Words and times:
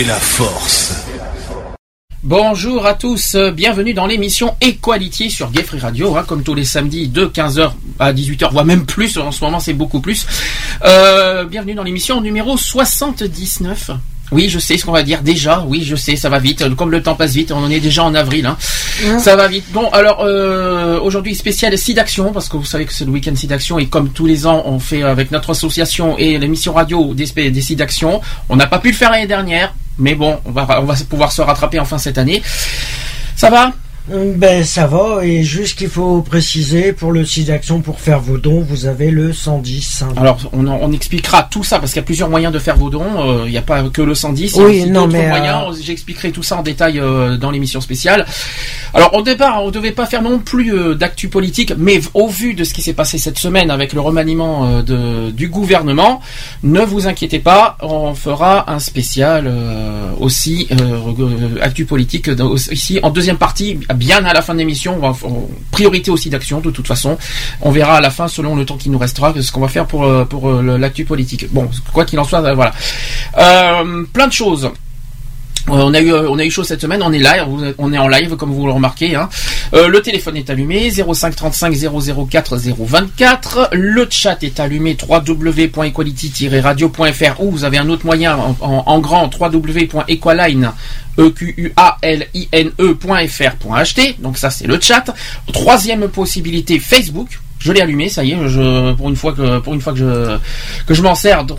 fait 0.00 0.08
la 0.08 0.14
force. 0.14 0.94
Bonjour 2.22 2.86
à 2.86 2.94
tous, 2.94 3.34
euh, 3.34 3.50
bienvenue 3.50 3.92
dans 3.92 4.06
l'émission 4.06 4.56
Equality 4.60 5.30
sur 5.30 5.50
Gay 5.50 5.62
Free 5.62 5.78
Radio, 5.78 6.16
hein, 6.16 6.24
comme 6.26 6.42
tous 6.42 6.54
les 6.54 6.64
samedis 6.64 7.08
de 7.08 7.26
15h 7.26 7.72
à 7.98 8.12
18h, 8.12 8.50
voire 8.50 8.64
même 8.64 8.86
plus, 8.86 9.18
en 9.18 9.30
ce 9.30 9.44
moment 9.44 9.60
c'est 9.60 9.74
beaucoup 9.74 10.00
plus. 10.00 10.26
Euh, 10.84 11.44
bienvenue 11.44 11.74
dans 11.74 11.82
l'émission 11.82 12.20
numéro 12.20 12.56
79. 12.56 13.90
Oui, 14.32 14.48
je 14.48 14.58
sais 14.58 14.78
ce 14.78 14.86
qu'on 14.86 14.92
va 14.92 15.02
dire 15.02 15.22
déjà. 15.22 15.64
Oui, 15.66 15.82
je 15.84 15.96
sais, 15.96 16.14
ça 16.14 16.28
va 16.28 16.38
vite. 16.38 16.74
Comme 16.76 16.92
le 16.92 17.02
temps 17.02 17.16
passe 17.16 17.32
vite, 17.32 17.50
on 17.50 17.58
en 17.58 17.70
est 17.70 17.80
déjà 17.80 18.04
en 18.04 18.14
avril. 18.14 18.46
Hein. 18.46 18.56
Ça 19.18 19.34
va 19.34 19.48
vite. 19.48 19.64
Bon, 19.72 19.88
alors 19.90 20.20
euh, 20.20 21.00
aujourd'hui 21.00 21.34
spécial 21.34 21.76
SIDAction 21.76 22.32
parce 22.32 22.48
que 22.48 22.56
vous 22.56 22.64
savez 22.64 22.86
que 22.86 22.92
c'est 22.92 23.04
le 23.04 23.10
week-end 23.10 23.34
SIDAction 23.34 23.78
et 23.78 23.86
comme 23.86 24.10
tous 24.10 24.26
les 24.26 24.46
ans, 24.46 24.62
on 24.66 24.78
fait 24.78 25.02
avec 25.02 25.32
notre 25.32 25.50
association 25.50 26.16
et 26.16 26.38
l'émission 26.38 26.72
radio 26.72 27.12
des, 27.12 27.50
des 27.50 27.60
SIDAction. 27.60 28.20
On 28.48 28.56
n'a 28.56 28.68
pas 28.68 28.78
pu 28.78 28.92
le 28.92 28.96
faire 28.96 29.10
l'année 29.10 29.26
dernière, 29.26 29.74
mais 29.98 30.14
bon, 30.14 30.40
on 30.44 30.50
va 30.52 30.66
pouvoir 31.08 31.32
se 31.32 31.42
rattraper 31.42 31.78
enfin 31.78 31.98
cette 31.98 32.18
année. 32.18 32.42
Ça 33.36 33.50
va? 33.50 33.72
Ben 34.08 34.64
ça 34.64 34.86
va, 34.88 35.24
et 35.24 35.44
juste 35.44 35.78
qu'il 35.78 35.88
faut 35.88 36.22
préciser, 36.22 36.92
pour 36.92 37.12
le 37.12 37.24
site 37.24 37.46
d'action, 37.46 37.80
pour 37.80 38.00
faire 38.00 38.18
vos 38.18 38.38
dons, 38.38 38.60
vous 38.60 38.86
avez 38.86 39.10
le 39.10 39.32
110. 39.32 40.02
hein. 40.02 40.12
Alors, 40.16 40.38
on, 40.52 40.90
expliquera 40.92 41.44
tout 41.44 41.62
ça 41.62 41.78
parce 41.78 41.92
qu'il 41.92 42.00
y 42.00 42.04
a 42.04 42.06
plusieurs 42.06 42.28
moyens 42.28 42.52
de 42.52 42.58
faire 42.58 42.76
vos 42.76 42.90
dons. 42.90 43.04
Euh, 43.18 43.44
Il 43.46 43.52
n'y 43.52 43.58
a 43.58 43.62
pas 43.62 43.82
que 43.84 44.02
le 44.02 44.14
110. 44.16 44.52
il 44.52 44.56
y 44.56 44.60
a 44.60 44.64
Oui, 44.66 44.80
aussi 44.82 44.90
non, 44.90 45.04
euh, 45.04 45.28
moyens. 45.28 45.80
J'expliquerai 45.82 46.32
tout 46.32 46.42
ça 46.42 46.56
en 46.56 46.62
détail 46.62 46.98
euh, 46.98 47.36
dans 47.36 47.52
l'émission 47.52 47.80
spéciale. 47.80 48.26
Alors, 48.94 49.14
au 49.14 49.22
départ, 49.22 49.62
on 49.62 49.70
devait 49.70 49.92
pas 49.92 50.06
faire 50.06 50.22
non 50.22 50.40
plus 50.40 50.96
d'actu 50.96 51.28
politique, 51.28 51.72
mais 51.78 52.00
au 52.14 52.26
vu 52.26 52.54
de 52.54 52.64
ce 52.64 52.74
qui 52.74 52.82
s'est 52.82 52.94
passé 52.94 53.16
cette 53.18 53.38
semaine 53.38 53.70
avec 53.70 53.92
le 53.92 54.00
remaniement 54.00 54.82
de, 54.82 55.30
du 55.30 55.46
gouvernement, 55.48 56.20
ne 56.64 56.80
vous 56.80 57.06
inquiétez 57.06 57.38
pas, 57.38 57.76
on 57.82 58.14
fera 58.14 58.72
un 58.72 58.80
spécial 58.80 59.52
aussi 60.18 60.68
actu 61.60 61.84
politique 61.84 62.28
ici 62.72 62.98
en 63.02 63.10
deuxième 63.10 63.36
partie, 63.36 63.78
bien 63.94 64.24
à 64.24 64.32
la 64.32 64.42
fin 64.42 64.54
de 64.54 64.58
l'émission. 64.58 64.98
On 65.00 65.10
va 65.10 65.16
priorité 65.70 66.10
aussi 66.10 66.30
d'action 66.30 66.60
de 66.60 66.70
toute 66.70 66.86
façon. 66.86 67.18
On 67.60 67.70
verra 67.70 67.96
à 67.96 68.00
la 68.00 68.10
fin, 68.10 68.28
selon 68.28 68.56
le 68.56 68.64
temps 68.64 68.76
qui 68.76 68.90
nous 68.90 68.98
restera, 68.98 69.34
ce 69.40 69.52
qu'on 69.52 69.60
va 69.60 69.68
faire 69.68 69.86
pour 69.86 70.04
euh, 70.04 70.24
pour 70.24 70.48
euh, 70.48 70.78
l'actu 70.78 71.04
politique. 71.04 71.46
Bon, 71.52 71.68
quoi 71.92 72.04
qu'il 72.04 72.18
en 72.18 72.24
soit, 72.24 72.44
euh, 72.44 72.54
voilà. 72.54 72.72
Plein 74.12 74.26
de 74.26 74.32
choses. 74.32 74.70
Euh, 75.68 75.72
On 75.72 75.92
a 75.94 76.00
eu 76.00 76.12
euh, 76.12 76.28
on 76.28 76.38
a 76.38 76.44
eu 76.44 76.50
chaud 76.50 76.64
cette 76.64 76.80
semaine, 76.80 77.00
on 77.02 77.12
est 77.12 77.18
live, 77.18 77.74
on 77.78 77.92
est 77.92 77.98
en 77.98 78.08
live 78.08 78.34
comme 78.36 78.52
vous 78.52 78.66
le 78.66 78.72
remarquez. 78.72 79.14
Hein. 79.14 79.28
Euh, 79.74 79.86
le 79.88 80.00
téléphone 80.00 80.36
est 80.36 80.50
allumé 80.50 80.90
05 80.90 81.36
35 81.36 81.74
004 82.28 82.56
024. 82.56 83.68
Le 83.72 84.06
chat 84.10 84.42
est 84.42 84.58
allumé 84.60 84.96
www.equality-radio.fr 85.08 87.40
ou 87.40 87.50
vous 87.50 87.64
avez 87.64 87.78
un 87.78 87.88
autre 87.88 88.04
moyen 88.06 88.38
en, 88.60 89.00
grand 89.00 89.30
www.equaline 89.38 90.72
e. 91.18 91.34
Donc 94.18 94.38
ça 94.38 94.50
c'est 94.50 94.66
le 94.66 94.80
chat. 94.80 95.14
Troisième 95.52 96.08
possibilité 96.08 96.78
Facebook. 96.78 97.38
Je 97.62 97.72
l'ai 97.72 97.82
allumé, 97.82 98.08
ça 98.08 98.24
y 98.24 98.32
est, 98.32 98.48
je, 98.48 98.92
pour 98.94 99.10
une 99.10 99.16
fois 99.16 99.34
que 99.34 99.58
pour 99.58 99.74
une 99.74 99.82
fois 99.82 99.92
que 99.92 99.98
je 99.98 100.38
que 100.86 100.94
je 100.94 101.02
m'en 101.02 101.14
sers. 101.14 101.44
Donc 101.44 101.58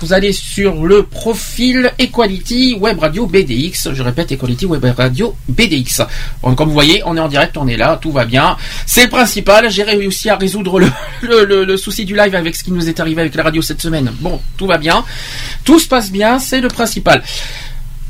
vous 0.00 0.12
allez 0.12 0.32
sur 0.32 0.86
le 0.86 1.02
profil 1.02 1.90
Equality 1.98 2.76
Web 2.80 3.00
Radio 3.00 3.26
BDX. 3.26 3.92
Je 3.94 4.02
répète 4.04 4.30
Equality 4.30 4.66
Web 4.66 4.84
Radio 4.96 5.34
BDX. 5.48 6.02
Comme 6.40 6.68
vous 6.68 6.72
voyez, 6.72 7.02
on 7.04 7.16
est 7.16 7.20
en 7.20 7.26
direct, 7.28 7.56
on 7.56 7.66
est 7.66 7.76
là, 7.76 7.98
tout 8.00 8.12
va 8.12 8.24
bien. 8.24 8.56
C'est 8.86 9.02
le 9.04 9.10
principal. 9.10 9.68
J'ai 9.70 9.82
réussi 9.82 10.30
à 10.30 10.36
résoudre 10.36 10.78
le, 10.78 10.86
le, 11.22 11.44
le- 11.44 11.64
le 11.64 11.76
souci 11.76 12.04
du 12.04 12.14
live 12.14 12.34
avec 12.36 12.54
ce 12.54 12.62
qui 12.62 12.70
nous 12.70 12.88
est 12.88 13.00
arrivé 13.00 13.20
avec 13.22 13.34
la 13.34 13.42
radio 13.42 13.60
cette 13.60 13.82
semaine. 13.82 14.12
Bon, 14.20 14.40
tout 14.56 14.66
va 14.68 14.78
bien, 14.78 15.04
tout 15.64 15.80
se 15.80 15.88
passe 15.88 16.12
bien, 16.12 16.38
c'est 16.38 16.60
le 16.60 16.68
principal. 16.68 17.22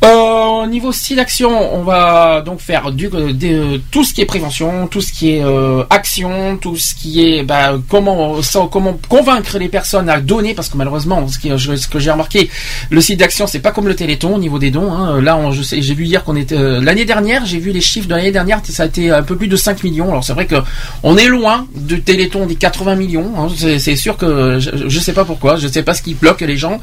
Euh, 0.02 0.64
au 0.64 0.66
niveau 0.66 0.92
style 0.92 1.16
d'action, 1.16 1.50
on 1.74 1.82
va 1.82 2.42
donc 2.44 2.60
faire 2.60 2.92
du, 2.92 3.06
euh, 3.06 3.32
euh, 3.42 3.78
tout 3.90 4.04
ce 4.04 4.12
qui 4.12 4.20
est 4.20 4.26
prévention, 4.26 4.86
tout 4.86 5.00
ce 5.00 5.10
qui 5.12 5.30
est 5.30 5.42
euh, 5.42 5.82
action, 5.88 6.58
tout 6.58 6.76
ce 6.76 6.94
qui 6.94 7.24
est 7.26 7.42
bah, 7.42 7.74
comment 7.88 8.36
comment 8.70 8.98
convaincre 9.08 9.56
les 9.58 9.68
personnes 9.68 10.10
à 10.10 10.20
donner, 10.20 10.52
parce 10.52 10.68
que 10.68 10.76
malheureusement, 10.76 11.26
ce, 11.28 11.76
ce 11.76 11.88
que 11.88 11.98
j'ai 11.98 12.10
remarqué, 12.10 12.50
le 12.90 13.00
site 13.00 13.18
d'action 13.20 13.46
c'est 13.46 13.60
pas 13.60 13.70
comme 13.70 13.88
le 13.88 13.94
Téléthon 13.96 14.34
au 14.34 14.38
niveau 14.38 14.58
des 14.58 14.70
dons. 14.70 14.92
hein. 14.92 15.22
Là, 15.22 15.38
on, 15.38 15.52
je 15.52 15.62
sais, 15.62 15.80
j'ai 15.80 15.94
vu 15.94 16.04
hier 16.04 16.22
qu'on 16.22 16.36
était 16.36 16.56
euh, 16.56 16.82
l'année 16.82 17.06
dernière, 17.06 17.46
j'ai 17.46 17.58
vu 17.58 17.70
les 17.70 17.80
chiffres 17.80 18.08
de 18.08 18.14
l'année 18.14 18.32
dernière, 18.32 18.60
ça 18.64 18.82
a 18.82 18.86
été 18.86 19.10
un 19.10 19.22
peu 19.22 19.36
plus 19.36 19.48
de 19.48 19.56
5 19.56 19.82
millions. 19.84 20.10
Alors 20.10 20.24
c'est 20.24 20.34
vrai 20.34 20.46
que 20.46 20.56
on 21.02 21.16
est 21.16 21.28
loin 21.28 21.66
du 21.74 22.02
Téléthon 22.02 22.44
des 22.46 22.56
80 22.56 22.96
millions. 22.96 23.32
hein. 23.38 23.46
C'est, 23.56 23.78
c'est 23.78 23.96
sûr 23.96 24.18
que 24.18 24.58
je, 24.58 24.70
je 24.86 24.98
sais 25.00 25.14
pas 25.14 25.24
pourquoi, 25.24 25.56
je 25.56 25.66
sais 25.68 25.82
pas 25.82 25.94
ce 25.94 26.02
qui 26.02 26.12
bloque 26.12 26.42
les 26.42 26.58
gens. 26.58 26.78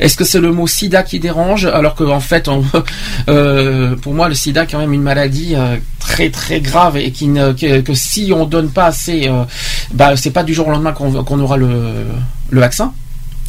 Est-ce 0.00 0.16
que 0.16 0.24
c'est 0.24 0.40
le 0.40 0.50
mot 0.50 0.66
SIDA 0.66 1.04
qui 1.04 1.20
dérange 1.20 1.66
alors 1.66 1.94
qu'en 1.94 2.20
fait, 2.20 2.48
euh, 3.28 3.96
pour 3.96 4.14
moi, 4.14 4.28
le 4.28 4.34
SIDA 4.34 4.64
est 4.64 4.66
quand 4.66 4.78
même 4.78 4.92
une 4.92 5.02
maladie 5.02 5.54
euh, 5.54 5.76
très 5.98 6.30
très 6.30 6.60
grave 6.60 6.96
et 6.96 7.10
qui 7.10 7.28
ne, 7.28 7.52
que, 7.52 7.94
si 7.94 8.32
on 8.34 8.44
donne 8.46 8.70
pas 8.70 8.86
assez, 8.86 9.28
euh, 9.28 9.44
bah 9.92 10.16
c'est 10.16 10.30
pas 10.30 10.42
du 10.42 10.54
jour 10.54 10.68
au 10.68 10.70
lendemain 10.70 10.92
qu'on, 10.92 11.40
aura 11.40 11.56
le, 11.56 12.06
vaccin. 12.52 12.92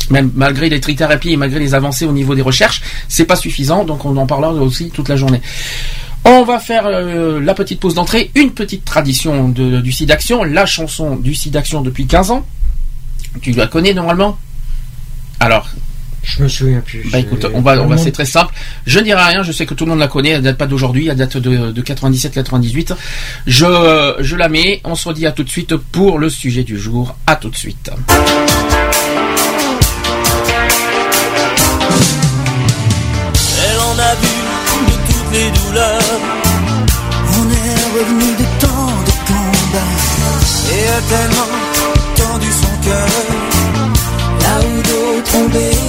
Même 0.10 0.32
malgré 0.36 0.70
les 0.70 0.80
trithérapies 0.80 1.32
et 1.32 1.38
malgré 1.38 1.60
les 1.60 1.74
avancées 1.74 2.06
au 2.06 2.12
niveau 2.12 2.36
des 2.36 2.42
recherches, 2.42 2.82
c'est 3.08 3.26
pas 3.26 3.36
suffisant. 3.36 3.86
Donc 3.86 4.06
on 4.06 4.16
en 4.18 4.26
parlera 4.26 4.54
aussi 4.54 4.92
toute 4.92 5.10
la 5.10 5.16
journée. 5.16 5.42
On 6.28 6.44
va 6.44 6.60
faire 6.60 6.88
euh, 6.88 7.40
la 7.40 7.54
petite 7.54 7.80
pause 7.80 7.94
d'entrée, 7.94 8.32
une 8.34 8.52
petite 8.52 8.84
tradition 8.84 9.50
du 9.50 9.92
SIDAction, 9.92 10.44
la 10.44 10.66
chanson 10.66 11.16
du 11.16 11.36
SIDAction 11.36 11.82
depuis 11.82 12.08
15 12.08 12.32
ans. 12.32 12.46
Tu 13.42 13.52
la 13.52 13.68
connais 13.68 13.94
normalement? 13.94 14.38
Alors, 15.40 15.70
Je 16.26 16.42
me 16.44 16.48
souviens 16.48 16.82
plus. 16.82 17.08
bah 17.12 17.20
écoute, 17.20 17.46
on 17.54 17.62
va, 17.62 17.80
on 17.82 17.88
va, 17.88 17.98
c'est 17.98 18.12
très 18.12 18.26
simple. 18.26 18.54
Je 18.86 19.00
ne 19.00 19.04
dirai 19.04 19.22
rien, 19.24 19.44
je 19.44 19.52
sais 19.52 19.66
que 19.66 19.74
tout 19.76 19.86
le 19.86 19.92
monde 19.92 20.00
la 20.00 20.08
connaît, 20.08 20.30
elle 20.32 20.42
date 20.42 20.58
pas 20.58 20.66
d'aujourd'hui, 20.68 21.08
elle 21.08 21.16
date 21.18 21.38
de, 21.38 21.72
de 21.72 21.82
97-98. 21.82 22.94
Je, 23.46 24.16
je 24.20 24.36
la 24.36 24.50
mets, 24.50 24.82
on 24.84 24.96
se 24.96 25.08
redit 25.08 25.26
à 25.28 25.32
tout 25.32 25.44
de 25.44 25.50
suite 25.50 25.76
pour 25.76 26.18
le 26.20 26.30
sujet 26.30 26.64
du 26.64 26.80
jour. 26.80 27.16
À 27.28 27.36
tout 27.36 27.50
de 27.50 27.56
suite. 27.56 27.92
Elle 33.68 33.80
en 33.80 34.00
a 34.00 34.16
vu 34.16 34.36
de 34.88 34.96
toutes 35.08 35.32
les 35.34 35.50
douleurs. 35.60 36.20
On 37.38 37.46
est 37.52 38.00
revenu 38.00 38.30
de 38.42 38.46
tant 38.60 38.88
de 39.08 39.14
combats. 39.28 39.94
Et 40.74 40.88
a 40.88 41.02
tellement 41.10 41.45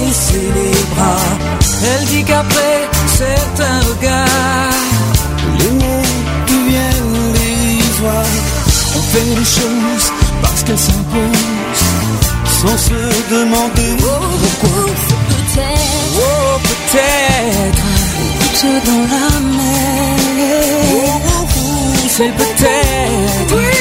baissé 0.07 0.39
les 0.55 0.95
bras. 0.95 1.19
Elle 1.83 2.05
dit 2.05 2.23
qu'après 2.23 2.77
certains 3.07 3.79
regards, 3.89 4.83
les 5.59 5.71
mots 5.71 6.07
deviennent 6.47 7.33
dérisoires. 7.33 8.35
On 8.97 9.01
fait 9.11 9.29
les 9.39 9.45
choses 9.59 10.07
parce 10.41 10.63
qu'elles 10.63 10.77
s'imposent. 10.79 11.85
Sans 12.61 12.77
se 12.77 12.99
demander 13.35 13.91
pourquoi. 13.99 14.85
Peut-être 15.29 16.19
Oh, 16.19 16.59
peut-être. 16.69 17.83
goutte 18.41 18.85
dans 18.85 19.05
la 19.13 19.39
mer. 19.39 20.17
C'est 22.09 22.33
peut-être. 22.41 23.55
Oui, 23.55 23.71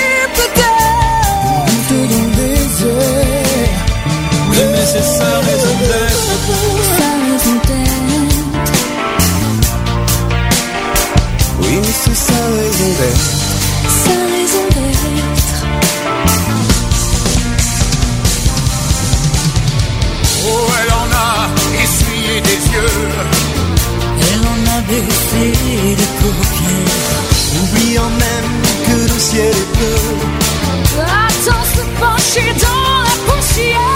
d'aimer, 4.56 4.87
c'est 4.93 5.08
sa 5.19 5.31
raison 5.49 5.75
d'être. 5.88 6.26
Sa 6.99 7.11
raison 7.25 7.56
d'être. 7.67 8.37
Oui, 11.61 11.76
c'est 12.03 12.19
sa 12.29 12.41
raison 12.58 12.91
d'être. 12.99 13.29
Sa 14.05 14.17
raison 14.35 14.64
d'être. 14.75 15.58
Oh, 20.49 20.67
elle 20.81 20.93
en 21.02 21.09
a 21.26 21.32
essuyé 21.82 22.35
des 22.49 22.61
yeux. 22.75 22.99
Elle 24.29 24.44
en 24.55 24.61
a 24.76 24.81
baissé 24.91 25.44
les 26.00 26.11
paupières. 26.20 27.25
Oubliant 27.62 28.12
même 28.25 28.55
que 28.87 28.97
le 29.12 29.19
ciel 29.19 29.55
est 29.62 29.70
bleu. 29.76 29.99
Attends 31.02 31.67
se 31.75 31.82
pencher 32.00 32.49
dans 32.64 32.85
la 33.06 33.14
poussière. 33.26 33.95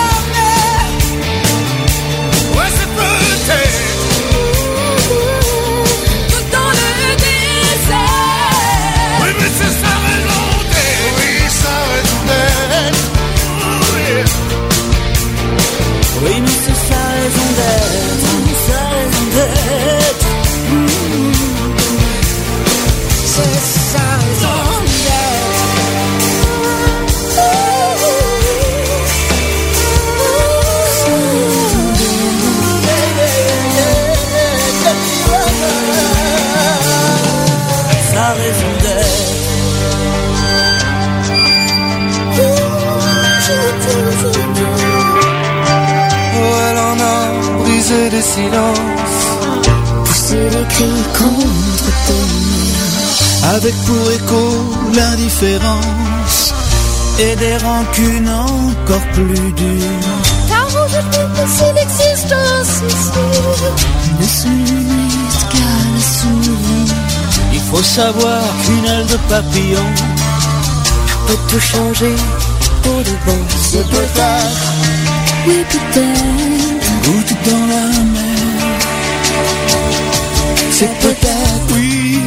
silences. 48.21 49.27
Pousser 50.05 50.49
les 50.55 50.65
cris 50.73 51.03
contre 51.17 51.89
tes 52.07 52.13
murs. 52.13 53.53
avec 53.55 53.75
pour 53.85 54.11
écho 54.11 54.43
l'indifférence 54.95 56.53
et 57.19 57.35
des 57.35 57.57
rancunes 57.57 58.29
encore 58.29 59.07
plus 59.13 59.51
dures. 59.53 60.17
Car 60.49 60.67
aujourd'hui, 60.67 61.45
c'est 61.55 61.73
l'existence 61.73 62.73
ici. 62.87 63.27
Ne 64.19 64.25
se 64.25 64.47
limite 64.47 65.39
qu'à 65.51 65.73
la 65.93 66.01
souris. 66.01 66.93
Il 67.53 67.59
faut 67.71 67.83
savoir 67.83 68.41
qu'une 68.65 68.85
aile 68.85 69.05
de 69.07 69.17
papillon 69.29 69.89
Peut 71.27 71.37
tout 71.49 71.59
changer 71.59 72.15
pour 72.83 72.97
de 72.97 73.15
bon. 73.25 73.37
c'est 73.71 73.87
peut-être 73.87 74.73
Oui, 75.47 75.65
peut-être. 75.69 76.60
Dans 77.49 77.65
la 77.73 77.85
mer. 78.15 78.41
C'est 80.71 80.93
peut-être, 80.99 81.73
oui, 81.75 82.19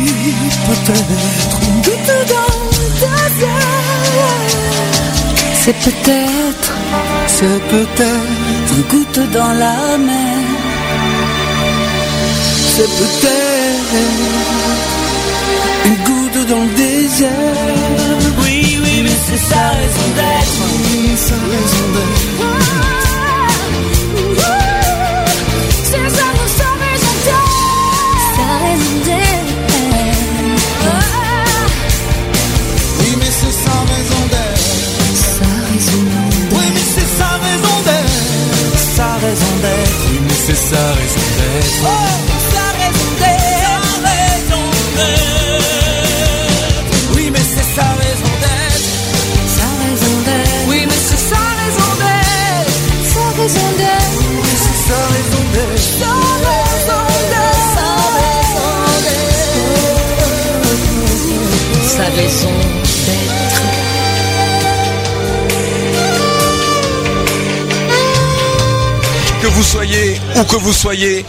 peut-être 0.69 1.59
une 1.67 1.81
goutte 1.83 2.13
dans 2.35 2.55
le 2.77 2.87
désert. 3.03 4.45
C'est 5.63 5.79
peut-être 5.85 6.73
C'est 7.27 7.61
peut-être, 7.69 8.77
une 8.77 8.83
goutte 8.91 9.21
dans 9.33 9.53
la 9.53 9.99
mer. 9.99 10.39
c'est 12.77 12.91
peut-être 13.01 13.95
une 15.87 15.97
goutte 16.07 16.49
dans 16.49 16.63
le 16.63 16.75
désert. 16.75 17.31
Oui, 18.43 18.79
oui, 18.83 19.03
mais 19.05 19.17
c'est 19.27 19.43
sa 19.53 19.71
raison 19.71 20.09
d'être. 20.17 20.63
Oui, 20.91 21.17
sa 21.17 21.35
raison 21.35 21.87
d'être. 21.95 22.54
Sa 40.75 40.87
raison 40.99 41.27
d'être. 41.37 41.83
Oh, 41.85 41.89
sa 42.55 42.67
raison 42.81 43.11
d'être. 43.21 43.51
Sa 43.65 43.75
raison 44.09 44.65
d'être. 44.97 45.69
Oui, 47.15 47.25
mais 47.33 47.45
c'est 47.55 47.69
sa 47.77 47.89
raison 48.03 48.33
d'être. 48.43 48.89
Sa 49.57 49.69
raison 49.83 50.15
d'être. 50.27 50.57
Oui, 50.69 50.81
mais 50.89 51.01
c'est 51.09 51.23
sa 51.33 51.43
raison 51.61 51.91
d'être. 52.03 52.75
Sa 53.15 53.25
raison 53.41 53.69
d'être. 53.81 54.19
Oui, 54.43 54.53
c'est 54.65 54.79
sa 54.89 55.01
raison 55.15 55.43
d'être. 55.55 55.87
Sa 56.03 56.15
raison 56.49 57.03
d'être. 57.31 57.55
Sa 61.97 62.07
raison 62.19 62.57
d'être. 63.07 63.63
Que 69.41 69.49
vous 69.57 69.63
soyez 69.63 70.04
où 70.37 70.45
que 70.45 70.57
vous 70.57 70.73
soyez, 70.73 71.25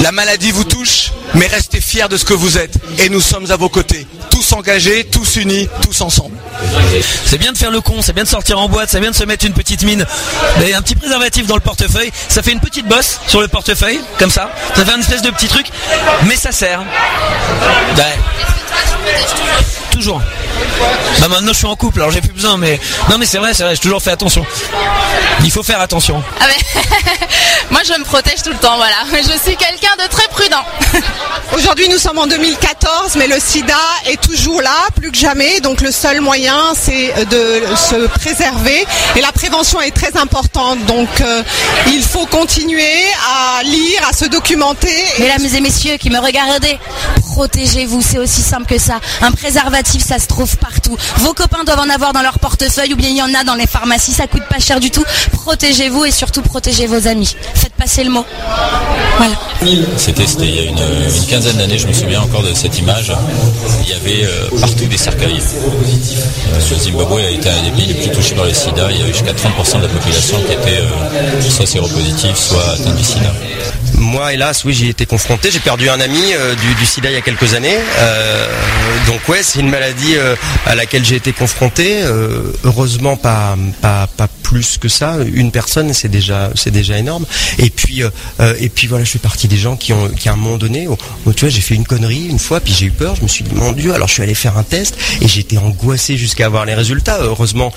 la 0.00 0.12
maladie 0.12 0.50
vous 0.50 0.64
touche, 0.64 1.12
mais 1.34 1.46
restez 1.46 1.80
fiers 1.80 2.08
de 2.08 2.16
ce 2.16 2.24
que 2.24 2.34
vous 2.34 2.58
êtes. 2.58 2.74
Et 2.98 3.08
nous 3.08 3.20
sommes 3.20 3.50
à 3.50 3.56
vos 3.56 3.68
côtés, 3.68 4.06
tous 4.30 4.52
engagés, 4.52 5.04
tous 5.04 5.36
unis, 5.36 5.68
tous 5.82 6.00
ensemble. 6.00 6.36
C'est 7.24 7.38
bien 7.38 7.52
de 7.52 7.58
faire 7.58 7.70
le 7.70 7.80
con, 7.80 8.02
c'est 8.02 8.12
bien 8.12 8.24
de 8.24 8.28
sortir 8.28 8.58
en 8.58 8.68
boîte, 8.68 8.90
c'est 8.90 9.00
bien 9.00 9.10
de 9.10 9.16
se 9.16 9.24
mettre 9.24 9.46
une 9.46 9.52
petite 9.52 9.82
mine. 9.82 10.04
Mais 10.58 10.72
un 10.74 10.82
petit 10.82 10.94
préservatif 10.94 11.46
dans 11.46 11.56
le 11.56 11.60
portefeuille, 11.60 12.12
ça 12.28 12.42
fait 12.42 12.52
une 12.52 12.60
petite 12.60 12.86
bosse 12.86 13.20
sur 13.26 13.40
le 13.40 13.48
portefeuille, 13.48 14.00
comme 14.18 14.30
ça. 14.30 14.50
Ça 14.74 14.84
fait 14.84 14.94
une 14.94 15.00
espèce 15.00 15.22
de 15.22 15.30
petit 15.30 15.48
truc, 15.48 15.66
mais 16.26 16.36
ça 16.36 16.52
sert. 16.52 16.82
Toujours. 19.90 20.20
Bah 21.20 21.28
maintenant 21.28 21.52
je 21.52 21.58
suis 21.58 21.66
en 21.66 21.76
couple, 21.76 22.00
alors 22.00 22.10
j'ai 22.10 22.20
plus 22.20 22.32
besoin, 22.32 22.56
mais 22.56 22.80
non 23.10 23.18
mais 23.18 23.26
c'est 23.26 23.38
vrai, 23.38 23.52
c'est 23.52 23.64
vrai, 23.64 23.74
j'ai 23.74 23.80
toujours 23.80 24.02
fait 24.02 24.10
attention. 24.10 24.44
Il 25.44 25.50
faut 25.50 25.62
faire 25.62 25.80
attention. 25.80 26.22
Ah 26.40 26.44
ben, 26.46 27.12
moi 27.70 27.80
je 27.86 27.92
me 27.98 28.04
protège 28.04 28.42
tout 28.42 28.50
le 28.50 28.56
temps, 28.56 28.76
voilà. 28.76 28.96
Je 29.12 29.38
suis 29.48 29.56
quelqu'un 29.56 29.94
de 30.02 30.08
très 30.10 30.26
prudent. 30.28 30.64
Aujourd'hui, 31.56 31.88
nous 31.88 31.98
sommes 31.98 32.18
en 32.18 32.26
2014, 32.28 33.16
mais 33.16 33.26
le 33.26 33.40
sida 33.40 33.74
est 34.06 34.20
toujours 34.20 34.62
là, 34.62 34.86
plus 34.94 35.10
que 35.10 35.16
jamais. 35.18 35.60
Donc, 35.60 35.80
le 35.80 35.90
seul 35.90 36.20
moyen, 36.20 36.56
c'est 36.74 37.12
de 37.26 37.62
se 37.76 38.06
préserver. 38.06 38.86
Et 39.16 39.20
la 39.20 39.32
prévention 39.32 39.80
est 39.80 39.90
très 39.90 40.16
importante. 40.16 40.84
Donc, 40.86 41.08
euh, 41.20 41.42
il 41.88 42.02
faut 42.02 42.26
continuer 42.26 43.02
à 43.28 43.62
lire, 43.64 44.00
à 44.08 44.12
se 44.12 44.26
documenter. 44.26 44.94
Et 45.18 45.22
Mesdames 45.22 45.46
et 45.56 45.60
messieurs 45.60 45.96
qui 45.96 46.08
me 46.08 46.18
regardez, 46.20 46.78
protégez-vous, 47.34 48.00
c'est 48.00 48.18
aussi 48.18 48.42
simple 48.42 48.66
que 48.66 48.78
ça. 48.78 49.00
Un 49.20 49.32
préservatif, 49.32 49.89
ça 49.98 50.18
se 50.18 50.26
trouve 50.26 50.56
partout. 50.58 50.96
Vos 51.16 51.34
copains 51.34 51.64
doivent 51.64 51.80
en 51.80 51.90
avoir 51.90 52.12
dans 52.12 52.22
leur 52.22 52.38
portefeuille 52.38 52.92
ou 52.92 52.96
bien 52.96 53.08
il 53.08 53.16
y 53.16 53.22
en 53.22 53.34
a 53.34 53.44
dans 53.44 53.54
les 53.54 53.66
pharmacies, 53.66 54.12
ça 54.12 54.26
coûte 54.26 54.44
pas 54.48 54.58
cher 54.60 54.78
du 54.78 54.90
tout. 54.90 55.04
Protégez-vous 55.32 56.04
et 56.04 56.10
surtout 56.10 56.42
protégez 56.42 56.86
vos 56.86 57.08
amis. 57.08 57.34
Faites 57.54 57.72
passer 57.72 58.04
le 58.04 58.10
mot. 58.10 58.24
Voilà. 59.18 59.34
C'était 59.96 60.24
il 60.24 60.54
y 60.54 60.58
a 60.60 60.62
une, 60.62 60.78
une 60.78 61.26
quinzaine 61.26 61.56
d'années, 61.56 61.78
je 61.78 61.86
me 61.86 61.92
souviens 61.92 62.22
encore 62.22 62.42
de 62.42 62.54
cette 62.54 62.78
image. 62.78 63.12
Il 63.82 63.88
y 63.88 63.92
avait 63.92 64.24
euh, 64.24 64.48
partout 64.60 64.86
des 64.86 64.96
cercueils. 64.96 65.38
Euh, 65.40 66.58
le 66.70 66.76
Zimbabwe 66.78 67.18
a 67.18 67.30
été 67.30 67.48
un 67.48 67.62
des 67.62 67.70
pays 67.70 67.86
les 67.86 67.94
plus 67.94 68.10
touchés 68.10 68.34
par 68.34 68.44
le 68.44 68.54
sida. 68.54 68.88
Il 68.90 68.98
y 68.98 69.02
avait 69.02 69.12
jusqu'à 69.12 69.32
30% 69.32 69.78
de 69.78 69.82
la 69.82 69.88
population 69.88 70.38
qui 70.46 70.52
était 70.52 70.80
euh, 70.80 71.40
soit 71.50 71.66
séropositive, 71.66 72.36
soit 72.36 72.70
atteinte 72.72 72.96
du 72.96 73.04
sida. 73.04 73.32
Moi, 73.98 74.32
hélas, 74.34 74.64
oui, 74.64 74.72
j'y 74.74 74.86
ai 74.86 74.90
été 74.90 75.06
confronté. 75.06 75.50
J'ai 75.50 75.60
perdu 75.60 75.88
un 75.88 76.00
ami 76.00 76.20
euh, 76.34 76.54
du, 76.54 76.74
du 76.74 76.86
sida 76.86 77.10
il 77.10 77.14
y 77.14 77.16
a 77.16 77.20
quelques 77.20 77.54
années. 77.54 77.76
Euh, 77.98 78.46
donc 79.06 79.28
ouais, 79.28 79.42
c'est 79.42 79.60
une 79.60 79.68
maladie 79.70 80.16
euh, 80.16 80.34
à 80.66 80.74
laquelle 80.74 81.04
j'ai 81.04 81.16
été 81.16 81.32
confronté. 81.32 82.00
Heureusement, 82.64 83.16
pas, 83.16 83.56
pas, 83.80 84.06
pas 84.16 84.28
plus 84.42 84.78
que 84.78 84.88
ça. 84.88 85.16
Une 85.32 85.50
personne, 85.52 85.92
c'est 85.94 86.08
déjà, 86.08 86.50
c'est 86.54 86.70
déjà 86.70 86.98
énorme. 86.98 87.24
Et 87.58 87.70
puis, 87.70 88.02
et 88.58 88.68
puis 88.68 88.86
voilà, 88.86 89.04
je 89.04 89.10
fais 89.10 89.18
partie 89.18 89.48
des 89.48 89.56
gens 89.56 89.76
qui 89.76 89.92
ont, 89.92 90.08
qui 90.08 90.28
à 90.28 90.32
un 90.32 90.36
moment 90.36 90.56
donné, 90.56 90.86
oh, 90.88 90.96
oh, 91.26 91.32
tu 91.32 91.40
vois, 91.44 91.48
j'ai 91.48 91.60
fait 91.60 91.74
une 91.74 91.86
connerie 91.86 92.26
une 92.28 92.38
fois, 92.38 92.60
puis 92.60 92.72
j'ai 92.76 92.86
eu 92.86 92.90
peur. 92.90 93.16
Je 93.16 93.22
me 93.22 93.28
suis 93.28 93.44
dit, 93.44 93.54
mon 93.54 93.72
Dieu, 93.72 93.94
alors 93.94 94.08
je 94.08 94.14
suis 94.14 94.22
allé 94.22 94.34
faire 94.34 94.56
un 94.58 94.62
test 94.62 94.96
et 95.20 95.28
j'étais 95.28 95.58
angoissé 95.58 96.16
jusqu'à 96.16 96.46
avoir 96.46 96.64
les 96.64 96.74
résultats. 96.74 97.18
Heureusement, 97.20 97.72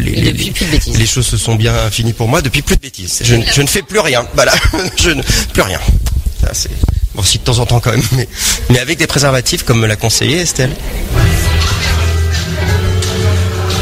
les, 0.00 0.10
les, 0.10 0.32
les 0.32 1.06
choses 1.06 1.26
se 1.26 1.36
sont 1.36 1.54
bien 1.56 1.74
finies 1.90 2.12
pour 2.12 2.28
moi. 2.28 2.42
Depuis 2.42 2.62
plus 2.62 2.76
de 2.76 2.80
bêtises. 2.82 3.20
Je, 3.24 3.34
ne- 3.36 3.44
je 3.44 3.62
ne 3.62 3.66
fais 3.66 3.82
plus 3.82 4.00
rien. 4.00 4.26
Voilà, 4.34 4.52
je 5.02 5.10
ne 5.10 5.22
plus 5.54 5.62
rien. 5.62 5.80
Ça, 6.42 6.50
c'est 6.52 6.68
bon, 7.14 7.22
si 7.22 7.38
de 7.38 7.44
temps 7.44 7.58
en 7.60 7.64
temps 7.66 7.80
quand 7.80 7.92
même, 7.92 8.02
mais, 8.12 8.28
mais 8.70 8.78
avec 8.80 8.98
des 8.98 9.06
préservatifs 9.06 9.62
comme 9.64 9.80
me 9.80 9.86
l'a 9.86 9.96
conseillé 9.96 10.40
Estelle. 10.40 10.72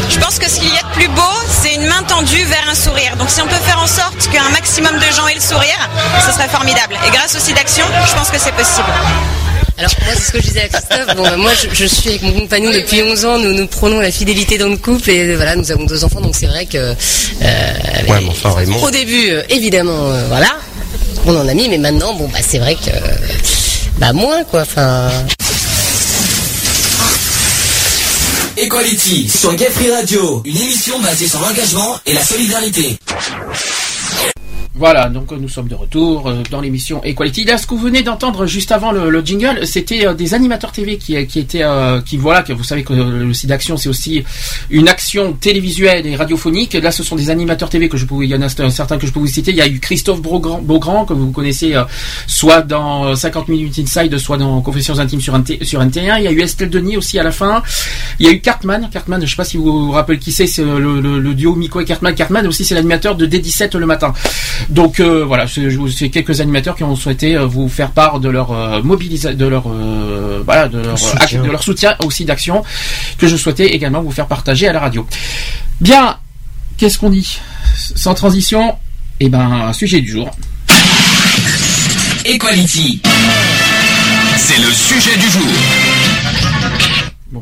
Je 0.08 0.18
pense 0.18 0.38
que 0.38 0.48
ce 0.48 0.60
qu'il 0.60 0.68
y 0.68 0.76
a 0.78 0.82
de 0.82 0.92
plus 0.94 1.08
beau, 1.08 1.22
c'est 1.62 1.74
une 1.74 1.86
main 1.86 2.02
tendue 2.06 2.44
vers 2.44 2.68
un 2.70 2.74
sourire. 2.74 3.16
Donc 3.18 3.30
si 3.30 3.40
on 3.40 3.46
peut 3.46 3.54
faire 3.64 3.80
en 3.82 3.86
sorte 3.86 4.28
qu'un 4.30 4.48
maximum 4.50 4.94
de 4.96 5.14
gens 5.16 5.26
aient 5.26 5.34
le 5.34 5.40
sourire, 5.40 5.88
ce 6.26 6.32
serait 6.32 6.48
formidable. 6.48 6.94
Et 7.06 7.10
grâce 7.10 7.34
aussi 7.34 7.52
d'action, 7.54 7.84
je 8.06 8.12
pense 8.14 8.28
que 8.30 8.38
c'est 8.38 8.52
possible. 8.52 8.86
Alors 9.78 9.90
moi 10.04 10.12
c'est 10.14 10.20
ce 10.22 10.32
que 10.32 10.38
je 10.38 10.46
disais 10.48 10.60
à 10.64 10.68
Christophe. 10.68 11.16
Bon, 11.16 11.22
bah, 11.22 11.36
moi 11.38 11.52
je, 11.54 11.74
je 11.74 11.86
suis 11.86 12.10
avec 12.10 12.22
mon 12.22 12.32
compagnon 12.32 12.70
depuis 12.70 13.02
11 13.02 13.24
ans. 13.24 13.38
Nous 13.38 13.54
nous 13.54 13.66
prenons 13.66 14.00
la 14.00 14.12
fidélité 14.12 14.58
dans 14.58 14.68
le 14.68 14.76
couple 14.76 15.08
et 15.10 15.30
euh, 15.32 15.36
voilà 15.36 15.56
nous 15.56 15.70
avons 15.72 15.84
deux 15.86 16.04
enfants 16.04 16.20
donc 16.20 16.36
c'est 16.36 16.46
vrai 16.46 16.66
que 16.66 16.76
euh, 16.76 16.94
Ouais, 18.08 18.20
mais 18.20 18.28
enfin 18.28 18.52
Raymond. 18.54 18.82
au 18.82 18.90
début 18.90 19.30
euh, 19.30 19.42
évidemment 19.48 20.10
euh, 20.12 20.26
voilà 20.28 20.48
on 21.26 21.36
en 21.36 21.48
a 21.48 21.54
mis 21.54 21.68
mais 21.68 21.78
maintenant 21.78 22.14
bon 22.14 22.28
bah 22.28 22.38
c'est 22.46 22.58
vrai 22.58 22.74
que 22.74 22.90
bah 23.98 24.12
moins 24.12 24.44
quoi. 24.44 24.62
Enfin 24.62 25.10
Equality 28.56 29.28
sur 29.28 29.54
Gay 29.54 29.70
Free 29.70 29.90
Radio, 29.90 30.42
une 30.44 30.56
émission 30.56 30.98
basée 31.00 31.26
sur 31.26 31.40
l'engagement 31.40 31.98
et 32.04 32.12
la 32.12 32.22
solidarité. 32.22 32.98
Voilà, 34.74 35.10
donc 35.10 35.30
euh, 35.32 35.36
nous 35.38 35.50
sommes 35.50 35.68
de 35.68 35.74
retour 35.74 36.26
euh, 36.28 36.42
dans 36.50 36.62
l'émission 36.62 37.04
Equality. 37.04 37.44
Là, 37.44 37.58
ce 37.58 37.66
que 37.66 37.74
vous 37.74 37.80
venez 37.80 38.02
d'entendre 38.02 38.46
juste 38.46 38.72
avant 38.72 38.90
le, 38.90 39.10
le 39.10 39.20
jingle, 39.20 39.66
c'était 39.66 40.06
euh, 40.06 40.14
des 40.14 40.32
animateurs 40.32 40.72
TV 40.72 40.96
qui, 40.96 41.26
qui 41.26 41.40
étaient, 41.40 41.62
qui 42.06 42.16
voilà, 42.16 42.42
que 42.42 42.54
vous 42.54 42.64
savez 42.64 42.82
que 42.82 42.94
le 42.94 43.34
site 43.34 43.50
d'action 43.50 43.76
c'est 43.76 43.90
aussi 43.90 44.24
une 44.70 44.88
action 44.88 45.34
télévisuelle 45.34 46.06
et 46.06 46.16
radiophonique. 46.16 46.72
Là, 46.72 46.90
ce 46.90 47.02
sont 47.02 47.16
des 47.16 47.28
animateurs 47.28 47.68
TV 47.68 47.90
que 47.90 47.98
je 47.98 48.06
peux, 48.06 48.24
il 48.24 48.30
y 48.30 48.34
en 48.34 48.40
a 48.40 48.48
certains 48.48 48.96
que 48.96 49.06
je 49.06 49.12
peux 49.12 49.20
vous 49.20 49.26
citer. 49.26 49.50
Il 49.50 49.58
y 49.58 49.60
a 49.60 49.66
eu 49.68 49.78
Christophe 49.78 50.22
Beaugrand, 50.22 50.62
Beaugrand 50.62 51.04
que 51.04 51.12
vous 51.12 51.30
connaissez, 51.32 51.74
soit 52.26 52.62
dans 52.62 53.08
euh, 53.08 53.14
50 53.14 53.48
minutes 53.48 53.78
inside, 53.78 54.16
soit 54.16 54.38
dans 54.38 54.62
Confessions 54.62 54.98
intimes 54.98 55.20
sur, 55.20 55.36
NT, 55.38 55.64
sur 55.64 55.82
NT1. 55.82 56.16
Il 56.18 56.24
y 56.24 56.28
a 56.28 56.32
eu 56.32 56.40
Estelle 56.40 56.70
Denis 56.70 56.96
aussi 56.96 57.18
à 57.18 57.22
la 57.22 57.30
fin. 57.32 57.62
Il 58.18 58.24
y 58.26 58.28
a 58.30 58.32
eu 58.32 58.40
Cartman. 58.40 58.88
Cartman, 58.90 59.20
je 59.22 59.26
sais 59.30 59.36
pas 59.36 59.44
si 59.44 59.58
vous 59.58 59.86
vous 59.86 59.92
rappelez 59.92 60.18
qui 60.18 60.32
c'est, 60.32 60.46
c'est 60.46 60.64
le, 60.64 61.00
le- 61.00 61.18
le 61.20 61.34
duo 61.34 61.54
Miko 61.56 61.80
et 61.80 61.84
Cartman. 61.84 62.14
Cartman 62.14 62.46
aussi, 62.46 62.64
c'est 62.64 62.74
l'animateur 62.74 63.16
de 63.16 63.26
D17 63.26 63.76
le 63.76 63.84
matin. 63.84 64.14
Donc 64.69 65.00
euh, 65.00 65.25
voilà, 65.25 65.47
c'est 65.47 66.09
quelques 66.11 66.40
animateurs 66.40 66.76
qui 66.76 66.85
ont 66.85 66.97
souhaité 66.97 67.37
euh, 67.37 67.47
vous 67.47 67.69
faire 67.69 67.90
part 67.90 68.21
de 68.21 68.28
leur 68.28 68.52
euh, 68.52 68.83
mobilisation, 68.83 69.37
de 69.37 69.47
leur 69.47 69.64
euh, 69.69 70.42
voilà, 70.45 70.69
de 70.69 70.78
leur, 70.78 70.99
Soutien. 70.99 71.40
ac- 71.40 71.45
de 71.47 71.50
leur 71.50 71.62
soutien 71.62 71.95
aussi 72.04 72.25
d'action 72.25 72.62
que 73.19 73.26
je 73.28 73.37
souhaitais 73.37 73.66
également 73.69 74.02
vous 74.02 74.11
faire 74.12 74.26
partager 74.26 74.69
à 74.69 74.73
la 74.73 74.81
radio. 74.81 75.07
Bien, 75.81 76.16
qu'est-ce 76.76 76.99
qu'on 76.99 77.11
dit? 77.11 77.38
Sans 77.75 78.14
transition, 78.14 78.76
eh 79.21 79.28
ben, 79.28 79.73
sujet 79.73 80.00
du 80.00 80.11
jour. 80.12 80.31
Equality. 82.25 83.00
C'est 84.37 84.59
le 84.59 84.73
sujet 84.73 85.16
du 85.19 85.28
jour. 85.31 85.52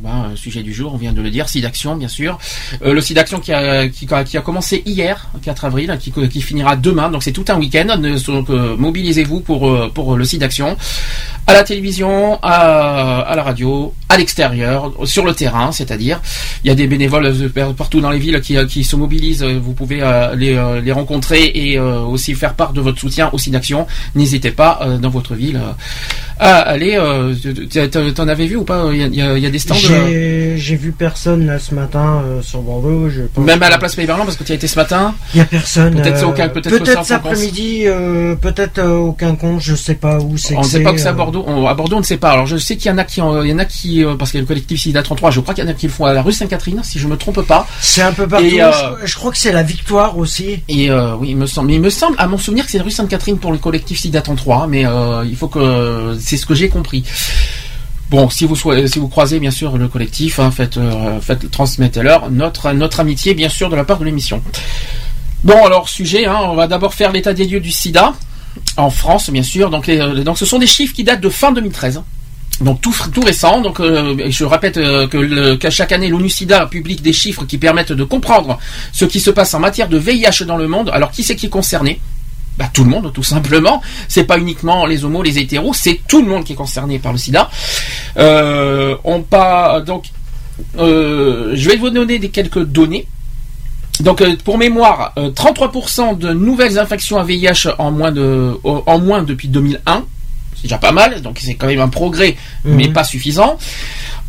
Ben, 0.02 0.30
euh, 0.32 0.36
sujet 0.36 0.62
du 0.62 0.72
jour, 0.72 0.94
on 0.94 0.96
vient 0.96 1.12
de 1.12 1.20
le 1.20 1.30
dire, 1.30 1.48
SIDAction 1.48 1.94
bien 1.96 2.08
sûr. 2.08 2.38
Euh, 2.84 2.94
le 2.94 3.00
SIDAction 3.00 3.38
qui 3.40 3.52
a, 3.52 3.88
qui, 3.88 4.06
a- 4.12 4.24
qui 4.24 4.36
a 4.38 4.40
commencé 4.40 4.82
hier, 4.86 5.28
4 5.42 5.64
avril, 5.66 5.96
qui, 6.00 6.10
qui 6.28 6.40
finira 6.42 6.76
demain, 6.76 7.10
donc 7.10 7.22
c'est 7.22 7.32
tout 7.32 7.44
un 7.48 7.58
week-end. 7.58 7.96
Donc 8.26 8.48
euh, 8.50 8.76
mobilisez-vous 8.76 9.40
pour, 9.40 9.68
euh, 9.68 9.90
pour 9.92 10.16
le 10.16 10.24
SIDAction. 10.24 10.76
À 11.46 11.52
la 11.54 11.64
télévision, 11.64 12.38
à, 12.42 13.20
à 13.22 13.34
la 13.34 13.42
radio, 13.42 13.92
à 14.08 14.16
l'extérieur, 14.16 14.92
sur 15.04 15.24
le 15.24 15.34
terrain, 15.34 15.72
c'est-à-dire. 15.72 16.20
Il 16.64 16.68
y 16.68 16.70
a 16.70 16.74
des 16.74 16.86
bénévoles 16.86 17.32
partout 17.76 18.00
dans 18.00 18.10
les 18.10 18.18
villes 18.18 18.40
qui, 18.40 18.56
qui 18.66 18.84
se 18.84 18.94
mobilisent, 18.96 19.42
vous 19.42 19.72
pouvez 19.72 19.98
les, 20.36 20.80
les 20.82 20.92
rencontrer 20.92 21.50
et 21.54 21.78
aussi 21.78 22.34
faire 22.34 22.54
part 22.54 22.72
de 22.72 22.80
votre 22.80 22.98
soutien 23.00 23.30
au 23.32 23.38
SIDAction. 23.38 23.86
N'hésitez 24.14 24.50
pas 24.52 24.80
dans 25.00 25.10
votre 25.10 25.34
ville 25.34 25.60
à 26.38 26.58
aller... 26.60 26.98
t'en- 27.90 28.12
T'en 28.12 28.28
avais 28.28 28.46
vu 28.46 28.56
ou 28.56 28.64
pas? 28.64 28.86
Il 28.92 29.00
y 29.00 29.20
il 29.20 29.38
y 29.42 29.46
a 29.46 29.50
des 29.50 29.58
stands... 29.58 29.74
euh, 29.92 30.56
J'ai 30.56 30.76
vu 30.76 30.92
personne 30.92 31.46
là 31.46 31.58
ce 31.58 31.74
matin 31.74 32.22
euh, 32.24 32.42
sur 32.42 32.60
Bordeaux. 32.60 33.08
Je 33.10 33.22
pense 33.22 33.44
Même 33.44 33.62
à 33.62 33.70
la 33.70 33.78
place 33.78 33.94
Pays-Verland, 33.96 34.24
parce 34.24 34.36
que 34.36 34.44
tu 34.44 34.52
as 34.52 34.54
été 34.54 34.66
ce 34.66 34.76
matin. 34.76 35.14
Il 35.34 35.38
y 35.38 35.40
a 35.40 35.44
personne. 35.44 35.94
Peut-être 35.94 36.22
euh, 36.22 36.26
au 36.26 36.32
peut-être 36.32 36.78
que 36.78 36.84
cet 36.84 37.10
après-midi, 37.12 37.82
euh, 37.86 38.34
peut-être 38.36 38.78
euh, 38.78 38.96
au 38.96 39.12
Quinconce, 39.12 39.62
je 39.64 39.74
sais 39.74 39.94
pas 39.94 40.18
où 40.18 40.36
c'est. 40.36 40.56
On 40.56 40.60
ne 40.60 40.64
sait 40.66 40.80
pas 40.82 40.92
que 40.92 40.98
c'est 40.98 41.06
à 41.08 41.10
euh, 41.10 41.14
Bordeaux. 41.14 41.44
On- 41.46 41.66
à 41.66 41.74
Bordeaux, 41.74 41.96
on 41.96 42.00
ne 42.00 42.04
sait 42.04 42.16
pas. 42.16 42.30
Alors, 42.32 42.46
je 42.46 42.56
sais 42.56 42.76
qu'il 42.76 42.90
y 42.90 42.94
en 42.94 42.98
a 42.98 43.04
qui, 43.04 43.20
il 43.20 43.48
y 43.50 43.52
en 43.52 43.58
a 43.58 43.64
qui, 43.64 44.04
euh, 44.04 44.14
parce 44.16 44.30
qu'il 44.30 44.38
y 44.38 44.40
a 44.40 44.42
le 44.42 44.46
collectif 44.48 44.80
SIDA 44.80 45.02
33. 45.02 45.30
Je 45.30 45.40
crois 45.40 45.54
qu'il 45.54 45.64
y 45.64 45.66
en 45.66 45.70
a 45.70 45.74
qui 45.74 45.86
le 45.86 45.92
font 45.92 46.04
à 46.04 46.12
la 46.12 46.22
rue 46.22 46.32
Sainte-Catherine, 46.32 46.80
si 46.84 46.98
je 46.98 47.06
me 47.08 47.16
trompe 47.16 47.42
pas. 47.46 47.66
C'est 47.80 48.02
un 48.02 48.12
peu 48.12 48.26
partout. 48.26 48.46
Et, 48.46 48.62
euh, 48.62 48.70
je, 49.02 49.06
je 49.06 49.14
crois 49.16 49.30
que 49.30 49.38
c'est 49.38 49.52
la 49.52 49.62
victoire 49.62 50.18
aussi. 50.18 50.62
Et 50.68 50.90
euh, 50.90 51.14
oui, 51.16 51.30
il 51.30 51.36
me 51.36 51.46
semble. 51.46 51.72
Il 51.72 51.80
me 51.80 51.90
semble, 51.90 52.16
à 52.18 52.26
mon 52.26 52.38
souvenir, 52.38 52.64
que 52.64 52.70
c'est 52.70 52.78
la 52.78 52.84
rue 52.84 52.90
Sainte-Catherine 52.90 53.38
pour 53.38 53.52
le 53.52 53.58
collectif 53.58 53.98
SIDA 54.00 54.20
33. 54.22 54.66
Mais 54.68 54.86
euh, 54.86 55.24
il 55.28 55.36
faut 55.36 55.48
que, 55.48 56.16
c'est 56.20 56.36
ce 56.36 56.46
que 56.46 56.54
j'ai 56.54 56.68
compris. 56.68 57.04
Bon, 58.10 58.28
si 58.28 58.44
vous 58.44 59.08
croisez 59.08 59.38
bien 59.38 59.52
sûr 59.52 59.78
le 59.78 59.86
collectif, 59.88 60.40
hein, 60.40 60.50
faites, 60.50 60.76
euh, 60.76 61.20
faites 61.20 61.50
transmettez-leur 61.50 62.30
notre 62.30 63.00
amitié 63.00 63.34
bien 63.34 63.48
sûr 63.48 63.70
de 63.70 63.76
la 63.76 63.84
part 63.84 63.98
de 63.98 64.04
l'émission. 64.04 64.42
Bon, 65.44 65.64
alors 65.64 65.88
sujet, 65.88 66.26
hein, 66.26 66.38
on 66.42 66.54
va 66.54 66.66
d'abord 66.66 66.92
faire 66.92 67.12
l'état 67.12 67.32
des 67.32 67.46
lieux 67.46 67.60
du 67.60 67.70
SIDA 67.70 68.12
en 68.76 68.90
France, 68.90 69.30
bien 69.30 69.42
sûr. 69.42 69.70
Donc, 69.70 69.88
euh, 69.88 70.24
ce 70.34 70.44
sont 70.44 70.58
des 70.58 70.66
chiffres 70.66 70.94
qui 70.94 71.04
datent 71.04 71.20
de 71.20 71.28
fin 71.28 71.52
2013. 71.52 72.02
Donc 72.60 72.82
tout, 72.82 72.92
récent. 73.24 73.60
Donc 73.62 73.80
euh, 73.80 74.16
je 74.28 74.44
répète 74.44 74.76
euh, 74.76 75.56
qu'à 75.56 75.70
chaque 75.70 75.92
année 75.92 76.08
l'ONU 76.08 76.28
SIDA 76.28 76.66
publie 76.66 76.96
des 76.96 77.12
chiffres 77.12 77.46
qui 77.46 77.56
permettent 77.56 77.92
de 77.92 78.04
comprendre 78.04 78.58
ce 78.92 79.06
qui 79.06 79.18
se 79.18 79.30
passe 79.30 79.54
en 79.54 79.60
matière 79.60 79.88
de 79.88 79.96
VIH 79.96 80.44
dans 80.46 80.58
le 80.58 80.68
monde. 80.68 80.90
Alors 80.92 81.10
qui 81.10 81.22
c'est 81.22 81.36
qui 81.36 81.46
est 81.46 81.50
concerné? 81.50 82.00
Bah, 82.60 82.68
tout 82.74 82.84
le 82.84 82.90
monde, 82.90 83.10
tout 83.14 83.22
simplement. 83.22 83.80
C'est 84.06 84.24
pas 84.24 84.36
uniquement 84.38 84.84
les 84.84 85.02
homos, 85.06 85.22
les 85.22 85.38
hétéros, 85.38 85.72
c'est 85.72 85.98
tout 86.06 86.20
le 86.20 86.28
monde 86.28 86.44
qui 86.44 86.52
est 86.52 86.56
concerné 86.56 86.98
par 86.98 87.10
le 87.12 87.16
SIDA. 87.16 87.48
Euh, 88.18 88.96
on 89.02 89.22
pas 89.22 89.80
donc, 89.80 90.04
euh, 90.78 91.52
je 91.54 91.70
vais 91.70 91.76
vous 91.76 91.88
donner 91.88 92.18
des 92.18 92.28
quelques 92.28 92.62
données. 92.62 93.06
Donc, 94.00 94.20
euh, 94.20 94.36
pour 94.44 94.58
mémoire, 94.58 95.14
euh, 95.16 95.30
33% 95.30 96.18
de 96.18 96.34
nouvelles 96.34 96.78
infections 96.78 97.16
à 97.18 97.24
VIH 97.24 97.68
en 97.78 97.90
moins 97.92 98.12
de, 98.12 98.54
en 98.64 98.98
moins 98.98 99.22
depuis 99.22 99.48
2001. 99.48 100.04
C'est 100.56 100.64
déjà 100.64 100.76
pas 100.76 100.92
mal, 100.92 101.22
donc 101.22 101.38
c'est 101.40 101.54
quand 101.54 101.66
même 101.66 101.80
un 101.80 101.88
progrès, 101.88 102.36
mais 102.64 102.88
Mhm. 102.88 102.92
pas 102.92 103.04
suffisant. 103.04 103.56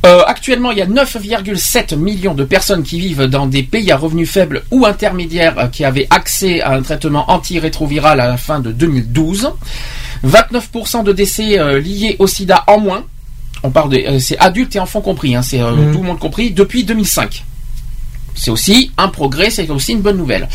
Euh, 0.03 0.24
actuellement, 0.25 0.72
il 0.72 0.79
y 0.79 0.81
a 0.81 0.88
9,7 0.88 1.96
millions 1.96 2.34
de 2.34 2.43
personnes 2.43 2.81
qui 2.81 3.00
vivent 3.00 3.25
dans 3.25 3.46
des 3.46 3.62
pays 3.62 3.91
à 3.91 3.98
revenus 3.98 4.29
faibles 4.29 4.63
ou 4.72 4.86
intermédiaires 4.86 5.60
euh, 5.60 5.67
qui 5.67 5.86
avaient 5.86 6.08
accès 6.10 6.60
à 6.62 6.72
un 6.72 6.81
traitement 6.81 7.29
antirétroviral 7.29 8.20
à 8.20 8.27
la 8.27 8.38
fin 8.38 8.60
de 8.60 8.72
2012. 8.72 9.51
29% 10.25 11.03
de 11.03 11.12
décès 11.13 11.60
euh, 11.60 11.79
liés 11.79 12.15
au 12.17 12.25
sida 12.25 12.63
en 12.65 12.79
moins. 12.79 13.03
On 13.63 13.70
parle 13.70 13.91
de, 13.91 14.17
c'est 14.17 14.39
adultes 14.39 14.75
et 14.75 14.79
enfants 14.79 15.01
compris, 15.01 15.36
hein, 15.36 15.43
c'est 15.43 15.60
Mhm. 15.60 15.91
tout 15.91 16.00
le 16.00 16.08
monde 16.08 16.20
compris, 16.20 16.50
depuis 16.50 16.84
2005. 16.84 17.46
C'est 18.34 18.50
aussi 18.50 18.91
un 18.98 19.10
progrès, 19.10 19.51
c'est 19.51 19.70
aussi 19.70 19.91
une 19.91 20.01
bonne 20.01 20.17
nouvelle. 20.17 20.48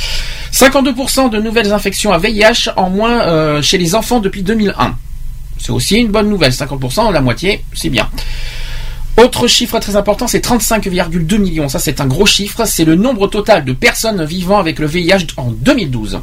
52% 0.51 1.29
de 1.29 1.39
nouvelles 1.39 1.73
infections 1.73 2.13
à 2.13 2.19
VIH 2.19 2.71
en 2.77 2.91
moins 2.91 3.61
chez 3.63 3.79
les 3.79 3.95
enfants 3.95 4.19
depuis 4.19 4.43
2001. 4.43 4.97
C'est 5.59 5.71
aussi 5.71 5.97
une 5.99 6.09
bonne 6.09 6.29
nouvelle. 6.29 6.53
50%, 6.53 7.13
la 7.13 7.21
moitié, 7.21 7.63
c'est 7.75 7.91
bien. 7.91 8.09
Autre 9.17 9.47
chiffre 9.49 9.79
très 9.79 9.97
important, 9.97 10.27
c'est 10.29 10.45
35,2 10.45 11.39
millions. 11.39 11.69
Ça, 11.69 11.79
c'est 11.79 12.01
un 12.01 12.07
gros 12.07 12.27
chiffre. 12.27 12.65
C'est 12.67 12.85
le 12.85 12.97
nombre 12.97 13.29
total 13.29 13.65
de 13.65 13.73
personnes 13.73 14.25
vivant 14.25 14.59
avec 14.59 14.79
le 14.79 14.87
VIH 14.87 15.27
en 15.39 15.51
2012. 15.53 16.21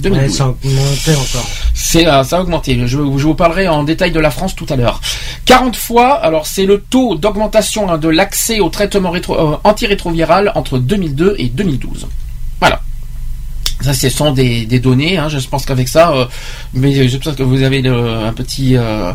2012. 0.00 0.22
Ouais, 0.22 0.28
ça 0.36 0.44
a 0.44 0.48
augmenté 0.48 1.12
encore. 1.14 1.48
C'est, 1.72 2.06
euh, 2.06 2.24
ça 2.24 2.38
a 2.38 2.40
augmenté. 2.40 2.78
Je, 2.82 2.86
je 2.88 2.96
vous 2.98 3.34
parlerai 3.34 3.68
en 3.68 3.84
détail 3.84 4.10
de 4.10 4.20
la 4.20 4.30
France 4.30 4.54
tout 4.54 4.66
à 4.68 4.76
l'heure. 4.76 5.00
40 5.46 5.76
fois, 5.76 6.14
alors 6.14 6.46
c'est 6.46 6.66
le 6.66 6.80
taux 6.80 7.14
d'augmentation 7.14 7.90
hein, 7.90 7.96
de 7.96 8.08
l'accès 8.08 8.60
au 8.60 8.68
traitement 8.70 9.12
rétro- 9.12 9.38
euh, 9.54 9.56
antirétroviral 9.64 10.50
entre 10.56 10.78
2002 10.78 11.36
et 11.38 11.46
2012. 11.48 12.06
Voilà. 12.60 12.80
Ça, 13.80 13.94
ce 13.94 14.08
sont 14.08 14.32
des, 14.32 14.66
des 14.66 14.80
données. 14.80 15.16
hein. 15.16 15.28
je 15.28 15.38
pense 15.46 15.64
qu'avec 15.64 15.88
ça, 15.88 16.10
euh, 16.12 16.26
mais 16.74 17.08
je 17.08 17.16
pense 17.16 17.34
que 17.36 17.42
vous 17.44 17.62
avez 17.62 17.80
le- 17.80 17.94
un 18.26 18.32
petit. 18.32 18.76
euh, 18.76 19.12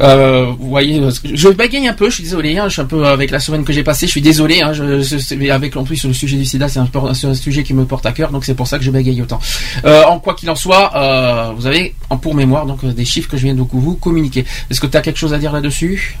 euh, 0.00 0.52
vous 0.58 0.68
voyez, 0.68 1.00
je 1.34 1.48
bagaye 1.48 1.88
un 1.88 1.92
peu. 1.92 2.08
Je 2.08 2.16
suis 2.16 2.24
désolé. 2.24 2.58
hein, 2.58 2.68
je 2.68 2.74
suis 2.74 2.82
un 2.82 2.86
peu 2.86 3.06
avec 3.06 3.30
la 3.30 3.40
semaine 3.40 3.64
que 3.64 3.72
j'ai 3.72 3.82
passée. 3.82 4.06
Je 4.06 4.12
suis 4.12 4.20
désolé. 4.20 4.62
Hein, 4.62 4.72
je, 4.72 5.50
avec 5.50 5.76
en 5.76 5.84
plus 5.84 6.04
le 6.04 6.12
sujet 6.12 6.36
du 6.36 6.44
SIDA, 6.44 6.68
c'est 6.68 6.80
un, 6.80 7.34
sujet 7.34 7.62
qui 7.62 7.74
me 7.74 7.84
porte 7.84 8.06
à 8.06 8.12
cœur. 8.12 8.30
Donc 8.30 8.44
c'est 8.44 8.54
pour 8.54 8.66
ça 8.66 8.78
que 8.78 8.84
je 8.84 8.90
bagaye 8.90 9.20
autant. 9.22 9.40
Euh, 9.84 10.04
en 10.04 10.18
quoi 10.18 10.34
qu'il 10.34 10.50
en 10.50 10.56
soit, 10.56 10.92
euh, 10.96 11.52
vous 11.56 11.66
avez 11.66 11.94
en 12.10 12.16
pour 12.16 12.34
mémoire 12.34 12.66
donc 12.66 12.84
euh, 12.84 12.92
des 12.92 13.04
chiffres 13.04 13.28
que 13.28 13.36
je 13.36 13.44
viens 13.44 13.54
de 13.54 13.62
vous 13.62 13.94
communiquer. 13.94 14.44
Est-ce 14.70 14.80
que 14.80 14.86
tu 14.86 14.96
as 14.96 15.00
quelque 15.00 15.18
chose 15.18 15.34
à 15.34 15.38
dire 15.38 15.52
là-dessus? 15.52 16.18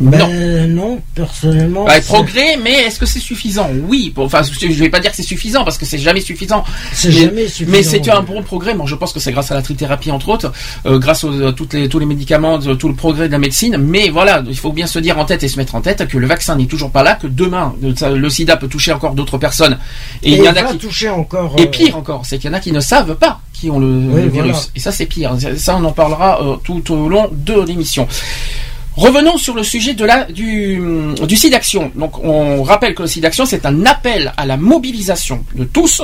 Ben, 0.00 0.72
non. 0.72 1.00
personnellement. 1.14 1.84
Bah, 1.84 2.00
progrès, 2.00 2.56
mais 2.62 2.72
est-ce 2.84 2.98
que 2.98 3.06
c'est 3.06 3.18
suffisant? 3.18 3.68
Oui. 3.88 4.12
Bon, 4.14 4.24
Enfin, 4.24 4.42
je 4.42 4.66
vais 4.66 4.88
pas 4.90 5.00
dire 5.00 5.10
que 5.10 5.16
c'est 5.16 5.22
suffisant 5.22 5.64
parce 5.64 5.78
que 5.78 5.84
c'est 5.86 5.98
jamais 5.98 6.20
suffisant. 6.20 6.64
C'est 6.92 7.08
mais, 7.08 7.14
jamais 7.14 7.48
suffisant, 7.48 7.70
Mais 7.72 7.82
c'est 7.82 8.08
un 8.10 8.22
bon 8.22 8.42
progrès. 8.42 8.74
Moi, 8.74 8.86
je 8.86 8.94
pense 8.94 9.12
que 9.12 9.20
c'est 9.20 9.32
grâce 9.32 9.50
à 9.50 9.54
la 9.54 9.62
trithérapie 9.62 10.10
entre 10.10 10.28
autres, 10.28 10.52
euh, 10.86 10.98
grâce 10.98 11.24
aux, 11.24 11.42
à 11.46 11.52
toutes 11.52 11.74
les, 11.74 11.88
tous 11.88 11.98
les 11.98 12.06
médicaments, 12.06 12.58
tout 12.58 12.88
le 12.88 12.94
progrès 12.94 13.26
de 13.28 13.32
la 13.32 13.38
médecine. 13.38 13.76
Mais 13.78 14.08
voilà, 14.08 14.42
il 14.48 14.56
faut 14.56 14.72
bien 14.72 14.86
se 14.86 14.98
dire 14.98 15.18
en 15.18 15.24
tête 15.24 15.42
et 15.42 15.48
se 15.48 15.56
mettre 15.56 15.74
en 15.74 15.80
tête 15.80 16.06
que 16.06 16.18
le 16.18 16.26
vaccin 16.26 16.56
n'est 16.56 16.66
toujours 16.66 16.90
pas 16.90 17.02
là, 17.02 17.14
que 17.14 17.26
demain 17.26 17.74
le, 17.82 17.94
ça- 17.96 18.10
le 18.10 18.30
SIDA 18.30 18.56
peut 18.56 18.68
toucher 18.68 18.92
encore 18.92 19.14
d'autres 19.14 19.38
personnes. 19.38 19.78
Et, 20.22 20.32
Et 20.32 20.36
il 20.36 20.44
y 20.44 20.48
en 20.48 20.52
a 20.54 20.62
qui 20.62 20.78
toucher 20.78 21.08
encore. 21.08 21.54
Et 21.58 21.62
euh, 21.62 21.66
pire 21.66 21.96
encore, 21.96 22.24
c'est 22.24 22.38
qu'il 22.38 22.50
y 22.50 22.52
en 22.52 22.56
a 22.56 22.60
qui 22.60 22.72
ne 22.72 22.80
savent 22.80 23.14
pas 23.16 23.40
qui 23.52 23.70
ont 23.70 23.80
le, 23.80 23.86
Oui, 23.88 24.22
le 24.22 24.28
voilà. 24.28 24.44
virus. 24.52 24.70
Et 24.76 24.80
ça, 24.80 24.92
c'est 24.92 25.06
pire. 25.06 25.32
Ça, 25.56 25.76
on 25.76 25.84
en 25.84 25.90
parlera 25.90 26.40
euh, 26.42 26.56
tout 26.62 26.92
au 26.92 27.08
long 27.08 27.28
de 27.32 27.60
l'émission. 27.62 28.06
Revenons 28.98 29.38
sur 29.38 29.54
le 29.54 29.62
sujet 29.62 29.94
de 29.94 30.04
la, 30.04 30.24
du, 30.24 30.82
du 31.22 31.36
SIDAction. 31.36 31.92
Donc, 31.94 32.18
on 32.24 32.64
rappelle 32.64 32.96
que 32.96 33.02
le 33.02 33.06
SIDAction, 33.06 33.46
c'est 33.46 33.64
un 33.64 33.86
appel 33.86 34.32
à 34.36 34.44
la 34.44 34.56
mobilisation 34.56 35.44
de 35.54 35.62
tous. 35.62 36.02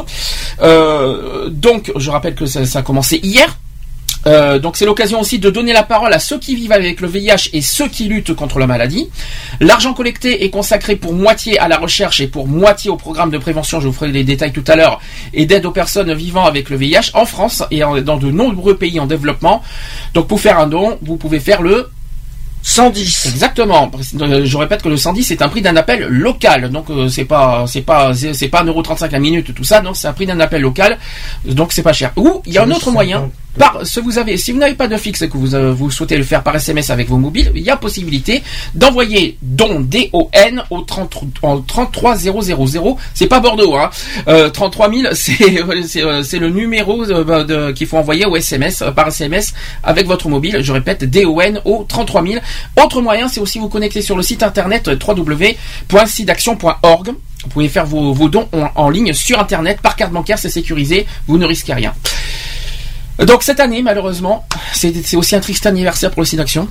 Euh, 0.62 1.48
donc, 1.48 1.90
je 1.96 2.08
rappelle 2.12 2.36
que 2.36 2.46
ça, 2.46 2.60
a 2.78 2.82
commencé 2.82 3.18
hier. 3.20 3.58
Euh, 4.26 4.58
donc 4.58 4.76
c'est 4.78 4.86
l'occasion 4.86 5.20
aussi 5.20 5.38
de 5.38 5.50
donner 5.50 5.74
la 5.74 5.82
parole 5.82 6.10
à 6.14 6.18
ceux 6.18 6.38
qui 6.38 6.54
vivent 6.54 6.72
avec 6.72 7.02
le 7.02 7.08
VIH 7.08 7.50
et 7.52 7.60
ceux 7.60 7.88
qui 7.88 8.04
luttent 8.04 8.32
contre 8.32 8.58
la 8.58 8.66
maladie. 8.66 9.10
L'argent 9.60 9.92
collecté 9.92 10.44
est 10.44 10.48
consacré 10.48 10.96
pour 10.96 11.12
moitié 11.12 11.58
à 11.58 11.68
la 11.68 11.76
recherche 11.76 12.20
et 12.20 12.26
pour 12.26 12.46
moitié 12.46 12.90
au 12.90 12.96
programme 12.96 13.30
de 13.30 13.36
prévention, 13.36 13.80
je 13.80 13.88
vous 13.88 13.92
ferai 13.92 14.12
les 14.12 14.24
détails 14.24 14.52
tout 14.52 14.64
à 14.66 14.76
l'heure, 14.76 14.98
et 15.34 15.44
d'aide 15.44 15.66
aux 15.66 15.72
personnes 15.72 16.14
vivant 16.14 16.46
avec 16.46 16.70
le 16.70 16.78
VIH 16.78 17.10
en 17.12 17.26
France 17.26 17.64
et 17.70 17.80
dans 17.80 18.16
de 18.16 18.30
nombreux 18.30 18.78
pays 18.78 18.98
en 18.98 19.06
développement. 19.06 19.62
Donc 20.14 20.26
pour 20.26 20.40
faire 20.40 20.58
un 20.58 20.68
don, 20.68 20.96
vous 21.02 21.18
pouvez 21.18 21.40
faire 21.40 21.60
le 21.60 21.90
110. 22.64 23.26
Exactement. 23.26 23.90
Euh, 24.20 24.44
Je 24.44 24.56
répète 24.56 24.82
que 24.82 24.88
le 24.88 24.96
110 24.96 25.22
c'est 25.22 25.42
un 25.42 25.48
prix 25.48 25.60
d'un 25.60 25.76
appel 25.76 26.06
local. 26.08 26.70
Donc 26.70 26.88
euh, 26.90 27.08
c'est 27.08 27.26
pas 27.26 27.66
c'est 27.68 27.82
pas 27.82 28.12
c'est 28.14 28.48
pas 28.48 28.64
1,35€ 28.64 29.10
la 29.12 29.18
minute 29.18 29.54
tout 29.54 29.64
ça. 29.64 29.82
Non, 29.82 29.92
c'est 29.94 30.08
un 30.08 30.14
prix 30.14 30.26
d'un 30.26 30.40
appel 30.40 30.62
local. 30.62 30.98
Donc 31.44 31.72
c'est 31.72 31.82
pas 31.82 31.92
cher. 31.92 32.12
Ou 32.16 32.42
il 32.46 32.54
y 32.54 32.58
a 32.58 32.62
un 32.64 32.70
autre 32.70 32.90
moyen. 32.90 33.30
Par 33.58 33.86
ce 33.86 34.00
vous 34.00 34.18
avez 34.18 34.36
si 34.36 34.52
vous 34.52 34.58
n'avez 34.58 34.74
pas 34.74 34.88
de 34.88 34.96
fixe 34.96 35.22
et 35.22 35.28
que 35.28 35.36
vous 35.36 35.54
euh, 35.54 35.72
vous 35.72 35.90
souhaitez 35.90 36.16
le 36.16 36.24
faire 36.24 36.42
par 36.42 36.56
SMS 36.56 36.90
avec 36.90 37.08
vos 37.08 37.18
mobiles, 37.18 37.52
il 37.54 37.62
y 37.62 37.70
a 37.70 37.76
possibilité 37.76 38.42
d'envoyer 38.74 39.38
don 39.42 39.80
D 39.80 40.10
O 40.12 40.28
N 40.32 40.62
au 40.70 40.80
30 40.80 41.14
en 41.42 41.60
33000. 41.60 42.32
C'est 43.14 43.26
pas 43.26 43.40
Bordeaux 43.40 43.76
hein. 43.76 43.90
Euh, 44.28 44.50
33 44.50 44.92
000 44.92 45.02
c'est 45.14 45.64
c'est 45.86 46.02
euh, 46.02 46.22
c'est 46.22 46.38
le 46.38 46.50
numéro 46.50 47.02
euh, 47.04 47.24
bah, 47.24 47.46
qu'il 47.72 47.86
faut 47.86 47.96
envoyer 47.96 48.26
au 48.26 48.36
SMS 48.36 48.82
euh, 48.82 48.90
par 48.90 49.08
SMS 49.08 49.54
avec 49.82 50.06
votre 50.06 50.28
mobile. 50.28 50.58
Je 50.60 50.72
répète 50.72 51.04
D 51.04 51.24
O 51.24 51.40
N 51.40 51.62
au 51.64 51.86
33 51.88 52.22
000. 52.24 52.34
Autre 52.82 53.00
moyen, 53.00 53.28
c'est 53.28 53.40
aussi 53.40 53.58
vous 53.58 53.68
connecter 53.68 54.02
sur 54.02 54.16
le 54.16 54.22
site 54.22 54.42
internet 54.42 54.88
www.sidaction.org. 54.88 57.08
Vous 57.08 57.48
pouvez 57.50 57.68
faire 57.68 57.86
vos, 57.86 58.12
vos 58.12 58.28
dons 58.28 58.48
en 58.74 58.88
ligne 58.88 59.12
sur 59.12 59.38
internet 59.38 59.78
par 59.82 59.96
carte 59.96 60.12
bancaire, 60.12 60.38
c'est 60.38 60.48
sécurisé, 60.48 61.04
vous 61.26 61.36
ne 61.36 61.44
risquez 61.44 61.74
rien. 61.74 61.92
Donc 63.18 63.42
cette 63.42 63.60
année, 63.60 63.82
malheureusement, 63.82 64.46
c'est 64.72 65.16
aussi 65.16 65.36
un 65.36 65.40
triste 65.40 65.66
anniversaire 65.66 66.10
pour 66.10 66.22
le 66.22 66.26
SIDAction, 66.26 66.68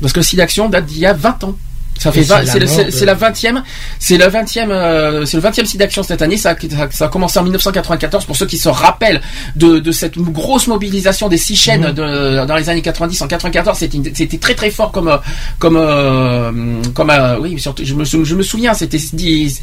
parce 0.00 0.12
que 0.12 0.20
le 0.20 0.24
SIDAction 0.24 0.68
date 0.68 0.86
d'il 0.86 0.98
y 0.98 1.06
a 1.06 1.12
20 1.12 1.44
ans. 1.44 1.54
Ça 2.02 2.12
fait 2.12 2.22
c'est 2.24 2.28
la 2.30 2.40
le- 2.40 2.44
mort 2.66 2.74
c'est 2.76 2.84
de- 2.86 2.90
c'est 2.90 3.04
la 3.06 3.14
20e, 3.14 3.62
c'est 3.98 4.16
le 4.18 4.26
20e, 4.26 4.70
euh, 4.70 5.24
c'est 5.24 5.36
le 5.36 5.42
20e 5.42 5.64
site 5.66 5.78
d'action 5.78 6.02
cette 6.02 6.22
année. 6.22 6.36
Ça, 6.36 6.50
a- 6.50 6.90
ça, 6.90 7.08
commencé 7.08 7.38
en 7.38 7.42
1994 7.44 8.24
pour 8.24 8.36
ceux 8.36 8.46
qui 8.46 8.58
se 8.58 8.68
rappellent 8.68 9.20
de, 9.56 9.78
de 9.78 9.92
cette 9.92 10.18
grosse 10.18 10.66
mobilisation 10.66 11.28
des 11.28 11.36
six 11.38 11.56
chaînes 11.56 11.86
Mhm. 11.88 11.92
de, 11.92 12.46
dans 12.46 12.56
les 12.56 12.68
années 12.68 12.82
90. 12.82 13.20
En 13.22 13.28
94, 13.28 13.78
c'était 13.78 14.38
très 14.38 14.54
très 14.54 14.70
fort 14.70 14.90
comme 14.92 15.08
euh, 15.08 15.16
comme 15.58 15.76
euh, 15.76 16.82
comme 16.94 17.10
euh, 17.10 17.38
oui, 17.40 17.58
surtout 17.60 17.84
je 17.84 17.94
me 17.94 18.04
sou- 18.04 18.24
je 18.24 18.34
me 18.34 18.42
souviens, 18.42 18.74
c'était 18.74 18.98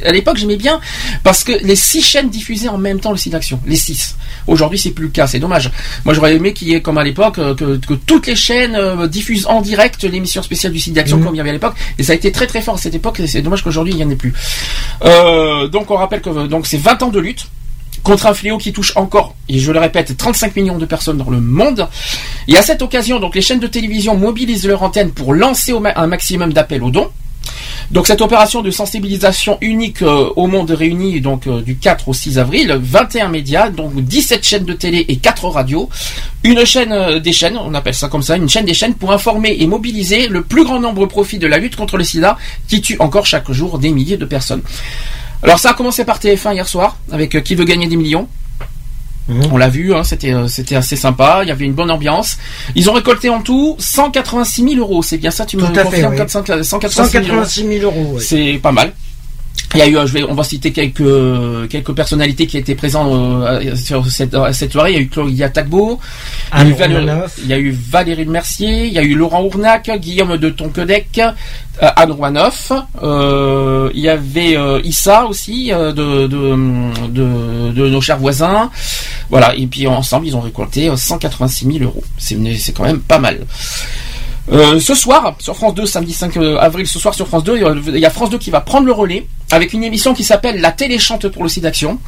à 0.06 0.12
l'époque 0.12 0.36
j'aimais 0.36 0.56
bien 0.56 0.80
parce 1.22 1.44
que 1.44 1.52
les 1.62 1.76
six 1.76 2.02
chaînes 2.02 2.30
diffusaient 2.30 2.68
en 2.68 2.78
même 2.78 3.00
temps 3.00 3.10
le 3.12 3.16
site 3.18 3.32
d'action, 3.32 3.60
les 3.66 3.76
six. 3.76 4.14
Aujourd'hui, 4.46 4.78
c'est 4.78 4.90
plus 4.90 5.04
le 5.06 5.10
cas, 5.10 5.26
c'est 5.26 5.38
dommage. 5.38 5.70
Moi, 6.04 6.14
j'aurais 6.14 6.34
aimé 6.34 6.52
qu'il 6.52 6.68
y 6.68 6.74
ait 6.74 6.80
comme 6.82 6.98
à 6.98 7.04
l'époque 7.04 7.38
euh, 7.38 7.54
que, 7.54 7.76
que 7.76 7.94
toutes 7.94 8.26
les 8.26 8.36
chaînes 8.36 8.74
euh, 8.76 9.06
diffusent 9.06 9.46
en 9.46 9.60
direct 9.60 10.02
l'émission 10.04 10.42
spéciale 10.42 10.72
du 10.72 10.80
site 10.80 10.94
d'action 10.94 11.18
Mhm. 11.18 11.24
comme 11.24 11.34
il 11.34 11.38
y 11.38 11.40
avait 11.40 11.50
à 11.50 11.54
l'époque 11.54 11.74
et 11.98 12.02
ça 12.02 12.12
a 12.12 12.16
été 12.16 12.29
très 12.32 12.46
très 12.46 12.62
fort 12.62 12.74
à 12.74 12.78
cette 12.78 12.94
époque 12.94 13.20
c'est 13.26 13.42
dommage 13.42 13.62
qu'aujourd'hui 13.62 13.92
il 13.92 13.96
n'y 13.96 14.04
en 14.04 14.10
ait 14.10 14.16
plus. 14.16 14.34
Euh, 15.04 15.68
donc 15.68 15.90
on 15.90 15.96
rappelle 15.96 16.20
que 16.20 16.46
donc 16.46 16.66
c'est 16.66 16.78
20 16.78 17.02
ans 17.02 17.08
de 17.08 17.20
lutte 17.20 17.46
contre 18.02 18.26
un 18.26 18.34
fléau 18.34 18.58
qui 18.58 18.72
touche 18.72 18.96
encore, 18.96 19.34
et 19.48 19.58
je 19.58 19.72
le 19.72 19.78
répète, 19.78 20.16
35 20.16 20.56
millions 20.56 20.78
de 20.78 20.86
personnes 20.86 21.18
dans 21.18 21.30
le 21.30 21.40
monde. 21.40 21.88
Et 22.48 22.56
à 22.56 22.62
cette 22.62 22.82
occasion, 22.82 23.20
donc 23.20 23.34
les 23.34 23.42
chaînes 23.42 23.60
de 23.60 23.66
télévision 23.66 24.16
mobilisent 24.16 24.66
leur 24.66 24.82
antenne 24.82 25.10
pour 25.10 25.34
lancer 25.34 25.74
un 25.94 26.06
maximum 26.06 26.52
d'appels 26.52 26.82
aux 26.82 26.90
dons. 26.90 27.10
Donc 27.90 28.06
cette 28.06 28.20
opération 28.20 28.62
de 28.62 28.70
sensibilisation 28.70 29.58
unique 29.60 30.02
euh, 30.02 30.30
au 30.36 30.46
monde 30.46 30.70
réuni 30.70 31.20
donc 31.20 31.46
euh, 31.46 31.60
du 31.60 31.76
4 31.76 32.08
au 32.08 32.14
6 32.14 32.38
avril, 32.38 32.78
21 32.80 33.28
médias, 33.28 33.68
donc 33.68 33.94
17 33.94 34.46
chaînes 34.46 34.64
de 34.64 34.72
télé 34.72 35.04
et 35.08 35.16
4 35.16 35.48
radios, 35.48 35.88
une 36.44 36.64
chaîne 36.64 36.92
euh, 36.92 37.18
des 37.18 37.32
chaînes, 37.32 37.58
on 37.58 37.74
appelle 37.74 37.94
ça 37.94 38.08
comme 38.08 38.22
ça, 38.22 38.36
une 38.36 38.48
chaîne 38.48 38.64
des 38.64 38.74
chaînes 38.74 38.94
pour 38.94 39.12
informer 39.12 39.56
et 39.58 39.66
mobiliser 39.66 40.28
le 40.28 40.42
plus 40.42 40.64
grand 40.64 40.78
nombre 40.80 41.06
profit 41.06 41.38
de 41.38 41.46
la 41.46 41.58
lutte 41.58 41.76
contre 41.76 41.96
le 41.96 42.04
sida 42.04 42.38
qui 42.68 42.80
tue 42.80 42.96
encore 43.00 43.26
chaque 43.26 43.50
jour 43.50 43.78
des 43.78 43.90
milliers 43.90 44.16
de 44.16 44.24
personnes. 44.24 44.62
Alors 45.42 45.58
ça 45.58 45.70
a 45.70 45.74
commencé 45.74 46.04
par 46.04 46.20
TF1 46.20 46.54
hier 46.54 46.68
soir 46.68 46.96
avec 47.10 47.42
Qui 47.42 47.54
veut 47.54 47.64
gagner 47.64 47.86
des 47.86 47.96
millions? 47.96 48.28
On 49.50 49.56
l'a 49.56 49.68
vu, 49.68 49.94
hein, 49.94 50.04
c'était 50.04 50.32
euh, 50.32 50.46
c'était 50.48 50.76
assez 50.76 50.96
sympa. 50.96 51.40
Il 51.42 51.48
y 51.48 51.52
avait 51.52 51.64
une 51.64 51.72
bonne 51.72 51.90
ambiance. 51.90 52.38
Ils 52.74 52.88
ont 52.90 52.92
récolté 52.92 53.28
en 53.28 53.40
tout 53.42 53.76
186 53.78 54.62
000 54.62 54.74
euros. 54.76 55.02
C'est 55.02 55.18
bien 55.18 55.30
ça, 55.30 55.46
tu 55.46 55.56
me 55.56 55.62
confirmes 55.62 56.12
oui. 56.12 56.16
400 56.16 56.44
186 56.62 57.10
000 57.10 57.36
euros. 57.36 57.44
186 57.44 57.80
000 57.80 57.84
euros. 57.84 58.18
C'est 58.20 58.58
pas 58.62 58.72
mal. 58.72 58.92
Il 59.74 59.78
y 59.78 59.82
a 59.82 59.86
eu, 59.86 59.96
euh, 59.96 60.06
je 60.06 60.12
vais, 60.12 60.24
on 60.24 60.34
va 60.34 60.42
citer 60.42 60.72
quelques 60.72 61.68
quelques 61.68 61.92
personnalités 61.92 62.46
qui 62.46 62.58
étaient 62.58 62.74
présentes 62.74 63.12
euh, 63.12 63.76
sur 63.76 64.04
cette, 64.10 64.34
à 64.34 64.52
cette 64.52 64.72
soirée. 64.72 64.90
Il 64.92 64.94
y 64.96 64.98
a 64.98 65.02
eu 65.02 65.08
Claudia 65.08 65.48
Tagbo, 65.48 66.00
il 66.52 66.58
y 66.58 66.62
a 66.62 66.68
eu 66.68 66.72
Valérie, 66.72 67.06
il 67.38 67.46
y 67.46 67.52
a 67.52 67.58
eu 67.58 67.70
Valérie 67.70 68.26
Mercier, 68.26 68.86
il 68.86 68.92
y 68.92 68.98
a 68.98 69.02
eu 69.02 69.14
Laurent 69.14 69.44
Ournac, 69.44 69.90
Guillaume 70.00 70.36
de 70.38 70.50
Tonquedec, 70.50 71.20
euh, 71.82 71.88
Anne 71.96 72.12
Romanoff, 72.12 72.72
euh, 73.02 73.90
il 73.94 74.00
y 74.00 74.08
avait 74.08 74.56
euh, 74.56 74.80
Issa 74.84 75.26
aussi 75.26 75.72
euh, 75.72 75.92
de, 75.92 76.26
de, 76.26 77.08
de, 77.08 77.72
de 77.72 77.88
nos 77.88 78.00
chers 78.00 78.18
voisins. 78.18 78.70
Voilà, 79.30 79.54
et 79.54 79.66
puis 79.66 79.86
ensemble 79.86 80.26
ils 80.26 80.36
ont 80.36 80.40
récolté 80.40 80.90
euh, 80.90 80.96
186 80.96 81.64
000 81.64 81.84
euros. 81.84 82.02
C'est 82.18 82.36
c'est 82.58 82.72
quand 82.72 82.84
même 82.84 83.00
pas 83.00 83.18
mal. 83.18 83.38
Euh, 84.52 84.80
ce 84.80 84.94
soir, 84.94 85.34
sur 85.38 85.56
France 85.56 85.74
2, 85.74 85.86
samedi 85.86 86.12
5 86.12 86.36
avril, 86.58 86.86
ce 86.86 86.98
soir 86.98 87.14
sur 87.14 87.28
France 87.28 87.44
2, 87.44 87.56
il 87.92 87.98
y 87.98 88.06
a 88.06 88.10
France 88.10 88.30
2 88.30 88.38
qui 88.38 88.50
va 88.50 88.60
prendre 88.60 88.86
le 88.86 88.92
relais 88.92 89.26
avec 89.52 89.72
une 89.72 89.82
émission 89.82 90.14
qui 90.14 90.22
s'appelle 90.22 90.60
La 90.60 90.70
télé 90.70 90.96
chante 90.98 91.26
pour 91.28 91.42
le 91.42 91.48
site 91.48 91.64
d'action, 91.64 91.98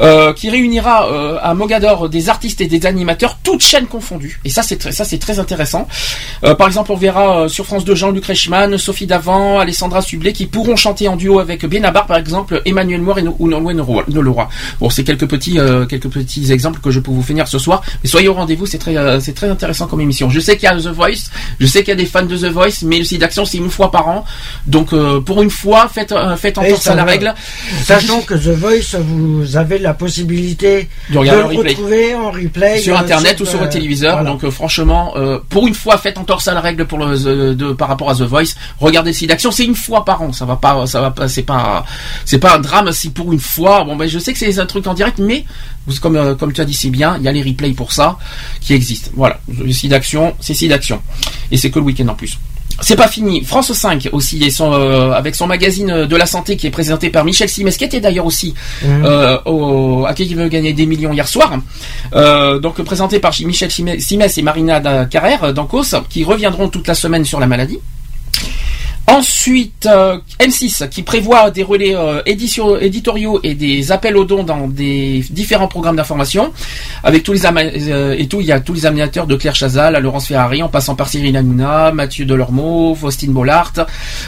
euh, 0.00 0.34
qui 0.34 0.50
réunira 0.50 1.08
euh, 1.10 1.38
à 1.42 1.54
Mogador 1.54 2.10
des 2.10 2.28
artistes 2.28 2.60
et 2.60 2.66
des 2.66 2.84
animateurs, 2.84 3.38
toutes 3.42 3.62
chaînes 3.62 3.86
confondues. 3.86 4.38
Et 4.44 4.50
ça, 4.50 4.62
c'est 4.62 4.76
très, 4.76 4.92
très 4.92 5.38
intéressant. 5.38 5.88
Euh, 6.44 6.54
par 6.54 6.66
exemple, 6.66 6.92
on 6.92 6.96
verra 6.96 7.40
euh, 7.44 7.48
sur 7.48 7.64
France 7.64 7.86
2 7.86 7.94
Jean-Luc 7.94 8.26
Reichmann, 8.26 8.76
Sophie 8.76 9.06
Davant, 9.06 9.60
Alessandra 9.60 10.02
Sublet, 10.02 10.34
qui 10.34 10.44
pourront 10.44 10.76
chanter 10.76 11.08
en 11.08 11.16
duo 11.16 11.38
avec 11.38 11.64
Benabar, 11.64 12.06
par 12.06 12.18
exemple, 12.18 12.60
Emmanuel 12.66 13.00
Moir 13.00 13.18
et 13.18 13.22
No- 13.22 13.34
ou 13.38 13.48
Nolora. 13.48 14.50
Bon, 14.78 14.90
c'est 14.90 15.04
quelques 15.04 15.26
petits, 15.26 15.58
euh, 15.58 15.86
quelques 15.86 16.08
petits 16.10 16.52
exemples 16.52 16.80
que 16.80 16.90
je 16.90 17.00
peux 17.00 17.10
vous 17.12 17.22
finir 17.22 17.48
ce 17.48 17.58
soir. 17.58 17.80
Mais 18.02 18.10
soyez 18.10 18.28
au 18.28 18.34
rendez-vous, 18.34 18.66
c'est 18.66 18.76
très, 18.78 18.94
euh, 18.98 19.18
très 19.34 19.48
intéressant 19.48 19.86
comme 19.86 20.02
émission. 20.02 20.28
Je 20.28 20.38
sais 20.38 20.56
qu'il 20.58 20.64
y 20.64 20.66
a 20.66 20.76
The 20.76 20.88
Voice, 20.88 21.30
qu'il 21.80 21.88
y 21.88 21.92
a 21.92 21.96
des 21.96 22.06
fans 22.06 22.24
de 22.24 22.36
The 22.36 22.50
Voice, 22.52 22.82
mais 22.84 22.98
le 22.98 23.04
site 23.04 23.20
d'action 23.20 23.44
c'est 23.44 23.58
une 23.58 23.70
fois 23.70 23.90
par 23.90 24.08
an. 24.08 24.24
Donc 24.66 24.92
euh, 24.92 25.20
pour 25.20 25.42
une 25.42 25.50
fois, 25.50 25.88
faites, 25.92 26.12
euh, 26.12 26.36
faites 26.36 26.58
ça 26.78 26.92
à 26.92 26.94
la 26.94 27.04
règle. 27.04 27.34
Sachant 27.82 28.20
que 28.22 28.34
The 28.34 28.56
Voice, 28.56 28.96
vous 28.98 29.56
avez 29.56 29.78
la 29.78 29.94
possibilité 29.94 30.88
De 31.10 31.18
le 31.20 31.30
replay. 31.44 31.56
retrouver 31.70 32.14
en 32.14 32.30
replay 32.30 32.78
sur 32.80 32.94
euh, 32.96 33.00
internet 33.00 33.40
ou 33.40 33.46
sur 33.46 33.60
euh, 33.60 33.64
le 33.64 33.68
téléviseur. 33.70 34.12
voilà. 34.14 34.30
Donc 34.30 34.44
euh, 34.44 34.50
franchement, 34.50 35.12
euh, 35.16 35.38
pour 35.48 35.66
une 35.66 35.74
fois, 35.74 35.98
faites 35.98 36.18
entorse 36.18 36.48
à 36.48 36.54
la 36.54 36.60
règle 36.60 36.86
pour 36.86 36.98
le 36.98 37.26
euh, 37.26 37.54
de, 37.54 37.72
par 37.72 37.88
rapport 37.88 38.10
à 38.10 38.14
The 38.14 38.22
Voice. 38.22 38.54
Regardez 38.80 39.10
le 39.10 39.14
site 39.16 39.28
d'action, 39.30 39.50
c'est 39.50 39.64
une 39.64 39.74
fois 39.76 40.04
par 40.04 40.22
an. 40.22 40.32
Ça 40.32 40.44
va 40.44 40.56
pas, 40.56 40.86
ça 40.86 41.00
va 41.00 41.10
pas, 41.10 41.28
c'est 41.28 41.42
pas, 41.42 41.84
c'est 42.24 42.38
pas 42.38 42.56
un 42.56 42.60
drame 42.60 42.92
si 42.92 43.10
pour 43.10 43.32
une 43.32 43.40
fois. 43.40 43.84
Bon 43.84 43.96
ben 43.96 44.08
je 44.08 44.18
sais 44.18 44.32
que 44.32 44.38
c'est 44.38 44.58
un 44.58 44.66
truc 44.66 44.86
en 44.86 44.94
direct, 44.94 45.18
mais 45.18 45.44
comme 46.00 46.16
euh, 46.16 46.34
comme 46.34 46.52
tu 46.52 46.60
as 46.60 46.64
dit 46.64 46.74
si 46.74 46.90
bien, 46.90 47.16
il 47.18 47.24
y 47.24 47.28
a 47.28 47.32
les 47.32 47.42
replays 47.42 47.72
pour 47.72 47.92
ça 47.92 48.18
qui 48.60 48.74
existent. 48.74 49.10
Voilà, 49.14 49.40
le 49.48 49.72
site 49.72 49.90
d'action, 49.90 50.34
c'est 50.40 50.54
site 50.54 50.70
d'action 50.70 51.00
et 51.50 51.56
c'est 51.56 51.70
que 51.70 51.78
le 51.78 51.84
week-end 51.84 52.08
en 52.08 52.14
plus. 52.14 52.38
C'est 52.80 52.96
pas 52.96 53.08
fini. 53.08 53.44
France 53.44 53.72
5 53.72 54.08
aussi, 54.12 54.42
et 54.42 54.50
son, 54.50 54.72
euh, 54.72 55.12
avec 55.12 55.34
son 55.34 55.46
magazine 55.46 56.06
de 56.06 56.16
la 56.16 56.26
santé 56.26 56.56
qui 56.56 56.66
est 56.66 56.70
présenté 56.70 57.08
par 57.08 57.24
Michel 57.24 57.48
Simès, 57.48 57.76
qui 57.76 57.84
était 57.84 58.00
d'ailleurs 58.00 58.26
aussi 58.26 58.54
euh, 58.84 59.38
au, 59.44 60.04
à 60.06 60.14
qui 60.14 60.34
veut 60.34 60.48
gagner 60.48 60.72
des 60.72 60.86
millions 60.86 61.12
hier 61.12 61.28
soir. 61.28 61.58
Euh, 62.14 62.58
donc 62.58 62.82
présenté 62.82 63.20
par 63.20 63.32
Michel 63.40 63.70
Simès 63.70 64.00
Simès 64.00 64.36
et 64.38 64.42
Marina 64.42 65.06
Carrère 65.06 65.54
d'Ancos, 65.54 65.94
qui 66.08 66.24
reviendront 66.24 66.68
toute 66.68 66.88
la 66.88 66.94
semaine 66.94 67.24
sur 67.24 67.38
la 67.38 67.46
maladie. 67.46 67.78
Ensuite, 69.06 69.84
euh, 69.84 70.16
M6 70.40 70.88
qui 70.88 71.02
prévoit 71.02 71.50
des 71.50 71.62
relais 71.62 71.94
euh, 71.94 72.22
éditoriaux 72.24 73.38
et 73.42 73.54
des 73.54 73.92
appels 73.92 74.16
aux 74.16 74.24
dons 74.24 74.44
dans 74.44 74.66
des 74.66 75.22
différents 75.28 75.68
programmes 75.68 75.96
d'information. 75.96 76.54
Avec 77.02 77.22
tous 77.22 77.34
les 77.34 77.44
euh, 77.44 78.16
et 78.16 78.26
tout, 78.28 78.40
il 78.40 78.46
y 78.46 78.52
a 78.52 78.60
tous 78.60 78.72
les 78.72 78.86
animateurs 78.86 79.26
de 79.26 79.36
Claire 79.36 79.54
Chazal 79.54 79.94
à 79.94 80.00
Laurence 80.00 80.28
Ferrari, 80.28 80.62
en 80.62 80.70
passant 80.70 80.94
par 80.94 81.08
Cyril 81.08 81.36
Hanouna, 81.36 81.92
Mathieu 81.92 82.24
Delormeau, 82.24 82.94
Faustine 82.94 83.32
Bollard, 83.32 83.74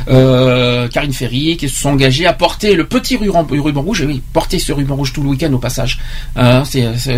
euh, 0.09 0.89
Karine 0.89 1.15
Ferry, 1.15 1.57
qui 1.57 1.71
se 1.71 1.81
sont 1.81 1.91
engagés 1.91 2.27
à 2.27 2.35
porter 2.35 2.75
le 2.75 2.85
petit 2.85 3.17
ruban, 3.17 3.47
rouge. 3.81 4.03
Et 4.03 4.07
oui, 4.07 4.21
porter 4.35 4.59
ce 4.59 4.75
ruban 4.75 4.97
rouge 4.97 5.15
tout 5.15 5.23
le 5.23 5.31
week-end 5.31 5.55
au 5.55 5.59
passage. 5.59 5.99
Hein, 6.37 6.65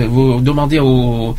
vous 0.08 0.40
demandez 0.40 0.78
à 0.78 1.34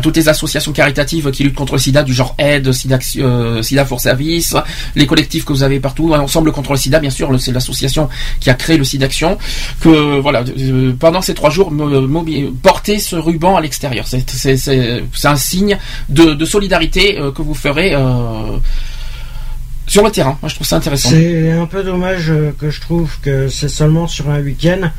toutes 0.00 0.16
les 0.16 0.28
associations 0.28 0.72
caritatives 0.72 1.32
qui 1.32 1.42
luttent 1.42 1.56
contre 1.56 1.72
le 1.72 1.80
SIDA, 1.80 2.04
du 2.04 2.14
genre 2.14 2.36
Aide, 2.38 2.70
SIDA, 2.70 3.00
SIDA 3.00 3.84
for 3.84 4.03
Service, 4.08 4.54
les 4.94 5.06
collectifs 5.06 5.44
que 5.46 5.52
vous 5.56 5.62
avez 5.68 5.80
partout, 5.80 6.12
Ensemble 6.14 6.52
contre 6.52 6.72
le 6.72 6.78
SIDA, 6.78 6.98
bien 7.00 7.10
sûr, 7.18 7.26
c'est 7.40 7.52
l'association 7.58 8.08
qui 8.40 8.48
a 8.50 8.54
créé 8.54 8.76
le 8.76 8.84
SIDA 8.84 9.06
Action, 9.06 9.38
que 9.80 10.20
voilà, 10.20 10.40
euh, 10.46 10.92
pendant 11.04 11.22
ces 11.22 11.34
trois 11.34 11.50
jours, 11.56 11.68
mobi- 11.72 12.50
porter 12.68 12.98
ce 12.98 13.16
ruban 13.16 13.56
à 13.56 13.60
l'extérieur. 13.60 14.04
C'est, 14.06 15.26
un 15.34 15.36
signe 15.36 15.78
de, 16.08 16.44
solidarité 16.44 17.04
euh, 17.18 17.32
que 17.32 17.42
vous 17.42 17.54
ferez. 17.54 17.90
euh, 17.94 18.58
sur 19.86 20.02
le 20.02 20.10
terrain, 20.10 20.38
moi 20.40 20.48
je 20.48 20.54
trouve 20.54 20.66
ça 20.66 20.76
intéressant. 20.76 21.10
C'est 21.10 21.50
un 21.52 21.66
peu 21.66 21.82
dommage 21.82 22.30
euh, 22.30 22.52
que 22.58 22.70
je 22.70 22.80
trouve 22.80 23.10
que 23.20 23.48
c'est 23.48 23.68
seulement 23.68 24.06
sur 24.08 24.30
un 24.30 24.40
week-end, 24.40 24.90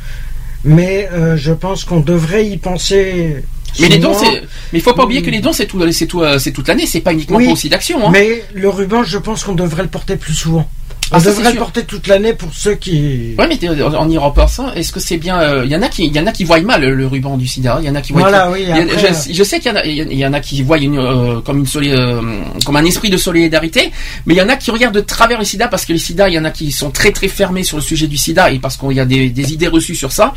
mais 0.64 1.10
euh, 1.12 1.38
je 1.38 1.54
pense 1.54 1.84
qu'on 1.86 2.02
devrait 2.02 2.46
y 2.48 2.58
penser. 2.58 3.44
Mais 3.80 3.90
les 3.90 4.00
dons, 4.00 4.14
c'est, 4.14 4.42
mais 4.72 4.80
il 4.80 4.82
faut 4.82 4.94
pas 4.94 5.04
oublier 5.04 5.22
que 5.22 5.30
les 5.30 5.40
dons, 5.40 5.54
c'est 5.54 5.66
tout, 5.66 5.92
c'est 5.92 6.08
tout, 6.08 6.22
euh, 6.22 6.40
c'est 6.40 6.52
toute 6.52 6.68
l'année, 6.68 6.86
c'est 6.86 7.02
pas 7.02 7.14
uniquement 7.14 7.38
Oui, 7.38 7.46
pour 7.46 7.54
aussi 7.54 7.70
d'action. 7.70 8.08
Hein. 8.08 8.12
Mais 8.12 8.44
le 8.54 8.70
ruban, 8.70 9.04
je 9.04 9.18
pense 9.18 9.44
qu'on 9.44 9.56
devrait 9.56 9.84
le 9.84 9.90
porter 9.90 10.16
plus 10.16 10.34
souvent. 10.34 10.70
On 11.12 11.18
Ah, 11.18 11.20
ça, 11.20 11.30
c'est 11.32 11.38
devrait 11.38 11.54
le 11.54 11.60
porter 11.60 11.84
toute 11.84 12.08
l'année 12.08 12.34
pour 12.34 12.50
ceux 12.54 12.74
qui. 12.76 13.36
Ouais, 13.38 13.48
mais 13.48 13.60
en 13.70 14.10
y 14.10 14.18
repensant, 14.18 14.74
est-ce 14.74 14.92
que 14.92 15.00
c'est 15.00 15.18
bien 15.18 15.40
euh, 15.40 15.62
Il 15.66 15.72
y 15.72 15.76
en 15.76 15.82
a 15.84 15.88
qui, 15.88 16.06
il 16.06 16.16
y 16.16 16.20
en 16.20 16.26
a 16.26 16.32
qui 16.32 16.44
voient 16.44 16.60
mal 16.62 16.82
le, 16.82 16.96
le 16.96 17.06
ruban 17.08 17.38
du 17.38 17.46
SIDA. 17.48 17.78
Il 17.82 17.86
y 17.86 17.90
en 17.90 17.96
a 17.96 18.02
qui 18.02 18.12
voient. 18.12 18.24
Voilà, 18.24 18.50
oui, 18.52 18.64
y 18.64 18.72
a- 18.72 18.78
après, 18.78 19.14
je, 19.28 19.34
je 19.34 19.44
sais 19.44 19.60
qu'il 19.60 19.72
y 19.72 19.74
en 19.74 19.78
a, 19.78 19.86
il 19.86 19.96
y 19.96 20.02
en- 20.02 20.08
il 20.10 20.18
y 20.18 20.26
en 20.26 20.34
a 20.34 20.40
qui 20.40 20.64
voient 20.64 20.80
une, 20.80 20.98
euh, 20.98 21.42
comme 21.42 21.60
une 21.60 21.68
soli- 21.68 21.92
euh, 21.94 22.22
comme 22.66 22.76
un 22.76 22.86
esprit 22.86 23.10
de 23.12 23.18
solidarité, 23.18 23.92
mais 24.26 24.34
il 24.34 24.38
y 24.38 24.42
en 24.42 24.50
a 24.50 24.56
qui 24.56 24.72
regardent 24.72 24.96
de 24.96 25.02
travers 25.02 25.38
le 25.38 25.46
SIDA 25.46 25.68
parce 25.68 25.86
que 25.86 25.94
le 25.94 26.00
SIDA, 26.00 26.28
il 26.30 26.34
y 26.36 26.40
en 26.40 26.46
a 26.46 26.52
qui 26.52 26.72
sont 26.72 26.90
très 26.90 27.12
très 27.12 27.28
fermés 27.28 27.64
sur 27.64 27.78
le 27.78 27.84
sujet 27.84 28.08
du 28.08 28.18
SIDA 28.18 28.52
et 28.52 28.60
parce 28.60 28.78
qu'il 28.78 28.92
y 28.94 29.00
a 29.00 29.06
des, 29.06 29.30
des 29.30 29.54
idées 29.54 29.68
reçues 29.68 29.96
sur 29.96 30.12
ça, 30.12 30.34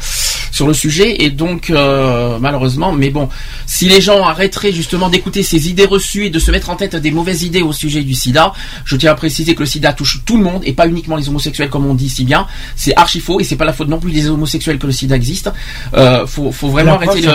sur 0.53 0.67
le 0.67 0.75
sujet 0.75 1.23
et 1.25 1.31
donc 1.31 1.71
euh, 1.71 2.39
malheureusement, 2.41 2.93
mais 2.93 3.09
bon, 3.11 3.29
si 3.67 3.89
les 3.89 4.01
gens 4.03 4.23
arrêteraient 4.25 4.73
justement 4.73 5.09
d'écouter 5.09 5.43
ces 5.43 5.69
idées 5.71 5.87
reçues 5.87 6.27
et 6.27 6.31
de 6.31 6.39
se 6.39 6.51
mettre 6.51 6.69
en 6.71 6.77
tête 6.77 6.95
des 6.97 7.11
mauvaises 7.11 7.43
idées 7.43 7.63
au 7.63 7.73
sujet 7.73 8.03
du 8.03 8.15
SIDA, 8.15 8.53
je 8.85 8.97
tiens 8.97 9.13
à 9.13 9.15
préciser 9.15 9.55
que 9.55 9.61
le 9.61 9.67
SIDA 9.67 9.93
touche 9.95 10.21
tout 10.27 10.37
le 10.37 10.43
monde 10.45 10.58
et 10.65 10.73
pas 10.73 10.87
uniquement 10.87 11.17
les 11.17 11.29
homosexuels 11.29 11.71
comme 11.71 11.87
on 11.87 11.95
dit 11.95 12.09
si 12.09 12.25
bien. 12.25 12.47
C'est 12.77 12.97
archi 12.97 13.21
faux 13.21 13.41
et 13.41 13.45
c'est 13.45 13.57
pas 13.57 13.65
la 13.65 13.73
faute 13.73 13.89
non 13.89 13.99
plus 13.99 14.13
des 14.13 14.29
homosexuels 14.29 14.79
que 14.79 14.87
le 14.87 14.93
SIDA 14.93 15.17
existe. 15.17 15.51
Euh, 15.95 16.27
faut, 16.27 16.53
faut 16.53 16.69
vraiment 16.69 16.99
La 16.99 17.09
arrêter 17.09 17.21
de 17.21 17.33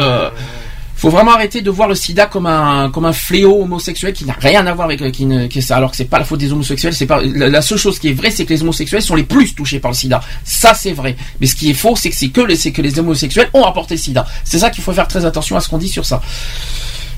faut 0.96 1.10
vraiment 1.10 1.34
arrêter 1.34 1.62
de 1.62 1.70
voir 1.70 1.90
le 1.90 1.96
sida 1.96 2.28
comme 2.28 2.46
un 2.46 2.90
comme 2.90 3.04
un 3.06 3.12
fléau 3.12 3.64
homosexuel 3.64 4.14
qui 4.14 4.24
n'a 4.24 4.38
rien 4.40 4.66
à 4.68 4.74
voir 4.74 4.88
avec 4.88 5.12
qui 5.12 5.26
ne, 5.26 5.48
qui 5.48 5.60
est 5.60 5.62
ça. 5.62 5.76
Alors 5.76 5.92
que 5.92 5.98
c'est 5.98 6.06
pas 6.06 6.18
la 6.20 6.24
faute 6.24 6.40
des 6.40 6.54
homosexuels 6.54 6.94
c'est 6.94 7.08
pas 7.08 7.22
la, 7.22 7.50
la 7.50 7.62
seule 7.62 7.78
chose 7.78 8.00
qui 8.00 8.08
est 8.10 8.14
vraie 8.14 8.32
c'est 8.32 8.46
que 8.46 8.54
les 8.54 8.62
homosexuels 8.62 9.02
sont 9.02 9.16
les 9.16 9.24
plus 9.24 9.54
touchés 9.54 9.80
par 9.80 9.92
le 9.92 9.98
sida. 9.98 10.22
Ça 10.46 10.74
c'est 10.74 10.94
vrai. 10.94 11.18
Mais 11.42 11.48
ce 11.48 11.56
qui 11.56 11.70
est 11.70 11.74
faux 11.74 11.98
c'est 11.98 12.10
que 12.10 12.16
c'est 12.16 12.30
que 12.30 12.42
les 12.42 12.56
c'est 12.56 12.72
que 12.72 12.82
les 12.82 12.98
homosexuels 13.00 13.50
ont 13.54 13.66
apporté 13.66 13.96
le 13.96 14.00
sida. 14.00 14.26
C'est 14.46 14.60
ça 14.60 14.70
qu'il 14.70 14.84
faut 14.84 14.94
faire 14.94 15.10
très 15.10 15.26
attention 15.26 15.58
à 15.58 15.60
ce 15.60 15.68
qu'on 15.68 15.78
dit 15.78 15.90
sur 15.90 16.06
ça 16.06 16.22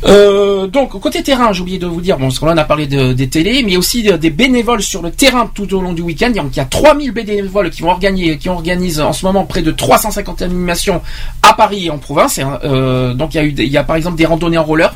Euh, 0.08 0.68
donc 0.68 1.00
côté 1.00 1.24
terrain, 1.24 1.52
j'ai 1.52 1.62
oublié 1.62 1.80
de 1.80 1.88
vous 1.88 2.00
dire, 2.02 2.18
bon, 2.18 2.26
parce 2.28 2.38
qu'on 2.40 2.48
a 2.48 2.64
parlé 2.64 2.86
de- 2.86 3.14
des 3.14 3.28
télés, 3.28 3.64
mais 3.64 3.76
aussi 3.76 4.04
de- 4.04 4.18
des 4.18 4.30
bénévoles 4.30 4.84
sur 4.84 5.02
le 5.02 5.10
terrain 5.12 5.50
tout 5.54 5.74
au 5.74 5.82
long 5.82 5.94
du 5.94 6.02
week-end. 6.04 6.32
Il 6.36 6.56
y 6.56 6.60
a 6.60 6.66
3000 6.66 7.12
bénévoles 7.12 7.72
qui 7.72 7.82
vont 7.82 7.90
organiser, 7.90 8.38
qui 8.38 8.50
organisent 8.50 9.00
en 9.02 9.14
ce 9.14 9.26
moment 9.26 9.46
près 9.46 9.62
de 9.64 9.72
350 9.72 10.42
animations 10.44 11.02
à 11.42 11.54
Paris 11.54 11.86
et 11.88 11.90
en 11.90 11.98
province. 11.98 12.40
Euh, 12.64 13.14
donc 13.14 13.34
il 13.34 13.38
y 13.72 13.78
a 13.78 13.82
eu, 13.82 13.86
par 13.86 13.96
exemple 13.96 14.18
des 14.18 14.26
randonnées 14.26 14.58
en 14.60 14.64
roller, 14.64 14.94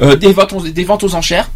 euh, 0.00 0.14
des 0.14 0.32
ventes 0.32 1.02
aux 1.02 1.14
enchères. 1.14 1.50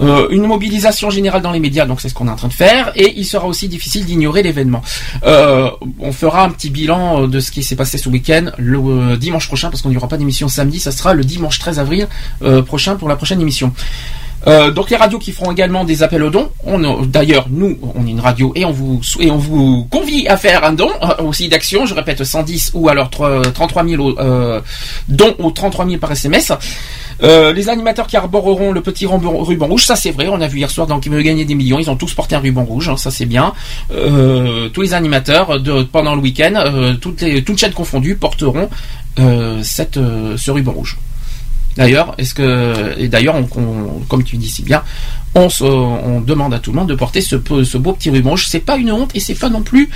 Euh, 0.00 0.26
une 0.30 0.46
mobilisation 0.46 1.10
générale 1.10 1.42
dans 1.42 1.52
les 1.52 1.60
médias, 1.60 1.84
donc 1.86 2.00
c'est 2.00 2.08
ce 2.08 2.14
qu'on 2.14 2.28
est 2.28 2.30
en 2.30 2.36
train 2.36 2.48
de 2.48 2.52
faire, 2.52 2.92
et 2.96 3.12
il 3.16 3.24
sera 3.24 3.46
aussi 3.46 3.68
difficile 3.68 4.04
d'ignorer 4.04 4.42
l'événement. 4.42 4.82
Euh, 5.24 5.70
on 6.00 6.12
fera 6.12 6.44
un 6.44 6.50
petit 6.50 6.70
bilan 6.70 7.22
euh, 7.22 7.26
de 7.26 7.40
ce 7.40 7.50
qui 7.50 7.62
s'est 7.62 7.76
passé 7.76 7.98
ce 7.98 8.08
week-end 8.08 8.46
le 8.58 8.78
euh, 8.78 9.16
dimanche 9.16 9.46
prochain, 9.46 9.70
parce 9.70 9.82
qu'on 9.82 9.90
n'y 9.90 9.96
aura 9.96 10.08
pas 10.08 10.16
d'émission 10.16 10.48
samedi, 10.48 10.80
ça 10.80 10.92
sera 10.92 11.14
le 11.14 11.24
dimanche 11.24 11.58
13 11.58 11.78
avril 11.78 12.08
euh, 12.42 12.62
prochain 12.62 12.96
pour 12.96 13.08
la 13.08 13.16
prochaine 13.16 13.40
émission. 13.40 13.72
Euh, 14.48 14.72
donc 14.72 14.90
les 14.90 14.96
radios 14.96 15.20
qui 15.20 15.30
feront 15.30 15.52
également 15.52 15.84
des 15.84 16.02
appels 16.02 16.20
aux 16.24 16.30
dons. 16.30 16.50
On, 16.64 17.02
d'ailleurs, 17.02 17.46
nous, 17.48 17.78
on 17.94 18.04
est 18.04 18.10
une 18.10 18.18
radio 18.18 18.50
et 18.56 18.64
on 18.64 18.72
vous 18.72 19.00
et 19.20 19.30
on 19.30 19.36
vous 19.38 19.84
convie 19.88 20.26
à 20.26 20.36
faire 20.36 20.64
un 20.64 20.72
don 20.72 20.90
aussi 21.20 21.48
d'action. 21.48 21.86
Je 21.86 21.94
répète 21.94 22.24
110 22.24 22.72
ou 22.74 22.88
alors 22.88 23.08
trois- 23.08 23.40
33 23.52 23.84
000 23.86 24.02
au- 24.04 24.18
euh, 24.18 24.60
dons 25.08 25.36
ou 25.38 25.52
33 25.52 25.86
000 25.86 25.98
par 25.98 26.10
SMS. 26.10 26.50
Euh, 27.22 27.52
les 27.52 27.68
animateurs 27.68 28.06
qui 28.06 28.16
arboreront 28.16 28.72
le 28.72 28.80
petit 28.80 29.06
ruban, 29.06 29.66
rouge, 29.66 29.84
ça 29.84 29.96
c'est 29.96 30.10
vrai, 30.10 30.28
on 30.28 30.40
a 30.40 30.48
vu 30.48 30.58
hier 30.58 30.70
soir 30.70 30.86
donc 30.86 31.06
ils 31.06 31.12
veulent 31.12 31.22
gagner 31.22 31.44
des 31.44 31.54
millions, 31.54 31.78
ils 31.78 31.90
ont 31.90 31.96
tous 31.96 32.14
porté 32.14 32.34
un 32.34 32.40
ruban 32.40 32.64
rouge, 32.64 32.88
hein, 32.88 32.96
ça 32.96 33.10
c'est 33.10 33.26
bien. 33.26 33.52
Euh, 33.92 34.68
tous 34.70 34.82
les 34.82 34.94
animateurs 34.94 35.60
pendant 35.92 36.14
le 36.14 36.20
week-end, 36.20 36.54
euh, 36.56 36.94
toutes 36.94 37.20
les 37.20 37.44
toutes 37.44 37.58
chaînes 37.58 37.72
confondues, 37.72 38.16
porteront 38.16 38.68
ce 39.16 40.50
ruban 40.50 40.72
rouge. 40.72 40.98
D'ailleurs, 41.76 42.14
est-ce 42.18 42.34
que 42.34 42.98
et 42.98 43.08
d'ailleurs, 43.08 43.36
comme 44.08 44.24
tu 44.24 44.36
dis 44.36 44.48
si 44.48 44.62
bien, 44.62 44.82
on, 45.34 46.20
demande 46.20 46.52
à 46.54 46.58
tout 46.58 46.72
le 46.72 46.78
monde 46.78 46.88
de 46.88 46.94
porter 46.94 47.20
ce, 47.20 47.36
beau 47.36 47.92
petit 47.92 48.10
ruban 48.10 48.30
rouge. 48.30 48.46
C'est 48.48 48.60
pas 48.60 48.76
une 48.76 48.92
honte 48.92 49.10
et 49.14 49.20
c'est 49.20 49.34
pas 49.38 49.48
non 49.48 49.62
plus 49.62 49.88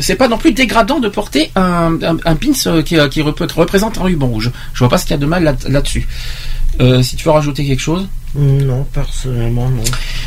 c'est 0.00 0.14
pas 0.16 0.28
non 0.28 0.38
plus 0.38 0.52
dégradant 0.52 1.00
de 1.00 1.08
porter 1.08 1.50
un, 1.56 1.98
un, 2.02 2.36
pins 2.36 2.52
euh, 2.66 2.82
qui, 2.82 2.96
rep- 2.96 3.52
représente 3.52 3.98
un 3.98 4.02
ruban 4.02 4.26
rouge. 4.28 4.50
Je 4.74 4.78
vois 4.78 4.88
pas 4.88 4.98
ce 4.98 5.04
qu'il 5.04 5.12
y 5.12 5.14
a 5.14 5.18
de 5.18 5.26
mal 5.26 5.42
là- 5.44 5.54
là-dessus. 5.68 6.06
Euh, 6.80 7.02
si 7.02 7.16
tu 7.16 7.24
veux 7.24 7.30
rajouter 7.32 7.64
quelque 7.64 7.80
chose. 7.80 8.08
Non, 8.34 8.84
personnellement, 8.92 9.68
non. 9.68 9.82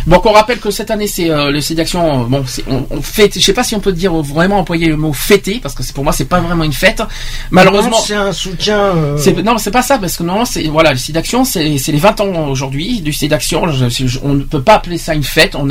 Donc 0.08 0.26
on 0.26 0.32
rappelle 0.32 0.60
que 0.60 0.72
cette 0.72 0.92
année 0.92 1.08
c'est 1.08 1.30
euh, 1.30 1.52
le 1.52 1.76
d'action. 1.76 2.26
Bon, 2.26 2.44
on, 2.68 2.86
on 2.90 3.02
fête. 3.02 3.36
Je 3.36 3.40
sais 3.40 3.54
pas 3.54 3.64
si 3.64 3.76
on 3.76 3.80
peut 3.80 3.94
dire 3.94 4.14
vraiment 4.14 4.60
employer 4.60 4.88
le 4.88 4.98
mot 4.98 5.14
fêter 5.14 5.60
parce 5.62 5.76
que 5.76 5.84
pour 5.94 6.04
moi 6.04 6.14
c'est 6.14 6.26
pas 6.26 6.40
vraiment 6.40 6.64
une 6.64 6.74
fête. 6.74 7.02
Malheureusement, 7.52 7.92
Non, 7.92 8.04
c'est 8.06 8.16
un 8.16 8.32
soutien. 8.32 8.80
euh, 8.80 9.42
non, 9.44 9.58
c'est 9.58 9.72
pas 9.72 9.82
ça, 9.82 9.98
parce 9.98 10.18
que 10.18 10.24
normalement, 10.24 10.46
c'est, 10.46 10.64
voilà, 10.64 10.94
le 10.94 11.12
d'action, 11.12 11.44
c'est, 11.46 11.64
les 11.64 11.98
20 11.98 12.22
ans 12.22 12.48
aujourd'hui 12.48 13.02
du 13.02 13.12
d'action. 13.28 13.64
On 14.24 14.34
ne 14.34 14.44
peut 14.44 14.62
pas 14.62 14.76
appeler 14.76 14.98
ça 14.98 15.14
une 15.14 15.24
fête, 15.24 15.56
on 15.56 15.70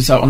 ça, 0.00 0.20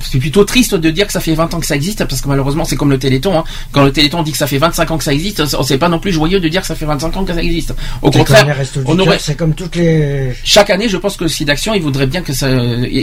c'est 0.00 0.18
plutôt 0.18 0.44
triste 0.44 0.74
de 0.74 0.90
dire 0.90 1.06
que 1.06 1.12
ça 1.12 1.20
fait 1.20 1.34
20 1.34 1.54
ans 1.54 1.60
que 1.60 1.66
ça 1.66 1.74
existe, 1.74 2.04
parce 2.04 2.20
que 2.20 2.28
malheureusement, 2.28 2.64
c'est 2.64 2.76
comme 2.76 2.90
le 2.90 2.98
Téléthon, 2.98 3.38
hein. 3.38 3.44
Quand 3.72 3.84
le 3.84 3.92
Téléthon 3.92 4.22
dit 4.22 4.32
que 4.32 4.38
ça 4.38 4.46
fait 4.46 4.58
25 4.58 4.90
ans 4.90 4.98
que 4.98 5.04
ça 5.04 5.12
existe, 5.12 5.42
c'est 5.64 5.78
pas 5.78 5.88
non 5.88 5.98
plus 5.98 6.12
joyeux 6.12 6.40
de 6.40 6.48
dire 6.48 6.60
que 6.60 6.66
ça 6.66 6.74
fait 6.74 6.86
25 6.86 7.16
ans 7.16 7.24
que 7.24 7.32
ça 7.32 7.42
existe. 7.42 7.74
Au 8.02 8.10
contraire, 8.10 8.56
on 8.86 8.98
aurait, 8.98 9.18
c'est 9.18 9.36
comme 9.36 9.54
toutes 9.54 9.76
les. 9.76 10.32
chaque 10.44 10.61
année, 10.70 10.88
je 10.88 10.96
pense 10.96 11.16
que 11.16 11.24
le 11.24 11.28
site 11.30 11.46
d'action, 11.48 11.74
il 11.74 11.82
voudrait 11.82 12.06
bien 12.06 12.22
que 12.22 12.32
ça, 12.32 12.48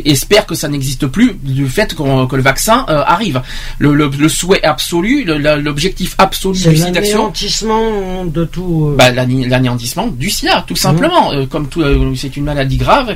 espère 0.06 0.46
que 0.46 0.56
ça 0.56 0.68
n'existe 0.68 1.08
plus 1.08 1.36
du 1.44 1.68
fait 1.68 1.96
que 1.96 2.36
le 2.36 2.42
vaccin 2.42 2.86
euh, 2.90 3.02
arrive. 3.06 3.42
Le, 3.78 3.94
le- 3.94 4.10
le 4.18 4.30
souhait 4.30 4.64
absolu, 4.64 5.24
l'objectif 5.26 6.16
absolu 6.18 6.54
du 6.58 6.78
site 6.78 6.92
d'action, 6.94 7.18
l'anéantissement 7.18 8.26
de 8.26 8.46
tout. 8.46 8.90
euh, 8.92 8.96
bah, 8.98 9.12
l'anéantissement 9.12 10.08
du 10.08 10.30
sida, 10.30 10.64
tout 10.68 10.76
simplement. 10.76 11.32
Euh, 11.34 11.46
comme 11.46 11.68
tout, 11.68 11.84
c'est 12.16 12.36
une 12.38 12.44
maladie 12.46 12.78
grave 12.78 13.16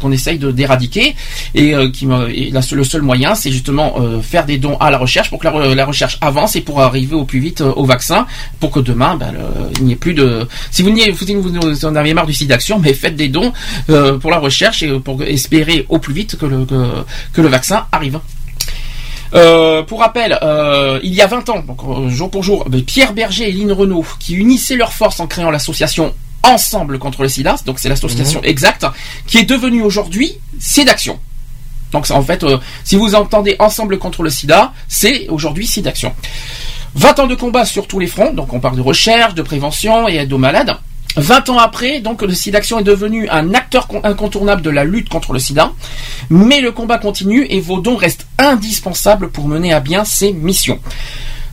qu'on 0.00 0.12
essaye 0.12 0.38
d'éradiquer 0.38 1.14
et 1.54 1.74
qui 1.92 2.06
me- 2.06 2.28
et 2.30 2.50
la- 2.50 2.60
le 2.72 2.84
seul 2.84 3.02
moyen, 3.02 3.34
c'est 3.34 3.50
justement 3.50 3.96
faire 4.22 4.46
des 4.46 4.58
dons 4.58 4.76
à 4.78 4.90
la 4.90 4.98
recherche 4.98 5.30
pour 5.30 5.38
que 5.38 5.44
la, 5.46 5.52
re- 5.52 5.74
la 5.74 5.84
recherche 5.86 6.18
avance 6.20 6.56
et 6.56 6.60
pour 6.60 6.80
arriver 6.80 7.14
au 7.14 7.24
plus 7.24 7.40
vite 7.40 7.60
au 7.60 7.84
vaccin, 7.84 8.26
pour 8.60 8.70
que 8.70 8.80
demain, 8.80 9.16
bah, 9.16 9.30
le- 9.32 9.40
il 9.78 9.84
n'y 9.86 9.92
ait 9.92 9.96
plus 9.96 10.14
de. 10.14 10.46
Si 10.70 10.82
vous 10.82 10.90
n'y 10.90 11.10
vous, 11.10 11.42
vous, 11.42 11.84
en 11.84 11.96
avez 11.96 12.14
marre 12.14 12.26
du 12.26 12.34
sida 12.34 12.54
d'action, 12.54 12.78
mais 12.80 12.92
faites 12.94 13.14
des 13.16 13.28
dons 13.28 13.52
euh, 13.88 14.18
pour 14.18 14.30
la 14.30 14.38
recherche 14.38 14.82
et 14.82 15.00
pour 15.00 15.22
espérer 15.22 15.86
au 15.88 15.98
plus 15.98 16.14
vite 16.14 16.36
que 16.36 16.46
le 16.46 16.64
que, 16.64 17.04
que 17.32 17.40
le 17.40 17.48
vaccin 17.48 17.86
arrive. 17.92 18.20
Euh, 19.32 19.82
pour 19.82 20.00
rappel, 20.00 20.38
euh, 20.42 20.98
il 21.02 21.14
y 21.14 21.20
a 21.20 21.26
20 21.26 21.48
ans, 21.50 21.60
donc 21.60 21.80
euh, 21.84 22.08
jour 22.08 22.30
pour 22.30 22.42
jour, 22.42 22.66
Pierre 22.86 23.12
Berger 23.12 23.48
et 23.48 23.52
Lynn 23.52 23.70
Renault, 23.70 24.04
qui 24.18 24.34
unissaient 24.34 24.76
leurs 24.76 24.92
forces 24.92 25.20
en 25.20 25.26
créant 25.26 25.50
l'association 25.50 26.14
Ensemble 26.42 26.98
contre 26.98 27.22
le 27.22 27.28
SIDA, 27.28 27.56
donc 27.66 27.78
c'est 27.78 27.90
l'association 27.90 28.42
exacte, 28.42 28.86
qui 29.26 29.36
est 29.36 29.44
devenue 29.44 29.82
aujourd'hui 29.82 30.38
SIDAction. 30.58 31.20
Donc 31.92 32.10
en 32.10 32.22
fait, 32.22 32.46
si 32.82 32.96
vous 32.96 33.14
entendez 33.14 33.56
Ensemble 33.58 33.98
contre 33.98 34.22
le 34.22 34.30
SIDA, 34.30 34.72
c'est 34.88 35.28
aujourd'hui 35.28 35.66
SIDAction. 35.66 36.14
20 36.94 37.18
ans 37.18 37.26
de 37.26 37.34
combat 37.34 37.66
sur 37.66 37.86
tous 37.86 37.98
les 37.98 38.06
fronts, 38.06 38.32
donc 38.32 38.54
on 38.54 38.58
parle 38.58 38.76
de 38.76 38.80
recherche, 38.80 39.34
de 39.34 39.42
prévention 39.42 40.08
et 40.08 40.16
aide 40.16 40.32
aux 40.32 40.38
malades. 40.38 40.74
20 41.16 41.48
ans 41.50 41.58
après, 41.58 42.00
donc 42.00 42.22
le 42.22 42.32
SIDAction 42.34 42.78
est 42.78 42.84
devenu 42.84 43.28
un 43.28 43.52
acteur 43.54 43.86
con- 43.88 44.00
incontournable 44.04 44.62
de 44.62 44.70
la 44.70 44.84
lutte 44.84 45.08
contre 45.08 45.32
le 45.32 45.38
sida, 45.38 45.72
mais 46.30 46.60
le 46.60 46.72
combat 46.72 46.98
continue 46.98 47.46
et 47.50 47.60
vos 47.60 47.80
dons 47.80 47.96
restent 47.96 48.26
indispensables 48.38 49.30
pour 49.30 49.48
mener 49.48 49.72
à 49.72 49.80
bien 49.80 50.04
ces 50.04 50.32
missions. 50.32 50.78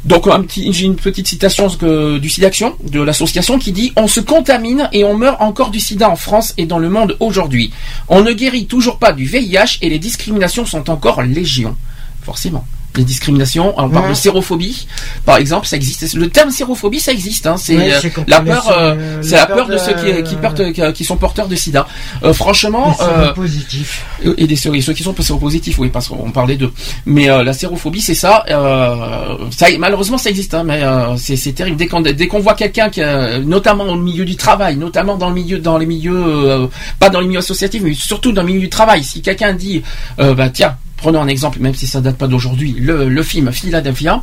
Donc 0.06 0.26
j'ai 0.56 0.86
une 0.86 0.96
petite 0.96 1.28
citation 1.28 1.68
du 1.68 2.30
SIDAction, 2.30 2.76
de 2.84 3.02
l'association, 3.02 3.60
qui 3.60 3.72
dit 3.74 3.92
On 3.98 4.08
se 4.08 4.20
contamine 4.22 4.90
et 4.94 5.04
on 5.04 5.18
meurt 5.18 5.42
encore 5.42 5.70
du 5.70 5.80
sida 5.80 6.10
en 6.10 6.16
France 6.16 6.54
et 6.58 6.66
dans 6.66 6.80
le 6.80 6.90
monde 6.90 7.18
aujourd'hui. 7.20 7.74
On 8.08 8.22
ne 8.22 8.32
guérit 8.32 8.68
toujours 8.68 9.00
pas 9.00 9.12
du 9.12 9.26
VIH 9.26 9.80
et 9.82 9.90
les 9.90 10.00
discriminations 10.00 10.66
sont 10.66 10.90
encore 10.90 11.24
légion. 11.24 11.76
Forcément. 12.24 12.66
Les 12.98 13.04
discriminations, 13.04 13.74
on 13.78 13.90
parle 13.90 14.06
Ouais. 14.06 14.12
de 14.12 14.16
sérophobie, 14.18 14.88
par 15.24 15.38
exemple, 15.38 15.68
ça 15.68 15.76
existe. 15.76 16.14
Le 16.16 16.30
terme 16.30 16.50
sérophobie, 16.50 17.00
ça 17.00 17.12
existe. 17.12 17.46
Hein, 17.48 17.56
c'est 17.58 17.78
Ouais, 17.78 17.94
euh, 17.94 18.10
la 18.28 18.42
peur, 18.42 18.70
euh, 18.76 19.20
c'est 19.22 19.36
la 19.36 19.46
peur 19.46 19.68
de, 19.68 19.74
de- 19.74 19.78
ceux 19.78 19.94
qui, 19.94 20.24
qui, 20.24 20.36
portent- 20.36 20.94
qui- 20.94 21.06
sont 21.06 21.16
porteurs 21.16 21.48
de 21.48 21.56
sida. 21.56 21.88
Euh, 22.24 22.34
franchement, 22.34 22.96
euh, 23.02 23.22
séropositifs. 23.22 24.04
et 24.38 24.48
des 24.48 24.56
séries, 24.56 24.82
ceux 24.82 24.94
qui 24.94 25.04
sont 25.04 25.16
séropositifs, 25.20 25.78
oui, 25.80 25.90
parce 25.90 26.08
qu'on 26.08 26.32
parlait 26.32 26.56
d'eux. 26.58 26.74
Mais 27.06 27.30
euh, 27.30 27.44
la 27.44 27.54
sérophobie, 27.54 28.02
c'est 28.02 28.16
ça, 28.16 28.44
euh, 28.50 29.38
ça. 29.56 29.68
Malheureusement, 29.78 30.18
ça 30.18 30.30
existe, 30.32 30.54
hein, 30.56 30.64
mais 30.66 30.82
c'est 31.18 31.54
terrible. 31.54 31.78
Dès 31.78 32.28
qu'on 32.28 32.40
voit 32.40 32.56
quelqu'un, 32.56 32.90
qui, 32.90 33.02
notamment 33.46 33.84
au 33.86 33.96
milieu 33.96 34.26
du 34.26 34.36
travail, 34.36 34.76
notamment 34.76 35.18
dans 35.18 35.30
le 35.30 35.36
milieu, 35.36 35.60
dans 35.60 35.78
les 35.78 35.86
milieux, 35.86 36.68
pas 37.00 37.10
dans 37.10 37.20
les 37.20 37.28
milieux 37.28 37.40
associatifs, 37.40 37.82
mais 37.84 37.94
surtout 37.94 38.32
dans 38.32 38.42
le 38.42 38.48
milieu 38.48 38.62
du 38.62 38.70
travail, 38.70 39.04
si 39.04 39.22
quelqu'un 39.22 39.54
dit, 39.54 39.84
bah 40.18 40.50
tiens, 40.50 40.76
prenons 40.98 41.22
un 41.22 41.28
exemple, 41.28 41.60
même 41.60 41.76
si 41.76 41.88
ça 41.88 42.02
date 42.02 42.18
pas 42.18 42.28
d'aujourd'hui, 42.28 42.76
le, 42.78 43.08
le 43.08 43.24
film 43.24 43.52
Philadelphia. 43.52 44.22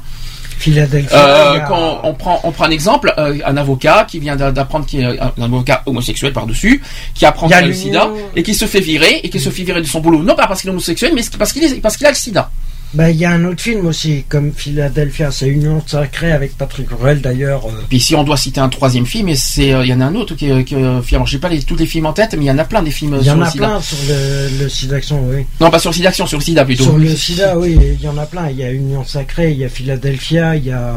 Philadelphia. 0.58 1.18
Euh, 1.18 1.58
quand 1.66 2.00
on 2.04 2.14
prend, 2.14 2.40
on 2.44 2.52
prend 2.52 2.64
un 2.66 2.70
exemple, 2.70 3.12
euh, 3.18 3.38
un 3.44 3.56
avocat 3.56 4.06
qui 4.08 4.20
vient 4.20 4.36
d'a- 4.36 4.52
d'apprendre 4.52 4.86
qu'il 4.86 5.00
est 5.00 5.18
un 5.20 5.42
avocat 5.42 5.82
homosexuel 5.86 6.32
par-dessus, 6.32 6.80
qui 7.14 7.26
apprend 7.26 7.46
qu'il 7.48 7.56
a 7.56 7.62
le 7.62 7.72
sida 7.74 8.08
et 8.36 8.42
qui 8.42 8.54
se 8.54 8.66
fait 8.66 8.80
virer 8.80 9.20
et 9.24 9.30
qui 9.30 9.40
se 9.40 9.50
fait 9.50 9.64
virer 9.64 9.80
de 9.80 9.86
son 9.86 10.00
boulot, 10.00 10.22
non 10.22 10.34
pas 10.36 10.46
parce 10.46 10.60
qu'il 10.60 10.68
est 10.68 10.72
homosexuel, 10.72 11.12
mais 11.14 11.22
parce 11.38 11.52
qu'il 11.52 11.80
parce 11.80 11.96
qu'il 11.96 12.06
a 12.06 12.10
le 12.10 12.16
sida. 12.16 12.50
Bah, 12.94 13.10
il 13.10 13.16
y 13.16 13.24
a 13.24 13.30
un 13.32 13.44
autre 13.44 13.60
film 13.60 13.86
aussi, 13.86 14.24
comme 14.28 14.52
Philadelphia, 14.56 15.30
c'est 15.32 15.48
Union 15.48 15.82
sacrée 15.84 16.30
avec 16.30 16.56
Patrick 16.56 16.86
Ruel 16.90 17.20
d'ailleurs. 17.20 17.66
euh, 17.66 17.72
Puis 17.88 17.98
si 17.98 18.14
on 18.14 18.22
doit 18.22 18.36
citer 18.36 18.60
un 18.60 18.68
troisième 18.68 19.04
film, 19.04 19.28
et 19.28 19.34
c'est, 19.34 19.72
euh, 19.74 19.84
il 19.84 19.88
y 19.90 19.92
en 19.94 20.00
a 20.00 20.04
un 20.04 20.14
autre 20.14 20.34
qui, 20.36 20.48
est- 20.48 20.64
qui 20.64 20.76
euh, 20.76 21.00
alors 21.12 21.26
j'ai 21.26 21.38
pas 21.38 21.48
les, 21.48 21.60
tous 21.62 21.74
les 21.76 21.86
films 21.86 22.06
en 22.06 22.12
tête, 22.12 22.34
mais 22.38 22.44
il 22.44 22.48
y 22.48 22.50
en 22.50 22.58
a 22.58 22.64
plein 22.64 22.82
des 22.82 22.92
films 22.92 23.14
euh, 23.14 23.18
Il 23.20 23.26
y 23.26 23.30
en 23.30 23.42
a 23.42 23.50
plein 23.50 23.80
sur 23.80 23.96
le, 24.08 24.62
le 24.62 24.68
sida 24.68 24.96
oui. 25.10 25.44
Non, 25.60 25.70
pas 25.70 25.78
sur 25.80 25.90
le 25.90 25.94
sida, 25.96 26.08
action, 26.10 26.26
sur 26.26 26.38
le 26.38 26.44
sida 26.44 26.64
plutôt. 26.64 26.84
Sur 26.84 26.98
le 26.98 27.14
sida, 27.16 27.58
oui, 27.58 27.76
il 27.82 28.00
y 28.00 28.08
en 28.08 28.16
a 28.16 28.26
plein. 28.26 28.48
Il 28.48 28.56
y 28.58 28.62
a 28.62 28.70
Union 28.70 29.04
sacrée, 29.04 29.50
il 29.50 29.58
y 29.58 29.64
a 29.64 29.68
Philadelphia, 29.68 30.54
il 30.54 30.66
y 30.66 30.70
a 30.70 30.94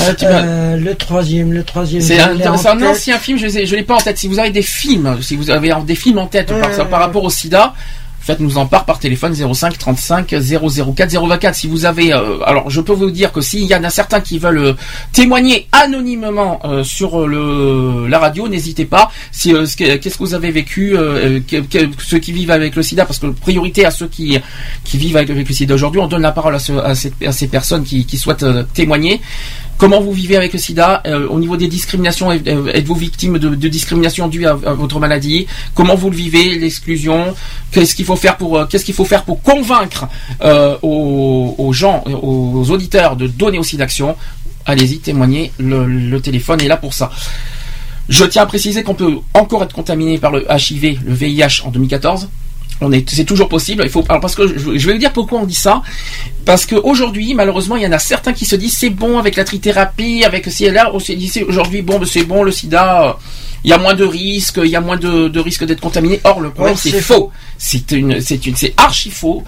Ah, 0.00 0.04
euh, 0.22 0.76
le 0.76 0.94
troisième, 0.94 1.52
le 1.52 1.64
troisième. 1.64 2.00
C'est 2.02 2.20
un, 2.20 2.38
ancien 2.86 3.18
film, 3.18 3.38
je 3.38 3.46
ne 3.46 3.76
l'ai 3.76 3.82
pas 3.82 3.94
en 3.96 4.00
tête. 4.00 4.18
Si 4.18 4.28
vous 4.28 4.38
avez 4.38 4.50
des 4.50 4.62
films, 4.62 5.18
si 5.20 5.36
vous 5.36 5.50
avez 5.50 5.72
des 5.84 5.94
films 5.96 6.18
en 6.18 6.26
tête 6.26 6.52
par 6.90 7.00
rapport 7.00 7.24
au 7.24 7.30
sida, 7.30 7.74
faites-nous 8.20 8.58
en 8.58 8.66
part 8.66 8.84
par 8.84 8.98
téléphone 8.98 9.34
05 9.34 9.78
35 9.78 10.28
004 10.28 11.10
024. 11.26 11.54
Si 11.54 11.66
vous 11.66 11.84
avez, 11.84 12.12
euh, 12.12 12.38
alors 12.44 12.68
je 12.70 12.80
peux 12.80 12.92
vous 12.92 13.10
dire 13.10 13.32
que 13.32 13.40
s'il 13.40 13.64
y 13.64 13.74
en 13.74 13.84
a 13.84 13.90
certains 13.90 14.20
qui 14.20 14.38
veulent 14.38 14.58
euh, 14.58 14.72
témoigner 15.12 15.66
anonymement 15.72 16.60
euh, 16.64 16.84
sur 16.84 17.20
euh, 17.22 17.26
le 17.26 18.08
la 18.08 18.18
radio, 18.18 18.48
n'hésitez 18.48 18.84
pas. 18.84 19.10
Si 19.32 19.52
euh, 19.54 19.66
ce 19.66 19.76
que- 19.76 19.96
qu'est-ce 19.96 20.18
que 20.18 20.22
vous 20.24 20.34
avez 20.34 20.50
vécu, 20.50 20.94
que- 21.48 21.60
que- 21.60 21.88
ceux 22.02 22.18
qui 22.18 22.32
vivent 22.32 22.50
avec 22.50 22.76
le 22.76 22.82
SIDA, 22.82 23.04
parce 23.04 23.18
que 23.18 23.26
priorité 23.28 23.84
à 23.84 23.90
ceux 23.90 24.08
qui 24.08 24.38
qui 24.84 24.98
vivent 24.98 25.16
avec, 25.16 25.28
le 25.28 25.44
SIDA 25.54 25.74
aujourd'hui, 25.74 26.00
on 26.00 26.06
donne 26.06 26.22
la 26.22 26.32
parole 26.32 26.54
à, 26.54 26.58
ce- 26.58 26.72
à 26.72 26.94
ces, 26.94 27.12
à 27.26 27.32
ces 27.32 27.48
personnes 27.48 27.84
qui, 27.84 28.04
qui 28.04 28.16
souhaitent 28.18 28.44
témoigner. 28.74 29.20
Comment 29.78 30.00
vous 30.00 30.12
vivez 30.12 30.36
avec 30.36 30.52
le 30.52 30.58
sida 30.58 31.02
Euh, 31.06 31.28
Au 31.28 31.38
niveau 31.38 31.56
des 31.56 31.68
discriminations, 31.68 32.30
euh, 32.32 32.66
êtes-vous 32.74 32.96
victime 32.96 33.38
de, 33.38 33.50
de 33.50 33.68
discrimination 33.68 34.26
due 34.26 34.44
à, 34.44 34.54
votre 34.54 34.98
maladie? 34.98 35.46
Comment 35.74 35.94
vous 35.94 36.10
le 36.10 36.16
vivez 36.16 36.58
L'exclusion? 36.58 37.34
Qu'est-ce 37.70 37.94
qu'il 37.94 38.04
faut 38.04 38.16
faire 38.16 38.36
pour 38.36 38.58
euh, 38.58 38.66
convaincre 39.44 40.08
aux, 40.82 41.70
gens, 41.72 42.02
aux 42.06 42.70
auditeurs 42.70 43.14
de 43.16 43.28
donner 43.28 43.58
aussi 43.58 43.76
d'action 43.76 44.16
Allez-y, 44.66 44.98
témoignez. 44.98 45.52
Le, 45.58 45.86
le 45.86 46.20
téléphone 46.20 46.60
est 46.60 46.68
là 46.68 46.76
pour 46.76 46.92
ça. 46.92 47.10
Je 48.08 48.24
tiens 48.24 48.42
à 48.42 48.46
préciser 48.46 48.82
qu'on 48.82 48.94
peut 48.94 49.18
encore 49.32 49.62
être 49.62 49.74
contaminé 49.74 50.18
par 50.18 50.32
le 50.32 50.44
HIV, 50.50 51.00
le 51.06 51.14
VIH 51.14 51.62
en 51.64 51.70
2014. 51.70 52.28
C'est 53.06 53.24
toujours 53.24 53.48
possible. 53.48 53.82
Il 53.84 53.90
faut, 53.90 54.04
alors 54.08 54.20
parce 54.20 54.34
que 54.34 54.46
je, 54.46 54.86
vais 54.86 54.92
vous 54.92 54.98
dire 54.98 55.12
pourquoi 55.12 55.40
on 55.40 55.46
dit 55.46 55.54
ça. 55.54 55.82
Parce 56.44 56.64
qu'aujourd'hui, 56.64 57.34
malheureusement, 57.34 57.76
il 57.76 57.82
y 57.82 57.86
en 57.86 57.92
a 57.92 57.98
certains 57.98 58.32
qui 58.32 58.44
se 58.46 58.56
disent 58.56 58.76
c'est 58.78 58.90
bon 58.90 59.18
avec 59.18 59.36
la 59.36 59.44
trithérapie, 59.44 60.24
avec 60.24 60.48
et 60.60 60.70
là. 60.70 60.90
On 60.94 60.98
se 60.98 61.12
dit 61.12 61.32
aujourd'hui, 61.46 61.82
bon, 61.82 61.98
ben, 61.98 62.06
c'est 62.06 62.24
bon, 62.24 62.42
le 62.42 62.52
sida, 62.52 63.04
euh, 63.04 63.12
il 63.64 63.70
y 63.70 63.72
a 63.72 63.78
moins 63.78 63.94
de 63.94 64.04
risques, 64.04 64.60
il 64.62 64.70
y 64.70 64.76
a 64.76 64.80
moins 64.80 64.96
de, 64.96 65.28
de 65.28 65.40
risques 65.40 65.64
d'être 65.64 65.80
contaminé. 65.80 66.20
Or, 66.24 66.40
le 66.40 66.50
problème, 66.50 66.76
c'est 66.76 67.00
faux. 67.00 67.30
C'est 67.60 67.90
une, 67.90 68.20
c'est 68.20 68.46
une, 68.46 68.54
c'est 68.54 68.72
archi 68.76 69.10
faux. 69.10 69.42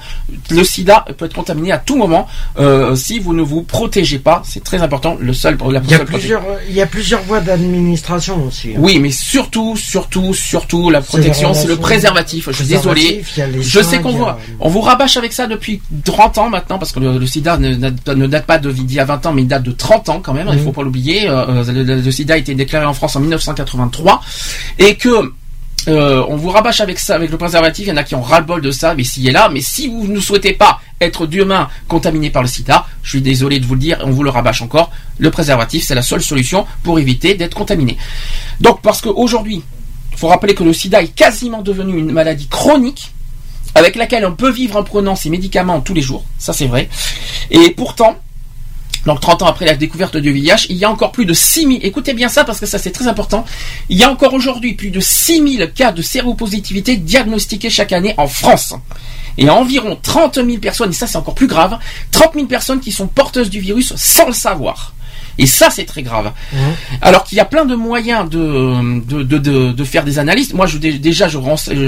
Le 0.50 0.64
sida 0.64 1.04
peut 1.16 1.26
être 1.26 1.34
contaminé 1.34 1.70
à 1.70 1.78
tout 1.78 1.96
moment 1.96 2.26
euh, 2.58 2.96
si 2.96 3.20
vous 3.20 3.32
ne 3.34 3.42
vous 3.42 3.62
protégez 3.62 4.18
pas. 4.18 4.42
C'est 4.44 4.64
très 4.64 4.82
important. 4.82 5.16
Le 5.20 5.32
seul, 5.32 5.56
la 5.70 5.80
Il 5.84 5.90
y 5.90 5.94
a 5.94 5.98
plusieurs, 6.04 6.42
il 6.68 6.74
y 6.74 6.80
a 6.82 6.86
plusieurs 6.86 7.22
voies 7.22 7.40
d'administration 7.40 8.44
aussi. 8.46 8.70
hein. 8.70 8.78
oui, 8.78 8.98
mais 8.98 9.10
surtout, 9.10 9.76
surtout, 9.76 10.34
surtout, 10.34 10.90
la 10.90 11.00
protection, 11.02 11.54
c'est 11.54 11.68
le 11.68 11.76
préservatif. 11.76 12.48
Je 12.50 12.56
suis 12.56 12.66
désolé. 12.66 13.22
il 13.36 13.62
Je 13.62 13.80
sais 13.80 14.00
qu'on 14.00 14.10
il 14.10 14.20
a- 14.22 14.38
on 14.58 14.68
vous 14.68 14.80
rabâche 14.80 15.16
avec 15.16 15.32
ça 15.32 15.46
depuis 15.46 15.80
30 16.04 16.38
ans 16.38 16.50
maintenant, 16.50 16.78
parce 16.78 16.90
que 16.92 16.98
le, 17.00 17.16
le 17.18 17.26
sida 17.26 17.56
ne, 17.58 17.74
date- 17.74 18.08
ne 18.08 18.26
date 18.26 18.46
pas 18.46 18.58
de- 18.58 18.72
d'il 18.72 18.92
y 18.92 18.98
a 19.00 19.04
20 19.04 19.24
ans, 19.26 19.32
mais 19.32 19.42
il 19.42 19.48
date 19.48 19.62
de 19.62 19.72
30 19.72 20.08
ans 20.08 20.20
quand 20.20 20.34
même, 20.34 20.48
il 20.50 20.58
Mhm. 20.58 20.64
faut 20.64 20.72
pas 20.72 20.82
l'oublier. 20.82 21.28
Euh, 21.28 21.62
le, 21.64 21.82
le- 21.84 22.00
le 22.00 22.10
sida 22.10 22.34
a 22.34 22.36
été 22.38 22.54
déclaré 22.54 22.86
en 22.86 22.94
France 22.94 23.14
en 23.16 23.20
1983. 23.20 23.99
Et 24.78 24.96
que 24.96 25.32
euh, 25.88 26.22
on 26.28 26.36
vous 26.36 26.50
rabâche 26.50 26.80
avec 26.80 26.98
ça, 26.98 27.14
avec 27.14 27.30
le 27.30 27.38
préservatif. 27.38 27.86
Il 27.86 27.90
y 27.90 27.92
en 27.92 27.96
a 27.96 28.04
qui 28.04 28.14
ont 28.14 28.22
ras-le-bol 28.22 28.60
de 28.60 28.70
ça, 28.70 28.94
mais 28.94 29.02
ici 29.02 29.26
et 29.28 29.30
là. 29.30 29.48
Mais 29.48 29.60
si 29.60 29.88
vous 29.88 30.06
ne 30.06 30.20
souhaitez 30.20 30.52
pas 30.52 30.80
être 31.00 31.26
demain 31.26 31.68
contaminé 31.88 32.30
par 32.30 32.42
le 32.42 32.48
sida, 32.48 32.86
je 33.02 33.10
suis 33.10 33.22
désolé 33.22 33.58
de 33.58 33.66
vous 33.66 33.74
le 33.74 33.80
dire, 33.80 33.98
on 34.04 34.10
vous 34.10 34.22
le 34.22 34.30
rabâche 34.30 34.62
encore. 34.62 34.90
Le 35.18 35.30
préservatif, 35.30 35.84
c'est 35.84 35.94
la 35.94 36.02
seule 36.02 36.22
solution 36.22 36.66
pour 36.82 36.98
éviter 36.98 37.34
d'être 37.34 37.54
contaminé. 37.56 37.96
Donc, 38.60 38.82
parce 38.82 39.00
qu'aujourd'hui, 39.00 39.62
il 40.12 40.18
faut 40.18 40.28
rappeler 40.28 40.54
que 40.54 40.64
le 40.64 40.72
sida 40.72 41.02
est 41.02 41.14
quasiment 41.14 41.62
devenu 41.62 41.98
une 41.98 42.12
maladie 42.12 42.48
chronique 42.48 43.12
avec 43.74 43.96
laquelle 43.96 44.26
on 44.26 44.32
peut 44.32 44.50
vivre 44.50 44.76
en 44.76 44.82
prenant 44.82 45.16
ses 45.16 45.30
médicaments 45.30 45.80
tous 45.80 45.94
les 45.94 46.02
jours. 46.02 46.24
Ça, 46.38 46.52
c'est 46.52 46.66
vrai. 46.66 46.90
Et 47.50 47.70
pourtant, 47.70 48.16
donc 49.06 49.20
30 49.20 49.42
ans 49.42 49.46
après 49.46 49.64
la 49.64 49.74
découverte 49.74 50.16
du 50.16 50.32
VIH, 50.32 50.66
il 50.68 50.76
y 50.76 50.84
a 50.84 50.90
encore 50.90 51.12
plus 51.12 51.24
de 51.24 51.32
6000, 51.32 51.84
écoutez 51.84 52.12
bien 52.12 52.28
ça 52.28 52.44
parce 52.44 52.60
que 52.60 52.66
ça 52.66 52.78
c'est 52.78 52.90
très 52.90 53.08
important, 53.08 53.44
il 53.88 53.98
y 53.98 54.02
a 54.02 54.10
encore 54.10 54.34
aujourd'hui 54.34 54.74
plus 54.74 54.90
de 54.90 55.00
6000 55.00 55.72
cas 55.74 55.92
de 55.92 56.02
séropositivité 56.02 56.96
diagnostiqués 56.96 57.70
chaque 57.70 57.92
année 57.92 58.14
en 58.16 58.28
France. 58.28 58.74
Et 59.38 59.48
environ 59.48 59.96
30 60.00 60.34
000 60.44 60.58
personnes, 60.58 60.90
et 60.90 60.94
ça 60.94 61.06
c'est 61.06 61.16
encore 61.16 61.34
plus 61.34 61.46
grave, 61.46 61.78
30 62.10 62.34
000 62.34 62.46
personnes 62.46 62.80
qui 62.80 62.92
sont 62.92 63.06
porteuses 63.06 63.48
du 63.48 63.60
virus 63.60 63.94
sans 63.96 64.26
le 64.26 64.32
savoir. 64.32 64.92
Et 65.40 65.46
ça, 65.46 65.70
c'est 65.70 65.84
très 65.84 66.02
grave. 66.02 66.32
Alors 67.00 67.24
qu'il 67.24 67.38
y 67.38 67.40
a 67.40 67.44
plein 67.44 67.64
de 67.64 67.74
moyens 67.74 68.28
de, 68.28 69.00
de, 69.10 69.22
de, 69.22 69.38
de, 69.38 69.72
de 69.72 69.84
faire 69.84 70.04
des 70.04 70.18
analyses. 70.18 70.52
Moi, 70.54 70.66
je, 70.66 70.78
dé- 70.78 70.98
déjà, 70.98 71.26
je, 71.28 71.38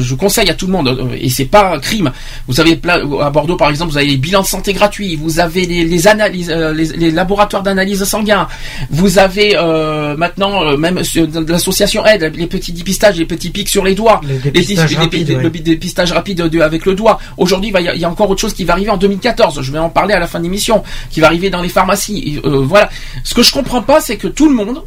je 0.00 0.14
conseille 0.14 0.48
à 0.50 0.54
tout 0.54 0.66
le 0.66 0.72
monde, 0.72 0.88
euh, 0.88 1.16
et 1.20 1.28
c'est 1.28 1.44
pas 1.44 1.74
un 1.74 1.78
crime. 1.78 2.10
Vous 2.48 2.60
avez 2.60 2.80
à 3.20 3.30
Bordeaux, 3.30 3.56
par 3.56 3.68
exemple, 3.70 3.92
vous 3.92 3.98
avez 3.98 4.06
les 4.06 4.16
bilans 4.16 4.42
de 4.42 4.46
santé 4.46 4.72
gratuits, 4.72 5.16
vous 5.16 5.38
avez 5.38 5.66
les, 5.66 5.84
les 5.84 6.06
analyses, 6.08 6.50
euh, 6.50 6.72
les, 6.72 6.86
les 6.96 7.10
laboratoires 7.10 7.62
d'analyse 7.62 8.02
sanguin, 8.04 8.48
vous 8.90 9.18
avez 9.18 9.54
euh, 9.56 10.16
maintenant 10.16 10.76
même 10.78 11.00
l'association 11.48 12.04
Aide, 12.06 12.32
les 12.36 12.46
petits 12.46 12.72
dépistages, 12.72 13.16
les 13.18 13.26
petits 13.26 13.50
pics 13.50 13.68
sur 13.68 13.84
les 13.84 13.94
doigts, 13.94 14.20
Les 14.26 14.38
dépistages 14.50 14.90
rapides, 14.96 15.28
le 15.28 15.44
ouais. 15.50 15.50
dépistage 15.60 16.12
rapide 16.12 16.38
de- 16.48 16.60
avec 16.60 16.86
le 16.86 16.94
doigt. 16.94 17.18
Aujourd'hui, 17.36 17.72
il 17.78 17.84
y 17.84 17.88
a- 17.88 17.94
il 17.94 18.00
y 18.00 18.04
a 18.04 18.10
encore 18.10 18.30
autre 18.30 18.40
chose 18.40 18.54
qui 18.54 18.64
va 18.64 18.72
arriver 18.74 18.90
en 18.90 18.96
2014. 18.96 19.60
Je 19.62 19.72
vais 19.72 19.78
en 19.78 19.90
parler 19.90 20.14
à 20.14 20.18
la 20.18 20.26
fin 20.26 20.38
de 20.38 20.44
l'émission, 20.44 20.82
qui 21.10 21.20
va 21.20 21.26
arriver 21.26 21.50
dans 21.50 21.62
les 21.62 21.68
pharmacies. 21.68 22.18
Et, 22.42 22.46
euh, 22.48 22.60
voilà. 22.64 22.88
Ce 23.24 23.34
que 23.34 23.41
je 23.42 23.52
comprends 23.52 23.82
pas, 23.82 24.00
c'est 24.00 24.16
que 24.16 24.28
tout 24.28 24.48
le 24.48 24.54
monde, 24.54 24.82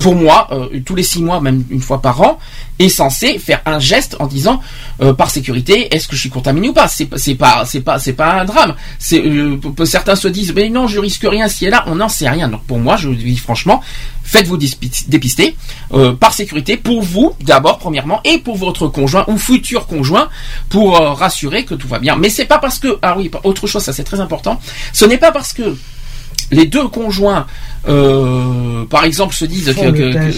pour 0.00 0.14
moi, 0.14 0.48
euh, 0.50 0.80
tous 0.84 0.94
les 0.94 1.02
six 1.02 1.22
mois, 1.22 1.40
même 1.40 1.62
une 1.70 1.82
fois 1.82 2.00
par 2.00 2.20
an, 2.22 2.38
est 2.78 2.88
censé 2.88 3.38
faire 3.38 3.60
un 3.66 3.78
geste 3.78 4.16
en 4.18 4.26
disant, 4.26 4.60
euh, 5.02 5.12
par 5.12 5.30
sécurité, 5.30 5.94
est-ce 5.94 6.08
que 6.08 6.16
je 6.16 6.20
suis 6.22 6.30
contaminé 6.30 6.70
ou 6.70 6.72
pas? 6.72 6.88
C'est 6.88 7.04
pas, 7.04 7.18
c'est 7.66 7.80
pas, 7.82 7.98
c'est 7.98 8.14
pas, 8.14 8.40
un 8.40 8.44
drame. 8.46 8.74
Euh, 9.12 9.58
certains 9.84 10.16
se 10.16 10.26
disent, 10.26 10.54
mais 10.54 10.70
non, 10.70 10.86
je 10.86 10.98
risque 10.98 11.26
rien 11.28 11.48
si 11.48 11.66
et 11.66 11.70
là, 11.70 11.84
on 11.86 11.96
n'en 11.96 12.08
sait 12.08 12.30
rien. 12.30 12.48
Donc 12.48 12.62
pour 12.64 12.78
moi, 12.78 12.96
je 12.96 13.08
vous 13.08 13.14
dis 13.14 13.36
franchement, 13.36 13.82
faites-vous 14.24 14.56
dépister 15.08 15.54
par 16.18 16.32
sécurité 16.32 16.78
pour 16.78 17.02
vous 17.02 17.34
d'abord, 17.42 17.78
premièrement, 17.78 18.20
et 18.24 18.38
pour 18.38 18.56
votre 18.56 18.88
conjoint 18.88 19.26
ou 19.28 19.36
futur 19.36 19.86
conjoint 19.86 20.30
pour 20.70 20.96
rassurer 20.96 21.64
que 21.64 21.74
tout 21.74 21.88
va 21.88 21.98
bien. 21.98 22.16
Mais 22.16 22.30
c'est 22.30 22.46
pas 22.46 22.58
parce 22.58 22.78
que, 22.78 22.98
ah 23.02 23.16
oui, 23.18 23.30
autre 23.44 23.66
chose, 23.66 23.82
ça 23.82 23.92
c'est 23.92 24.04
très 24.04 24.20
important. 24.20 24.58
Ce 24.94 25.04
n'est 25.04 25.18
pas 25.18 25.32
parce 25.32 25.52
que 25.52 25.76
les 26.50 26.66
deux 26.66 26.88
conjoints, 26.88 27.46
euh, 27.88 28.84
par 28.86 29.04
exemple, 29.04 29.34
se 29.34 29.44
disent 29.44 29.72
Font 29.72 29.92
que, 29.92 29.98
que- 30.12 30.32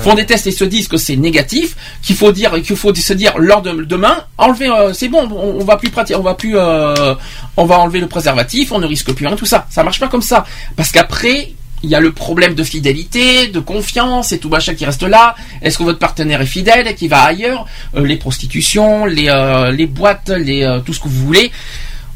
font 0.00 0.14
des 0.14 0.26
tests 0.26 0.46
et 0.46 0.50
se 0.52 0.64
disent 0.64 0.88
que 0.88 0.96
c'est 0.96 1.16
négatif, 1.16 1.76
qu'il 2.02 2.16
faut 2.16 2.32
dire 2.32 2.52
qu'il 2.62 2.76
faut 2.76 2.94
se 2.94 3.12
dire 3.12 3.34
lors 3.38 3.62
de 3.62 3.72
demain, 3.84 4.16
enlever, 4.38 4.68
euh, 4.70 4.92
c'est 4.92 5.08
bon, 5.08 5.28
on, 5.30 5.60
on 5.60 5.64
va 5.64 5.76
plus 5.76 5.90
pratiquer, 5.90 6.18
on 6.18 6.22
va 6.22 6.34
plus, 6.34 6.56
euh, 6.56 7.14
on 7.56 7.64
va 7.64 7.78
enlever 7.78 8.00
le 8.00 8.06
préservatif, 8.06 8.72
on 8.72 8.78
ne 8.78 8.86
risque 8.86 9.12
plus 9.12 9.26
rien, 9.26 9.36
tout 9.36 9.46
ça. 9.46 9.66
Ça 9.70 9.82
marche 9.82 10.00
pas 10.00 10.08
comme 10.08 10.22
ça, 10.22 10.44
parce 10.76 10.90
qu'après. 10.92 11.52
Il 11.82 11.90
y 11.90 11.94
a 11.94 12.00
le 12.00 12.10
problème 12.10 12.54
de 12.54 12.64
fidélité, 12.64 13.48
de 13.48 13.60
confiance 13.60 14.32
et 14.32 14.38
tout 14.38 14.48
machin 14.48 14.74
qui 14.74 14.86
reste 14.86 15.02
là. 15.02 15.34
Est-ce 15.60 15.76
que 15.76 15.82
votre 15.82 15.98
partenaire 15.98 16.40
est 16.40 16.46
fidèle 16.46 16.88
et 16.88 16.94
qui 16.94 17.06
va 17.06 17.20
ailleurs 17.24 17.66
Euh, 17.94 18.04
Les 18.06 18.16
prostitutions, 18.16 19.04
les, 19.04 19.28
euh, 19.28 19.70
les 19.72 19.86
boîtes, 19.86 20.30
les, 20.30 20.62
euh, 20.62 20.80
tout 20.80 20.94
ce 20.94 21.00
que 21.00 21.08
vous 21.08 21.26
voulez? 21.26 21.52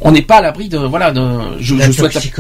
On 0.02 0.12
n'est 0.12 0.22
pas 0.22 0.36
à 0.36 0.42
l'abri 0.42 0.68
de 0.68 0.78
voilà. 0.78 1.10
De, 1.10 1.20
je, 1.60 1.74
La 1.74 1.86
je 1.86 1.92
souhaite 1.92 2.12
aussi. 2.16 2.30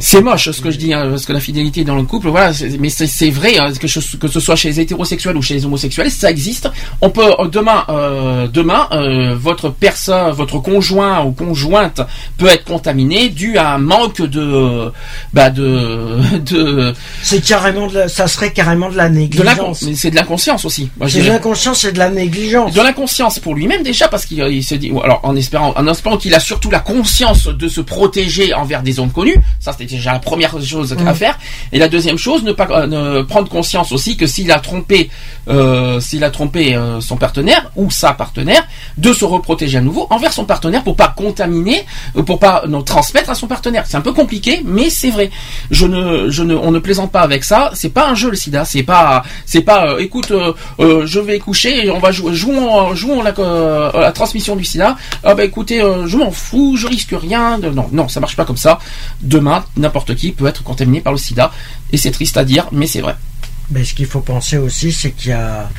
c'est 0.00 0.20
moche 0.22 0.50
ce 0.50 0.60
que 0.60 0.70
je 0.70 0.76
dis, 0.78 0.92
hein, 0.92 1.06
parce 1.10 1.24
que 1.26 1.32
la 1.32 1.40
fidélité 1.40 1.84
dans 1.84 1.94
le 1.96 2.02
couple, 2.02 2.28
voilà, 2.28 2.52
mais 2.80 2.88
c'est 2.88 3.06
c'est 3.06 3.30
vrai 3.30 3.58
hein, 3.58 3.72
que, 3.78 3.86
je- 3.86 4.16
que 4.16 4.28
ce 4.28 4.40
soit 4.40 4.56
chez 4.56 4.68
les 4.70 4.80
hétérosexuels 4.80 5.36
ou 5.36 5.42
chez 5.42 5.54
les 5.54 5.64
homosexuels, 5.66 6.10
ça 6.10 6.30
existe. 6.30 6.68
On 7.00 7.10
peut 7.10 7.32
euh, 7.38 7.46
demain, 7.48 7.84
euh, 7.88 8.48
demain, 8.48 8.88
euh, 8.92 9.34
votre 9.38 9.68
personne, 9.70 10.32
votre 10.32 10.58
conjoint 10.58 11.22
ou 11.24 11.30
conjointe 11.32 12.00
peut 12.38 12.48
être 12.48 12.64
contaminé 12.64 13.28
dû 13.28 13.56
à 13.56 13.74
un 13.74 13.78
manque 13.78 14.20
de, 14.22 14.90
bah 15.32 15.50
de, 15.50 16.18
de, 16.44 16.92
C'est 17.22 17.40
carrément 17.44 17.86
de 17.86 17.94
la- 18.00 18.08
ça 18.08 18.26
serait 18.26 18.52
carrément 18.52 18.90
de 18.90 18.96
la 18.96 19.08
négligence. 19.08 19.84
c'est 19.94 20.10
de 20.10 20.16
l'inconscience 20.16 20.64
aussi. 20.64 20.90
C'est 21.08 21.22
de 21.22 21.28
l'inconscience 21.28 21.84
et 21.84 21.92
de 21.92 21.98
la 21.98 22.10
négligence. 22.10 22.72
De 22.74 22.80
l'inconscience 22.80 23.38
pour 23.38 23.54
lui-même 23.54 23.82
déjà 23.82 24.08
parce 24.08 24.26
qu'il 24.26 24.38
il 24.50 24.64
se 24.64 24.74
dit 24.74 24.90
alors 25.04 25.20
en 25.22 25.36
espérant 25.36 25.72
en 25.76 25.86
espérant 25.88 26.16
qu'il 26.16 26.34
a 26.34 26.40
surtout 26.40 26.63
la 26.70 26.80
conscience 26.80 27.46
de 27.46 27.68
se 27.68 27.80
protéger 27.80 28.54
envers 28.54 28.82
des 28.82 28.92
zones 28.92 29.10
connues 29.10 29.36
ça 29.60 29.72
c'était 29.72 29.86
déjà 29.96 30.12
la 30.12 30.18
première 30.18 30.60
chose 30.62 30.92
à 30.92 31.12
Mm. 31.12 31.14
faire. 31.14 31.38
Et 31.72 31.78
la 31.78 31.88
deuxième 31.88 32.16
chose 32.18 32.42
ne 32.44 32.52
pas 32.52 32.66
euh, 32.70 32.86
ne 32.86 33.22
prendre 33.22 33.48
conscience 33.48 33.92
aussi 33.92 34.16
que 34.16 34.26
s'il 34.26 34.50
a 34.52 34.58
trompé 34.58 35.10
euh, 35.48 36.00
s'il 36.00 36.24
a 36.24 36.30
trompé 36.30 36.74
euh, 36.74 37.00
son 37.00 37.16
partenaire 37.16 37.70
ou 37.76 37.90
sa 37.90 38.12
partenaire 38.14 38.66
de 38.96 39.12
se 39.12 39.24
reprotéger 39.24 39.78
à 39.78 39.80
nouveau 39.80 40.06
envers 40.10 40.32
son 40.32 40.44
partenaire 40.44 40.82
pour 40.82 40.96
pas 40.96 41.08
contaminer 41.14 41.84
euh, 42.16 42.22
pour 42.22 42.38
pas 42.38 42.62
non, 42.68 42.82
transmettre 42.82 43.30
à 43.30 43.34
son 43.34 43.46
partenaire. 43.46 43.84
C'est 43.86 43.96
un 43.96 44.00
peu 44.00 44.12
compliqué 44.12 44.62
mais 44.64 44.88
c'est 44.90 45.10
vrai. 45.10 45.30
Je 45.70 45.86
ne 45.86 46.30
je 46.30 46.42
ne 46.42 46.54
on 46.54 46.70
ne 46.70 46.78
plaisante 46.78 47.12
pas 47.12 47.20
avec 47.20 47.44
ça. 47.44 47.70
C'est 47.74 47.90
pas 47.98 48.08
un 48.08 48.14
jeu 48.14 48.30
le 48.30 48.36
sida. 48.36 48.64
C'est 48.64 48.82
pas 48.84 49.22
c'est 49.44 49.62
pas 49.62 49.80
euh, 49.88 49.98
écoute 49.98 50.30
euh, 50.30 50.52
euh, 50.80 51.06
je 51.06 51.20
vais 51.20 51.38
coucher 51.38 51.86
et 51.86 51.90
on 51.90 51.98
va 51.98 52.12
jouer 52.12 52.34
jouons 52.34 52.94
jouons 52.94 53.22
la, 53.22 53.34
euh, 53.38 53.90
la 54.00 54.12
transmission 54.12 54.56
du 54.56 54.64
sida. 54.64 54.96
Ah 55.24 55.34
bah 55.34 55.44
écoutez 55.44 55.82
euh, 55.82 56.06
je 56.06 56.16
m'en 56.16 56.30
fous 56.30 56.53
je 56.76 56.86
risque 56.86 57.14
rien 57.28 57.58
de... 57.58 57.68
non 57.70 57.88
non 57.92 58.08
ça 58.08 58.20
marche 58.20 58.36
pas 58.36 58.44
comme 58.44 58.56
ça 58.56 58.78
demain 59.20 59.64
n'importe 59.76 60.14
qui 60.14 60.32
peut 60.32 60.46
être 60.46 60.62
contaminé 60.62 61.00
par 61.00 61.12
le 61.12 61.18
sida 61.18 61.50
et 61.92 61.96
c'est 61.96 62.10
triste 62.10 62.36
à 62.36 62.44
dire 62.44 62.66
mais 62.72 62.86
c'est 62.86 63.00
vrai 63.00 63.16
Mais 63.70 63.84
ce 63.84 63.94
qu'il 63.94 64.06
faut 64.06 64.20
penser 64.20 64.58
aussi, 64.58 64.92
c'est 64.92 65.12
qu'il 65.12 65.30
y 65.30 65.32
a, 65.32 65.70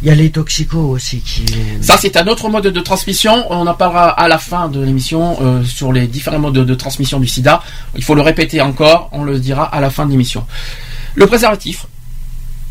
il 0.00 0.08
y 0.08 0.10
a 0.10 0.14
les 0.14 0.30
toxicos 0.30 0.90
aussi 0.90 1.18
qui. 1.20 1.44
Ça, 1.80 1.96
c'est 1.96 2.16
un 2.16 2.26
autre 2.28 2.48
mode 2.48 2.68
de 2.68 2.80
transmission. 2.80 3.46
On 3.50 3.66
en 3.66 3.74
parlera 3.74 4.10
à 4.10 4.28
la 4.28 4.38
fin 4.38 4.68
de 4.68 4.80
l'émission 4.80 5.38
euh, 5.40 5.64
sur 5.64 5.92
les 5.92 6.06
différents 6.06 6.38
modes 6.38 6.54
de, 6.54 6.64
de 6.64 6.74
transmission 6.74 7.18
du 7.18 7.26
sida. 7.26 7.62
Il 7.96 8.04
faut 8.04 8.14
le 8.14 8.22
répéter 8.22 8.60
encore. 8.60 9.08
On 9.10 9.24
le 9.24 9.40
dira 9.40 9.64
à 9.64 9.80
la 9.80 9.90
fin 9.90 10.06
de 10.06 10.12
l'émission. 10.12 10.46
Le 11.16 11.26
préservatif, 11.26 11.86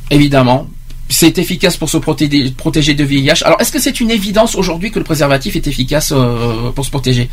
évidemment. 0.09 0.67
C'est 1.13 1.37
efficace 1.37 1.75
pour 1.75 1.89
se 1.89 1.97
protéger, 1.97 2.51
protéger 2.51 2.93
de 2.93 3.03
VIH. 3.03 3.43
Alors, 3.43 3.59
est-ce 3.59 3.71
que 3.71 3.79
c'est 3.79 3.99
une 3.99 4.09
évidence 4.11 4.55
aujourd'hui 4.55 4.91
que 4.91 4.99
le 4.99 5.03
préservatif 5.03 5.57
est 5.57 5.67
efficace 5.67 6.13
euh, 6.15 6.71
pour 6.71 6.85
se 6.85 6.89
protéger? 6.89 7.29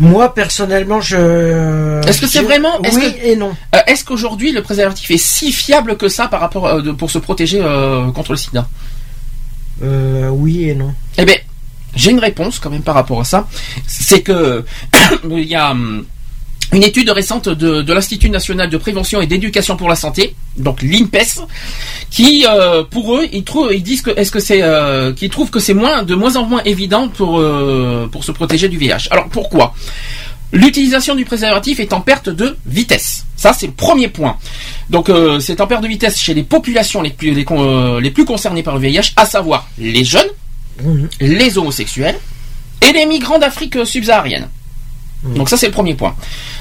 Moi 0.00 0.32
personnellement, 0.32 1.00
je. 1.00 2.00
Est-ce 2.08 2.20
que 2.20 2.26
c'est 2.28 2.42
vraiment 2.42 2.80
est-ce 2.82 2.96
Oui 2.96 3.12
que- 3.14 3.26
et 3.26 3.36
non. 3.36 3.54
Euh, 3.74 3.78
Est-ce 3.88 4.04
qu'aujourd'hui 4.04 4.52
le 4.52 4.62
préservatif 4.62 5.10
est 5.10 5.18
si 5.18 5.50
fiable 5.52 5.96
que 5.96 6.08
ça 6.08 6.28
par 6.28 6.40
rapport 6.40 6.66
euh, 6.66 6.80
de- 6.82 6.92
pour 6.92 7.10
se 7.10 7.18
protéger 7.18 7.58
contre 8.14 8.30
le 8.32 8.36
sida? 8.38 8.68
Euh, 9.82 10.28
oui 10.28 10.70
et 10.70 10.74
non. 10.74 10.94
Eh 11.18 11.24
bien, 11.24 11.36
j'ai 11.96 12.10
une 12.12 12.20
réponse 12.20 12.58
quand 12.60 12.70
même 12.70 12.82
par 12.82 12.94
rapport 12.94 13.20
à 13.20 13.24
ça. 13.24 13.48
C'est 13.86 14.22
que 14.22 14.64
il 15.30 15.44
y 15.44 15.56
a 15.56 15.72
hum, 15.72 16.04
une 16.72 16.82
étude 16.82 17.08
récente 17.10 17.48
de, 17.48 17.82
de 17.82 17.92
l'Institut 17.92 18.28
national 18.30 18.68
de 18.68 18.76
prévention 18.76 19.20
et 19.22 19.26
d'éducation 19.26 19.76
pour 19.76 19.88
la 19.88 19.96
santé, 19.96 20.34
donc 20.56 20.82
l'INPES, 20.82 21.40
qui 22.10 22.44
euh, 22.48 22.84
pour 22.84 23.16
eux 23.16 23.26
ils 23.32 23.44
trouvent 23.44 23.72
ils 23.72 23.82
disent 23.82 24.02
que 24.02 24.10
est-ce 24.18 24.30
que 24.30 24.40
c'est 24.40 24.62
euh, 24.62 25.12
qu'ils 25.12 25.30
trouvent 25.30 25.50
que 25.50 25.60
c'est 25.60 25.74
moins 25.74 26.02
de 26.02 26.14
moins 26.14 26.36
en 26.36 26.44
moins 26.44 26.62
évident 26.64 27.08
pour 27.08 27.38
euh, 27.38 28.06
pour 28.12 28.22
se 28.24 28.32
protéger 28.32 28.68
du 28.68 28.76
VIH. 28.78 29.08
Alors 29.10 29.28
pourquoi? 29.28 29.74
L'utilisation 30.50 31.14
du 31.14 31.26
préservatif 31.26 31.78
est 31.78 31.92
en 31.92 32.00
perte 32.00 32.30
de 32.30 32.56
vitesse. 32.64 33.26
Ça, 33.36 33.52
c'est 33.52 33.66
le 33.66 33.72
premier 33.74 34.08
point. 34.08 34.38
Donc, 34.88 35.10
c'est 35.40 35.60
en 35.60 35.66
perte 35.66 35.82
de 35.82 35.88
vitesse 35.88 36.18
chez 36.18 36.32
les 36.32 36.42
populations 36.42 37.02
les 37.02 37.10
plus, 37.10 37.32
les, 37.34 37.44
con- 37.44 37.98
les 37.98 38.10
plus 38.10 38.24
concernées 38.24 38.62
par 38.62 38.74
le 38.74 38.80
VIH, 38.80 39.12
à 39.16 39.26
savoir 39.26 39.68
les 39.78 40.04
jeunes, 40.04 40.30
les 41.20 41.58
homosexuels 41.58 42.18
et 42.80 42.92
les 42.92 43.04
migrants 43.04 43.38
d'Afrique 43.38 43.76
euh, 43.76 43.84
subsaharienne. 45.22 45.38
Donc 45.38 45.48
ça, 45.48 45.56
c'est 45.56 45.66
le 45.66 45.72
premier 45.72 45.94
point. 45.94 46.14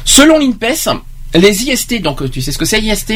Selon 0.06 0.40
l'INPES, 0.40 0.90
les 1.34 1.64
IST, 1.64 2.02
donc 2.02 2.30
tu 2.32 2.42
sais 2.42 2.52
ce 2.52 2.58
que 2.58 2.66
c'est 2.66 2.80
IST 2.80 3.14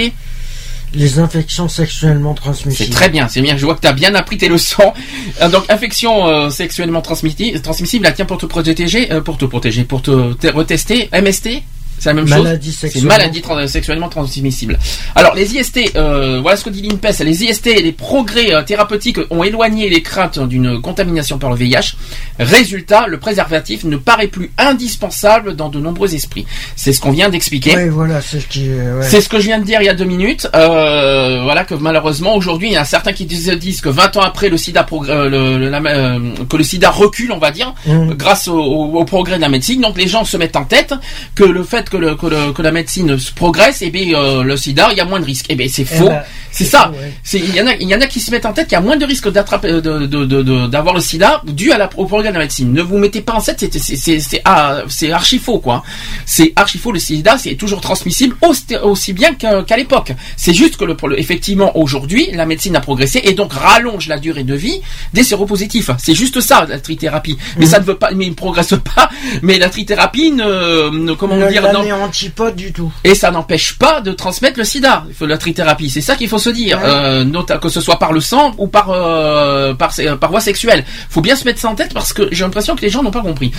Les 0.94 1.20
infections 1.20 1.68
sexuellement 1.68 2.34
transmissibles. 2.34 2.90
C'est 2.90 2.94
très 2.94 3.10
bien, 3.10 3.28
c'est 3.28 3.42
bien. 3.42 3.58
Je 3.58 3.66
vois 3.66 3.76
que 3.76 3.82
tu 3.82 3.88
as 3.88 3.94
bien 3.94 4.14
appris 4.16 4.38
tes 4.38 4.50
leçons. 4.50 4.94
Euh, 5.42 5.50
Donc, 5.50 5.64
infection 5.70 6.28
euh, 6.28 6.50
sexuellement 6.50 7.02
transmissible, 7.02 7.62
transmissible, 7.62 8.06
elle 8.06 8.14
tient 8.14 8.26
pour 8.26 8.38
te 8.38 8.46
protéger, 8.46 9.12
euh, 9.12 9.22
pour 9.22 9.38
te 9.38 9.46
protéger, 9.46 9.84
pour 9.86 10.02
te 10.02 10.12
retester. 10.52 11.10
MST, 11.14 11.64
c'est 12.02 12.10
la 12.10 12.16
même 12.16 12.28
Maladie 12.28 12.72
chose. 12.74 12.90
C'est 12.92 13.02
maladie 13.04 13.42
trans- 13.42 13.68
sexuellement 13.68 14.10
transmissible. 14.10 14.80
Alors, 15.16 15.36
les 15.36 15.56
IST, 15.56 15.92
euh, 15.96 16.40
voilà 16.42 16.58
ce 16.58 16.64
que 16.64 16.72
dit 16.72 16.82
l'INPES. 16.82 17.24
Les 17.24 17.44
IST 17.44 17.68
et 17.68 17.82
les 17.84 17.92
progrès 17.92 18.54
euh, 18.56 18.64
thérapeutiques 18.64 19.20
ont 19.30 19.44
éloigné 19.44 19.88
les 19.88 20.02
craintes 20.02 20.40
d'une 20.40 20.82
contamination 20.82 21.38
par 21.38 21.52
le 21.52 21.56
VIH. 21.58 21.94
Résultat, 22.40 23.06
le 23.08 23.20
préservatif 23.20 23.84
ne 23.84 23.98
paraît 23.98 24.28
plus 24.28 24.52
indispensable 24.58 25.56
dans 25.56 25.70
de 25.70 25.80
nombreux 25.80 26.16
esprits. 26.16 26.48
C'est 26.76 26.92
ce 26.92 27.00
qu'on 27.00 27.12
vient 27.12 27.30
d'expliquer. 27.30 27.76
Oui, 27.78 27.90
voilà, 27.90 28.20
c'est 28.22 28.40
ce 28.40 28.48
qui. 28.48 28.68
euh, 28.70 29.00
ouais. 29.00 29.06
C'est 29.08 29.22
ce 29.22 29.30
que 29.30 29.40
je 29.40 29.46
viens 29.46 29.60
de 29.60 29.64
dire 29.66 29.80
il 29.82 29.86
y 29.86 29.90
a 29.90 29.94
deux 29.94 30.06
minutes. 30.06 30.48
Euh, 30.56 31.42
voilà 31.44 31.64
que 31.66 31.76
malheureusement 31.76 32.36
aujourd'hui 32.36 32.70
il 32.70 32.74
y 32.74 32.78
a 32.78 32.86
certains 32.86 33.14
qui 33.14 33.26
disent, 33.26 33.52
que 33.82 33.90
20 33.90 34.18
ans 34.18 34.22
après 34.22 34.50
le 34.50 34.58
SIDA 34.58 34.86
euh, 34.92 35.30
le- 35.30 35.58
le- 35.60 35.70
la- 35.70 35.82
euh, 35.86 36.20
que 36.50 36.58
le 36.58 36.64
SIDA 36.64 36.90
recule 36.90 37.32
on 37.32 37.38
va 37.38 37.52
dire 37.52 37.74
Mhm. 37.86 38.14
grâce 38.16 38.48
au, 38.48 38.58
au- 38.60 38.98
au 39.00 39.06
progrès 39.06 39.36
de 39.36 39.42
la 39.42 39.50
médecine. 39.50 39.82
Donc 39.82 39.98
les 39.98 40.08
gens 40.08 40.26
se 40.26 40.38
mettent 40.38 40.56
en 40.56 40.66
tête 40.66 40.94
que 41.36 41.44
le 41.44 41.64
fait 41.64 41.90
que, 41.92 41.98
le- 41.98 42.16
que, 42.16 42.26
le- 42.28 42.52
que 42.54 42.62
la 42.62 42.72
médecine 42.72 43.20
se 43.20 43.32
progresse 43.32 43.82
et 43.82 43.90
bien 43.92 44.14
euh, 44.16 44.44
le 44.44 44.56
SIDA 44.58 44.88
il 44.92 44.98
y 44.98 45.02
a 45.02 45.06
moins 45.06 45.20
de 45.20 45.26
risques. 45.26 45.46
Et 45.50 45.56
bien 45.56 45.68
c'est 45.70 45.84
Eh 45.84 45.86
faux. 45.98 46.08
ben, 46.10 46.22
c'est 46.52 46.66
ça. 46.66 46.92
ouais. 46.92 47.14
Il 47.34 47.56
y 47.56 47.62
en 47.62 47.68
a 47.68 47.76
il 47.76 47.88
y 47.88 47.96
en 47.96 48.02
a 48.02 48.08
qui 48.08 48.20
se 48.20 48.32
mettent 48.32 48.46
en 48.46 48.54
tête 48.54 48.68
qu'il 48.68 48.76
y 48.76 48.78
a 48.78 48.82
moins 48.82 48.98
de 48.98 49.06
risques 49.06 49.30
d'attraper 49.32 49.72
de- 49.74 49.80
de- 49.82 50.26
de- 50.26 50.42
de- 50.42 50.68
d'avoir 50.68 50.96
le 50.96 51.02
SIDA 51.02 51.42
dû 51.46 51.72
à 51.72 51.78
la, 51.78 51.90
au 51.98 52.06
progrès 52.06 52.30
de 52.30 52.34
la 52.34 52.40
médecine. 52.40 52.72
Ne 52.74 52.82
vous 52.82 52.98
mettez 52.98 53.22
pas 53.22 53.34
en 53.34 53.42
tête 53.42 53.60
c'est 53.60 53.74
c'est 53.80 53.96
c'est 53.96 54.20
c'est 54.20 54.42
ah, 54.46 54.82
c'est 54.88 55.12
archi 55.12 55.38
faux 55.40 55.60
quoi. 55.60 55.84
C'est 56.26 56.54
archi 56.56 56.78
faux 56.78 56.92
le 56.92 57.00
SIDA 57.00 57.38
c'est 57.38 57.56
toujours 57.56 57.82
transmissible 57.82 58.36
aussi, 58.42 58.76
aussi 58.84 59.14
bien 59.14 59.34
qu'à 59.36 59.78
l'époque. 59.78 60.14
C'est 60.38 60.54
juste 60.54 60.78
que 60.78 60.86
le, 60.86 60.96
effectivement 61.20 61.78
aujourd'hui 61.78 62.30
la 62.34 62.46
médecine 62.46 62.76
a 62.76 62.82
progressé 62.82 63.22
et 63.24 63.34
donc 63.34 63.54
rallonge 63.54 64.08
la 64.08 64.18
durée 64.18 64.44
de 64.44 64.56
vie 64.56 64.82
des 65.14 65.24
séropositifs. 65.24 65.90
C'est 66.00 66.16
juste 66.16 66.40
ça 66.42 66.66
la 66.68 66.80
trithérapie. 66.80 67.38
Mais 67.58 67.66
Mhm. 67.66 67.72
ça 67.72 67.80
ne 67.80 67.86
veut 67.86 67.98
pas 67.98 68.10
mais 68.16 68.26
il 68.26 68.30
ne 68.32 68.36
progresse 68.36 68.74
pas. 68.96 69.10
Mais 69.42 69.58
la 69.60 69.70
trithérapie 69.70 70.32
ne, 70.32 70.90
ne 70.90 71.14
comment 71.14 71.38
dire 71.50 71.64
l'anéantit 71.90 72.30
pas 72.30 72.52
du 72.52 72.72
tout. 72.72 72.92
et 73.04 73.16
ça 73.16 73.32
n'empêche 73.32 73.78
pas 73.78 74.02
de 74.02 74.12
transmettre 74.12 74.58
le 74.58 74.64
sida, 74.66 75.04
il 75.08 75.14
faut 75.14 75.26
la 75.26 75.38
trithérapie. 75.38 75.90
C'est 75.90 76.02
ça 76.02 76.16
qu'il 76.16 76.30
faut 76.30 76.40
se 76.40 76.50
dire, 76.50 76.78
Ouais. 76.80 76.86
euh, 76.86 77.58
que 77.62 77.70
ce 77.70 77.82
soit 77.82 78.00
par 78.00 78.14
le 78.14 78.22
sang 78.22 78.54
ou 78.58 78.68
par 78.68 78.90
euh, 78.90 79.74
par, 79.74 79.94
par 80.20 80.30
voie 80.32 80.42
sexuelle. 80.42 80.86
faut 81.10 81.22
bien 81.22 81.36
se 81.36 81.46
mettre 81.46 81.60
ça 81.60 81.70
en 81.70 81.76
tête 81.76 81.94
parce 81.94 82.14
que 82.14 82.28
j'ai 82.32 82.44
l'impression 82.44 82.76
que 82.76 82.82
les 82.82 82.90
gens 82.90 83.04
n'ont 83.04 83.12
pas 83.12 83.22
compris. 83.22 83.52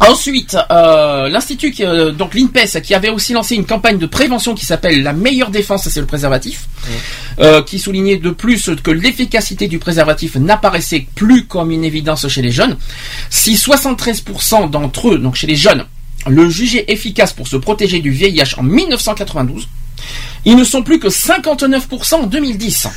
Ensuite, 0.00 0.56
euh, 0.72 1.28
l'institut, 1.28 1.72
euh, 1.80 2.10
donc 2.10 2.34
l'INPES, 2.34 2.80
qui 2.82 2.92
avait 2.92 3.10
aussi 3.10 3.34
lancé 3.34 3.54
une 3.54 3.66
campagne 3.66 3.98
de 3.98 4.06
prévention 4.06 4.52
qui 4.54 4.66
s'appelle 4.66 5.00
la 5.04 5.12
meilleure 5.12 5.50
défense, 5.50 5.88
c'est 5.88 6.00
le 6.00 6.06
préservatif, 6.06 6.66
euh, 7.38 7.62
qui 7.62 7.78
soulignait 7.78 8.16
de 8.16 8.30
plus 8.30 8.68
que 8.82 8.90
l'efficacité 8.90 9.68
du 9.68 9.78
préservatif 9.78 10.34
n'apparaissait 10.34 11.06
plus 11.14 11.46
comme 11.46 11.70
une 11.70 11.84
évidence 11.84 12.26
chez 12.26 12.42
les 12.42 12.50
jeunes. 12.50 12.76
Si 13.30 13.54
73% 13.54 14.68
d'entre 14.70 15.10
eux, 15.10 15.18
donc 15.18 15.36
chez 15.36 15.46
les 15.46 15.54
jeunes, 15.56 15.84
le 16.28 16.48
jugeaient 16.48 16.84
efficace 16.88 17.32
pour 17.32 17.48
se 17.48 17.56
protéger 17.56 18.00
du 18.00 18.10
VIH 18.10 18.54
en 18.58 18.62
1992, 18.62 19.68
ils 20.44 20.56
ne 20.56 20.64
sont 20.64 20.82
plus 20.82 20.98
que 20.98 21.08
59% 21.08 22.14
en 22.14 22.26
2010. 22.26 22.88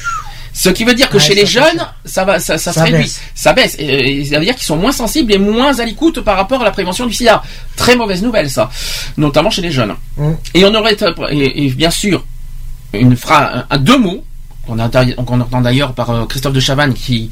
Ce 0.53 0.69
qui 0.69 0.85
veut 0.85 0.93
dire 0.93 1.09
que 1.09 1.17
Ouais, 1.17 1.23
chez 1.23 1.35
les 1.35 1.45
jeunes, 1.45 1.77
ça. 1.77 1.93
ça 2.05 2.23
va, 2.23 2.39
ça, 2.39 2.57
ça, 2.57 2.71
se 2.71 2.79
réduit, 2.79 2.99
baisse. 2.99 3.19
ça 3.35 3.51
baisse. 3.51 3.75
Et, 3.77 4.21
et 4.21 4.25
ça 4.25 4.39
veut 4.39 4.45
dire 4.45 4.55
qu'ils 4.55 4.63
sont 4.65 4.77
moins 4.77 4.93
sensibles 4.93 5.33
et 5.33 5.37
moins 5.37 5.77
à 5.79 5.85
l'écoute 5.85 6.21
par 6.21 6.37
rapport 6.37 6.61
à 6.61 6.63
la 6.63 6.71
prévention 6.71 7.05
du 7.05 7.13
SIDA. 7.13 7.43
Très 7.75 7.97
mauvaise 7.97 8.23
nouvelle, 8.23 8.49
ça, 8.49 8.69
notamment 9.17 9.49
chez 9.49 9.61
les 9.61 9.71
jeunes. 9.71 9.95
Mm. 10.15 10.31
Et 10.53 10.63
on 10.63 10.73
aurait, 10.73 10.95
et, 11.31 11.65
et 11.65 11.69
bien 11.71 11.91
sûr, 11.91 12.23
une 12.93 13.17
phrase, 13.17 13.65
un, 13.69 13.77
deux 13.77 13.97
mots 13.97 14.23
qu'on 14.65 14.79
entend 14.79 15.61
d'ailleurs 15.61 15.93
par 15.93 16.09
euh, 16.09 16.25
Christophe 16.25 16.53
de 16.53 16.59
Chavannes 16.59 16.93
qui 16.93 17.29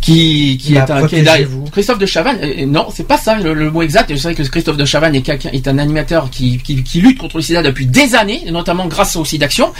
qui, 0.00 0.58
qui 0.60 0.74
est 0.74 0.90
un 0.90 1.06
qui 1.06 1.16
est. 1.16 1.48
Christophe 1.72 1.98
de 1.98 2.06
Chavannes 2.06 2.38
euh, 2.42 2.66
non 2.66 2.86
c'est 2.94 3.06
pas 3.06 3.18
ça 3.18 3.34
le, 3.36 3.52
le 3.54 3.70
mot 3.70 3.82
exact 3.82 4.10
je 4.10 4.16
sais 4.16 4.34
que 4.34 4.42
Christophe 4.42 4.76
de 4.76 4.84
Chavannes 4.84 5.14
est, 5.14 5.22
quelqu'un- 5.22 5.50
est 5.52 5.66
un 5.68 5.76
animateur 5.78 6.30
qui, 6.30 6.58
qui, 6.58 6.82
qui 6.84 7.00
lutte 7.00 7.18
contre 7.18 7.36
le 7.36 7.42
sida 7.42 7.62
depuis 7.62 7.86
des 7.86 8.14
années 8.14 8.42
notamment 8.50 8.86
grâce 8.86 9.16
au 9.16 9.24
SIDAction 9.24 9.72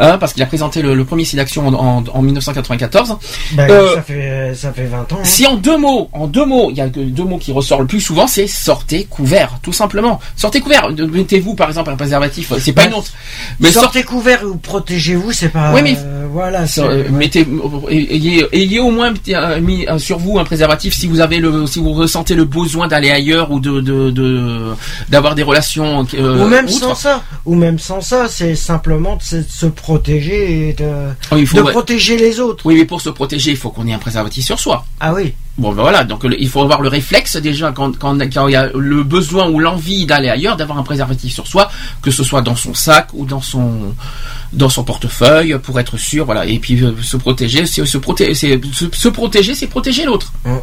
euh, 0.00 0.16
parce 0.16 0.32
qu'il 0.32 0.42
a 0.42 0.46
présenté 0.46 0.82
le, 0.82 0.94
le 0.94 1.04
premier 1.04 1.24
SIDAction 1.24 1.66
en, 1.68 1.74
en, 1.74 2.04
en 2.12 2.22
1994 2.22 3.16
Ben, 3.52 3.70
Euh, 3.70 3.94
ça, 3.96 4.02
fait, 4.02 4.52
ça 4.54 4.72
fait 4.72 4.86
20 4.86 4.98
ans. 4.98 5.06
hein. 5.20 5.24
si 5.24 5.46
en 5.46 5.56
deux 5.56 5.76
mots, 5.76 6.08
en 6.12 6.26
deux 6.26 6.44
mots, 6.44 6.68
il 6.70 6.76
y 6.76 6.80
a 6.80 6.88
deux 6.88 7.24
mots 7.24 7.38
qui 7.38 7.52
ressortent 7.52 7.82
le 7.82 7.86
plus 7.86 8.00
souvent, 8.00 8.26
c'est 8.26 8.46
sortez 8.46 9.04
couvert, 9.04 9.58
tout 9.62 9.72
simplement. 9.72 10.20
Sortez 10.36 10.60
couvert. 10.60 10.90
Mettez-vous 10.90 11.54
par 11.54 11.68
exemple 11.68 11.90
un 11.90 11.96
préservatif, 11.96 12.52
c'est 12.60 12.72
pas 12.72 12.82
Ben, 12.84 12.90
une 12.90 12.94
honte. 12.98 13.12
Mais 13.60 13.70
sortez 13.70 14.02
couvert 14.02 14.42
ou 14.44 14.56
protégez-vous, 14.56 15.32
c'est 15.32 15.48
pas. 15.50 15.72
Oui, 15.74 15.80
mais- 15.82 15.96
euh, 15.98 16.26
voilà, 16.32 16.64
euh, 16.78 17.08
mettez, 17.10 17.46
ayez, 17.90 18.46
ayez 18.52 18.78
au 18.80 18.90
moins 18.90 19.12
euh, 19.28 19.60
mis 19.66 19.86
euh, 19.86 19.98
sur 19.98 20.18
vous 20.18 20.38
un 20.38 20.44
préservatif 20.44 20.94
si 20.94 21.06
vous 21.06 21.20
avez 21.20 21.38
le, 21.38 21.66
si 21.66 21.80
vous 21.80 21.92
ressentez 21.92 22.34
le 22.34 22.44
besoin 22.44 22.88
d'aller 22.88 23.10
ailleurs 23.10 23.50
ou 23.50 23.60
de, 23.60 23.80
de, 23.80 24.10
de- 24.10 24.72
d'avoir 25.10 25.34
des 25.34 25.42
relations. 25.42 26.06
euh, 26.14 26.44
ou 26.44 26.48
même 26.48 26.64
outre. 26.66 26.78
sans 26.78 26.94
ça, 26.94 27.22
ou 27.44 27.54
même 27.54 27.78
sans 27.78 28.00
ça, 28.00 28.28
c'est 28.28 28.54
simplement 28.54 29.16
de 29.16 29.22
se, 29.42 29.66
protéger 29.66 30.68
et 30.68 30.72
de, 30.72 30.84
oui, 31.32 31.40
il 31.40 31.46
faut- 31.46 31.58
de 31.58 31.62
ouais. 31.62 31.72
protéger 31.72 32.16
les 32.16 32.40
autres. 32.40 32.64
Oui, 32.64 32.76
mais 32.76 32.84
pour 32.86 33.00
se 33.00 33.10
protéger, 33.10 33.50
il 33.50 33.56
faut 33.56 33.70
qu'on 33.70 33.86
ait 33.86 33.92
un 33.92 33.98
préservatif 33.98 34.44
sur 34.44 34.58
soi. 34.58 34.86
Ah 35.00 35.12
oui. 35.12 35.34
Bon, 35.58 35.72
ben 35.72 35.80
voilà, 35.82 36.04
donc 36.04 36.22
le- 36.24 36.38
il 36.38 36.48
faut 36.50 36.60
avoir 36.60 36.82
le 36.82 36.88
réflexe 36.88 37.36
déjà 37.36 37.72
quand, 37.72 37.96
quand, 37.98 38.18
quand 38.30 38.46
il 38.48 38.52
y 38.52 38.56
a 38.56 38.68
le 38.74 39.02
besoin 39.02 39.48
ou 39.48 39.58
l'envie 39.58 40.04
d'aller 40.04 40.28
ailleurs, 40.28 40.56
d'avoir 40.56 40.76
un 40.78 40.82
préservatif 40.82 41.32
sur 41.32 41.46
soi, 41.46 41.70
que 42.02 42.10
ce 42.10 42.22
soit 42.24 42.42
dans 42.42 42.56
son 42.56 42.74
sac 42.74 43.08
ou 43.14 43.24
dans 43.24 43.40
son 43.40 43.94
dans 44.52 44.68
son 44.68 44.84
portefeuille 44.84 45.56
pour 45.62 45.80
être 45.80 45.96
sûr, 45.96 46.26
voilà. 46.26 46.44
Et 46.44 46.58
puis 46.58 46.82
euh, 46.82 46.92
se 47.02 47.16
protéger, 47.16 47.64
c'est 47.64 47.84
se 47.86 47.96
protéger, 47.98 48.34
c'est 48.34 48.60
se, 48.72 48.84
se 48.92 49.08
protéger, 49.08 49.54
c'est 49.54 49.66
protéger 49.66 50.04
l'autre. 50.04 50.30
Mm. 50.44 50.56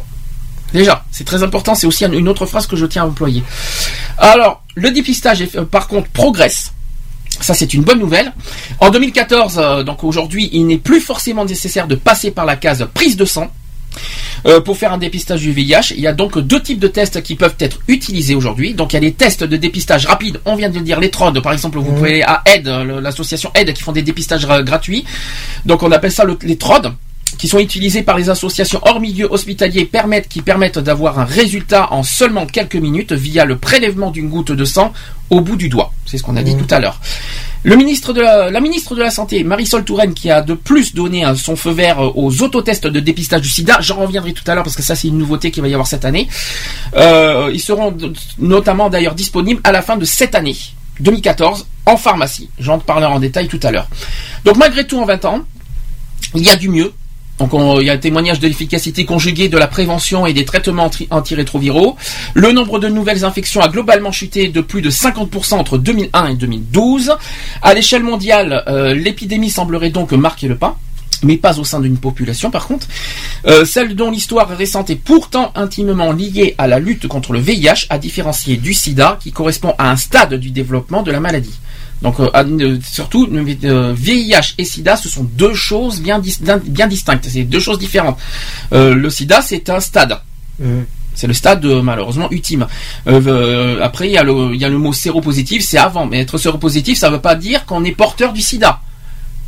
Déjà, 0.72 1.04
c'est 1.10 1.24
très 1.24 1.42
important. 1.42 1.74
C'est 1.74 1.86
aussi 1.86 2.04
une 2.04 2.28
autre 2.28 2.46
phrase 2.46 2.66
que 2.66 2.76
je 2.76 2.86
tiens 2.86 3.02
à 3.02 3.06
employer. 3.06 3.42
Alors, 4.18 4.62
le 4.76 4.90
dépistage, 4.90 5.44
euh, 5.56 5.64
par 5.64 5.86
contre, 5.88 6.08
progresse. 6.10 6.72
Ça, 7.40 7.52
c'est 7.54 7.74
une 7.74 7.82
bonne 7.82 7.98
nouvelle. 7.98 8.32
En 8.80 8.90
2014, 8.90 9.58
euh, 9.58 9.82
donc 9.82 10.04
aujourd'hui, 10.04 10.50
il 10.52 10.66
n'est 10.66 10.78
plus 10.78 11.00
forcément 11.00 11.44
nécessaire 11.44 11.86
de 11.88 11.96
passer 11.96 12.30
par 12.30 12.44
la 12.44 12.56
case 12.56 12.86
prise 12.94 13.16
de 13.16 13.24
sang. 13.24 13.52
Euh, 14.46 14.60
pour 14.60 14.76
faire 14.76 14.92
un 14.92 14.98
dépistage 14.98 15.40
du 15.40 15.52
VIH, 15.52 15.92
il 15.92 16.00
y 16.00 16.06
a 16.06 16.12
donc 16.12 16.38
deux 16.38 16.60
types 16.60 16.78
de 16.78 16.88
tests 16.88 17.22
qui 17.22 17.34
peuvent 17.34 17.54
être 17.60 17.78
utilisés 17.88 18.34
aujourd'hui. 18.34 18.74
Donc 18.74 18.92
il 18.92 18.96
y 18.96 18.98
a 18.98 19.00
les 19.00 19.12
tests 19.12 19.42
de 19.44 19.56
dépistage 19.56 20.04
rapide, 20.06 20.40
on 20.44 20.54
vient 20.56 20.68
de 20.68 20.74
le 20.78 20.84
dire, 20.84 21.00
les 21.00 21.10
TROD, 21.10 21.40
par 21.42 21.52
exemple, 21.52 21.78
vous 21.78 21.92
pouvez 21.92 22.22
aller 22.22 22.22
à 22.22 22.42
Aide, 22.46 22.66
le- 22.66 23.00
l'association 23.00 23.50
Aide 23.54 23.72
qui 23.72 23.82
font 23.82 23.92
des 23.92 24.02
dépistages 24.02 24.44
euh, 24.50 24.62
gratuits. 24.62 25.04
Donc 25.64 25.82
on 25.82 25.90
appelle 25.92 26.12
ça 26.12 26.24
le- 26.24 26.38
les 26.42 26.56
TROD 26.56 26.92
qui 27.36 27.48
sont 27.48 27.58
utilisés 27.58 28.02
par 28.02 28.16
les 28.16 28.30
associations 28.30 28.80
hors 28.82 29.00
milieu 29.00 29.26
hospitalier 29.30 29.84
permettent, 29.84 30.28
qui 30.28 30.42
permettent 30.42 30.78
d'avoir 30.78 31.18
un 31.18 31.24
résultat 31.24 31.92
en 31.92 32.02
seulement 32.02 32.46
quelques 32.46 32.76
minutes 32.76 33.12
via 33.12 33.44
le 33.44 33.56
prélèvement 33.56 34.10
d'une 34.10 34.28
goutte 34.28 34.52
de 34.52 34.64
sang 34.64 34.92
au 35.30 35.40
bout 35.40 35.56
du 35.56 35.68
doigt. 35.68 35.92
C'est 36.06 36.18
ce 36.18 36.22
qu'on 36.22 36.36
a 36.36 36.42
dit 36.42 36.56
tout 36.56 36.72
à 36.72 36.80
l'heure. 36.80 37.00
Le 37.64 37.76
ministre 37.76 38.12
de 38.12 38.20
la, 38.20 38.50
la 38.50 38.60
ministre 38.60 38.94
de 38.94 39.00
la 39.00 39.10
Santé, 39.10 39.42
Marisol 39.42 39.84
Touraine, 39.84 40.12
qui 40.12 40.30
a 40.30 40.42
de 40.42 40.52
plus 40.52 40.94
donné 40.94 41.24
euh, 41.24 41.34
son 41.34 41.56
feu 41.56 41.70
vert 41.70 41.98
euh, 41.98 42.12
aux 42.14 42.42
autotests 42.42 42.86
de 42.86 43.00
dépistage 43.00 43.40
du 43.40 43.48
sida, 43.48 43.78
j'en 43.80 43.96
reviendrai 43.96 44.34
tout 44.34 44.44
à 44.46 44.54
l'heure 44.54 44.64
parce 44.64 44.76
que 44.76 44.82
ça 44.82 44.94
c'est 44.94 45.08
une 45.08 45.16
nouveauté 45.16 45.50
qu'il 45.50 45.62
va 45.62 45.68
y 45.68 45.72
avoir 45.72 45.86
cette 45.86 46.04
année. 46.04 46.28
Euh, 46.94 47.50
ils 47.54 47.60
seront 47.60 47.96
notamment 48.38 48.90
d'ailleurs 48.90 49.14
disponibles 49.14 49.62
à 49.64 49.72
la 49.72 49.80
fin 49.80 49.96
de 49.96 50.04
cette 50.04 50.34
année, 50.34 50.56
2014, 51.00 51.66
en 51.86 51.96
pharmacie. 51.96 52.50
J'en 52.58 52.78
parlerai 52.78 53.12
en 53.12 53.18
détail 53.18 53.48
tout 53.48 53.60
à 53.62 53.70
l'heure. 53.70 53.88
Donc 54.44 54.58
malgré 54.58 54.86
tout, 54.86 54.98
en 55.00 55.06
20 55.06 55.24
ans, 55.24 55.40
il 56.34 56.42
y 56.44 56.50
a 56.50 56.56
du 56.56 56.68
mieux. 56.68 56.92
Donc 57.38 57.52
on- 57.52 57.80
il 57.80 57.86
y 57.86 57.90
a 57.90 57.94
un 57.94 57.98
témoignage 57.98 58.38
de 58.38 58.46
l'efficacité 58.46 59.04
conjuguée 59.04 59.48
de 59.48 59.58
la 59.58 59.66
prévention 59.66 60.24
et 60.24 60.32
des 60.32 60.44
traitements 60.44 60.84
anti- 60.84 61.08
antirétroviraux. 61.10 61.96
Le 62.34 62.52
nombre 62.52 62.78
de 62.78 62.88
nouvelles 62.88 63.24
infections 63.24 63.60
a 63.60 63.68
globalement 63.68 64.12
chuté 64.12 64.48
de 64.48 64.60
plus 64.60 64.82
de 64.82 64.90
50% 64.90 65.58
entre 65.58 65.76
2001 65.78 66.28
et 66.28 66.34
2012. 66.36 67.12
À 67.62 67.74
l'échelle 67.74 68.04
mondiale, 68.04 68.62
euh, 68.68 68.94
l'épidémie 68.94 69.50
semblerait 69.50 69.90
donc 69.90 70.12
marquer 70.12 70.46
le 70.48 70.56
pas. 70.56 70.76
Mais 71.22 71.36
pas 71.38 71.58
au 71.58 71.64
sein 71.64 71.80
d'une 71.80 71.96
population 71.96 72.50
par 72.50 72.66
contre. 72.66 72.86
Euh, 73.46 73.64
celle 73.64 73.96
dont 73.96 74.10
l'histoire 74.10 74.48
récente 74.48 74.90
est 74.90 74.96
pourtant 74.96 75.52
intimement 75.54 76.12
liée 76.12 76.54
à 76.58 76.66
la 76.66 76.78
lutte 76.78 77.08
contre 77.08 77.32
le 77.32 77.38
VIH, 77.40 77.86
à 77.88 77.98
différencier 77.98 78.56
du 78.58 78.74
sida 78.74 79.18
qui 79.22 79.32
correspond 79.32 79.74
à 79.78 79.90
un 79.90 79.96
stade 79.96 80.34
du 80.34 80.50
développement 80.50 81.02
de 81.02 81.10
la 81.10 81.20
maladie. 81.20 81.54
Donc 82.02 82.20
euh, 82.20 82.28
euh, 82.34 82.78
surtout, 82.84 83.28
euh, 83.64 83.94
VIH 83.96 84.54
et 84.58 84.64
SIDA, 84.64 84.96
ce 84.96 85.08
sont 85.08 85.24
deux 85.24 85.54
choses 85.54 86.00
bien, 86.00 86.18
dis- 86.18 86.38
bien 86.66 86.86
distinctes. 86.86 87.26
C'est 87.28 87.44
deux 87.44 87.60
choses 87.60 87.78
différentes. 87.78 88.18
Euh, 88.72 88.94
le 88.94 89.08
SIDA, 89.10 89.40
c'est 89.42 89.70
un 89.70 89.80
stade. 89.80 90.18
Mhm. 90.58 90.84
C'est 91.14 91.26
le 91.28 91.32
stade 91.32 91.64
euh, 91.64 91.80
malheureusement 91.80 92.28
ultime. 92.30 92.66
Euh, 93.06 93.20
euh, 93.26 93.78
après, 93.82 94.08
y, 94.08 94.12
il 94.12 94.60
y 94.60 94.64
a 94.64 94.68
le 94.68 94.78
mot 94.78 94.92
séropositif, 94.92 95.64
c'est 95.64 95.78
avant. 95.78 96.06
Mais 96.06 96.20
être 96.20 96.38
séropositif, 96.38 96.98
ça 96.98 97.08
ne 97.08 97.14
veut 97.14 97.20
pas 97.20 97.36
dire 97.36 97.64
qu'on 97.66 97.84
est 97.84 97.92
porteur 97.92 98.32
du 98.32 98.42
sida. 98.42 98.80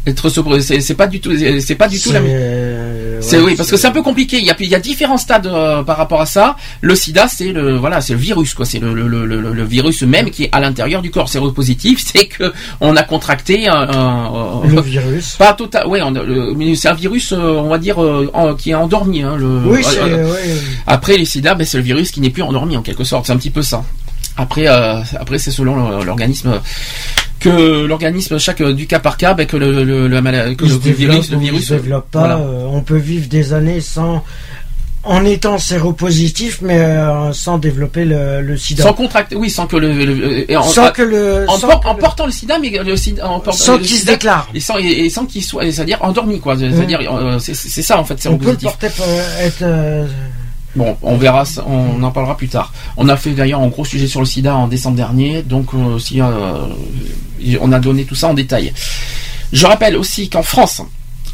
Être 0.07 0.29
c'est 0.61 0.95
pas 0.95 1.09
du 1.09 1.21
tout, 1.21 1.33
c'est 1.61 1.75
pas 1.75 1.89
du 1.89 1.99
tout 2.01 2.13
la 2.13 2.21
même. 2.21 2.31
euh, 2.33 3.19
C'est 3.21 3.41
oui, 3.41 3.55
parce 3.57 3.69
que 3.71 3.77
c'est 3.77 3.89
un 3.89 3.93
peu 3.93 4.03
compliqué. 4.03 4.39
Il 4.39 4.47
y 4.47 4.51
a, 4.51 4.57
il 4.61 4.69
y 4.69 4.75
a 4.75 4.79
différents 4.79 5.17
stades 5.19 5.47
euh, 5.49 5.83
par 5.83 5.97
rapport 5.97 6.21
à 6.21 6.27
ça. 6.27 6.55
Le 6.81 6.95
SIDA, 6.95 7.27
c'est 7.27 7.51
le 7.53 7.77
voilà, 7.77 8.01
c'est 8.01 8.13
le 8.13 8.21
virus 8.21 8.55
quoi. 8.55 8.65
C'est 8.65 8.79
le, 8.79 8.95
le, 8.95 9.09
le, 9.09 9.41
le- 9.53 9.65
virus 9.65 10.03
même 10.03 10.31
qui 10.31 10.45
est 10.45 10.49
à 10.53 10.61
l'intérieur 10.61 11.03
du 11.03 11.11
corps. 11.11 11.29
Séropositif, 11.29 12.05
c'est 12.07 12.27
que 12.29 12.53
on 12.81 12.95
a 12.95 13.03
contracté 13.03 13.67
un, 13.67 13.75
un- 13.75 14.63
Le 14.65 14.81
virus. 14.81 15.35
Pas 15.39 15.55
total. 15.55 15.87
Mais 16.57 16.77
c'est 16.77 16.89
un 16.89 16.95
virus, 16.95 17.33
euh, 17.33 17.37
on 17.39 17.69
va 17.69 17.79
dire, 17.79 17.99
en- 17.99 18.55
qui 18.55 18.71
est 18.71 18.75
endormi. 18.75 19.23
Hein, 19.23 19.35
le, 19.37 19.59
Oui, 19.67 19.83
euh, 19.99 20.33
ouais. 20.33 20.39
Après 20.87 21.17
les 21.17 21.25
SIDA, 21.25 21.55
ben, 21.57 21.67
c'est 21.67 21.79
le 21.79 21.83
virus 21.83 22.13
qui 22.13 22.21
n'est 22.21 22.31
plus 22.31 22.43
endormi 22.45 22.77
en 22.77 22.83
quelque 22.83 23.03
sorte. 23.03 23.27
C'est 23.27 23.33
un 23.33 23.39
petit 23.39 23.51
peu 23.51 23.63
ça. 23.63 23.83
Après, 24.37 24.69
euh, 24.69 25.01
après 25.19 25.39
c'est 25.39 25.51
selon 25.51 26.01
l'organisme 26.05 26.61
que 27.41 27.85
l'organisme 27.87 28.39
chaque 28.39 28.63
du 28.63 28.87
cas 28.87 28.99
par 28.99 29.17
cas, 29.17 29.35
ben, 29.35 29.47
que 29.47 29.57
le, 29.57 29.85
le, 29.85 30.09
le 30.09 30.21
mala- 30.21 30.55
que 30.55 30.65
le 30.65 30.75
virus, 30.77 31.31
le 31.31 31.39
virus, 31.39 31.67
se 31.69 31.75
développe 31.75 32.11
pas. 32.11 32.19
voilà. 32.21 32.37
euh, 32.39 32.67
on 32.71 32.81
peut 32.81 32.97
vivre 32.97 33.29
des 33.29 33.53
années 33.53 33.81
sans, 33.81 34.25
en 35.05 35.25
étant 35.25 35.59
séropositif, 35.59 36.61
mais 36.63 36.79
euh, 36.81 37.33
sans 37.33 37.59
développer 37.59 38.05
le, 38.05 38.41
le 38.43 38.57
sida. 38.57 38.83
Sans 38.83 38.93
contracter, 38.93 39.37
oui, 39.37 39.51
sans 39.51 39.67
que 39.67 39.77
le, 39.77 40.47
en, 40.57 40.63
Sans 40.65 40.91
que 40.91 41.03
le- 41.03 41.45
en, 41.49 41.59
sans 41.59 41.69
por- 41.69 41.81
que 41.81 41.87
en 41.89 41.95
portant 41.95 42.27
le 42.27 42.33
sida, 42.33 42.59
mais 42.59 42.71
le 42.71 42.97
sida, 42.97 43.29
en 43.29 43.39
portant 43.41 43.53
Sans 43.65 43.79
qu'il 43.79 43.87
se 43.99 44.07
déclare. 44.07 44.49
et 44.55 44.61
sans, 44.61 44.79
et, 44.79 44.85
et 44.87 45.11
sans 45.11 45.27
qu'il 45.27 45.45
soit, 45.45 45.63
c'est-à-dire 45.71 45.99
endormi, 46.01 46.41
quoi. 46.41 46.57
C'est-à-dire, 46.59 47.01
euh, 47.03 47.39
c'est 47.39 47.55
ça 47.83 47.99
en 48.01 48.05
fait, 48.05 48.17
c'est 48.19 48.29
on 48.29 48.39
peut 48.39 48.51
le 48.51 48.57
porter 48.57 48.87
être. 48.87 49.63
euh, 49.63 50.07
Bon, 50.77 50.97
on 51.03 51.17
verra, 51.17 51.45
on 51.67 52.03
en 52.03 52.11
parlera 52.11 52.37
plus 52.37 52.49
tard. 52.49 52.73
On 52.99 53.09
a 53.09 53.17
fait 53.17 53.31
d'ailleurs 53.31 53.61
un 53.61 53.69
gros 53.69 53.87
sujet 53.87 54.07
sur 54.07 54.21
le 54.21 54.27
sida 54.27 54.55
en 54.55 54.69
décembre 54.69 54.97
dernier, 54.97 55.43
donc 55.43 55.73
euh, 55.73 55.99
euh, 56.17 56.69
on 57.61 57.73
a 57.73 57.81
donné 57.81 58.05
tout 58.05 58.15
ça 58.15 58.29
en 58.29 58.35
détail. 58.35 58.75
Je 59.53 59.67
rappelle 59.67 59.97
aussi 59.97 60.29
qu'en 60.29 60.43
France, 60.43 60.83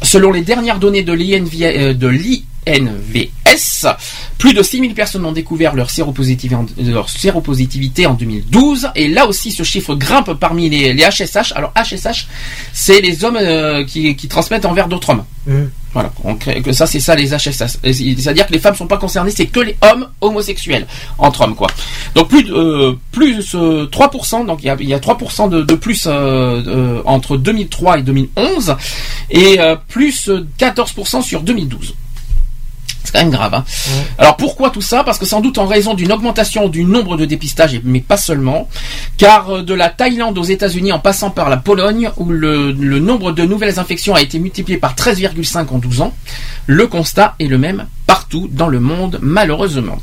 selon 0.01 0.31
les 0.31 0.41
dernières 0.41 0.79
données 0.79 1.03
de 1.03 1.11
l'INV, 1.11 1.61
euh, 1.61 1.93
l'INVS, 2.65 3.87
plus 4.37 4.53
de 4.53 4.63
6000 4.63 4.93
personnes 4.93 5.25
ont 5.25 5.33
découvert 5.33 5.75
leur 5.75 5.89
séropositivité, 5.89 6.55
en, 6.55 6.65
leur 6.77 7.09
séropositivité 7.09 8.05
en 8.05 8.13
2012, 8.13 8.91
et 8.95 9.09
là 9.09 9.27
aussi 9.27 9.51
ce 9.51 9.63
chiffre 9.63 9.93
grimpe 9.95 10.35
parmi 10.35 10.69
les, 10.69 10.95
HSH. 10.95 11.51
Alors 11.53 11.73
HSH, 11.75 12.29
c'est 12.71 13.01
les 13.01 13.25
hommes 13.25 13.85
qui, 13.85 14.15
transmettent 14.29 14.65
envers 14.65 14.87
d'autres 14.87 15.09
hommes. 15.09 15.25
hum. 15.49 15.69
Voilà, 15.93 16.11
on 16.23 16.35
crée- 16.35 16.61
que 16.63 16.71
ça 16.71 16.87
c'est 16.87 16.99
ça 16.99 17.15
les 17.15 17.27
c'est- 17.27 17.93
C'est-à-dire 17.93 18.47
que 18.47 18.53
les 18.53 18.59
femmes 18.59 18.73
sont 18.75 18.87
pas 18.87 18.97
concernées, 18.97 19.29
c'est 19.29 19.45
que 19.45 19.59
les 19.59 19.75
hommes 19.81 20.07
homosexuels 20.21 20.87
entre 21.19 21.41
hommes 21.41 21.55
quoi. 21.55 21.67
Donc 22.15 22.29
plus 22.29 22.43
de 22.43 22.53
euh, 22.53 22.93
plus 23.11 23.53
euh, 23.53 23.85
3%, 23.91 24.45
donc 24.45 24.59
il 24.63 24.65
y 24.65 24.69
a, 24.69 24.75
y 24.81 24.93
a 24.93 24.99
3% 24.99 25.49
de, 25.49 25.61
de 25.61 25.75
plus 25.75 26.05
euh, 26.07 26.63
euh, 26.65 27.01
entre 27.05 27.37
2003 27.37 27.99
et 27.99 28.01
2011 28.01 28.75
et 29.29 29.59
euh, 29.59 29.75
plus 29.87 30.29
euh, 30.29 30.47
14% 30.59 31.21
sur 31.21 31.41
2012. 31.41 31.93
C'est 33.03 33.11
quand 33.11 33.19
même 33.19 33.31
grave. 33.31 33.53
Hein. 33.53 33.63
Alors 34.17 34.37
pourquoi 34.37 34.69
tout 34.69 34.81
ça? 34.81 35.03
Parce 35.03 35.17
que 35.17 35.25
sans 35.25 35.41
doute 35.41 35.57
en 35.57 35.65
raison 35.65 35.93
d'une 35.93 36.11
augmentation 36.11 36.69
du 36.69 36.85
nombre 36.85 37.17
de 37.17 37.25
dépistages, 37.25 37.81
mais 37.83 37.99
pas 37.99 38.17
seulement, 38.17 38.69
car 39.17 39.49
euh, 39.49 39.61
de 39.63 39.73
la 39.73 39.89
Thaïlande 39.89 40.37
aux 40.37 40.43
États-Unis 40.43 40.91
en 40.91 40.99
passant 40.99 41.29
par 41.29 41.49
la 41.49 41.57
Pologne, 41.57 42.11
où 42.17 42.29
le, 42.29 42.71
le 42.71 42.99
nombre 42.99 43.31
de 43.31 43.43
nouvelles 43.43 43.79
infections 43.79 44.15
a 44.15 44.21
été 44.21 44.39
multiplié 44.39 44.77
par 44.77 44.95
13,5 44.95 45.67
en 45.69 45.77
12 45.77 46.01
ans, 46.01 46.13
le 46.67 46.87
constat 46.87 47.35
est 47.39 47.47
le 47.47 47.57
même 47.57 47.87
partout 48.07 48.49
dans 48.51 48.67
le 48.67 48.79
monde, 48.79 49.19
malheureusement. 49.21 49.97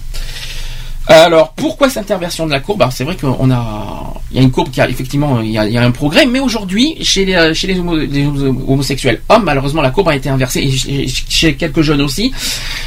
Alors, 1.11 1.53
pourquoi 1.55 1.91
cette 1.91 2.11
inversion 2.11 2.47
de 2.47 2.53
la 2.53 2.61
courbe? 2.61 2.85
C'est 2.93 3.03
vrai 3.05 3.17
qu'on 3.17 3.51
a, 3.51 4.15
il 4.31 4.37
y 4.37 4.41
a 4.41 4.43
une 4.43 4.51
courbe 4.53 4.71
qui 4.71 4.81
a 4.81 4.89
effectivement, 4.89 5.41
il 5.41 5.51
y 5.51 5.59
a, 5.59 5.67
il 5.67 5.73
y 5.73 5.79
a 5.79 5.83
un 5.83 5.91
progrès, 5.91 6.25
mais 6.25 6.39
aujourd'hui, 6.41 6.97
chez 7.03 7.25
les, 7.25 7.35
euh, 7.35 7.53
chez 7.53 7.67
les, 7.67 7.79
homo- 7.81 7.97
les 7.97 8.25
homo- 8.25 8.65
homosexuels 8.69 9.21
hommes, 9.29 9.43
malheureusement, 9.45 9.83
la 9.83 9.91
courbe 9.91 10.09
a 10.09 10.15
été 10.15 10.29
inversée, 10.29 10.61
et 10.61 10.71
chez- 10.71 11.09
chez 11.29 11.55
quelques 11.57 11.83
jeunes 11.83 12.01
aussi. 12.03 12.33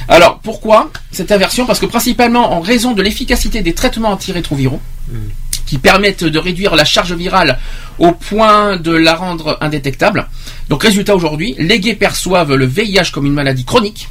Alors, 0.07 0.39
pourquoi 0.39 0.89
cette 1.11 1.31
inversion? 1.33 1.65
Parce 1.65 1.79
que 1.79 1.85
principalement 1.85 2.53
en 2.53 2.61
raison 2.61 2.93
de 2.93 3.01
l'efficacité 3.01 3.61
des 3.61 3.73
traitements 3.73 4.11
antirétroviraux, 4.11 4.79
qui 5.65 5.77
permettent 5.77 6.23
de 6.23 6.39
réduire 6.39 6.75
la 6.75 6.85
charge 6.85 7.13
virale 7.13 7.57
au 7.99 8.11
point 8.13 8.77
de 8.77 8.91
la 8.91 9.15
rendre 9.15 9.57
indétectable. 9.61 10.27
Donc, 10.69 10.83
résultat 10.83 11.15
aujourd'hui, 11.15 11.55
les 11.57 11.79
gays 11.79 11.95
perçoivent 11.95 12.53
le 12.53 12.65
VIH 12.65 13.11
comme 13.11 13.25
une 13.25 13.33
maladie 13.33 13.65
chronique. 13.65 14.07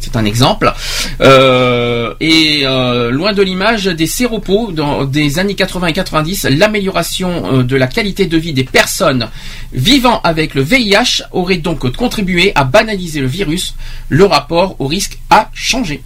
C'est 0.00 0.16
un 0.16 0.24
exemple. 0.24 0.72
Euh, 1.20 2.14
et 2.20 2.62
euh, 2.64 3.10
loin 3.10 3.32
de 3.32 3.42
l'image 3.42 3.84
des 3.84 4.06
séropos 4.06 4.70
dans 4.72 5.04
des 5.04 5.38
années 5.38 5.54
80 5.54 5.88
et 5.88 5.92
90, 5.92 6.46
l'amélioration 6.50 7.58
euh, 7.58 7.62
de 7.62 7.76
la 7.76 7.86
qualité 7.86 8.26
de 8.26 8.36
vie 8.36 8.52
des 8.52 8.64
personnes 8.64 9.28
vivant 9.72 10.20
avec 10.22 10.54
le 10.54 10.62
VIH 10.62 11.22
aurait 11.32 11.58
donc 11.58 11.90
contribué 11.94 12.52
à 12.54 12.64
banaliser 12.64 13.20
le 13.20 13.26
virus. 13.26 13.74
Le 14.08 14.24
rapport 14.24 14.76
au 14.78 14.86
risque 14.86 15.18
a 15.30 15.50
changé. 15.52 16.02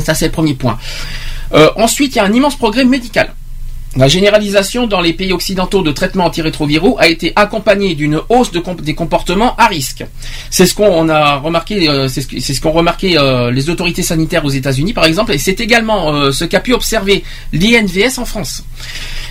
Ça, 0.00 0.14
c'est 0.14 0.26
le 0.26 0.32
premier 0.32 0.54
point. 0.54 0.78
Euh, 1.52 1.70
ensuite, 1.76 2.14
il 2.14 2.16
y 2.16 2.20
a 2.20 2.24
un 2.24 2.32
immense 2.32 2.56
progrès 2.56 2.84
médical. 2.84 3.32
La 3.96 4.08
généralisation 4.08 4.86
dans 4.86 5.00
les 5.00 5.14
pays 5.14 5.32
occidentaux 5.32 5.82
de 5.82 5.90
traitements 5.90 6.26
antirétroviraux 6.26 6.96
a 6.98 7.08
été 7.08 7.32
accompagnée 7.34 7.94
d'une 7.94 8.20
hausse 8.28 8.52
de 8.52 8.60
comp- 8.60 8.82
des 8.82 8.94
comportements 8.94 9.56
à 9.56 9.66
risque. 9.68 10.04
C'est 10.50 10.66
ce 10.66 10.74
qu'on 10.74 11.08
a 11.08 11.36
remarqué, 11.36 11.88
euh, 11.88 12.06
c'est 12.08 12.20
ce 12.20 12.52
ce 12.54 12.60
qu'ont 12.60 12.72
remarqué 12.72 13.16
euh, 13.18 13.50
les 13.50 13.70
autorités 13.70 14.02
sanitaires 14.02 14.44
aux 14.44 14.50
États-Unis, 14.50 14.92
par 14.92 15.06
exemple, 15.06 15.32
et 15.32 15.38
c'est 15.38 15.60
également 15.60 16.12
euh, 16.12 16.30
ce 16.30 16.44
qu'a 16.44 16.60
pu 16.60 16.74
observer 16.74 17.24
l'INVS 17.54 18.18
en 18.18 18.26
France. 18.26 18.64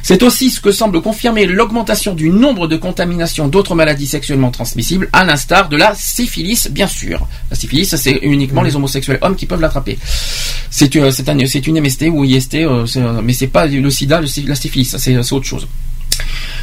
C'est 0.02 0.22
aussi 0.24 0.52
ce 0.52 0.60
que 0.62 0.72
semble 0.72 1.02
confirmer 1.02 1.46
l'augmentation 1.48 2.14
du 2.14 2.30
nombre 2.30 2.68
de 2.68 2.76
contaminations 2.76 3.48
d'autres 3.48 3.74
maladies 3.76 4.06
sexuellement 4.08 4.52
transmissibles, 4.52 5.10
à 5.14 5.24
l'instar 5.26 5.68
de 5.70 5.78
la 5.78 5.96
syphilis, 5.96 6.68
bien 6.72 6.88
sûr. 6.88 7.28
La 7.50 7.56
syphilis, 7.56 7.96
c'est 7.96 8.20
uniquement 8.22 8.62
les 8.62 8.76
homosexuels 8.76 9.18
hommes 9.22 9.36
qui 9.36 9.46
peuvent 9.48 9.62
l'attraper. 9.62 9.98
C'est 10.72 10.92
c'est 11.12 11.30
un- 11.30 11.46
c'est 11.48 11.66
une 11.68 11.78
MST 11.82 12.10
ou 12.10 12.24
IST, 12.24 12.58
mais 13.24 13.34
c'est 13.34 13.48
pas 13.48 13.66
le 13.66 13.90
sida, 13.90 14.20
le 14.22 14.28
sy- 14.28 14.46
c'est 14.56 15.34
autre 15.34 15.46
chose. 15.46 15.68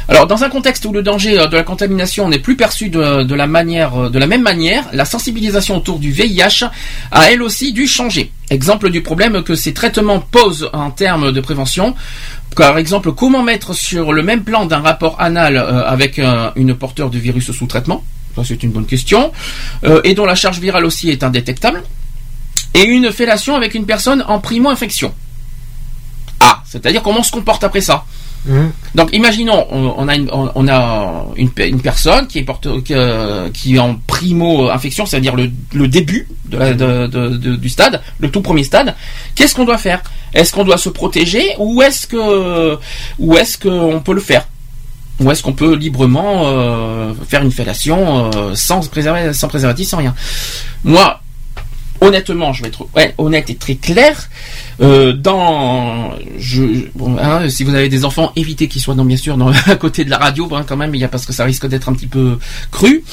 Alors, 0.07 0.27
dans 0.27 0.43
un 0.43 0.49
contexte 0.49 0.85
où 0.85 0.91
le 0.91 1.01
danger 1.01 1.39
euh, 1.39 1.47
de 1.47 1.55
la 1.55 1.63
contamination 1.63 2.27
n'est 2.27 2.39
plus 2.39 2.57
perçu 2.57 2.91
euh, 2.95 3.23
de 3.23 3.35
la 3.35 3.47
même 3.47 4.41
manière, 4.41 4.85
la 4.91 5.05
sensibilisation 5.05 5.77
autour 5.77 5.99
du 5.99 6.11
VIH 6.11 6.65
a 7.11 7.31
elle 7.31 7.41
aussi 7.41 7.71
dû 7.71 7.87
changer. 7.87 8.31
Exemple 8.49 8.89
du 8.89 9.01
problème 9.01 9.43
que 9.43 9.55
ces 9.55 9.73
traitements 9.73 10.19
posent 10.19 10.69
en 10.73 10.91
termes 10.91 11.31
de 11.31 11.41
prévention. 11.41 11.95
Par 12.55 12.77
exemple, 12.77 13.13
comment 13.13 13.43
mettre 13.43 13.73
sur 13.73 14.11
le 14.11 14.23
même 14.23 14.43
plan 14.43 14.65
d'un 14.65 14.79
rapport 14.79 15.15
anal 15.19 15.57
euh, 15.57 15.85
avec 15.85 16.19
une 16.55 16.75
porteur 16.75 17.09
de 17.09 17.17
virus 17.17 17.51
sous 17.51 17.65
traitement? 17.65 18.03
C'est 18.43 18.63
une 18.63 18.71
bonne 18.71 18.87
question. 18.87 19.31
Et 20.03 20.15
dont 20.15 20.25
la 20.25 20.33
charge 20.33 20.59
virale 20.59 20.85
aussi 20.85 21.11
est 21.11 21.23
indétectable. 21.23 21.83
Et 22.73 22.83
une 22.83 23.11
fellation 23.11 23.55
avec 23.55 23.75
une 23.75 23.85
personne 23.85 24.25
en 24.27 24.39
primo-infection. 24.39 25.13
C'est-à-dire 26.73 27.01
comment 27.01 27.19
on 27.19 27.23
se 27.23 27.31
comporte 27.31 27.63
après 27.63 27.81
ça. 27.81 28.03
Donc 28.93 29.09
imaginons, 29.13 29.65
on, 29.71 29.93
on 29.97 30.07
a, 30.09 30.15
une, 30.15 30.29
on, 30.33 30.51
on 30.53 30.67
a 30.67 31.25
une, 31.37 31.49
pe- 31.49 31.65
une 31.69 31.79
personne 31.81 32.27
qui 32.27 32.39
est, 32.39 32.43
porte, 32.43 32.67
qui, 32.83 32.93
euh, 32.93 33.49
qui 33.51 33.75
est 33.75 33.79
en 33.79 33.95
primo-infection, 34.05 35.05
c'est-à-dire 35.05 35.35
le, 35.37 35.49
le 35.73 35.87
début 35.87 36.27
de 36.49 36.57
la- 36.57 36.73
de- 36.73 37.07
de- 37.07 37.29
de- 37.37 37.55
du 37.55 37.69
stade, 37.69 38.01
le 38.19 38.29
tout 38.29 38.41
premier 38.41 38.63
stade. 38.65 38.95
Qu'est-ce 39.35 39.55
qu'on 39.55 39.63
doit 39.63 39.77
faire? 39.77 40.01
Est-ce 40.33 40.51
qu'on 40.51 40.65
doit 40.65 40.77
se 40.77 40.89
protéger 40.89 41.45
ou 41.57 41.81
est-ce 41.81 42.05
que 42.05 42.77
ou 43.19 43.35
est-ce 43.37 43.57
qu'on 43.57 44.01
peut 44.01 44.13
le 44.13 44.19
faire? 44.21 44.45
Ou 45.21 45.31
est-ce 45.31 45.41
qu'on 45.43 45.53
peut 45.53 45.75
librement 45.75 46.41
euh, 46.47 47.13
faire 47.29 47.43
une 47.43 47.51
fellation 47.51 48.31
euh, 48.35 48.55
sans, 48.55 48.85
préserver, 48.89 49.31
sans 49.31 49.47
préservatif, 49.47 49.87
sans 49.87 49.97
rien? 49.97 50.13
Moi, 50.83 51.21
honnêtement, 52.01 52.53
je 52.53 52.61
vais 52.61 52.69
être 52.69 52.87
ouais, 52.95 53.13
honnête 53.17 53.49
et 53.49 53.55
très 53.55 53.75
clair. 53.75 54.29
Euh, 54.81 55.13
dans, 55.13 56.11
je, 56.37 56.63
bon, 56.95 57.17
hein, 57.17 57.49
si 57.49 57.63
vous 57.63 57.73
avez 57.73 57.89
des 57.89 58.05
enfants, 58.05 58.31
évitez 58.35 58.67
qu'ils 58.67 58.81
soient 58.81 58.95
dans, 58.95 59.05
bien 59.05 59.17
sûr 59.17 59.37
dans, 59.37 59.51
à 59.67 59.75
côté 59.75 60.03
de 60.05 60.09
la 60.09 60.17
radio, 60.17 60.47
hein, 60.53 60.65
quand 60.67 60.77
même, 60.77 60.93
il 60.95 61.01
y 61.01 61.03
a 61.03 61.07
parce 61.07 61.25
que 61.25 61.33
ça 61.33 61.43
risque 61.43 61.67
d'être 61.67 61.89
un 61.89 61.93
petit 61.93 62.07
peu 62.07 62.37
cru. 62.71 63.03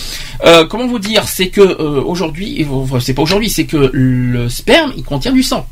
Euh, 0.45 0.67
comment 0.67 0.87
vous 0.87 0.99
dire, 0.99 1.29
c'est 1.29 1.49
que 1.49 1.61
euh, 1.61 2.03
aujourd'hui, 2.03 2.67
c'est 3.01 3.15
pas 3.15 3.23
aujourd'hui, 3.23 3.51
c'est 3.51 3.67
que 3.67 3.91
le 3.93 4.49
sperme, 4.49 4.93
il 4.97 5.05
contient 5.05 5.33
du 5.33 5.43
sang. 5.43 5.67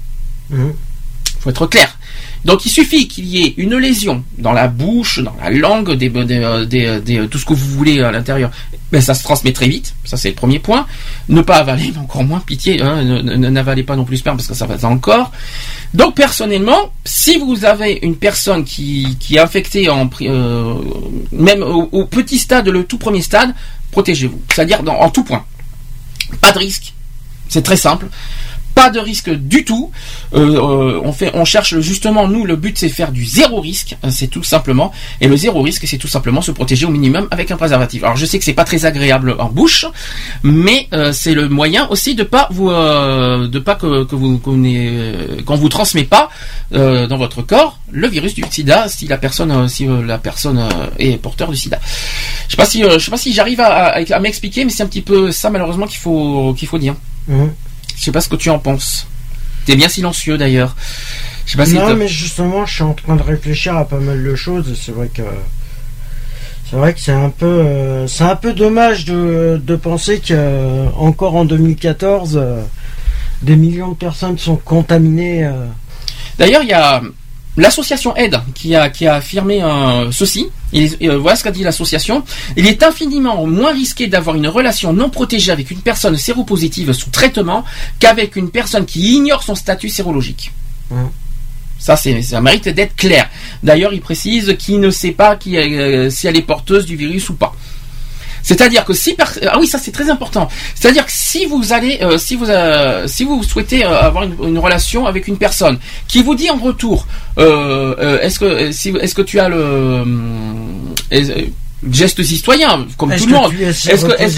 Faut 1.41 1.51
être 1.51 1.67
clair. 1.67 1.98
Donc 2.45 2.65
il 2.67 2.71
suffit 2.71 3.09
qu'il 3.09 3.27
y 3.27 3.43
ait 3.45 3.55
une 3.57 3.77
lésion 3.77 4.23
dans 4.39 4.53
la 4.53 4.69
bouche, 4.69 5.19
dans 5.21 5.35
la 5.43 5.51
langue, 5.51 5.91
euh, 5.91 6.67
euh, 6.73 7.01
des- 7.01 7.29
tout 7.29 7.39
ce 7.39 7.45
que 7.45 7.53
vous 7.55 7.67
voulez 7.77 8.01
à 8.01 8.11
l'intérieur. 8.13 8.51
Ben, 8.93 9.01
ça 9.03 9.13
se 9.15 9.23
transmet 9.23 9.53
très 9.53 9.69
vite. 9.69 9.95
Ça 10.05 10.17
c'est 10.17 10.31
le 10.31 10.35
premier 10.35 10.59
point. 10.59 10.87
Ne 11.29 11.43
pas 11.43 11.57
avaler, 11.57 11.91
mais 11.95 12.01
encore 12.03 12.25
moins 12.25 12.41
pitié. 12.41 12.81
Hein, 12.81 13.03
N'avalez 13.23 13.83
pas 13.83 13.97
non 13.97 14.05
plus 14.05 14.15
le 14.15 14.19
sperme 14.21 14.37
parce 14.37 14.49
que 14.49 14.55
ça 14.55 14.67
va 14.67 14.77
encore. 14.89 15.33
Donc 15.95 16.15
personnellement, 16.15 16.93
si 17.05 17.39
vous 17.39 17.65
avez 17.65 17.99
une 18.03 18.17
personne 18.17 18.65
qui, 18.65 19.17
qui 19.19 19.37
est 19.37 19.41
infectée 19.41 19.89
en 19.91 20.09
euh, 20.23 20.75
même 21.33 21.63
au, 21.63 22.05
petit 22.07 22.39
stade, 22.39 22.69
le 22.69 22.85
tout 22.85 22.99
premier 22.99 23.23
stade, 23.23 23.55
protégez-vous. 23.91 24.41
C'est-à-dire 24.53 24.83
dans- 24.83 24.97
en 25.01 25.11
tout 25.11 25.25
point. 25.25 25.45
Pas 26.41 26.53
de 26.53 26.59
risque. 26.59 26.93
C'est 27.49 27.63
très 27.63 27.77
simple. 27.79 28.07
Pas 28.75 28.91
de 28.91 29.01
risque 29.01 29.31
du 29.31 29.65
tout. 29.65 29.91
Euh, 30.35 30.57
euh, 30.57 31.01
on 31.05 31.13
fait, 31.13 31.31
on 31.35 31.45
cherche 31.45 31.79
justement 31.81 32.29
nous 32.29 32.45
le 32.45 32.57
but 32.57 32.79
c'est 32.79 32.89
faire 32.89 33.13
du 33.13 33.25
zéro 33.25 33.61
risque, 33.61 33.97
euh, 34.05 34.11
c'est 34.11 34.29
tout 34.29 34.43
simplement. 34.43 34.93
Et 35.21 35.29
le 35.29 35.37
zéro 35.37 35.63
risque 35.63 35.87
c'est 35.87 35.99
tout 35.99 36.09
simplement 36.09 36.43
se 36.43 36.53
protéger 36.53 36.87
au 36.87 36.91
minimum 36.91 37.29
avec 37.31 37.51
un 37.51 37.57
préservatif. 37.57 38.05
Alors 38.05 38.17
je 38.17 38.27
sais 38.27 38.39
que 38.39 38.45
c'est 38.45 38.53
pas 38.53 38.65
très 38.65 38.85
agréable 38.85 39.37
en 39.39 39.49
bouche, 39.49 39.87
mais 40.43 40.89
euh, 40.93 41.13
c'est 41.13 41.35
le 41.35 41.49
moyen 41.49 41.89
aussi 41.89 42.15
de 42.15 42.23
pas 42.23 42.49
vous, 42.51 42.69
de 42.71 43.59
pas 43.59 43.75
que, 43.75 44.05
que 44.05 44.15
vous 44.15 44.39
qu'on 44.39 44.63
qu'on 45.45 45.57
vous 45.57 45.69
transmet 45.69 46.05
pas 46.05 46.29
dans 46.71 47.17
votre 47.17 47.43
corps 47.43 47.79
le 47.91 48.07
virus 48.07 48.35
du 48.35 48.45
SIDA 48.49 48.89
si 48.89 49.07
la 49.07 49.17
personne 49.17 49.69
si 49.69 49.87
la 49.87 50.19
personne 50.19 50.69
est 50.99 51.17
porteur 51.17 51.51
du 51.51 51.57
SIDA. 51.57 51.81
Je 52.47 52.53
sais 52.53 52.57
pas 52.57 52.67
si 52.67 52.83
je 52.83 52.99
sais 52.99 53.11
pas 53.11 53.17
si 53.17 53.33
j'arrive 53.33 53.61
à, 53.61 54.21
m'expliquer, 54.21 54.65
mais 54.65 54.71
c'est 54.71 54.83
un 54.83 54.87
petit 54.87 55.03
peu 55.03 55.33
ça 55.33 55.51
malheureusement 55.51 55.87
qu'il 55.87 55.99
faut 55.99 56.55
qu'il 56.57 56.69
faut 56.69 56.79
dire. 56.79 56.95
Mhm. 57.27 57.51
Je 57.99 58.05
sais 58.05 58.13
pas 58.13 58.21
ce 58.21 58.29
que 58.29 58.37
tu 58.37 58.49
en 58.49 58.59
penses. 58.59 59.07
T'es 59.67 59.77
bien 59.77 59.89
silencieux 59.89 60.39
d'ailleurs. 60.39 60.77
Je 61.45 61.53
sais 61.53 61.59
pas 61.59 61.67
si 61.67 61.75
non, 61.75 61.95
mais 61.97 62.09
justement, 62.09 62.65
je 62.65 62.75
suis 62.75 62.83
en 62.83 62.95
train 62.95 63.17
de 63.17 63.23
réfléchir 63.23 63.77
à 63.77 63.87
pas 63.87 63.99
mal 63.99 64.23
de 64.23 64.35
choses. 64.35 64.79
C'est 64.81 64.93
vrai 64.93 65.09
que 65.09 65.23
c'est 66.71 66.77
vrai 66.77 66.95
que 66.95 67.01
c'est 67.01 67.13
un 67.13 67.31
peu 67.31 67.47
euh, 67.47 68.07
c'est 68.07 68.25
un 68.25 68.37
peu 68.37 68.53
dommage 68.53 69.05
de, 69.05 69.61
de 69.63 69.77
penser 69.77 70.21
que 70.21 70.33
euh, 70.33 70.89
encore 70.97 71.35
en 71.35 71.45
2014 71.45 72.37
euh, 72.37 72.63
des 73.43 73.57
millions 73.57 73.91
de 73.91 73.97
personnes 73.97 74.39
sont 74.39 74.57
contaminées. 74.57 75.51
D'ailleurs, 76.39 76.63
il 76.63 76.69
y 76.69 76.73
a 76.73 77.03
l'association 77.59 78.15
Aide 78.17 78.41
qui 78.55 78.75
a, 78.75 78.89
qui 78.89 79.07
a 79.07 79.17
affirmé 79.17 79.63
euh, 79.63 80.11
ceci. 80.13 80.49
Et, 80.73 80.91
euh, 81.03 81.19
voilà 81.19 81.37
ce 81.37 81.45
qu'a 81.45 81.51
dit 81.51 81.63
l'association. 81.63 82.25
Il 82.57 82.67
est 82.67 82.83
infiniment 82.83 83.47
moins 83.47 83.73
risqué 83.73 84.07
d'avoir 84.07 84.37
une 84.37 84.49
relation 84.49 84.93
non 84.93 85.11
protégée 85.11 85.53
avec 85.53 85.71
une 85.71 85.81
personne 85.81 86.17
séropositive 86.17 86.93
sous 86.93 87.11
traitement 87.11 87.65
qu'avec 87.99 88.37
une 88.37 88.51
personne 88.51 88.87
qui 88.87 89.15
ignore 89.15 89.43
son 89.43 89.55
statut 89.55 89.89
sérologique. 89.89 90.53
Mhm. 90.91 91.09
Ça, 91.79 91.97
c'est, 91.97 92.23
ça 92.23 92.41
mérite 92.41 92.69
d'être 92.69 92.97
clair. 92.97 93.29
D'ailleurs, 93.63 93.93
il 93.93 94.01
précise 94.01 94.57
qu'il 94.59 94.81
ne 94.81 94.91
sait 94.91 95.13
pas 95.13 95.37
qui, 95.37 95.57
euh, 95.57 96.11
si 96.11 96.27
elle 96.27 96.37
est 96.37 96.43
porteuse 96.43 96.85
du 96.85 96.97
virus 96.97 97.29
ou 97.31 97.35
pas. 97.35 97.55
C'est-à-dire 98.43 98.85
que 98.85 98.93
si 98.93 99.15
par- 99.15 99.33
ah 99.47 99.59
oui 99.59 99.67
ça 99.67 99.79
c'est 99.79 99.93
très 99.93 100.09
important. 100.11 100.49
C'est-à-dire 100.75 101.05
que 101.07 101.13
si 101.13 101.45
vous 101.47 101.73
allez 101.73 101.99
euh, 102.03 102.19
si 102.19 102.37
vous 102.37 102.49
euh, 102.49 103.07
si 103.07 103.25
vous 103.25 103.43
souhaitez 103.43 103.85
euh, 103.85 104.01
avoir 104.01 104.25
une, 104.25 104.37
une 104.49 104.59
relation 104.59 105.07
avec 105.07 105.29
une 105.29 105.37
personne 105.37 105.79
qui 106.07 106.23
vous 106.23 106.35
dit 106.35 106.49
en 106.51 106.57
retour 106.57 107.07
est-ce 108.23 108.39
que 108.39 108.73
si 108.73 108.91
est-ce 109.01 109.15
que 109.15 109.23
tu 109.23 109.39
as 109.41 109.49
le 109.49 110.05
est- 111.11 111.53
geste 111.93 112.23
citoyen 112.25 112.87
comme 112.97 113.11
tout 113.19 113.27
le 113.27 113.33
monde 113.43 113.53
est-ce 113.93 114.03
que 114.05 114.13
est-ce, 114.21 114.37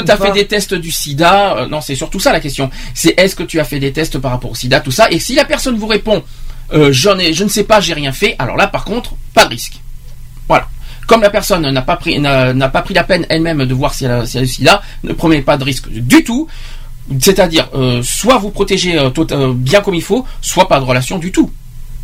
tu 0.00 0.10
as 0.10 0.16
fait 0.16 0.32
des 0.32 0.46
tests 0.46 0.74
du 0.74 0.90
sida 0.90 1.66
non 1.70 1.80
c'est 1.80 1.94
surtout 1.94 2.18
ça 2.18 2.32
la 2.32 2.40
question 2.40 2.68
c'est 2.94 3.14
est-ce 3.18 3.36
que 3.36 3.44
tu 3.44 3.60
as 3.60 3.64
fait 3.64 3.78
des 3.78 3.92
tests 3.92 4.18
par 4.18 4.32
rapport 4.32 4.50
au 4.50 4.54
sida 4.56 4.80
tout 4.80 4.90
ça 4.90 5.08
et 5.10 5.20
si 5.20 5.34
la 5.34 5.44
personne 5.44 5.76
vous 5.78 5.86
répond 5.86 6.22
euh, 6.72 6.90
j'en 6.92 7.16
ai 7.18 7.32
je 7.32 7.44
ne 7.44 7.48
sais 7.48 7.62
pas 7.64 7.80
j'ai 7.80 7.94
rien 7.94 8.12
fait 8.12 8.34
alors 8.40 8.56
là 8.56 8.66
par 8.66 8.84
contre 8.84 9.14
pas 9.34 9.44
de 9.44 9.50
risque 9.50 9.74
voilà. 10.48 10.66
Comme 11.10 11.22
la 11.22 11.30
personne 11.30 11.68
n'a 11.68 11.82
pas 11.82 11.96
pris 11.96 12.20
la 12.20 13.04
peine 13.04 13.26
elle-même 13.28 13.64
de 13.64 13.74
voir 13.74 13.94
si 13.94 14.04
elle 14.04 14.24
si 14.28 14.36
elle 14.36 14.42
a 14.42 14.46
le 14.46 14.48
sida, 14.48 14.82
ne 15.02 15.12
prenez 15.12 15.42
pas 15.42 15.56
de 15.56 15.64
risque 15.64 15.88
du 15.88 16.22
tout. 16.22 16.46
C'est-à-dire, 17.18 17.68
euh, 17.74 18.00
soit 18.04 18.38
vous 18.38 18.50
protégez 18.50 18.96
euh, 18.96 19.10
euh, 19.32 19.52
bien 19.52 19.80
comme 19.80 19.96
il 19.96 20.04
faut, 20.04 20.24
soit 20.40 20.68
pas 20.68 20.78
de 20.78 20.84
relation 20.84 21.18
du 21.18 21.32
tout. 21.32 21.50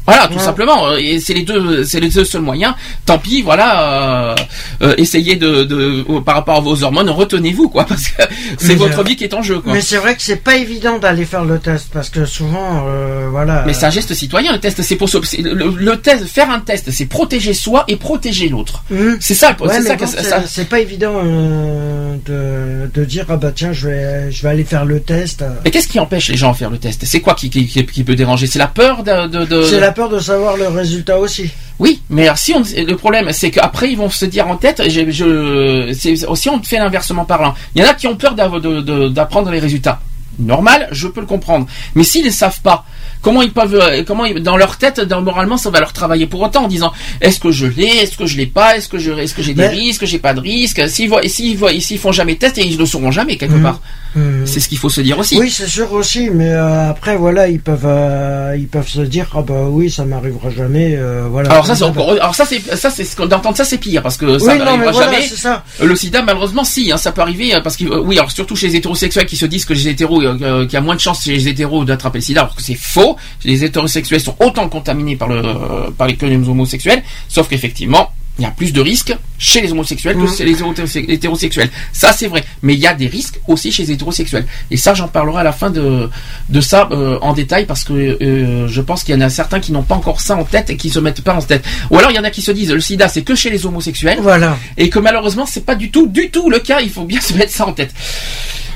Voilà, 0.06 0.28
tout 0.28 0.34
Ouais. 0.34 0.38
simplement. 0.40 0.88
euh, 0.88 0.96
Et 0.98 1.20
c'est 1.20 1.34
les 1.34 1.42
deux, 1.42 1.84
c'est 1.84 2.00
les 2.00 2.08
deux 2.08 2.24
seuls 2.24 2.42
moyens. 2.42 2.74
Tant 3.04 3.18
pis, 3.18 3.42
voilà. 3.42 4.30
euh, 4.30 4.34
euh, 4.82 4.94
essayez 4.98 5.36
de, 5.36 5.64
de, 5.64 6.04
euh, 6.08 6.20
par 6.20 6.36
rapport 6.36 6.56
à 6.56 6.60
vos 6.60 6.82
hormones, 6.82 7.10
retenez-vous, 7.10 7.68
quoi, 7.68 7.84
parce 7.88 8.08
que 8.08 8.22
c'est 8.58 8.74
votre 8.74 9.02
vie 9.04 9.16
qui 9.16 9.24
est 9.24 9.34
en 9.34 9.42
jeu, 9.42 9.60
quoi. 9.60 9.72
Mais 9.72 9.80
c'est 9.80 9.96
vrai 9.98 10.14
que 10.16 10.22
c'est 10.22 10.36
pas 10.42 10.56
évident 10.56 10.98
d'aller 10.98 11.24
faire 11.24 11.44
le 11.44 11.58
test 11.58 11.88
parce 11.92 12.08
que 12.10 12.24
souvent, 12.24 12.84
euh, 12.88 13.28
voilà. 13.30 13.64
Mais 13.66 13.72
c'est 13.74 13.86
un 13.86 13.90
geste 13.90 14.14
citoyen, 14.14 14.52
le 14.52 14.60
test. 14.60 14.82
C'est 14.82 14.96
pour 14.96 15.08
le, 15.38 15.74
le 15.76 15.96
test, 15.96 16.26
faire 16.26 16.50
un 16.50 16.60
test, 16.60 16.90
c'est 16.90 17.06
protéger 17.06 17.54
soi 17.54 17.84
et 17.88 17.96
protéger 17.96 18.48
l'autre. 18.48 18.84
Mhm. 18.90 19.16
C'est 19.20 19.34
ça, 19.34 19.56
Ouais, 19.60 19.68
c'est 19.82 19.96
bon, 19.96 20.06
ça. 20.06 20.42
c'est 20.46 20.68
pas 20.68 20.80
évident 20.80 21.14
euh, 21.24 22.16
de, 22.26 22.90
de 22.92 23.04
dire 23.04 23.26
ah 23.28 23.36
bah 23.36 23.52
tiens 23.54 23.72
je 23.72 23.88
vais 23.88 24.30
je 24.30 24.42
vais 24.42 24.48
aller 24.48 24.64
faire 24.64 24.84
le 24.84 25.00
test. 25.00 25.44
Mais 25.64 25.70
qu'est-ce 25.70 25.88
qui 25.88 25.98
empêche 25.98 26.28
les 26.28 26.36
gens 26.36 26.52
de 26.52 26.56
faire 26.56 26.70
le 26.70 26.78
test? 26.78 27.02
C'est 27.04 27.20
quoi 27.20 27.34
qui, 27.34 27.50
qui, 27.50 27.66
qui- 27.66 28.04
peut 28.04 28.14
déranger? 28.14 28.46
C'est 28.46 28.58
la 28.58 28.68
peur 28.68 29.02
de. 29.02 29.26
de, 29.28 29.62
peur 29.96 30.08
de 30.10 30.18
savoir 30.20 30.56
le 30.56 30.68
résultat 30.68 31.18
aussi. 31.18 31.50
Oui, 31.78 32.00
mais 32.10 32.28
si 32.36 32.52
on, 32.54 32.62
le 32.62 32.94
problème, 32.94 33.28
c'est 33.32 33.50
qu'après 33.50 33.90
ils 33.90 33.96
vont 33.96 34.10
se 34.10 34.26
dire 34.26 34.46
en 34.46 34.56
tête. 34.56 34.82
Je, 34.88 35.10
je, 35.10 35.92
c'est 35.98 36.26
aussi 36.26 36.48
on 36.50 36.62
fait 36.62 36.78
l'inversement 36.78 37.24
parlant. 37.24 37.54
Il 37.74 37.82
y 37.82 37.84
en 37.84 37.88
a 37.88 37.94
qui 37.94 38.06
ont 38.06 38.16
peur 38.16 38.34
d'apprendre 38.34 39.50
les 39.50 39.58
résultats. 39.58 40.00
Normal, 40.38 40.88
je 40.92 41.08
peux 41.08 41.20
le 41.20 41.26
comprendre. 41.26 41.66
Mais 41.94 42.04
s'ils 42.04 42.24
ne 42.26 42.30
savent 42.30 42.60
pas, 42.60 42.84
comment 43.22 43.40
ils 43.40 43.52
peuvent, 43.52 43.74
euh, 43.74 44.04
comment 44.06 44.26
ils- 44.26 44.42
dans 44.42 44.58
leur 44.58 44.76
tête, 44.76 45.00
dans, 45.00 45.22
moralement, 45.22 45.56
ça 45.56 45.70
va 45.70 45.80
leur 45.80 45.94
travailler 45.94 46.26
pour 46.26 46.42
autant 46.42 46.64
en 46.64 46.68
disant 46.68 46.92
est-ce 47.22 47.40
que 47.40 47.50
je 47.50 47.64
l'ai, 47.66 47.86
est-ce 48.02 48.18
que 48.18 48.26
je 48.26 48.36
l'ai 48.36 48.44
pas, 48.46 48.76
est-ce 48.76 48.88
que 48.88 48.98
je, 48.98 49.12
est-ce 49.12 49.34
que 49.34 49.40
j'ai 49.42 49.54
des 49.54 49.62
Mais- 49.62 49.68
risques, 49.68 50.04
j'ai 50.04 50.18
pas 50.18 50.34
de 50.34 50.40
risques? 50.40 50.86
S'ils 50.90 51.08
voient, 51.08 51.22
s'ils 51.26 51.56
voient, 51.56 51.72
s'ils 51.80 51.98
font 51.98 52.12
jamais 52.12 52.34
test, 52.36 52.58
et 52.58 52.66
ils 52.66 52.76
le 52.76 52.84
sauront 52.84 53.10
jamais 53.10 53.36
quelque 53.38 53.54
Mhm. 53.54 53.62
part. 53.62 53.80
Mhm. 54.16 54.46
C'est 54.46 54.60
ce 54.60 54.68
qu'il 54.68 54.78
faut 54.78 54.88
se 54.88 55.00
dire 55.02 55.18
aussi. 55.18 55.38
Oui, 55.38 55.50
c'est 55.50 55.66
sûr 55.68 55.92
aussi, 55.92 56.30
mais 56.30 56.48
euh, 56.50 56.90
après 56.90 57.16
voilà, 57.16 57.48
ils 57.48 57.60
peuvent 57.60 57.84
euh, 57.84 58.56
ils 58.58 58.66
peuvent 58.66 58.88
se 58.88 59.02
dire 59.02 59.28
ah 59.34 59.42
bah 59.42 59.66
oui, 59.68 59.90
ça 59.90 60.04
m'arrivera 60.04 60.50
jamais. 60.50 60.96
euh, 60.96 61.26
voilà. 61.30 61.50
Alors 61.50 61.66
ça 61.66 61.76
c'est 61.76 61.84
encore, 61.84 62.10
alors 62.12 62.34
ça 62.34 62.44
c'est, 62.46 62.60
ça 62.76 62.88
c'est 62.90 63.04
ce 63.04 63.20
d'entendre 63.22 63.56
ça 63.56 63.64
c'est 63.64 63.78
pire 63.78 64.02
parce 64.02 64.16
que 64.16 64.38
ça 64.38 64.52
Oui, 64.52 64.58
n'arrivera 64.58 64.90
voilà, 64.92 65.12
jamais. 65.12 65.26
ça. 65.28 65.62
Euh, 65.82 65.86
Le 65.86 65.94
SIDA 65.96 66.22
malheureusement 66.22 66.64
si, 66.64 66.90
hein, 66.90 66.96
ça 66.96 67.12
peut 67.12 67.20
arriver 67.20 67.54
euh, 67.54 67.60
parce 67.60 67.76
que 67.76 67.84
euh, 67.84 68.00
oui 68.00 68.16
alors 68.18 68.30
surtout 68.30 68.56
chez 68.56 68.68
les 68.68 68.76
hétérosexuels 68.76 69.26
qui 69.26 69.36
se 69.36 69.46
disent 69.46 69.64
que 69.66 69.74
les 69.74 69.88
hétéros, 69.88 70.22
euh, 70.22 70.36
euh, 70.40 70.64
qu'il 70.64 70.74
y 70.74 70.76
a 70.76 70.80
moins 70.80 70.94
de 70.94 71.00
chances 71.00 71.22
chez 71.24 71.32
les 71.32 71.48
hétéros 71.48 71.84
d'attraper 71.84 72.18
le 72.18 72.24
SIDA 72.24 72.40
alors 72.40 72.54
que 72.56 72.62
c'est 72.62 72.74
faux. 72.74 73.16
Les 73.44 73.64
hétérosexuels 73.64 74.20
sont 74.20 74.36
autant 74.40 74.68
contaminés 74.68 75.16
par 75.16 75.28
le 75.28 75.36
euh, 75.44 75.90
par 75.96 76.06
les 76.06 76.16
homosexuels, 76.48 77.02
sauf 77.28 77.48
qu'effectivement 77.48 78.10
il 78.38 78.42
y 78.42 78.46
a 78.46 78.50
plus 78.50 78.72
de 78.72 78.80
risques 78.80 79.16
chez 79.38 79.60
les 79.62 79.72
homosexuels 79.72 80.14
que 80.16 80.20
Mhm. 80.22 80.36
chez 80.36 80.44
les 80.44 80.52
hétérose- 80.54 81.04
hétérosexuels. 81.10 81.70
Ça 81.92 82.12
c'est 82.12 82.26
vrai, 82.26 82.44
mais 82.62 82.74
il 82.74 82.80
y 82.80 82.86
a 82.86 82.92
des 82.94 83.06
risques 83.06 83.38
aussi 83.48 83.72
chez 83.72 83.84
les 83.84 83.92
hétérosexuels. 83.92 84.46
Et 84.70 84.76
ça 84.76 84.92
j'en 84.94 85.08
parlerai 85.08 85.40
à 85.40 85.44
la 85.44 85.52
fin 85.52 85.70
de 85.70 86.08
de 86.48 86.60
ça 86.60 86.88
euh, 86.92 87.18
en 87.22 87.32
détail 87.32 87.64
parce 87.66 87.84
que 87.84 87.92
euh, 87.94 88.68
je 88.68 88.80
pense 88.82 89.04
qu'il 89.04 89.14
y 89.14 89.18
en 89.18 89.22
a 89.22 89.30
certains 89.30 89.60
qui 89.60 89.72
n'ont 89.72 89.82
pas 89.82 89.94
encore 89.94 90.20
ça 90.20 90.36
en 90.36 90.44
tête 90.44 90.68
et 90.70 90.76
qui 90.76 90.90
se 90.90 90.98
mettent 90.98 91.22
pas 91.22 91.34
en 91.34 91.40
tête. 91.42 91.64
Ou 91.90 91.98
alors 91.98 92.10
il 92.10 92.14
y 92.16 92.18
en 92.18 92.24
a 92.24 92.30
qui 92.30 92.42
se 92.42 92.50
disent 92.50 92.72
le 92.72 92.80
sida 92.80 93.08
c'est 93.08 93.22
que 93.22 93.34
chez 93.34 93.50
les 93.50 93.64
homosexuels. 93.66 94.18
Voilà. 94.20 94.58
Et 94.76 94.90
que 94.90 94.98
malheureusement 94.98 95.46
c'est 95.46 95.64
pas 95.64 95.74
du 95.74 95.90
tout 95.90 96.06
du 96.06 96.30
tout 96.30 96.50
le 96.50 96.58
cas, 96.58 96.80
il 96.80 96.90
faut 96.90 97.04
bien 97.04 97.20
se 97.28 97.32
mettre 97.34 97.52
ça 97.52 97.66
en 97.66 97.72
tête. 97.72 97.92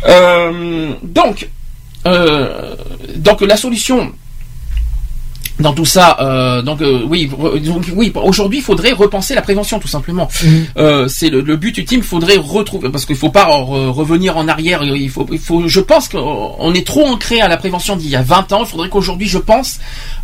Euh, 0.09 0.93
donc 1.03 1.49
euh, 2.07 2.75
donc 3.17 3.43
la 3.43 3.57
solution 3.59 4.13
dans 5.61 5.73
tout 5.73 5.85
ça, 5.85 6.17
euh, 6.21 6.63
donc 6.63 6.81
euh, 6.83 7.03
oui, 7.09 7.31
donc, 7.65 7.87
oui. 7.95 8.13
Aujourd'hui, 8.15 8.59
il 8.59 8.65
faudrait 8.65 8.93
repenser 8.93 9.35
la 9.35 9.43
prévention, 9.43 9.79
tout 9.79 9.89
simplement. 9.89 10.29
Mhm. 10.43 10.67
Euh, 10.79 11.09
c'est 11.09 11.29
le, 11.31 11.41
le 11.43 11.57
but 11.57 11.77
ultime. 11.79 12.01
Il 12.01 12.05
faudrait 12.05 12.37
retrouver, 12.37 12.89
parce 12.91 13.05
qu'il 13.07 13.17
faut 13.17 13.31
pas 13.31 13.45
re- 13.47 13.89
revenir 13.91 14.37
en 14.37 14.49
arrière. 14.49 14.83
Il 14.83 15.11
faut, 15.11 15.27
il 15.31 15.39
faut. 15.39 15.69
Je 15.69 15.81
pense 15.81 16.09
qu'on 16.09 16.73
est 16.75 16.87
trop 16.87 17.07
ancré 17.07 17.41
à 17.41 17.49
la 17.49 17.57
prévention 17.57 17.97
d'il 17.97 18.09
y 18.11 18.17
a 18.17 18.23
20 18.23 18.53
ans. 18.53 18.61
Il 18.63 18.67
faudrait 18.67 18.89
qu'aujourd'hui, 18.89 19.29
je 19.29 19.39
pense, 19.39 19.79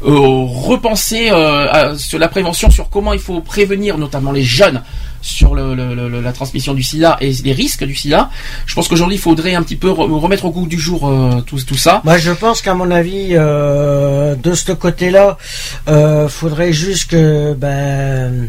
euh, 0.05 0.11
repenser 0.17 1.29
euh, 1.31 1.67
à- 1.71 1.99
sur 1.99 2.19
la 2.19 2.29
prévention, 2.29 2.71
sur 2.71 2.89
comment 2.89 3.13
il 3.13 3.19
faut 3.21 3.41
prévenir, 3.41 3.99
notamment 3.99 4.33
les 4.33 4.43
jeunes, 4.43 4.83
sur 5.27 5.55
le, 5.55 5.75
le- 5.75 5.95
le- 5.95 6.21
la 6.21 6.33
transmission 6.33 6.73
du 6.75 6.83
SIDA 6.83 7.17
et 7.21 7.33
les 7.45 7.53
risques 7.53 7.85
du 7.85 7.95
SIDA. 7.95 8.31
Je 8.67 8.75
pense 8.75 8.89
qu'aujourd'hui, 8.89 9.17
il 9.17 9.21
faudrait 9.21 9.55
un 9.55 9.63
petit 9.63 9.77
peu 9.77 9.89
re- 9.89 10.11
remettre 10.19 10.45
au 10.45 10.51
goût 10.51 10.67
du 10.67 10.79
jour 10.79 11.09
euh, 11.09 11.41
tout, 11.43 11.59
tout 11.67 11.77
ça. 11.77 12.01
Moi, 12.05 12.19
je 12.19 12.31
pense 12.33 12.63
qu'à 12.63 12.75
mon 12.75 12.91
avis, 12.91 13.29
euh, 13.33 14.35
de 14.37 14.55
ce 14.55 14.73
côté-là, 14.73 15.37
euh, 15.89 16.29
faudrait 16.29 16.73
juste 16.73 17.11
que 17.11 17.55
ben 17.55 18.49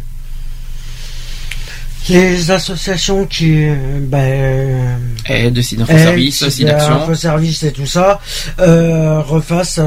les 2.10 2.52
associations 2.52 3.26
qui 3.26 3.66
ben 4.02 4.98
Aide, 5.26 5.62
SIDA 5.62 5.84
Info 5.84 5.98
Service, 5.98 6.48
SIDAction. 6.50 6.94
Info 7.04 7.16
Service 7.16 7.64
et 7.64 7.74
tout 7.74 7.86
ça 7.86 8.22
euh, 8.60 9.20
refassent 9.22 9.82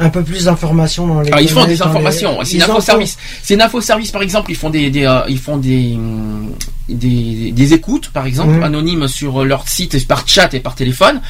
un 0.00 0.08
peu 0.10 0.22
plus 0.22 0.44
d'informations 0.46 1.06
dans 1.06 1.20
les. 1.20 1.30
Ah, 1.32 1.40
ils 1.40 1.48
font 1.48 1.64
des 1.64 1.74
les- 1.74 1.82
informations. 1.82 2.38
C'est 2.44 2.56
une 2.56 2.62
info 2.62 2.80
service. 2.80 3.16
C'est 3.42 3.54
une 3.54 3.62
info 3.62 3.80
service 3.80 4.10
par 4.10 4.22
exemple. 4.22 4.50
Ils 4.50 4.56
font 4.56 4.70
des, 4.70 4.90
des 4.90 5.04
euh, 5.04 5.20
ils 5.28 5.38
font 5.38 5.56
des, 5.58 5.94
hum, 5.94 6.52
des 6.94 7.52
des 7.52 7.72
écoutes 7.74 8.08
par 8.10 8.26
exemple 8.26 8.52
Mhm. 8.54 8.62
anonymes 8.62 9.08
sur 9.08 9.44
leur 9.44 9.68
site 9.68 10.06
par 10.06 10.26
chat 10.26 10.52
et 10.54 10.60
par 10.60 10.74
téléphone. 10.74 11.20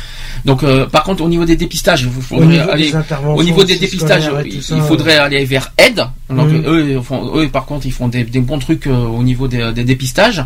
Donc 0.45 0.63
euh, 0.63 0.87
par 0.87 1.03
contre 1.05 1.23
au 1.23 1.29
niveau 1.29 1.45
des 1.45 1.57
dépistages, 1.57 2.03
il 2.03 2.09
Au 2.09 2.21
faudrait 2.21 2.47
niveau 2.47 2.71
aller 2.71 2.91
des 2.91 2.97
interventions 2.97 3.37
au 3.37 3.43
niveau 3.43 3.65
des 3.65 3.73
aussi 3.73 3.81
dépistages, 3.81 4.25
scolaires 4.25 4.41
et 4.47 4.49
tout 4.49 4.57
il, 4.57 4.63
ça, 4.63 4.77
il 4.77 4.83
faudrait 4.83 5.17
aller 5.19 5.45
vers 5.45 5.73
aide. 5.79 6.05
Donc 6.31 6.49
Mhm. 6.49 6.63
eux, 6.67 6.91
ils 6.97 7.03
font- 7.03 7.37
eux 7.37 7.49
par 7.49 7.65
contre 7.67 7.87
ils 7.87 7.93
font 7.93 8.09
des, 8.09 8.25
des 8.25 8.41
bons 8.41 8.59
trucs 8.59 8.87
euh, 8.87 8.95
au 9.07 9.23
niveau 9.23 9.49
des, 9.49 9.73
des 9.73 9.85
dépistages. 9.85 10.45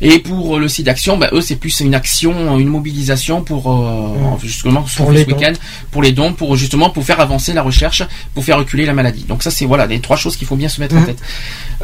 Et 0.00 0.18
pour 0.18 0.58
le 0.58 0.68
site 0.68 0.86
d'action, 0.86 1.16
bah, 1.16 1.28
eux 1.32 1.40
c'est 1.40 1.56
plus 1.56 1.80
une 1.80 1.94
action, 1.94 2.58
une 2.58 2.68
mobilisation 2.68 3.42
pour 3.42 3.70
euh, 3.72 4.36
justement 4.42 4.86
ce 4.86 4.96
Pour 4.98 5.12
les 5.12 5.24
ce 5.24 5.28
dons. 5.30 5.36
week-end 5.36 5.52
pour 5.90 6.02
les 6.02 6.12
dons, 6.12 6.32
pour 6.32 6.56
justement 6.56 6.90
pour 6.90 7.04
faire 7.04 7.20
avancer 7.20 7.52
la 7.52 7.62
recherche, 7.62 8.02
pour 8.34 8.44
faire 8.44 8.58
reculer 8.58 8.86
la 8.86 8.94
maladie. 8.94 9.24
Donc 9.28 9.42
ça 9.42 9.50
c'est 9.50 9.66
voilà 9.66 9.86
les 9.86 10.00
trois 10.00 10.16
choses 10.16 10.36
qu'il 10.36 10.46
faut 10.46 10.56
bien 10.56 10.68
se 10.68 10.80
mettre 10.80 10.96
en 10.96 11.02
tête. 11.02 11.18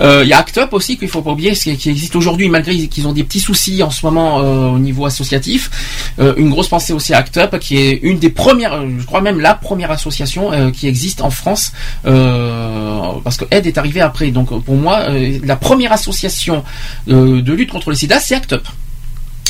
Il 0.00 0.28
y 0.28 0.32
a 0.32 0.38
Act 0.38 0.58
Up 0.58 0.72
aussi 0.72 0.96
qu'il 0.98 1.08
faut 1.08 1.22
pas 1.22 1.30
oublier, 1.32 1.52
qui 1.52 1.70
existe 1.90 2.16
aujourd'hui 2.16 2.48
malgré 2.48 2.71
qu'ils 2.88 3.06
ont 3.06 3.12
des 3.12 3.24
petits 3.24 3.40
soucis 3.40 3.82
en 3.82 3.90
ce 3.90 4.04
moment 4.04 4.40
euh, 4.40 4.68
au 4.68 4.78
niveau 4.78 5.06
associatif, 5.06 5.70
euh, 6.18 6.34
une 6.36 6.50
grosse 6.50 6.68
pensée 6.68 6.92
aussi 6.92 7.14
à 7.14 7.18
ACT 7.18 7.36
UP, 7.36 7.58
qui 7.58 7.76
est 7.76 8.00
une 8.02 8.18
des 8.18 8.30
premières, 8.30 8.74
euh, 8.74 8.88
je 8.98 9.04
crois 9.04 9.20
même 9.20 9.40
la 9.40 9.54
première 9.54 9.90
association 9.90 10.50
qui 10.72 10.86
existe 10.88 11.20
en 11.20 11.30
France, 11.30 11.72
parce 12.02 13.36
que 13.36 13.44
Aide 13.50 13.66
est 13.66 13.78
arrivé 13.78 14.00
après. 14.00 14.30
Donc 14.30 14.48
pour 14.64 14.76
moi, 14.76 15.06
la 15.44 15.56
première 15.56 15.92
association 15.92 16.64
de 17.06 17.52
lutte 17.52 17.70
contre 17.70 17.90
le 17.90 17.96
SIDA, 17.96 18.20
c'est 18.20 18.34
ACT 18.34 18.52
UP. 18.52 18.68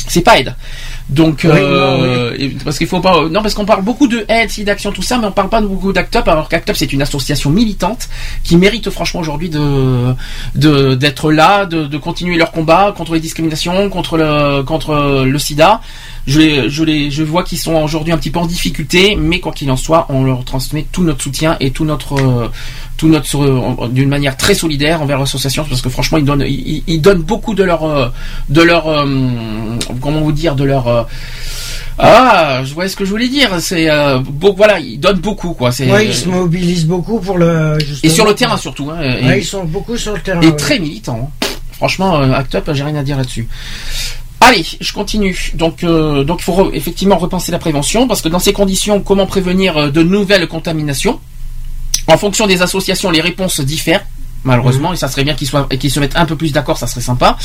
C'est 0.07 0.21
pas 0.21 0.37
aide. 0.39 0.55
Donc 1.09 1.41
Oui, 1.43 1.51
euh, 1.53 2.37
non, 2.37 2.49
parce 2.63 2.77
qu'il 2.77 2.87
faut 2.87 3.01
pas 3.01 3.27
non 3.29 3.41
parce 3.41 3.53
qu'on 3.53 3.65
parle 3.65 3.83
beaucoup 3.83 4.07
de 4.07 4.25
aide, 4.29 4.49
d'action 4.63 4.91
tout 4.91 5.01
ça 5.01 5.17
mais 5.17 5.27
on 5.27 5.31
parle 5.31 5.49
pas 5.49 5.61
beaucoup 5.61 5.91
d'ACT 5.91 6.15
UP 6.15 6.27
alors 6.27 6.47
qu'ACT 6.47 6.69
UP 6.69 6.75
c'est 6.75 6.93
une 6.93 7.01
association 7.01 7.49
militante 7.49 8.07
qui 8.43 8.55
mérite 8.55 8.89
franchement 8.89 9.19
aujourd'hui 9.19 9.49
de 9.49 10.13
de 10.55 10.95
d'être 10.95 11.31
là, 11.31 11.65
de, 11.65 11.85
de 11.85 11.97
continuer 11.97 12.37
leur 12.37 12.51
combat 12.51 12.93
contre 12.95 13.13
les 13.13 13.19
discriminations, 13.19 13.89
contre 13.89 14.17
le 14.17 14.63
contre 14.63 15.23
le 15.25 15.39
sida. 15.39 15.81
Je 16.25 16.39
les 16.39 16.69
je 16.69 16.83
les 16.83 17.11
je 17.11 17.21
vois 17.23 17.43
qu'ils 17.43 17.57
sont 17.57 17.73
aujourd'hui 17.75 18.13
un 18.13 18.17
petit 18.17 18.29
peu 18.31 18.39
en 18.39 18.45
difficulté 18.45 19.17
mais 19.17 19.39
quoi 19.41 19.51
qu'il 19.51 19.69
en 19.69 19.75
soit, 19.75 20.05
on 20.09 20.23
leur 20.23 20.45
transmet 20.45 20.85
tout 20.91 21.03
notre 21.03 21.21
soutien 21.21 21.57
et 21.59 21.71
tout 21.71 21.83
notre 21.83 22.13
euh, 22.17 22.47
tout 22.95 23.09
notre 23.09 23.37
euh, 23.43 23.87
d'une 23.89 24.07
manière 24.07 24.37
très 24.37 24.53
solidaire 24.55 25.01
envers 25.01 25.19
l'association 25.19 25.65
parce 25.65 25.81
que 25.81 25.89
franchement 25.89 26.17
ils 26.17 26.23
donnent 26.23 26.45
ils, 26.47 26.81
ils 26.87 27.01
donnent 27.01 27.23
beaucoup 27.23 27.53
de 27.53 27.63
leur 27.63 27.83
euh, 27.83 28.07
de 28.49 28.61
leur 28.61 28.85
comment 30.01 30.21
vous 30.21 30.31
dire 30.31 30.55
de 30.55 30.63
leur 30.63 31.07
ah 31.99 32.61
je 32.63 32.73
vois 32.73 32.87
ce 32.87 32.95
que 32.95 33.03
je 33.05 33.09
voulais 33.09 33.27
dire 33.27 33.59
c'est 33.59 33.89
euh, 33.89 34.19
beau- 34.19 34.53
voilà 34.55 34.79
ils 34.79 34.99
donnent 34.99 35.19
beaucoup 35.19 35.53
quoi 35.53 35.71
c'est 35.73 35.91
Ouais, 35.91 36.07
ils 36.07 36.13
se 36.15 36.27
mobilisent 36.29 36.85
beaucoup 36.87 37.19
pour 37.19 37.37
le. 37.37 37.77
et 38.01 38.09
sur 38.09 38.25
le 38.25 38.33
terrain 38.33 38.57
surtout 38.57 38.89
hein, 38.91 39.01
et, 39.01 39.25
Ouais, 39.27 39.39
ils 39.41 39.45
sont 39.45 39.65
beaucoup 39.65 39.97
sur 39.97 40.13
le 40.13 40.21
terrain. 40.21 40.41
et 40.41 40.47
ouais. 40.47 40.55
très 40.55 40.79
militants 40.79 41.29
hein. 41.43 41.47
franchement 41.73 42.15
Act 42.33 42.55
Up 42.55 42.69
j'ai 42.73 42.83
rien 42.83 42.95
à 42.95 43.03
dire 43.03 43.17
là-dessus 43.17 43.47
Allez, 44.45 44.65
je 44.81 44.91
continue. 44.91 45.51
Donc, 45.53 45.85
euh, 45.85 46.25
il 46.27 46.43
faut 46.43 46.69
effectivement 46.73 47.17
repenser 47.17 47.49
la 47.53 47.59
prévention 47.59 48.09
parce 48.09 48.21
que 48.21 48.27
dans 48.27 48.39
ces 48.39 48.51
conditions, 48.51 48.99
comment 48.99 49.25
prévenir 49.25 49.77
euh, 49.77 49.89
de 49.89 50.03
nouvelles 50.03 50.49
contaminations? 50.49 51.21
En 52.07 52.17
fonction 52.17 52.45
des 52.45 52.61
associations, 52.61 53.09
les 53.09 53.21
réponses 53.21 53.61
diffèrent. 53.61 54.05
Malheureusement, 54.43 54.91
et 54.93 54.97
ça 54.97 55.07
serait 55.07 55.23
bien 55.23 55.35
qu'ils 55.35 55.47
soient 55.47 55.67
et 55.69 55.77
qu'ils 55.77 55.91
se 55.91 55.99
mettent 55.99 56.17
un 56.17 56.25
peu 56.25 56.35
plus 56.35 56.51
d'accord, 56.51 56.77
ça 56.77 56.87
serait 56.87 57.01
sympa. 57.01 57.37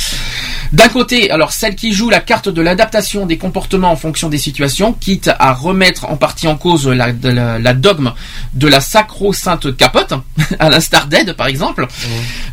D'un 0.73 0.89
côté, 0.89 1.31
alors 1.31 1.53
celle 1.53 1.77
qui 1.77 1.93
joue 1.93 2.11
la 2.11 2.21
carte 2.21 2.49
de 2.49 2.61
l'adaptation 2.61 3.25
des 3.25 3.39
comportements 3.39 3.91
en 3.91 3.97
fonction 3.97 4.29
des 4.29 4.39
situations, 4.39 4.93
quitte 4.93 5.31
à 5.39 5.53
remettre 5.53 6.07
en 6.07 6.17
partie 6.17 6.49
en 6.49 6.57
cause 6.57 6.89
la, 6.89 7.13
de 7.13 7.29
la, 7.29 7.59
la 7.59 7.75
dogme 7.75 8.13
de 8.55 8.67
la 8.67 8.81
sacro-sainte 8.81 9.77
capote, 9.77 10.15
à 10.59 10.71
l'instar 10.71 11.07
d'Aide 11.07 11.35
par 11.35 11.47
exemple. 11.47 11.87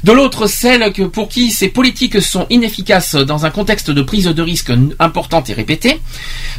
De 0.03 0.11
l'autre, 0.11 0.47
celle 0.47 0.93
que 0.93 1.03
pour 1.03 1.27
qui 1.27 1.51
ces 1.51 1.69
politiques 1.69 2.21
sont 2.21 2.45
inefficaces 2.49 3.15
dans 3.15 3.45
un 3.45 3.49
contexte 3.49 3.89
de 3.89 4.01
prise 4.01 4.25
de 4.25 4.41
risque 4.41 4.71
importante 4.99 5.49
et 5.49 5.53
répétée. 5.53 5.99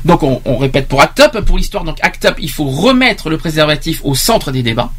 Donc 0.05 0.23
on, 0.23 0.41
on 0.45 0.57
répète 0.57 0.89
pour 0.89 1.01
ACT 1.03 1.23
UP. 1.35 1.41
Pour 1.45 1.57
l'histoire, 1.57 1.85
donc 1.85 1.99
ACT 2.03 2.25
UP, 2.31 2.37
il 2.41 2.51
faut 2.51 2.65
remettre 2.65 3.31
le 3.31 3.39
préservatif 3.39 4.01
au 4.05 4.15
centre 4.15 4.51
des 4.51 4.63
débats. 4.63 4.91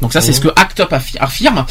Donc 0.00 0.12
ça, 0.12 0.20
c'est 0.20 0.32
ce 0.32 0.40
que 0.40 0.48
ACT 0.56 0.80
UP 0.80 0.92
affi- 0.92 1.16
affirme. 1.20 1.66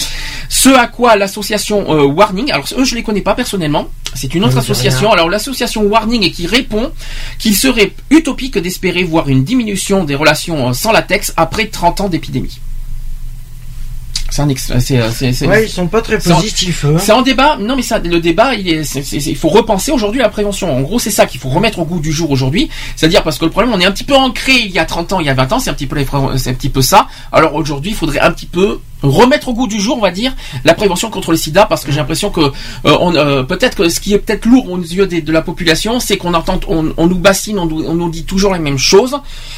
Ce 0.49 0.69
à 0.69 0.87
quoi 0.87 1.15
l'association 1.15 1.85
euh, 1.95 2.03
Warning, 2.05 2.51
alors 2.51 2.65
eux, 2.77 2.83
je 2.85 2.95
les 2.95 3.01
connais 3.03 3.21
pas 3.21 3.33
personnellement, 3.35 3.89
c'est 4.13 4.33
une 4.35 4.43
autre 4.43 4.57
association. 4.59 5.11
Alors 5.11 5.29
l'association 5.29 5.83
Warning 5.83 6.23
et 6.23 6.31
qui 6.31 6.45
répond 6.47 6.91
qu'il 7.39 7.55
serait 7.55 7.93
utopique 8.11 8.57
d'espérer 8.57 9.03
voir 9.03 9.29
une 9.29 9.43
diminution 9.43 10.03
des 10.03 10.15
relations 10.15 10.69
euh, 10.69 10.73
sans 10.73 10.91
latex 10.91 11.33
après 11.37 11.67
30 11.67 12.01
ans 12.01 12.09
d'épidémie. 12.09 12.59
C'est 14.31 14.41
un 14.41 14.47
c'est, 15.11 15.33
c'est- 15.33 15.47
Ouais, 15.47 15.65
ils 15.65 15.69
sont 15.69 15.87
pas 15.87 16.01
très 16.01 16.19
positifs. 16.37 16.85
hein. 16.85 16.95
C'est 16.99 17.11
en 17.11 17.21
débat. 17.21 17.57
Non, 17.59 17.75
mais 17.75 17.81
ça, 17.81 17.99
le 17.99 18.19
débat, 18.19 18.53
il 18.55 18.67
est, 18.69 18.83
c'est- 18.83 19.01
il 19.17 19.35
faut 19.35 19.49
repenser 19.49 19.91
aujourd'hui 19.91 20.21
la 20.21 20.29
prévention. 20.29 20.75
En 20.75 20.81
gros, 20.81 20.99
c'est 20.99 21.09
ça 21.11 21.25
qu'il 21.25 21.39
faut 21.39 21.49
remettre 21.49 21.79
au 21.79 21.85
goût 21.85 21.99
du 21.99 22.11
jour 22.11 22.29
aujourd'hui. 22.31 22.69
C'est-à-dire 22.95 23.23
parce 23.23 23.37
que 23.37 23.45
le 23.45 23.51
problème, 23.51 23.73
on 23.73 23.79
est 23.79 23.85
un 23.85 23.91
petit 23.91 24.03
peu 24.03 24.15
ancré 24.15 24.53
il 24.53 24.71
y 24.71 24.79
a 24.79 24.85
30 24.85 25.13
ans, 25.13 25.19
il 25.19 25.25
y 25.25 25.29
a 25.29 25.33
20 25.33 25.51
ans, 25.53 25.59
c'est 25.59 25.69
un 25.69 25.73
petit 25.73 25.87
peu, 25.87 25.97
c'est 26.37 26.49
un 26.49 26.53
petit 26.53 26.69
peu 26.69 26.81
ça. 26.81 27.07
Alors 27.31 27.55
aujourd'hui, 27.55 27.91
il 27.91 27.95
faudrait 27.97 28.19
un 28.19 28.31
petit 28.31 28.45
peu 28.45 28.79
remettre 29.01 29.47
au 29.49 29.53
goût 29.53 29.67
du 29.67 29.79
jour, 29.79 29.97
on 29.97 30.01
va 30.01 30.11
dire, 30.11 30.35
la 30.65 30.73
prévention 30.73 31.09
contre 31.09 31.31
le 31.31 31.37
sida, 31.37 31.65
parce 31.65 31.83
que 31.85 31.91
j'ai 31.91 31.97
l'impression 31.99 32.29
que 32.29 32.41
euh, 32.41 32.51
on, 32.85 33.15
euh, 33.15 33.43
peut-être 33.43 33.77
que 33.77 33.89
ce 33.89 33.99
qui 33.99 34.13
est 34.13 34.19
peut-être 34.19 34.45
lourd 34.45 34.69
aux 34.71 34.77
yeux 34.79 35.07
des- 35.07 35.21
de 35.21 35.31
la 35.31 35.41
population, 35.41 35.99
c'est 35.99 36.17
qu'on 36.17 36.33
entend, 36.33 36.59
on, 36.67 36.93
on 36.97 37.07
nous 37.07 37.17
bassine, 37.17 37.59
on, 37.59 37.65
nous- 37.65 37.83
on 37.85 37.93
nous 37.95 38.09
dit 38.09 38.23
toujours 38.23 38.53
les 38.53 38.59
mêmes 38.59 38.77
choses. 38.77 39.17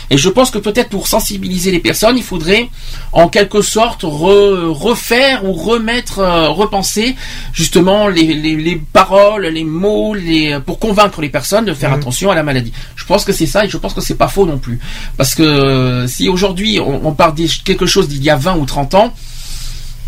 Et 0.10 0.18
je 0.18 0.30
pense 0.30 0.52
que 0.52 0.58
peut-être 0.60 0.90
pour 0.90 1.08
sensibiliser 1.08 1.72
les 1.72 1.80
personnes, 1.80 2.18
il 2.18 2.24
faudrait 2.24 2.70
en 3.14 3.28
quelque 3.30 3.62
sorte 3.62 4.04
re- 4.04 4.68
refaire 4.68 5.46
ou 5.46 5.54
remettre, 5.54 6.20
euh, 6.20 6.50
repenser 6.50 7.16
justement 7.54 8.08
les, 8.08 8.34
les, 8.34 8.56
les 8.56 8.76
paroles, 8.76 9.46
les 9.48 9.64
mots, 9.64 10.14
les, 10.14 10.60
pour 10.66 10.80
convaincre 10.80 11.22
les 11.22 11.30
personnes 11.30 11.66
de 11.66 11.74
faire 11.74 11.92
attention 11.94 12.30
à 12.32 12.36
la 12.36 12.44
maladie. 12.44 12.74
Je 12.96 13.06
pense 13.06 13.26
que 13.26 13.32
c'est 13.34 13.46
ça 13.48 13.66
et 13.66 13.70
je 13.70 13.78
pense 13.78 13.94
que 13.94 14.02
c'est 14.02 14.16
pas 14.16 14.28
faux 14.28 14.46
non 14.46 14.58
plus. 14.58 14.80
Parce 15.18 15.34
que 15.36 15.44
euh, 15.44 16.08
si 16.08 16.30
aujourd'hui 16.30 16.80
on, 16.80 17.08
on 17.08 17.14
parle 17.14 17.36
de 17.36 17.48
quelque 17.64 17.86
chose 17.86 18.08
d'il 18.08 18.24
y 18.24 18.30
a 18.30 18.36
20 18.36 18.58
ou 18.58 18.66
30 18.66 18.94
ans, 18.96 19.14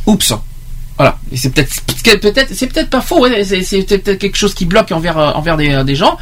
oups. 0.06 0.34
Voilà, 0.96 1.18
et 1.32 1.38
c'est 1.38 1.50
peut-être 1.50 1.74
peut-être 2.22 2.54
c'est 2.54 2.68
peut-être 2.68 2.90
pas 2.92 3.02
faux, 3.02 3.26
c'est 3.44 3.82
peut-être 3.84 4.14
quelque 4.20 4.38
chose 4.38 4.54
qui 4.54 4.66
bloque 4.66 4.92
envers 4.92 5.18
euh, 5.18 5.32
envers 5.32 5.58
des, 5.58 5.84
des 5.84 5.96
gens 5.96 6.18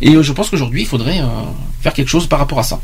et 0.00 0.14
euh, 0.14 0.22
je 0.22 0.32
pense 0.32 0.48
qu'aujourd'hui 0.48 0.80
il 0.80 0.86
faudrait 0.86 1.20
euh, 1.20 1.26
faire 1.82 1.92
quelque 1.92 2.08
chose 2.08 2.26
par 2.26 2.38
rapport 2.38 2.58
à 2.58 2.62
ça. 2.62 2.80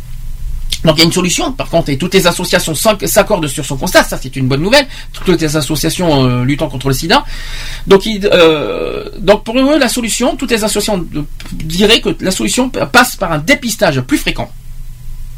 Donc 0.85 0.97
il 0.97 1.01
y 1.01 1.03
a 1.03 1.05
une 1.07 1.13
solution, 1.13 1.53
par 1.53 1.69
contre, 1.69 1.91
et 1.91 1.99
toutes 1.99 2.15
les 2.15 2.27
associations 2.27 2.75
s'ac- 2.75 3.07
s'accordent 3.07 3.49
sur 3.49 3.65
son 3.65 3.77
constat, 3.79 4.05
ça 4.05 4.19
c'est 4.21 4.35
une 4.37 4.49
bonne 4.49 4.61
nouvelle, 4.63 4.87
toutes 5.13 5.41
les 5.41 5.57
associations 5.57 6.25
euh, 6.27 6.45
luttant 6.45 6.69
contre 6.69 6.89
le 6.89 6.95
sida. 6.95 7.25
Donc, 7.87 8.07
euh, 8.07 9.09
donc 9.19 9.43
pour 9.45 9.59
eux, 9.59 9.79
la 9.79 9.89
solution, 9.89 10.37
toutes 10.37 10.51
les 10.51 10.63
associations 10.63 11.07
euh, 11.17 11.23
diraient 11.53 12.01
que 12.01 12.11
la 12.21 12.31
solution 12.31 12.69
passe 12.71 13.17
par 13.17 13.33
un 13.33 13.39
dépistage 13.39 14.01
plus 14.03 14.19
fréquent. 14.19 14.51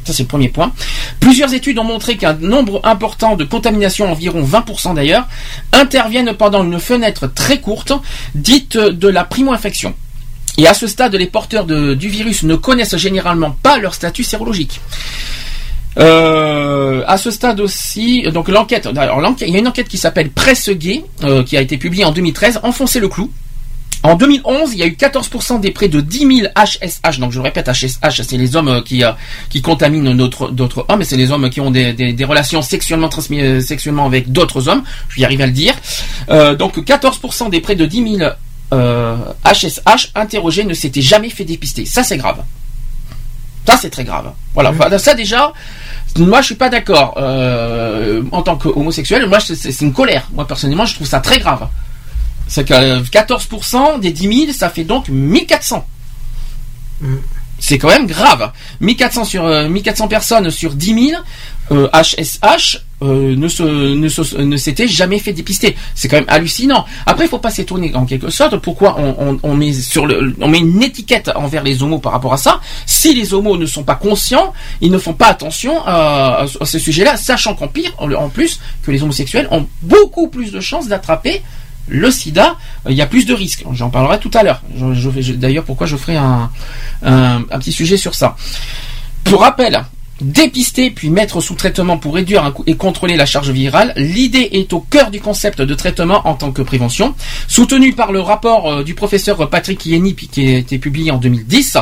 Ça, 0.05 0.13
c'est 0.13 0.25
le 0.25 0.29
premier 0.29 0.49
point. 0.49 0.73
Plusieurs 1.21 1.55
études 1.55 1.79
ont 1.79 1.85
montré 1.85 2.17
qu'un 2.17 2.35
nombre 2.35 2.81
important 2.85 3.37
de 3.37 3.45
contaminations, 3.45 4.11
environ 4.11 4.43
20% 4.43 4.95
d'ailleurs, 4.95 5.27
interviennent 5.73 6.35
pendant 6.35 6.65
une 6.65 6.81
fenêtre 6.81 7.29
très 7.33 7.61
courte, 7.61 7.93
dite 8.35 8.77
de 8.77 9.09
la 9.09 9.25
primo-infection. 9.25 9.95
Et 10.59 10.67
à 10.67 10.75
ce 10.75 10.87
stade, 10.87 11.15
les 11.15 11.27
porteurs 11.27 11.65
du 11.65 12.09
virus 12.09 12.43
ne 12.43 12.57
connaissent 12.57 12.97
généralement 12.97 13.57
pas 13.63 13.79
leur 13.79 13.95
statut 13.95 14.25
sérologique. 14.25 14.81
Euh, 15.99 17.05
à 17.07 17.19
ce 17.19 17.31
stade 17.31 17.61
aussi, 17.61 18.23
donc 18.33 18.49
l'enquête, 18.49 18.89
il 18.91 19.49
y 19.51 19.57
a 19.57 19.59
une 19.59 19.69
enquête 19.69 19.89
qui 19.89 19.99
s'appelle 19.99 20.31
Presse 20.31 20.71
Gay, 20.71 21.05
euh, 21.23 21.43
qui 21.43 21.57
a 21.57 21.61
été 21.61 21.77
publiée 21.77 22.05
en 22.05 22.13
2013, 22.13 22.61
enfoncer 22.63 23.01
le 23.01 23.09
clou. 23.09 23.31
En 24.03 24.17
2011, 24.17 24.73
il 24.73 24.79
y 24.79 24.83
a 24.83 24.87
eu 24.87 24.97
14% 24.99 25.61
des 25.61 25.71
près 25.71 25.89
de 25.89 26.01
10 26.01 26.19
000 26.19 26.53
HSH. 26.57 27.19
Donc 27.21 27.31
je 27.33 27.39
le 27.39 27.45
répète, 27.45 27.69
HSH, 27.69 28.23
c'est 28.23 28.37
les 28.37 28.57
hommes 28.57 28.69
euh, 28.69 28.81
qui 28.83 29.05
euh, 29.05 29.13
qui 29.49 29.63
contaminent 29.63 30.13
notre 30.13 30.51
d'autres 30.51 30.85
hommes, 30.89 31.03
et 31.03 31.05
c'est 31.05 31.17
les 31.17 31.31
hommes 31.31 31.49
qui 31.51 31.61
ont 31.61 31.71
des, 31.71 31.93
des, 31.93 32.13
des 32.13 32.25
relations 32.25 32.63
sexuellement 32.63 33.09
transmises 33.09 33.43
euh, 33.43 33.61
sexuellement 33.61 34.07
avec 34.07 34.33
d'autres 34.33 34.69
hommes. 34.69 34.83
Je 35.09 35.17
vais 35.17 35.23
y 35.23 35.25
arriver 35.25 35.45
à 35.45 35.47
le 35.47 35.53
dire. 35.53 35.75
Euh, 36.31 36.57
donc 36.57 36.79
14% 36.79 37.51
des 37.51 37.61
près 37.61 37.77
de 37.77 37.87
10 37.87 38.17
000 38.19 38.31
euh, 38.73 39.17
HSH 39.45 40.13
interrogés 40.15 40.65
ne 40.65 40.75
s'étaient 40.75 41.03
jamais 41.03 41.31
fait 41.31 41.45
dépister. 41.45 41.85
Ça 41.85 42.03
c'est 42.03 42.17
grave. 42.17 42.43
Ça 43.67 43.77
c'est 43.77 43.91
très 43.91 44.05
grave. 44.05 44.33
Voilà. 44.55 44.73
Ça 44.99 45.15
déjà, 45.15 45.53
moi 46.19 46.41
je 46.41 46.47
suis 46.47 46.55
pas 46.57 46.69
d'accord. 46.69 47.15
Euh, 47.19 48.23
en 48.33 48.43
tant 48.43 48.57
qu'homosexuel, 48.57 49.27
moi 49.29 49.39
c'est 49.41 49.81
une 49.81 49.93
colère. 49.93 50.29
Moi 50.33 50.47
personnellement, 50.47 50.87
je 50.87 50.95
trouve 50.95 51.07
ça 51.07 51.21
très 51.21 51.39
grave. 51.39 51.69
C'est 52.53 52.65
que 52.65 52.75
euh, 52.75 53.01
14% 53.01 53.99
des 54.01 54.13
10 54.13 54.45
000, 54.45 54.53
ça 54.53 54.69
fait 54.69 54.85
donc 54.85 55.09
1400. 55.09 55.87
C'est 57.59 57.79
quand 57.79 57.89
même 57.89 58.07
grave. 58.07 58.53
1400 58.81 59.25
sur 59.25 59.47
euh, 59.47 59.69
1400 59.71 60.07
personnes 60.07 60.51
sur 60.51 60.75
10 60.75 61.09
000 61.13 61.23
euh, 61.71 61.89
HSH 61.95 62.83
euh, 63.01 63.35
ne 63.35 63.49
se 63.49 63.63
ne 63.63 64.45
ne 64.45 64.87
jamais 64.87 65.19
fait 65.19 65.33
dépister. 65.33 65.77
C'est 65.95 66.09
quand 66.09 66.19
même 66.19 66.29
hallucinant. 66.29 66.85
Après, 67.07 67.25
il 67.25 67.29
faut 67.31 67.39
pas 67.39 67.51
s'étonner 67.51 67.95
en 67.95 68.05
quelque 68.05 68.29
sorte. 68.29 68.59
Pourquoi 68.59 68.97
on, 68.99 69.15
on, 69.19 69.39
on 69.43 69.55
met 69.55 69.73
sur 69.73 70.05
le 70.05 70.37
on 70.43 70.49
met 70.49 70.59
une 70.59 70.83
étiquette 70.83 71.31
envers 71.35 71.63
les 71.63 71.83
homos 71.83 72.01
par 72.01 72.13
rapport 72.13 72.35
à 72.35 72.37
ça 72.37 72.61
Si 72.85 73.15
les 73.15 73.33
homos 73.33 73.57
ne 73.57 73.65
sont 73.65 73.83
pas 73.83 73.95
conscients, 73.95 74.53
ils 74.83 74.91
ne 74.91 74.99
font 74.99 75.15
pas 75.15 75.29
attention 75.29 75.83
à, 75.87 76.45
à 76.61 76.67
ce 76.67 76.79
sujet-là, 76.79 77.17
sachant 77.17 77.55
qu'en 77.55 77.69
pire, 77.69 77.95
en, 77.97 78.13
en 78.13 78.29
plus, 78.29 78.61
que 78.83 78.91
les 78.91 79.03
homosexuels 79.03 79.49
ont 79.51 79.67
beaucoup 79.81 80.29
plus 80.29 80.53
de 80.53 80.61
chances 80.61 80.87
d'attraper 80.87 81.41
le 81.89 82.11
sida, 82.11 82.57
il 82.89 82.95
y 82.95 83.03
a 83.03 83.07
plus 83.07 83.27
de 83.27 83.35
risques. 83.35 83.65
J'en 83.73 83.91
parlerai 83.91 84.19
tout 84.19 84.31
à 84.35 84.43
l'heure. 84.43 84.63
D'ailleurs, 85.37 85.65
pourquoi 85.65 85.87
je 85.87 85.97
ferai 85.97 86.17
un, 86.17 86.51
petit 87.59 87.73
sujet 87.73 87.97
sur 87.97 88.15
ça. 88.15 88.37
Pour 89.25 89.41
rappel, 89.41 89.85
dépister 90.21 90.91
puis 90.91 91.11
mettre 91.11 91.41
sous 91.41 91.55
traitement 91.55 91.99
pour 91.99 92.15
réduire 92.15 92.53
et 92.67 92.77
contrôler 92.77 93.17
la 93.17 93.27
charge 93.27 93.51
virale, 93.51 93.93
l'idée 93.97 94.49
est 94.53 94.73
au 94.73 94.81
cœur 94.81 95.11
du 95.11 95.21
concept 95.21 95.61
de 95.61 95.75
traitement 95.75 96.27
en 96.27 96.35
tant 96.35 96.53
que 96.53 96.63
prévention, 96.63 97.15
soutenu 97.49 97.93
par 97.93 98.13
le 98.13 98.21
rapport 98.21 98.71
euh, 98.71 98.85
du 98.85 98.95
professeur 98.95 99.49
Patrick 99.51 99.81
puis 99.81 100.29
qui 100.29 100.49
a 100.49 100.59
été 100.59 100.79
publié 100.79 101.11
en 101.11 101.19
2010. 101.19 101.79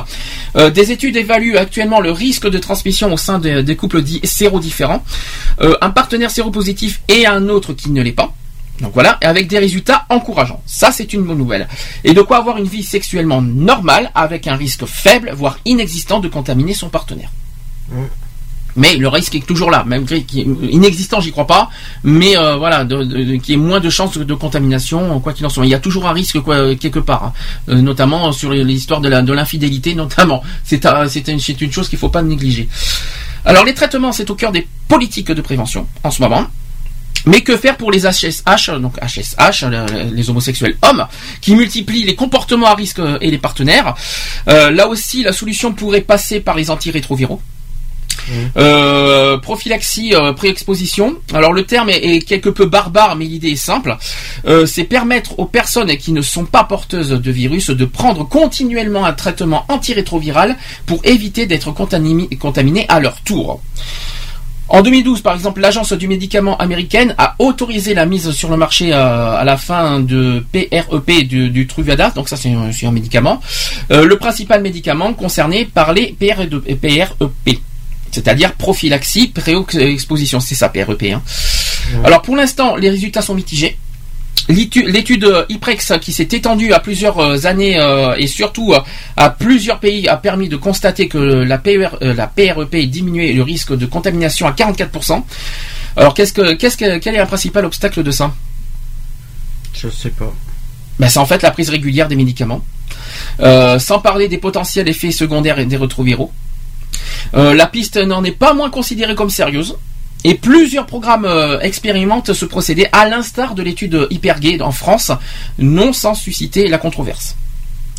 Euh, 0.56 0.70
des 0.70 0.90
études 0.90 1.16
évaluent 1.16 1.56
actuellement 1.56 2.00
le 2.00 2.12
risque 2.12 2.48
de 2.48 2.58
transmission 2.58 3.12
au 3.12 3.16
sein 3.16 3.38
des, 3.38 3.76
couples 3.76 4.02
dits 4.02 4.20
sérodifferents, 4.24 5.02
Euh, 5.60 5.76
un 5.82 5.90
partenaire 5.90 6.30
séropositif 6.30 7.02
et 7.08 7.26
un 7.26 7.48
autre 7.48 7.74
qui 7.74 7.90
ne 7.90 8.02
l'est 8.02 8.12
pas. 8.12 8.32
Donc 8.80 8.92
voilà, 8.94 9.18
et 9.20 9.26
avec 9.26 9.46
des 9.48 9.58
résultats 9.58 10.06
encourageants. 10.08 10.62
Ça, 10.66 10.90
c'est 10.92 11.12
une 11.12 11.22
bonne 11.24 11.38
nouvelle. 11.38 11.68
Et 12.04 12.14
de 12.14 12.22
quoi 12.22 12.38
avoir 12.38 12.56
une 12.56 12.64
vie 12.66 12.82
sexuellement 12.82 13.42
normale 13.42 14.10
avec 14.14 14.46
un 14.46 14.56
risque 14.56 14.86
faible, 14.86 15.32
voire 15.34 15.58
inexistant 15.66 16.20
de 16.20 16.28
contaminer 16.28 16.72
son 16.74 16.88
partenaire. 16.88 17.30
Mais 18.76 18.96
le 18.96 19.08
risque 19.08 19.34
est 19.34 19.44
toujours 19.44 19.70
là, 19.72 19.82
même 19.84 20.06
qu'il 20.06 20.38
est 20.38 20.46
inexistant, 20.72 21.20
j'y 21.20 21.32
crois 21.32 21.46
pas. 21.46 21.70
Mais 22.04 22.38
euh, 22.38 22.56
voilà, 22.56 22.84
de, 22.84 23.02
de- 23.02 23.34
y 23.34 23.52
ait 23.52 23.56
moins 23.56 23.80
de 23.80 23.90
chances 23.90 24.16
de 24.16 24.34
contamination, 24.34 25.18
quoi 25.18 25.32
qu'il 25.32 25.44
en 25.44 25.48
soit. 25.48 25.66
Il 25.66 25.70
y 25.70 25.74
a 25.74 25.80
toujours 25.80 26.06
un 26.06 26.12
risque 26.12 26.38
quoi, 26.40 26.74
quelque 26.76 27.00
part, 27.00 27.24
hein. 27.24 27.32
Euh, 27.68 27.74
notamment 27.82 28.30
sur 28.30 28.52
l'histoire 28.52 29.00
de 29.00 29.08
l'infidélité, 29.32 29.94
notamment. 29.96 30.42
C'est 30.64 30.86
un- 30.86 31.08
c'est 31.08 31.26
une, 31.26 31.40
c'est 31.40 31.60
une 31.60 31.72
chose 31.72 31.88
qu'il 31.88 31.98
faut 31.98 32.10
pas 32.10 32.22
négliger. 32.22 32.68
Alors 33.44 33.64
les 33.64 33.74
traitements, 33.74 34.12
c'est 34.12 34.30
au 34.30 34.36
cœur 34.36 34.52
des 34.52 34.66
politiques 34.86 35.32
de 35.32 35.40
prévention 35.42 35.86
en 36.04 36.10
ce 36.12 36.22
moment. 36.22 36.46
Mais 37.26 37.42
que 37.42 37.56
faire 37.56 37.76
pour 37.76 37.90
les 37.92 38.00
HSH, 38.06 38.70
donc 38.80 38.94
HSH, 39.00 39.64
le- 39.64 40.14
les 40.14 40.30
homosexuels 40.30 40.76
hommes, 40.82 41.06
qui 41.40 41.54
multiplient 41.54 42.04
les 42.04 42.14
comportements 42.14 42.66
à 42.68 42.74
risque 42.74 43.00
et 43.20 43.30
les 43.30 43.38
partenaires 43.38 43.94
Euh, 44.48 44.70
Là 44.70 44.86
aussi, 44.88 45.22
la 45.22 45.32
solution 45.32 45.72
pourrait 45.72 46.00
passer 46.00 46.40
par 46.40 46.56
les 46.56 46.70
antirétroviraux. 46.70 47.40
Euh, 48.56 49.38
prophylaxie, 49.38 50.14
euh, 50.14 50.32
pré-exposition. 50.32 51.16
Alors 51.32 51.52
le 51.52 51.64
terme 51.64 51.88
est, 51.90 52.04
est 52.04 52.20
quelque 52.20 52.48
peu 52.48 52.66
barbare, 52.66 53.16
mais 53.16 53.24
l'idée 53.24 53.50
est 53.50 53.56
simple. 53.56 53.96
Euh, 54.46 54.66
c'est 54.66 54.84
permettre 54.84 55.38
aux 55.38 55.46
personnes 55.46 55.94
qui 55.96 56.12
ne 56.12 56.22
sont 56.22 56.44
pas 56.44 56.64
porteuses 56.64 57.10
de 57.10 57.30
virus 57.30 57.70
de 57.70 57.84
prendre 57.84 58.24
continuellement 58.28 59.04
un 59.04 59.12
traitement 59.14 59.64
antirétroviral 59.68 60.56
pour 60.86 61.00
éviter 61.04 61.46
d'être 61.46 61.70
contaminées 61.72 62.28
contaminées 62.38 62.86
à 62.88 63.00
leur 63.00 63.20
tour. 63.22 63.60
En 64.72 64.82
2012, 64.82 65.20
par 65.22 65.34
exemple, 65.34 65.60
l'agence 65.60 65.92
du 65.92 66.06
médicament 66.06 66.56
américaine 66.58 67.12
a 67.18 67.34
autorisé 67.40 67.92
la 67.92 68.06
mise 68.06 68.30
sur 68.30 68.50
le 68.50 68.56
marché 68.56 68.92
euh, 68.92 69.36
à 69.36 69.42
la 69.44 69.56
fin 69.56 69.98
de 69.98 70.44
PREP 70.52 71.26
du, 71.26 71.50
du 71.50 71.66
Truvada, 71.66 72.10
donc 72.10 72.28
ça 72.28 72.36
c'est 72.36 72.52
un, 72.52 72.92
médicament, 72.92 73.40
euh, 73.90 74.04
le 74.06 74.16
principal 74.16 74.62
médicament 74.62 75.12
concerné 75.12 75.64
par 75.64 75.92
les 75.92 76.14
PREP, 76.18 76.80
PREP 76.80 77.58
c'est-à-dire 78.12 78.52
prophylaxie 78.54 79.28
pré-exposition, 79.28 80.38
c'est 80.38 80.54
ça 80.54 80.68
PREP. 80.68 81.02
hein. 81.14 81.22
Alors 82.04 82.22
pour 82.22 82.36
l'instant, 82.36 82.76
les 82.76 82.90
résultats 82.90 83.22
sont 83.22 83.34
mitigés. 83.34 83.76
L'étu- 84.48 84.90
L'étude 84.90 85.24
euh, 85.24 85.44
IPREX 85.48 85.92
qui 86.00 86.12
s'est 86.12 86.28
étendue 86.32 86.72
à 86.72 86.80
plusieurs 86.80 87.18
euh, 87.18 87.46
années 87.46 87.78
euh, 87.78 88.14
et 88.16 88.26
surtout 88.26 88.74
à 89.16 89.30
plusieurs 89.30 89.78
pays 89.80 90.08
a 90.08 90.16
permis 90.16 90.48
de 90.48 90.56
constater 90.56 91.08
que 91.08 91.18
la, 91.18 91.58
PER, 91.58 91.88
euh, 92.02 92.14
la 92.14 92.26
PREP 92.26 92.74
diminuait 92.90 93.32
le 93.32 93.42
risque 93.42 93.76
de 93.76 93.86
contamination 93.86 94.46
à 94.46 94.52
44%. 94.52 95.22
Alors 95.96 96.14
qu'est-ce 96.14 96.32
que, 96.32 96.54
qu'est-ce 96.54 96.76
que, 96.76 96.98
quel 96.98 97.14
est 97.14 97.18
un 97.20 97.26
principal 97.26 97.64
obstacle 97.64 98.02
de 98.02 98.10
ça? 98.10 98.34
Je 99.74 99.88
sais 99.88 100.10
pas. 100.10 100.32
ben, 100.98 101.08
C'est 101.08 101.18
en 101.18 101.26
fait 101.26 101.42
la 101.42 101.50
prise 101.50 101.70
régulière 101.70 102.08
des 102.08 102.16
médicaments. 102.16 102.64
Euh, 103.40 103.78
sans 103.78 104.00
parler 104.00 104.26
des 104.28 104.38
potentiels 104.38 104.88
effets 104.88 105.12
secondaires 105.12 105.58
et 105.58 105.66
des 105.66 105.76
rétroviraux. 105.76 106.32
Euh, 107.34 107.54
la 107.54 107.66
piste 107.66 107.96
n'en 107.96 108.24
est 108.24 108.32
pas 108.32 108.52
moins 108.54 108.70
considérée 108.70 109.14
comme 109.14 109.30
sérieuse. 109.30 109.76
Et 110.24 110.34
plusieurs 110.34 110.86
programmes 110.86 111.24
euh, 111.24 111.60
expérimentent 111.60 112.32
ce 112.34 112.44
procédé, 112.44 112.86
à 112.92 113.08
l'instar 113.08 113.54
de 113.54 113.62
l'étude 113.62 114.06
Hypergay 114.10 114.60
en 114.60 114.72
France, 114.72 115.10
non 115.58 115.92
sans 115.92 116.14
susciter 116.14 116.68
la 116.68 116.78
controverse. 116.78 117.36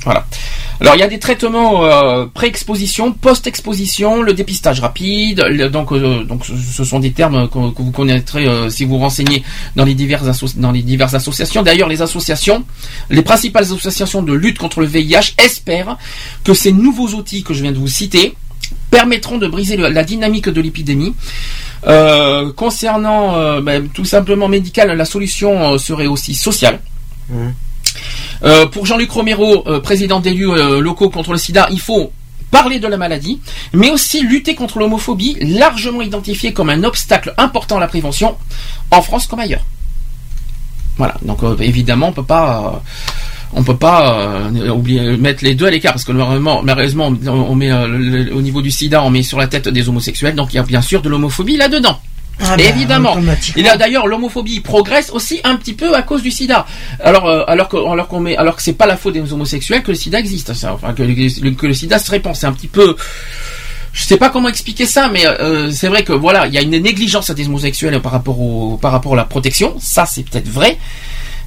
Voilà. 0.04 0.26
Alors 0.80 0.96
il 0.96 1.00
y 1.00 1.04
a 1.04 1.08
des 1.08 1.20
traitements 1.20 1.86
euh, 1.86 2.26
pré-exposition, 2.26 3.12
post-exposition, 3.12 4.24
le 4.24 4.34
dépistage 4.34 4.80
rapide. 4.80 5.44
donc, 5.72 5.92
euh, 5.92 6.24
ce- 6.44 6.84
sont 6.84 7.00
des 7.00 7.12
termes 7.12 7.48
que, 7.50 7.60
vous 7.60 7.92
connaîtrez 7.92 8.48
si 8.72 8.86
vous 8.86 8.96
vous 8.96 9.00
renseignez 9.00 9.44
dans 9.76 9.86
les 9.86 9.94
diverses 9.94 10.56
dans 10.58 10.72
les 10.72 10.82
diverses 10.82 11.14
associations. 11.14 11.62
D'ailleurs, 11.62 11.88
les 11.88 12.02
associations, 12.02 12.64
les 13.12 13.22
principales 13.22 13.64
associations 13.64 14.24
de 14.24 14.34
lutte 14.34 14.58
contre 14.58 14.80
le 14.80 14.88
VIH 14.88 15.36
espèrent 15.38 15.98
que 16.44 16.56
ces 16.56 16.72
nouveaux 16.72 17.10
outils 17.10 17.44
que 17.44 17.54
je 17.54 17.62
viens 17.62 17.72
de 17.72 17.78
vous 17.78 17.88
citer 17.88 18.34
permettront 18.90 19.38
de 19.38 19.48
briser 19.48 19.78
le- 19.78 19.90
la 19.90 20.04
dynamique 20.04 20.50
de 20.50 20.62
l'épidémie. 20.62 21.14
Euh, 21.88 22.52
concernant 22.54 23.36
euh, 23.38 23.60
ben, 23.62 23.88
tout 23.90 24.06
simplement 24.06 24.48
médical, 24.48 24.92
la 24.96 25.06
solution 25.06 25.74
euh, 25.74 25.78
serait 25.80 26.06
aussi 26.08 26.36
sociale. 26.36 26.80
Euh, 28.44 28.66
pour 28.68 28.86
Jean-Luc 28.86 29.10
Romero, 29.12 29.64
président 29.82 30.20
d'élus 30.20 30.50
locaux 30.80 31.10
contre 31.10 31.32
le 31.32 31.38
sida, 31.38 31.68
il 31.72 31.80
faut 31.80 32.12
parler 32.52 32.80
de 32.80 32.88
la 32.88 32.98
maladie, 32.98 33.40
mais 33.74 33.90
aussi 33.92 34.22
lutter 34.22 34.56
contre 34.56 34.80
l'homophobie, 34.80 35.38
largement 35.42 36.02
identifiée 36.02 36.52
comme 36.52 36.70
un 36.70 36.84
obstacle 36.84 37.34
important 37.38 37.78
à 37.78 37.80
la 37.80 37.88
prévention, 37.88 38.38
en 38.92 39.02
France 39.02 39.26
comme 39.28 39.40
ailleurs. 39.40 39.64
Voilà, 40.98 41.16
donc 41.22 41.40
évidemment, 41.60 42.10
on 42.10 42.14
peut 42.14 42.24
pas... 42.24 42.84
on 43.54 43.64
peut 43.64 43.76
pas 43.78 44.20
euh, 44.20 44.70
oublier 44.70 45.18
mettre 45.18 45.44
les 45.44 45.56
deux 45.56 45.66
à 45.66 45.72
l'écart 45.72 45.94
parce 45.94 46.04
que 46.04 46.12
malheureusement, 46.12 46.62
malheureusement, 46.64 47.14
on 47.28 47.56
met 47.56 47.72
euh, 47.72 47.88
le- 47.88 48.34
au 48.34 48.42
niveau 48.42 48.62
du 48.62 48.72
sida, 48.72 49.04
on 49.04 49.10
met 49.10 49.24
sur 49.24 49.38
la 49.40 49.48
tête 49.48 49.68
des 49.68 49.88
homosexuels, 49.90 50.36
donc 50.36 50.54
il 50.54 50.58
y 50.58 50.60
a 50.60 50.64
bien 50.64 50.82
sûr 50.82 51.02
de 51.02 51.10
l'homophobie 51.10 51.58
là-dedans. 51.58 52.00
Ah 52.44 52.58
bah, 52.58 52.64
Évidemment. 52.64 53.16
Et 53.58 53.62
là 53.64 53.78
d'ailleurs 53.78 54.08
l'homophobie 54.08 54.62
progresse 54.62 55.12
aussi 55.12 55.42
un 55.44 55.56
petit 55.58 55.74
peu 55.74 55.96
à 55.96 56.02
cause 56.02 56.24
du 56.24 56.32
sida. 56.32 56.66
Alors 57.04 57.28
euh, 57.28 57.44
alors 57.48 57.68
que 57.70 57.78
alors 57.78 58.08
qu'on 58.08 58.20
met 58.20 58.36
alors 58.38 58.56
que 58.56 58.64
c'est 58.64 58.74
pas 58.74 58.88
la 58.88 58.98
faute 58.98 59.14
des 59.14 59.32
homosexuels 59.34 59.84
que 59.84 59.92
le 59.92 59.98
sida 59.98 60.18
existe, 60.20 60.54
ça, 60.54 60.74
enfin 60.74 60.94
que, 60.94 61.04
le- 61.04 61.52
que 61.52 61.68
le 61.68 61.74
sida 61.74 62.00
se 62.00 62.10
répand, 62.10 62.36
c'est 62.36 62.48
un 62.48 62.54
petit 62.54 62.68
peu 62.70 62.96
je 63.94 64.04
sais 64.06 64.16
pas 64.18 64.30
comment 64.30 64.48
expliquer 64.48 64.86
ça, 64.86 65.10
mais 65.12 65.26
euh, 65.28 65.70
c'est 65.72 65.90
vrai 65.90 66.04
que 66.06 66.14
voilà, 66.14 66.48
il 66.48 66.54
y 66.54 66.58
a 66.58 66.62
une 66.62 66.70
négligence 66.72 67.30
des 67.32 67.46
homosexuels 67.48 68.00
par 68.02 68.14
rapport 68.14 68.40
au 68.40 68.78
par 68.78 68.94
rapport 68.94 69.14
à 69.14 69.18
la 69.18 69.26
protection, 69.26 69.76
ça 69.80 70.06
c'est 70.06 70.24
peut-être 70.24 70.48
vrai. 70.48 70.78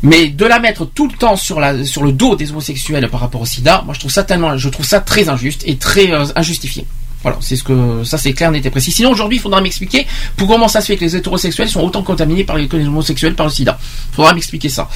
Mais 0.04 0.28
de 0.28 0.44
la 0.44 0.58
mettre 0.58 0.84
tout 0.84 1.08
le 1.08 1.14
temps 1.14 1.34
sur 1.34 1.58
la 1.60 1.82
sur 1.84 2.02
le 2.02 2.12
dos 2.12 2.36
des 2.36 2.50
homosexuels 2.50 3.08
par 3.08 3.20
rapport 3.20 3.40
au 3.40 3.46
sida, 3.46 3.82
moi 3.86 3.94
je 3.94 4.00
trouve 4.00 4.12
ça 4.12 4.22
tellement 4.22 4.56
je 4.58 4.68
trouve 4.68 4.84
ça 4.84 5.00
très 5.00 5.30
injuste 5.30 5.62
et 5.66 5.76
très 5.76 6.12
euh, 6.12 6.26
injustifié. 6.36 6.86
Voilà, 7.22 7.38
c'est 7.40 7.56
ce 7.56 7.64
que 7.64 8.04
ça 8.04 8.18
c'est 8.18 8.34
clair, 8.34 8.50
net 8.50 8.66
et 8.66 8.70
précis. 8.70 8.92
Sinon 8.92 9.10
aujourd'hui, 9.10 9.38
il 9.38 9.40
faudra 9.40 9.62
m'expliquer 9.62 10.06
pour 10.36 10.46
comment 10.46 10.68
ça 10.68 10.82
se 10.82 10.88
fait 10.88 10.98
que 10.98 11.04
les 11.06 11.16
hétérosexuels 11.16 11.70
sont 11.70 11.80
autant 11.80 12.02
contaminés 12.02 12.44
par 12.44 12.56
les, 12.56 12.68
que 12.68 12.76
les 12.76 12.86
homosexuels 12.86 13.34
par 13.34 13.46
le 13.46 13.52
sida. 13.52 13.78
Il 14.12 14.16
faudra 14.16 14.34
m'expliquer 14.34 14.68
ça. 14.68 14.90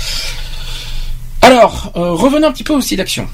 Alors, 1.41 1.91
euh, 1.97 2.13
revenons 2.13 2.49
un 2.49 2.53
petit 2.53 2.65
peu 2.65 2.75
au 2.75 2.83
SIDAction. 2.83 3.27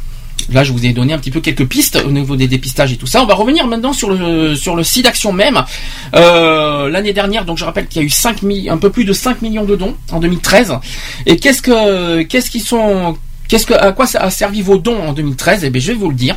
Là, 0.53 0.63
je 0.65 0.73
vous 0.73 0.85
ai 0.85 0.93
donné 0.93 1.13
un 1.13 1.19
petit 1.19 1.31
peu 1.31 1.41
quelques 1.41 1.67
pistes 1.67 1.97
au 2.07 2.11
niveau 2.11 2.37
des 2.37 2.49
dépistages 2.49 2.93
et 2.93 2.97
tout 2.97 3.07
ça. 3.07 3.23
On 3.23 3.27
va 3.27 3.35
revenir 3.35 3.67
maintenant 3.67 3.93
sur 3.93 4.11
le 4.11 4.55
sur 4.55 4.77
le 4.77 4.83
SIDAction 4.85 5.33
même. 5.33 5.65
Euh, 6.15 6.89
L'année 6.89 7.13
dernière, 7.13 7.45
donc 7.45 7.59
je 7.59 7.65
rappelle 7.65 7.87
qu'il 7.87 8.03
y 8.03 8.05
a 8.05 8.07
eu 8.07 8.11
5 8.11 8.43
mi- 8.43 8.69
un 8.69 8.77
peu 8.77 8.91
plus 8.91 9.05
de 9.05 9.13
5 9.13 9.43
millions 9.43 9.65
de 9.65 9.75
dons 9.77 9.95
en 10.13 10.21
2013. 10.21 10.75
Et 11.27 11.37
qu'est-ce 11.39 11.63
que 11.63 12.23
qu'est-ce 12.23 12.51
qui 12.51 12.61
sont 12.61 13.17
qu'est-ce 13.49 13.67
que 13.67 13.75
à 13.75 13.93
quoi 13.93 14.07
ça 14.07 14.21
a 14.21 14.31
servi 14.31 14.63
vos 14.63 14.79
dons 14.79 15.01
en 15.03 15.13
2013 15.13 15.65
Eh 15.65 15.71
bien, 15.71 15.81
je 15.81 15.89
vais 15.93 15.99
vous 15.99 16.11
le 16.11 16.17
dire. 16.17 16.37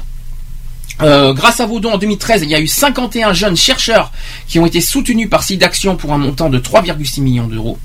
Euh, 1.03 1.33
grâce 1.33 1.59
à 1.59 1.65
vos 1.67 1.79
dons 1.79 1.91
en 1.93 1.97
2013, 1.99 2.41
il 2.43 2.49
y 2.49 2.55
a 2.55 2.59
eu 2.59 2.65
51 2.67 3.31
jeunes 3.33 3.55
chercheurs 3.57 4.11
qui 4.47 4.57
ont 4.59 4.65
été 4.65 4.81
soutenus 4.81 5.29
par 5.29 5.43
SIDAction 5.43 5.95
pour 5.95 6.11
un 6.13 6.17
montant 6.17 6.49
de 6.49 6.57
3,6 6.57 7.21
millions 7.21 7.47
d'euros. 7.47 7.77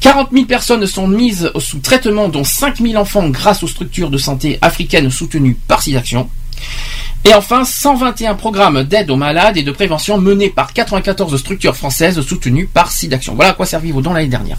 40 0.00 0.28
000 0.32 0.44
personnes 0.46 0.86
sont 0.86 1.08
mises 1.08 1.50
sous 1.58 1.78
traitement, 1.78 2.28
dont 2.28 2.44
5 2.44 2.78
000 2.78 2.94
enfants 2.94 3.28
grâce 3.28 3.62
aux 3.62 3.68
structures 3.68 4.10
de 4.10 4.18
santé 4.18 4.58
africaines 4.62 5.10
soutenues 5.10 5.56
par 5.66 5.82
SIDAction. 5.82 6.28
Et 7.24 7.34
enfin, 7.34 7.64
121 7.64 8.34
programmes 8.34 8.84
d'aide 8.84 9.10
aux 9.10 9.16
malades 9.16 9.56
et 9.56 9.62
de 9.62 9.72
prévention 9.72 10.18
menés 10.18 10.50
par 10.50 10.72
94 10.72 11.36
structures 11.36 11.74
françaises 11.76 12.20
soutenues 12.20 12.66
par 12.66 12.92
SIDAction. 12.92 13.34
Voilà 13.34 13.50
à 13.50 13.54
quoi 13.54 13.66
servi 13.66 13.90
vos 13.90 14.00
dons 14.00 14.12
l'année 14.12 14.28
dernière. 14.28 14.58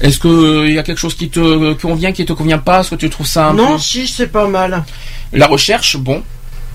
Est-ce 0.00 0.18
qu'il 0.18 0.74
y 0.74 0.78
a 0.78 0.82
quelque 0.82 0.98
chose 0.98 1.14
qui 1.14 1.28
te 1.28 1.72
convient, 1.74 2.12
qui 2.12 2.24
te 2.24 2.32
convient 2.32 2.58
pas? 2.58 2.80
Est-ce 2.80 2.90
que 2.90 2.96
tu 2.96 3.08
trouves 3.08 3.26
ça 3.26 3.48
un 3.48 3.54
Non, 3.54 3.74
peu... 3.74 3.78
si, 3.78 4.08
c'est 4.08 4.26
pas 4.26 4.48
mal. 4.48 4.84
La 5.32 5.46
recherche, 5.46 5.96
bon, 5.96 6.22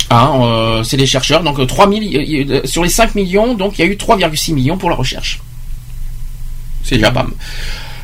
hein, 0.10 0.32
euh, 0.42 0.84
c'est 0.84 0.98
les 0.98 1.06
chercheurs. 1.06 1.44
Donc 1.44 1.60
euh, 1.60 1.66
3 1.66 1.90
000, 1.90 2.02
euh, 2.02 2.46
euh, 2.50 2.62
sur 2.64 2.84
les 2.84 2.90
5 2.90 3.16
millions, 3.16 3.56
donc 3.56 3.78
il 3.78 3.86
y 3.86 3.88
a 3.88 3.92
eu 3.92 3.96
3,6 3.96 4.54
millions 4.54 4.78
pour 4.78 4.90
la 4.90 4.96
recherche. 4.96 5.42
C'est 6.90 6.96
déjà 6.96 7.12
pas. 7.12 7.28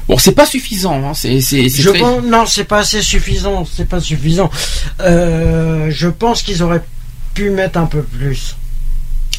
Bon, 0.07 0.17
c'est 0.19 0.33
pas 0.33 0.45
suffisant. 0.45 1.03
Hein, 1.03 1.13
c'est, 1.15 1.41
c'est, 1.41 1.67
c'est 1.67 1.81
Je 1.81 1.89
très- 1.89 1.99
pense, 1.99 2.23
non, 2.23 2.45
c'est 2.45 2.63
pas 2.65 2.79
assez 2.79 3.01
suffisant. 3.01 3.65
C'est 3.65 3.89
pas 3.89 3.99
suffisant. 3.99 4.51
Euh, 4.99 5.87
je 5.89 6.07
pense 6.07 6.43
qu'ils 6.43 6.61
auraient 6.61 6.83
pu 7.33 7.49
mettre 7.49 7.79
un 7.79 7.87
peu 7.87 8.01
plus. 8.03 8.55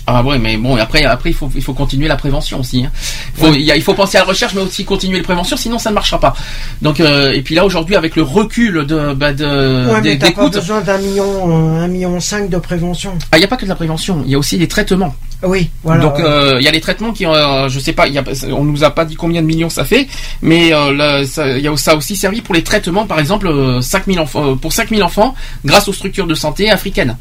Ah 0.09 0.23
ouais, 0.23 0.39
mais 0.39 0.57
bon, 0.57 0.77
après, 0.77 1.03
après 1.05 1.31
il 1.31 1.35
faut, 1.35 1.51
il 1.55 1.63
faut 1.63 1.75
continuer 1.75 2.07
la 2.07 2.15
prévention 2.17 2.61
aussi. 2.61 2.85
hein. 2.85 2.93
Il, 3.37 3.41
faut, 3.45 3.53
il, 3.55 3.63
y 3.63 3.73
a- 3.73 3.77
il 3.77 3.83
faut 3.83 3.93
penser 3.95 4.17
à 4.19 4.21
la 4.21 4.27
recherche, 4.27 4.55
mais 4.55 4.61
aussi 4.61 4.85
continuer 4.85 5.19
la 5.19 5.25
prévention, 5.25 5.57
sinon 5.57 5.79
ça 5.81 5.91
ne 5.91 5.95
marchera 5.97 6.21
pas. 6.21 6.35
Donc, 6.81 7.01
euh, 7.01 7.33
et 7.33 7.43
puis 7.43 7.57
là 7.57 7.65
aujourd'hui, 7.65 7.97
avec 7.97 8.15
le 8.15 8.23
recul 8.23 8.87
de, 8.87 9.15
bah, 9.15 9.33
de 9.33 9.91
ouais, 9.93 10.01
des- 10.03 10.11
mais 10.11 10.19
t'as 10.19 10.31
pas 10.31 10.49
besoin 10.49 10.81
d'un 10.81 10.99
million, 10.99 11.25
euh, 11.51 11.85
un 11.85 11.89
million 11.89 12.21
cinq 12.21 12.49
de 12.49 12.57
prévention. 12.59 13.15
ah, 13.33 13.37
il 13.37 13.41
n'y 13.41 13.45
a 13.47 13.49
pas 13.49 13.57
que 13.57 13.65
de 13.65 13.69
la 13.69 13.75
prévention, 13.75 14.23
il 14.25 14.31
y 14.31 14.37
a 14.37 14.39
aussi 14.39 14.59
des 14.59 14.69
traitements. 14.69 15.13
Oui, 15.43 15.71
voilà. 15.83 16.01
Donc 16.03 16.17
ouais. 16.19 16.25
euh, 16.25 16.57
il 16.61 16.65
y 16.65 16.69
a 16.69 16.71
les 16.71 16.81
traitements 16.81 17.13
qui, 17.13 17.27
euh, 17.27 17.69
je 17.69 17.79
sais 17.81 17.93
pas, 17.93 18.07
y 18.07 18.17
a, 18.17 18.23
on 18.53 18.63
nous 18.65 18.85
a 18.85 18.91
pas 18.91 19.05
dit 19.05 19.17
combien 19.17 19.43
de 19.43 19.47
millions 19.47 19.69
ça 19.69 19.85
fait, 19.85 20.07
mais 20.41 20.73
euh, 20.73 21.25
il 21.57 21.63
y 21.63 21.69
a 21.69 21.77
ça 21.77 21.91
a 21.93 21.97
aussi 21.97 22.15
servi 22.15 22.41
pour 22.43 22.55
les 22.55 22.63
traitements, 22.63 23.07
par 23.07 23.19
exemple, 23.19 23.49
euh, 23.49 23.81
5000 23.81 24.21
enfants, 24.21 24.57
pour 24.57 24.73
5000 24.73 25.03
enfants, 25.03 25.35
grâce 25.65 25.89
aux 25.89 25.93
structures 25.93 26.27
de 26.29 26.35
santé 26.35 26.71
africaines. 26.71 27.17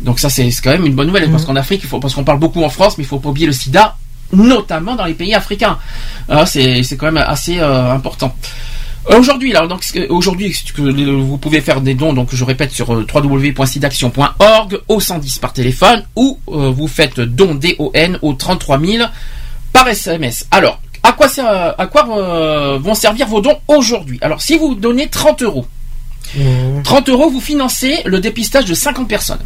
Donc 0.00 0.20
ça 0.20 0.30
c'est 0.30 0.48
quand 0.62 0.70
même 0.70 0.86
une 0.86 0.94
bonne 0.94 1.06
nouvelle 1.08 1.24
Mhm. 1.26 1.32
parce 1.32 1.44
qu'en 1.44 1.56
Afrique, 1.56 1.80
il 1.82 1.88
faut, 1.88 1.98
parce 2.00 2.14
qu'on 2.14 2.24
parle 2.24 2.38
beaucoup 2.38 2.62
en 2.62 2.68
France, 2.70 2.96
mais 2.98 3.04
il 3.04 3.06
faut 3.06 3.18
pas 3.18 3.28
oublier 3.30 3.46
le 3.46 3.52
SIDA 3.52 3.96
notamment 4.32 4.94
dans 4.94 5.06
les 5.06 5.14
pays 5.14 5.34
africains. 5.34 5.78
Ah, 6.28 6.44
c'est 6.46 6.82
c'est 6.82 6.96
quand 6.96 7.10
même 7.10 7.24
assez 7.26 7.58
euh, 7.58 7.92
important. 7.92 8.34
Aujourd'hui, 9.16 9.54
alors 9.56 9.68
donc 9.68 9.82
aujourd'hui, 10.10 10.54
vous 10.76 11.38
pouvez 11.38 11.62
faire 11.62 11.80
des 11.80 11.94
dons. 11.94 12.12
Donc 12.12 12.28
je 12.34 12.44
répète 12.44 12.70
sur 12.72 12.92
euh, 12.94 13.06
www.sidaction.org 13.12 14.80
au 14.88 15.00
110 15.00 15.38
par 15.38 15.52
téléphone 15.52 16.04
ou 16.14 16.38
euh, 16.48 16.70
vous 16.70 16.88
faites 16.88 17.18
don 17.20 17.54
D 17.54 17.74
O 17.78 17.90
N 17.94 18.18
au 18.22 18.34
33 18.34 18.78
000 18.80 19.08
par 19.72 19.88
SMS. 19.88 20.46
Alors 20.50 20.80
à 21.02 21.12
quoi 21.12 21.28
ça, 21.28 21.74
à 21.78 21.86
quoi 21.86 22.06
euh, 22.18 22.78
vont 22.78 22.94
servir 22.94 23.26
vos 23.28 23.40
dons 23.40 23.58
aujourd'hui? 23.68 24.18
Alors 24.20 24.42
si 24.42 24.58
vous 24.58 24.74
donnez 24.74 25.08
30 25.08 25.42
euros, 25.42 25.66
30 26.84 27.08
euros, 27.08 27.30
vous 27.30 27.40
financez 27.40 28.02
le 28.04 28.20
dépistage 28.20 28.66
de 28.66 28.74
50 28.74 29.08
personnes. 29.08 29.38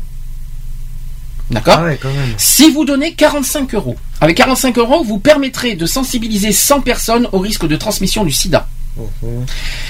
D'accord 1.53 1.79
Ah 1.81 1.85
ouais. 1.85 1.99
Si 2.39 2.71
vous 2.71 2.85
donnez 2.85 3.15
45 3.15 3.75
euros, 3.75 3.97
avec 4.21 4.37
45 4.37 4.79
euros, 4.79 5.05
vous 5.05 5.19
permettrez 5.19 5.75
de 5.75 5.87
sensibiliser 5.87 6.53
100 6.53 6.81
personnes 6.81 7.29
au 7.33 7.39
risque 7.39 7.67
de 7.67 7.77
transmission 7.77 8.25
du 8.25 8.33
sida. 8.33 8.69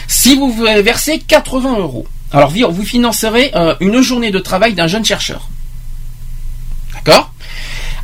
Si 0.09 0.37
vous 0.37 0.53
versez 0.53 1.19
80 1.21 1.79
euros, 1.79 2.07
alors 2.33 2.51
vous 2.71 2.85
financerez 2.85 3.51
euh, 3.55 3.75
une 3.81 4.01
journée 4.01 4.31
de 4.31 4.39
travail 4.39 4.75
d'un 4.75 4.87
jeune 4.87 5.05
chercheur. 5.05 5.49
D'accord 6.95 7.33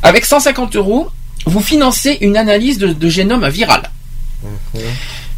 Avec 0.03 0.25
150 0.25 0.75
euros, 0.75 1.09
vous 1.45 1.61
financez 1.61 2.17
une 2.21 2.37
analyse 2.37 2.77
de, 2.77 2.87
de 2.93 3.09
génome 3.09 3.47
viral. 3.49 3.89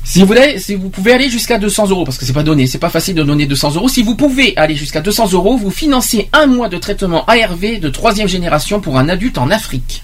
Si 0.04 0.20
vous 0.20 0.26
voulez, 0.26 0.60
si 0.60 0.76
vous 0.76 0.90
pouvez 0.90 1.14
aller 1.14 1.30
jusqu'à 1.30 1.60
200 1.60 1.90
euros, 1.90 2.04
parce 2.06 2.18
que 2.18 2.26
c'est 2.26 2.34
pas 2.34 2.44
donné, 2.44 2.66
c'est 2.68 2.80
pas 2.80 2.90
facile 2.90 3.16
de 3.16 3.24
donner 3.24 3.46
200 3.46 3.76
euros. 3.76 3.88
Si 3.88 4.02
vous 4.04 4.16
pouvez 4.16 4.56
aller 4.58 4.76
jusqu'à 4.76 5.00
200 5.02 5.32
euros, 5.34 5.58
vous 5.58 5.70
financez 5.72 6.28
un 6.34 6.48
mois 6.48 6.70
de 6.70 6.78
traitement 6.78 7.24
ARV 7.26 7.80
de 7.80 7.90
troisième 7.90 8.28
génération 8.28 8.82
pour 8.82 8.98
un 8.98 9.08
adulte 9.10 9.38
en 9.38 9.50
Afrique. 9.52 10.04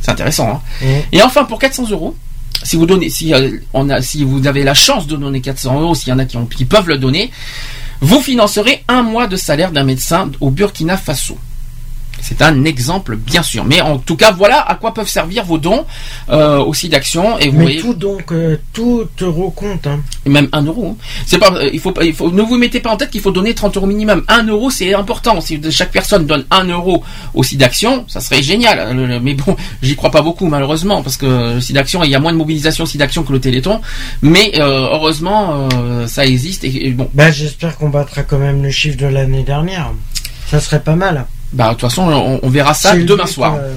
C'est 0.00 0.10
intéressant, 0.10 0.48
hein 0.50 0.60
Et 1.12 1.22
enfin, 1.22 1.44
pour 1.44 1.58
400 1.58 1.90
euros, 1.90 2.16
si 2.62 2.76
vous 2.76 2.86
donnez, 2.86 3.10
si 3.10 3.34
euh, 3.34 3.58
on 3.74 3.88
a, 3.90 4.00
si 4.00 4.24
vous 4.24 4.46
avez 4.46 4.64
la 4.64 4.74
chance 4.74 5.06
de 5.06 5.16
donner 5.16 5.40
400 5.42 5.80
euros, 5.80 5.94
s'il 5.94 6.08
y 6.08 6.12
en 6.12 6.18
a 6.18 6.24
qui, 6.24 6.36
ont- 6.38 6.46
qui 6.46 6.64
peuvent 6.64 6.88
le 6.88 6.96
donner, 6.98 7.30
vous 8.00 8.20
financerez 8.20 8.84
un 8.88 9.02
mois 9.02 9.26
de 9.26 9.36
salaire 9.36 9.70
d'un 9.70 9.84
médecin 9.84 10.30
au 10.40 10.50
Burkina 10.50 10.96
Faso. 10.96 11.38
C'est 12.26 12.40
un 12.40 12.64
exemple, 12.64 13.16
bien 13.16 13.42
sûr. 13.42 13.64
Mais 13.66 13.82
en 13.82 13.98
tout 13.98 14.16
cas, 14.16 14.32
voilà 14.32 14.60
à 14.62 14.76
quoi 14.76 14.94
peuvent 14.94 15.08
servir 15.08 15.44
vos 15.44 15.58
dons 15.58 15.84
euh, 16.30 16.56
aussi 16.58 16.88
d'action. 16.88 17.38
Et 17.38 17.48
vous 17.50 17.58
Mais 17.58 17.64
voyez, 17.64 17.80
tout 17.82 17.92
donc, 17.92 18.32
euh, 18.32 18.56
tout 18.72 19.06
euro 19.20 19.50
compte. 19.50 19.86
Hein. 19.86 20.00
et 20.24 20.30
même 20.30 20.48
un 20.52 20.62
euro. 20.62 20.96
hein. 20.98 21.04
C'est 21.26 21.36
pas, 21.38 21.52
euh, 21.52 21.68
il 21.70 21.80
faut, 21.80 21.92
pas- 21.92 22.02
il 22.04 22.14
faut, 22.14 22.30
ne 22.30 22.40
vous 22.40 22.56
mettez 22.56 22.80
pas 22.80 22.88
en 22.90 22.96
tête 22.96 23.10
qu'il 23.10 23.20
faut 23.20 23.30
donner 23.30 23.52
30 23.52 23.76
euros 23.76 23.86
minimum. 23.86 24.24
Un 24.28 24.44
euro, 24.46 24.70
c'est 24.70 24.94
important. 24.94 25.38
Si 25.42 25.60
chaque 25.70 25.92
personne 25.92 26.24
donne 26.26 26.46
un 26.50 26.64
euro 26.64 27.04
au 27.34 27.42
site 27.42 27.58
d'action, 27.58 28.06
ça 28.08 28.20
serait 28.20 28.42
génial. 28.42 28.96
Mais 29.22 29.34
bon, 29.34 29.54
j'y 29.82 29.94
crois 29.94 30.10
pas 30.10 30.22
beaucoup 30.22 30.46
malheureusement 30.46 31.02
parce 31.02 31.18
que 31.18 31.54
le 31.56 31.60
site 31.60 31.74
d'action, 31.76 32.02
il 32.04 32.10
y 32.10 32.14
a 32.14 32.20
moins 32.20 32.32
de 32.32 32.38
mobilisation 32.38 32.86
site 32.86 33.00
d'action 33.00 33.22
que 33.22 33.32
le 33.32 33.40
Téléthon. 33.40 33.82
Mais 34.22 34.52
euh, 34.58 34.88
heureusement, 34.92 35.68
ça 36.06 36.24
existe. 36.24 36.64
Et, 36.64 36.86
et 36.86 36.90
bon, 36.92 37.10
Bah, 37.12 37.30
j'espère 37.30 37.76
qu'on 37.76 37.90
battra 37.90 38.22
quand 38.22 38.38
même 38.38 38.62
le 38.62 38.70
chiffre 38.70 38.96
de 38.96 39.06
l'année 39.06 39.42
dernière. 39.42 39.90
Ça 40.50 40.60
serait 40.60 40.80
pas 40.82 40.96
mal. 40.96 41.26
Bah 41.54 41.68
de 41.68 41.72
toute 41.72 41.80
façon, 41.82 42.02
on, 42.02 42.40
on 42.42 42.48
verra 42.50 42.74
ça 42.74 42.94
demain 42.96 43.24
but, 43.24 43.30
soir. 43.32 43.56
euh, 43.58 43.74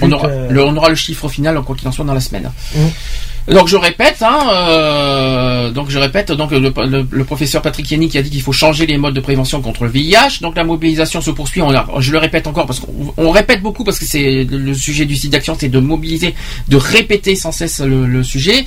on, 0.00 0.12
aura, 0.12 0.28
euh, 0.28 0.48
le, 0.50 0.64
on 0.64 0.76
aura 0.76 0.88
le 0.88 0.94
chiffre 0.94 1.28
final, 1.28 1.60
quoi 1.62 1.76
qu'il 1.76 1.86
en 1.88 1.92
soit, 1.92 2.04
dans 2.04 2.14
la 2.14 2.20
semaine. 2.20 2.50
Mm. 2.74 3.52
Donc 3.52 3.66
je 3.68 3.76
répète, 3.76 4.16
hein, 4.20 4.40
euh, 4.52 5.70
donc 5.70 5.88
je 5.88 5.98
répète, 5.98 6.30
donc 6.32 6.50
le, 6.50 6.58
le- 6.58 7.06
le 7.10 7.24
professeur 7.24 7.62
Patrick 7.62 7.90
Yannick 7.90 8.14
a 8.16 8.20
dit 8.22 8.28
qu'il 8.28 8.42
faut 8.42 8.52
changer 8.52 8.84
les 8.84 8.98
modes 8.98 9.14
de 9.14 9.20
prévention 9.20 9.62
contre 9.62 9.84
le 9.84 9.90
VIH. 9.90 10.40
Donc 10.42 10.54
la 10.54 10.64
mobilisation 10.64 11.20
se 11.22 11.30
poursuit. 11.30 11.62
On, 11.62 11.70
a- 11.74 11.86
je 12.00 12.12
le 12.12 12.18
répète 12.18 12.46
encore 12.46 12.66
parce 12.66 12.80
qu'on 12.80 13.14
on 13.16 13.30
répète 13.30 13.62
beaucoup 13.62 13.84
parce 13.84 13.98
que 13.98 14.04
c'est 14.04 14.44
le, 14.44 14.74
sujet 14.74 15.06
du 15.06 15.16
site 15.16 15.32
d'action, 15.32 15.56
c'est 15.58 15.70
de 15.70 15.78
mobiliser, 15.80 16.34
de 16.68 16.76
répéter 16.76 17.36
sans 17.36 17.50
cesse 17.52 17.80
le, 17.80 18.06
le 18.06 18.22
sujet. 18.22 18.66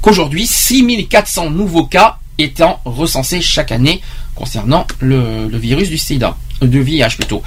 Qu'aujourd'hui, 0.00 0.46
6400 0.46 1.50
nouveaux 1.50 1.84
cas 1.84 2.16
étant 2.38 2.80
recensés 2.86 3.42
chaque 3.42 3.70
année 3.70 4.00
concernant 4.34 4.86
le 5.00 5.56
virus 5.58 5.90
du 5.90 5.98
SIDA, 5.98 6.36
du 6.66 6.82
VIH 6.82 7.16
plutôt. 7.18 7.42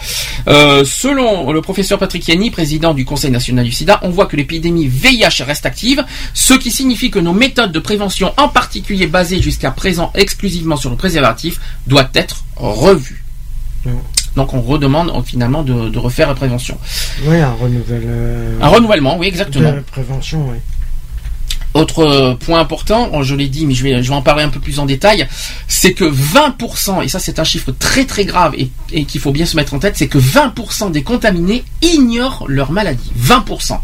Euh, 0.48 0.84
selon 0.86 1.52
le 1.52 1.62
professeur 1.62 1.98
Patrick 2.00 2.28
Yanni, 2.28 2.52
président 2.52 2.94
du 2.94 3.06
Conseil 3.06 3.32
national 3.32 3.66
du 3.66 3.72
SIDA, 3.72 4.00
on 4.04 4.10
voit 4.10 4.26
que 4.26 4.36
l'épidémie 4.36 4.88
VIH 4.88 5.44
reste 5.46 5.66
active, 5.66 6.04
ce 6.34 6.54
qui 6.54 6.72
signifie 6.72 7.10
que 7.12 7.20
nos 7.20 7.34
méthodes 7.34 7.72
de 7.72 7.80
prévention, 7.80 8.34
en 8.38 8.50
particulier 8.50 9.08
basées 9.08 9.42
jusqu'à 9.42 9.72
présent 9.72 10.12
exclusivement 10.16 10.76
sur 10.78 10.90
le 10.90 10.96
préservatif, 10.96 11.60
doivent 11.88 12.10
être 12.14 12.44
revues. 12.56 13.24
Donc 14.36 14.54
on 14.54 14.62
redemande 14.62 15.10
euh, 15.16 15.22
finalement 15.24 15.64
de, 15.64 15.90
de 15.90 16.00
refaire 16.00 16.28
la 16.28 16.36
prévention. 16.36 16.78
Oui, 17.26 17.38
un 17.40 17.54
renouvelle. 17.54 18.04
euh, 18.06 18.58
Un 18.62 18.68
renouvellement, 18.68 19.18
oui, 19.18 19.28
exactement. 19.28 19.72
De 19.72 19.80
prévention, 19.80 20.50
oui. 20.50 20.58
Autre 21.76 22.00
euh, 22.00 22.36
point 22.36 22.62
important, 22.62 23.10
oh, 23.14 23.22
je 23.22 23.36
l'ai 23.36 23.50
dit, 23.50 23.66
mais 23.66 23.74
je 23.74 23.84
vais, 23.84 24.02
je 24.02 24.08
vais 24.08 24.16
en 24.16 24.22
parler 24.22 24.44
un 24.44 24.50
peu 24.50 24.62
plus 24.62 24.80
en 24.80 24.86
détail, 24.86 25.28
c'est 25.68 25.92
que 25.92 26.06
20%, 26.06 27.04
et 27.04 27.10
ça 27.10 27.20
c'est 27.20 27.38
un 27.38 27.44
chiffre 27.44 27.74
très 27.74 28.06
très 28.06 28.24
grave 28.24 28.54
et, 28.58 28.70
et 28.94 29.04
qu'il 29.04 29.20
faut 29.20 29.34
bien 29.34 29.46
se 29.46 29.58
mettre 29.58 29.74
en 29.74 29.80
tête, 29.80 29.98
c'est 29.98 30.08
que 30.08 30.18
20% 30.18 30.92
des 30.92 31.04
contaminés 31.04 31.66
ignorent 31.82 32.46
leur 32.48 32.72
maladie. 32.72 33.12
20%. 33.20 33.78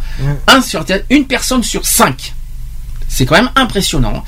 Un 0.47 0.61
sur, 0.61 0.85
une 1.09 1.25
personne 1.25 1.63
sur 1.63 1.85
5. 1.85 2.33
C'est 3.09 3.25
quand 3.25 3.35
même 3.35 3.51
impressionnant. 3.57 4.23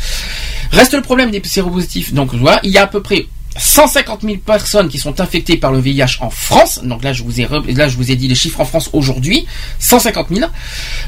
Reste 0.73 0.93
le 0.93 1.01
problème 1.01 1.31
des 1.31 1.41
séropositifs. 1.45 2.13
Donc 2.13 2.33
voilà, 2.33 2.59
il 2.63 2.71
y 2.71 2.77
a 2.77 2.83
à 2.83 2.87
peu 2.87 3.01
près 3.01 3.27
150 3.57 4.21
000 4.21 4.37
personnes 4.37 4.89
qui 4.89 4.97
sont 4.97 5.19
infectées 5.21 5.57
par 5.57 5.71
le 5.71 5.79
VIH 5.79 6.17
en 6.21 6.29
France. 6.29 6.79
Donc 6.83 7.03
là, 7.03 7.13
je 7.13 7.23
vous 7.23 7.39
ai, 7.39 7.47
là, 7.73 7.87
je 7.87 7.97
vous 7.97 8.11
ai 8.11 8.15
dit 8.15 8.27
les 8.27 8.35
chiffres 8.35 8.59
en 8.59 8.65
France 8.65 8.89
aujourd'hui. 8.93 9.45
150 9.79 10.27
000. 10.29 10.49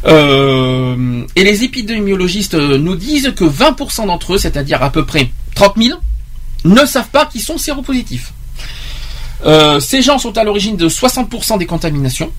Euh, 0.05 1.25
et 1.35 1.43
les 1.43 1.63
épidémiologistes 1.63 2.53
euh, 2.53 2.77
nous 2.77 2.95
disent 2.95 3.33
que 3.35 3.45
20% 3.45 4.07
d'entre 4.07 4.33
eux, 4.33 4.37
c'est-à-dire 4.37 4.83
à 4.83 4.91
peu 4.91 5.05
près 5.05 5.29
30 5.55 5.73
000, 5.77 5.99
ne 6.65 6.85
savent 6.85 7.09
pas 7.09 7.25
qu'ils 7.25 7.41
sont 7.41 7.57
séropositifs. 7.57 8.33
Euh, 9.45 9.79
ces 9.79 10.01
gens 10.01 10.17
sont 10.17 10.37
à 10.37 10.43
l'origine 10.43 10.77
de 10.77 10.87
60% 10.87 11.57
des 11.57 11.65
contaminations. 11.65 12.31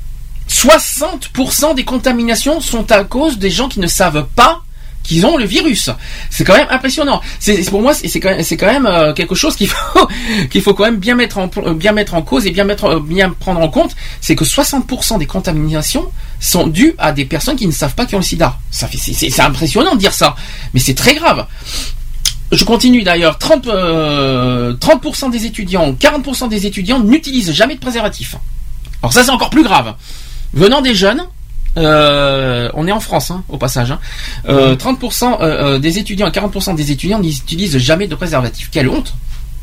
60% 0.49 1.75
des 1.75 1.85
contaminations 1.85 2.61
sont 2.61 2.91
à 2.93 3.05
cause 3.05 3.39
des 3.39 3.51
gens 3.51 3.69
qui 3.69 3.81
ne 3.81 3.87
savent 3.87 4.27
pas 4.37 4.63
qu'ils 5.07 5.25
ont 5.25 5.37
le 5.37 5.45
virus. 5.45 5.91
C'est 6.31 6.45
quand 6.45 6.57
même 6.57 6.67
impressionnant. 6.71 7.21
C'est 7.39 7.69
pour 7.71 7.81
moi, 7.81 7.95
c'est 7.95 8.21
quand 8.21 8.67
même, 8.67 8.87
euh, 8.87 9.13
quelque 9.15 9.35
chose 9.35 9.57
qu'il 10.51 10.63
faut 10.63 10.75
quand 10.75 10.85
même 10.85 10.97
bien 10.97 11.15
mettre 11.15 11.39
en 11.39 11.49
euh, 11.59 11.75
bien 11.75 11.93
mettre 11.93 12.15
en 12.15 12.23
cause 12.23 12.47
et 12.47 12.51
bien 12.51 12.65
mettre 12.65 12.85
euh, 12.85 13.01
bien 13.01 13.31
prendre 13.31 13.61
en 13.61 13.69
compte. 13.69 13.95
C'est 14.21 14.37
que 14.37 14.45
60% 14.45 15.19
des 15.19 15.27
contaminations 15.27 16.11
sont 16.41 16.67
dues 16.67 16.95
à 16.99 17.13
des 17.13 17.25
personnes 17.25 17.57
qui 17.57 17.67
ne 17.67 17.73
savent 17.73 17.95
pas 17.95 18.05
qu'ils 18.05 18.17
ont 18.17 18.21
le 18.21 18.25
SIDA. 18.25 18.59
Ça 18.71 18.89
c'est 18.93 19.41
impressionnant 19.41 19.95
de 19.95 20.01
dire 20.01 20.13
ça, 20.13 20.35
mais 20.75 20.81
c'est 20.81 20.95
très 20.95 21.15
grave. 21.15 21.47
Je 22.53 22.65
continue 22.65 23.03
d'ailleurs. 23.03 23.39
30, 23.39 23.67
euh, 23.67 24.75
30% 24.75 25.31
des 25.31 25.47
étudiants, 25.47 25.93
40% 25.93 26.49
des 26.49 26.67
étudiants 26.67 27.01
n'utilisent 27.01 27.53
jamais 27.53 27.75
de 27.75 27.81
préservatif. 27.81 28.37
Alors 29.03 29.13
ça 29.13 29.25
c'est 29.25 29.31
encore 29.31 29.51
plus 29.51 29.65
grave. 29.65 29.95
Venant 30.53 30.81
des 30.81 30.95
jeunes, 30.95 31.27
euh, 31.77 32.71
on 32.75 32.87
est 32.87 32.93
en 32.93 33.01
France, 33.01 33.31
hein, 33.31 33.45
au 33.49 33.59
passage. 33.59 33.91
hein, 33.91 34.01
euh, 34.49 34.77
30% 34.77 35.25
euh, 35.25 35.75
euh, 35.75 35.79
des 35.79 35.99
étudiants 35.99 36.27
et 36.27 36.31
40% 36.31 36.75
des 36.75 36.91
étudiants 36.93 37.19
n'utilisent 37.19 37.79
jamais 37.79 38.07
de 38.07 38.15
préservatif. 38.15 38.69
Quelle 38.71 38.89
honte 38.89 39.15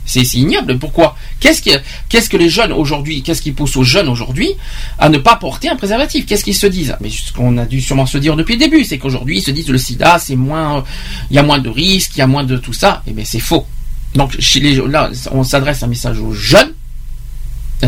c'est 0.05 0.22
ignoble. 0.34 0.78
Pourquoi? 0.80 1.16
Qu'est-ce 1.39 1.61
que 1.61 1.70
qu'est-ce 2.09 2.30
que 2.30 2.36
les 2.36 2.49
jeunes 2.49 2.74
aujourd'hui 2.74 3.24
Qu'est-ce 3.24 3.41
qui 3.41 3.53
pousse 3.53 3.78
aux 3.78 3.84
jeunes 3.84 4.09
aujourd'hui 4.09 4.51
à 4.99 5.07
ne 5.07 5.18
pas 5.18 5.38
porter 5.38 5.70
un 5.70 5.78
préservatif? 5.78 6.26
Qu'est-ce 6.26 6.43
qu'ils 6.43 6.55
se 6.55 6.68
disent? 6.68 6.95
Mais 6.99 7.09
ce 7.09 7.32
qu'on 7.32 7.57
a 7.57 7.66
dû 7.66 7.80
sûrement 7.80 8.05
se 8.05 8.18
dire 8.18 8.36
depuis 8.36 8.55
le 8.55 8.59
début, 8.59 8.84
c'est 8.84 8.97
qu'aujourd'hui 8.97 9.38
ils 9.38 9.41
se 9.41 9.51
disent 9.51 9.70
le 9.70 9.78
SIDA, 9.78 10.20
c'est 10.20 10.36
moins, 10.36 10.84
il 11.32 11.38
y 11.38 11.39
a 11.39 11.43
moins 11.43 11.59
de 11.59 11.70
risques, 11.70 12.11
il 12.16 12.20
y 12.20 12.22
a 12.22 12.28
moins 12.28 12.43
de 12.43 12.57
tout 12.57 12.74
ça. 12.74 13.01
Et 13.07 13.11
bien 13.11 13.24
c'est 13.26 13.39
faux. 13.39 13.66
Donc 14.14 14.36
chez 14.39 14.59
les 14.59 14.76
là, 14.76 15.09
on 15.32 15.45
s'adresse 15.45 15.84
un 15.84 15.88
message 15.88 16.20
aux 16.20 16.34
jeunes. 16.34 16.74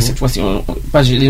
Cette 0.01 0.17
fois, 0.19 0.27
c'est 0.29 0.41
euh, 0.41 0.59
pas 0.91 1.01
les, 1.01 1.29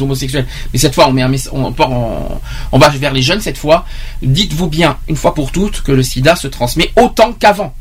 homosexuels, 0.00 0.46
mais 0.72 0.78
cette 0.78 0.94
fois, 0.94 1.08
on 1.08 2.78
va 2.78 2.88
vers 2.90 3.12
les 3.12 3.22
jeunes. 3.22 3.40
Cette 3.40 3.58
fois, 3.58 3.86
dites-vous 4.22 4.68
bien 4.68 4.96
une 5.08 5.16
fois 5.16 5.34
pour 5.34 5.52
toutes 5.52 5.82
que 5.82 5.92
le 5.92 6.02
SIDA 6.02 6.36
se 6.36 6.48
transmet 6.48 6.90
autant 6.96 7.32
qu'avant. 7.32 7.74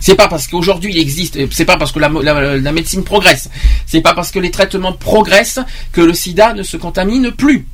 C'est 0.00 0.16
pas 0.16 0.28
parce 0.28 0.46
qu'aujourd'hui 0.48 0.90
il 0.92 0.98
existe, 0.98 1.38
c'est 1.52 1.64
pas 1.64 1.78
parce 1.78 1.90
que 1.90 1.98
la, 1.98 2.08
la- 2.10 2.58
la 2.58 2.72
médecine 2.72 3.04
progresse, 3.04 3.48
c'est 3.86 4.02
pas 4.02 4.12
parce 4.12 4.30
que 4.30 4.38
les 4.38 4.50
traitements 4.50 4.92
progressent 4.92 5.60
que 5.92 6.02
le 6.02 6.12
sida 6.12 6.52
ne 6.52 6.62
se 6.62 6.76
contamine 6.76 7.30
plus. 7.30 7.66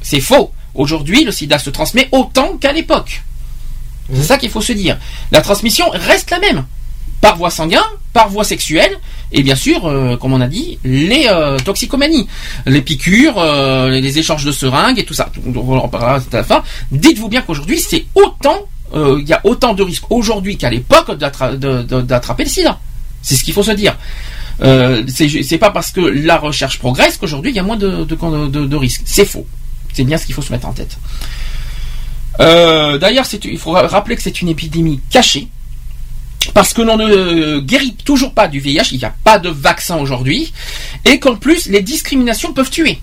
C'est 0.00 0.20
faux. 0.20 0.52
Aujourd'hui, 0.74 1.24
le 1.24 1.32
sida 1.32 1.58
se 1.58 1.68
transmet 1.68 2.08
autant 2.12 2.56
qu'à 2.58 2.72
l'époque. 2.72 3.22
C'est 4.14 4.22
ça 4.22 4.38
qu'il 4.38 4.50
faut 4.50 4.60
se 4.62 4.72
dire. 4.72 4.98
La 5.32 5.40
transmission 5.42 5.84
reste 5.92 6.30
la 6.30 6.38
même. 6.38 6.64
Par 7.20 7.36
voie 7.36 7.50
sanguine, 7.50 7.80
par 8.12 8.28
voie 8.28 8.44
sexuelle, 8.44 8.98
et 9.32 9.42
bien 9.42 9.56
sûr, 9.56 9.86
euh, 9.86 10.16
comme 10.16 10.32
on 10.32 10.40
a 10.40 10.46
dit, 10.46 10.78
les 10.84 11.26
euh, 11.28 11.58
toxicomanies, 11.58 12.28
les 12.66 12.82
piqûres, 12.82 13.38
euh, 13.38 13.90
les 13.90 14.18
échanges 14.18 14.44
de 14.44 14.52
seringues 14.52 14.98
et 14.98 15.04
tout 15.04 15.14
ça. 15.14 15.30
On 15.54 15.76
en 15.78 15.88
parlera 15.88 16.16
à 16.16 16.36
la 16.36 16.44
fin. 16.44 16.62
Dites-vous 16.92 17.28
bien 17.28 17.42
qu'aujourd'hui, 17.42 17.80
c'est 17.80 18.04
autant, 18.14 18.60
il 18.94 19.24
y 19.28 19.32
a 19.32 19.40
autant 19.44 19.74
de 19.74 19.82
risques 19.82 20.10
aujourd'hui 20.10 20.56
qu'à 20.56 20.70
l'époque 20.70 21.12
d'attraper 21.18 22.44
le 22.44 22.50
sida. 22.50 22.78
C'est 23.22 23.34
ce 23.34 23.42
qu'il 23.42 23.52
faut 23.54 23.64
se 23.64 23.72
dire. 23.72 23.96
C'est 25.08 25.58
pas 25.58 25.70
parce 25.70 25.90
que 25.90 26.00
la 26.00 26.36
recherche 26.38 26.78
progresse 26.78 27.16
qu'aujourd'hui 27.16 27.50
il 27.50 27.56
y 27.56 27.58
a 27.58 27.64
moins 27.64 27.76
de, 27.76 28.76
risques. 28.76 29.02
C'est 29.04 29.26
faux. 29.26 29.46
C'est 29.92 30.04
bien 30.04 30.18
ce 30.18 30.26
qu'il 30.26 30.34
faut 30.34 30.42
se 30.42 30.52
mettre 30.52 30.68
en 30.68 30.72
tête. 30.72 30.96
D'ailleurs, 32.38 33.26
il 33.44 33.58
faut 33.58 33.72
ra- 33.72 33.86
rappeler 33.88 34.14
que 34.16 34.22
c'est 34.22 34.40
une 34.40 34.48
épidémie 34.50 35.00
cachée. 35.10 35.48
Parce 36.54 36.72
que 36.72 36.82
l'on 36.82 36.96
ne 36.96 37.60
guérit 37.60 37.94
toujours 38.04 38.32
pas 38.32 38.48
du 38.48 38.60
VIH, 38.60 38.88
il 38.92 38.98
n'y 38.98 39.04
a 39.04 39.14
pas 39.24 39.38
de 39.38 39.48
vaccin 39.48 39.96
aujourd'hui, 39.98 40.52
et 41.04 41.18
qu'en 41.18 41.36
plus 41.36 41.66
les 41.68 41.82
discriminations 41.82 42.52
peuvent 42.52 42.70
tuer. 42.70 42.98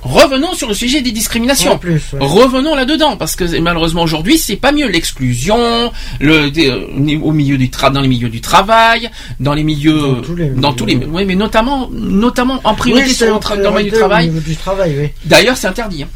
Revenons 0.00 0.54
sur 0.54 0.66
le 0.66 0.72
sujet 0.72 1.02
des 1.02 1.12
discriminations. 1.12 1.72
En 1.72 1.78
plus, 1.78 2.00
ouais. 2.14 2.18
Revenons 2.20 2.74
là-dedans 2.74 3.18
parce 3.18 3.36
que 3.36 3.58
malheureusement 3.60 4.00
aujourd'hui 4.02 4.38
c'est 4.38 4.56
pas 4.56 4.72
mieux 4.72 4.88
l'exclusion, 4.88 5.92
le 6.20 6.50
des- 6.50 6.70
euh, 6.70 7.18
au 7.22 7.32
milieu 7.32 7.58
du 7.58 7.68
tra- 7.68 7.92
dans 7.92 8.00
les 8.00 8.08
milieux 8.08 8.30
du 8.30 8.40
travail, 8.40 9.10
dans 9.40 9.52
les 9.52 9.64
milieux 9.64 10.00
dans 10.00 10.22
tous 10.22 10.36
les, 10.36 10.48
dans 10.48 10.72
tous 10.72 10.86
les 10.86 10.96
oui 10.96 11.26
mais 11.26 11.34
notamment 11.34 11.90
notamment 11.92 12.62
en 12.64 12.74
priorité 12.74 13.08
Oui, 13.08 13.14
sur 13.14 13.26
le 13.26 13.32
tra- 13.40 13.62
dans 13.62 13.70
le 13.72 13.76
milieu 13.76 13.90
du 13.90 13.96
travail. 13.98 14.28
D'ailleurs, 15.26 15.58
c'est 15.58 15.66
interdit. 15.66 16.04
hein. 16.04 16.08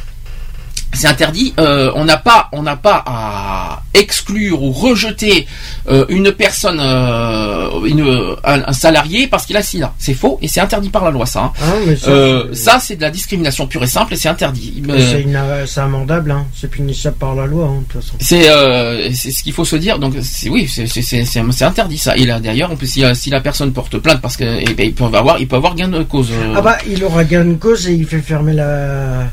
C'est 0.94 1.06
interdit. 1.08 1.54
euh, 1.58 1.90
on 1.94 2.04
n'a 2.04 2.18
pas, 2.18 2.48
on 2.52 2.62
n'a 2.62 2.76
pas 2.76 3.02
à 3.06 3.82
exclure 3.94 4.62
ou 4.62 4.72
rejeter 4.72 5.46
euh, 5.88 6.04
une 6.08 6.32
personne, 6.32 6.78
euh, 6.80 7.84
une, 7.84 8.36
un, 8.44 8.62
un 8.68 8.72
salarié 8.72 9.26
parce 9.26 9.46
qu'il 9.46 9.56
a 9.56 9.62
sida. 9.62 9.92
C'est 9.98 10.14
faux 10.14 10.38
et 10.42 10.48
c'est 10.48 10.60
interdit 10.60 10.90
par 10.90 11.04
la 11.04 11.10
loi, 11.10 11.24
ça. 11.26 11.44
hein. 11.44 11.52
Ah, 11.62 11.72
mais 11.86 11.96
ça, 11.96 12.10
Euh, 12.10 12.44
c'est- 12.52 12.62
ça, 12.64 12.78
c'est 12.78 12.96
de 12.96 13.02
la 13.02 13.10
discrimination 13.10 13.66
pure 13.66 13.82
et 13.84 13.86
simple 13.86 14.14
et 14.14 14.16
c'est 14.16 14.28
interdit. 14.28 14.82
Mais 14.86 14.94
Euh, 14.94 15.66
C'est 15.66 15.80
amendable, 15.80 16.30
hein. 16.30 16.46
c'est 16.54 16.70
punissable 16.70 17.16
par 17.16 17.34
la 17.34 17.46
loi, 17.46 17.66
hein, 17.66 17.80
de 17.86 17.92
toute 17.92 18.02
façon. 18.02 18.14
c'est 18.20 18.48
euh, 18.50 19.10
c'est 19.14 19.30
ce 19.30 19.42
qu'il 19.42 19.52
faut 19.52 19.64
se 19.64 19.76
dire. 19.76 19.98
Donc 19.98 20.14
c'est 20.22 20.48
oui, 20.50 20.68
c'est 20.68 21.64
interdit 21.64 21.98
ça. 21.98 22.16
Et 22.16 22.24
là 22.26 22.38
d'ailleurs, 22.40 22.70
on 22.70 22.76
peut 22.76 22.86
si, 22.86 23.02
euh, 23.04 23.14
si 23.14 23.30
la 23.30 23.40
personne 23.40 23.72
porte 23.72 23.96
plainte 23.98 24.20
parce 24.20 24.36
que 24.36 24.44
eh 24.60 24.74
ben, 24.74 24.86
il 24.86 24.94
peut 24.94 25.04
avoir 25.04 25.38
il 25.38 25.48
peut 25.48 25.56
avoir 25.56 25.74
gain 25.74 25.88
de 25.88 26.02
cause. 26.02 26.30
euh, 26.32 26.54
Ah 26.56 26.60
bah, 26.60 26.78
il 26.88 27.02
aura 27.04 27.24
gain 27.24 27.44
de 27.44 27.54
cause 27.54 27.88
et 27.88 27.92
il 27.94 28.06
fait 28.06 28.20
fermer 28.20 28.52
la. 28.52 29.24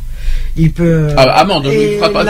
Il 0.57 0.71
peut. 0.71 1.09
Ah, 1.17 1.23
amende, 1.39 1.65
pas- 1.99 2.09
pas 2.09 2.23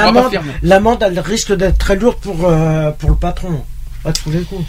l'amende- 0.62 1.04
elle 1.04 1.20
risque 1.20 1.56
d'être 1.56 1.78
très 1.78 1.95
lourde 1.95 2.18
pour, 2.22 2.38
euh, 2.47 2.91
pour 2.91 3.10
le 3.12 3.16
patron. 3.16 3.64
À 4.06 4.12
tous 4.14 4.30
les 4.32 4.39
coups. 4.41 4.64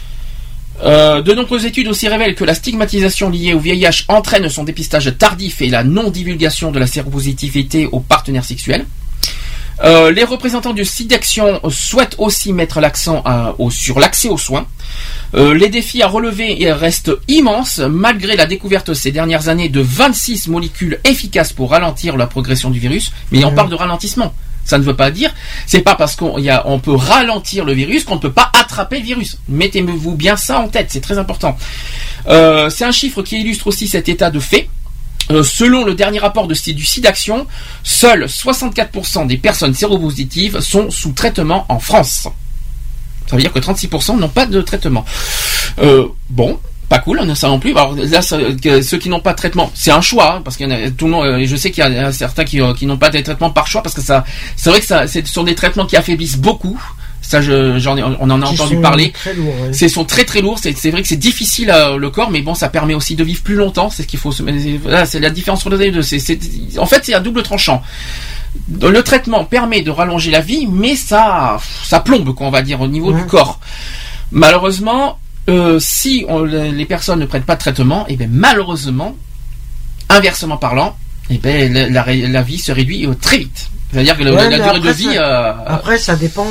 Euh, 0.83 1.21
de 1.21 1.33
nombreuses 1.33 1.65
études 1.65 1.87
aussi 1.87 2.07
révèlent 2.07 2.33
que 2.33 2.43
la 2.43 2.55
stigmatisation 2.55 3.29
liée 3.29 3.53
au 3.53 3.59
VIH 3.59 4.05
entraîne 4.07 4.49
son 4.49 4.63
dépistage 4.63 5.13
tardif 5.17 5.61
et 5.61 5.69
la 5.69 5.83
non-divulgation 5.83 6.71
de 6.71 6.79
la 6.79 6.87
séropositivité 6.87 7.87
aux 7.91 7.99
partenaires 7.99 8.45
sexuels. 8.45 8.85
Euh, 9.83 10.11
les 10.11 10.23
représentants 10.23 10.73
du 10.73 10.85
SIDAction 10.85 11.59
souhaitent 11.69 12.15
aussi 12.19 12.53
mettre 12.53 12.79
l'accent 12.79 13.23
au- 13.57 13.71
sur 13.71 13.99
l'accès 13.99 14.29
aux 14.29 14.37
soins. 14.37 14.67
Euh, 15.33 15.53
les 15.53 15.69
défis 15.69 16.03
à 16.03 16.07
relever 16.07 16.71
restent 16.71 17.11
immenses 17.27 17.79
malgré 17.79 18.35
la 18.35 18.45
découverte 18.45 18.93
ces 18.93 19.11
dernières 19.11 19.47
années 19.49 19.69
de 19.69 19.81
26 19.81 20.47
molécules 20.49 20.99
efficaces 21.05 21.53
pour 21.53 21.71
ralentir 21.71 22.17
la 22.17 22.27
progression 22.27 22.69
du 22.69 22.79
virus. 22.79 23.11
Mais 23.31 23.43
on 23.45 23.51
parle 23.55 23.69
de 23.69 23.75
ralentissement. 23.75 24.33
Ça 24.63 24.77
ne 24.77 24.83
veut 24.83 24.95
pas 24.95 25.09
dire, 25.09 25.33
c'est 25.65 25.81
pas 25.81 25.95
parce 25.95 26.15
qu'on 26.15 26.35
on 26.65 26.79
peut 26.79 26.93
ralentir 26.93 27.65
le 27.65 27.73
virus 27.73 28.03
qu'on 28.03 28.15
ne 28.15 28.19
peut 28.19 28.31
pas 28.31 28.51
attraper 28.53 28.99
le 28.99 29.05
virus. 29.05 29.39
Mettez-vous 29.49 30.13
bien 30.13 30.37
ça 30.37 30.59
en 30.59 30.67
tête, 30.67 30.87
c'est 30.91 31.01
très 31.01 31.17
important. 31.17 31.57
Euh, 32.27 32.69
c'est 32.69 32.85
un 32.85 32.91
chiffre 32.91 33.23
qui 33.23 33.39
illustre 33.41 33.65
aussi 33.67 33.87
cet 33.87 34.07
état 34.07 34.29
de 34.29 34.39
fait. 34.39 34.69
Euh, 35.29 35.43
selon 35.43 35.85
le 35.85 35.93
dernier 35.93 36.19
rapport 36.19 36.47
de, 36.47 36.55
du 36.73 36.85
SIDAction, 36.85 37.45
seuls 37.83 38.25
64% 38.25 39.27
des 39.27 39.37
personnes 39.37 39.73
séropositives 39.73 40.59
sont 40.59 40.89
sous 40.89 41.11
traitement 41.11 41.65
en 41.69 41.79
France. 41.79 42.27
Ça 43.27 43.35
veut 43.35 43.41
dire 43.41 43.53
que 43.53 43.59
36% 43.59 44.19
n'ont 44.19 44.27
pas 44.27 44.45
de 44.45 44.61
traitement. 44.61 45.05
Euh, 45.79 46.07
bon, 46.29 46.59
pas 46.89 46.99
cool, 46.99 47.19
on 47.21 47.29
a 47.29 47.35
ça 47.35 47.47
non 47.47 47.59
plus. 47.59 47.71
Alors 47.71 47.95
là, 47.95 48.21
ceux 48.21 48.97
qui 48.97 49.07
n'ont 49.07 49.21
pas 49.21 49.31
de 49.31 49.37
traitement, 49.37 49.71
c'est 49.73 49.91
un 49.91 50.01
choix, 50.01 50.35
hein, 50.35 50.41
parce 50.43 50.57
qu'il 50.57 50.69
y 50.69 50.73
en 50.73 50.75
a 50.75 50.91
tout 50.91 51.05
le 51.05 51.11
monde. 51.11 51.25
euh, 51.25 51.45
je 51.45 51.55
sais 51.55 51.71
qu'il 51.71 51.81
y 51.81 51.87
a 51.87 52.11
certains 52.11 52.43
qui, 52.43 52.57
n'ont 52.57 52.97
pas 52.97 53.09
de 53.09 53.21
traitement 53.21 53.49
par 53.49 53.67
choix, 53.67 53.81
parce 53.81 53.95
que 53.95 54.01
ça, 54.01 54.25
c'est 54.57 54.69
vrai 54.69 54.81
que 54.81 54.85
ça, 54.85 55.07
ce 55.07 55.21
sont 55.25 55.43
des 55.43 55.55
traitements 55.55 55.85
qui 55.85 55.95
affaiblissent 55.95 56.37
beaucoup. 56.37 56.77
Ça, 57.31 57.41
je, 57.41 57.79
j'en 57.79 57.95
ai, 57.97 58.03
on 58.03 58.29
en 58.29 58.41
a 58.41 58.45
entendu 58.45 58.75
parler. 58.81 59.13
ouais. 59.63 59.73
C'est 59.73 59.87
sont 59.87 60.03
très 60.05 60.25
très 60.25 60.41
lourds. 60.41 60.59
C'est, 60.61 60.77
c'est 60.77 60.91
vrai 60.91 61.01
que 61.01 61.07
c'est 61.07 61.15
difficile 61.15 61.69
euh, 61.73 61.95
le 61.97 62.09
corps, 62.09 62.29
mais 62.29 62.41
bon, 62.41 62.53
ça 62.55 62.67
permet 62.67 62.93
aussi 62.93 63.15
de 63.15 63.23
vivre 63.23 63.41
plus 63.41 63.55
longtemps. 63.55 63.89
C'est 63.89 64.03
ce 64.03 64.07
qu'il 64.07 64.19
faut. 64.19 64.33
Voilà, 64.83 65.05
c'est 65.05 65.19
la 65.19 65.29
différence 65.29 65.65
entre 65.65 65.77
les 65.77 65.91
deux. 65.91 66.01
C'est, 66.01 66.19
c'est, 66.19 66.37
en 66.77 66.85
fait, 66.85 67.01
c'est 67.05 67.13
à 67.13 67.19
double 67.21 67.41
tranchant. 67.43 67.81
Le 68.81 69.01
traitement 69.01 69.45
permet 69.45 69.81
de 69.81 69.91
rallonger 69.91 70.29
la 70.29 70.41
vie, 70.41 70.67
mais 70.69 70.95
ça, 70.97 71.57
ça 71.85 72.01
plombe, 72.01 72.33
quoi, 72.35 72.47
on 72.47 72.51
va 72.51 72.61
dire, 72.63 72.81
au 72.81 72.87
niveau 72.87 73.13
du 73.13 73.25
corps. 73.25 73.59
Malheureusement, 74.31 75.19
euh, 75.49 75.77
si 75.79 76.25
on- 76.29 76.43
les 76.43 76.85
personnes 76.85 77.19
ne 77.19 77.25
prennent 77.25 77.43
pas 77.43 77.55
de 77.55 77.59
traitement, 77.61 78.05
et 78.07 78.15
bien 78.17 78.27
malheureusement, 78.29 79.15
inversement 80.09 80.57
parlant, 80.57 80.97
et 81.29 81.37
ben 81.37 81.71
la, 81.73 81.87
la- 81.89 82.13
la 82.27 82.41
vie 82.41 82.57
se 82.57 82.71
réduit 82.71 83.05
euh, 83.07 83.13
très 83.13 83.37
vite. 83.37 83.69
C'est-à-dire 83.93 84.17
que 84.17 84.23
Ouais, 84.23 84.49
la 84.49 84.57
durée 84.59 84.79
de 84.79 84.87
après, 84.89 84.93
vie. 84.93 85.15
ça- 85.15 85.21
euh, 85.21 85.53
Après, 85.67 85.97
ça 85.97 86.15
dépend. 86.15 86.47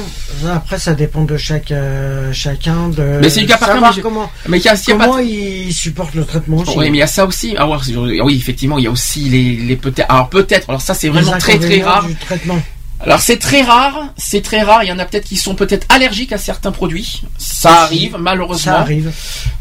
Après, 0.54 0.78
ça 0.78 0.92
dépend 0.94 1.22
de 1.24 1.36
chaque 1.36 1.70
euh, 1.72 2.32
chacun 2.32 2.88
de. 2.88 3.18
Mais 3.20 3.30
c'est 3.30 3.40
du 3.40 3.46
cas 3.46 3.56
par 3.56 3.68
cas, 3.80 3.92
mais 3.96 4.02
comment. 4.02 4.30
mais 4.46 4.58
y 4.58 4.68
a- 4.68 4.76
s'il 4.76 4.90
y 4.90 4.92
a 4.92 4.98
pas 4.98 5.04
comment 5.06 5.18
de- 5.18 5.24
il 5.24 5.72
supporte 5.72 6.14
le 6.14 6.24
traitement 6.24 6.58
aussi. 6.58 6.72
Oui, 6.76 6.90
mais 6.90 6.98
il 6.98 7.00
y 7.00 7.02
a 7.02 7.06
ça 7.06 7.24
aussi. 7.24 7.54
Ah, 7.58 7.66
oui, 7.68 8.36
effectivement, 8.36 8.76
il 8.78 8.84
y 8.84 8.88
a 8.88 8.90
aussi 8.90 9.20
les, 9.30 9.56
les 9.56 9.76
peut-être. 9.76 10.10
Alors 10.10 10.28
peut-être. 10.28 10.68
Alors 10.68 10.82
ça, 10.82 10.92
c'est 10.94 11.08
vraiment 11.08 11.38
très 11.38 11.58
très 11.58 11.80
rare. 11.82 12.04
du 12.06 12.14
traitement. 12.14 12.60
Alors 13.02 13.20
c'est 13.20 13.38
très 13.38 13.62
rare, 13.62 14.12
c'est 14.18 14.42
très 14.42 14.60
rare. 14.60 14.84
Il 14.84 14.88
y 14.88 14.92
en 14.92 14.98
a 14.98 15.06
peut-être 15.06 15.24
qui 15.24 15.36
sont 15.38 15.54
peut-être 15.54 15.86
allergiques 15.88 16.32
à 16.32 16.38
certains 16.38 16.70
produits. 16.72 17.22
Ça 17.38 17.84
arrive 17.84 18.16
malheureusement. 18.18 18.72
Ça 18.74 18.78
arrive. 18.80 19.10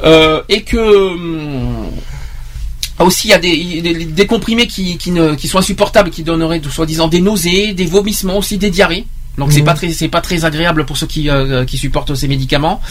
Euh, 0.04 0.42
et 0.50 0.64
que 0.64 1.16
hum, 3.00 3.08
aussi 3.08 3.28
il 3.28 3.32
y 3.32 3.34
a 3.34 3.40
des, 3.40 3.82
des, 3.82 4.06
des 4.06 4.26
comprimés 4.28 4.68
qui, 4.68 4.98
qui, 4.98 5.12
ne, 5.12 5.36
qui 5.36 5.48
sont 5.48 5.58
insupportables, 5.60 6.10
qui 6.10 6.24
donneraient 6.24 6.62
soi-disant 6.70 7.08
des 7.08 7.22
nausées, 7.22 7.74
des 7.74 7.86
vomissements, 7.86 8.38
aussi 8.38 8.58
des 8.58 8.70
diarrhées. 8.70 9.06
Donc 9.38 9.52
c'est 9.54 9.60
Mhm. 9.62 9.66
pas 9.66 9.74
très 9.74 9.92
c'est 9.94 10.10
pas 10.10 10.22
très 10.22 10.44
agréable 10.46 10.86
pour 10.86 10.98
ceux 10.98 11.08
qui, 11.08 11.30
euh, 11.30 11.64
qui 11.66 11.78
supportent 11.78 12.14
ces 12.16 12.28
médicaments. 12.28 12.82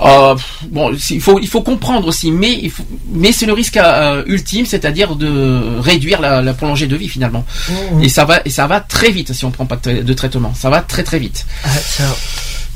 Euh, 0.00 0.34
bon, 0.70 0.92
il 1.10 1.20
faut 1.20 1.38
il 1.38 1.46
faut 1.46 1.60
comprendre 1.60 2.08
aussi, 2.08 2.30
mais 2.32 2.58
il 2.62 2.70
faut, 2.70 2.84
mais 3.12 3.32
c'est 3.32 3.44
le 3.44 3.52
risque 3.52 3.76
euh, 3.76 4.22
ultime, 4.26 4.64
c'est-à-dire 4.64 5.14
de 5.14 5.78
réduire 5.78 6.20
la, 6.22 6.40
la 6.40 6.54
prolongée 6.54 6.86
de 6.86 6.96
vie 6.96 7.08
finalement. 7.08 7.44
Mhm. 7.68 8.02
Et 8.02 8.08
ça 8.08 8.24
va 8.24 8.40
et 8.46 8.50
ça 8.50 8.66
va 8.66 8.80
très 8.80 9.10
vite 9.10 9.32
si 9.34 9.44
on 9.44 9.50
prend 9.50 9.66
pas 9.66 9.76
de, 9.76 9.82
tra- 9.82 10.02
de 10.02 10.14
traitement. 10.14 10.54
Ça 10.54 10.70
va 10.70 10.80
très 10.80 11.02
très 11.04 11.18
vite 11.18 11.44
Ah, 11.64 11.68
ça- 11.68 12.16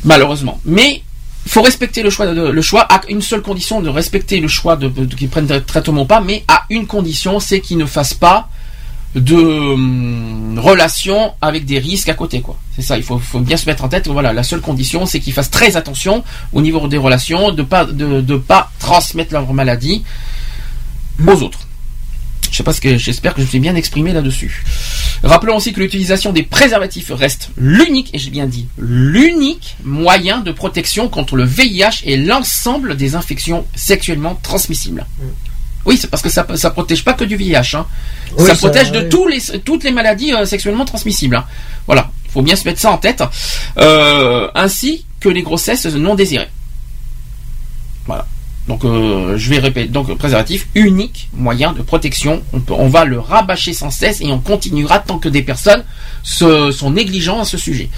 malheureusement. 0.05 0.61
Mais 0.67 1.03
faut 1.47 1.63
respecter 1.63 2.03
le 2.03 2.11
choix, 2.11 2.27
de, 2.27 2.49
le 2.49 2.63
choix 2.63 2.83
à 2.83 3.03
une 3.09 3.23
seule 3.23 3.43
condition 3.43 3.81
de 3.81 3.89
respecter 3.89 4.41
le 4.41 4.49
choix 4.49 4.77
de, 4.77 4.89
qu'ils 5.05 5.29
prennent 5.29 5.63
traitement 5.65 6.03
ou 6.03 6.07
pas, 6.07 6.21
mais 6.21 6.45
à 6.49 6.65
une 6.71 6.87
condition, 6.87 7.41
c'est 7.41 7.61
qu'ils 7.61 7.79
ne 7.79 7.87
fassent 7.87 8.15
pas 8.15 8.49
de 9.15 9.37
hum, 9.37 10.59
relation 10.59 11.35
avec 11.41 11.65
des 11.65 11.79
risques 11.79 12.09
à 12.09 12.15
côté, 12.15 12.41
quoi. 12.41 12.59
C'est 12.75 12.83
ça, 12.83 12.97
il 12.97 13.05
faut, 13.05 13.21
bien 13.41 13.57
se 13.57 13.67
mettre 13.67 13.85
en 13.85 13.89
tête. 13.89 14.09
Voilà, 14.09 14.33
la 14.33 14.43
seule 14.43 14.61
condition, 14.61 15.07
c'est 15.07 15.21
qu'ils 15.21 15.33
fassent 15.33 15.51
très 15.51 15.77
attention 15.77 16.25
au 16.53 16.61
niveau 16.61 16.89
des 16.89 16.99
relations, 16.99 17.53
de 17.53 17.63
pas 17.63 17.85
de, 17.85 18.21
de 18.21 18.37
pas 18.37 18.73
transmettre 18.81 19.33
leur 19.33 19.53
maladie 19.53 20.03
aux 21.25 21.43
autres. 21.43 21.61
Je 22.51 22.57
sais 22.57 22.65
pas 22.65 22.73
ce 22.73 22.81
que 22.81 22.97
j'espère 22.97 23.35
que 23.35 23.41
je 23.41 23.47
me 23.47 23.51
suis 23.51 23.61
bien 23.61 23.75
exprimé 23.75 24.13
là-dessus. 24.13 24.65
Rappelons 25.25 25.57
aussi 25.57 25.73
que 25.73 25.81
l'utilisation 25.81 26.33
des 26.33 26.43
préservatifs 26.43 27.11
reste 27.11 27.49
l'unique, 27.57 28.11
et 28.13 28.19
j'ai 28.19 28.31
bien 28.31 28.47
dit 28.47 28.67
l'unique 28.79 29.77
moyen 29.83 30.41
de 30.41 30.53
protection 30.53 31.09
contre 31.09 31.37
le 31.37 31.45
VIH 31.45 32.03
et 32.05 32.17
l'ensemble 32.17 32.97
des 32.97 33.15
infections 33.15 33.65
sexuellement 33.75 34.39
transmissibles. 34.43 35.07
Oui, 35.87 35.97
c'est 36.01 36.09
parce 36.09 36.23
que 36.23 36.29
ça 36.31 36.47
ça 36.57 36.71
protège 36.71 37.05
pas 37.05 37.13
que 37.15 37.25
du 37.25 37.37
VIH. 37.37 37.75
Hein. 37.77 37.87
Oui, 38.39 38.47
ça 38.47 38.55
ça, 38.55 38.69
protège 38.69 38.93
de 38.93 39.01
oui. 39.01 39.09
tous 39.09 39.27
les, 39.29 39.41
toutes 39.65 39.85
les 39.85 39.91
maladies 39.91 40.33
euh, 40.35 40.45
sexuellement 40.47 40.85
transmissibles. 40.85 41.37
hein. 41.37 41.45
Voilà, 41.87 42.11
il 42.27 42.31
faut 42.31 42.43
bien 42.43 42.57
se 42.57 42.65
mettre 42.65 42.81
ça 42.81 42.91
en 42.91 42.99
tête. 42.99 43.23
Euh, 43.79 44.49
ainsi 44.55 45.05
que 45.21 45.29
les 45.29 45.43
grossesses 45.43 45.87
non 45.87 46.15
désirées. 46.15 46.49
Donc 48.69 48.85
euh, 48.85 49.37
je 49.37 49.51
vais 49.51 49.59
répéter. 49.59 49.89
Donc 49.89 50.13
préservatif, 50.17 50.69
unique 50.75 51.29
moyen 51.35 51.73
de 51.73 51.83
protection. 51.83 52.43
On, 52.71 52.89
va 52.89 53.05
le 53.05 53.19
rabâcher 53.19 53.73
sans 53.73 53.91
cesse 53.91 54.21
et 54.21 54.27
on 54.27 54.39
continuera 54.39 54.99
tant 55.01 55.19
que 55.19 55.29
des 55.29 55.43
personnes 55.43 55.85
sont 56.23 56.91
négligents 56.91 57.41
à 57.41 57.45
ce 57.45 57.59
sujet. 57.59 57.91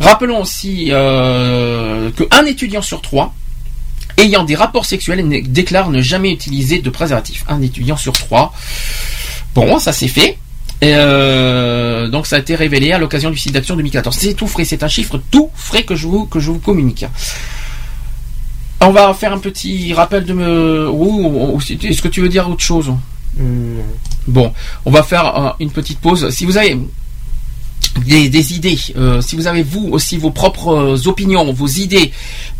Rappelons 0.00 0.40
aussi 0.40 0.88
euh, 0.90 2.10
qu'un 2.10 2.44
étudiant 2.46 2.82
sur 2.82 3.02
trois 3.02 3.34
ayant 4.18 4.44
des 4.44 4.54
rapports 4.54 4.84
sexuels 4.84 5.26
déclare 5.50 5.90
ne 5.90 6.00
jamais 6.00 6.30
utiliser 6.32 6.78
de 6.78 6.90
préservatif. 6.90 7.44
Un 7.48 7.62
étudiant 7.62 7.96
sur 7.96 8.12
trois. 8.12 8.52
Bon, 9.54 9.78
ça 9.78 9.92
c'est 9.92 10.08
fait. 10.08 10.38
Euh, 10.84 12.08
donc 12.08 12.26
ça 12.26 12.36
a 12.36 12.38
été 12.40 12.54
révélé 12.56 12.92
à 12.92 12.98
l'occasion 12.98 13.30
du 13.30 13.38
site 13.38 13.52
d'action 13.52 13.76
2014. 13.76 14.16
C'est 14.16 14.34
tout 14.34 14.46
frais, 14.46 14.64
c'est 14.64 14.82
un 14.82 14.88
chiffre 14.88 15.20
tout 15.30 15.50
frais 15.54 15.84
que 15.84 15.94
je 15.94 16.06
vous 16.06 16.58
communique. 16.58 17.04
On 18.84 18.90
va 18.90 19.14
faire 19.14 19.32
un 19.32 19.38
petit 19.38 19.94
rappel 19.94 20.24
de 20.24 20.32
me. 20.32 20.90
Est-ce 21.84 22.02
que 22.02 22.08
tu 22.08 22.20
veux 22.20 22.28
dire 22.28 22.48
autre 22.48 22.62
chose? 22.62 22.92
Bon, 24.26 24.52
on 24.84 24.90
va 24.90 25.02
faire 25.02 25.36
euh, 25.36 25.50
une 25.60 25.70
petite 25.70 25.98
pause. 25.98 26.30
Si 26.30 26.44
vous 26.44 26.56
avez 26.56 26.78
des, 28.06 28.28
des 28.28 28.54
idées, 28.54 28.78
euh, 28.96 29.20
si 29.20 29.36
vous 29.36 29.46
avez 29.46 29.62
vous 29.62 29.88
aussi 29.92 30.16
vos 30.16 30.30
propres 30.30 31.06
opinions, 31.06 31.52
vos 31.52 31.66
idées 31.66 32.12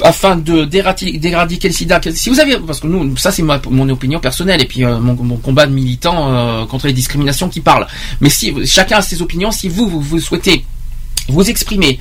afin 0.02 0.36
de 0.36 0.64
d'éradiquer 0.64 1.68
le 1.68 1.74
sida. 1.74 2.00
Si 2.14 2.30
vous 2.30 2.40
avez, 2.40 2.58
parce 2.58 2.80
que 2.80 2.86
nous, 2.86 3.16
ça 3.16 3.32
c'est 3.32 3.42
mon 3.42 3.88
opinion 3.88 4.20
personnelle 4.20 4.60
et 4.60 4.66
puis 4.66 4.84
euh, 4.84 4.98
mon, 4.98 5.14
mon 5.14 5.36
combat 5.36 5.66
de 5.66 5.72
militant 5.72 6.32
euh, 6.32 6.66
contre 6.66 6.86
les 6.86 6.92
discriminations 6.92 7.48
qui 7.48 7.60
parle. 7.60 7.86
Mais 8.20 8.28
si 8.28 8.54
chacun 8.66 8.98
a 8.98 9.02
ses 9.02 9.22
opinions, 9.22 9.50
si 9.50 9.68
vous 9.68 9.88
vous, 9.88 10.00
vous 10.00 10.20
souhaitez 10.20 10.64
vous 11.28 11.48
exprimer, 11.48 11.98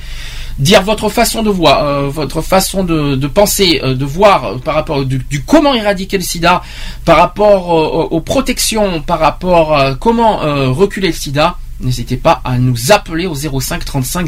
dire 0.58 0.82
votre 0.82 1.08
façon 1.08 1.42
de 1.42 1.50
voir, 1.50 1.84
euh, 1.84 2.08
votre 2.08 2.42
façon 2.42 2.84
de, 2.84 3.14
de 3.16 3.26
penser, 3.26 3.80
euh, 3.82 3.94
de 3.94 4.04
voir 4.04 4.44
euh, 4.44 4.58
par 4.58 4.74
rapport 4.74 5.04
du, 5.04 5.18
du 5.18 5.42
comment 5.42 5.74
éradiquer 5.74 6.18
le 6.18 6.22
sida, 6.22 6.62
par 7.04 7.16
rapport 7.16 7.68
aux 8.12 8.20
protections, 8.20 9.02
par 9.02 9.18
rapport 9.18 9.76
à 9.76 9.94
comment 9.94 10.38
reculer 10.72 11.08
le 11.08 11.14
sida, 11.14 11.56
n'hésitez 11.80 12.16
pas 12.16 12.40
à 12.44 12.58
nous 12.58 12.92
appeler 12.92 13.26
au 13.26 13.34
05 13.34 13.84
35 13.84 14.26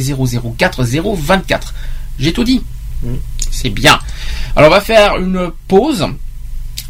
004 0.57 0.83
024. 0.83 1.75
J'ai 2.19 2.33
tout 2.33 2.45
dit. 2.45 2.63
C'est 3.51 3.71
bien. 3.71 3.99
Alors 4.57 4.71
on 4.71 4.75
va 4.75 4.81
faire 4.81 5.17
une 5.17 5.51
pause. 5.69 6.07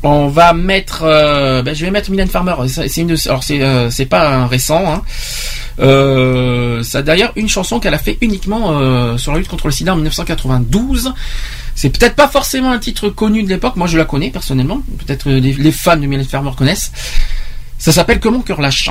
On 0.07 0.29
va 0.29 0.53
mettre, 0.53 1.03
euh, 1.05 1.63
ben, 1.63 1.75
je 1.75 1.83
vais 1.83 1.91
mettre 1.91 2.11
Mylène 2.11 2.29
Farmer. 2.29 2.55
C'est 2.69 2.95
une, 2.99 3.17
alors 3.25 3.43
c'est 3.43 3.63
euh, 3.63 3.89
c'est 3.89 4.05
pas 4.05 4.37
un 4.37 4.47
récent. 4.47 4.85
Hein. 4.87 5.03
Euh, 5.81 6.83
c'est 6.83 7.03
d'ailleurs 7.03 7.33
une 7.37 7.49
chanson 7.49 7.81
qu'elle 7.81 7.95
a 7.95 7.99
fait 7.99 8.19
uniquement 8.21 9.17
sur 9.17 9.33
la 9.33 9.39
lutte 9.39 9.49
contre 9.49 9.67
le 9.67 9.73
sida 9.73 9.95
en 9.95 9.97
1992. 9.97 11.15
C'est 11.75 11.89
peut-être 11.89 12.17
pas 12.17 12.29
forcément 12.29 12.71
un 12.71 12.79
titre 12.79 13.09
connu 13.09 13.45
de 13.45 13.49
l'époque. 13.49 13.77
Moi, 13.77 13.87
je 13.87 13.97
la 13.97 14.05
connais 14.05 14.31
personnellement. 14.31 14.83
Peut-être 15.07 15.31
les, 15.31 15.55
les 15.55 15.73
fans 15.73 15.97
de 15.97 16.05
Mylène 16.05 16.27
Farmer 16.27 16.51
connaissent. 16.55 16.93
Ça 17.79 17.91
s'appelle 17.91 18.21
Que 18.21 18.29
mon 18.29 18.43
cœur 18.43 18.61
lâche. 18.61 18.91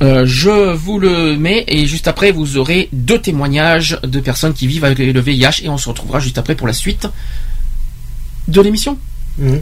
Je 0.00 0.72
vous 0.72 0.98
le 0.98 1.36
mets 1.36 1.64
et 1.68 1.86
juste 1.86 2.08
après 2.08 2.32
vous 2.32 2.56
aurez 2.56 2.88
deux 2.92 3.20
témoignages 3.20 4.00
de 4.02 4.18
personnes 4.18 4.54
qui 4.54 4.66
vivent 4.66 4.84
avec 4.84 4.98
le 4.98 5.20
VIH 5.20 5.62
et 5.62 5.68
on 5.68 5.76
se 5.76 5.90
retrouvera 5.90 6.20
juste 6.20 6.38
après 6.38 6.54
pour 6.54 6.66
la 6.66 6.72
suite 6.72 7.06
de 8.48 8.60
l'émission. 8.62 8.98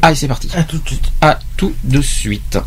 Allez 0.02 0.14
c'est 0.16 0.28
parti. 0.28 0.48
À 0.54 0.64
tout 0.64 0.78
de 0.78 0.86
suite. 0.88 1.12
À 1.20 1.38
tout 1.56 1.74
de 1.84 2.00
suite. 2.00 2.58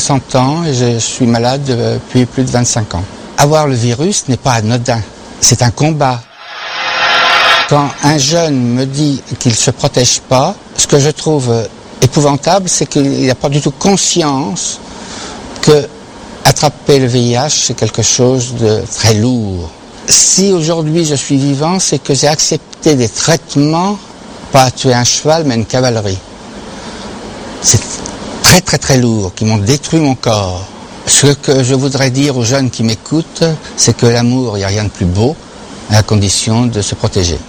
60 0.00 0.34
ans 0.34 0.64
et 0.64 0.74
je 0.74 0.98
suis 0.98 1.24
malade 1.24 1.62
depuis 1.64 2.26
plus 2.26 2.42
de 2.42 2.50
25 2.50 2.96
ans. 2.96 3.04
Avoir 3.38 3.68
le 3.68 3.76
virus 3.76 4.24
n'est 4.26 4.36
pas 4.36 4.54
anodin, 4.54 5.00
c'est 5.40 5.62
un 5.62 5.70
combat. 5.70 6.20
Quand 7.68 7.88
un 8.02 8.18
jeune 8.18 8.60
me 8.60 8.86
dit 8.86 9.22
qu'il 9.38 9.52
ne 9.52 9.56
se 9.56 9.70
protège 9.70 10.20
pas, 10.28 10.56
ce 10.76 10.88
que 10.88 10.98
je 10.98 11.10
trouve 11.10 11.54
épouvantable, 12.02 12.68
c'est 12.68 12.86
qu'il 12.86 13.24
n'a 13.24 13.36
pas 13.36 13.48
du 13.48 13.60
tout 13.60 13.70
conscience 13.70 14.80
que 15.62 15.86
attraper 16.44 16.98
le 16.98 17.06
VIH, 17.06 17.50
c'est 17.50 17.74
quelque 17.74 18.02
chose 18.02 18.54
de 18.56 18.82
très 18.98 19.14
lourd. 19.14 19.70
Si 20.08 20.52
aujourd'hui 20.52 21.04
je 21.04 21.14
suis 21.14 21.36
vivant, 21.36 21.78
c'est 21.78 22.00
que 22.00 22.14
j'ai 22.14 22.26
accepté 22.26 22.96
des 22.96 23.08
traitements, 23.08 23.96
pas 24.50 24.64
à 24.64 24.70
tuer 24.72 24.94
un 24.94 25.04
cheval, 25.04 25.44
mais 25.46 25.54
une 25.54 25.66
cavalerie. 25.66 26.18
Très 28.54 28.60
très 28.60 28.78
très 28.78 28.98
lourd, 28.98 29.34
qui 29.34 29.44
m'ont 29.44 29.56
détruit 29.56 29.98
mon 29.98 30.14
corps. 30.14 30.64
Ce 31.06 31.26
que 31.26 31.64
je 31.64 31.74
voudrais 31.74 32.10
dire 32.10 32.36
aux 32.36 32.44
jeunes 32.44 32.70
qui 32.70 32.84
m'écoutent, 32.84 33.42
c'est 33.76 33.96
que 33.96 34.06
l'amour, 34.06 34.56
il 34.56 34.60
n'y 34.60 34.64
a 34.64 34.68
rien 34.68 34.84
de 34.84 34.90
plus 34.90 35.06
beau, 35.06 35.34
à 35.90 36.04
condition 36.04 36.66
de 36.66 36.80
se 36.80 36.94
protéger. 36.94 37.40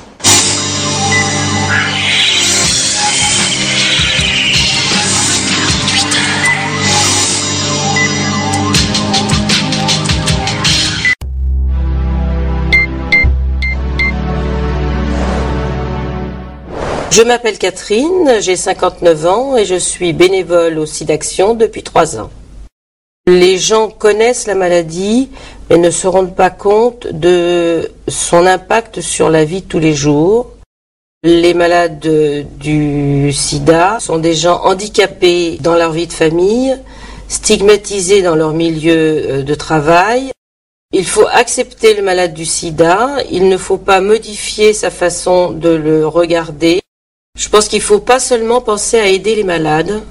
Je 17.15 17.21
m'appelle 17.21 17.57
Catherine, 17.57 18.41
j'ai 18.41 18.57
59 18.57 19.25
ans 19.25 19.55
et 19.55 19.63
je 19.63 19.75
suis 19.75 20.11
bénévole 20.11 20.77
au 20.77 20.85
SIDAction 20.85 21.53
depuis 21.53 21.81
3 21.81 22.19
ans. 22.19 22.29
Les 23.25 23.57
gens 23.57 23.87
connaissent 23.87 24.47
la 24.47 24.53
maladie 24.53 25.29
mais 25.69 25.77
ne 25.77 25.91
se 25.91 26.07
rendent 26.07 26.35
pas 26.35 26.49
compte 26.49 27.07
de 27.07 27.89
son 28.09 28.45
impact 28.45 28.99
sur 28.99 29.29
la 29.29 29.45
vie 29.45 29.61
de 29.61 29.65
tous 29.65 29.79
les 29.79 29.93
jours. 29.93 30.51
Les 31.23 31.53
malades 31.53 32.05
du 32.59 33.31
sida 33.31 34.01
sont 34.01 34.17
des 34.17 34.33
gens 34.33 34.65
handicapés 34.65 35.57
dans 35.61 35.75
leur 35.75 35.93
vie 35.93 36.07
de 36.07 36.13
famille, 36.13 36.77
stigmatisés 37.29 38.23
dans 38.23 38.35
leur 38.35 38.51
milieu 38.51 38.91
euh, 38.93 39.43
de 39.43 39.55
travail. 39.55 40.33
Il 40.91 41.05
faut 41.05 41.27
accepter 41.31 41.93
le 41.93 42.03
malade 42.03 42.33
du 42.33 42.43
sida, 42.43 43.15
il 43.31 43.47
ne 43.47 43.55
faut 43.55 43.77
pas 43.77 44.01
modifier 44.01 44.73
sa 44.73 44.89
façon 44.89 45.51
de 45.51 45.69
le 45.69 46.05
regarder. 46.05 46.81
Je 47.35 47.49
pense 47.49 47.67
qu'il 47.67 47.79
ne 47.79 47.83
faut 47.83 47.99
pas 47.99 48.19
seulement 48.19 48.61
penser 48.61 48.97
à 48.97 49.07
aider 49.07 49.35
les 49.35 49.43
malades, 49.43 50.01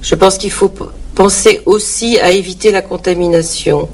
je 0.00 0.14
pense 0.14 0.38
qu'il 0.38 0.50
faut 0.50 0.72
penser 1.14 1.60
aussi 1.66 2.18
à 2.18 2.30
éviter 2.30 2.72
la 2.72 2.80
contamination. 2.80 3.88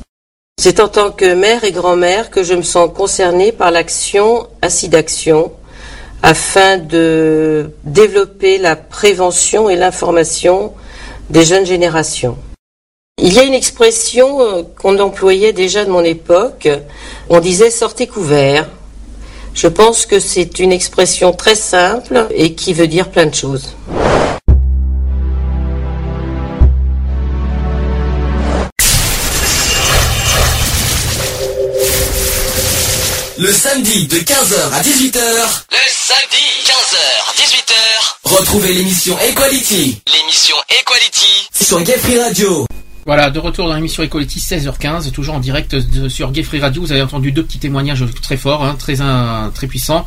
C'est 0.58 0.80
en 0.80 0.88
tant 0.88 1.10
que 1.10 1.34
mère 1.34 1.64
et 1.64 1.72
grand-mère 1.72 2.30
que 2.30 2.42
je 2.42 2.54
me 2.54 2.62
sens 2.62 2.90
concernée 2.94 3.52
par 3.52 3.70
l'action 3.70 4.46
Acidaction 4.62 5.52
afin 6.22 6.78
de 6.78 7.72
développer 7.84 8.58
la 8.58 8.76
prévention 8.76 9.68
et 9.68 9.76
l'information 9.76 10.72
des 11.28 11.44
jeunes 11.44 11.66
générations. 11.66 12.38
Il 13.18 13.32
y 13.32 13.38
a 13.38 13.44
une 13.44 13.54
expression 13.54 14.40
euh, 14.40 14.62
qu'on 14.80 14.98
employait 14.98 15.52
déjà 15.52 15.84
de 15.84 15.90
mon 15.90 16.04
époque, 16.04 16.68
on 17.28 17.40
disait 17.40 17.70
sortez 17.70 18.06
couvert. 18.06 18.68
Je 19.56 19.68
pense 19.68 20.04
que 20.04 20.20
c'est 20.20 20.58
une 20.58 20.70
expression 20.70 21.32
très 21.32 21.54
simple 21.54 22.26
et 22.30 22.54
qui 22.54 22.74
veut 22.74 22.86
dire 22.86 23.10
plein 23.10 23.24
de 23.24 23.34
choses. 23.34 23.74
Le 33.38 33.52
samedi 33.52 34.06
de 34.08 34.16
15h 34.18 34.72
à 34.72 34.82
18h, 34.82 35.20
Le 35.70 35.76
samedi, 35.90 36.44
15h, 36.66 36.98
18h, 37.36 38.36
retrouvez 38.36 38.74
l'émission 38.74 39.18
Equality 39.20 40.02
l'émission 40.06 40.56
Equality 40.68 41.48
sur 41.52 41.80
Gay 41.82 41.96
Free 41.98 42.18
Radio. 42.18 42.66
Voilà, 43.06 43.30
de 43.30 43.38
retour 43.38 43.68
dans 43.68 43.74
l'émission 43.76 44.02
Equality 44.02 44.40
16h15, 44.40 45.12
toujours 45.12 45.36
en 45.36 45.38
direct 45.38 45.76
sur 46.08 46.32
Gay 46.32 46.42
Free 46.42 46.58
Radio. 46.58 46.82
Vous 46.82 46.90
avez 46.90 47.02
entendu 47.02 47.30
deux 47.30 47.44
petits 47.44 47.60
témoignages 47.60 48.04
très 48.20 48.36
forts, 48.36 48.64
hein, 48.64 48.74
très, 48.76 48.96
très 49.54 49.68
puissants. 49.68 50.04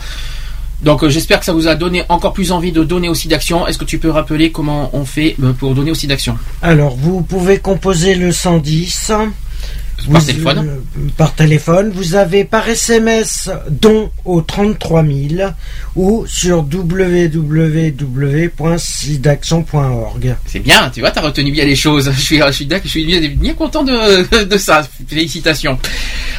Donc 0.83 1.03
euh, 1.03 1.09
j'espère 1.09 1.39
que 1.39 1.45
ça 1.45 1.53
vous 1.53 1.69
a 1.69 1.75
donné 1.75 2.03
encore 2.09 2.33
plus 2.33 2.51
envie 2.51 2.73
de 2.73 2.83
donner 2.83 3.07
aussi 3.07 3.29
d'action. 3.29 3.65
Est-ce 3.67 3.77
que 3.77 3.85
tu 3.85 3.99
peux 3.99 4.09
rappeler 4.09 4.51
comment 4.51 4.89
on 4.91 5.05
fait 5.05 5.37
euh, 5.41 5.53
pour 5.53 5.75
donner 5.75 5.91
aussi 5.91 6.07
d'action? 6.07 6.37
Alors, 6.61 6.97
vous 6.97 7.21
pouvez 7.21 7.59
composer 7.59 8.15
le 8.15 8.33
110. 8.33 9.13
Par 10.11 10.21
Vous- 10.21 10.27
téléphone 10.27 10.57
euh, 10.69 11.07
Par 11.17 11.33
téléphone. 11.35 11.91
Vous 11.93 12.15
avez 12.15 12.43
par 12.45 12.67
SMS 12.67 13.49
don 13.69 14.09
au 14.25 14.41
33 14.41 15.03
000 15.03 15.51
ou 15.95 16.25
sur 16.27 16.59
www.sidaction.org. 19.09 20.35
C'est 20.45 20.59
bien, 20.59 20.89
tu 20.89 20.99
vois, 21.01 21.11
t'as 21.11 21.21
retenu 21.21 21.51
bien 21.51 21.65
les 21.65 21.75
choses. 21.75 22.11
Je 22.15 22.19
suis, 22.21 22.37
je 22.45 22.51
suis, 22.51 22.65
d'accord, 22.65 22.85
je 22.85 22.89
suis 22.91 23.05
bien, 23.05 23.19
bien 23.35 23.53
content 23.53 23.83
de, 23.83 24.43
de 24.49 24.57
ça. 24.57 24.81
Félicitations. 25.07 25.77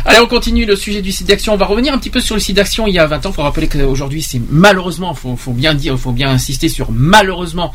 Allez, 0.05 0.21
on 0.21 0.27
continue 0.27 0.65
le 0.65 0.77
sujet 0.77 1.03
du 1.03 1.13
site 1.13 1.27
d'action. 1.29 1.53
On 1.55 1.57
va 1.57 1.67
revenir 1.67 1.93
un 1.93 1.99
petit 1.99 2.11
peu 2.11 2.21
sur 2.21 2.35
le 2.35 2.41
site 2.41 2.57
d'action 2.57 2.87
il 2.87 2.95
y 2.95 2.99
a 2.99 3.07
20 3.07 3.27
ans. 3.27 3.31
Il 3.31 3.35
faut 3.35 3.43
rappeler 3.43 3.69
qu'aujourd'hui, 3.69 4.23
c'est 4.23 4.41
malheureusement, 4.51 5.15
faut, 5.15 5.37
faut 5.37 5.53
bien 5.53 5.75
dire, 5.75 5.99
faut 5.99 6.13
bien 6.13 6.31
insister 6.31 6.69
sur 6.69 6.91
malheureusement 6.91 7.73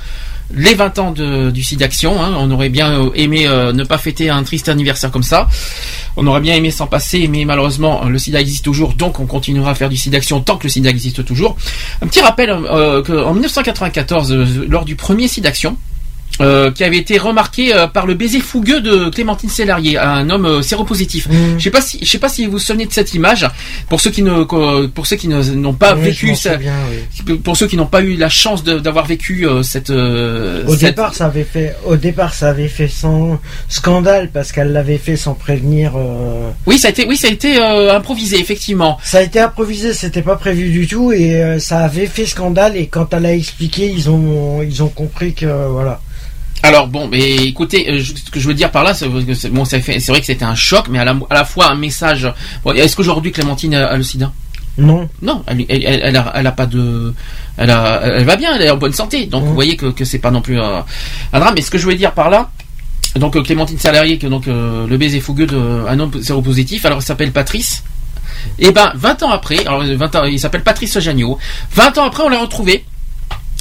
les 0.54 0.74
20 0.74 1.00
ans 1.00 1.12
du 1.12 1.64
site 1.64 1.82
hein. 1.82 2.36
On 2.38 2.52
aurait 2.52 2.70
bien 2.70 3.00
euh, 3.00 3.10
aimé 3.16 3.48
euh, 3.48 3.74
ne 3.74 3.84
pas 3.84 3.98
fêter 3.98 4.30
un 4.30 4.44
triste 4.44 4.70
anniversaire 4.70 5.12
comme 5.12 5.24
ça. 5.24 5.48
On 6.18 6.26
aurait 6.28 6.42
bien 6.42 6.56
aimé 6.56 6.72
s'en 6.72 6.88
passer, 6.88 7.28
mais 7.28 7.46
malheureusement, 7.46 8.06
le 8.06 8.18
sida 8.18 8.40
existe 8.40 8.64
toujours, 8.64 8.94
donc 8.94 9.20
on 9.20 9.26
continuera 9.26 9.72
à 9.72 9.76
faire 9.76 9.90
du 9.90 9.98
d'action 10.10 10.40
tant 10.42 10.58
que 10.58 10.64
le 10.64 10.70
sida 10.70 10.90
existe 10.90 11.26
toujours. 11.26 11.58
Un 12.02 12.08
petit 12.08 12.22
rappel 12.22 12.50
euh, 12.50 13.04
qu'en 13.04 13.34
1994, 13.34 14.32
euh, 14.32 14.68
lors 14.70 14.86
du 14.86 14.96
premier 14.96 15.28
d'action, 15.42 15.78
euh, 16.42 16.72
qui 16.72 16.84
avait 16.84 16.98
été 16.98 17.18
remarqué 17.18 17.74
euh, 17.76 17.88
par 17.88 18.06
le 18.06 18.14
baiser 18.14 18.40
fougueux 18.40 18.82
de 18.82 19.10
Clémentine 19.10 19.50
Sélarié, 19.50 19.98
un 19.98 20.30
homme 20.30 20.46
euh, 20.46 20.62
séropositif. 20.62 21.28
Je 21.58 21.64
sais 21.64 21.70
pas 21.72 21.82
si, 21.82 22.00
je 22.02 22.06
sais 22.10 22.18
pas 22.18 22.30
si 22.30 22.46
vous 22.46 22.54
vous 22.54 22.60
souvenez 22.60 22.86
de 22.86 22.94
cette 22.94 23.14
image. 23.14 23.48
Pour 23.90 24.02
ceux 24.02 24.10
qui 24.12 24.22
ne, 24.22 24.44
pour 24.88 25.08
ceux 25.08 25.16
qui 25.16 25.28
n'ont 25.28 25.74
pas 25.74 25.96
Oui, 25.96 26.02
vécu, 26.06 26.36
ça- 26.36 26.54
souviens, 26.56 26.74
oui. 27.28 27.36
pour 27.38 27.56
ceux 27.58 27.68
qui 27.68 27.78
n'ont 27.78 27.86
pas 27.86 28.02
eu 28.02 28.16
la 28.16 28.30
chance 28.30 28.64
d'avoir 28.64 29.06
vécu 29.06 29.48
euh, 29.48 29.64
cette, 29.64 29.90
euh, 29.90 30.66
Au 30.68 30.72
cette- 30.74 30.82
départ, 30.90 31.14
ça 31.14 31.26
avait 31.28 31.44
fait, 31.44 31.76
au 31.86 31.96
départ, 31.96 32.34
ça 32.34 32.50
avait 32.50 32.68
fait 32.68 32.88
sans 32.88 33.40
scandale 33.70 34.30
parce 34.32 34.52
qu'elle 34.52 34.72
l'avait 34.72 34.98
fait 34.98 35.16
sans 35.16 35.34
prévenir. 35.34 35.94
euh, 35.96 36.50
oui, 36.66 36.78
ça 36.78 36.88
a 36.88 36.92
été, 36.92 37.06
oui, 37.08 37.18
ça 37.18 37.28
a 37.28 37.32
été 37.32 37.60
euh, 37.60 37.96
improvisé 37.96 38.40
effectivement. 38.40 38.98
Ça 39.04 39.20
a 39.20 39.22
été 39.22 39.40
improvisé, 39.40 39.94
c'était 39.94 40.22
pas 40.22 40.36
prévu 40.36 40.70
du 40.70 40.88
tout 40.88 41.12
et 41.12 41.36
euh, 41.42 41.60
ça 41.60 41.80
avait 41.80 42.08
fait 42.08 42.26
scandale 42.26 42.76
et 42.78 42.88
quand 42.88 43.14
elle 43.14 43.26
a 43.26 43.34
expliqué, 43.34 43.88
ils 43.90 44.10
ont, 44.10 44.62
ils 44.62 44.84
ont 44.84 44.90
compris 44.90 45.34
que 45.34 45.46
voilà. 45.70 46.02
Alors 46.66 46.88
bon, 46.88 47.08
mais 47.08 47.36
écoutez, 47.36 47.88
euh, 47.90 48.00
je- 48.00 48.14
ce 48.16 48.32
que 48.32 48.40
je 48.40 48.48
veux 48.48 48.54
dire 48.54 48.72
par 48.72 48.84
là, 48.84 48.94
c'est 48.94 49.08
bon, 49.08 49.66
fait- 49.66 50.00
vrai 50.12 50.20
que 50.20 50.26
c'était 50.26 50.46
un 50.46 50.56
choc, 50.56 50.86
mais 50.90 50.98
à 51.00 51.06
la, 51.06 51.16
à 51.30 51.34
la 51.36 51.46
fois 51.46 51.70
un 51.72 51.76
message. 51.76 52.28
Bon, 52.64 52.74
Est-ce 52.74 52.96
qu'aujourd'hui 52.96 53.32
Clémentine 53.32 53.76
a, 53.76 53.86
a 53.88 53.98
le 53.98 54.04
sida? 54.04 54.32
Non. 54.78 55.08
Non, 55.22 55.44
elle, 55.48 55.64
elle, 55.70 55.84
elle, 55.86 56.00
elle 56.04 56.18
a, 56.18 56.34
elle 56.36 56.48
a 56.48 56.52
pas 56.52 56.66
de, 56.66 57.14
elle 57.58 57.70
a, 57.70 58.02
elle 58.04 58.26
va 58.26 58.36
bien, 58.36 58.56
elle 58.56 58.64
est 58.64 58.70
en 58.70 58.78
bonne 58.78 58.94
santé. 58.94 59.26
Donc 59.28 59.44
vous 59.46 59.54
voyez 59.54 59.76
que, 59.78 59.86
que 59.88 60.04
c'est 60.06 60.20
pas 60.20 60.32
non 60.32 60.42
plus 60.42 60.60
euh, 60.60 60.80
un 61.34 61.40
drame. 61.40 61.54
Mais 61.56 61.62
ce 61.62 61.70
que 61.72 61.78
je 61.78 61.84
voulais 61.84 61.96
dire 61.96 62.12
par 62.14 62.30
là, 62.30 62.50
donc 63.16 63.36
euh, 63.36 63.44
Clémentine 63.44 63.78
Salarié, 63.80 64.18
que 64.18 64.28
donc 64.28 64.48
euh, 64.48 64.88
le 64.88 64.98
baiser 64.98 65.20
fougueux 65.22 65.46
d'un 65.46 66.00
homme 66.00 66.22
séropositif, 66.22 66.86
alors 66.86 67.00
il 67.00 67.06
s'appelle 67.06 67.32
Patrice. 67.32 67.84
Et 68.60 68.72
ben 68.72 68.92
20 68.96 69.24
ans 69.24 69.32
après, 69.32 69.60
alors 69.66 69.84
20 69.84 70.16
ans, 70.16 70.24
il 70.26 70.40
s'appelle 70.40 70.64
Patrice 70.64 71.00
Jagnot. 71.00 71.38
20 71.74 71.98
ans 72.00 72.06
après, 72.06 72.24
on 72.24 72.30
l'a 72.30 72.40
retrouvé. 72.40 72.84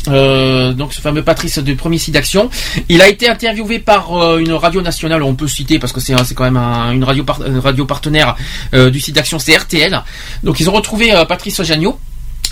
Euh, 0.09 0.73
donc 0.75 0.93
ce 0.93 1.01
fameux 1.01 1.23
Patrice 1.23 1.59
de 1.59 1.75
Premier 1.75 1.99
Site 1.99 2.15
d'Action, 2.15 2.51
il 2.89 3.01
a 3.01 3.09
été 3.09 3.29
interviewé 3.29 3.79
par 3.79 4.13
euh, 4.21 4.39
une 4.39 4.53
radio 4.53 4.83
nationale, 4.83 5.23
on 5.23 5.35
peut 5.35 5.49
citer 5.49 5.79
parce 5.79 5.93
que 5.93 6.01
c'est 6.01 6.15
quand 6.35 6.45
même 6.45 6.57
un- 6.59 6.93
une 6.93 7.05
radio 7.05 7.25
radio 7.63 7.87
partenaire 7.87 8.37
euh, 8.75 8.91
du 8.91 9.01
site 9.01 9.15
d'Action, 9.15 9.39
c'est 9.39 9.57
RTL. 9.57 10.03
Donc 10.43 10.61
ils 10.61 10.69
ont 10.69 10.73
retrouvé 10.75 11.15
euh, 11.15 11.25
Patrice 11.25 11.63
Jagnot 11.63 11.99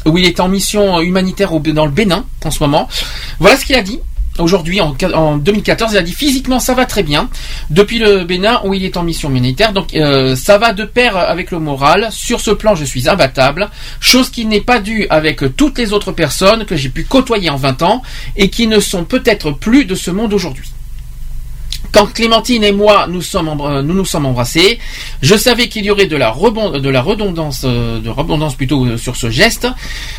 où 0.06 0.16
il 0.18 0.24
est 0.24 0.40
en 0.40 0.48
mission 0.48 1.00
humanitaire 1.00 1.52
dans 1.60 1.84
le 1.84 1.92
Bénin 1.92 2.24
en 2.44 2.50
ce 2.50 2.60
moment. 2.62 2.88
Voilà 3.38 3.56
ce 3.56 3.64
qu'il 3.64 3.76
a 3.76 3.82
dit. 3.82 4.00
Aujourd'hui, 4.38 4.80
en, 4.80 4.96
en 5.14 5.36
2014, 5.36 5.92
il 5.92 5.98
a 5.98 6.02
dit 6.02 6.12
physiquement 6.12 6.58
ça 6.58 6.74
va 6.74 6.86
très 6.86 7.02
bien. 7.02 7.28
Depuis 7.68 7.98
le 7.98 8.24
Bénin 8.24 8.62
où 8.64 8.72
il 8.72 8.84
est 8.84 8.96
en 8.96 9.02
mission 9.02 9.28
humanitaire, 9.28 9.72
donc 9.72 9.94
euh, 9.94 10.34
ça 10.36 10.56
va 10.56 10.72
de 10.72 10.84
pair 10.84 11.16
avec 11.16 11.50
le 11.50 11.58
moral. 11.58 12.08
Sur 12.10 12.40
ce 12.40 12.50
plan, 12.50 12.74
je 12.74 12.84
suis 12.84 13.08
imbattable. 13.08 13.68
Chose 14.00 14.30
qui 14.30 14.46
n'est 14.46 14.62
pas 14.62 14.80
due 14.80 15.06
avec 15.10 15.42
toutes 15.56 15.78
les 15.78 15.92
autres 15.92 16.12
personnes 16.12 16.64
que 16.64 16.76
j'ai 16.76 16.88
pu 16.88 17.04
côtoyer 17.04 17.50
en 17.50 17.56
20 17.56 17.82
ans 17.82 18.02
et 18.36 18.48
qui 18.48 18.66
ne 18.66 18.80
sont 18.80 19.04
peut-être 19.04 19.50
plus 19.50 19.84
de 19.84 19.94
ce 19.94 20.10
monde 20.10 20.32
aujourd'hui. 20.32 20.70
Quand 21.90 22.06
Clémentine 22.06 22.64
et 22.64 22.72
moi 22.72 23.06
nous 23.06 23.20
sommes 23.20 23.48
embr- 23.48 23.82
nous 23.82 23.92
nous 23.92 24.04
sommes 24.06 24.24
embrassés, 24.24 24.78
je 25.20 25.36
savais 25.36 25.68
qu'il 25.68 25.84
y 25.84 25.90
aurait 25.90 26.06
de 26.06 26.16
la 26.16 26.30
rebond- 26.30 26.78
de 26.80 26.88
la 26.88 27.02
redondance 27.02 27.62
euh, 27.64 28.00
de 28.00 28.08
redondance 28.08 28.54
plutôt 28.54 28.86
euh, 28.86 28.96
sur 28.96 29.16
ce 29.16 29.28
geste. 29.30 29.66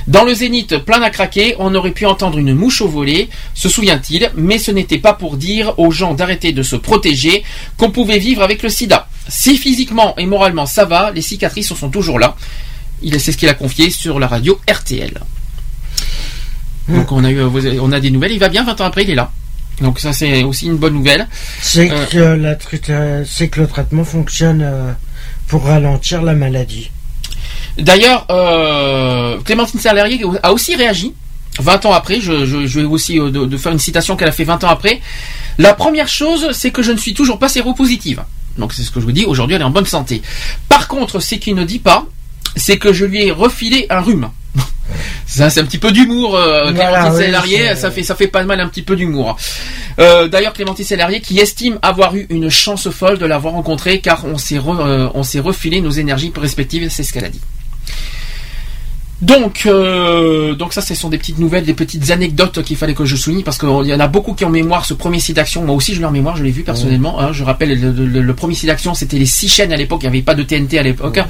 Dans 0.06 0.24
le 0.24 0.36
zénith 0.36 0.78
plein 0.80 1.02
à 1.02 1.10
craquer, 1.10 1.56
on 1.58 1.74
aurait 1.74 1.92
pu 1.92 2.06
entendre 2.06 2.38
une 2.38 2.54
mouche 2.54 2.82
au 2.82 2.88
volet, 2.88 3.28
se 3.56 3.70
souvient-il, 3.70 4.30
mais 4.36 4.60
ce 4.60 4.70
n'était 4.70 5.00
pas 5.00 5.14
pour 5.14 5.36
dire 5.38 5.74
aux 5.80 5.90
gens 5.90 6.14
d'arrêter 6.14 6.52
de 6.52 6.62
se 6.62 6.76
protéger 6.76 7.44
qu'on 7.78 7.90
pouvait 7.90 8.20
vivre 8.20 8.44
avec 8.44 8.62
le 8.62 8.70
sida. 8.70 9.08
Si 9.28 9.58
physiquement 9.58 10.16
et 10.18 10.28
moralement 10.28 10.68
ça 10.68 10.86
va, 10.86 11.10
les 11.12 11.22
cicatrices 11.22 11.74
sont 11.74 11.90
toujours 11.90 12.20
là. 12.20 12.36
Il 13.02 13.20
c'est 13.20 13.32
ce 13.32 13.38
qu'il 13.38 13.50
a 13.50 13.54
confié 13.56 13.90
sur 13.90 14.20
la 14.20 14.28
radio 14.28 14.60
RTL. 14.70 15.20
Donc 16.90 17.12
on 17.12 17.24
a 17.24 17.32
eu 17.32 17.42
on 17.82 17.92
a 17.92 18.00
des 18.00 18.12
nouvelles, 18.12 18.34
il 18.34 18.40
va 18.40 18.50
bien 18.50 18.64
20 18.64 18.80
ans 18.82 18.86
après, 18.86 19.04
il 19.04 19.10
est 19.10 19.16
là. 19.16 19.32
Donc 19.84 20.00
ça 20.00 20.14
c'est 20.14 20.44
aussi 20.44 20.66
une 20.66 20.78
bonne 20.78 20.94
nouvelle. 20.94 21.28
C'est 21.62 21.92
Euh, 21.92 22.06
que, 22.08 22.18
la 22.42 22.56
traita- 22.56 23.24
c'est 23.26 23.50
que 23.50 23.60
le 23.62 23.68
traitement 23.68 24.06
fonctionne 24.06 24.62
euh, 24.64 24.92
pour 25.48 25.66
ralentir 25.66 26.22
la 26.24 26.34
maladie. 26.34 26.90
D'ailleurs, 27.78 28.26
euh, 28.30 29.38
Clémentine 29.42 29.80
Salarié 29.80 30.22
a 30.42 30.54
aussi 30.54 30.76
réagi. 30.76 31.14
20 31.60 31.86
ans 31.86 31.94
après, 31.94 32.20
je, 32.20 32.46
je- 32.46 32.66
je 32.66 32.80
vais 32.80 32.86
aussi 32.86 33.20
euh, 33.20 33.30
de, 33.30 33.46
de 33.46 33.58
faire 33.58 33.72
une 33.72 33.80
citation 33.80 34.16
qu'elle 34.16 34.30
a 34.30 34.32
fait 34.32 34.44
20 34.44 34.64
ans 34.64 34.70
après. 34.70 35.02
La 35.60 35.74
première 35.74 36.08
chose, 36.08 36.52
c'est 36.54 36.72
que 36.72 36.82
je 36.82 36.92
ne 36.92 36.98
suis 36.98 37.14
toujours 37.14 37.38
pas 37.38 37.50
séropositive. 37.50 38.24
Donc 38.58 38.74
c'est 38.74 38.84
ce 38.84 38.92
que 38.92 39.00
je 39.00 39.06
vous 39.06 39.12
dis, 39.12 39.26
aujourd'hui 39.26 39.56
elle 39.56 39.62
est 39.62 39.66
en 39.66 39.70
bonne 39.72 39.86
santé. 39.86 40.22
Par 40.70 40.88
contre, 40.88 41.20
ce 41.20 41.36
qu'il 41.36 41.56
ne 41.56 41.64
dit 41.64 41.80
pas, 41.80 42.06
c'est 42.56 42.78
que 42.78 42.94
je 42.94 43.06
lui 43.06 43.26
ai 43.28 43.32
refilé 43.32 43.86
un 43.90 44.00
rhume. 44.02 44.30
Ça, 45.26 45.50
c'est 45.50 45.62
un 45.62 45.66
petit 45.66 45.78
peu 45.78 45.92
d'humour, 45.92 46.36
euh, 46.36 46.72
Voilà, 46.72 46.92
Clémentine 47.02 47.18
oui, 47.18 47.32
c'est- 47.70 47.76
ça 47.76 47.92
fait, 47.92 48.04
ça 48.04 48.16
fait 48.16 48.28
pas 48.28 48.44
mal 48.44 48.60
un 48.60 48.68
petit 48.68 48.82
peu 48.82 48.96
d'humour. 48.96 49.38
Euh, 50.00 50.28
D'ailleurs, 50.28 50.54
Clémentine 50.54 50.86
Salarié 50.86 51.22
qui 51.22 51.40
estime 51.40 51.80
avoir 51.82 52.16
eu 52.16 52.28
une 52.30 52.50
chance 52.50 52.90
folle 52.90 53.18
de 53.18 53.26
l'avoir 53.26 53.54
rencontré 53.54 54.00
car 54.00 54.26
on 54.26 54.38
s'est 54.38 54.58
re- 54.58 54.80
euh, 54.86 55.10
on 55.14 55.24
s'est 55.24 55.40
refilé 55.40 55.82
nos 55.82 55.92
énergies 55.92 56.32
respectives, 56.36 56.88
c'est 56.90 57.04
ce 57.04 57.14
qu'elle 57.14 57.26
a 57.26 57.30
dit. 57.30 57.42
Donc, 59.22 59.64
euh, 59.66 60.54
donc 60.54 60.74
ça, 60.74 60.82
ce 60.82 60.96
sont 60.96 61.08
des 61.10 61.18
petites 61.18 61.40
nouvelles, 61.40 61.64
des 61.64 61.74
petites 61.74 62.12
anecdotes 62.12 62.62
qu'il 62.64 62.76
fallait 62.76 62.94
que 62.94 63.06
je 63.06 63.16
souligne 63.16 63.44
parce 63.44 63.58
qu'il 63.58 63.70
y 63.70 63.94
en 63.94 64.00
a 64.00 64.08
beaucoup 64.08 64.34
qui 64.34 64.44
ont 64.44 64.50
en 64.50 64.52
mémoire 64.52 64.86
ce 64.86 64.94
premier 64.94 65.20
site 65.22 65.38
d'action. 65.38 65.64
Moi 65.64 65.76
aussi, 65.76 65.94
je 65.94 66.00
l'ai 66.00 66.06
en 66.06 66.12
mémoire, 66.12 66.36
je 66.36 66.44
l'ai 66.44 66.52
vu 66.52 66.64
personnellement. 66.64 67.22
hein. 67.22 67.32
je 67.32 67.44
rappelle, 67.46 67.80
le, 67.80 67.92
le- 67.92 68.22
le 68.22 68.34
premier 68.36 68.54
site 68.54 68.68
d'action, 68.68 68.94
c'était 68.94 69.18
les 69.18 69.26
six 69.26 69.48
chaînes 69.48 69.72
à 69.72 69.78
l'époque. 69.78 70.02
Il 70.04 70.06
n'y 70.10 70.18
avait 70.18 70.22
pas 70.24 70.36
de 70.36 70.44
TNT 70.44 70.78
à 70.78 70.84
l'époque. 70.84 71.18
hein. 71.20 71.28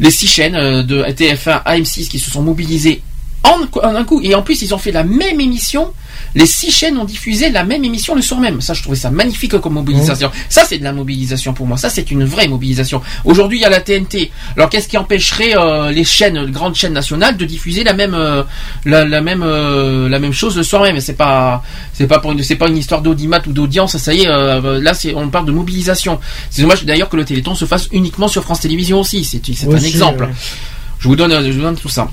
Les 0.00 0.10
six 0.10 0.26
chaînes 0.26 0.54
euh, 0.54 0.82
de 0.82 1.02
TF1 1.02 1.60
à 1.66 1.76
M6 1.76 2.08
qui 2.08 2.18
se 2.18 2.30
sont 2.30 2.40
mobilisées 2.42 3.02
en, 3.42 3.58
en 3.82 3.94
un 3.94 4.04
coup. 4.04 4.20
Et 4.22 4.34
en 4.34 4.40
plus, 4.40 4.62
ils 4.62 4.72
ont 4.74 4.78
fait 4.78 4.92
la 4.92 5.04
même 5.04 5.38
émission. 5.38 5.92
Les 6.34 6.46
six 6.46 6.70
chaînes 6.70 6.98
ont 6.98 7.04
diffusé 7.04 7.50
la 7.50 7.64
même 7.64 7.84
émission 7.84 8.14
le 8.14 8.22
soir 8.22 8.40
même. 8.40 8.60
Ça, 8.60 8.74
je 8.74 8.82
trouvais 8.82 8.96
ça 8.96 9.10
magnifique 9.10 9.56
comme 9.58 9.74
mobilisation. 9.74 10.30
Ça, 10.48 10.64
c'est 10.68 10.78
de 10.78 10.84
la 10.84 10.92
mobilisation 10.92 11.54
pour 11.54 11.66
moi. 11.66 11.76
Ça, 11.76 11.90
c'est 11.90 12.10
une 12.10 12.24
vraie 12.24 12.48
mobilisation. 12.48 13.00
Aujourd'hui, 13.24 13.58
il 13.58 13.62
y 13.62 13.64
a 13.64 13.70
la 13.70 13.80
TNT. 13.80 14.30
Alors, 14.56 14.68
qu'est-ce 14.68 14.88
qui 14.88 14.96
empêcherait 14.96 15.56
euh, 15.56 15.90
les 15.90 16.04
chaînes, 16.04 16.38
les 16.38 16.50
grandes 16.50 16.74
chaînes 16.74 16.92
nationales, 16.92 17.36
de 17.36 17.44
diffuser 17.44 17.84
la 17.84 17.92
même, 17.92 18.14
euh, 18.14 18.42
la, 18.84 19.04
la 19.04 19.20
même, 19.20 19.42
euh, 19.44 20.08
la 20.08 20.18
même 20.18 20.32
chose 20.32 20.56
le 20.56 20.62
soir 20.62 20.82
même? 20.82 21.00
C'est 21.00 21.14
pas, 21.14 21.62
c'est 21.92 22.06
pas 22.06 22.18
pour 22.18 22.32
une, 22.32 22.42
c'est 22.42 22.56
pas 22.56 22.68
une 22.68 22.76
histoire 22.78 23.02
d'audimat 23.02 23.42
ou 23.46 23.52
d'audience. 23.52 23.96
Ça 23.96 24.12
y 24.12 24.22
est, 24.22 24.26
là, 24.26 24.94
c'est, 24.94 25.14
on 25.14 25.28
parle 25.28 25.46
de 25.46 25.52
mobilisation. 25.52 26.18
C'est 26.50 26.62
dommage 26.62 26.84
d'ailleurs 26.84 27.08
que 27.08 27.16
le 27.16 27.24
Téléthon 27.24 27.54
se 27.54 27.64
fasse 27.64 27.88
uniquement 27.92 28.28
sur 28.28 28.42
France 28.42 28.60
Télévisions 28.60 29.00
aussi. 29.00 29.24
C'est, 29.24 29.40
c'est 29.54 29.72
un 29.72 29.76
exemple. 29.76 30.28
Je 30.98 31.08
vous 31.08 31.16
donne, 31.16 31.32
je 31.44 31.52
vous 31.52 31.60
donne 31.62 31.76
tout 31.76 31.88
ça. 31.88 32.08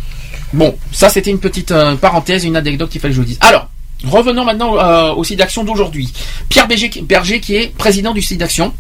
Bon, 0.53 0.76
ça 0.91 1.10
c'était 1.10 1.31
une 1.31 1.39
petite 1.39 1.72
euh, 1.72 1.95
parenthèse, 1.95 2.43
une 2.43 2.57
anecdote 2.57 2.89
qu'il 2.89 2.99
fallait 2.99 3.14
que 3.14 3.15
je 3.15 3.22
vous 3.22 3.27
dise. 3.27 3.38
Alors, 3.39 3.69
revenons 4.06 4.45
maintenant 4.45 4.78
euh, 4.78 5.14
au 5.14 5.23
site 5.23 5.40
d'action 5.40 5.64
d'aujourd'hui. 5.64 6.11
Pierre 6.49 6.68
Berger, 6.68 7.40
qui 7.40 7.56
est 7.56 7.76
président 7.76 8.14
du 8.14 8.22
site 8.22 8.40
d'action, 8.40 8.73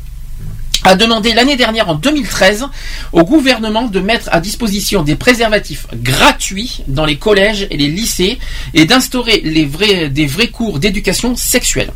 a 0.83 0.95
demandé 0.95 1.33
l'année 1.33 1.55
dernière, 1.55 1.89
en 1.89 1.95
2013, 1.95 2.65
au 3.11 3.23
gouvernement 3.23 3.83
de 3.83 3.99
mettre 3.99 4.29
à 4.31 4.39
disposition 4.39 5.03
des 5.03 5.15
préservatifs 5.15 5.85
gratuits 5.93 6.83
dans 6.87 7.05
les 7.05 7.17
collèges 7.17 7.67
et 7.69 7.77
les 7.77 7.87
lycées 7.87 8.39
et 8.73 8.85
d'instaurer 8.85 9.39
des 9.39 10.25
vrais 10.25 10.47
cours 10.47 10.79
d'éducation 10.79 11.35
sexuelle. 11.35 11.91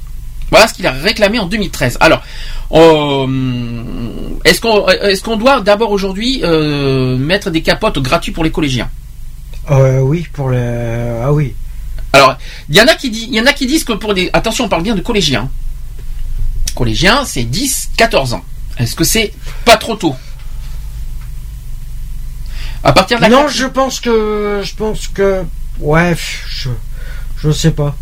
Voilà 0.52 0.68
ce 0.68 0.73
qu'il 0.73 0.85
a 0.85 0.91
réclamé 0.91 1.39
en 1.39 1.47
2013. 1.47 1.97
Alors, 1.99 2.22
euh, 2.72 3.27
est-ce 4.43 5.22
qu'on 5.23 5.38
doit 5.38 5.61
d'abord 5.61 5.91
aujourd'hui 5.91 6.41
euh, 6.43 7.18
mettre 7.18 7.49
des 7.49 7.61
capotes 7.61 7.99
gratuits 7.99 8.31
pour 8.31 8.43
les 8.43 8.52
collégiens? 8.52 8.89
Euh, 9.72 9.99
oui, 10.02 10.27
pour 10.31 10.49
le. 10.49 11.22
Ah 11.23 11.34
oui. 11.34 11.56
Alors, 12.15 12.37
il 12.69 12.75
y 12.75 12.81
en 12.81 12.87
a 12.87 12.95
qui 12.95 13.09
disent, 13.09 13.27
il 13.29 13.35
y 13.35 13.39
en 13.41 13.45
a 13.45 13.53
qui 13.53 13.65
disent 13.67 13.83
que 13.83 13.93
pour 13.93 14.13
des, 14.13 14.29
attention, 14.33 14.65
on 14.65 14.69
parle 14.69 14.83
bien 14.83 14.95
de 14.95 15.01
collégiens. 15.01 15.49
Collégiens, 16.75 17.23
c'est 17.25 17.43
10, 17.43 17.89
14 17.97 18.33
ans. 18.33 18.43
Est-ce 18.77 18.95
que 18.95 19.03
c'est 19.03 19.33
pas 19.65 19.77
trop 19.77 19.95
tôt? 19.95 20.15
À 22.83 22.93
partir 22.93 23.17
de 23.17 23.23
la 23.23 23.29
Non, 23.29 23.47
je 23.47 23.65
pense 23.65 23.99
que. 23.99 24.61
Je 24.63 24.75
pense 24.75 25.07
que. 25.07 25.43
Ouais, 25.79 26.15
je. 26.49 26.69
Je 27.41 27.51
sais 27.51 27.71
pas. 27.71 27.95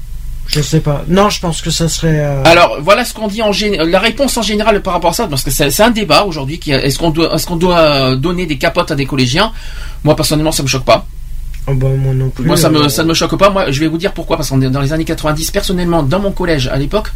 Je 0.47 0.61
sais 0.61 0.81
pas. 0.81 1.03
Non, 1.07 1.29
je 1.29 1.39
pense 1.39 1.61
que 1.61 1.71
ça 1.71 1.87
serait. 1.87 2.19
euh, 2.19 2.43
Alors 2.43 2.77
voilà 2.81 3.05
ce 3.05 3.13
qu'on 3.13 3.27
dit 3.29 3.41
en 3.41 3.53
général. 3.53 3.89
La 3.89 3.99
réponse 3.99 4.35
en 4.35 4.41
général 4.41 4.81
par 4.81 4.93
rapport 4.93 5.11
à 5.11 5.13
ça, 5.13 5.27
parce 5.27 5.41
que 5.43 5.51
c'est 5.51 5.81
un 5.81 5.89
débat 5.91 6.23
aujourd'hui. 6.25 6.59
qui- 6.59 6.71
Est-ce 6.71 6.99
qu'on 6.99 7.11
doit, 7.11 7.33
est-ce 7.33 7.47
qu'on 7.47 7.55
doit 7.55 7.79
euh, 7.79 8.15
donner 8.17 8.45
des 8.45 8.57
capotes 8.57 8.91
à 8.91 8.95
des 8.95 9.05
collégiens? 9.05 9.53
Moi 10.03 10.15
personnellement, 10.15 10.51
ça 10.51 10.61
me 10.63 10.67
choque 10.67 10.83
pas. 10.85 11.05
Oh, 11.67 11.73
bah, 11.73 11.87
moi 11.97 12.13
non 12.13 12.29
plus. 12.29 12.45
Moi, 12.45 12.57
ça 12.57 12.69
me, 12.69 12.83
euh, 12.83 12.89
ça 12.89 13.03
ne 13.03 13.09
me 13.09 13.13
choque 13.13 13.37
pas. 13.37 13.49
Moi, 13.49 13.71
je 13.71 13.79
vais 13.79 13.87
vous 13.87 13.97
dire 13.97 14.13
pourquoi. 14.13 14.37
Parce 14.37 14.51
est 14.51 14.69
dans 14.69 14.81
les 14.81 14.93
années 14.93 15.05
90, 15.05 15.51
personnellement, 15.51 16.03
dans 16.03 16.19
mon 16.19 16.31
collège 16.31 16.67
à 16.67 16.77
l'époque, 16.77 17.07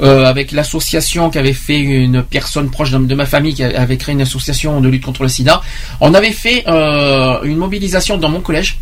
euh, 0.00 0.24
avec 0.24 0.52
l'association 0.52 1.30
qu'avait 1.30 1.52
fait 1.52 1.78
une 1.78 2.22
personne 2.22 2.70
proche 2.70 2.90
de, 2.90 3.14
ma 3.14 3.26
famille, 3.26 3.54
qui 3.54 3.62
avait 3.62 3.96
créé 3.96 4.14
une 4.14 4.22
association 4.22 4.80
de 4.80 4.88
lutte 4.88 5.04
contre 5.04 5.22
le 5.22 5.28
sida, 5.28 5.62
on 6.00 6.14
avait 6.14 6.32
fait 6.32 6.64
euh, 6.68 7.42
une 7.42 7.58
mobilisation 7.58 8.18
dans 8.18 8.28
mon 8.28 8.40
collège. 8.40 8.78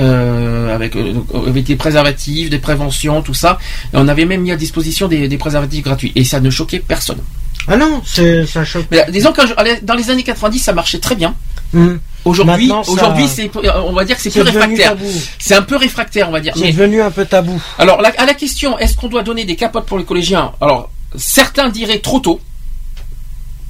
euh, 0.00 0.74
avec, 0.74 0.94
euh, 0.94 1.14
avec 1.46 1.64
des 1.64 1.74
préservatifs, 1.74 2.50
des 2.50 2.58
préventions, 2.60 3.20
tout 3.20 3.34
ça. 3.34 3.58
Et 3.92 3.96
on 3.96 4.06
avait 4.06 4.26
même 4.26 4.42
mis 4.42 4.52
à 4.52 4.56
disposition 4.56 5.08
des, 5.08 5.26
des 5.26 5.38
préservatifs 5.38 5.82
gratuits. 5.82 6.12
Et 6.14 6.22
ça 6.24 6.38
ne 6.38 6.50
choquait 6.50 6.78
personne. 6.78 7.18
Ah 7.66 7.76
non, 7.76 8.00
ça 8.04 8.64
choque. 8.64 8.86
Mais 8.90 9.04
disons 9.10 9.32
que 9.32 9.84
dans 9.84 9.94
les 9.94 10.10
années 10.10 10.22
90, 10.22 10.58
ça 10.58 10.72
marchait 10.72 10.98
très 11.00 11.16
bien. 11.16 11.34
Hum. 11.74 11.98
Aujourd'hui, 12.24 13.28
c'est, 13.28 13.50
on 13.86 13.92
va 13.92 14.04
dire 14.04 14.16
que 14.16 14.22
c'est 14.22 14.30
plus 14.30 14.42
réfractaire. 14.42 14.96
C'est 15.38 15.54
un 15.54 15.62
peu 15.62 15.76
réfractaire, 15.76 16.28
on 16.28 16.32
va 16.32 16.40
dire. 16.40 16.52
C'est 16.56 16.72
devenu 16.72 17.00
un 17.00 17.10
peu 17.10 17.24
tabou. 17.24 17.60
alors, 17.78 18.00
la- 18.02 18.12
à 18.18 18.26
la 18.26 18.34
question, 18.34 18.78
est-ce 18.78 18.96
qu'on 18.96 19.08
doit 19.08 19.22
donner 19.22 19.44
des 19.44 19.56
capotes 19.56 19.86
pour 19.86 19.98
les 19.98 20.04
collégiens? 20.04 20.52
Alors, 20.60 20.90
certains 21.16 21.68
diraient 21.70 22.00
trop 22.00 22.20
tôt. 22.20 22.40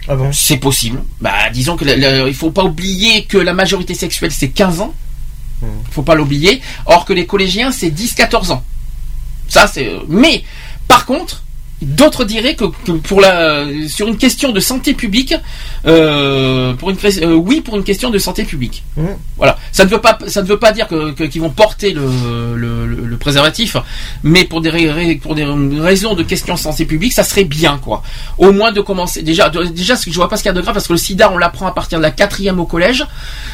Ah 0.09 0.17
bon? 0.17 0.31
C'est 0.33 0.57
possible. 0.57 1.03
Bah, 1.21 1.51
disons 1.53 1.77
que 1.77 1.85
il 2.27 2.35
faut 2.35 2.51
pas 2.51 2.65
oublier 2.65 3.25
que 3.25 3.37
la 3.37 3.53
majorité 3.53 3.93
sexuelle 3.95 4.33
c'est 4.33 4.49
15 4.49 4.81
ans. 4.81 4.95
Faut 5.91 6.03
pas 6.03 6.15
l'oublier. 6.15 6.63
Or 6.87 7.05
que 7.05 7.13
les 7.13 7.27
collégiens 7.27 7.73
c'est 7.73 7.91
10-14 7.91 8.53
ans. 8.53 8.65
Ça 9.49 9.67
c'est. 9.67 9.91
Mais 10.09 10.45
par 10.89 11.05
contre, 11.05 11.43
d'autres 11.83 12.25
diraient 12.25 12.55
que, 12.57 12.65
que 12.85 12.93
pour 12.93 13.21
la 13.21 13.65
sur 13.89 14.09
une 14.09 14.17
question 14.17 14.53
de 14.53 14.61
santé 14.61 14.95
publique, 14.95 15.35
euh, 15.87 16.73
pour 16.75 16.91
une 16.91 16.97
euh, 17.23 17.35
oui 17.35 17.61
pour 17.61 17.77
une 17.77 17.85
question 17.85 18.11
de 18.11 18.19
santé 18.19 18.45
publique. 18.45 18.83
Voilà. 19.37 19.57
Ça 19.73 19.85
ne 19.85 19.91
veut 19.91 20.01
pas 20.01 20.19
ça 20.27 20.43
ne 20.43 20.47
veut 20.47 20.59
pas 20.59 20.73
dire 20.73 20.89
que 20.89 21.13
qu'ils 21.25 21.41
vont 21.41 21.51
porter 21.51 21.93
le, 21.93 22.57
le, 22.57 23.17
préservatif, 23.17 23.77
mais 24.23 24.45
pour 24.45 24.61
des 24.61 25.17
pour 25.23 25.35
des 25.35 25.45
raisons 25.81 26.15
de 26.15 26.23
questions 26.23 26.55
de 26.55 26.59
santé 26.59 26.85
publique, 26.85 27.13
ça 27.13 27.23
serait 27.25 27.45
bien 27.45 27.79
quoi. 27.79 28.03
Au 28.39 28.53
moins 28.53 28.73
de 28.73 28.81
commencer 28.81 29.23
déjà 29.23 29.49
de- 29.49 29.65
déjà 29.65 29.97
ce 29.97 30.05
que 30.07 30.11
je 30.11 30.17
vois 30.17 30.29
pas 30.29 30.37
ce 30.37 30.43
qu'il 30.43 30.49
y 30.51 30.55
a 30.55 30.55
de 30.55 30.61
grave 30.61 30.75
parce 30.75 30.87
que 30.87 30.93
le 30.93 30.99
SIDA 30.99 31.31
on 31.33 31.39
l'apprend 31.39 31.67
à 31.67 31.73
partir 31.73 31.99
de 31.99 32.03
la 32.05 32.11
quatrième 32.11 32.59
au 32.61 32.65
collège, 32.67 33.05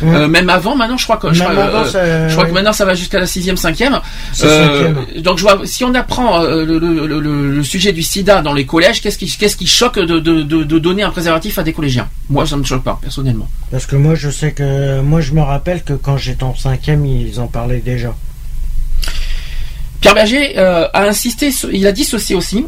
Mm. 0.01 0.15
Euh, 0.15 0.29
même 0.29 0.51
avant. 0.51 0.75
Maintenant 0.77 0.97
je 0.97 1.05
crois 1.05 1.17
que 1.19 1.33
je 1.33 1.41
crois, 1.43 1.65
avant, 1.65 1.85
ça- 1.87 2.29
je 2.29 2.33
crois 2.35 2.47
que 2.47 2.53
maintenant 2.53 2.73
ça 2.73 2.85
va 2.85 2.95
jusqu'à 2.95 3.19
la 3.21 3.27
sixième 3.27 3.57
cinquième. 3.57 4.01
Donc 5.19 5.39
je 5.39 5.43
vois 5.43 5.61
si 5.65 5.85
on 5.85 5.95
apprend 5.95 6.43
le, 6.43 6.65
le- 6.65 6.79
le- 6.79 7.21
le- 7.21 7.51
le 7.57 7.63
sujet 7.65 7.93
du 7.93 8.03
SIDA 8.03 8.14
dans 8.23 8.53
les 8.53 8.67
collèges, 8.67 9.01
qu'est-ce 9.03 9.19
qui 9.19 9.27
qu'est-ce 9.27 9.57
qui 9.57 9.67
choque 9.67 9.99
de, 9.99 10.19
de, 10.21 10.43
de, 10.43 10.63
de 10.63 10.79
donner 10.79 11.03
un 11.03 11.11
préservatif 11.11 11.59
à 11.59 11.63
des 11.63 11.73
collégiens? 11.73 12.09
Moi 12.31 12.47
ça 12.47 12.57
me 12.57 12.65
choque 12.65 12.85
pas 12.85 12.99
personnellement. 13.01 13.49
Parce 13.71 13.87
que 13.87 13.97
moi, 13.97 14.15
je 14.15 14.31
sais 14.31 14.53
que. 14.53 15.01
Moi, 15.01 15.21
je 15.21 15.33
me 15.33 15.41
rappelle 15.41 15.83
que 15.83 15.95
quand 15.95 16.17
j'étais 16.17 16.45
en 16.45 16.55
cinquième, 16.55 17.05
ils 17.05 17.41
en 17.41 17.49
parlaient 17.49 17.81
déjà. 17.81 18.15
Pierre 20.01 20.15
Berger 20.15 20.59
euh, 20.59 20.87
a 20.93 21.05
insisté, 21.05 21.51
il 21.73 21.87
a 21.87 21.93
dit 21.93 22.05
ceci 22.05 22.35
aussi. 22.35 22.67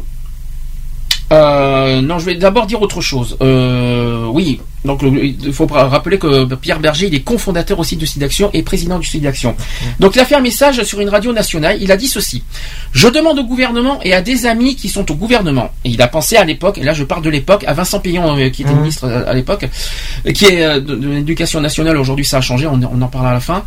Euh, 1.31 2.01
non, 2.01 2.19
je 2.19 2.25
vais 2.25 2.35
d'abord 2.35 2.65
dire 2.65 2.81
autre 2.81 3.01
chose. 3.01 3.37
Euh, 3.41 4.25
oui, 4.27 4.59
Donc 4.87 5.01
le- 5.03 5.23
il 5.25 5.53
faut 5.53 5.67
rappeler 5.67 6.17
que 6.17 6.55
Pierre 6.55 6.79
Berger, 6.79 7.07
il 7.07 7.13
est 7.15 7.19
cofondateur 7.19 7.77
aussi 7.79 7.95
de 7.97 8.05
SIDAction 8.05 8.49
et 8.53 8.63
président 8.63 8.97
du 8.97 9.05
SIDAction. 9.07 9.55
Donc 9.99 10.15
il 10.15 10.19
a 10.19 10.25
fait 10.25 10.35
un 10.35 10.41
message 10.41 10.81
sur 10.83 10.99
une 11.01 11.09
radio 11.09 11.33
nationale, 11.33 11.77
il 11.79 11.91
a 11.91 11.97
dit 11.97 12.07
ceci. 12.07 12.43
Je 12.93 13.07
demande 13.07 13.37
au 13.39 13.43
gouvernement 13.43 13.99
et 14.03 14.13
à 14.13 14.21
des 14.21 14.45
amis 14.45 14.75
qui 14.75 14.89
sont 14.89 15.09
au 15.11 15.15
gouvernement, 15.15 15.69
et 15.85 15.89
il 15.89 16.01
a 16.01 16.07
pensé 16.07 16.37
à 16.37 16.45
l'époque, 16.45 16.77
et 16.77 16.83
là 16.83 16.93
je 16.93 17.03
parle 17.03 17.21
de 17.21 17.29
l'époque, 17.29 17.63
à 17.67 17.73
Vincent 17.73 17.99
Payon 17.99 18.37
euh, 18.37 18.49
qui 18.49 18.61
était 18.63 18.71
Mhm. 18.71 18.79
ministre 18.79 19.03
euh, 19.05 19.29
à 19.29 19.33
l'époque, 19.33 19.67
euh, 20.25 20.31
qui 20.31 20.45
est 20.45 20.63
euh, 20.63 20.79
de, 20.79 20.95
de 20.95 21.09
l'éducation 21.09 21.59
nationale, 21.61 21.97
aujourd'hui 21.97 22.25
ça 22.25 22.37
a 22.37 22.41
changé, 22.41 22.65
on, 22.67 22.79
on 22.81 23.01
en 23.01 23.07
parlera 23.07 23.31
à 23.31 23.33
la 23.35 23.39
fin. 23.41 23.63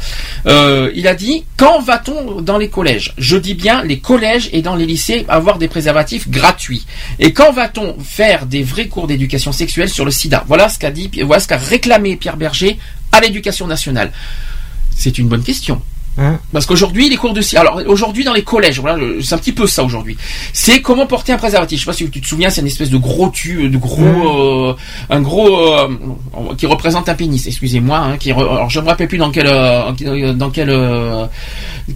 Euh, 0.47 0.91
il 0.95 1.07
a 1.07 1.15
dit, 1.15 1.45
quand 1.57 1.81
va-t-on 1.81 2.41
dans 2.41 2.57
les 2.59 2.69
collèges? 2.69 3.13
Je 3.19 3.37
dis 3.37 3.55
bien 3.55 3.83
les 3.85 3.99
collèges 3.99 4.49
et 4.53 4.63
dans 4.63 4.75
les 4.75 4.87
lycées 4.87 5.27
avoir 5.29 5.59
des 5.59 5.69
préservatifs 5.69 6.29
gratuits. 6.31 6.87
Et 7.19 7.33
quand 7.33 7.53
va-t-on 7.53 7.97
faire 8.03 8.47
des 8.47 8.63
vrais 8.63 8.87
cours 8.89 9.07
d'éducation 9.07 9.53
sexuelle 9.53 9.89
sur 9.91 10.05
le 10.05 10.11
sida? 10.11 10.45
Voilà 10.49 10.69
ce 10.69 10.79
qu'a 10.79 10.91
dit, 10.91 11.09
voilà 11.25 11.41
ce 11.41 11.49
qu'a 11.49 11.57
réclamé 11.57 12.17
Pierre 12.17 12.37
Berger 12.37 12.79
à 13.13 13.21
l'éducation 13.21 13.67
nationale? 13.67 14.13
C'est 14.97 15.19
une 15.19 15.29
bonne 15.29 15.43
question. 15.43 15.81
Hein? 16.19 16.39
Parce 16.53 16.67
qu'aujourd'hui, 16.67 17.09
les 17.09 17.17
cours 17.17 17.33
de. 17.33 17.41
Alors, 17.57 17.81
aujourd'hui, 17.87 18.25
dans 18.25 18.33
les 18.35 18.43
collèges, 18.43 18.81
voilà, 18.81 18.99
c'est 19.23 19.35
un 19.35 19.39
petit 19.39 19.53
peu 19.53 19.67
ça 19.67 19.85
aujourd'hui. 19.85 20.17
C'est 20.53 20.83
comment 20.83 21.07
porter 21.07 21.33
un 21.33 21.39
préservatif. 21.39 21.79
Je 21.79 21.85
sais 21.85 21.91
pas 21.91 21.97
si 21.97 22.11
tu 22.11 22.21
te 22.21 22.27
souviens, 22.27 22.51
c'est 22.51 22.61
une 22.61 22.67
espèce 22.67 22.91
de 22.91 22.99
gros 22.99 23.31
tube, 23.31 23.71
de 23.71 23.79
gros, 23.79 24.03
euh, 24.71 24.75
un 25.09 25.21
gros, 25.23 25.73
euh, 25.73 25.89
qui 26.59 26.67
représente 26.67 27.09
un 27.09 27.15
pénis. 27.15 27.47
Excusez-moi, 27.47 27.97
hein, 27.97 28.17
qui. 28.19 28.33
re- 28.33 28.41
Alors, 28.41 28.69
je 28.69 28.81
me 28.81 28.87
rappelle 28.87 29.07
plus 29.09 29.19
dans 29.19 29.31
euh, 29.35 30.33
dans 30.35 30.53
euh, 30.59 31.27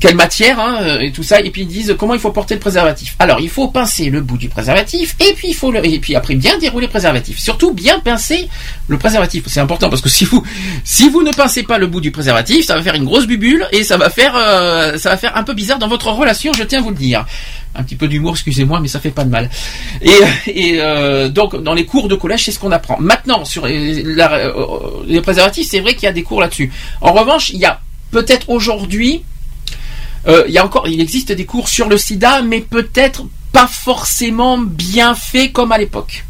quelle 0.01 0.17
matière 0.17 0.59
hein, 0.61 0.79
euh, 0.83 1.01
et 1.01 1.13
tout 1.13 1.23
ça. 1.23 1.41
Et 1.41 1.51
puis 1.51 1.63
ils 1.63 1.69
disent 1.69 1.95
comment 1.99 2.15
il 2.15 2.21
faut 2.21 2.31
porter 2.31 2.55
le 2.55 2.61
préservatif. 2.61 3.15
Alors, 3.19 3.41
il 3.41 3.49
faut 3.49 3.69
pincer 3.69 4.11
le 4.11 4.21
bout 4.21 4.37
du 4.37 4.49
préservatif 4.49 5.17
et 5.21 5.33
puis 5.35 5.49
il 5.49 5.55
faut 5.55 5.71
le, 5.71 5.85
et 5.85 5.99
puis 5.99 6.15
après 6.15 6.35
bien 6.35 6.59
dérouler 6.59 6.87
le 6.87 6.91
préservatif. 6.91 7.39
Surtout 7.39 7.73
bien 7.73 8.01
pincer 8.01 8.49
le 8.89 8.99
préservatif. 8.99 9.45
C'est 9.47 9.61
important 9.61 9.89
parce 9.89 10.03
que 10.03 10.09
si 10.09 10.25
vous, 10.25 10.43
si 10.85 11.09
vous 11.09 11.23
ne 11.23 11.33
pincez 11.33 11.63
pas 11.63 11.79
le 11.79 11.87
bout 11.87 12.01
du 12.01 12.11
préservatif, 12.11 12.67
ça 12.67 12.77
va 12.77 12.83
faire 12.83 12.95
une 12.95 13.05
grosse 13.05 13.27
bubule 13.27 13.67
et 13.73 13.85
ça 13.85 13.97
va 13.97 14.11
faire, 14.11 14.35
euh, 14.37 14.97
ça 14.97 15.11
va 15.11 15.17
faire 15.17 15.37
un 15.37 15.43
peu 15.43 15.55
bizarre 15.55 15.79
dans 15.79 15.89
votre 15.89 16.09
relation. 16.09 16.53
Je 16.53 16.65
tiens 16.65 16.81
à 16.81 16.83
vous 16.83 16.91
le 16.91 16.97
dire. 16.97 17.25
Un 17.77 17.83
petit 17.83 17.97
peu 17.97 18.07
d'humour, 18.07 18.33
excusez-moi, 18.33 18.79
mais 18.81 18.87
ça 18.87 19.01
fait 19.01 19.11
pas 19.11 19.25
de 19.25 19.31
mal. 19.31 19.51
Et, 20.47 20.81
euh, 20.81 21.29
donc 21.29 21.61
dans 21.61 21.75
les 21.75 21.85
cours 21.85 22.09
de 22.09 22.15
collège, 22.15 22.45
c'est 22.45 22.53
ce 22.53 22.59
qu'on 22.59 22.71
apprend. 22.73 22.99
Maintenant 23.01 23.45
sur 23.45 23.67
les, 23.67 25.21
préservatifs, 25.23 25.69
c'est 25.71 25.81
vrai 25.81 25.95
qu'il 25.95 26.05
y 26.05 26.07
a 26.07 26.13
des 26.13 26.23
cours 26.23 26.41
là-dessus. 26.41 26.73
En 27.01 27.13
revanche, 27.13 27.49
il 27.51 27.59
y 27.59 27.65
a 27.65 27.81
peut-être 28.11 28.51
aujourd'hui 28.51 29.25
il 30.27 30.53
y 30.53 30.59
a 30.59 30.65
encore, 30.65 30.89
il 30.89 31.01
existe 31.01 31.33
des 31.33 31.45
cours 31.45 31.69
sur 31.69 31.89
le 31.89 31.99
sida, 31.99 32.43
mais 32.43 32.61
peut-être 32.61 33.27
pas 33.53 33.67
forcément 33.67 34.59
bien 34.59 35.15
faits 35.15 35.53
comme 35.53 35.73
à 35.73 35.79
l'époque. 35.79 36.25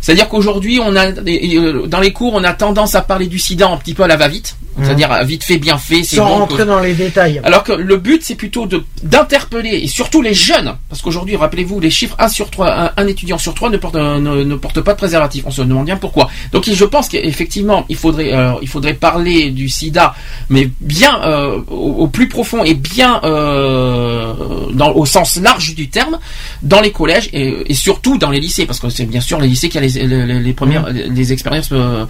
C'est-à-dire 0.00 0.28
qu'aujourd'hui, 0.28 0.80
on 0.82 0.96
a 0.96 1.06
euh, 1.08 1.86
dans 1.86 2.00
les 2.00 2.12
cours, 2.12 2.34
on 2.34 2.44
a 2.44 2.52
tendance 2.52 2.94
à 2.94 3.02
parler 3.02 3.26
du 3.26 3.38
sida 3.38 3.68
un 3.68 3.76
petit 3.76 3.94
peu 3.94 4.02
à 4.02 4.06
la 4.06 4.16
va-vite, 4.16 4.56
Mhm. 4.76 4.84
c'est-à-dire 4.84 5.12
à 5.12 5.24
vite 5.24 5.44
fait, 5.44 5.58
bien 5.58 5.76
fait. 5.78 6.02
Sans 6.04 6.24
bon, 6.26 6.38
rentrer 6.38 6.58
que- 6.58 6.62
dans 6.62 6.80
les 6.80 6.94
détails. 6.94 7.40
alors 7.44 7.64
que 7.64 7.72
le 7.72 7.96
but, 7.96 8.22
c'est 8.24 8.34
plutôt 8.36 8.66
d'interpeller 9.02 9.80
et 9.82 9.88
surtout 9.88 10.22
les 10.22 10.32
jeunes, 10.34 10.74
parce 10.88 11.02
qu'aujourd'hui, 11.02 11.36
rappelez-vous, 11.36 11.80
les 11.80 11.90
chiffres 11.90 12.16
1 12.18 12.28
sur 12.28 12.50
3, 12.50 12.72
un, 12.72 12.90
un 12.96 13.06
étudiant 13.06 13.36
sur 13.38 13.52
3 13.54 13.68
ne 13.70 13.76
porte, 13.76 13.96
euh, 13.96 14.18
ne, 14.18 14.42
ne 14.44 14.54
porte 14.54 14.80
pas 14.80 14.92
de 14.92 14.98
préservatif. 14.98 15.44
On 15.46 15.50
se 15.50 15.62
demande 15.62 15.86
bien 15.86 15.96
pourquoi. 15.96 16.28
Donc, 16.52 16.68
je 16.70 16.84
pense 16.84 17.08
qu'effectivement, 17.08 17.84
il 17.88 17.96
faudrait, 17.96 18.32
euh, 18.32 18.52
il 18.62 18.68
faudrait 18.68 18.94
parler 18.94 19.50
du 19.50 19.68
SIDA, 19.68 20.14
mais 20.48 20.70
bien 20.80 21.20
euh, 21.24 21.58
au, 21.68 22.04
au 22.04 22.06
plus 22.06 22.28
profond 22.28 22.62
et 22.64 22.74
bien 22.74 23.20
euh, 23.24 24.32
dans, 24.72 24.92
au 24.92 25.04
sens 25.06 25.36
large 25.40 25.74
du 25.74 25.88
terme, 25.88 26.18
dans 26.62 26.80
les 26.80 26.92
collèges 26.92 27.28
et, 27.32 27.54
et 27.70 27.74
surtout 27.74 28.18
dans 28.18 28.30
les 28.30 28.40
lycées, 28.40 28.66
parce 28.66 28.80
que 28.80 28.88
c'est 28.88 29.04
bien 29.06 29.20
sûr 29.20 29.40
les 29.40 29.48
lycées 29.48 29.68
qui 29.68 29.78
a 29.78 29.80
les, 29.80 29.89
les, 29.94 30.40
les 30.40 30.52
premières 30.52 30.88
les 30.90 31.32
expériences 31.32 31.70
euh, 31.72 32.06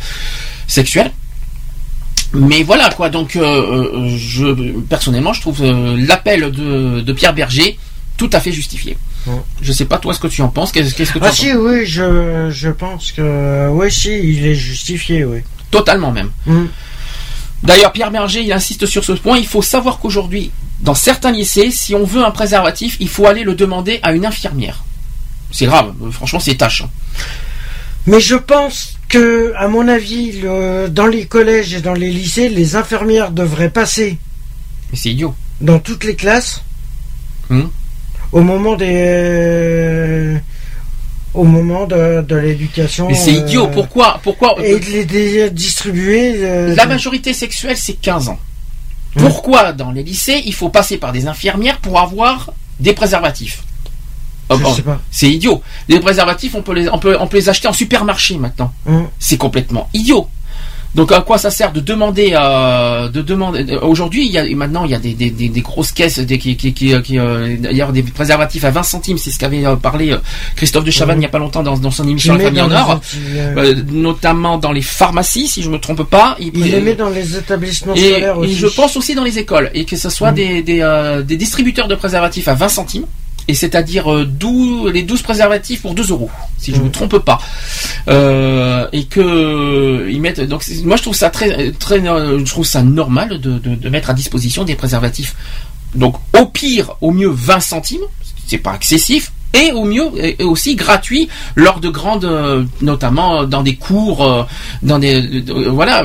sexuelles. 0.66 1.10
Mais 2.32 2.62
voilà 2.62 2.90
quoi, 2.90 3.08
donc 3.08 3.34
euh, 3.34 3.42
euh, 3.42 4.16
je 4.16 4.78
personnellement 4.88 5.32
je 5.32 5.40
trouve 5.40 5.64
l'appel 5.64 6.52
de, 6.52 7.00
de 7.00 7.12
Pierre 7.12 7.34
Berger 7.34 7.76
tout 8.16 8.30
à 8.32 8.40
fait 8.40 8.52
justifié. 8.52 8.96
Je 9.60 9.72
sais 9.72 9.84
pas 9.84 9.98
toi 9.98 10.14
ce 10.14 10.20
que 10.20 10.26
tu 10.28 10.42
en 10.42 10.48
penses, 10.48 10.72
qu'est-ce 10.72 10.94
que 10.94 11.02
tu 11.02 11.18
en 11.18 11.22
Ah 11.22 11.28
penses? 11.28 11.36
si, 11.36 11.52
oui, 11.54 11.86
je, 11.86 12.50
je 12.50 12.68
pense 12.68 13.12
que... 13.12 13.68
Oui, 13.70 13.90
si, 13.90 14.10
il 14.10 14.46
est 14.46 14.54
justifié, 14.54 15.24
oui. 15.24 15.38
Totalement 15.70 16.10
même. 16.10 16.30
Mm. 16.46 16.64
D'ailleurs, 17.62 17.92
Pierre 17.92 18.10
Berger, 18.10 18.42
il 18.42 18.52
insiste 18.52 18.86
sur 18.86 19.04
ce 19.04 19.12
point. 19.12 19.38
Il 19.38 19.46
faut 19.46 19.62
savoir 19.62 19.98
qu'aujourd'hui, 19.98 20.50
dans 20.80 20.94
certains 20.94 21.32
lycées, 21.32 21.70
si 21.70 21.94
on 21.94 22.04
veut 22.04 22.24
un 22.24 22.30
préservatif, 22.30 22.96
il 23.00 23.08
faut 23.08 23.26
aller 23.26 23.42
le 23.42 23.54
demander 23.54 24.00
à 24.02 24.12
une 24.12 24.24
infirmière. 24.24 24.84
C'est 25.50 25.66
grave, 25.66 25.92
franchement, 26.10 26.40
c'est 26.40 26.54
tâche. 26.54 26.84
Mais 28.06 28.20
je 28.20 28.34
pense 28.36 28.94
que, 29.08 29.52
à 29.56 29.68
mon 29.68 29.86
avis, 29.88 30.32
le- 30.40 30.88
dans 30.88 31.06
les 31.06 31.26
collèges 31.26 31.74
et 31.74 31.80
dans 31.80 31.94
les 31.94 32.10
lycées, 32.10 32.48
les 32.48 32.76
infirmières 32.76 33.30
devraient 33.30 33.70
passer 33.70 34.18
Mais 34.90 34.98
c'est 34.98 35.10
idiot. 35.10 35.34
dans 35.60 35.78
toutes 35.78 36.04
les 36.04 36.16
classes 36.16 36.62
Hmm. 37.48 37.64
au 38.30 38.42
moment 38.42 38.76
des... 38.76 40.36
au 41.34 41.42
moment 41.42 41.86
de, 41.86 42.22
de 42.22 42.36
l'éducation. 42.36 43.08
Mais 43.08 43.14
c'est 43.14 43.34
euh, 43.34 43.40
idiot. 43.40 43.66
Pourquoi, 43.68 44.20
pourquoi 44.22 44.54
Et 44.64 44.78
de 44.78 44.84
les 45.12 45.50
distribuer. 45.50 46.34
euh, 46.44 46.74
La 46.76 46.86
majorité 46.86 47.32
sexuelle, 47.32 47.76
c'est 47.76 47.94
15 47.94 48.28
ans. 48.28 48.38
Pourquoi 49.16 49.72
dans 49.72 49.90
les 49.90 50.04
lycées, 50.04 50.40
il 50.46 50.54
faut 50.54 50.68
passer 50.68 50.96
par 50.96 51.10
des 51.10 51.26
infirmières 51.26 51.78
pour 51.78 51.98
avoir 51.98 52.52
des 52.78 52.92
préservatifs 52.92 53.62
Oh, 53.64 53.64
Je 53.64 53.64
bon, 53.64 53.68
sais 53.68 53.68
pas. 53.68 54.38
C'est 55.10 55.30
idiot. 55.30 55.62
Les 55.88 56.00
préservatifs, 56.00 56.54
on 56.54 56.62
peut 56.62 56.74
les, 56.74 56.88
on 56.88 56.98
peut, 56.98 57.16
on 57.20 57.26
peut 57.26 57.36
les 57.38 57.48
acheter 57.48 57.68
en 57.68 57.72
supermarché 57.72 58.36
maintenant. 58.36 58.72
Hum. 58.86 59.06
C'est 59.18 59.36
complètement 59.36 59.88
idiot. 59.94 60.28
Donc 60.94 61.12
à 61.12 61.20
quoi 61.20 61.38
ça 61.38 61.50
sert 61.50 61.72
de 61.72 61.78
demander 61.78 62.32
euh, 62.34 63.08
de 63.08 63.22
demander 63.22 63.64
euh, 63.70 63.78
aujourd'hui 63.82 64.26
il 64.26 64.32
y 64.32 64.38
a 64.38 64.56
maintenant 64.56 64.84
il 64.84 64.90
y 64.90 64.94
a 64.94 64.98
des, 64.98 65.14
des, 65.14 65.30
des, 65.30 65.48
des 65.48 65.60
grosses 65.60 65.92
caisses 65.92 66.18
des, 66.18 66.36
qui 66.36 66.56
qui 66.56 66.74
qui, 66.74 67.00
qui 67.02 67.18
euh, 67.18 67.56
d'ailleurs 67.60 67.92
des 67.92 68.02
préservatifs 68.02 68.64
à 68.64 68.72
20 68.72 68.82
centimes 68.82 69.16
c'est 69.18 69.30
ce 69.30 69.38
qu'avait 69.38 69.62
parlé 69.80 70.16
Christophe 70.56 70.82
de 70.84 70.90
Chavannes 70.90 71.18
il 71.18 71.20
n'y 71.20 71.26
a 71.26 71.30
pas 71.30 71.38
longtemps 71.38 71.62
dans, 71.62 71.78
dans 71.78 71.92
son 71.92 72.08
émission 72.08 72.34
La 72.34 72.44
famille 72.46 72.60
en 72.62 72.72
or 72.72 73.00
euh, 73.56 73.74
notamment 73.92 74.58
dans 74.58 74.72
les 74.72 74.82
pharmacies 74.82 75.46
si 75.46 75.62
je 75.62 75.70
me 75.70 75.78
trompe 75.78 76.02
pas 76.02 76.36
Il 76.40 76.52
les 76.60 76.80
met 76.80 76.94
dans 76.94 77.10
les 77.10 77.36
établissements 77.36 77.94
et, 77.94 78.10
scolaires 78.10 78.34
et 78.34 78.38
aussi. 78.38 78.56
je 78.56 78.66
pense 78.66 78.96
aussi 78.96 79.14
dans 79.14 79.22
les 79.24 79.38
écoles 79.38 79.70
et 79.74 79.84
que 79.84 79.94
ce 79.94 80.10
soit 80.10 80.32
des, 80.32 80.64
euh, 80.80 81.22
des 81.22 81.36
distributeurs 81.36 81.86
de 81.86 81.94
préservatifs 81.94 82.48
à 82.48 82.54
20 82.54 82.68
centimes 82.68 83.06
et 83.50 83.54
c'est-à-dire 83.54 84.12
euh, 84.12 84.24
12 84.24 84.92
les 84.92 85.02
12 85.02 85.22
préservatifs 85.22 85.82
pour 85.82 85.94
2 85.94 86.10
euros 86.10 86.30
si 86.56 86.72
je 86.72 86.78
ne 86.78 86.84
me 86.84 86.90
trompe 86.90 87.18
pas. 87.18 87.40
Euh, 88.08 88.86
et 88.92 89.04
que 89.04 90.08
ils 90.08 90.20
mettent 90.20 90.40
donc 90.40 90.62
moi 90.84 90.96
je 90.96 91.02
trouve 91.02 91.16
ça 91.16 91.30
très 91.30 91.72
très 91.72 91.98
euh, 92.06 92.38
je 92.38 92.50
trouve 92.50 92.64
ça 92.64 92.82
normal 92.82 93.40
de, 93.40 93.58
de, 93.58 93.74
de 93.74 93.88
mettre 93.88 94.10
à 94.10 94.14
disposition 94.14 94.62
des 94.64 94.76
préservatifs. 94.76 95.34
Donc 95.96 96.14
au 96.38 96.46
pire 96.46 96.94
au 97.00 97.10
mieux 97.10 97.30
20 97.30 97.58
centimes 97.60 98.06
c'est 98.46 98.58
pas 98.58 98.74
excessif 98.76 99.32
et 99.52 99.72
au 99.72 99.84
mieux 99.84 100.06
et 100.16 100.42
aussi 100.44 100.76
gratuit 100.76 101.28
lors 101.56 101.80
de 101.80 101.88
grandes 101.88 102.24
euh, 102.24 102.64
notamment 102.82 103.44
dans 103.44 103.62
des 103.62 103.74
cours 103.76 104.24
euh, 104.24 104.42
dans 104.82 104.98
des 104.98 105.20
de- 105.20 105.40
de- 105.40 105.68
voilà 105.68 106.04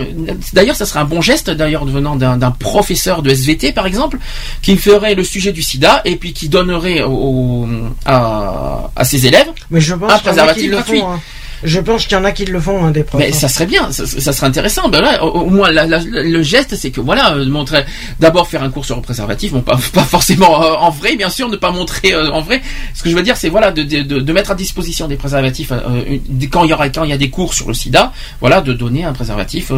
d'ailleurs 0.53 0.75
ça 0.75 0.85
serait 0.85 0.99
un 0.99 1.05
bon 1.05 1.21
geste 1.21 1.49
d'ailleurs 1.51 1.85
venant 1.85 2.15
d'un 2.15 2.51
professeur 2.51 3.21
de 3.21 3.29
SVT 3.29 3.71
par 3.71 3.85
exemple 3.85 4.17
qui 4.61 4.77
ferait 4.77 5.13
le 5.15 5.23
sujet 5.23 5.51
du 5.51 5.61
sida 5.61 6.01
et 6.05 6.15
puis 6.15 6.33
qui 6.33 6.49
donnerait 6.49 7.03
au, 7.03 7.11
au- 7.11 7.67
à, 8.05 8.89
à 8.95 9.03
ses 9.05 9.27
élèves 9.27 9.47
Mais 9.69 9.79
je 9.81 9.93
pense 9.93 10.11
un 10.11 10.17
préservatif 10.19 10.71
gratuit 10.71 10.99
font. 11.01 11.11
hein. 11.11 11.19
Je 11.65 11.79
pense 11.79 12.03
qu'il 12.05 12.13
y 12.17 12.19
en 12.19 12.23
a 12.25 12.31
qui 12.31 12.45
le 12.45 12.59
font, 12.59 12.85
hein, 12.85 12.91
des 12.91 13.03
profs. 13.03 13.19
mais 13.19 13.31
ça 13.31 13.47
serait 13.47 13.65
bien, 13.65 13.91
ça, 13.91 14.05
ça 14.05 14.31
serait 14.33 14.47
intéressant. 14.47 14.87
Ben 14.89 15.01
là, 15.01 15.23
au, 15.25 15.41
au 15.41 15.49
moins, 15.49 15.71
la- 15.71 15.85
la- 15.85 15.99
le 16.03 16.41
geste, 16.43 16.75
c'est 16.75 16.91
que 16.91 17.01
voilà, 17.01 17.35
montrer, 17.45 17.83
d'abord 18.19 18.47
faire 18.47 18.63
un 18.63 18.69
cours 18.69 18.85
sur 18.85 18.95
le 18.95 19.01
préservatif, 19.01 19.51
bon, 19.51 19.61
pas, 19.61 19.77
pas 19.93 20.03
forcément 20.03 20.63
euh, 20.63 20.73
en 20.75 20.89
vrai, 20.91 21.15
bien 21.15 21.29
sûr, 21.29 21.49
ne 21.49 21.57
pas 21.57 21.71
montrer 21.71 22.13
euh, 22.13 22.31
en 22.31 22.41
vrai. 22.41 22.61
Ce 22.93 23.03
que 23.03 23.09
je 23.09 23.15
veux 23.15 23.23
dire, 23.23 23.35
c'est 23.37 23.49
voilà, 23.49 23.71
de, 23.71 23.83
de, 23.83 24.01
de- 24.03 24.19
de 24.19 24.33
mettre 24.33 24.51
à 24.51 24.55
disposition 24.55 25.07
des 25.07 25.15
préservatifs 25.17 25.71
euh, 25.71 26.17
quand 26.51 26.63
il 26.63 26.69
y 26.69 26.73
aura, 26.73 26.87
quand 26.89 27.03
il 27.03 27.09
y 27.09 27.13
a 27.13 27.17
des 27.17 27.29
cours 27.29 27.53
sur 27.53 27.67
le 27.67 27.73
SIDA, 27.73 28.13
voilà, 28.39 28.61
de 28.61 28.73
donner 28.73 29.03
un 29.03 29.13
préservatif 29.13 29.71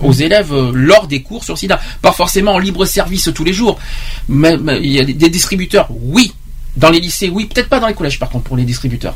aux 0.00 0.12
élèves 0.12 0.52
euh, 0.52 0.70
lors 0.74 1.06
des 1.06 1.22
cours 1.22 1.44
sur 1.44 1.54
le 1.54 1.58
SIDA, 1.58 1.80
pas 2.02 2.12
forcément 2.12 2.52
en 2.54 2.58
libre 2.58 2.84
service 2.84 3.30
tous 3.34 3.44
les 3.44 3.52
jours, 3.52 3.78
mais, 4.28 4.56
mais 4.56 4.78
il 4.82 4.90
y 4.92 5.00
a 5.00 5.04
des 5.04 5.28
distributeurs, 5.30 5.88
oui. 5.90 6.32
Dans 6.76 6.90
les 6.90 7.00
lycées, 7.00 7.28
oui, 7.28 7.46
peut-être 7.46 7.68
pas 7.68 7.80
dans 7.80 7.88
les 7.88 7.94
collèges 7.94 8.18
par 8.18 8.28
contre 8.28 8.44
pour 8.44 8.56
les 8.56 8.64
distributeurs. 8.64 9.14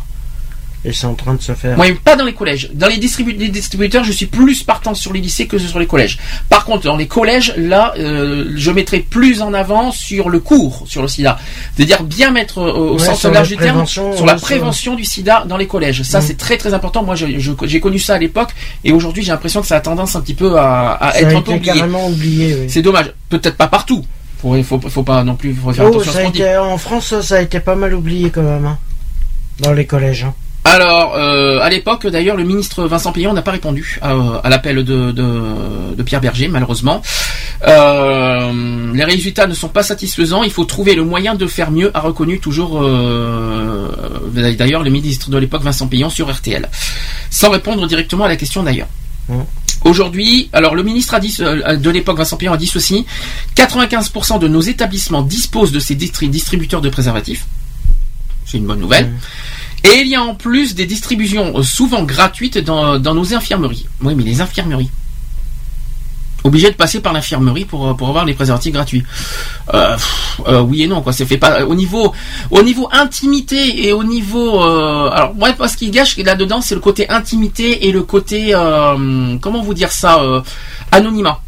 Et 0.85 0.93
c'est 0.93 1.07
en 1.07 1.15
train 1.15 1.35
de 1.35 1.41
se 1.43 1.53
faire. 1.53 1.77
Moi, 1.77 1.87
pas 2.03 2.17
dans 2.17 2.25
les 2.25 2.33
collèges. 2.35 2.69
Dans 2.75 2.89
les, 2.89 2.97
distribu- 2.99 3.37
les 3.39 3.51
distributeurs, 3.51 4.03
je 4.03 4.11
suis 4.11 4.27
plus 4.27 4.65
partant 4.65 4.95
sur 4.95 5.13
les 5.13 5.21
lycées 5.21 5.47
que 5.47 5.57
sur 5.57 5.79
les 5.79 5.87
collèges. 5.87 6.19
Par 6.49 6.65
contre, 6.65 6.83
dans 6.85 6.97
les 6.97 7.07
collèges, 7.07 7.55
là, 7.57 7.95
euh, 7.99 8.51
je 8.57 8.71
mettrai 8.73 8.99
plus 8.99 9.43
en 9.43 9.55
avant 9.55 9.93
sur 9.93 10.29
le 10.29 10.41
cours 10.41 10.85
sur 10.89 11.01
le 11.01 11.07
sida. 11.07 11.39
C'est-à-dire 11.77 12.03
bien 12.03 12.33
mettre 12.33 12.59
euh, 12.59 12.73
au 12.73 12.93
Ouais, 12.99 13.05
sens 13.07 13.23
large 13.27 13.51
la 13.51 13.57
du 13.57 13.63
terme 13.63 13.87
sur 13.87 14.27
la 14.27 14.37
sur- 14.37 14.41
prévention 14.47 14.97
du 14.97 15.05
sida 15.05 15.45
dans 15.49 15.57
les 15.57 15.69
collèges. 15.69 16.03
Ça, 16.03 16.19
Mm. 16.19 16.23
c'est 16.23 16.37
très 16.37 16.57
très 16.59 16.75
important. 16.75 17.05
Moi, 17.05 17.15
j'ai 17.15 17.81
connu 17.81 18.01
ça 18.01 18.15
à 18.15 18.19
l'époque 18.19 18.51
et 18.83 18.91
aujourd'hui, 18.91 19.23
j'ai 19.23 19.31
l'impression 19.31 19.61
que 19.61 19.69
ça 19.69 19.77
a 19.77 19.81
tendance 19.81 20.17
un 20.17 20.21
petit 20.21 20.35
peu 20.35 20.59
à, 20.59 21.13
être 21.15 21.29
a 21.35 21.39
un 21.39 21.43
peu 21.43 21.53
oublié. 21.53 21.61
carrément 21.75 22.09
oublié, 22.09 22.55
oui. 22.57 22.67
C'est 22.69 22.83
dommage. 22.83 23.13
Peut-être 23.29 23.57
pas 23.57 23.69
partout. 23.69 24.05
Faut, 24.41 24.61
faut, 24.65 24.81
faut 24.81 25.03
pas 25.05 25.23
non 25.23 25.37
plus 25.37 25.55
faut 25.55 25.73
faire 25.73 25.85
Oh, 25.85 25.89
attention 25.91 26.11
à 26.11 26.15
ça 26.15 26.23
ce 26.25 26.29
été- 26.29 26.57
en 26.57 26.77
France, 26.77 27.21
ça 27.21 27.37
a 27.37 27.41
été 27.41 27.61
pas 27.61 27.77
mal 27.77 27.95
oublié 27.95 28.31
quand 28.31 28.43
même. 28.43 28.67
hein, 28.67 28.79
dans 29.61 29.73
les 29.73 29.87
collèges. 29.87 30.25
hein. 30.25 30.35
Alors, 30.65 31.17
euh, 31.17 31.59
à 31.61 31.69
l'époque, 31.69 32.07
d'ailleurs, 32.07 32.37
le 32.37 32.45
ministre 32.45 32.85
Vincent 32.87 33.13
Payon 33.13 33.33
n'a 33.33 33.43
pas 33.43 33.51
répondu 33.51 33.99
à, 34.01 34.13
à 34.45 34.49
l'appel 34.49 34.77
de, 34.85 35.11
de, 35.11 35.95
de 35.97 36.03
Pierre 36.05 36.21
Berger, 36.21 36.47
malheureusement. 36.49 37.03
Euh, 37.67 38.93
les 38.95 39.05
résultats 39.05 39.47
ne 39.47 39.55
sont 39.55 39.69
pas 39.69 39.83
satisfaisants. 39.83 40.43
Il 40.45 40.51
faut 40.53 40.65
trouver 40.65 40.95
le 40.95 41.05
moyen 41.05 41.35
de 41.35 41.47
faire 41.47 41.71
mieux, 41.73 41.91
a 41.95 42.01
reconnu 42.01 42.39
toujours, 42.39 42.81
euh, 42.83 43.89
d'ailleurs, 44.57 44.83
le 44.85 44.91
ministre 44.91 45.31
de 45.31 45.39
l'époque, 45.39 45.63
Vincent 45.63 45.89
Payon, 45.89 46.11
sur 46.11 46.33
RTL, 46.33 46.69
sans 47.31 47.51
répondre 47.51 47.87
directement 47.87 48.25
à 48.25 48.29
la 48.29 48.37
question 48.37 48.63
d'ailleurs. 48.63 48.89
Aujourd'hui, 49.85 50.49
alors 50.53 50.75
le 50.77 50.83
ministre 50.85 51.15
a 51.15 51.21
dit 51.21 51.37
de 51.39 51.91
l'époque, 51.91 52.19
Vincent 52.19 52.37
Payon 52.37 52.53
a 52.53 52.57
dit 52.57 52.67
ceci 52.69 53.05
95% 53.57 54.39
de 54.39 54.47
nos 54.49 54.61
établissements 54.61 55.23
disposent 55.23 55.73
de 55.73 55.81
ces 55.81 55.97
distri- 55.97 56.29
distributeurs 56.31 56.81
de 56.81 56.89
préservatifs. 56.89 57.47
C'est 58.47 58.59
une 58.59 58.67
bonne 58.67 58.81
nouvelle. 58.81 59.13
Et 59.85 60.01
il 60.01 60.09
y 60.09 60.15
a 60.15 60.23
en 60.23 60.35
plus 60.35 60.75
des 60.75 60.87
distributions 60.87 61.59
euh, 61.59 61.63
souvent 61.63 62.05
gratuites 62.05 62.59
dans, 62.59 62.99
dans 62.99 63.15
nos 63.15 63.35
infirmeries. 63.35 63.87
Oui, 64.01 64.15
mais 64.15 64.23
les 64.23 64.41
infirmeries. 64.41 64.91
Obligé 66.45 66.71
de 66.71 66.77
passer 66.77 67.01
par 67.01 67.13
l'infirmerie 67.13 67.65
pour, 67.65 67.89
euh, 67.89 67.95
pour 67.95 68.09
avoir 68.09 68.25
les 68.25 68.35
préservatifs 68.35 68.73
gratuits. 68.73 69.05
Euh, 69.75 69.97
oui 70.63 70.83
et 70.83 70.87
non, 70.87 71.03
quoi. 71.03 71.13
C'est 71.13 71.27
fait 71.27 71.37
pas 71.39 71.65
au 71.65 71.75
niveau 71.75 72.13
au 72.51 72.63
niveau 72.63 72.89
intimité 72.91 73.87
et 73.87 73.93
au 73.93 74.03
niveau 74.03 74.61
alors 74.61 75.35
moi 75.35 75.51
ce 75.69 75.77
qui 75.77 75.91
gâche 75.91 76.17
là-dedans 76.17 76.63
c'est 76.63 76.75
le 76.75 76.81
côté 76.81 77.09
intimité 77.11 77.87
et 77.87 77.93
le 77.93 78.03
côté 78.03 78.53
comment 79.41 79.63
vous 79.63 79.75
dire 79.75 79.93
ça 79.93 80.21
anonymat. 80.91 81.41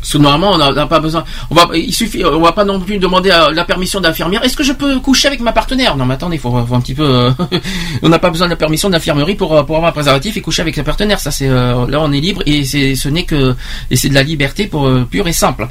Parce 0.00 0.12
que 0.14 0.18
normalement, 0.18 0.52
on 0.52 0.72
n'a 0.72 0.86
pas 0.86 0.98
besoin. 0.98 1.24
On 1.50 1.54
va, 1.54 1.68
il 1.74 1.94
suffit, 1.94 2.24
on 2.24 2.40
va 2.40 2.52
pas 2.52 2.64
non 2.64 2.80
plus 2.80 2.98
demander 2.98 3.30
à 3.30 3.50
la 3.50 3.64
permission 3.66 4.00
d'infirmière. 4.00 4.42
Est-ce 4.42 4.56
que 4.56 4.64
je 4.64 4.72
peux 4.72 4.98
coucher 5.00 5.28
avec 5.28 5.40
ma 5.40 5.52
partenaire? 5.52 5.94
Non, 5.96 6.06
mais 6.06 6.14
attendez, 6.14 6.36
il 6.36 6.40
faut, 6.40 6.50
faut 6.66 6.74
un 6.74 6.80
petit 6.80 6.94
peu. 6.94 7.04
euh, 7.04 7.30
on 8.02 8.08
n'a 8.08 8.18
pas 8.18 8.30
besoin 8.30 8.46
de 8.46 8.50
la 8.52 8.56
permission 8.56 8.88
d'infirmerie 8.88 9.34
pour 9.34 9.54
euh, 9.54 9.62
pour 9.62 9.76
avoir 9.76 9.90
un 9.90 9.92
préservatif 9.92 10.36
et 10.36 10.40
coucher 10.40 10.62
avec 10.62 10.74
sa 10.74 10.84
partenaire. 10.84 11.20
Ça, 11.20 11.30
c'est 11.30 11.48
euh, 11.48 11.86
là, 11.86 12.00
on 12.00 12.10
est 12.12 12.20
libre 12.20 12.42
et 12.46 12.64
c'est 12.64 12.94
ce 12.94 13.08
n'est 13.10 13.24
que 13.24 13.54
et 13.90 13.96
c'est 13.96 14.08
de 14.08 14.14
la 14.14 14.22
liberté 14.22 14.66
pour 14.66 14.86
euh, 14.88 15.06
pure 15.10 15.28
et 15.28 15.32
simple. 15.34 15.68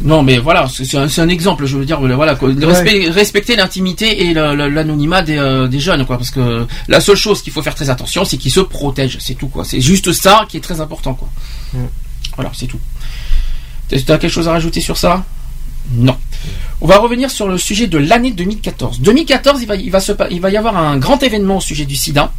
Non, 0.00 0.22
mais 0.22 0.38
voilà, 0.38 0.66
c'est 0.72 1.20
un, 1.20 1.28
exemple. 1.28 1.66
Je 1.66 1.76
veux 1.76 1.84
dire, 1.84 2.00
voilà, 2.00 2.34
quoi, 2.34 2.48
de 2.50 2.66
Ouais. 2.66 2.72
respect- 2.72 3.10
respecter 3.10 3.54
l'intimité 3.56 4.24
et 4.24 4.32
l'anonymat 4.34 5.20
des, 5.22 5.36
euh, 5.36 5.68
des 5.68 5.78
jeunes, 5.78 6.06
quoi. 6.06 6.16
Parce 6.16 6.30
que 6.30 6.66
la 6.88 7.00
seule 7.00 7.16
chose 7.16 7.42
qu'il 7.42 7.52
faut 7.52 7.62
faire 7.62 7.74
très 7.74 7.90
attention, 7.90 8.24
c'est 8.24 8.38
qu'ils 8.38 8.50
se 8.50 8.60
protègent. 8.60 9.18
C'est 9.20 9.34
tout, 9.34 9.48
quoi. 9.48 9.64
C'est 9.64 9.82
juste 9.82 10.10
ça 10.12 10.46
qui 10.48 10.56
est 10.56 10.60
très 10.60 10.80
important, 10.80 11.12
quoi. 11.14 11.28
Voilà, 12.36 12.50
c'est 12.54 12.66
tout. 12.66 12.78
Tu 13.88 13.96
as 13.96 14.18
quelque 14.18 14.28
chose 14.28 14.48
à 14.48 14.52
rajouter 14.52 14.80
sur 14.80 14.96
ça? 14.96 15.24
Non. 15.94 16.16
On 16.80 16.86
va 16.86 16.98
revenir 16.98 17.30
sur 17.30 17.48
le 17.48 17.58
sujet 17.58 17.86
de 17.86 17.98
l'année 17.98 18.32
2014. 18.32 19.00
2014, 19.00 19.62
il 19.62 19.68
va, 19.68 19.76
il, 19.76 20.40
va 20.40 20.50
y 20.50 20.56
avoir 20.56 20.76
un 20.76 20.96
grand 20.98 21.22
événement 21.22 21.58
au 21.58 21.60
sujet 21.60 21.84
du 21.84 21.96
sida. 21.96 22.32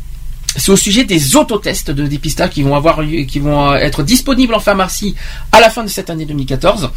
C'est 0.56 0.72
au 0.72 0.76
sujet 0.76 1.04
des 1.04 1.36
autotests 1.36 1.90
de 1.90 2.06
dépistage 2.06 2.52
qui 2.52 2.62
vont 2.62 2.76
avoir 2.76 3.02
qui 3.28 3.40
vont 3.40 3.72
euh, 3.72 3.76
être 3.76 4.04
disponibles 4.04 4.54
en 4.54 4.60
pharmacie 4.60 5.16
à 5.52 5.60
la 5.60 5.70
fin 5.70 5.84
de 5.84 5.90
cette 5.90 6.10
année 6.10 6.26
2014. 6.26 6.92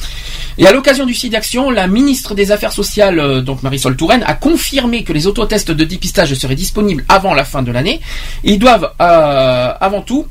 Et 0.58 0.66
à 0.66 0.72
l'occasion 0.72 1.06
du 1.06 1.14
SIDAction, 1.14 1.70
la 1.70 1.86
ministre 1.86 2.34
des 2.34 2.52
Affaires 2.52 2.72
sociales, 2.72 3.18
euh, 3.18 3.40
donc 3.40 3.62
Marisol 3.62 3.96
Touraine, 3.96 4.24
a 4.26 4.34
confirmé 4.34 5.04
que 5.04 5.12
les 5.12 5.26
autotests 5.26 5.70
de 5.70 5.84
dépistage 5.84 6.34
seraient 6.34 6.54
disponibles 6.54 7.04
avant 7.08 7.32
la 7.32 7.44
fin 7.44 7.62
de 7.62 7.72
l'année. 7.72 8.00
Ils 8.44 8.58
doivent 8.58 8.92
euh, 9.00 9.72
avant 9.80 10.02
tout 10.02 10.26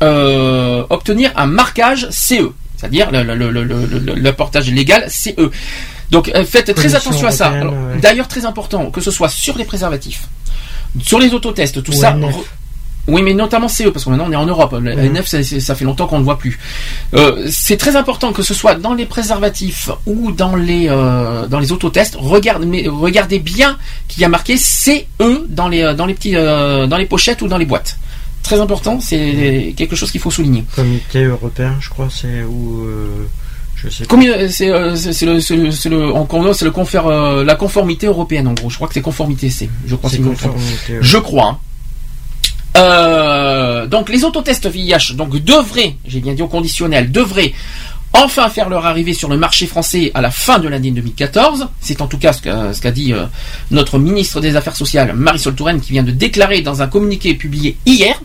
obtenir 0.00 1.32
un 1.34 1.46
marquage 1.46 2.08
CE, 2.10 2.52
c'est-à-dire 2.84 3.10
le, 3.10 3.22
le, 3.22 3.50
le, 3.50 3.62
le, 3.64 3.86
le- 3.98 4.14
le 4.14 4.32
portage 4.32 4.70
légal 4.70 5.06
CE. 5.08 5.30
Donc 6.10 6.30
euh, 6.34 6.44
faites 6.44 6.74
très 6.74 6.94
attention 6.94 7.26
à 7.26 7.30
ça. 7.30 7.50
ouais. 7.52 7.98
D'ailleurs 8.00 8.28
très 8.28 8.44
important 8.44 8.90
que 8.90 9.00
ce 9.00 9.10
soit 9.10 9.28
sur 9.30 9.56
les 9.56 9.64
préservatifs, 9.64 10.28
sur 11.02 11.18
les 11.18 11.32
autotests, 11.32 11.82
tout 11.82 11.92
Ou 11.92 11.94
ça. 11.94 12.12
Oui, 13.06 13.20
mais 13.22 13.34
notamment 13.34 13.68
CE, 13.68 13.90
parce 13.90 14.04
que 14.06 14.10
maintenant 14.10 14.26
on 14.28 14.32
est 14.32 14.36
en 14.36 14.46
Europe. 14.46 14.72
Mhm. 14.72 14.88
NF, 15.16 15.26
ça, 15.26 15.42
c'est- 15.42 15.60
ça 15.60 15.74
fait 15.74 15.84
longtemps 15.84 16.06
qu'on 16.06 16.16
ne 16.16 16.20
le 16.20 16.24
voit 16.24 16.38
plus. 16.38 16.58
Euh, 17.14 17.48
c'est 17.50 17.76
très 17.76 17.96
important 17.96 18.32
que 18.32 18.42
ce 18.42 18.54
soit 18.54 18.76
dans 18.76 18.94
les 18.94 19.04
préservatifs 19.04 19.90
ou 20.06 20.32
dans 20.32 20.56
les 20.56 20.86
euh, 20.88 21.46
dans 21.46 21.58
les 21.58 21.70
autotests. 21.72 22.16
Regarde, 22.18 22.64
mais 22.64 22.86
regardez 22.88 23.38
bien 23.40 23.76
qu'il 24.08 24.22
y 24.22 24.24
a 24.24 24.28
marqué 24.30 24.56
CE 24.56 25.04
dans 25.50 25.68
les 25.68 25.92
dans 25.94 26.06
les 26.06 26.14
petits 26.14 26.34
euh, 26.36 26.86
dans 26.86 26.96
les 26.96 27.04
pochettes 27.06 27.42
ou 27.42 27.48
dans 27.48 27.58
les 27.58 27.66
boîtes. 27.66 27.96
Très 28.44 28.60
important, 28.60 29.00
c'est 29.00 29.74
quelque 29.76 29.96
chose 29.96 30.10
qu'il 30.10 30.20
faut 30.20 30.30
souligner. 30.30 30.64
Comité 30.76 31.24
européen, 31.24 31.74
je 31.80 31.88
crois, 31.88 32.08
c'est 32.10 32.42
où. 32.44 32.84
euh, 32.84 33.26
je 33.74 33.88
sais. 33.88 34.04
Combien 34.06 34.48
c'est 34.48 34.68
euh, 34.70 34.94
c'est 34.94 35.24
le 35.26 35.40
c'est 35.40 35.88
le 35.88 36.12
en 36.14 36.26
c'est 36.52 36.70
confère 36.70 37.06
euh, 37.06 37.42
la 37.42 37.54
conformité 37.56 38.06
européenne 38.06 38.46
en 38.46 38.52
gros. 38.52 38.68
Je 38.70 38.76
crois 38.76 38.86
que 38.86 38.94
c'est 38.94 39.00
conformité 39.00 39.48
C. 39.50 39.68
Je 39.86 39.96
crois 39.96 40.10
conformité. 40.10 40.98
Je 41.00 41.18
crois. 41.18 41.46
hein. 41.48 41.58
Euh, 42.76 43.86
donc 43.86 44.08
les 44.08 44.24
autotests 44.24 44.66
VIH 44.68 45.14
donc 45.14 45.36
devraient, 45.38 45.96
j'ai 46.06 46.20
bien 46.20 46.34
dit 46.34 46.42
au 46.42 46.48
conditionnel, 46.48 47.12
devraient 47.12 47.52
enfin 48.12 48.48
faire 48.48 48.68
leur 48.68 48.84
arrivée 48.84 49.14
sur 49.14 49.28
le 49.28 49.36
marché 49.36 49.66
français 49.66 50.10
à 50.14 50.20
la 50.20 50.30
fin 50.30 50.58
de 50.58 50.68
l'année 50.68 50.90
2014. 50.90 51.68
C'est 51.80 52.00
en 52.02 52.06
tout 52.08 52.18
cas 52.18 52.32
ce 52.32 52.80
qu'a 52.80 52.90
dit 52.90 53.12
euh, 53.12 53.24
notre 53.70 53.98
ministre 53.98 54.40
des 54.40 54.56
Affaires 54.56 54.76
sociales, 54.76 55.12
Marisol 55.14 55.54
Touraine, 55.54 55.80
qui 55.80 55.92
vient 55.92 56.02
de 56.02 56.10
déclarer 56.12 56.60
dans 56.62 56.82
un 56.82 56.88
communiqué 56.88 57.34
publié 57.34 57.76
hier. 57.86 58.20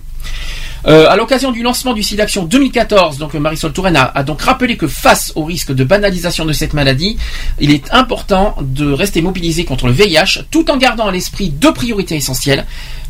Euh, 0.88 1.10
à 1.10 1.18
l'occasion 1.18 1.52
du 1.52 1.62
lancement 1.62 1.94
du 1.94 2.04
SIDAction 2.04 2.46
2014, 2.46 3.18
donc 3.18 3.36
euh, 3.36 3.40
Marisol 3.40 3.74
Touraine 3.74 3.98
a, 3.98 4.06
a 4.16 4.24
donc 4.24 4.42
rappelé 4.42 4.78
que 4.78 4.88
face 4.88 5.34
au 5.36 5.44
risque 5.44 5.74
de 5.74 5.84
banalisation 5.84 6.46
de 6.46 6.54
cette 6.54 6.74
maladie, 6.74 7.18
il 7.60 7.72
est 7.72 7.92
important 7.94 8.56
de 8.62 8.90
rester 8.90 9.22
mobilisé 9.22 9.66
contre 9.66 9.88
le 9.88 9.94
VIH 9.94 10.46
tout 10.52 10.72
en 10.72 10.78
gardant 10.78 11.08
à 11.08 11.12
l'esprit 11.12 11.50
deux 11.50 11.74
priorités 11.74 12.16
essentielles, 12.16 12.66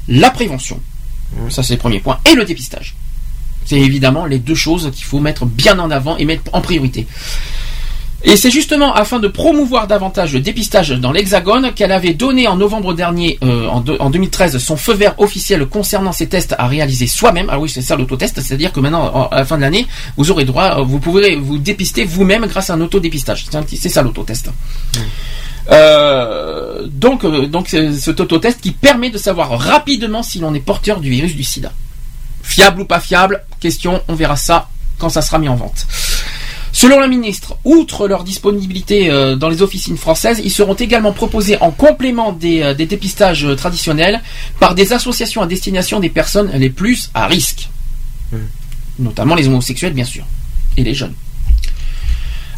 la 0.07 0.31
prévention, 0.31 0.81
ça 1.49 1.61
c'est 1.61 1.73
le 1.73 1.79
premier 1.79 1.99
point, 1.99 2.19
et 2.25 2.33
le 2.33 2.43
dépistage. 2.43 2.95
C'est 3.65 3.79
évidemment 3.79 4.25
les 4.25 4.39
deux 4.39 4.55
choses 4.55 4.89
qu'il 4.91 5.05
faut 5.05 5.19
mettre 5.19 5.45
bien 5.45 5.77
en 5.77 5.91
avant 5.91 6.17
et 6.17 6.25
mettre 6.25 6.49
en 6.53 6.61
priorité. 6.61 7.05
Et 8.25 8.35
c'est 8.35 8.51
justement 8.51 8.93
afin 8.93 9.19
de 9.19 9.29
promouvoir 9.29 9.87
davantage 9.87 10.33
le 10.33 10.41
dépistage 10.41 10.89
dans 10.89 11.13
l'Hexagone 11.13 11.71
qu'elle 11.73 11.93
avait 11.93 12.13
donné 12.13 12.47
en 12.49 12.57
novembre 12.57 12.93
dernier, 12.93 13.39
euh, 13.43 13.65
en, 13.67 13.79
deux- 13.79 13.95
en 13.99 14.09
2013, 14.09 14.57
son 14.57 14.75
feu 14.75 14.93
vert 14.93 15.15
officiel 15.19 15.65
concernant 15.65 16.11
ces 16.11 16.27
tests 16.27 16.53
à 16.57 16.67
réaliser 16.67 17.07
soi-même. 17.07 17.47
Ah 17.49 17.59
oui, 17.59 17.69
c'est 17.69 17.81
ça 17.81 17.95
l'autotest, 17.95 18.41
c'est-à-dire 18.41 18.73
que 18.73 18.81
maintenant, 18.81 19.05
en- 19.13 19.27
à 19.29 19.37
la 19.37 19.45
fin 19.45 19.55
de 19.55 19.61
l'année, 19.61 19.87
vous 20.17 20.31
aurez 20.31 20.43
droit, 20.43 20.79
euh, 20.79 20.83
vous 20.83 20.99
pourrez 20.99 21.37
vous 21.37 21.57
dépister 21.57 22.03
vous-même 22.03 22.45
grâce 22.45 22.69
à 22.69 22.73
un 22.73 22.81
autodépistage. 22.81 23.45
C'est 23.77 23.87
ça 23.89 24.01
l'autotest. 24.01 24.49
Euh, 25.71 26.87
donc, 26.87 27.23
euh, 27.23 27.45
donc 27.47 27.67
c'est 27.69 27.93
cet 27.93 28.19
autotest 28.19 28.59
qui 28.59 28.71
permet 28.71 29.09
de 29.11 29.17
savoir 29.17 29.57
rapidement 29.57 30.23
si 30.23 30.39
l'on 30.39 30.53
est 30.53 30.59
porteur 30.59 30.99
du 30.99 31.09
virus 31.09 31.35
du 31.35 31.43
SIDA. 31.43 31.71
Fiable 32.43 32.81
ou 32.81 32.85
pas 32.85 32.99
fiable 32.99 33.43
Question, 33.59 34.01
on 34.07 34.15
verra 34.15 34.35
ça 34.35 34.69
quand 34.97 35.09
ça 35.09 35.21
sera 35.21 35.37
mis 35.37 35.47
en 35.49 35.55
vente. 35.55 35.85
Selon 36.81 37.01
la 37.01 37.09
ministre, 37.09 37.57
outre 37.65 38.07
leur 38.07 38.23
disponibilité 38.23 39.11
euh, 39.11 39.35
dans 39.35 39.49
les 39.49 39.61
officines 39.61 39.97
françaises, 39.97 40.39
ils 40.41 40.49
seront 40.49 40.75
également 40.75 41.11
proposés 41.11 41.57
en 41.59 41.71
complément 41.71 42.31
des, 42.31 42.61
euh, 42.61 42.73
des 42.73 42.85
dépistages 42.85 43.43
euh, 43.43 43.53
traditionnels 43.53 44.21
par 44.61 44.75
des 44.75 44.93
associations 44.93 45.41
à 45.41 45.45
destination 45.45 45.99
des 45.99 46.07
personnes 46.07 46.49
les 46.53 46.69
plus 46.69 47.11
à 47.13 47.27
risque. 47.27 47.67
Notamment 48.97 49.35
les 49.35 49.49
homosexuels, 49.49 49.91
bien 49.91 50.05
sûr. 50.05 50.23
Et 50.77 50.83
les 50.85 50.93
jeunes. 50.93 51.15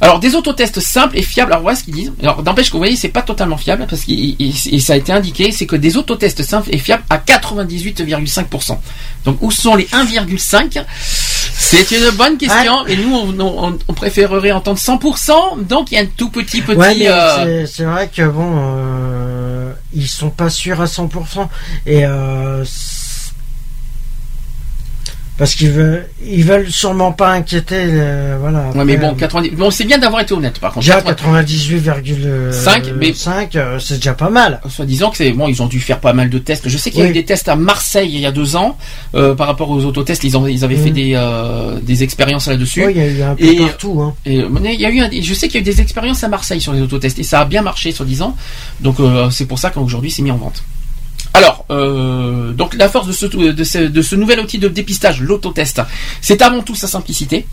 Alors, 0.03 0.19
des 0.19 0.33
autotests 0.35 0.79
simples 0.79 1.15
et 1.17 1.21
fiables. 1.21 1.51
Alors, 1.51 1.61
voilà 1.61 1.77
ce 1.77 1.83
qu'ils 1.83 1.93
disent. 1.93 2.11
Alors, 2.23 2.41
n'empêche 2.43 2.67
que 2.67 2.71
vous 2.73 2.79
voyez, 2.79 2.95
c'est 2.95 3.09
pas 3.09 3.21
totalement 3.21 3.57
fiable 3.57 3.85
parce 3.89 4.03
que 4.03 4.11
ça 4.79 4.93
a 4.93 4.95
été 4.95 5.11
indiqué, 5.11 5.51
c'est 5.51 5.67
que 5.67 5.75
des 5.75 5.95
autotests 5.95 6.41
simples 6.43 6.69
et 6.73 6.77
fiables 6.79 7.03
à 7.09 7.17
98,5%. 7.19 8.77
Donc, 9.25 9.37
où 9.41 9.51
sont 9.51 9.75
les 9.75 9.85
1,5 9.85 10.83
C'est 11.53 11.91
une 11.91 12.09
bonne 12.17 12.37
question. 12.37 12.85
Et 12.87 12.97
nous, 12.97 13.13
on, 13.15 13.39
on- 13.39 13.77
on 13.87 13.93
préférerait 13.93 14.51
entendre 14.51 14.79
100%. 14.79 15.61
Donc, 15.67 15.91
il 15.91 15.95
y 15.95 15.97
a 15.97 16.01
un 16.01 16.05
tout 16.07 16.29
petit 16.29 16.61
petit. 16.61 16.77
Ouais, 16.79 17.07
euh, 17.07 17.65
c'est- 17.67 17.83
vrai 17.85 18.09
que 18.13 18.27
bon, 18.27 18.53
euh, 18.57 19.71
ils 19.93 20.07
sont 20.07 20.31
pas 20.31 20.49
sûrs 20.49 20.81
à 20.81 20.85
100%. 20.87 21.47
Et 21.85 22.05
euh, 22.05 22.63
parce 25.41 25.55
qu'ils 25.55 25.71
veulent, 25.71 26.05
ils 26.23 26.43
veulent 26.43 26.69
sûrement 26.69 27.11
pas 27.13 27.31
inquiéter. 27.31 27.73
euh, 27.79 28.37
voilà. 28.39 28.69
Ouais, 28.75 28.85
mais 28.85 28.95
bon, 28.97 29.15
90... 29.15 29.49
bon, 29.55 29.71
c'est 29.71 29.85
bien 29.85 29.97
d'avoir 29.97 30.21
été 30.21 30.35
honnête, 30.35 30.59
par 30.59 30.71
contre. 30.71 30.85
Déjà 30.85 31.01
80 31.01 31.41
98,5, 31.41 32.51
5, 32.51 32.83
mais- 32.95 33.11
5, 33.11 33.55
euh, 33.55 33.79
c'est 33.79 33.95
déjà 33.95 34.13
pas 34.13 34.29
mal. 34.29 34.61
Soit 34.69 34.85
disant 34.85 35.09
que 35.09 35.17
c'est 35.17 35.31
bon, 35.31 35.47
ils 35.47 35.59
ont 35.63 35.65
dû 35.65 35.79
faire 35.79 35.97
pas 35.99 36.13
mal 36.13 36.29
de 36.29 36.37
tests. 36.37 36.69
Je 36.69 36.77
sais 36.77 36.91
qu'il 36.91 36.99
y 36.99 37.01
a 37.01 37.05
Oui. 37.05 37.09
eu 37.09 37.13
des 37.15 37.25
tests 37.25 37.49
à 37.49 37.55
Marseille 37.55 38.11
il 38.13 38.19
y 38.19 38.25
a 38.27 38.31
deux 38.31 38.55
ans 38.55 38.77
euh, 39.15 39.33
par 39.33 39.47
rapport 39.47 39.71
aux 39.71 39.83
autotests. 39.83 40.23
Ils, 40.23 40.37
ont, 40.37 40.45
ils 40.45 40.63
avaient 40.63 40.75
fait 40.75 40.91
des, 40.91 41.13
euh, 41.15 41.79
des 41.81 42.03
expériences 42.03 42.47
là-dessus. 42.47 42.85
Oui, 42.85 42.91
il 42.95 42.97
y 42.97 43.01
a 43.01 43.07
eu 43.07 43.21
un 43.23 43.33
peu 43.35 43.43
Et- 43.43 43.55
partout. 43.57 43.99
Hein. 43.99 44.13
Et, 44.27 44.41
euh, 44.41 44.47
mais 44.51 44.75
il 44.75 44.79
y 44.81 44.85
a 44.85 44.91
eu, 44.91 44.99
un- 44.99 45.09
je 45.11 45.33
sais 45.33 45.47
qu'il 45.47 45.55
y 45.55 45.57
a 45.57 45.61
eu 45.61 45.73
des 45.73 45.81
expériences 45.81 46.23
à 46.23 46.27
Marseille 46.27 46.61
sur 46.61 46.73
les 46.73 46.81
autotests 46.81 47.17
et 47.17 47.23
ça 47.23 47.41
a 47.41 47.45
bien 47.45 47.63
marché, 47.63 47.91
soi-disant. 47.91 48.35
Donc 48.79 48.99
euh, 48.99 49.31
c'est 49.31 49.45
pour 49.45 49.57
ça 49.57 49.71
qu'aujourd'hui 49.71 50.11
c'est 50.11 50.21
mis 50.21 50.29
en 50.31 50.37
vente. 50.37 50.63
Alors, 51.33 51.65
euh, 51.71 52.51
donc 52.51 52.73
la 52.75 52.89
force 52.89 53.07
de 53.07 53.13
ce, 53.13 53.25
de, 53.25 53.63
ce, 53.63 53.77
de 53.79 54.01
ce 54.01 54.15
nouvel 54.15 54.39
outil 54.39 54.59
de 54.59 54.67
dépistage, 54.67 55.21
l'autotest, 55.21 55.81
c'est 56.21 56.41
avant 56.41 56.61
tout 56.61 56.75
sa 56.75 56.87
simplicité. 56.87 57.45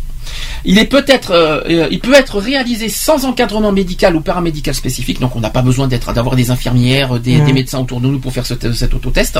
Il 0.64 0.78
est 0.78 0.84
peut-être, 0.86 1.30
euh, 1.30 1.60
euh, 1.68 1.88
il 1.90 2.00
peut 2.00 2.14
être 2.14 2.38
réalisé 2.38 2.88
sans 2.88 3.24
encadrement 3.24 3.72
médical 3.72 4.16
ou 4.16 4.20
paramédical 4.20 4.74
spécifique. 4.74 5.20
Donc 5.20 5.36
on 5.36 5.40
n'a 5.40 5.50
pas 5.50 5.62
besoin 5.62 5.88
d'être, 5.88 6.12
d'avoir 6.12 6.36
des 6.36 6.50
infirmières, 6.50 7.18
des, 7.20 7.36
des 7.46 7.52
médecins 7.52 7.78
autour 7.78 8.00
de 8.00 8.08
nous 8.08 8.18
pour 8.18 8.32
faire 8.32 8.46
ce- 8.46 8.72
cet 8.72 8.94
autotest. 8.94 9.38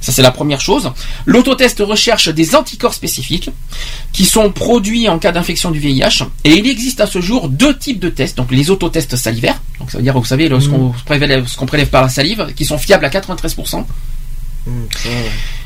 Ça 0.00 0.12
c'est 0.12 0.22
la 0.22 0.30
première 0.30 0.60
chose. 0.60 0.90
L'autotest 1.26 1.80
recherche 1.80 2.28
des 2.28 2.54
anticorps 2.54 2.94
spécifiques 2.94 3.50
qui 4.12 4.24
sont 4.24 4.50
produits 4.50 5.08
en 5.08 5.18
cas 5.18 5.32
d'infection 5.32 5.70
du 5.70 5.78
VIH. 5.80 6.24
Et 6.44 6.54
il 6.58 6.66
existe 6.68 7.00
à 7.00 7.06
ce 7.06 7.20
jour 7.20 7.48
deux 7.48 7.76
types 7.76 7.98
de 8.00 8.08
tests. 8.08 8.36
Donc 8.36 8.50
les 8.52 8.70
autotests 8.70 9.16
salivaires. 9.16 9.60
Donc 9.78 9.90
ça 9.90 9.98
veut 9.98 10.04
dire, 10.04 10.16
vous 10.18 10.24
savez, 10.24 10.48
le- 10.48 10.60
ce 10.60 10.68
qu'on 10.68 10.94
prélève, 11.04 11.46
ce 11.46 11.56
qu'on 11.56 11.66
prélève 11.66 11.88
par 11.88 12.02
la 12.02 12.08
salive, 12.08 12.52
qui 12.56 12.64
sont 12.64 12.78
fiables 12.78 13.04
à 13.04 13.08
93%. 13.10 13.84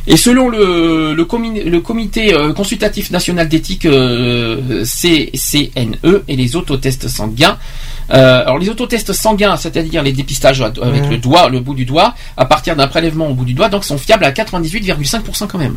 Et 0.06 0.16
selon 0.16 0.48
le, 0.48 1.14
le, 1.14 1.24
comi- 1.24 1.62
le 1.64 1.80
comité 1.80 2.32
euh, 2.32 2.52
consultatif 2.52 3.10
national 3.10 3.48
d'éthique 3.48 3.86
euh, 3.86 4.84
CCNE 4.84 6.22
et 6.28 6.36
les 6.36 6.54
autotests 6.56 7.08
sanguins, 7.08 7.58
euh, 8.12 8.42
alors 8.42 8.58
les 8.58 8.68
autotests 8.68 9.12
sanguins, 9.12 9.56
c'est-à-dire 9.56 10.02
les 10.04 10.12
dépistages 10.12 10.60
avec 10.62 11.04
Mhm. 11.04 11.10
le 11.10 11.18
doigt, 11.18 11.48
le 11.48 11.58
bout 11.60 11.74
du 11.74 11.84
doigt, 11.84 12.14
à 12.36 12.44
partir 12.44 12.76
d'un 12.76 12.86
prélèvement 12.86 13.28
au 13.28 13.34
bout 13.34 13.44
du 13.44 13.54
doigt, 13.54 13.68
donc 13.68 13.84
sont 13.84 13.98
fiables 13.98 14.24
à 14.24 14.30
98,5% 14.32 15.46
quand 15.48 15.58
même. 15.58 15.76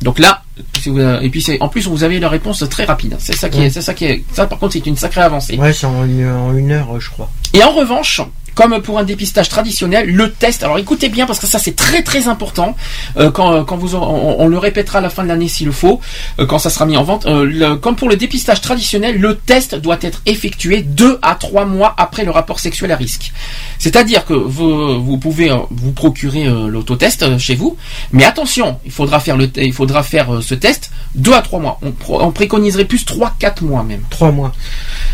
Donc 0.00 0.18
là, 0.18 0.42
si 0.80 0.88
vous- 0.90 1.00
et 1.00 1.28
puis 1.28 1.44
en 1.60 1.68
plus 1.68 1.86
vous 1.88 2.04
avez 2.04 2.18
la 2.20 2.28
réponse 2.28 2.64
très 2.70 2.84
rapide. 2.84 3.16
C'est 3.18 3.34
ça 3.36 3.48
qui 3.50 3.60
est, 3.62 3.70
c'est 3.70 3.82
ça 3.82 3.94
qui 3.94 4.04
est, 4.06 4.24
ça 4.32 4.46
par 4.46 4.58
contre 4.58 4.72
c'est 4.74 4.86
une 4.86 4.96
sacrée 4.96 5.20
avancée. 5.22 5.56
Ouais, 5.58 5.72
c'est 5.72 5.86
en 5.86 6.04
une, 6.04 6.26
en 6.30 6.56
une 6.56 6.70
heure, 6.70 6.94
euh, 6.96 7.00
je 7.00 7.10
crois. 7.10 7.28
Et 7.52 7.62
en 7.64 7.72
revanche, 7.72 8.20
comme 8.58 8.82
pour 8.82 8.98
un 8.98 9.04
dépistage 9.04 9.48
traditionnel, 9.48 10.10
le 10.10 10.32
test, 10.32 10.64
alors 10.64 10.78
écoutez 10.78 11.08
bien 11.10 11.26
parce 11.26 11.38
que 11.38 11.46
ça 11.46 11.60
c'est 11.60 11.76
très 11.76 12.02
très 12.02 12.26
important, 12.26 12.74
euh, 13.16 13.30
quand, 13.30 13.64
quand 13.64 13.76
vous, 13.76 13.94
on, 13.94 14.34
on 14.40 14.48
le 14.48 14.58
répétera 14.58 14.98
à 14.98 15.00
la 15.00 15.10
fin 15.10 15.22
de 15.22 15.28
l'année 15.28 15.46
s'il 15.46 15.66
le 15.66 15.72
faut, 15.72 16.00
euh, 16.40 16.44
quand 16.46 16.58
ça 16.58 16.68
sera 16.68 16.84
mis 16.84 16.96
en 16.96 17.04
vente, 17.04 17.24
euh, 17.26 17.44
le- 17.44 17.76
comme 17.76 17.94
pour 17.94 18.08
le 18.08 18.16
dépistage 18.16 18.60
traditionnel, 18.60 19.20
le 19.20 19.36
test 19.36 19.76
doit 19.76 19.98
être 20.00 20.22
effectué 20.26 20.82
deux 20.82 21.20
à 21.22 21.36
trois 21.36 21.66
mois 21.66 21.94
après 21.98 22.24
le 22.24 22.32
rapport 22.32 22.58
sexuel 22.58 22.90
à 22.90 22.96
risque. 22.96 23.32
C'est-à-dire 23.78 24.24
que 24.26 24.34
vous, 24.34 25.00
vous 25.04 25.18
pouvez 25.18 25.52
euh, 25.52 25.58
vous 25.70 25.92
procurer 25.92 26.48
euh, 26.48 26.66
l'autotest 26.66 27.22
euh, 27.22 27.38
chez 27.38 27.54
vous, 27.54 27.76
mais 28.10 28.24
attention, 28.24 28.80
il 28.84 28.90
faudra 28.90 29.20
faire, 29.20 29.36
le, 29.36 29.48
il 29.56 29.72
faudra 29.72 30.02
faire 30.02 30.34
euh, 30.34 30.40
ce 30.40 30.56
test 30.56 30.90
deux 31.14 31.32
à 31.32 31.42
trois 31.42 31.60
mois. 31.60 31.78
On, 31.82 31.92
on 32.08 32.32
préconiserait 32.32 32.86
plus 32.86 33.04
trois, 33.04 33.36
quatre 33.38 33.62
mois 33.62 33.84
même. 33.84 34.02
Trois 34.10 34.32
mois. 34.32 34.52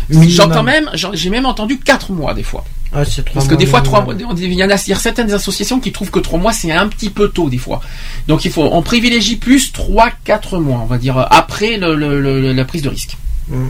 J'entends 0.09 0.63
même, 0.63 0.89
j'ai 1.13 1.29
même 1.29 1.45
entendu 1.45 1.77
quatre 1.77 2.11
mois 2.11 2.33
des 2.33 2.41
fois. 2.41 2.63
Ah, 2.93 3.03
Parce 3.33 3.47
que 3.47 3.55
des 3.55 3.65
fois, 3.65 3.81
trois 3.81 4.01
mois, 4.03 4.13
il 4.17 4.53
y 4.53 4.63
en 4.63 4.69
a, 4.69 4.75
il 4.75 4.89
y 4.89 4.93
a 4.93 4.97
certaines 4.97 5.31
associations 5.33 5.79
qui 5.79 5.91
trouvent 5.91 6.11
que 6.11 6.19
trois 6.19 6.39
mois 6.39 6.53
c'est 6.53 6.71
un 6.71 6.87
petit 6.87 7.09
peu 7.09 7.27
tôt 7.29 7.49
des 7.49 7.57
fois. 7.57 7.81
Donc 8.27 8.45
il 8.45 8.51
faut, 8.51 8.63
on 8.63 8.81
privilégie 8.81 9.35
plus 9.35 9.71
trois, 9.73 10.09
quatre 10.23 10.59
mois, 10.59 10.79
on 10.81 10.85
va 10.85 10.97
dire, 10.97 11.17
après 11.29 11.77
le- 11.77 11.95
le- 11.95 12.21
le- 12.21 12.53
la 12.53 12.65
prise 12.65 12.83
de 12.83 12.89
risque. 12.89 13.17
Mm. 13.49 13.65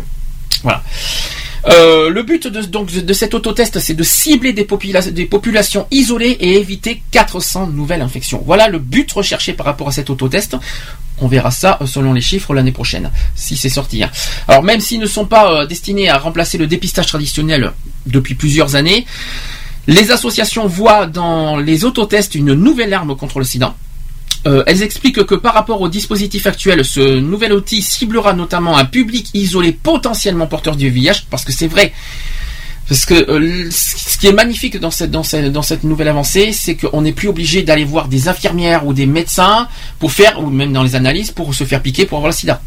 Voilà. 0.63 0.83
Euh, 1.67 2.09
le 2.11 2.21
but 2.21 2.45
de, 2.47 2.61
donc, 2.61 2.91
de 2.91 3.13
cet 3.13 3.33
autotest, 3.33 3.79
c'est 3.79 3.95
de 3.95 4.03
cibler 4.03 4.53
des, 4.53 4.65
popula- 4.65 5.09
des 5.11 5.25
populations 5.25 5.87
isolées 5.89 6.37
et 6.39 6.57
éviter 6.59 7.01
400 7.09 7.67
nouvelles 7.67 8.01
infections. 8.03 8.43
Voilà 8.45 8.67
le 8.67 8.77
but 8.77 9.11
recherché 9.11 9.53
par 9.53 9.65
rapport 9.65 9.87
à 9.87 9.91
cet 9.91 10.11
autotest. 10.11 10.55
On 11.21 11.27
verra 11.27 11.51
ça 11.51 11.77
euh, 11.81 11.85
selon 11.85 12.13
les 12.13 12.21
chiffres 12.21 12.53
l'année 12.53 12.71
prochaine, 12.71 13.11
si 13.35 13.55
c'est 13.55 13.69
sorti. 13.69 14.03
hein. 14.03 14.11
Alors 14.47 14.63
même 14.63 14.81
s'ils 14.81 14.99
ne 14.99 15.05
sont 15.05 15.25
pas 15.25 15.61
euh, 15.61 15.65
destinés 15.65 16.09
à 16.09 16.17
remplacer 16.17 16.57
le 16.57 16.67
dépistage 16.67 17.07
traditionnel 17.07 17.71
depuis 18.05 18.35
plusieurs 18.35 18.75
années, 18.75 19.05
les 19.87 20.11
associations 20.11 20.67
voient 20.67 21.05
dans 21.05 21.57
les 21.57 21.85
autotests 21.85 22.35
une 22.35 22.53
nouvelle 22.53 22.93
arme 22.93 23.15
contre 23.15 23.39
le 23.39 23.45
sida. 23.45 23.75
Euh, 24.47 24.63
elles 24.67 24.83
expliquent 24.83 25.23
que 25.25 25.35
par 25.35 25.53
rapport 25.55 25.81
au 25.81 25.89
dispositif 25.89 26.45
actuel, 26.45 26.85
ce 26.85 27.19
nouvel 27.19 27.53
outil 27.53 27.81
ciblera 27.81 28.33
notamment 28.33 28.77
un 28.77 28.85
public 28.85 29.29
isolé 29.33 29.71
potentiellement 29.71 30.45
porteur 30.47 30.75
du 30.75 30.89
VIH, 30.89 31.25
parce 31.31 31.43
que 31.43 31.51
c'est 31.51 31.67
vrai. 31.67 31.93
Parce 32.87 33.05
que 33.05 33.13
euh, 33.13 33.69
ce 33.71 34.17
qui 34.17 34.27
est 34.27 34.33
magnifique 34.33 34.79
dans 34.79 34.91
cette, 34.91 35.09
dans 35.09 35.23
cette, 35.23 35.51
dans 35.51 35.63
cette 35.63 35.83
nouvelle 35.83 36.07
avancée, 36.07 36.51
c'est 36.53 36.75
qu'on 36.75 37.01
n'est 37.01 37.13
plus 37.13 37.27
obligé 37.27 37.63
d'aller 37.63 37.83
voir 37.83 38.07
des 38.07 38.27
infirmières 38.27 38.85
ou 38.85 38.93
des 38.93 39.07
médecins 39.07 39.67
pour 39.97 40.11
faire, 40.11 40.41
ou 40.41 40.49
même 40.49 40.71
dans 40.71 40.83
les 40.83 40.95
analyses, 40.95 41.31
pour 41.31 41.53
se 41.55 41.63
faire 41.63 41.81
piquer 41.81 42.05
pour 42.05 42.19
avoir 42.19 42.31
le 42.31 42.35
sida. 42.35 42.61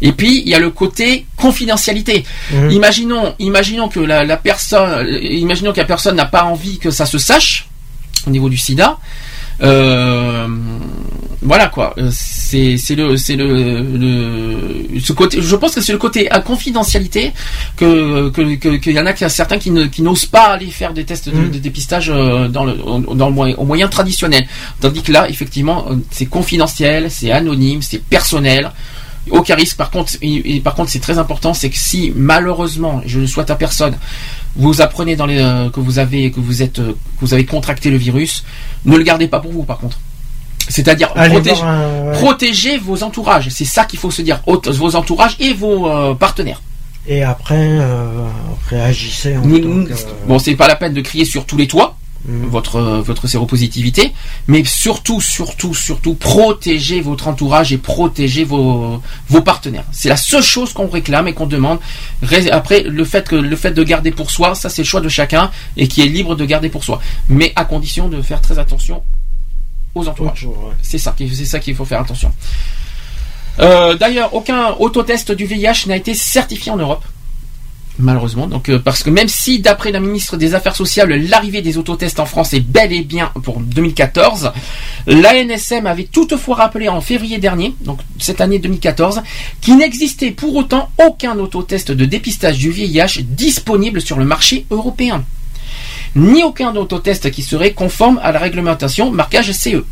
Et 0.00 0.12
puis, 0.12 0.42
il 0.44 0.48
y 0.48 0.54
a 0.54 0.60
le 0.60 0.70
côté 0.70 1.26
confidentialité. 1.36 2.24
Mhm. 2.52 2.70
Imaginons, 2.70 3.34
imaginons 3.40 3.88
que 3.88 4.00
la, 4.00 4.24
la 4.24 4.36
personne, 4.36 5.06
euh, 5.06 5.18
imaginons 5.22 5.72
que 5.72 5.80
la 5.80 5.86
personne 5.86 6.14
n'a 6.14 6.26
pas 6.26 6.44
envie 6.44 6.78
que 6.78 6.90
ça 6.90 7.06
se 7.06 7.18
sache 7.18 7.66
au 8.26 8.30
niveau 8.30 8.48
du 8.48 8.56
sida. 8.56 8.98
Euh, 9.62 10.46
voilà 11.42 11.68
quoi. 11.68 11.94
Euh, 11.98 12.08
C'est 12.12 12.76
c'est 12.78 12.94
le 12.94 13.16
c'est 13.16 13.36
le, 13.36 13.82
le 13.82 15.00
ce 15.00 15.12
côté. 15.12 15.40
Je 15.42 15.56
pense 15.56 15.74
que 15.74 15.80
c'est 15.80 15.92
le 15.92 15.98
côté 15.98 16.30
à 16.30 16.40
confidentialité 16.40 17.32
que 17.76 18.30
que 18.30 18.54
que- 18.56 18.76
qu'il 18.76 18.92
y 18.94 19.00
en 19.00 19.06
a 19.06 19.12
qui 19.12 19.28
certains 19.28 19.58
qui 19.58 19.70
ne 19.70 19.84
qui 19.86 20.02
n'osent 20.02 20.26
pas 20.26 20.46
aller 20.54 20.66
faire 20.70 20.92
des 20.94 21.04
tests 21.04 21.28
de, 21.28 21.34
Mm. 21.38 21.50
de 21.50 21.58
dépistage 21.58 22.10
euh, 22.10 22.48
dans 22.48 22.64
le 22.64 22.74
au- 22.82 23.14
dans 23.14 23.28
le 23.28 23.34
moyen 23.34 23.54
au 23.56 23.64
moyen 23.64 23.88
traditionnel. 23.88 24.46
Tandis 24.80 25.02
que 25.02 25.12
là 25.12 25.28
effectivement 25.28 25.86
c'est 26.10 26.26
confidentiel, 26.26 27.10
c'est 27.10 27.30
anonyme, 27.30 27.82
c'est 27.82 28.02
personnel. 28.02 28.70
Aucun 29.30 29.54
risque. 29.54 29.78
Par 29.78 29.90
contre, 29.90 30.12
et, 30.20 30.56
et 30.56 30.60
par 30.60 30.74
contre, 30.74 30.90
c'est 30.90 30.98
très 31.00 31.18
important, 31.18 31.54
c'est 31.54 31.70
que 31.70 31.78
si 31.78 32.12
malheureusement, 32.14 33.00
je 33.06 33.20
ne 33.20 33.26
souhaite 33.26 33.50
à 33.50 33.54
personne, 33.56 33.94
vous 34.56 34.80
apprenez 34.80 35.16
dans 35.16 35.26
les, 35.26 35.38
euh, 35.40 35.70
que 35.70 35.80
vous 35.80 35.98
avez 35.98 36.30
que 36.30 36.40
vous 36.40 36.62
êtes 36.62 36.78
euh, 36.78 36.92
que 36.92 37.20
vous 37.26 37.34
avez 37.34 37.44
contracté 37.44 37.90
le 37.90 37.96
virus, 37.96 38.44
ne 38.84 38.96
le 38.96 39.02
gardez 39.02 39.26
pas 39.28 39.40
pour 39.40 39.52
vous. 39.52 39.62
Par 39.64 39.78
contre, 39.78 39.98
c'est-à-dire 40.68 41.12
protégez, 41.12 41.62
un- 41.62 42.12
vos 42.78 43.02
entourages. 43.02 43.48
C'est 43.50 43.64
ça 43.64 43.84
qu'il 43.84 43.98
faut 43.98 44.10
se 44.10 44.22
dire. 44.22 44.40
Vos 44.46 44.96
entourages 44.96 45.36
et 45.40 45.52
vos 45.52 45.88
euh, 45.88 46.14
partenaires. 46.14 46.62
Et 47.06 47.22
après, 47.22 47.54
euh, 47.58 48.06
après 48.62 48.80
agissez 48.80 49.36
en 49.36 49.42
Nous- 49.44 49.84
que- 49.84 49.92
Bon, 50.26 50.38
c'est 50.38 50.54
pas 50.56 50.68
la 50.68 50.76
peine 50.76 50.94
de 50.94 51.00
crier 51.02 51.24
sur 51.26 51.44
tous 51.44 51.56
les 51.58 51.66
toits. 51.68 51.96
Mm. 52.26 52.46
Votre, 52.46 52.80
votre 52.80 53.26
séropositivité, 53.26 54.14
mais 54.48 54.64
surtout, 54.64 55.20
surtout, 55.20 55.74
surtout, 55.74 56.14
protégez 56.14 57.02
votre 57.02 57.28
entourage 57.28 57.70
et 57.74 57.76
protégez 57.76 58.44
vos, 58.44 59.02
vos 59.28 59.40
partenaires. 59.42 59.84
C'est 59.92 60.08
la 60.08 60.16
seule 60.16 60.42
chose 60.42 60.72
qu'on 60.72 60.88
réclame 60.88 61.28
et 61.28 61.34
qu'on 61.34 61.46
demande. 61.46 61.80
Après, 62.50 62.82
le 62.82 63.04
fait 63.04 63.28
que 63.28 63.36
le 63.36 63.56
fait 63.56 63.72
de 63.72 63.82
garder 63.82 64.10
pour 64.10 64.30
soi, 64.30 64.54
ça 64.54 64.70
c'est 64.70 64.80
le 64.82 64.86
choix 64.86 65.02
de 65.02 65.08
chacun 65.10 65.50
et 65.76 65.86
qui 65.86 66.00
est 66.00 66.06
libre 66.06 66.34
de 66.34 66.46
garder 66.46 66.70
pour 66.70 66.82
soi, 66.82 66.98
mais 67.28 67.52
à 67.56 67.66
condition 67.66 68.08
de 68.08 68.22
faire 68.22 68.40
très 68.40 68.58
attention 68.58 69.02
aux 69.94 70.08
entourages. 70.08 70.48
C'est 70.80 70.96
ça, 70.98 71.12
qui- 71.16 71.28
c'est 71.34 71.44
ça 71.44 71.58
qu'il 71.60 71.74
faut 71.74 71.84
faire 71.84 72.00
attention. 72.00 72.32
Euh, 73.60 73.94
D'ailleurs, 73.96 74.34
aucun 74.34 74.70
autotest 74.80 75.30
du 75.30 75.44
VIH 75.46 75.86
n'a 75.88 75.96
été 75.96 76.14
certifié 76.14 76.72
en 76.72 76.76
Europe. 76.76 77.04
Malheureusement, 78.00 78.48
donc 78.48 78.70
euh, 78.70 78.80
parce 78.80 79.04
que 79.04 79.10
même 79.10 79.28
si 79.28 79.60
d'après 79.60 79.92
la 79.92 80.00
ministre 80.00 80.36
des 80.36 80.56
Affaires 80.56 80.74
sociales, 80.74 81.10
l'arrivée 81.10 81.62
des 81.62 81.78
autotests 81.78 82.18
en 82.18 82.26
France 82.26 82.52
est 82.52 82.60
bel 82.60 82.92
et 82.92 83.02
bien 83.02 83.30
pour 83.44 83.60
2014, 83.60 84.50
l'ANSM 85.06 85.86
avait 85.86 86.08
toutefois 86.10 86.56
rappelé 86.56 86.88
en 86.88 87.00
février 87.00 87.38
dernier, 87.38 87.72
donc 87.82 88.00
cette 88.18 88.40
année 88.40 88.58
2014, 88.58 89.22
qu'il 89.60 89.76
n'existait 89.76 90.32
pour 90.32 90.56
autant 90.56 90.90
aucun 91.06 91.38
autotest 91.38 91.92
de 91.92 92.04
dépistage 92.04 92.58
du 92.58 92.72
VIH 92.72 93.22
disponible 93.22 94.00
sur 94.00 94.18
le 94.18 94.24
marché 94.24 94.66
européen, 94.72 95.24
ni 96.16 96.42
aucun 96.42 96.74
autotest 96.74 97.30
qui 97.30 97.42
serait 97.44 97.74
conforme 97.74 98.18
à 98.24 98.32
la 98.32 98.40
réglementation 98.40 99.12
marquage 99.12 99.52
CE. 99.52 99.84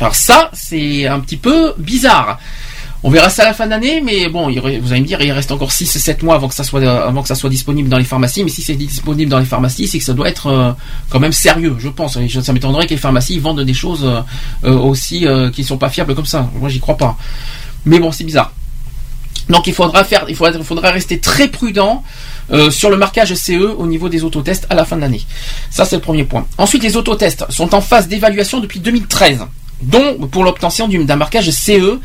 Alors 0.00 0.16
ça, 0.16 0.50
c'est 0.52 1.06
un 1.06 1.20
petit 1.20 1.36
peu 1.36 1.74
bizarre. 1.78 2.40
On 3.06 3.10
verra 3.10 3.28
ça 3.28 3.42
à 3.42 3.46
la 3.48 3.52
fin 3.52 3.66
d'année, 3.66 4.00
mais 4.00 4.28
bon, 4.30 4.50
vous 4.50 4.58
allez 4.66 4.80
me 5.02 5.06
dire, 5.06 5.20
il 5.20 5.30
reste 5.30 5.52
encore 5.52 5.70
6-7 5.70 6.24
mois 6.24 6.36
avant 6.36 6.48
que 6.48 6.54
ça 6.54 6.64
soit 6.64 6.82
avant 6.82 7.20
que 7.20 7.28
ça 7.28 7.34
soit 7.34 7.50
disponible 7.50 7.90
dans 7.90 7.98
les 7.98 8.04
pharmacies. 8.04 8.42
Mais 8.44 8.48
si 8.50 8.62
c'est 8.62 8.76
disponible 8.76 9.30
dans 9.30 9.38
les 9.38 9.44
pharmacies, 9.44 9.86
c'est 9.88 9.98
que 9.98 10.04
ça 10.04 10.14
doit 10.14 10.26
être 10.26 10.46
euh, 10.46 10.72
quand 11.10 11.20
même 11.20 11.32
sérieux, 11.34 11.76
je 11.78 11.90
pense. 11.90 12.18
Ça 12.40 12.52
m'étonnerait 12.54 12.86
que 12.86 12.92
les 12.94 12.96
pharmacies 12.96 13.38
vendent 13.38 13.60
des 13.60 13.74
choses 13.74 14.04
euh, 14.06 14.20
euh, 14.64 14.72
aussi 14.78 15.26
euh, 15.26 15.50
qui 15.50 15.60
ne 15.60 15.66
sont 15.66 15.76
pas 15.76 15.90
fiables 15.90 16.14
comme 16.14 16.24
ça. 16.24 16.48
Moi, 16.58 16.70
j'y 16.70 16.80
crois 16.80 16.96
pas. 16.96 17.18
Mais 17.84 17.98
bon, 17.98 18.10
c'est 18.10 18.24
bizarre. 18.24 18.52
Donc 19.50 19.66
il 19.66 19.74
faudra 19.74 20.02
faire, 20.04 20.24
il 20.30 20.34
faudra, 20.34 20.90
rester 20.90 21.18
très 21.20 21.48
prudent 21.48 22.02
euh, 22.52 22.70
sur 22.70 22.88
le 22.88 22.96
marquage 22.96 23.34
CE 23.34 23.52
au 23.76 23.86
niveau 23.86 24.08
des 24.08 24.24
autotests 24.24 24.66
à 24.70 24.74
la 24.74 24.86
fin 24.86 24.96
de 24.96 25.02
l'année. 25.02 25.20
Ça 25.68 25.84
c'est 25.84 25.96
le 25.96 26.00
premier 26.00 26.24
point. 26.24 26.46
Ensuite, 26.56 26.82
les 26.82 26.96
autotests 26.96 27.44
sont 27.50 27.74
en 27.74 27.82
phase 27.82 28.08
d'évaluation 28.08 28.60
depuis 28.60 28.80
2013, 28.80 29.40
dont 29.82 30.16
pour 30.30 30.44
l'obtention 30.44 30.88
du- 30.88 31.04
d'un 31.04 31.16
marquage 31.16 31.50
CE 31.50 31.98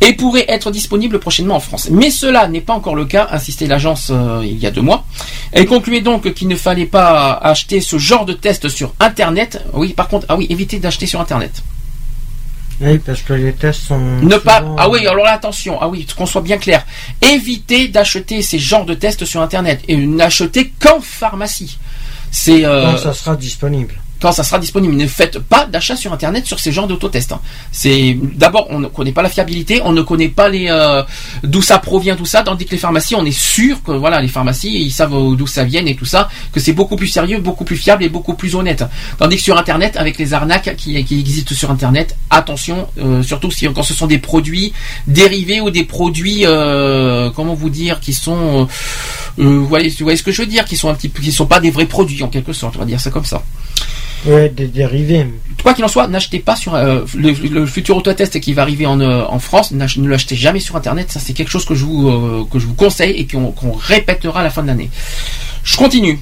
et 0.00 0.12
pourraient 0.14 0.46
être 0.48 0.70
disponibles 0.70 1.18
prochainement 1.18 1.56
en 1.56 1.60
France. 1.60 1.88
Mais 1.90 2.10
cela 2.10 2.46
n'est 2.48 2.60
pas 2.60 2.72
encore 2.74 2.94
le 2.94 3.04
cas, 3.04 3.28
insistait 3.32 3.66
l'agence 3.66 4.08
euh, 4.10 4.42
il 4.44 4.58
y 4.58 4.66
a 4.66 4.70
deux 4.70 4.80
mois. 4.82 5.04
Elle 5.52 5.66
concluait 5.66 6.00
donc 6.00 6.32
qu'il 6.34 6.48
ne 6.48 6.56
fallait 6.56 6.86
pas 6.86 7.32
acheter 7.34 7.80
ce 7.80 7.98
genre 7.98 8.24
de 8.24 8.32
test 8.32 8.68
sur 8.68 8.92
Internet. 9.00 9.64
Oui, 9.72 9.92
par 9.94 10.08
contre, 10.08 10.26
ah 10.28 10.36
oui, 10.36 10.46
évitez 10.50 10.78
d'acheter 10.78 11.06
sur 11.06 11.20
Internet. 11.20 11.62
Oui, 12.80 12.98
parce 12.98 13.22
que 13.22 13.32
les 13.32 13.52
tests 13.54 13.80
sont. 13.88 13.98
Ne 13.98 14.36
pas. 14.36 14.64
Ah 14.78 14.88
oui, 14.88 15.04
alors 15.04 15.24
là, 15.24 15.32
attention. 15.32 15.78
Ah 15.80 15.88
oui, 15.88 16.06
qu'on 16.16 16.26
soit 16.26 16.42
bien 16.42 16.58
clair. 16.58 16.86
Évitez 17.20 17.88
d'acheter 17.88 18.40
ces 18.40 18.60
genres 18.60 18.84
de 18.86 18.94
tests 18.94 19.24
sur 19.24 19.42
Internet 19.42 19.80
et 19.88 19.96
n'achetez 19.96 20.72
qu'en 20.78 21.00
pharmacie. 21.00 21.76
C'est. 22.30 22.64
euh, 22.64 22.92
Quand 22.92 22.98
ça 22.98 23.14
sera 23.14 23.34
disponible. 23.34 23.94
Quand 24.20 24.32
ça 24.32 24.42
sera 24.42 24.58
disponible. 24.58 24.94
Ne 24.94 25.06
faites 25.06 25.38
pas 25.38 25.66
d'achat 25.66 25.96
sur 25.96 26.12
internet 26.12 26.46
sur 26.46 26.58
ces 26.58 26.72
genres 26.72 26.86
d'autotests. 26.86 27.32
hein. 27.32 27.40
C'est 27.72 28.16
d'abord 28.34 28.66
on 28.70 28.78
ne 28.78 28.88
connaît 28.88 29.12
pas 29.12 29.22
la 29.22 29.28
fiabilité, 29.28 29.80
on 29.84 29.92
ne 29.92 30.02
connaît 30.02 30.28
pas 30.28 30.48
les 30.48 30.66
euh, 30.68 31.02
d'où 31.42 31.62
ça 31.62 31.78
provient 31.78 32.16
tout 32.16 32.26
ça. 32.26 32.42
Tandis 32.42 32.66
que 32.66 32.72
les 32.72 32.78
pharmacies, 32.78 33.14
on 33.14 33.24
est 33.24 33.38
sûr 33.38 33.82
que 33.82 33.92
voilà 33.92 34.20
les 34.20 34.28
pharmacies 34.28 34.72
ils 34.72 34.90
savent 34.90 35.36
d'où 35.36 35.46
ça 35.46 35.64
vient 35.64 35.84
et 35.86 35.94
tout 35.94 36.04
ça, 36.04 36.28
que 36.52 36.60
c'est 36.60 36.72
beaucoup 36.72 36.96
plus 36.96 37.06
sérieux, 37.06 37.38
beaucoup 37.38 37.64
plus 37.64 37.76
fiable 37.76 38.04
et 38.04 38.08
beaucoup 38.08 38.34
plus 38.34 38.54
honnête. 38.54 38.84
Tandis 39.18 39.36
que 39.36 39.42
sur 39.42 39.56
internet, 39.58 39.96
avec 39.96 40.18
les 40.18 40.34
arnaques 40.34 40.76
qui, 40.76 41.02
qui 41.04 41.20
existent 41.20 41.54
sur 41.54 41.70
internet, 41.70 42.16
attention, 42.30 42.88
euh, 42.98 43.22
surtout 43.22 43.50
si 43.50 43.66
quand 43.66 43.82
ce 43.82 43.94
sont 43.94 44.06
des 44.06 44.18
produits 44.18 44.72
dérivés 45.06 45.60
ou 45.60 45.70
des 45.70 45.84
produits 45.84 46.42
euh, 46.44 47.30
comment 47.30 47.54
vous 47.54 47.70
dire 47.70 48.00
qui 48.00 48.12
sont 48.12 48.68
euh, 49.38 49.42
euh, 49.42 49.58
vous 49.58 49.66
voyez, 49.66 49.88
vous 49.90 50.04
voyez 50.04 50.16
ce 50.16 50.22
que 50.22 50.32
je 50.32 50.42
veux 50.42 50.48
dire, 50.48 50.64
qui 50.64 50.76
sont 50.76 50.88
un 50.88 50.94
petit 50.94 51.10
qui 51.10 51.32
sont 51.32 51.46
pas 51.46 51.60
des 51.60 51.70
vrais 51.70 51.86
produits 51.86 52.22
en 52.22 52.28
quelque 52.28 52.52
sorte, 52.52 52.76
on 52.76 52.80
va 52.80 52.84
dire 52.84 53.00
ça 53.00 53.10
comme 53.10 53.24
ça. 53.24 53.42
Ouais, 54.26 54.48
des 54.48 54.66
dérivés. 54.66 55.26
Quoi 55.62 55.74
qu'il 55.74 55.84
en 55.84 55.88
soit, 55.88 56.08
n'achetez 56.08 56.40
pas 56.40 56.56
sur 56.56 56.74
euh, 56.74 57.04
le, 57.14 57.30
le 57.30 57.66
futur 57.66 57.96
autotest 57.96 58.40
qui 58.40 58.52
va 58.52 58.62
arriver 58.62 58.86
en, 58.86 59.00
euh, 59.00 59.38
France. 59.38 59.70
Ne 59.72 60.08
l'achetez 60.08 60.36
jamais 60.36 60.60
sur 60.60 60.76
Internet. 60.76 61.10
Ça, 61.10 61.20
c'est 61.20 61.32
quelque 61.32 61.50
chose 61.50 61.64
que 61.64 61.74
je 61.74 61.84
vous 61.84 62.08
euh, 62.08 62.44
que 62.50 62.58
je 62.58 62.66
vous 62.66 62.74
conseille 62.74 63.12
et 63.12 63.26
qu'on 63.26 63.72
répétera 63.72 64.40
à 64.40 64.42
la 64.42 64.50
fin 64.50 64.62
de 64.62 64.68
l'année. 64.68 64.90
Je 65.64 65.76
continue. 65.76 66.18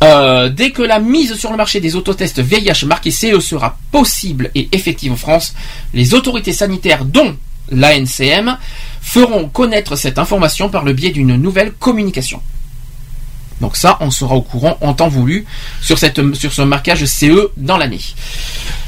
Dès 0.00 0.70
que 0.70 0.80
la 0.82 0.98
mise 0.98 1.34
sur 1.34 1.50
le 1.50 1.58
marché 1.58 1.78
des 1.78 1.94
autotests 1.94 2.40
VIH 2.40 2.86
marqués 2.86 3.10
CE 3.10 3.38
sera 3.38 3.76
possible 3.92 4.50
et 4.54 4.68
effective 4.72 5.12
en 5.12 5.16
France, 5.16 5.54
les 5.92 6.14
autorités 6.14 6.54
sanitaires, 6.54 7.04
dont 7.04 7.36
l'ANCM, 7.70 8.56
feront 9.02 9.48
connaître 9.48 9.96
cette 9.96 10.18
information 10.18 10.70
par 10.70 10.84
le 10.84 10.94
biais 10.94 11.10
d'une 11.10 11.36
nouvelle 11.36 11.72
communication. 11.72 12.40
Donc 13.60 13.76
ça, 13.76 13.98
on 14.00 14.10
sera 14.10 14.34
au 14.34 14.42
courant 14.42 14.78
en 14.80 14.94
temps 14.94 15.08
voulu 15.08 15.46
sur, 15.82 15.98
ce 15.98 16.62
marquage 16.62 17.04
CE 17.04 17.50
dans 17.56 17.76
l'année. 17.76 18.00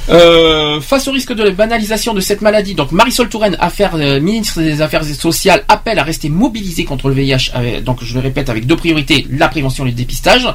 Euh, 0.09 0.81
face 0.81 1.07
au 1.07 1.13
risque 1.13 1.33
de 1.33 1.51
banalisation 1.51 2.13
de 2.13 2.21
cette 2.21 2.41
maladie, 2.41 2.75
donc 2.75 2.91
Marisol 2.91 3.29
Touraine, 3.29 3.57
euh, 3.95 4.21
ministre 4.21 4.61
des 4.61 4.81
Affaires 4.81 5.05
sociales, 5.05 5.63
appelle 5.69 5.99
à 5.99 6.03
rester 6.03 6.29
mobilisé 6.29 6.85
contre 6.85 7.09
le 7.09 7.15
VIH. 7.15 7.53
euh, 7.55 7.81
donc 7.81 8.03
je 8.03 8.15
le 8.15 8.21
répète 8.21 8.49
avec 8.51 8.67
deux 8.67 8.77
priorités 8.77 9.27
la 9.31 9.49
prévention 9.49 9.85
et 9.85 9.91
le 9.91 9.95
dépistage. 9.95 10.49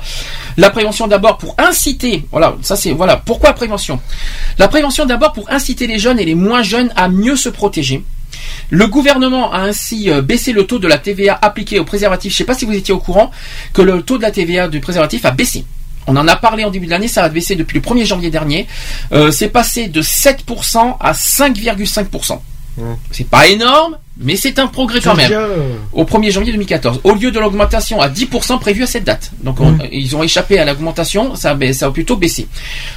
La 0.58 0.70
prévention 0.70 1.08
d'abord 1.08 1.38
pour 1.38 1.56
inciter, 1.60 2.26
voilà, 2.32 2.58
ça 2.62 2.76
c'est 2.76 2.92
voilà. 2.92 3.16
Pourquoi 3.18 3.54
prévention? 3.54 4.00
La 4.58 4.68
prévention 4.68 5.06
d'abord 5.06 5.32
pour 5.32 5.50
inciter 5.50 5.88
les 5.88 6.00
jeunes 6.00 6.20
et 6.20 6.26
les 6.26 6.36
moins 6.36 6.64
jeunes 6.64 6.92
à 6.96 7.08
mieux 7.08 7.38
se 7.38 7.50
protéger. 7.50 8.04
Le 8.70 8.88
gouvernement 8.88 9.52
a 9.52 9.60
ainsi 9.60 10.10
euh, 10.10 10.22
baissé 10.22 10.52
le 10.52 10.66
taux 10.66 10.80
de 10.80 10.88
la 10.88 10.98
TVA 10.98 11.38
appliquée 11.42 11.80
aux 11.80 11.86
préservatifs. 11.86 12.32
Je 12.32 12.36
ne 12.36 12.38
sais 12.40 12.46
pas 12.46 12.54
si 12.54 12.66
vous 12.66 12.74
étiez 12.74 12.94
au 12.94 13.00
courant 13.00 13.32
que 13.74 13.82
le 13.82 14.02
taux 14.02 14.18
de 14.18 14.24
la 14.24 14.32
TVA 14.32 14.68
du 14.68 14.80
préservatif 14.80 15.26
a 15.26 15.32
baissé. 15.32 15.66
On 16.08 16.16
en 16.16 16.28
a 16.28 16.36
parlé 16.38 16.64
en 16.64 16.72
début 16.72 16.86
de 16.86 16.92
l'année, 16.92 17.10
ça 17.10 17.24
a 17.24 17.30
baissé 17.30 17.56
depuis 17.56 17.76
le 17.80 17.82
1er 17.82 18.06
janvier 18.06 18.30
dernier. 18.30 18.68
Euh, 19.12 19.30
c'est 19.32 19.50
passé 19.50 19.88
de 19.88 20.02
7% 20.02 20.96
à 21.00 21.12
5,5%. 21.12 22.40
C'est 23.12 23.28
pas 23.28 23.48
énorme, 23.48 23.98
mais 24.20 24.36
c'est 24.36 24.60
un 24.60 24.68
progrès 24.68 25.00
quand 25.02 25.16
même. 25.16 25.32
Au 25.94 26.04
1er 26.04 26.32
janvier 26.32 26.52
2014, 26.52 27.02
au 27.04 27.14
lieu 27.14 27.32
de 27.32 27.40
l'augmentation 27.40 28.00
à 28.02 28.08
10% 28.10 28.60
prévue 28.60 28.84
à 28.84 28.88
cette 28.88 29.04
date. 29.04 29.32
Donc 29.42 29.60
on- 29.60 29.78
ils 29.92 30.16
ont 30.16 30.22
échappé 30.24 30.60
à 30.60 30.66
l'augmentation, 30.66 31.36
ça, 31.36 31.56
ba- 31.56 31.74
ça 31.74 31.88
a 31.88 31.92
plutôt 31.92 32.16
baissé. 32.18 32.48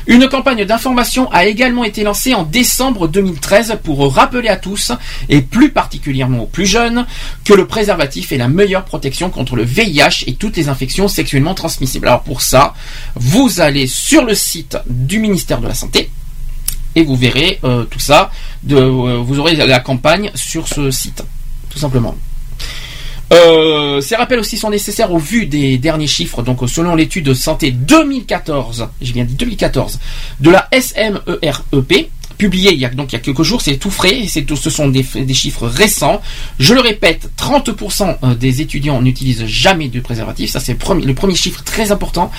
Une 0.06 0.28
campagne 0.28 0.64
d'information 0.64 1.30
a 1.32 1.46
également 1.46 1.84
été 1.84 2.02
lancée 2.02 2.34
en 2.34 2.42
décembre 2.42 3.08
2013 3.08 3.78
pour 3.82 4.12
rappeler 4.14 4.48
à 4.48 4.56
tous, 4.56 4.92
et 5.28 5.40
plus 5.40 5.70
particulièrement 5.70 6.42
aux 6.42 6.46
plus 6.46 6.66
jeunes, 6.66 7.06
que 7.44 7.54
le 7.54 7.66
préservatif 7.66 8.32
est 8.32 8.38
la 8.38 8.48
meilleure 8.48 8.84
protection 8.84 9.30
contre 9.30 9.56
le 9.56 9.62
VIH 9.64 10.24
et 10.26 10.34
toutes 10.34 10.56
les 10.56 10.68
infections 10.68 11.08
sexuellement 11.08 11.54
transmissibles. 11.54 12.06
Alors 12.08 12.22
pour 12.22 12.42
ça, 12.42 12.74
vous 13.14 13.60
allez 13.60 13.86
sur 13.86 14.24
le 14.24 14.34
site 14.34 14.76
du 14.86 15.18
ministère 15.18 15.60
de 15.60 15.68
la 15.68 15.74
Santé, 15.74 16.10
et 16.94 17.04
vous 17.04 17.16
verrez 17.16 17.58
euh, 17.64 17.84
tout 17.84 17.98
ça. 17.98 18.30
Euh, 18.70 19.18
vous 19.22 19.38
aurez 19.38 19.56
la 19.56 19.80
campagne 19.80 20.30
sur 20.34 20.68
ce 20.68 20.90
site, 20.90 21.22
tout 21.68 21.78
simplement. 21.78 22.16
Euh, 23.32 24.00
ces 24.00 24.16
rappels 24.16 24.40
aussi 24.40 24.56
sont 24.56 24.70
nécessaires 24.70 25.12
au 25.12 25.18
vu 25.18 25.46
des 25.46 25.78
derniers 25.78 26.08
chiffres. 26.08 26.42
Donc, 26.42 26.58
selon 26.68 26.96
l'étude 26.96 27.24
de 27.26 27.34
santé 27.34 27.70
2014, 27.70 28.88
j'ai 29.00 29.12
bien 29.12 29.24
dit 29.24 29.34
2014, 29.34 30.00
de 30.40 30.50
la 30.50 30.68
SMEREP, 30.72 32.10
publiée 32.40 32.72
il 32.72 32.80
y 32.80 32.86
a 32.86 32.88
donc 32.88 33.12
il 33.12 33.16
y 33.16 33.18
a 33.18 33.20
quelques 33.20 33.42
jours, 33.42 33.60
c'est 33.60 33.76
tout 33.76 33.90
frais, 33.90 34.24
ce 34.26 34.70
sont 34.70 34.88
des, 34.88 35.04
chiffres 35.34 35.66
récents. 35.66 36.22
Je 36.58 36.72
le 36.72 36.80
répète, 36.80 37.28
30% 37.36 38.36
des 38.38 38.62
étudiants 38.62 39.02
n'utilisent 39.02 39.44
jamais 39.44 39.88
de 39.88 40.00
préservatif. 40.00 40.50
Ça, 40.50 40.58
c'est 40.58 40.72
le 40.72 41.12
premier, 41.14 41.34
chiffre 41.34 41.62
très 41.62 41.92
important. 41.92 42.30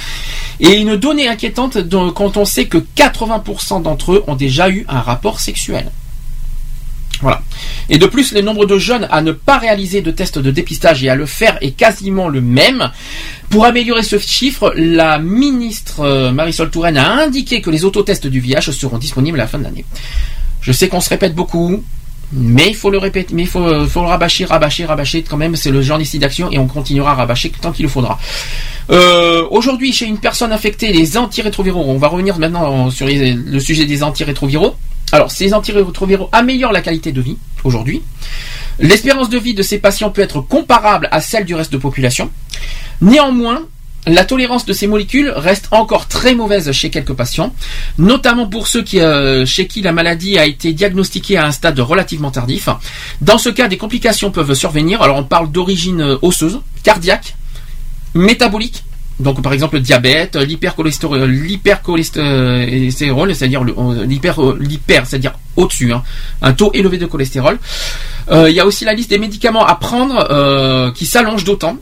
Et 0.60 0.74
une 0.80 0.96
donnée 0.96 1.28
inquiétante 1.28 1.78
quand 2.16 2.36
on 2.38 2.46
sait 2.46 2.66
que 2.66 2.80
80% 2.80 3.84
d'entre 3.84 4.14
eux 4.14 4.24
ont 4.26 4.36
déjà 4.36 4.72
eu 4.72 4.86
un 4.90 5.02
rapport 5.02 5.40
sexuel. 5.40 5.92
Voilà. 7.22 7.42
Et 7.90 7.98
de 7.98 8.06
plus, 8.06 8.34
le 8.34 8.42
nombre 8.42 8.66
de 8.66 8.78
jeunes 8.78 9.08
à 9.12 9.22
ne 9.22 9.32
pas 9.32 9.58
réaliser 9.58 10.02
de 10.02 10.12
tests 10.12 10.40
de 10.40 10.52
dépistage 10.52 11.04
et 11.04 11.10
à 11.10 11.16
le 11.16 11.26
faire 11.26 11.58
est 11.62 11.72
quasiment 11.72 12.30
le 12.30 12.42
même. 12.42 12.90
Pour 13.50 13.66
améliorer 13.66 14.04
ce 14.04 14.18
chiffre, 14.18 14.74
la 14.76 15.20
ministre 15.20 16.02
euh, 16.02 16.32
Marisol 16.32 16.72
Touraine 16.72 16.98
a 16.98 17.12
indiqué 17.22 17.62
que 17.62 17.70
les 17.70 17.86
autotests 17.86 18.28
du 18.28 18.40
VIH 18.40 18.72
seront 18.72 18.98
disponibles 18.98 19.40
à 19.40 19.44
la 19.44 19.48
fin 19.48 19.60
de 19.60 19.64
l'année. 19.64 19.86
Je 20.62 20.72
sais 20.72 20.88
qu'on 20.88 21.02
se 21.02 21.10
répète 21.10 21.36
beaucoup, 21.36 21.84
mais 22.34 22.70
il 22.70 22.76
faut 22.76 22.90
le 22.90 22.98
répéter, 22.98 23.34
mais 23.36 23.46
faut, 23.46 23.60
euh, 23.60 23.86
faut 23.88 24.02
le 24.02 24.08
rabâcher, 24.08 24.46
rabâcher, 24.46 24.86
rabâcher 24.86 25.22
quand 25.24 25.38
même. 25.38 25.56
C'est 25.56 25.72
le 25.72 25.82
genre 25.82 25.98
d'ici 25.98 26.18
d'action 26.18 26.52
et 26.52 26.58
on 26.58 26.68
continuera 26.68 27.12
à 27.12 27.16
rabâcher 27.16 27.52
tant 27.62 27.72
qu'il 27.72 27.84
le 27.84 27.90
faudra. 27.90 28.18
Euh, 28.90 29.46
Aujourd'hui, 29.52 29.92
chez 29.92 30.06
une 30.06 30.18
personne 30.18 30.52
infectée, 30.52 30.92
les 30.94 31.18
antirétroviraux, 31.18 31.84
on 31.86 31.98
va 31.98 32.08
revenir 32.08 32.40
maintenant 32.40 32.90
sur 32.90 33.06
le 33.08 33.60
sujet 33.60 33.86
des 33.86 34.02
antirétroviraux. 34.02 34.76
Alors, 35.12 35.32
ces 35.32 35.54
antirétroviraux 35.54 36.30
améliorent 36.32 36.72
la 36.72 36.82
qualité 36.82 37.12
de 37.12 37.22
vie 37.22 37.38
aujourd'hui. 37.64 38.02
L'espérance 38.80 39.30
de 39.30 39.38
vie 39.38 39.54
de 39.54 39.62
ces 39.62 39.78
patients 39.78 40.10
peut 40.10 40.22
être 40.22 40.42
comparable 40.42 41.08
à 41.12 41.22
celle 41.22 41.46
du 41.46 41.54
reste 41.54 41.72
de 41.72 41.78
population. 41.78 42.32
Néanmoins, 43.02 43.64
la 44.08 44.26
tolérance 44.26 44.66
de 44.66 44.74
ces 44.74 44.88
molécules 44.88 45.32
reste 45.36 45.68
encore 45.72 46.08
très 46.08 46.34
mauvaise 46.34 46.72
chez 46.72 46.90
quelques 46.90 47.14
patients, 47.14 47.54
notamment 48.00 48.48
pour 48.48 48.68
ceux 48.68 48.84
euh, 48.96 49.46
chez 49.46 49.68
qui 49.68 49.82
la 49.82 49.92
maladie 49.92 50.40
a 50.40 50.46
été 50.46 50.74
diagnostiquée 50.74 51.38
à 51.38 51.46
un 51.46 51.52
stade 51.52 51.80
relativement 51.80 52.32
tardif. 52.32 52.70
Dans 53.22 53.38
ce 53.38 53.50
cas, 53.50 53.68
des 53.68 53.78
complications 53.78 54.32
peuvent 54.32 54.56
survenir. 54.56 55.04
Alors, 55.04 55.18
on 55.18 55.24
parle 55.24 55.52
d'origine 55.52 56.02
euh, 56.02 56.18
osseuse, 56.24 56.62
cardiaque, 56.84 57.36
métabolique. 58.16 58.84
Donc 59.20 59.42
par 59.44 59.54
exemple 59.54 59.76
le 59.76 59.82
diabète, 59.82 60.36
l'hypercholestérol, 60.36 61.30
l'hypercholestérol, 61.30 63.36
c'est-à-dire 63.36 63.64
le- 63.64 63.76
euh, 63.78 64.06
l'hyper, 64.06 64.42
euh, 64.42 64.58
l'hyper, 64.60 65.06
c'est-à-dire 65.06 65.34
au-dessus, 65.56 65.94
hein, 65.94 66.04
un 66.42 66.54
taux 66.54 66.72
élevé 66.74 66.98
de 66.98 67.06
cholestérol. 67.06 67.60
Euh, 68.32 68.50
Il 68.50 68.56
y 68.56 68.60
a 68.60 68.66
aussi 68.66 68.86
la 68.86 68.94
liste 68.94 69.10
des 69.10 69.20
médicaments 69.20 69.66
à 69.66 69.76
prendre 69.76 70.28
euh, 70.32 70.92
qui 70.92 71.06
s'allonge 71.06 71.44
d'autant. 71.44 71.78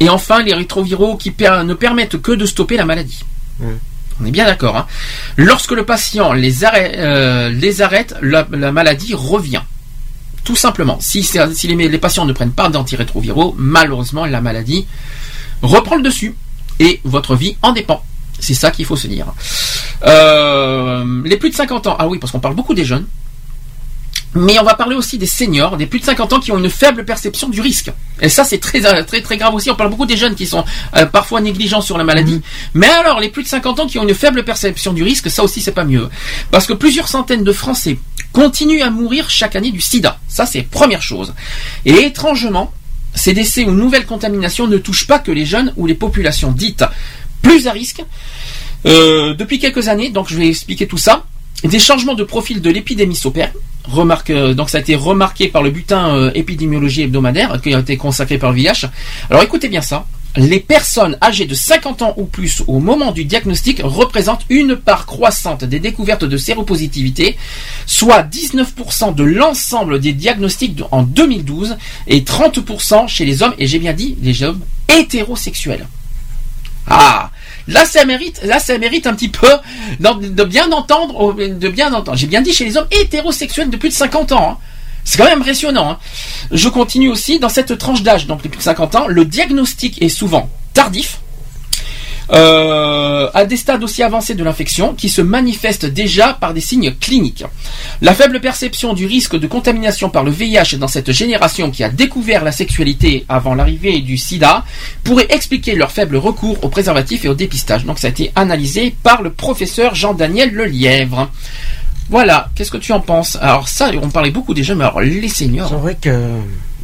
Et 0.00 0.08
enfin 0.08 0.42
les 0.42 0.54
rétroviraux 0.54 1.16
qui 1.16 1.30
per- 1.30 1.62
ne 1.64 1.74
permettent 1.74 2.20
que 2.20 2.32
de 2.32 2.46
stopper 2.46 2.76
la 2.76 2.84
maladie. 2.86 3.20
On 4.20 4.26
est 4.26 4.30
bien 4.30 4.46
d'accord. 4.46 4.76
Hein. 4.76 4.86
Lorsque 5.36 5.72
le 5.72 5.84
patient 5.84 6.32
les 6.32 6.64
arrête, 6.64 6.94
euh, 6.96 7.50
les 7.50 7.82
arrête 7.82 8.14
la, 8.22 8.46
la 8.50 8.72
maladie 8.72 9.14
revient. 9.14 9.60
Tout 10.44 10.56
simplement. 10.56 10.98
Si, 11.00 11.22
c'est- 11.22 11.54
si 11.54 11.68
les, 11.68 11.88
les 11.88 11.98
patients 11.98 12.24
ne 12.24 12.32
prennent 12.32 12.52
pas 12.52 12.68
d'antirétroviraux, 12.68 13.54
malheureusement, 13.58 14.24
la 14.26 14.40
maladie 14.40 14.86
reprend 15.62 15.96
le 15.96 16.02
dessus. 16.02 16.34
Et 16.82 17.00
votre 17.04 17.36
vie 17.36 17.56
en 17.62 17.72
dépend. 17.72 18.04
C'est 18.40 18.54
ça 18.54 18.72
qu'il 18.72 18.84
faut 18.84 18.96
se 18.96 19.06
dire. 19.06 19.26
Euh, 20.04 21.22
les 21.24 21.36
plus 21.36 21.50
de 21.50 21.54
50 21.54 21.86
ans. 21.86 21.96
Ah 21.96 22.08
oui, 22.08 22.18
parce 22.18 22.32
qu'on 22.32 22.40
parle 22.40 22.56
beaucoup 22.56 22.74
des 22.74 22.84
jeunes. 22.84 23.06
Mais 24.34 24.58
on 24.58 24.64
va 24.64 24.74
parler 24.74 24.96
aussi 24.96 25.16
des 25.16 25.26
seniors, 25.26 25.76
des 25.76 25.86
plus 25.86 26.00
de 26.00 26.04
50 26.06 26.32
ans 26.32 26.40
qui 26.40 26.50
ont 26.50 26.58
une 26.58 26.70
faible 26.70 27.04
perception 27.04 27.50
du 27.50 27.60
risque. 27.60 27.92
Et 28.20 28.28
ça, 28.28 28.42
c'est 28.42 28.58
très, 28.58 28.84
euh, 28.84 29.04
très, 29.04 29.20
très 29.20 29.36
grave 29.36 29.54
aussi. 29.54 29.70
On 29.70 29.76
parle 29.76 29.90
beaucoup 29.90 30.06
des 30.06 30.16
jeunes 30.16 30.34
qui 30.34 30.46
sont 30.46 30.64
euh, 30.96 31.06
parfois 31.06 31.40
négligents 31.40 31.82
sur 31.82 31.98
la 31.98 32.04
maladie. 32.04 32.42
Mais 32.74 32.88
alors, 32.88 33.20
les 33.20 33.28
plus 33.28 33.44
de 33.44 33.48
50 33.48 33.80
ans 33.80 33.86
qui 33.86 34.00
ont 34.00 34.08
une 34.08 34.14
faible 34.14 34.42
perception 34.42 34.92
du 34.92 35.04
risque, 35.04 35.30
ça 35.30 35.44
aussi, 35.44 35.60
c'est 35.60 35.70
pas 35.70 35.84
mieux. 35.84 36.08
Parce 36.50 36.66
que 36.66 36.72
plusieurs 36.72 37.06
centaines 37.06 37.44
de 37.44 37.52
Français 37.52 37.98
continuent 38.32 38.82
à 38.82 38.90
mourir 38.90 39.30
chaque 39.30 39.54
année 39.54 39.70
du 39.70 39.80
sida. 39.80 40.18
Ça, 40.26 40.46
c'est 40.46 40.62
première 40.62 41.02
chose. 41.02 41.32
Et 41.84 41.92
étrangement, 42.06 42.72
ces 43.14 43.32
décès 43.32 43.64
ou 43.64 43.72
nouvelles 43.72 44.06
contaminations 44.06 44.66
ne 44.66 44.78
touchent 44.78 45.06
pas 45.06 45.18
que 45.18 45.30
les 45.30 45.46
jeunes 45.46 45.72
ou 45.76 45.86
les 45.86 45.94
populations 45.94 46.52
dites 46.52 46.84
plus 47.42 47.66
à 47.66 47.72
risque. 47.72 48.02
Euh, 48.86 49.34
depuis 49.34 49.58
quelques 49.58 49.88
années, 49.88 50.10
donc 50.10 50.28
je 50.28 50.36
vais 50.36 50.48
expliquer 50.48 50.86
tout 50.86 50.98
ça. 50.98 51.24
Des 51.64 51.78
changements 51.78 52.14
de 52.14 52.24
profil 52.24 52.60
de 52.60 52.70
l'épidémie 52.70 53.14
s'opèrent. 53.14 53.52
Euh, 54.30 54.54
donc 54.54 54.70
ça 54.70 54.78
a 54.78 54.80
été 54.80 54.94
remarqué 54.94 55.48
par 55.48 55.62
le 55.62 55.70
bulletin 55.70 56.14
euh, 56.14 56.30
épidémiologie 56.34 57.02
hebdomadaire 57.02 57.60
qui 57.60 57.74
a 57.74 57.80
été 57.80 57.96
consacré 57.96 58.38
par 58.38 58.50
le 58.50 58.56
VIH. 58.56 58.88
Alors 59.30 59.42
écoutez 59.42 59.68
bien 59.68 59.82
ça. 59.82 60.06
Les 60.36 60.60
personnes 60.60 61.18
âgées 61.20 61.44
de 61.44 61.54
50 61.54 62.00
ans 62.00 62.14
ou 62.16 62.24
plus 62.24 62.62
au 62.66 62.78
moment 62.78 63.12
du 63.12 63.26
diagnostic 63.26 63.82
représentent 63.84 64.46
une 64.48 64.76
part 64.76 65.04
croissante 65.04 65.64
des 65.64 65.78
découvertes 65.78 66.24
de 66.24 66.36
séropositivité, 66.38 67.36
soit 67.84 68.22
19% 68.22 69.14
de 69.14 69.24
l'ensemble 69.24 70.00
des 70.00 70.14
diagnostics 70.14 70.80
en 70.90 71.02
2012 71.02 71.76
et 72.06 72.20
30% 72.22 73.08
chez 73.08 73.26
les 73.26 73.42
hommes, 73.42 73.54
et 73.58 73.66
j'ai 73.66 73.78
bien 73.78 73.92
dit 73.92 74.16
les 74.22 74.42
hommes 74.42 74.60
hétérosexuels. 74.88 75.86
Ah 76.86 77.30
Là, 77.68 77.84
ça 77.84 78.04
mérite, 78.04 78.40
là, 78.42 78.58
ça 78.58 78.76
mérite 78.78 79.06
un 79.06 79.14
petit 79.14 79.28
peu 79.28 79.46
de 80.00 80.44
bien 80.44 80.72
entendre, 80.72 81.34
de 81.34 81.68
bien 81.68 81.92
entendre. 81.92 82.16
J'ai 82.16 82.26
bien 82.26 82.42
dit 82.42 82.52
chez 82.52 82.64
les 82.64 82.76
hommes 82.76 82.88
hétérosexuels 82.90 83.70
de 83.70 83.76
plus 83.76 83.90
de 83.90 83.94
50 83.94 84.32
ans. 84.32 84.52
hein. 84.52 84.58
C'est 85.04 85.18
quand 85.18 85.24
même 85.24 85.40
impressionnant. 85.40 85.90
hein. 85.90 85.98
Je 86.50 86.68
continue 86.68 87.08
aussi 87.08 87.38
dans 87.38 87.48
cette 87.48 87.76
tranche 87.78 88.02
d'âge, 88.02 88.26
donc 88.26 88.42
de 88.42 88.48
plus 88.48 88.58
de 88.58 88.62
50 88.62 88.94
ans, 88.94 89.06
le 89.08 89.24
diagnostic 89.24 90.00
est 90.02 90.08
souvent 90.08 90.48
tardif. 90.74 91.18
euh, 92.32 93.28
à 93.34 93.44
des 93.44 93.56
stades 93.56 93.82
aussi 93.84 94.02
avancés 94.02 94.34
de 94.34 94.44
l'infection 94.44 94.94
qui 94.94 95.08
se 95.08 95.20
manifestent 95.20 95.84
déjà 95.86 96.32
par 96.34 96.54
des 96.54 96.60
signes 96.60 96.94
cliniques. 96.94 97.44
La 98.00 98.14
faible 98.14 98.40
perception 98.40 98.94
du 98.94 99.06
risque 99.06 99.36
de 99.38 99.46
contamination 99.46 100.08
par 100.08 100.22
le 100.22 100.30
VIH 100.30 100.76
dans 100.78 100.88
cette 100.88 101.12
génération 101.12 101.70
qui 101.70 101.82
a 101.84 101.90
découvert 101.90 102.44
la 102.44 102.52
sexualité 102.52 103.26
avant 103.28 103.54
l'arrivée 103.54 104.00
du 104.00 104.16
sida 104.16 104.64
pourrait 105.04 105.26
expliquer 105.30 105.74
leur 105.74 105.90
faible 105.90 106.16
recours 106.16 106.64
aux 106.64 106.68
préservatifs 106.68 107.24
et 107.24 107.28
au 107.28 107.34
dépistage. 107.34 107.84
Donc 107.84 107.98
ça 107.98 108.06
a 108.06 108.10
été 108.10 108.30
analysé 108.34 108.94
par 109.02 109.20
le 109.20 109.30
professeur 109.30 109.94
Jean-Daniel 109.94 110.52
Lelièvre. 110.54 111.28
Voilà, 112.12 112.50
qu'est-ce 112.54 112.70
que 112.70 112.76
tu 112.76 112.92
en 112.92 113.00
penses? 113.00 113.38
Alors 113.40 113.68
ça, 113.68 113.90
on 114.02 114.10
parlait 114.10 114.30
beaucoup 114.30 114.52
des 114.52 114.62
jeunes, 114.62 114.76
mais 114.78 114.84
alors 114.84 115.00
les 115.00 115.28
seniors... 115.28 115.70
C'est 115.70 115.74
vrai 115.76 115.96
que... 116.00 116.28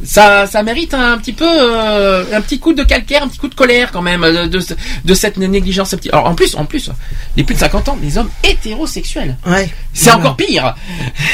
Ça, 0.03 0.47
ça 0.47 0.63
mérite 0.63 0.93
un 0.93 1.17
petit 1.17 1.33
peu, 1.33 1.45
euh, 1.45 2.23
un 2.33 2.39
petit 2.41 2.57
coup 2.57 2.73
de 2.73 2.83
calcaire, 2.83 3.21
un 3.21 3.27
petit 3.27 3.37
coup 3.37 3.49
de 3.49 3.53
colère 3.53 3.91
quand 3.91 4.01
même 4.01 4.23
euh, 4.23 4.47
de, 4.47 4.59
de 5.05 5.13
cette 5.13 5.37
négligence. 5.37 5.93
Alors 6.11 6.25
en 6.25 6.33
plus, 6.35 6.55
en 6.55 6.63
plus, 6.65 6.89
les 7.35 7.43
plus 7.43 7.53
de 7.53 7.59
50 7.59 7.89
ans, 7.89 7.97
les 8.01 8.17
hommes 8.17 8.29
hétérosexuels. 8.45 9.35
Ouais. 9.45 9.69
C'est 9.93 10.05
Voilà. 10.05 10.19
encore 10.19 10.35
pire. 10.37 10.73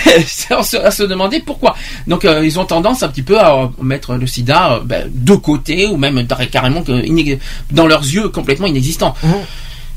À 0.50 0.64
se, 0.64 0.78
à 0.78 0.92
se 0.92 1.04
demander 1.04 1.40
pourquoi. 1.40 1.76
Donc 2.08 2.26
euh, 2.26 2.44
ils 2.46 2.60
ont 2.60 2.66
tendance 2.66 3.02
un 3.04 3.08
petit 3.10 3.22
peu 3.24 3.40
à 3.40 3.70
mettre 3.82 4.16
le 4.16 4.28
sida 4.28 4.74
euh, 4.74 4.80
ben, 4.84 5.10
de 5.14 5.36
côté 5.36 5.86
ou 5.88 5.96
même 5.98 6.26
carrément 6.52 6.82
que, 6.82 6.92
dans 7.72 7.88
leurs 7.88 8.04
yeux 8.04 8.30
complètement 8.30 8.68
inexistant. 8.68 9.16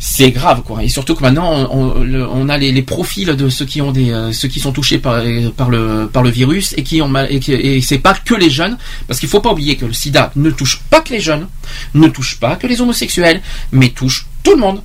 C'est 0.00 0.30
grave 0.30 0.62
quoi. 0.62 0.84
Et 0.84 0.88
surtout 0.88 1.16
que 1.16 1.22
maintenant 1.22 1.52
on, 1.70 1.96
on- 1.98 2.04
le- 2.04 2.28
on 2.28 2.48
a 2.48 2.56
les, 2.56 2.70
les 2.70 2.82
profils 2.82 3.26
de 3.34 3.48
ceux 3.48 3.64
qui 3.64 3.80
ont 3.82 3.90
des 3.90 4.12
euh, 4.12 4.30
ceux 4.32 4.46
qui 4.46 4.60
sont 4.60 4.70
touchés 4.70 4.98
par, 4.98 5.22
par 5.56 5.70
le 5.70 6.08
par 6.12 6.22
le 6.22 6.30
virus 6.30 6.72
et 6.76 6.84
qui 6.84 7.02
ont 7.02 7.08
mal 7.08 7.26
et, 7.30 7.80
c'est 7.80 7.98
pas 7.98 8.14
que 8.14 8.34
les 8.34 8.48
jeunes 8.48 8.78
parce 9.08 9.18
qu'il 9.18 9.28
faut 9.28 9.40
pas 9.40 9.50
oublier 9.50 9.76
que 9.76 9.86
le 9.86 9.92
sida 9.92 10.30
ne 10.36 10.50
touche 10.50 10.82
pas 10.88 11.00
que 11.00 11.10
les 11.12 11.20
jeunes, 11.20 11.48
ne 11.94 12.06
touche 12.08 12.38
pas 12.38 12.54
que 12.54 12.66
les 12.68 12.80
homosexuels, 12.80 13.42
mais 13.72 13.88
touche 13.88 14.26
tout 14.44 14.52
le 14.52 14.58
monde. 14.60 14.82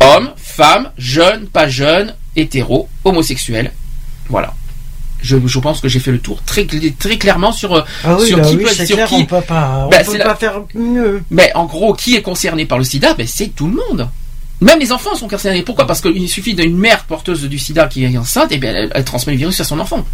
Hommes, 0.00 0.30
femmes, 0.36 0.90
jeunes, 0.96 1.46
pas 1.48 1.66
jeunes, 1.66 2.14
hétéros, 2.36 2.88
homosexuels. 3.04 3.72
Voilà. 4.28 4.54
Je, 5.20 5.36
je 5.44 5.58
pense 5.58 5.80
que 5.80 5.88
j'ai 5.88 5.98
fait 5.98 6.12
le 6.12 6.20
tour 6.20 6.40
très, 6.44 6.64
très 6.96 7.18
clairement 7.18 7.50
sur, 7.50 7.74
euh, 7.74 7.82
Ah 8.04 8.16
oui, 8.20 8.26
sur 8.28 8.36
bah 8.38 8.44
qui 8.44 8.56
oui, 8.56 8.62
peut 8.62 8.70
c'est 8.72 8.86
sur 8.86 8.94
clair, 8.94 9.08
qui. 9.08 9.14
on 9.16 9.24
peut 9.26 9.40
pas, 9.40 9.86
on 9.86 9.88
Ben, 9.88 10.04
peut 10.06 10.12
pas 10.18 10.18
la- 10.18 10.34
faire 10.36 10.60
mieux. 10.76 11.24
Mais 11.32 11.50
en 11.56 11.64
gros, 11.66 11.92
qui 11.94 12.14
est 12.14 12.22
concerné 12.22 12.66
par 12.66 12.78
le 12.78 12.84
sida? 12.84 13.14
Ben, 13.14 13.26
C'est 13.26 13.48
tout 13.48 13.66
le 13.66 13.74
monde. 13.74 14.08
Même 14.60 14.80
les 14.80 14.92
enfants 14.92 15.14
sont 15.14 15.28
concernés. 15.28 15.62
Pourquoi? 15.62 15.86
Parce 15.86 16.00
qu'il 16.00 16.28
suffit 16.28 16.54
d'une 16.54 16.76
mère 16.76 17.04
porteuse 17.04 17.44
du 17.44 17.58
sida 17.58 17.86
qui 17.86 18.04
est 18.04 18.18
enceinte, 18.18 18.50
et 18.52 18.58
bien 18.58 18.74
elle, 18.74 18.90
elle 18.94 19.04
transmet 19.04 19.32
le 19.32 19.38
virus 19.38 19.60
à 19.60 19.64
son 19.64 19.78
enfant. 19.78 20.04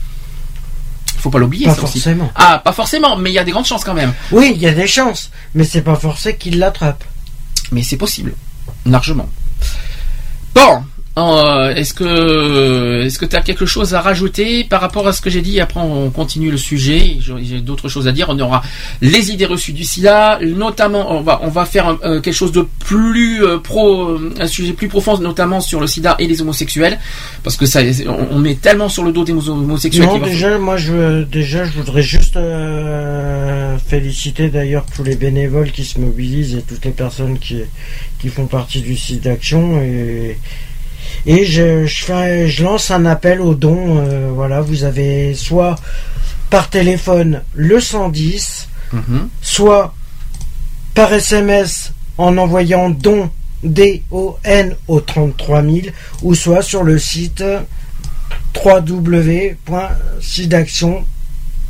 Faut 1.18 1.30
pas 1.30 1.38
l'oublier. 1.38 1.66
Pas 1.66 1.74
ça 1.74 1.84
aussi. 1.84 2.00
forcément. 2.00 2.30
Ah, 2.34 2.60
pas 2.62 2.72
forcément, 2.72 3.16
mais 3.16 3.30
il 3.30 3.34
y 3.34 3.38
a 3.38 3.44
des 3.44 3.52
grandes 3.52 3.64
chances 3.64 3.84
quand 3.84 3.94
même. 3.94 4.12
Oui, 4.30 4.52
il 4.54 4.60
y 4.60 4.66
a 4.66 4.72
des 4.74 4.86
chances, 4.86 5.30
mais 5.54 5.64
c'est 5.64 5.80
pas 5.80 5.96
forcé 5.96 6.36
qu'il 6.36 6.58
l'attrape. 6.58 7.02
Mais 7.72 7.82
c'est 7.82 7.96
possible, 7.96 8.34
largement. 8.84 9.28
Bon, 10.54 10.84
euh, 11.16 11.72
est-ce 11.76 11.94
que 11.94 13.02
est-ce 13.04 13.20
que 13.20 13.24
tu 13.24 13.36
as 13.36 13.40
quelque 13.40 13.66
chose 13.66 13.94
à 13.94 14.00
rajouter 14.00 14.64
par 14.64 14.80
rapport 14.80 15.06
à 15.06 15.12
ce 15.12 15.20
que 15.20 15.30
j'ai 15.30 15.42
dit? 15.42 15.60
Après, 15.60 15.78
on 15.80 16.10
continue 16.10 16.50
le 16.50 16.56
sujet. 16.56 17.18
J'ai 17.20 17.60
d'autres 17.60 17.88
choses 17.88 18.08
à 18.08 18.12
dire. 18.12 18.26
On 18.30 18.38
aura 18.40 18.62
les 19.00 19.30
idées 19.30 19.46
reçues 19.46 19.72
du 19.72 19.84
SIDA, 19.84 20.40
notamment 20.42 21.12
on 21.12 21.20
va 21.20 21.40
on 21.44 21.48
va 21.50 21.66
faire 21.66 21.86
un- 21.88 21.98
euh, 22.04 22.20
quelque 22.20 22.34
chose 22.34 22.50
de 22.50 22.66
plus 22.80 23.44
euh, 23.44 23.58
pro, 23.58 24.18
un 24.40 24.46
sujet 24.48 24.72
plus 24.72 24.88
profond, 24.88 25.16
notamment 25.18 25.60
sur 25.60 25.80
le 25.80 25.86
SIDA 25.86 26.16
et 26.18 26.26
les 26.26 26.42
homosexuels, 26.42 26.98
parce 27.44 27.56
que 27.56 27.66
ça, 27.66 27.80
on, 28.08 28.34
on 28.36 28.38
met 28.40 28.54
tellement 28.56 28.88
sur 28.88 29.04
le 29.04 29.12
dos 29.12 29.22
des 29.24 29.32
homosexuels. 29.48 30.06
Non, 30.06 30.18
déjà, 30.18 30.58
moi, 30.58 30.76
je, 30.76 31.22
déjà, 31.22 31.64
je 31.64 31.70
voudrais 31.72 32.02
juste 32.02 32.36
euh, 32.36 33.78
féliciter 33.78 34.48
d'ailleurs 34.48 34.84
tous 34.96 35.04
les 35.04 35.14
bénévoles 35.14 35.70
qui 35.70 35.84
se 35.84 36.00
mobilisent 36.00 36.56
et 36.56 36.62
toutes 36.62 36.84
les 36.84 36.90
personnes 36.90 37.38
qui, 37.38 37.58
qui 38.18 38.28
font 38.30 38.46
partie 38.46 38.80
du 38.80 38.96
site 38.96 39.22
d'action 39.22 39.80
et 39.80 40.38
et 41.26 41.44
je, 41.44 41.86
je, 41.86 42.04
fais, 42.04 42.48
je 42.48 42.64
lance 42.64 42.90
un 42.90 43.04
appel 43.06 43.40
aux 43.40 43.54
dons. 43.54 43.98
euh, 43.98 44.30
voilà, 44.34 44.60
vous 44.60 44.84
avez 44.84 45.34
soit 45.34 45.76
par 46.50 46.68
téléphone 46.70 47.42
le 47.54 47.80
110, 47.80 48.68
Mhm. 48.92 49.28
soit 49.42 49.94
par 50.94 51.12
SMS 51.12 51.92
en 52.18 52.36
envoyant 52.38 52.90
don 52.90 53.28
D-O-N 53.64 54.76
au 54.86 55.00
33 55.00 55.62
000 55.62 55.76
ou 56.22 56.34
soit 56.34 56.62
sur 56.62 56.82
le 56.84 56.98
site 56.98 57.42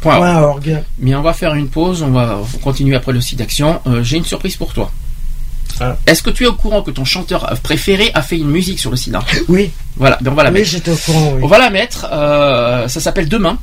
www.sidaction.org. 0.03 0.83
Bien, 0.99 1.19
on 1.19 1.23
va 1.23 1.33
faire 1.33 1.55
une 1.55 1.69
pause, 1.69 2.03
on 2.03 2.11
va 2.11 2.41
continuer 2.63 2.97
après 2.97 3.13
le 3.13 3.21
site 3.21 3.39
d'action. 3.39 3.81
Euh, 3.87 4.03
J'ai 4.03 4.17
une 4.19 4.25
surprise 4.25 4.57
pour 4.57 4.73
toi. 4.75 4.91
Est-ce 6.07 6.23
que 6.23 6.31
tu 6.31 6.45
es 6.45 6.47
au 6.47 6.55
courant 6.55 6.83
que 6.83 6.91
ton 6.91 7.05
chanteur 7.05 7.53
préféré 7.63 8.11
a 8.15 8.23
fait 8.23 8.37
une 8.37 8.51
musique 8.51 8.79
sur 8.79 8.91
le 8.91 8.97
sida 8.97 9.23
Oui. 9.49 9.71
Voilà, 9.97 10.19
ben 10.21 10.33
on 10.33 10.35
va 10.35 10.45
la 10.45 10.51
Oui, 10.51 10.59
mettre. 10.61 10.71
j'étais 10.71 10.91
au 10.91 10.97
courant, 10.97 11.33
oui. 11.35 11.41
On 11.43 11.47
va 11.47 11.59
la 11.59 11.71
mettre. 11.71 12.07
euh, 12.13 12.89
ça 12.89 13.01
s'appelle 13.01 13.29
Demain. 13.29 13.59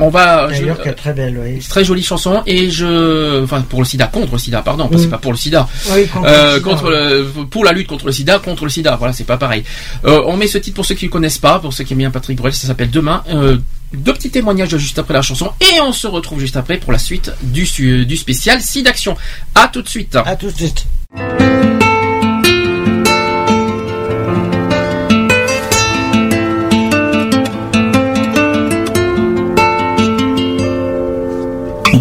On 0.00 0.08
va. 0.08 0.48
je- 0.54 0.64
est 0.64 0.94
très 0.94 1.12
belle, 1.12 1.38
oui. 1.38 1.58
Très 1.68 1.84
jolie 1.84 2.02
chanson 2.02 2.42
et 2.46 2.70
je, 2.70 3.44
enfin 3.44 3.60
pour 3.60 3.80
le 3.80 3.84
SIDA, 3.84 4.06
contre 4.06 4.32
le 4.32 4.38
SIDA, 4.38 4.62
pardon, 4.62 4.88
que 4.88 4.96
c'est 4.96 5.06
Mm. 5.06 5.10
pas 5.10 5.18
pour 5.18 5.32
le 5.32 5.36
SIDA. 5.36 5.68
Oui, 5.90 6.06
contre 6.06 6.26
Euh, 6.26 6.52
le 6.54 6.58
sida, 6.58 6.70
contre 6.70 6.90
le- 6.90 7.44
pour 7.50 7.62
la 7.64 7.72
lutte 7.72 7.86
contre 7.86 8.06
le 8.06 8.12
SIDA, 8.12 8.38
contre 8.38 8.64
le 8.64 8.70
SIDA. 8.70 8.96
Voilà, 8.96 9.12
c'est 9.12 9.24
pas 9.24 9.36
pareil. 9.36 9.64
Euh, 10.06 10.22
on 10.26 10.38
met 10.38 10.46
ce 10.46 10.56
titre 10.56 10.76
pour 10.76 10.86
ceux 10.86 10.94
qui 10.94 11.04
ne 11.06 11.10
connaissent 11.10 11.36
pas, 11.36 11.58
pour 11.58 11.74
ceux 11.74 11.84
qui 11.84 11.92
aiment 11.92 11.98
bien 11.98 12.10
Patrick 12.10 12.38
Bruel, 12.38 12.54
ça 12.54 12.66
s'appelle 12.66 12.88
Demain. 12.90 13.22
Euh, 13.28 13.58
deux 13.92 14.14
petits 14.14 14.30
témoignages 14.30 14.74
juste 14.78 14.98
après 14.98 15.12
la 15.12 15.20
chanson 15.22 15.50
et 15.60 15.80
on 15.82 15.92
se 15.92 16.06
retrouve 16.06 16.40
juste 16.40 16.56
après 16.56 16.78
pour 16.78 16.90
la 16.90 16.98
suite 16.98 17.30
du 17.42 17.66
du 18.06 18.16
spécial 18.16 18.62
SIDAction. 18.62 19.14
À 19.54 19.68
tout 19.68 19.82
de 19.82 19.88
suite. 19.90 20.16
À 20.16 20.36
tout 20.36 20.50
de 20.50 20.56
suite. 20.56 20.86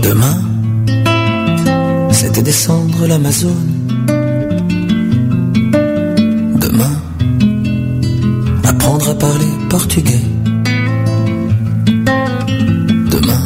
Demain, 0.02 0.38
c'était 2.12 2.42
descendre 2.42 3.08
l'Amazone. 3.08 3.52
Demain, 6.60 6.96
apprendre 8.64 9.10
à 9.10 9.16
parler 9.16 9.46
portugais. 9.70 10.22
Demain, 13.12 13.44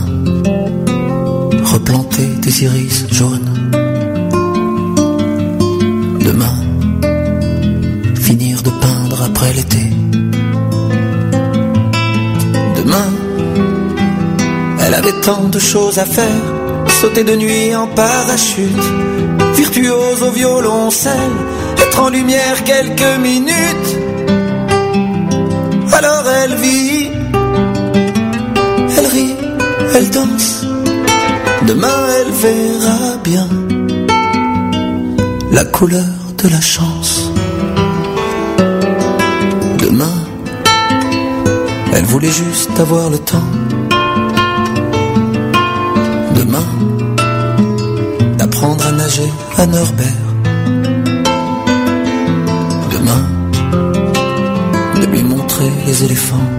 replanter 1.64 2.28
des 2.41 2.64
iris 2.64 3.06
jaunes. 3.12 3.48
Demain, 6.31 6.60
finir 8.22 8.61
de 8.61 8.69
peindre 8.69 9.19
après 9.30 9.51
l'été. 9.51 9.84
Demain, 12.77 13.10
elle 14.84 14.93
avait 14.93 15.19
tant 15.23 15.45
de 15.45 15.57
choses 15.57 15.97
à 15.97 16.06
faire. 16.06 16.45
Sauter 17.01 17.23
de 17.23 17.35
nuit 17.35 17.76
en 17.76 17.88
parachute, 17.88 18.85
virtuose 19.56 20.22
au 20.22 20.30
violoncelle, 20.30 21.35
être 21.84 21.99
en 21.99 22.10
lumière 22.10 22.64
quelques 22.64 23.15
minutes. 23.19 23.91
Alors 25.91 26.26
elle 26.43 26.56
vit, 26.57 27.10
elle 28.97 29.07
rit, 29.07 29.35
elle 29.95 30.10
danse. 30.11 30.64
Demain 31.65 31.99
elle 32.19 32.31
verra 32.31 33.18
bien 33.23 33.47
la 35.51 35.65
couleur 35.65 36.19
de 36.44 36.49
la 36.49 36.61
chance. 36.61 37.32
Demain, 39.78 40.18
elle 41.94 42.06
voulait 42.06 42.32
juste 42.32 42.80
avoir 42.80 43.10
le 43.10 43.18
temps 43.18 43.49
demain 46.36 46.68
d'apprendre 48.38 48.86
à 48.88 48.91
nager 48.91 49.30
à 49.57 49.66
Norbert. 49.66 50.26
Demain 52.94 53.24
de 55.02 55.06
lui 55.07 55.24
montrer 55.24 55.72
les 55.88 56.03
éléphants. 56.06 56.49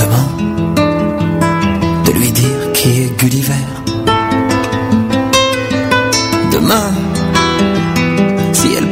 Demain 0.00 0.28
de 2.06 2.10
lui 2.18 2.32
dire 2.32 2.72
qui 2.72 3.02
est 3.02 3.18
Gulliver. 3.18 3.69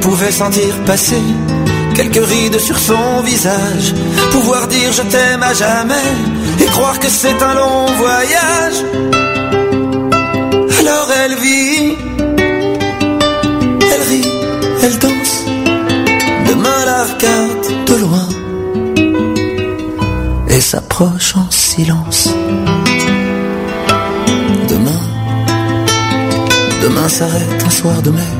pouvait 0.08 0.32
sentir 0.32 0.72
passer 0.86 1.22
quelques 1.94 2.24
rides 2.24 2.58
sur 2.58 2.78
son 2.78 3.20
visage, 3.32 3.92
pouvoir 4.32 4.66
dire 4.66 4.90
je 4.90 5.02
t'aime 5.02 5.42
à 5.42 5.52
jamais 5.52 6.08
et 6.62 6.64
croire 6.76 6.98
que 6.98 7.10
c'est 7.10 7.38
un 7.50 7.54
long 7.54 7.84
voyage. 8.04 8.78
Alors 10.80 11.08
elle 11.22 11.36
vit, 11.46 11.96
elle 13.92 14.04
rit, 14.10 14.30
elle 14.84 14.98
danse, 14.98 15.34
demain 16.50 16.80
la 16.90 17.00
regarde 17.10 17.66
de 17.90 17.96
loin 18.04 18.28
et 20.48 20.60
s'approche 20.60 21.36
en 21.36 21.50
silence. 21.50 22.30
Demain, 24.72 25.02
demain 26.82 27.08
s'arrête 27.08 27.62
un 27.66 27.70
soir 27.70 28.00
de 28.00 28.10
mai. 28.10 28.37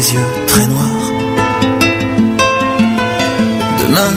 Les 0.00 0.14
yeux 0.14 0.30
très 0.46 0.66
noirs. 0.66 1.08
Demain, 3.82 4.12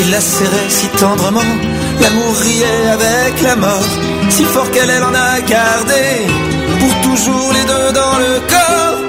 il 0.00 0.10
la 0.10 0.20
serrait 0.20 0.70
si 0.78 0.86
tendrement, 1.02 1.52
l'amour 2.02 2.34
riait 2.46 2.88
avec 2.98 3.32
la 3.42 3.56
mort, 3.56 3.90
si 4.28 4.44
fort 4.52 4.70
qu'elle 4.72 4.90
elle 4.90 5.04
en 5.10 5.14
a 5.14 5.40
gardé, 5.56 6.04
pour 6.80 6.94
toujours 7.08 7.48
les 7.56 7.64
deux 7.72 7.88
dans 8.00 8.16
le 8.24 8.32
corps. 8.54 9.00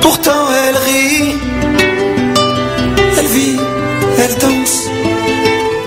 Pourtant 0.00 0.44
elle 0.64 0.78
rit, 0.88 1.34
elle 3.18 3.30
vit, 3.36 3.58
elle 4.22 4.36
danse, 4.44 4.78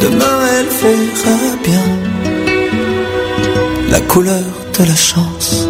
demain 0.05 0.37
elle 0.55 0.71
verra 0.81 1.39
bien 1.69 1.87
la 3.93 3.99
couleur 4.11 4.47
de 4.77 4.83
la 4.91 4.95
chance. 4.95 5.67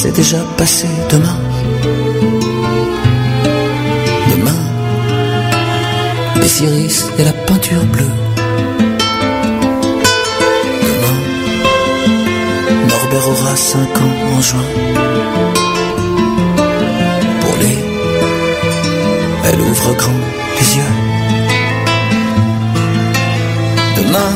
C'est 0.00 0.12
déjà 0.12 0.38
passé 0.56 0.86
demain. 1.10 1.38
Demain, 4.30 4.60
les 6.40 6.62
iris 6.62 7.10
et 7.18 7.24
la 7.24 7.32
peinture 7.32 7.84
bleue. 7.94 8.14
Demain, 10.88 11.18
Norbert 12.88 13.28
aura 13.28 13.56
cinq 13.56 13.92
ans 14.04 14.16
en 14.36 14.40
juin. 14.40 14.68
Pour 17.40 17.54
lui, 17.62 17.76
elle 19.46 19.60
ouvre 19.60 19.94
grand 19.94 20.20
les 20.58 20.76
yeux. 20.76 20.94
Demain, 23.96 24.32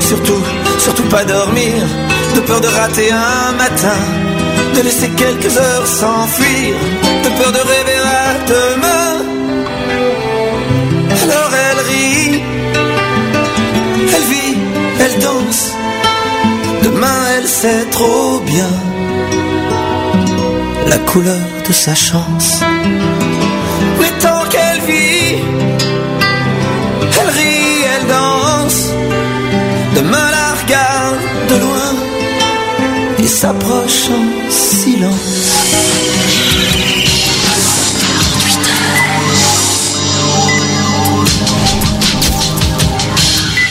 surtout, 0.00 0.42
surtout 0.78 1.08
pas 1.14 1.24
dormir, 1.24 1.86
de 2.34 2.40
peur 2.40 2.60
de 2.60 2.68
rater 2.68 3.10
un 3.10 3.52
matin, 3.52 4.00
de 4.76 4.80
laisser 4.82 5.10
quelques 5.10 5.56
heures 5.56 5.86
s'enfuir, 5.86 6.74
de 7.24 7.28
peur 7.38 7.52
de 7.52 7.62
rêver 7.72 8.00
à 8.22 8.28
demain. 8.54 9.12
Alors 11.22 11.50
elle 11.66 11.80
rit, 11.90 12.42
elle 14.14 14.26
vit, 14.34 14.56
elle 15.00 15.18
danse, 15.20 15.72
demain 16.82 17.20
elle 17.36 17.48
sait 17.48 17.84
trop 17.90 18.40
bien 18.40 18.70
la 20.88 20.98
couleur 21.10 21.46
de 21.66 21.72
sa 21.72 21.94
chance. 21.94 22.62
En 33.92 34.50
silence. 34.50 35.52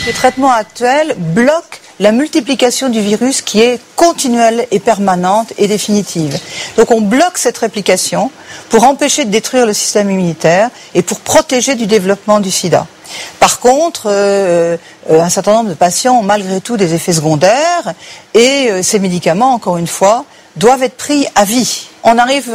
Les 0.06 0.12
traitements 0.12 0.52
actuels 0.52 1.14
bloquent 1.16 1.78
la 1.98 2.12
multiplication 2.12 2.88
du 2.88 3.00
virus 3.00 3.42
qui 3.42 3.60
est 3.60 3.80
continuelle 3.96 4.66
et 4.70 4.78
permanente 4.78 5.52
et 5.58 5.66
définitive. 5.66 6.38
Donc 6.76 6.90
on 6.90 7.00
bloque 7.00 7.38
cette 7.38 7.58
réplication 7.58 8.30
pour 8.68 8.84
empêcher 8.84 9.24
de 9.24 9.30
détruire 9.30 9.66
le 9.66 9.72
système 9.72 10.10
immunitaire 10.10 10.70
et 10.94 11.02
pour 11.02 11.20
protéger 11.20 11.74
du 11.74 11.86
développement 11.86 12.40
du 12.40 12.50
sida. 12.50 12.86
Par 13.42 13.58
contre, 13.58 14.04
euh, 14.06 14.76
euh, 15.10 15.20
un 15.20 15.28
certain 15.28 15.54
nombre 15.54 15.70
de 15.70 15.74
patients 15.74 16.20
ont 16.20 16.22
malgré 16.22 16.60
tout 16.60 16.76
des 16.76 16.94
effets 16.94 17.12
secondaires 17.12 17.92
et 18.34 18.70
euh, 18.70 18.82
ces 18.84 19.00
médicaments, 19.00 19.52
encore 19.52 19.78
une 19.78 19.88
fois, 19.88 20.26
doivent 20.54 20.84
être 20.84 20.96
pris 20.96 21.26
à 21.34 21.44
vie. 21.44 21.88
On 22.04 22.18
arrive 22.18 22.52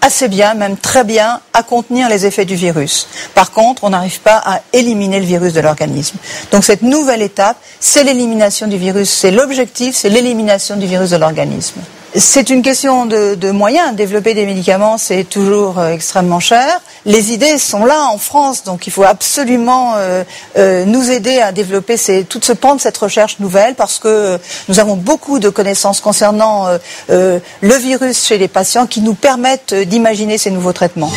assez 0.00 0.28
bien, 0.28 0.54
même 0.54 0.76
très 0.76 1.02
bien, 1.02 1.40
à 1.52 1.64
contenir 1.64 2.08
les 2.08 2.24
effets 2.24 2.44
du 2.44 2.54
virus. 2.54 3.08
Par 3.34 3.50
contre, 3.50 3.82
on 3.82 3.90
n'arrive 3.90 4.20
pas 4.20 4.40
à 4.46 4.60
éliminer 4.72 5.18
le 5.18 5.26
virus 5.26 5.54
de 5.54 5.60
l'organisme. 5.60 6.18
Donc 6.52 6.62
cette 6.62 6.82
nouvelle 6.82 7.22
étape, 7.22 7.56
c'est 7.80 8.04
l'élimination 8.04 8.68
du 8.68 8.76
virus. 8.76 9.10
C'est 9.10 9.32
l'objectif, 9.32 9.96
c'est 9.96 10.08
l'élimination 10.08 10.76
du 10.76 10.86
virus 10.86 11.10
de 11.10 11.16
l'organisme. 11.16 11.80
C'est 12.18 12.50
une 12.50 12.62
question 12.62 13.06
de, 13.06 13.50
moyens. 13.52 13.94
Développer 13.94 14.34
des 14.34 14.44
médicaments, 14.44 14.98
c'est 14.98 15.22
toujours 15.22 15.78
euh, 15.78 15.92
extrêmement 15.92 16.40
cher. 16.40 16.80
Les 17.06 17.32
idées 17.32 17.58
sont 17.58 17.84
là 17.84 18.08
en 18.10 18.18
France, 18.18 18.64
donc 18.64 18.88
il 18.88 18.92
faut 18.92 19.04
absolument 19.04 19.94
euh, 19.94 20.24
euh, 20.58 20.84
nous 20.84 21.12
aider 21.12 21.38
à 21.38 21.52
développer 21.52 21.94
tout 22.28 22.40
ce 22.42 22.52
pan 22.52 22.74
de 22.74 22.80
cette 22.80 22.98
recherche 22.98 23.38
nouvelle, 23.38 23.76
parce 23.76 24.00
que 24.00 24.36
nous 24.68 24.80
avons 24.80 24.96
beaucoup 24.96 25.38
de 25.38 25.48
connaissances 25.48 26.00
concernant 26.00 26.66
le 27.08 27.40
virus 27.80 28.26
chez 28.26 28.36
les 28.36 28.48
patients 28.48 28.86
qui 28.86 29.00
nous 29.00 29.14
permettent 29.14 29.74
d'imaginer 29.74 30.38
ces 30.38 30.50
nouveaux 30.50 30.72
traitements. 30.72 31.12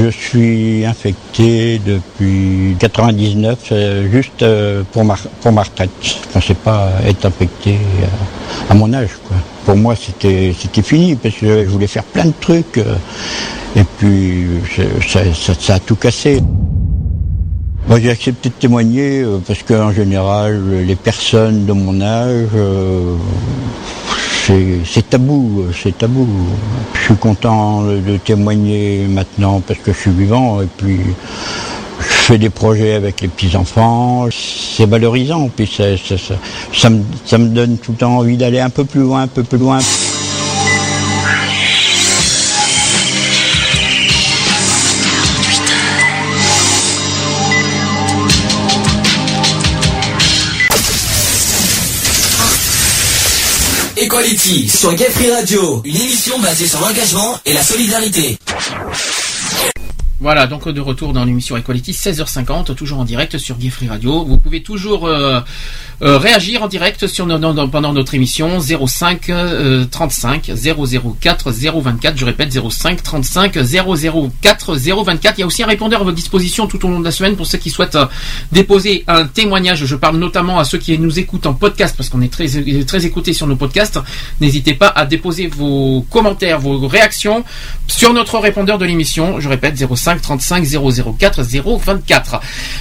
Je 0.00 0.10
suis 0.10 0.84
infecté 0.84 1.80
depuis 1.84 2.76
99, 2.78 3.58
euh, 3.72 4.08
juste 4.12 4.42
euh, 4.42 4.84
pour 4.92 5.04
ma, 5.04 5.16
pour 5.40 5.52
retraite. 5.52 5.90
Je 6.00 6.14
pensais 6.32 6.54
pas 6.54 6.92
être 7.04 7.26
infecté 7.26 7.72
euh, 7.72 8.70
à 8.70 8.74
mon 8.74 8.92
âge. 8.92 9.10
Pour 9.66 9.74
moi, 9.74 9.96
c'était 9.96 10.52
fini 10.82 11.16
parce 11.16 11.34
que 11.34 11.64
je 11.64 11.68
voulais 11.68 11.88
faire 11.88 12.04
plein 12.04 12.26
de 12.26 12.34
trucs. 12.40 12.78
et 13.74 13.84
puis, 13.98 14.46
ça, 15.08 15.74
a 15.74 15.80
tout 15.80 15.96
cassé. 15.96 16.40
Moi, 17.88 17.98
j'ai 17.98 18.10
accepté 18.10 18.50
de 18.50 18.54
témoigner 18.54 19.24
parce 19.48 19.64
qu'en 19.64 19.92
général, 19.92 20.62
les 20.86 20.96
personnes 20.96 21.66
de 21.66 21.72
mon 21.72 22.00
âge, 22.00 22.50
c'est 24.84 25.10
tabou, 25.10 25.66
c'est 25.74 25.96
tabou. 25.96 26.26
Je 26.94 27.00
suis 27.00 27.16
content 27.16 27.82
de 27.82 28.16
témoigner 28.16 29.06
maintenant 29.08 29.60
parce 29.60 29.78
que 29.80 29.92
je 29.92 29.98
suis 29.98 30.10
vivant 30.10 30.62
et 30.62 30.68
puis 30.76 31.00
je 32.00 32.04
fais 32.04 32.38
des 32.38 32.48
projets 32.48 32.94
avec 32.94 33.20
les 33.20 33.28
petits-enfants. 33.28 34.28
C'est 34.30 34.86
valorisant, 34.86 35.50
puis 35.54 35.66
ça 35.66 36.90
me, 36.90 37.02
ça 37.24 37.38
me 37.38 37.48
donne 37.48 37.76
tout 37.78 37.92
le 37.92 37.98
temps 37.98 38.16
envie 38.18 38.36
d'aller 38.36 38.60
un 38.60 38.70
peu 38.70 38.84
plus 38.84 39.02
loin, 39.02 39.22
un 39.22 39.28
peu 39.28 39.42
plus 39.42 39.58
loin. 39.58 39.80
Sur 54.36 54.92
Gay 54.92 55.08
Radio, 55.32 55.80
une 55.86 55.96
émission 55.96 56.38
basée 56.40 56.66
sur 56.66 56.80
l'engagement 56.80 57.40
et 57.46 57.54
la 57.54 57.62
solidarité. 57.62 58.38
Voilà, 60.20 60.48
donc 60.48 60.68
de 60.68 60.80
retour 60.80 61.12
dans 61.12 61.24
l'émission 61.24 61.56
Equality, 61.56 61.92
16h50, 61.92 62.74
toujours 62.74 62.98
en 62.98 63.04
direct 63.04 63.38
sur 63.38 63.56
Gay 63.56 63.70
Free 63.70 63.86
Radio. 63.86 64.24
Vous 64.24 64.36
pouvez 64.36 64.64
toujours 64.64 65.06
euh, 65.06 65.38
euh, 66.02 66.18
réagir 66.18 66.64
en 66.64 66.66
direct 66.66 67.06
sur 67.06 67.28
pendant 67.70 67.92
notre 67.92 68.14
émission 68.16 68.58
05 68.58 69.30
euh, 69.30 69.84
35 69.84 70.50
004 71.20 71.52
024. 71.52 72.18
Je 72.18 72.24
répète 72.24 72.52
05 72.52 73.00
35 73.00 73.52
004 73.52 74.76
024. 74.76 75.38
Il 75.38 75.40
y 75.40 75.42
a 75.44 75.46
aussi 75.46 75.62
un 75.62 75.66
répondeur 75.66 76.00
à 76.00 76.04
votre 76.04 76.16
disposition 76.16 76.66
tout 76.66 76.84
au 76.84 76.88
long 76.88 76.98
de 76.98 77.04
la 77.04 77.12
semaine 77.12 77.36
pour 77.36 77.46
ceux 77.46 77.58
qui 77.58 77.70
souhaitent 77.70 77.94
euh, 77.94 78.06
déposer 78.50 79.04
un 79.06 79.24
témoignage. 79.24 79.84
Je 79.84 79.94
parle 79.94 80.16
notamment 80.16 80.58
à 80.58 80.64
ceux 80.64 80.78
qui 80.78 80.98
nous 80.98 81.20
écoutent 81.20 81.46
en 81.46 81.54
podcast 81.54 81.94
parce 81.96 82.08
qu'on 82.08 82.22
est 82.22 82.32
très 82.32 82.48
très 82.84 83.06
écoutés 83.06 83.34
sur 83.34 83.46
nos 83.46 83.56
podcasts. 83.56 84.00
N'hésitez 84.40 84.74
pas 84.74 84.88
à 84.88 85.06
déposer 85.06 85.46
vos 85.46 86.04
commentaires, 86.10 86.58
vos 86.58 86.88
réactions 86.88 87.44
sur 87.86 88.12
notre 88.12 88.38
répondeur 88.38 88.78
de 88.78 88.84
l'émission. 88.84 89.38
Je 89.38 89.48
répète 89.48 89.76
05 89.76 90.07
05 90.08 90.22
35 90.22 90.64
004 91.18 91.42
024. 91.42 92.40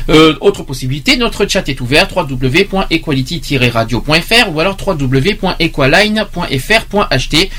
Euh, 0.10 0.36
autre 0.42 0.62
possibilité, 0.64 1.16
notre 1.18 1.46
chat 1.48 1.68
est 1.68 1.82
ouvert 1.82 2.08
www.equality-radio.fr 2.16 4.54
ou 4.54 4.60
alors 4.60 4.78
www.equaline.fr.ht. 4.86 7.50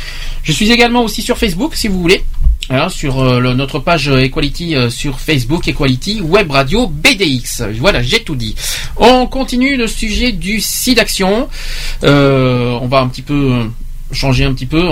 Je 0.43 0.53
suis 0.53 0.71
également 0.71 1.03
aussi 1.03 1.23
sur 1.23 1.37
Facebook 1.37 1.75
si 1.75 1.89
vous 1.89 2.01
voulez. 2.01 2.23
Hein, 2.71 2.91
sur 2.91 3.21
euh, 3.21 3.55
notre 3.55 3.79
page 3.79 4.11
euh, 4.11 4.19
Equality 4.19 4.75
euh, 4.75 4.91
sur 4.91 5.21
Facebook, 5.21 5.67
Equality 5.69 6.21
Web 6.21 6.51
Radio 6.51 6.87
BDX. 6.87 7.63
Voilà, 7.79 8.03
j'ai 8.03 8.23
tout 8.23 8.35
dit. 8.35 8.55
On 8.99 9.27
continue 9.27 9.79
le 9.79 9.87
sujet 9.87 10.33
du 10.33 10.61
SIDAction. 10.61 11.49
Euh, 12.05 12.79
on 12.83 12.87
va 12.87 13.01
un 13.01 13.09
petit 13.09 13.23
peu 13.23 13.71
changer 14.13 14.45
un 14.45 14.53
petit 14.53 14.67
peu. 14.67 14.83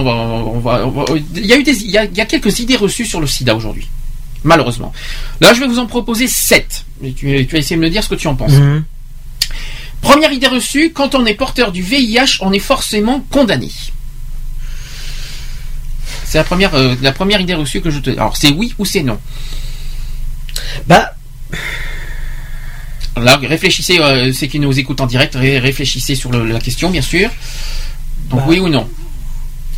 Il 1.35 1.47
y 1.47 1.53
a 1.53 1.59
eu 1.59 1.65
il 1.67 1.91
y 1.91 1.99
a 1.99 2.27
quelques 2.27 2.61
idées 2.61 2.77
reçues 2.77 3.05
sur 3.05 3.21
le 3.21 3.27
SIDA 3.27 3.55
aujourd'hui. 3.55 3.87
Malheureusement. 4.47 4.93
Là, 5.41 5.53
je 5.55 5.61
vais 5.61 5.67
vous 5.67 5.79
en 5.81 5.87
proposer 5.87 6.29
sept. 6.29 6.85
Et 7.03 7.13
tu, 7.13 7.45
tu 7.47 7.53
vas 7.53 7.59
essayer 7.59 7.77
de 7.77 7.81
me 7.83 7.91
dire 7.91 8.03
ce 8.03 8.09
que 8.09 8.15
tu 8.15 8.29
en 8.29 8.35
penses. 8.37 8.53
Mhm. 8.53 8.85
Première 10.01 10.33
idée 10.33 10.47
reçue, 10.47 10.93
quand 10.93 11.15
on 11.15 11.27
est 11.27 11.35
porteur 11.35 11.73
du 11.73 11.83
VIH, 11.83 12.39
on 12.41 12.53
est 12.53 12.59
forcément 12.61 13.21
condamné. 13.31 13.71
C'est 16.25 16.39
la 16.39 16.45
première, 16.45 16.75
euh, 16.75 16.95
la 17.03 17.13
première 17.13 17.41
idée 17.41 17.55
reçue 17.55 17.81
que 17.81 17.91
je 17.91 17.99
te. 17.99 18.11
Alors, 18.11 18.37
c'est 18.37 18.51
oui 18.51 18.75
ou 18.79 18.85
c'est 18.85 19.03
non? 19.03 19.19
Bah. 20.87 21.13
Là, 23.17 23.37
réfléchissez, 23.39 23.99
euh, 23.99 24.33
ceux 24.33 24.47
qui 24.47 24.61
nous 24.61 24.79
écoutent 24.79 25.01
en 25.01 25.07
direct, 25.07 25.35
ré- 25.35 25.59
réfléchissez 25.59 26.15
sur 26.15 26.31
le- 26.31 26.47
la 26.47 26.61
question, 26.61 26.91
bien 26.91 27.01
sûr. 27.03 27.31
Donc, 28.31 28.43
oui 28.47 28.59
ou 28.61 28.69
non? 28.69 28.89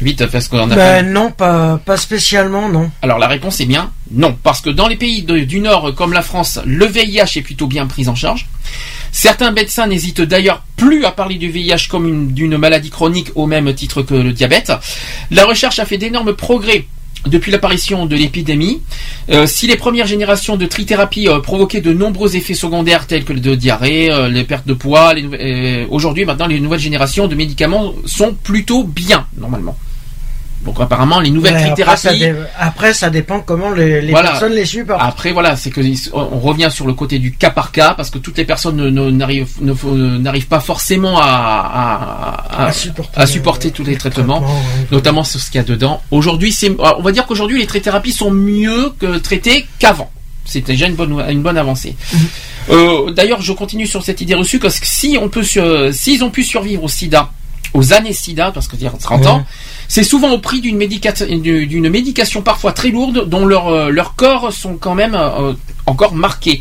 Vite, 0.01 0.27
parce 0.27 0.47
qu'on 0.49 0.71
a. 0.71 0.77
Bah 0.77 1.03
non, 1.03 1.31
pas, 1.33 1.79
pas 1.85 1.97
spécialement, 1.97 2.69
non. 2.69 2.91
Alors 3.03 3.19
la 3.19 3.27
réponse 3.27 3.61
est 3.61 3.67
bien 3.67 3.91
non, 4.11 4.37
parce 4.43 4.61
que 4.63 4.71
dans 4.71 4.89
les 4.89 4.97
pays 4.97 5.23
de- 5.23 5.41
du 5.41 5.61
Nord 5.61 5.95
comme 5.95 6.13
la 6.13 6.23
France, 6.23 6.59
le 6.65 6.87
VIH 6.87 7.37
est 7.37 7.43
plutôt 7.43 7.67
bien 7.67 7.87
pris 7.87 8.09
en 8.09 8.15
charge. 8.15 8.47
Certains 9.13 9.51
médecins 9.51 9.87
n'hésitent 9.87 10.23
d'ailleurs 10.23 10.63
plus 10.77 11.05
à 11.05 11.11
parler 11.11 11.35
du 11.37 11.51
VIH 11.51 11.89
comme 11.91 12.07
une- 12.09 12.33
d'une 12.33 12.57
maladie 12.57 12.91
chronique 12.91 13.33
au 13.35 13.47
même 13.47 13.73
titre 13.75 14.03
que 14.03 14.15
le 14.15 14.33
diabète. 14.33 14.73
La 15.31 15.45
recherche 15.45 15.79
a 15.79 15.85
fait 15.85 15.99
d'énormes 15.99 16.33
progrès 16.35 16.87
depuis 17.27 17.51
l'apparition 17.51 18.07
de 18.07 18.15
l'épidémie. 18.15 18.81
Euh, 19.31 19.47
si 19.47 19.67
les 19.67 19.77
premières 19.77 20.07
générations 20.07 20.57
de 20.57 20.65
trithérapie 20.67 21.29
euh, 21.29 21.41
provoquaient 21.41 21.81
de 21.81 21.93
nombreux 21.93 22.37
effets 22.37 22.55
secondaires 22.55 23.07
tels 23.09 23.25
que 23.25 23.33
de 23.33 23.55
diarrhée, 23.57 24.11
euh, 24.11 24.29
les 24.29 24.45
pertes 24.45 24.67
de 24.69 24.75
poids, 24.75 25.13
aujourd'hui 25.91 26.25
maintenant 26.25 26.47
les 26.47 26.61
nouvelles 26.61 26.79
générations 26.81 27.27
de 27.27 27.35
médicaments 27.35 27.93
sont 28.07 28.35
plutôt 28.35 28.85
bien 28.85 29.27
normalement. 29.37 29.77
Donc 30.69 30.81
apparemment 30.81 31.19
les 31.21 31.31
nouvelles 31.31 31.55
Ouais, 31.55 31.65
après, 31.71 31.97
ça 31.97 32.11
trithérapies. 32.11 32.41
dé- 32.41 32.47
après, 32.59 32.93
ça 32.93 33.09
dépend 33.11 33.41
comment 33.41 33.71
les, 33.71 34.03
les 34.03 34.11
Voilà. 34.11 34.31
personnes 34.33 34.53
les 34.53 34.67
suivent. 34.67 34.95
Après, 34.99 35.33
voilà, 35.33 35.57
c'est 35.57 35.71
que 35.71 35.81
on 36.13 36.39
revient 36.41 36.69
sur 36.71 36.87
le 36.87 36.93
côté 36.93 37.19
du 37.19 37.33
cas 37.33 37.49
par 37.51 37.73
cas 37.73 37.95
parce 37.95 38.11
que 38.11 38.19
toutes 38.19 38.37
les 38.37 38.45
personnes 38.45 38.77
ne- 38.77 38.91
ne- 38.91 39.11
n'arrivent 39.11 39.49
ne, 39.63 39.73
ne- 39.73 40.19
n'arrivent 40.19 40.47
pas 40.49 40.61
forcément 40.61 41.19
à, 41.19 41.25
à, 41.25 42.65
à- 42.65 42.67
À 42.67 42.73
supporter, 42.73 43.19
à 43.21 43.27
supporter 43.27 43.71
tous 43.71 43.85
les 43.85 43.97
traitements, 43.97 44.45
notamment 44.93 45.25
sur 45.25 45.41
ce 45.41 45.51
qu'il 45.51 45.59
y 45.59 45.61
a 45.61 45.67
dedans. 45.67 46.03
Aujourd'hui, 46.11 46.53
c'est, 46.53 46.71
on 46.79 47.01
va 47.03 47.13
dire 47.13 47.27
qu'aujourd'hui 47.27 47.59
les 47.59 47.81
thérapies 47.81 48.13
sont 48.13 48.31
mieux 48.31 48.93
que 48.99 49.17
traitées 49.19 49.67
qu'avant. 49.79 50.11
C'est 50.45 50.61
déjà 50.61 50.87
une 50.87 50.95
bonne 50.97 51.25
une 51.31 51.43
bonne 51.43 51.57
avancée. 51.59 51.97
Euh, 52.71 53.11
D'ailleurs, 53.13 53.41
je 53.41 53.53
continue 53.53 53.87
sur 53.87 54.03
cette 54.03 54.21
idée 54.21 54.35
reçue 54.35 54.59
parce 54.59 54.79
que 54.81 54.87
si 54.87 55.19
on 55.21 55.29
peut, 55.29 55.43
sur- 55.43 55.93
s'ils 55.95 56.23
ont 56.25 56.31
pu 56.31 56.45
survivre 56.45 56.85
au 56.85 56.89
SIDA, 56.89 57.31
aux 57.75 57.93
années 57.93 58.13
SIDA, 58.13 58.51
parce 58.53 58.67
que 58.69 58.77
dire 58.77 58.93
30 58.99 59.27
ans. 59.27 59.45
C'est 59.89 60.05
souvent 60.05 60.31
au 60.33 60.39
prix 60.39 60.61
d'une 60.61 60.77
médication, 60.77 62.43
parfois 62.43 62.73
très 62.73 62.91
lourde 62.91 63.29
dont 63.29 63.47
leur, 63.47 63.69
euh, 63.69 63.91
leurs 63.91 64.15
corps 64.15 64.53
sont 64.53 64.77
quand 64.77 64.95
même 64.95 65.15
euh, 65.15 65.55
encore 65.87 66.15
marqués. 66.15 66.61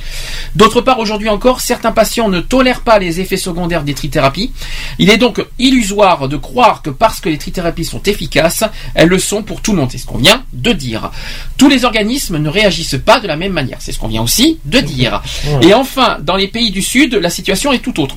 D'autre 0.55 0.79
part, 0.79 0.99
aujourd'hui 0.99 1.27
encore, 1.27 1.59
certains 1.59 1.91
patients 1.91 2.29
ne 2.29 2.39
tolèrent 2.39 2.81
pas 2.81 2.99
les 2.99 3.19
effets 3.19 3.37
secondaires 3.37 3.83
des 3.83 3.93
trithérapies. 3.93 4.53
Il 4.97 5.09
est 5.09 5.17
donc 5.17 5.45
illusoire 5.59 6.29
de 6.29 6.37
croire 6.37 6.81
que 6.81 6.89
parce 6.89 7.19
que 7.19 7.27
les 7.27 7.37
trithérapies 7.37 7.85
sont 7.85 8.01
efficaces, 8.03 8.63
elles 8.95 9.09
le 9.09 9.19
sont 9.19 9.43
pour 9.43 9.61
tout 9.61 9.73
le 9.73 9.79
monde. 9.79 9.91
C'est 9.91 9.97
ce 9.97 10.05
qu'on 10.05 10.17
vient 10.17 10.43
de 10.53 10.71
dire. 10.71 11.11
Tous 11.57 11.67
les 11.67 11.83
organismes 11.83 12.37
ne 12.37 12.49
réagissent 12.49 12.99
pas 13.05 13.19
de 13.19 13.27
la 13.27 13.35
même 13.35 13.53
manière. 13.53 13.77
C'est 13.81 13.91
ce 13.91 13.99
qu'on 13.99 14.07
vient 14.07 14.23
aussi 14.23 14.59
de 14.63 14.79
dire. 14.79 15.21
Et 15.61 15.73
enfin, 15.73 16.17
dans 16.21 16.37
les 16.37 16.47
pays 16.47 16.71
du 16.71 16.81
Sud, 16.81 17.13
la 17.15 17.29
situation 17.29 17.73
est 17.73 17.79
tout 17.79 17.99
autre. 17.99 18.15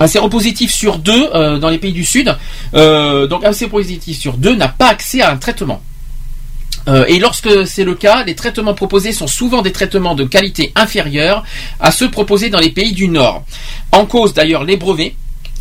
Un 0.00 0.06
séropositif 0.06 0.72
sur 0.72 0.98
deux 0.98 1.28
euh, 1.34 1.58
dans 1.58 1.68
les 1.68 1.78
pays 1.78 1.92
du 1.92 2.04
Sud, 2.04 2.36
euh, 2.74 3.26
donc 3.26 3.44
un 3.44 3.52
séropositif 3.52 4.18
sur 4.18 4.36
deux 4.36 4.54
n'a 4.54 4.68
pas 4.68 4.88
accès 4.88 5.20
à 5.20 5.30
un 5.30 5.36
traitement. 5.36 5.82
Euh, 6.86 7.04
et 7.08 7.18
lorsque 7.18 7.66
c'est 7.66 7.84
le 7.84 7.94
cas, 7.94 8.24
les 8.24 8.34
traitements 8.34 8.74
proposés 8.74 9.12
sont 9.12 9.26
souvent 9.26 9.60
des 9.60 9.72
traitements 9.72 10.14
de 10.14 10.24
qualité 10.24 10.72
inférieure 10.74 11.44
à 11.80 11.90
ceux 11.90 12.10
proposés 12.10 12.48
dans 12.48 12.60
les 12.60 12.70
pays 12.70 12.92
du 12.92 13.08
Nord. 13.08 13.44
En 13.92 14.06
cause 14.06 14.32
d'ailleurs 14.34 14.64
les 14.64 14.76
brevets, 14.76 15.14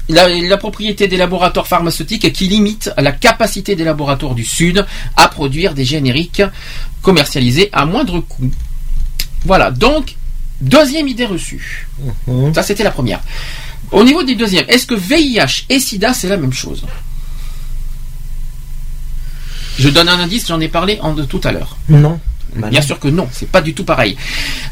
la, 0.09 0.30
la 0.30 0.57
propriété 0.57 1.07
des 1.07 1.18
laboratoires 1.18 1.68
pharmaceutiques 1.68 2.31
qui 2.31 2.47
limite 2.47 2.91
la 2.97 3.11
capacité 3.11 3.76
des 3.76 3.84
laboratoires 3.84 4.35
du 4.35 4.45
Sud 4.45 4.85
à 5.15 5.27
produire 5.27 5.73
des 5.73 5.84
génériques 5.84 6.43
commercialisés 7.01 7.69
à 7.73 7.85
moindre 7.85 8.19
coût. 8.19 8.49
Voilà, 9.45 9.72
donc, 9.72 10.15
deuxième 10.61 11.07
idée 11.07 11.26
reçue. 11.26 11.88
Ça, 12.53 12.64
c'était 12.64 12.84
la 12.84 12.91
première. 12.91 13.22
Au 13.91 14.03
niveau 14.03 14.23
des 14.23 14.35
deuxièmes, 14.35 14.65
est-ce 14.68 14.85
que 14.85 14.95
VIH 14.95 15.65
et 15.69 15.80
SIDA, 15.80 16.14
c'est 16.14 16.27
la 16.27 16.38
même 16.38 16.53
chose? 16.53 16.84
Je 19.80 19.89
donne 19.89 20.09
un 20.09 20.19
indice, 20.19 20.47
j'en 20.47 20.59
ai 20.59 20.68
parlé 20.68 20.97
en 21.01 21.14
de 21.14 21.23
tout 21.23 21.41
à 21.43 21.51
l'heure. 21.51 21.77
Non. 21.88 22.19
Bien 22.55 22.81
sûr 22.81 22.97
que 22.99 23.07
non, 23.07 23.27
c'est 23.31 23.49
pas 23.49 23.61
du 23.61 23.73
tout 23.73 23.84
pareil. 23.84 24.18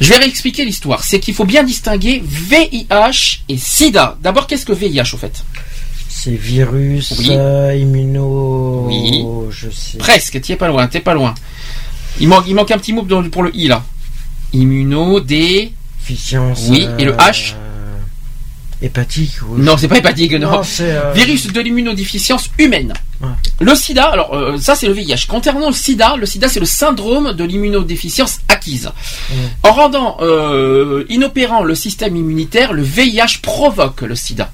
Je 0.02 0.10
vais 0.10 0.18
réexpliquer 0.18 0.66
l'histoire. 0.66 1.04
C'est 1.04 1.20
qu'il 1.20 1.36
faut 1.36 1.46
bien 1.46 1.64
distinguer 1.64 2.24
VIH 2.26 3.42
et 3.48 3.58
SIDA. 3.58 4.18
D'abord, 4.22 4.48
qu'est-ce 4.48 4.66
que 4.66 4.74
VIH 4.74 5.14
au 5.14 5.18
fait? 5.18 5.44
C'est 6.10 6.32
virus, 6.36 7.14
Oui. 7.20 7.28
euh, 7.32 7.76
immuno. 7.76 8.86
Oui. 8.88 9.24
Je 9.52 9.70
sais. 9.70 9.98
Presque, 10.00 10.42
t'y 10.42 10.54
es 10.54 10.56
pas 10.56 10.68
loin, 10.70 10.88
t'es 10.88 11.02
pas 11.02 11.14
loin. 11.14 11.36
Il 12.20 12.28
manque, 12.28 12.46
il 12.48 12.56
manque 12.56 12.72
un 12.72 12.78
petit 12.80 12.94
mot 12.94 13.04
pour 13.04 13.44
le 13.44 13.56
I 13.56 13.68
là. 13.68 13.84
Immuno, 14.54 15.20
D. 15.20 15.72
Déficience, 16.00 16.66
Oui, 16.70 16.88
et 16.98 17.04
le 17.04 17.14
euh, 17.14 17.18
H 17.18 17.54
Hépatique. 18.82 19.32
oui. 19.48 19.62
Non, 19.62 19.78
c'est 19.78 19.88
pas 19.88 19.98
hépatique, 19.98 20.34
non. 20.34 20.62
Euh, 20.82 21.14
Virus 21.14 21.52
de 21.52 21.62
l'immunodéficience 21.62 22.50
humaine. 22.60 22.94
Le 23.60 23.74
sida, 23.74 24.04
alors 24.04 24.36
euh, 24.36 24.58
ça 24.58 24.76
c'est 24.76 24.88
le 24.88 24.94
VIH. 24.94 25.26
Concernant 25.28 25.68
le 25.70 25.74
sida, 25.74 26.16
le 26.18 26.26
sida 26.26 26.50
c'est 26.50 26.60
le 26.60 26.66
syndrome 26.66 27.34
de 27.34 27.44
l'immunodéficience 27.44 28.40
acquise. 28.50 28.92
En 29.64 29.72
rendant 29.72 30.18
euh, 30.22 31.06
inopérant 31.10 31.64
le 31.64 31.74
système 31.74 32.16
immunitaire, 32.16 32.74
le 32.74 32.84
VIH 32.84 33.40
provoque 33.42 34.02
le 34.02 34.16
sida. 34.16 34.52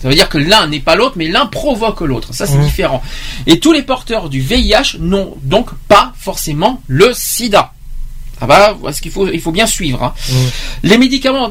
Ça 0.00 0.08
veut 0.08 0.14
dire 0.14 0.28
que 0.28 0.38
l'un 0.38 0.66
n'est 0.66 0.80
pas 0.80 0.94
l'autre, 0.96 1.14
mais 1.16 1.28
l'un 1.28 1.46
provoque 1.46 2.00
l'autre. 2.02 2.34
Ça 2.34 2.46
c'est 2.46 2.58
différent. 2.58 3.02
Et 3.46 3.58
tous 3.58 3.72
les 3.72 3.82
porteurs 3.82 4.28
du 4.28 4.40
VIH 4.40 4.98
n'ont 5.00 5.36
donc 5.42 5.70
pas 5.88 6.12
forcément 6.18 6.82
le 6.88 7.12
sida. 7.14 7.72
Ah 8.44 8.46
bah, 8.48 8.76
qu'il 9.00 9.12
faut, 9.12 9.28
il 9.28 9.40
faut 9.40 9.52
bien 9.52 9.66
suivre. 9.66 10.02
hein. 10.02 10.14
Les 10.82 10.98
médicaments 10.98 11.48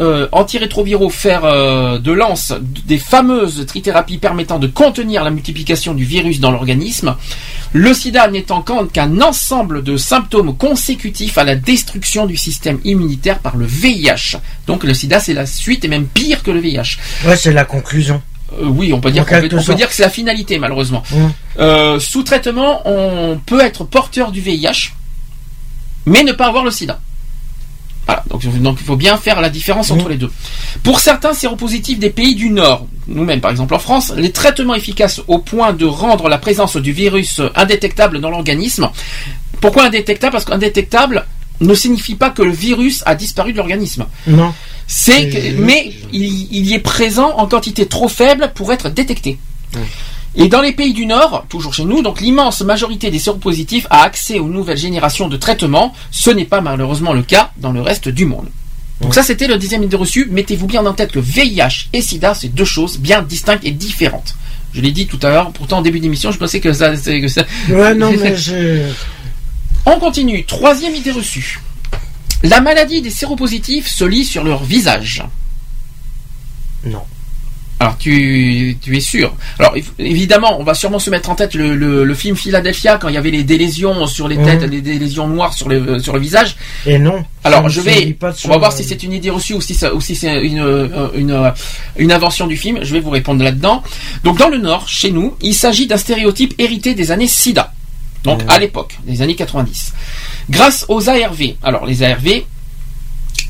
euh, 0.00 0.28
antirétroviraux 0.30 1.10
fer 1.10 1.44
euh, 1.44 1.98
de 1.98 2.12
lance, 2.12 2.52
des 2.86 2.98
fameuses 2.98 3.66
trithérapies 3.66 4.18
permettant 4.18 4.60
de 4.60 4.68
contenir 4.68 5.24
la 5.24 5.30
multiplication 5.30 5.92
du 5.92 6.04
virus 6.04 6.38
dans 6.38 6.52
l'organisme, 6.52 7.16
le 7.72 7.92
sida 7.94 8.28
n'étant 8.28 8.62
qu'un 8.62 9.20
ensemble 9.20 9.82
de 9.82 9.96
symptômes 9.96 10.56
consécutifs 10.56 11.36
à 11.36 11.42
la 11.42 11.56
destruction 11.56 12.26
du 12.26 12.36
système 12.36 12.78
immunitaire 12.84 13.40
par 13.40 13.56
le 13.56 13.66
VIH. 13.66 14.38
Donc 14.68 14.84
le 14.84 14.94
sida 14.94 15.18
c'est 15.18 15.34
la 15.34 15.46
suite 15.46 15.84
et 15.84 15.88
même 15.88 16.06
pire 16.06 16.44
que 16.44 16.52
le 16.52 16.60
VIH. 16.60 16.96
Ouais, 17.26 17.36
c'est 17.36 17.52
la 17.52 17.64
conclusion. 17.64 18.22
Euh, 18.60 18.66
oui, 18.66 18.92
on 18.92 19.00
peut 19.00 19.10
dire, 19.10 19.24
peut- 19.40 19.48
on 19.58 19.62
dire 19.76 19.88
que 19.88 19.94
c'est 19.94 20.02
la 20.04 20.10
finalité 20.10 20.58
malheureusement. 20.60 21.02
Hum. 21.12 21.32
Euh, 21.58 21.98
sous 22.00 22.22
traitement, 22.22 22.82
on 22.84 23.38
peut 23.44 23.60
être 23.60 23.84
porteur 23.84 24.32
du 24.32 24.40
VIH, 24.40 24.92
mais 26.06 26.22
ne 26.22 26.32
pas 26.32 26.46
avoir 26.46 26.64
le 26.64 26.70
sida. 26.70 27.00
Voilà, 28.06 28.24
donc, 28.28 28.44
donc 28.60 28.78
il 28.80 28.86
faut 28.86 28.96
bien 28.96 29.16
faire 29.16 29.40
la 29.40 29.50
différence 29.50 29.90
entre 29.90 30.08
les 30.08 30.16
deux. 30.16 30.30
Pour 30.82 31.00
certains 31.00 31.32
séropositifs 31.32 31.98
des 31.98 32.10
pays 32.10 32.34
du 32.34 32.50
Nord, 32.50 32.86
nous-mêmes 33.06 33.40
par 33.40 33.50
exemple 33.50 33.74
en 33.74 33.78
France, 33.78 34.12
les 34.16 34.32
traitements 34.32 34.74
efficaces 34.74 35.20
au 35.28 35.38
point 35.38 35.72
de 35.72 35.84
rendre 35.84 36.28
la 36.28 36.38
présence 36.38 36.76
du 36.76 36.92
virus 36.92 37.40
indétectable 37.54 38.20
dans 38.20 38.30
l'organisme. 38.30 38.90
Pourquoi 39.60 39.84
indétectable? 39.84 40.32
Parce 40.32 40.44
qu'indétectable 40.44 41.26
ne 41.60 41.74
signifie 41.74 42.14
pas 42.14 42.30
que 42.30 42.42
le 42.42 42.50
virus 42.50 43.02
a 43.06 43.14
disparu 43.14 43.52
de 43.52 43.58
l'organisme. 43.58 44.06
Non. 44.26 44.54
C'est 44.86 45.54
mais 45.58 45.92
il, 46.12 46.48
il 46.50 46.66
y 46.66 46.74
est 46.74 46.80
présent 46.80 47.36
en 47.36 47.46
quantité 47.46 47.86
trop 47.86 48.08
faible 48.08 48.50
pour 48.54 48.72
être 48.72 48.88
détecté. 48.88 49.38
Et 50.36 50.48
dans 50.48 50.60
les 50.60 50.72
pays 50.72 50.92
du 50.92 51.06
Nord, 51.06 51.44
toujours 51.48 51.74
chez 51.74 51.84
nous, 51.84 52.02
donc 52.02 52.20
l'immense 52.20 52.60
majorité 52.62 53.10
des 53.10 53.18
séropositifs 53.18 53.86
a 53.90 54.02
accès 54.02 54.38
aux 54.38 54.48
nouvelles 54.48 54.78
générations 54.78 55.28
de 55.28 55.36
traitements. 55.36 55.92
Ce 56.12 56.30
n'est 56.30 56.44
pas 56.44 56.60
malheureusement 56.60 57.12
le 57.12 57.22
cas 57.22 57.50
dans 57.56 57.72
le 57.72 57.80
reste 57.82 58.08
du 58.08 58.24
monde. 58.26 58.48
Donc 59.00 59.14
ça, 59.14 59.22
c'était 59.22 59.48
le 59.48 59.58
deuxième 59.58 59.82
idée 59.82 59.96
reçue. 59.96 60.28
Mettez-vous 60.30 60.66
bien 60.66 60.84
en 60.86 60.92
tête 60.92 61.10
que 61.10 61.18
VIH 61.18 61.88
et 61.92 62.00
SIDA, 62.02 62.34
c'est 62.34 62.48
deux 62.54 62.64
choses 62.66 62.98
bien 62.98 63.22
distinctes 63.22 63.64
et 63.64 63.70
différentes. 63.72 64.34
Je 64.72 64.80
l'ai 64.80 64.92
dit 64.92 65.06
tout 65.08 65.18
à 65.22 65.30
l'heure. 65.30 65.50
Pourtant, 65.52 65.78
en 65.78 65.82
début 65.82 65.98
d'émission, 66.00 66.30
je 66.30 66.38
pensais 66.38 66.60
que 66.60 66.72
ça... 66.72 66.90
que 66.96 67.28
ça- 67.28 67.44
Ouais, 67.68 67.94
non, 67.94 68.12
mais 68.12 68.36
j'ai. 68.36 68.84
On 69.86 69.98
continue. 69.98 70.44
Troisième 70.44 70.94
idée 70.94 71.10
reçue. 71.10 71.60
La 72.44 72.60
maladie 72.60 73.02
des 73.02 73.10
séropositifs 73.10 73.88
se 73.88 74.04
lit 74.04 74.24
sur 74.24 74.44
leur 74.44 74.62
visage. 74.62 75.24
Non. 76.84 77.02
Alors 77.82 77.96
tu, 77.96 78.76
tu 78.82 78.94
es 78.94 79.00
sûr 79.00 79.32
Alors 79.58 79.74
év- 79.74 79.84
évidemment, 79.98 80.60
on 80.60 80.64
va 80.64 80.74
sûrement 80.74 80.98
se 80.98 81.08
mettre 81.08 81.30
en 81.30 81.34
tête 81.34 81.54
le, 81.54 81.74
le- 81.74 82.04
le 82.04 82.14
film 82.14 82.36
Philadelphia 82.36 82.98
quand 82.98 83.08
il 83.08 83.14
y 83.14 83.16
avait 83.16 83.30
les, 83.30 83.42
des 83.42 83.56
lésions 83.56 84.06
sur 84.06 84.28
les 84.28 84.36
têtes, 84.36 84.62
Mhm. 84.64 84.70
les, 84.70 84.80
des 84.82 84.98
lésions 84.98 85.26
noires 85.26 85.54
sur 85.54 85.66
le, 85.66 85.98
sur 85.98 86.12
le 86.12 86.18
visage. 86.20 86.56
Et 86.84 86.98
non. 86.98 87.24
Alors 87.42 87.70
je 87.70 87.80
vais, 87.80 88.16
on 88.44 88.48
va 88.48 88.58
voir 88.58 88.72
si 88.72 88.84
c'est 88.84 89.02
une 89.02 89.14
idée 89.14 89.30
reçue 89.30 89.54
ou 89.54 89.62
si, 89.62 89.74
ça- 89.74 89.94
ou 89.94 90.00
si 90.02 90.14
c'est 90.14 90.42
une, 90.42 90.60
euh, 90.60 91.08
une, 91.14 91.30
euh, 91.30 91.50
une 91.96 92.12
invention 92.12 92.46
du 92.46 92.58
film. 92.58 92.80
Je 92.82 92.92
vais 92.92 93.00
vous 93.00 93.08
répondre 93.08 93.42
là-dedans. 93.42 93.82
Donc 94.24 94.36
dans 94.36 94.50
le 94.50 94.58
Nord, 94.58 94.86
chez 94.86 95.10
nous, 95.10 95.34
il 95.40 95.54
s'agit 95.54 95.86
d'un 95.86 95.96
stéréotype 95.96 96.52
hérité 96.58 96.94
des 96.94 97.10
années 97.12 97.28
SIDA. 97.28 97.72
Donc 98.24 98.42
à 98.48 98.58
l'époque, 98.58 98.98
des 99.06 99.22
années 99.22 99.36
90. 99.36 99.94
Grâce 100.50 100.84
aux 100.88 101.08
ARV. 101.08 101.54
Alors 101.62 101.86
les 101.86 102.02
ARV, 102.02 102.42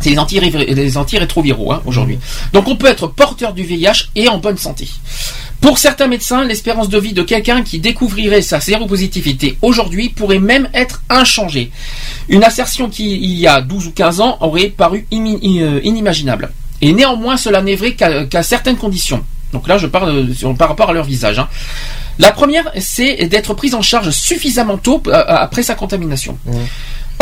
c'est 0.01 0.11
les, 0.11 0.19
anti 0.19 0.41
les 0.41 0.97
antirétroviraux 0.97 1.73
hein, 1.73 1.83
aujourd'hui. 1.87 2.19
Donc 2.53 2.69
on 2.69 2.77
peut 2.77 2.87
être 2.89 3.07
porteur 3.07 3.53
du 3.53 3.63
VIH 3.63 4.09
et 4.17 4.29
en 4.29 4.39
bonne 4.39 4.57
santé. 4.59 4.89
Pour 5.61 5.77
certains 5.79 6.07
médecins, 6.07 6.45
l'espérance 6.45 6.89
de 6.89 6.99
vie 6.99 7.13
de 7.13 7.23
quelqu'un 7.23 7.63
qui 7.63 7.79
découvrirait 7.81 8.41
sa 8.41 8.61
séropositivité 8.61 9.59
aujourd'hui 9.61 10.09
pourrait 10.09 10.39
même 10.39 10.69
être 10.73 11.03
inchangée. 11.11 11.71
Une 12.29 12.45
assertion 12.45 12.89
qui, 12.89 13.15
il 13.17 13.39
y 13.39 13.47
a 13.47 13.61
12 13.61 13.89
ou 13.89 13.91
15 13.91 14.21
ans, 14.23 14.39
aurait 14.41 14.69
paru 14.69 15.07
euh, 15.13 15.81
inimaginable. 15.85 16.51
Et 16.81 16.93
néanmoins, 16.95 17.37
cela 17.37 17.61
n'est 17.61 17.77
vrai 17.77 17.93
qu'à 17.93 18.43
certaines 18.43 18.77
conditions. 18.79 19.23
Donc 19.53 19.69
là, 19.69 19.77
je 19.77 19.87
parle 19.87 20.09
euh, 20.43 20.55
par 20.55 20.69
rapport 20.69 20.89
à 20.89 20.93
leur 20.95 21.05
visage. 21.05 21.39
hein. 21.39 21.49
La 22.19 22.33
première, 22.33 22.71
c'est 22.79 23.27
d'être 23.27 23.55
prise 23.55 23.75
en 23.75 23.83
charge 23.83 24.11
suffisamment 24.11 24.79
tôt 24.79 25.03
euh, 25.09 25.23
après 25.27 25.63
sa 25.63 25.75
contamination. 25.75 26.39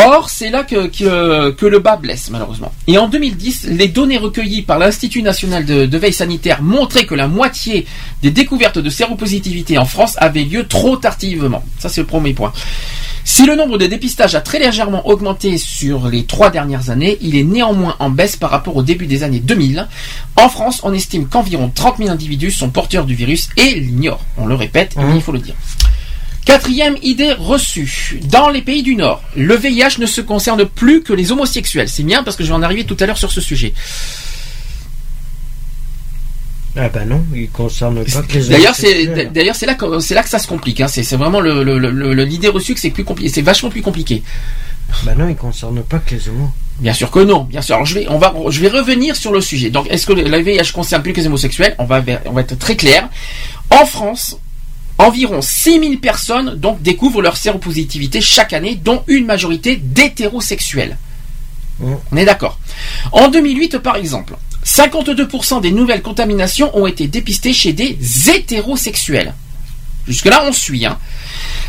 Or, 0.01 0.29
c'est 0.29 0.49
là 0.49 0.63
que, 0.63 0.87
que, 0.87 1.51
que 1.51 1.65
le 1.65 1.79
bas 1.79 1.97
blesse, 1.97 2.29
malheureusement. 2.29 2.71
Et 2.87 2.97
en 2.97 3.09
2010, 3.09 3.67
les 3.71 3.89
données 3.89 4.17
recueillies 4.17 4.61
par 4.61 4.79
l'Institut 4.79 5.21
national 5.21 5.65
de, 5.65 5.85
de 5.85 5.97
veille 5.97 6.13
sanitaire 6.13 6.61
montraient 6.61 7.05
que 7.05 7.15
la 7.15 7.27
moitié 7.27 7.85
des 8.21 8.31
découvertes 8.31 8.79
de 8.79 8.89
séropositivité 8.89 9.77
en 9.77 9.85
France 9.85 10.15
avaient 10.17 10.45
lieu 10.45 10.65
trop 10.67 10.95
tardivement. 10.95 11.63
Ça, 11.79 11.89
c'est 11.89 12.01
le 12.01 12.07
premier 12.07 12.33
point. 12.33 12.53
Si 13.25 13.45
le 13.45 13.55
nombre 13.55 13.77
de 13.77 13.85
dépistages 13.85 14.35
a 14.35 14.41
très 14.41 14.57
légèrement 14.57 15.07
augmenté 15.07 15.57
sur 15.57 16.07
les 16.07 16.25
trois 16.25 16.49
dernières 16.49 16.89
années, 16.89 17.17
il 17.21 17.35
est 17.35 17.43
néanmoins 17.43 17.95
en 17.99 18.09
baisse 18.09 18.37
par 18.37 18.49
rapport 18.49 18.75
au 18.77 18.83
début 18.83 19.05
des 19.05 19.23
années 19.23 19.39
2000. 19.39 19.87
En 20.37 20.49
France, 20.49 20.79
on 20.83 20.93
estime 20.93 21.27
qu'environ 21.27 21.71
30 21.73 21.97
000 21.97 22.09
individus 22.09 22.51
sont 22.51 22.69
porteurs 22.69 23.05
du 23.05 23.15
virus 23.15 23.49
et 23.57 23.75
l'ignorent. 23.75 24.23
On 24.37 24.45
le 24.47 24.55
répète, 24.55 24.95
mais 24.97 25.15
il 25.15 25.21
faut 25.21 25.33
le 25.33 25.39
dire. 25.39 25.55
Quatrième 26.53 26.97
idée 27.03 27.33
reçue. 27.33 28.19
Dans 28.23 28.49
les 28.49 28.63
pays 28.63 28.81
du 28.81 28.95
Nord, 28.95 29.21
le 29.35 29.55
VIH 29.55 29.99
ne 29.99 30.07
se 30.07 30.19
concerne 30.19 30.65
plus 30.65 31.03
que 31.03 31.13
les 31.13 31.31
homosexuels. 31.31 31.87
C'est 31.87 32.01
bien 32.01 32.23
parce 32.23 32.35
que 32.35 32.43
je 32.43 32.49
vais 32.49 32.55
en 32.55 32.63
arriver 32.63 32.85
tout 32.85 32.97
à 32.99 33.05
l'heure 33.05 33.19
sur 33.19 33.31
ce 33.31 33.39
sujet. 33.39 33.71
Ah 36.75 36.89
bah 36.89 37.05
non, 37.05 37.23
il 37.35 37.49
concerne 37.49 38.03
pas 38.03 38.21
que 38.23 38.33
les 38.33 38.47
D'ailleurs, 38.49 38.73
c'est 38.73 38.87
homosexuels. 38.87 39.31
d'ailleurs 39.31 39.55
c'est 39.55 39.65
là 39.67 39.75
que 39.75 39.99
c'est 39.99 40.15
là 40.15 40.23
que 40.23 40.29
ça 40.29 40.39
se 40.39 40.47
complique. 40.47 40.81
hein. 40.81 40.87
C'est 40.87 41.03
vraiment 41.17 41.39
le- 41.39 41.63
le- 41.63 41.77
le- 41.77 41.91
le- 42.13 42.23
l'idée 42.23 42.47
reçue 42.47 42.73
que 42.73 42.79
c'est 42.79 42.89
plus 42.89 43.03
compliqué. 43.03 43.31
C'est 43.31 43.43
vachement 43.43 43.69
plus 43.69 43.83
compliqué. 43.83 44.23
Bah 45.03 45.13
non, 45.15 45.29
il 45.29 45.35
concerne 45.35 45.83
pas 45.83 45.99
que 45.99 46.15
les 46.15 46.29
homos. 46.29 46.49
Bien 46.79 46.93
sûr 46.93 47.11
que 47.11 47.19
non, 47.19 47.43
bien 47.43 47.61
sûr. 47.61 47.75
Alors 47.75 47.85
je 47.85 47.93
vais, 47.93 48.07
on 48.09 48.17
va, 48.17 48.33
je 48.49 48.59
vais 48.61 48.69
revenir 48.69 49.15
sur 49.15 49.31
le 49.31 49.41
sujet. 49.41 49.69
Donc, 49.69 49.85
est-ce 49.91 50.07
que 50.07 50.13
le 50.13 50.39
VIH 50.41 50.71
concerne 50.73 51.03
plus 51.03 51.13
que 51.13 51.19
les 51.21 51.27
homosexuels? 51.27 51.75
On 51.77 51.85
va, 51.85 52.01
on 52.25 52.31
va 52.31 52.41
être 52.41 52.57
très 52.57 52.75
clair. 52.75 53.07
En 53.69 53.85
France, 53.85 54.37
environ 54.99 55.41
6000 55.41 55.99
personnes 55.99 56.55
donc 56.55 56.81
découvrent 56.81 57.21
leur 57.21 57.37
séropositivité 57.37 58.21
chaque 58.21 58.53
année, 58.53 58.75
dont 58.75 59.03
une 59.07 59.25
majorité 59.25 59.77
d'hétérosexuels. 59.77 60.97
On 61.81 62.17
est 62.17 62.25
d'accord. 62.25 62.59
En 63.13 63.29
2008, 63.29 63.79
par 63.79 63.95
exemple, 63.95 64.35
52% 64.65 65.61
des 65.61 65.71
nouvelles 65.71 66.01
contaminations 66.01 66.77
ont 66.77 66.85
été 66.85 67.07
dépistées 67.07 67.53
chez 67.53 67.71
des 67.71 67.97
hétérosexuels. 68.35 69.33
Jusque-là, 70.05 70.43
on 70.45 70.51
suit. 70.51 70.85
Hein. 70.85 70.99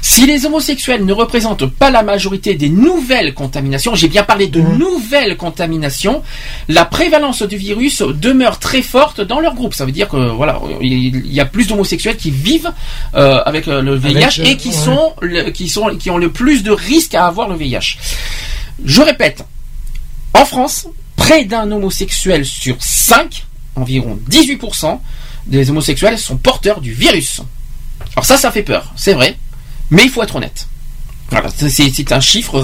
Si 0.02 0.26
les 0.26 0.46
homosexuels 0.46 1.04
ne 1.04 1.12
représentent 1.12 1.66
pas 1.66 1.90
la 1.90 2.02
majorité 2.02 2.54
des 2.54 2.68
nouvelles 2.68 3.34
contaminations, 3.34 3.94
j'ai 3.94 4.08
bien 4.08 4.22
parlé 4.24 4.46
de 4.48 4.60
nouvelles 4.60 5.36
contaminations, 5.36 6.22
la 6.68 6.84
prévalence 6.84 7.42
du 7.42 7.56
virus 7.56 8.02
demeure 8.02 8.58
très 8.58 8.82
forte 8.82 9.20
dans 9.20 9.40
leur 9.40 9.54
groupe. 9.54 9.74
Ça 9.74 9.84
veut 9.84 9.92
dire 9.92 10.08
que 10.08 10.16
voilà, 10.30 10.60
il 10.80 11.26
y 11.32 11.40
a 11.40 11.44
plus 11.44 11.66
d'homosexuels 11.68 12.16
qui 12.16 12.30
vivent 12.30 12.72
euh, 13.14 13.42
avec 13.44 13.68
euh, 13.68 13.82
le 13.82 13.94
VIH 13.94 14.16
Avec, 14.16 14.38
euh, 14.40 14.44
et 14.44 14.56
qui 14.56 14.68
ouais. 14.68 14.74
sont 14.74 15.12
le- 15.20 15.50
qui 15.50 15.68
sont 15.68 15.96
qui 15.96 16.10
ont 16.10 16.18
le 16.18 16.30
plus 16.30 16.62
de 16.62 16.70
risques 16.70 17.14
à 17.14 17.26
avoir 17.26 17.48
le 17.48 17.56
VIH. 17.56 17.98
Je 18.84 19.02
répète, 19.02 19.44
en 20.34 20.44
France, 20.44 20.86
près 21.16 21.44
d'un 21.44 21.70
homosexuel 21.70 22.46
sur 22.46 22.76
5, 22.80 23.44
environ 23.76 24.18
18% 24.30 24.98
des 25.46 25.70
homosexuels 25.70 26.18
sont 26.18 26.36
porteurs 26.36 26.80
du 26.80 26.92
virus. 26.92 27.40
Alors 28.16 28.24
ça, 28.24 28.36
ça 28.36 28.50
fait 28.50 28.62
peur, 28.62 28.92
c'est 28.96 29.12
vrai, 29.14 29.36
mais 29.90 30.04
il 30.04 30.10
faut 30.10 30.22
être 30.22 30.36
honnête. 30.36 30.66
Voilà, 31.30 31.48
c'est- 31.56 31.68
un 32.12 32.20
chiffre 32.20 32.60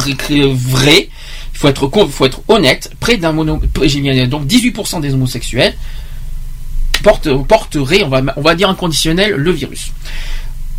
vrai. 0.46 1.08
Il 1.54 1.58
faut 1.58 1.68
être, 1.68 1.86
co- 1.86 2.08
faut 2.08 2.26
être 2.26 2.40
honnête. 2.48 2.90
Près 3.00 3.16
d'un 3.16 3.32
mono, 3.32 3.60
donc 4.28 4.46
18% 4.46 5.00
des 5.00 5.14
homosexuels 5.14 5.74
portent, 7.02 7.32
porteraient, 7.46 8.02
on 8.02 8.08
va, 8.08 8.22
on 8.36 8.40
va 8.40 8.54
dire 8.54 8.68
inconditionnel, 8.68 9.32
le 9.32 9.50
virus. 9.52 9.92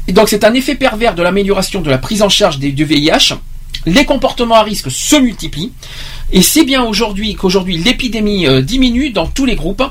Et 0.08 0.14
donc 0.14 0.30
c'est 0.30 0.44
un 0.44 0.54
effet 0.54 0.76
pervers 0.76 1.16
de 1.16 1.24
l'amélioration 1.24 1.82
de 1.82 1.90
la 1.90 1.98
prise 1.98 2.22
en 2.22 2.30
charge 2.30 2.60
des, 2.60 2.72
du 2.72 2.86
VIH. 2.86 3.36
Les 3.86 4.06
comportements 4.06 4.56
à 4.56 4.64
risque 4.64 4.92
se 4.92 5.16
multiplient. 5.16 5.72
Et 6.32 6.42
c'est 6.42 6.66
bien 6.66 6.84
aujourd'hui 6.84 7.36
qu'aujourd'hui 7.36 7.78
l'épidémie 7.78 8.48
euh, 8.48 8.62
diminue 8.62 9.12
dans 9.12 9.28
tous 9.28 9.46
les 9.46 9.56
groupes, 9.56 9.84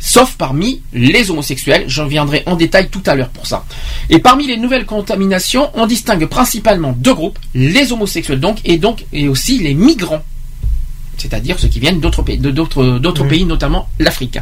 sauf 0.00 0.34
parmi 0.36 0.82
les 0.92 1.30
homosexuels. 1.30 1.84
J'en 1.86 2.06
viendrai 2.06 2.42
en 2.46 2.56
détail 2.56 2.88
tout 2.88 3.02
à 3.06 3.14
l'heure 3.14 3.28
pour 3.28 3.46
ça. 3.46 3.64
Et 4.10 4.18
parmi 4.18 4.46
les 4.46 4.56
nouvelles 4.56 4.86
contaminations, 4.86 5.70
on 5.74 5.86
distingue 5.86 6.26
principalement 6.26 6.94
deux 6.96 7.14
groupes, 7.14 7.38
les 7.54 7.92
homosexuels 7.92 8.40
donc, 8.40 8.58
et 8.64 8.78
donc, 8.78 9.04
et 9.12 9.28
aussi 9.28 9.58
les 9.58 9.74
migrants. 9.74 10.22
C'est-à-dire 11.16 11.58
ceux 11.60 11.68
qui 11.68 11.78
viennent 11.78 12.00
d'autres 12.00 12.22
pays, 12.22 12.38
d'autres, 12.38 13.24
pays, 13.28 13.44
notamment 13.44 13.88
l'Afrique. 14.00 14.38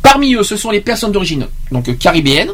Parmi 0.00 0.34
eux, 0.34 0.44
ce 0.44 0.56
sont 0.56 0.70
les 0.70 0.80
personnes 0.80 1.12
d'origine 1.12 1.48
donc 1.72 1.98
caribéenne, 1.98 2.50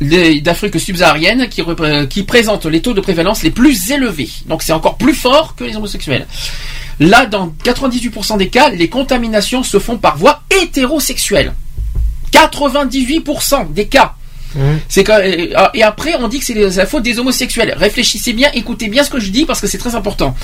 d'Afrique 0.00 0.78
subsaharienne, 0.80 1.48
qui, 1.48 1.62
qui 2.10 2.22
présentent 2.24 2.66
les 2.66 2.82
taux 2.82 2.94
de 2.94 3.00
prévalence 3.00 3.42
les 3.42 3.50
plus 3.50 3.90
élevés. 3.90 4.30
Donc 4.46 4.62
c'est 4.62 4.72
encore 4.72 4.96
plus 4.96 5.14
fort 5.14 5.54
que 5.54 5.64
les 5.64 5.76
homosexuels. 5.76 6.26
Là, 7.00 7.26
dans 7.26 7.52
98% 7.64 8.38
des 8.38 8.48
cas, 8.48 8.68
les 8.70 8.88
contaminations 8.88 9.62
se 9.62 9.78
font 9.78 9.98
par 9.98 10.16
voie 10.16 10.42
hétérosexuelle. 10.50 11.54
98% 12.32 13.72
des 13.72 13.86
cas. 13.86 14.14
C'est 14.88 15.04
quand- 15.04 15.18
et 15.22 15.52
et 15.74 15.82
après, 15.82 16.14
on 16.20 16.28
dit 16.28 16.38
que 16.38 16.44
c'est 16.44 16.54
la 16.54 16.86
faute 16.86 17.02
des 17.02 17.18
homosexuels. 17.18 17.74
Réfléchissez 17.76 18.32
bien, 18.32 18.50
écoutez 18.54 18.88
bien 18.88 19.04
ce 19.04 19.10
que 19.10 19.20
je 19.20 19.30
dis 19.30 19.44
parce 19.44 19.60
que 19.60 19.66
c'est 19.66 19.78
très 19.78 19.94
important. 19.94 20.34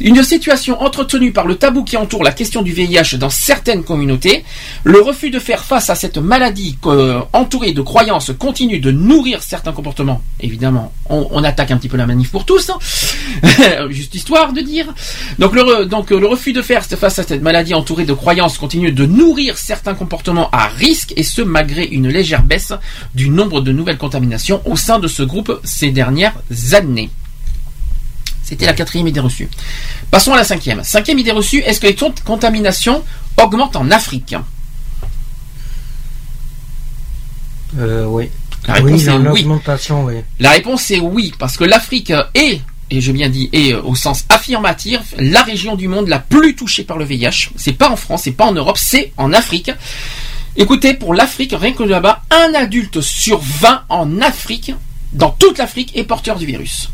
Une 0.00 0.22
situation 0.22 0.80
entretenue 0.82 1.32
par 1.32 1.46
le 1.46 1.56
tabou 1.56 1.84
qui 1.84 1.96
entoure 1.96 2.22
la 2.22 2.32
question 2.32 2.62
du 2.62 2.72
VIH 2.72 3.16
dans 3.18 3.30
certaines 3.30 3.82
communautés, 3.84 4.44
le 4.84 5.00
refus 5.00 5.30
de 5.30 5.38
faire 5.38 5.64
face 5.64 5.88
à 5.90 5.94
cette 5.94 6.18
maladie 6.18 6.78
euh, 6.86 7.20
entourée 7.32 7.72
de 7.72 7.82
croyances 7.82 8.30
continue 8.38 8.78
de 8.78 8.90
nourrir 8.90 9.42
certains 9.42 9.72
comportements. 9.72 10.20
Évidemment, 10.40 10.92
on, 11.08 11.42
attaque 11.44 11.70
un 11.70 11.76
petit 11.76 11.88
peu 11.88 11.96
la 11.96 12.06
manif 12.06 12.30
pour 12.30 12.44
tous, 12.44 12.70
hein. 12.70 12.78
juste 13.90 14.14
histoire 14.14 14.52
de 14.52 14.60
dire. 14.60 14.86
Donc 15.38 15.54
le, 15.54 15.86
donc 15.86 16.12
euh, 16.12 16.18
le 16.18 16.26
refus 16.26 16.52
de 16.52 16.62
faire 16.62 16.84
face 16.84 17.18
à 17.18 17.22
cette 17.22 17.42
maladie 17.42 17.74
entourée 17.74 18.04
de 18.04 18.12
croyances 18.12 18.58
continue 18.58 18.92
de 18.92 19.06
nourrir 19.06 19.56
certains 19.56 19.94
comportements 19.94 20.50
à 20.50 20.66
risque 20.66 21.12
et 21.16 21.22
ce 21.22 21.42
malgré 21.42 21.84
une 21.84 22.08
légère 22.08 22.42
baisse 22.42 22.72
du 23.14 23.28
nombre 23.30 23.45
de 23.46 23.72
nouvelles 23.72 23.98
contaminations 23.98 24.62
au 24.64 24.76
sein 24.76 24.98
de 24.98 25.08
ce 25.08 25.22
groupe 25.22 25.60
ces 25.64 25.90
dernières 25.90 26.34
années. 26.72 27.10
C'était 28.42 28.66
la 28.66 28.74
quatrième 28.74 29.08
idée 29.08 29.20
reçue. 29.20 29.48
Passons 30.10 30.32
à 30.32 30.36
la 30.36 30.44
cinquième. 30.44 30.84
Cinquième 30.84 31.18
idée 31.18 31.32
reçue, 31.32 31.58
est-ce 31.58 31.80
que 31.80 31.88
les 31.88 31.96
taux 31.96 32.10
de 32.10 32.20
contamination 32.20 33.02
augmentent 33.36 33.74
en 33.74 33.90
Afrique? 33.90 34.36
Euh, 37.78 38.06
oui. 38.06 38.30
La 38.68 38.74
réponse 38.74 39.02
oui, 39.02 39.08
est 39.08 39.16
oui. 39.16 39.40
augmentation, 39.42 40.04
oui. 40.04 40.14
La 40.38 40.50
réponse 40.50 40.90
est 40.90 41.00
oui, 41.00 41.32
parce 41.38 41.56
que 41.56 41.64
l'Afrique 41.64 42.12
est, 42.34 42.60
et 42.90 43.00
je 43.00 43.12
bien 43.12 43.28
dit, 43.28 43.48
est 43.52 43.74
au 43.74 43.94
sens 43.94 44.24
affirmatif, 44.28 45.14
la 45.18 45.42
région 45.42 45.74
du 45.74 45.88
monde 45.88 46.08
la 46.08 46.18
plus 46.18 46.54
touchée 46.54 46.84
par 46.84 46.98
le 46.98 47.04
VIH. 47.04 47.50
C'est 47.56 47.72
pas 47.72 47.90
en 47.90 47.96
France, 47.96 48.22
c'est 48.24 48.32
pas 48.32 48.46
en 48.46 48.52
Europe, 48.52 48.78
c'est 48.78 49.12
en 49.16 49.32
Afrique. 49.32 49.70
Écoutez, 50.56 50.94
pour 50.94 51.12
l'Afrique, 51.14 51.54
rien 51.58 51.72
que 51.72 51.82
là-bas, 51.82 52.22
un 52.30 52.54
adulte 52.54 53.00
sur 53.00 53.40
20 53.40 53.82
en 53.88 54.20
Afrique, 54.22 54.72
dans 55.12 55.30
toute 55.30 55.58
l'Afrique, 55.58 55.92
est 55.96 56.04
porteur 56.04 56.36
du 56.36 56.46
virus. 56.46 56.88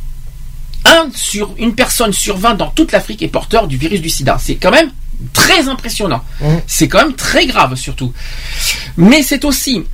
Un 0.85 1.09
sur 1.15 1.55
une 1.59 1.75
personne 1.75 2.13
sur 2.13 2.37
20 2.37 2.55
dans 2.55 2.71
toute 2.71 2.91
l'Afrique 2.91 3.23
est 3.23 3.29
porteur 3.29 3.69
du 3.69 3.77
virus 3.77 4.01
du 4.01 4.11
sida. 4.11 4.37
C'est 4.43 4.57
quand 4.57 4.73
même 4.73 4.91
très 5.33 5.69
impressionnant. 5.69 6.23
C'est 6.67 6.89
quand 6.89 6.99
même 6.99 7.15
très 7.15 7.47
grave 7.47 7.77
surtout. 7.77 8.13
Mais 8.97 9.23
c'est 9.23 9.45
aussi 9.45 9.85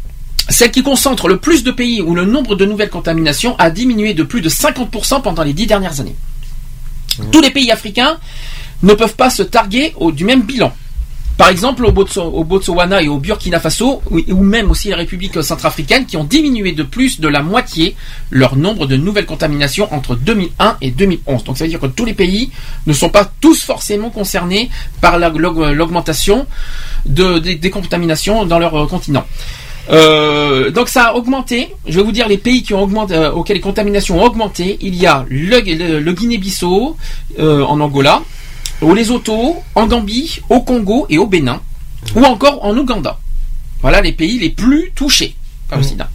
celle 0.48 0.70
qui 0.70 0.82
concentre 0.82 1.28
le 1.28 1.36
plus 1.36 1.62
de 1.62 1.70
pays 1.70 2.00
où 2.00 2.14
le 2.14 2.24
nombre 2.24 2.54
de 2.56 2.64
nouvelles 2.64 2.88
contaminations 2.88 3.54
a 3.58 3.68
diminué 3.70 4.14
de 4.14 4.22
plus 4.22 4.40
de 4.40 4.48
50% 4.48 5.20
pendant 5.20 5.42
les 5.44 5.52
dix 5.52 5.66
dernières 5.66 6.00
années. 6.00 6.16
Tous 7.32 7.42
les 7.42 7.50
pays 7.50 7.70
africains 7.70 8.16
ne 8.82 8.94
peuvent 8.94 9.14
pas 9.16 9.28
se 9.28 9.42
targuer 9.42 9.92
au- 9.96 10.10
du 10.12 10.24
même 10.24 10.42
bilan. 10.42 10.72
Par 11.38 11.48
exemple, 11.50 11.86
au, 11.86 11.92
Botswana 12.44 13.00
et 13.00 13.06
au 13.08 13.18
Burkina 13.18 13.60
Faso, 13.60 14.02
ou, 14.10 14.42
même 14.42 14.70
aussi 14.72 14.88
la 14.90 14.96
République 14.96 15.40
centrafricaine, 15.42 16.04
qui 16.04 16.16
ont 16.16 16.24
diminué 16.24 16.72
de 16.72 16.82
plus 16.82 17.20
de 17.20 17.28
la 17.28 17.42
moitié 17.42 17.94
leur 18.30 18.56
nombre 18.56 18.86
de 18.86 18.96
nouvelles 18.96 19.24
contaminations 19.24 19.88
entre 19.94 20.16
2001 20.16 20.76
et 20.80 20.90
2011. 20.90 21.44
Donc 21.44 21.56
ça 21.56 21.62
veut 21.64 21.70
dire 21.70 21.78
que 21.78 21.86
tous 21.86 22.04
les 22.04 22.12
pays 22.14 22.50
ne 22.88 22.92
sont 22.92 23.08
pas 23.08 23.24
tous 23.40 23.62
forcément 23.64 24.10
concernés 24.10 24.68
par 25.00 25.16
la- 25.20 25.28
l'aug- 25.30 25.72
l'augmentation 25.72 26.44
de, 27.06 27.38
des, 27.38 27.70
contaminations 27.70 28.44
dans 28.44 28.58
leur 28.58 28.74
euh, 28.74 28.86
continent. 28.88 29.24
Euh, 29.90 30.70
donc 30.70 30.88
ça 30.88 31.04
a 31.10 31.14
augmenté. 31.14 31.68
Je 31.86 31.98
vais 31.98 32.02
vous 32.04 32.12
dire 32.12 32.28
les 32.28 32.36
pays 32.38 32.62
qui 32.64 32.74
ont 32.74 32.82
augmenté, 32.82 33.14
euh, 33.14 33.30
auxquels 33.32 33.56
les 33.56 33.62
contaminations 33.62 34.20
ont 34.20 34.24
augmenté. 34.24 34.76
Il 34.82 34.94
y 34.96 35.06
a 35.06 35.24
le, 35.30 36.12
Guinée-Bissau 36.12 36.96
en 37.38 37.80
Angola, 37.80 38.22
au 38.80 38.94
Lesotho, 38.94 39.56
en 39.74 39.86
Gambie, 39.86 40.40
au 40.48 40.60
Congo 40.60 41.06
et 41.08 41.18
au 41.18 41.26
Bénin, 41.26 41.60
ou 42.14 42.22
encore 42.24 42.64
en 42.64 42.76
Ouganda. 42.76 43.18
Voilà 43.80 44.00
les 44.00 44.12
pays 44.12 44.38
les 44.38 44.50
plus 44.50 44.90
touchés 44.94 45.34
par 45.68 45.78
le 45.78 45.84
sida. 45.84 46.08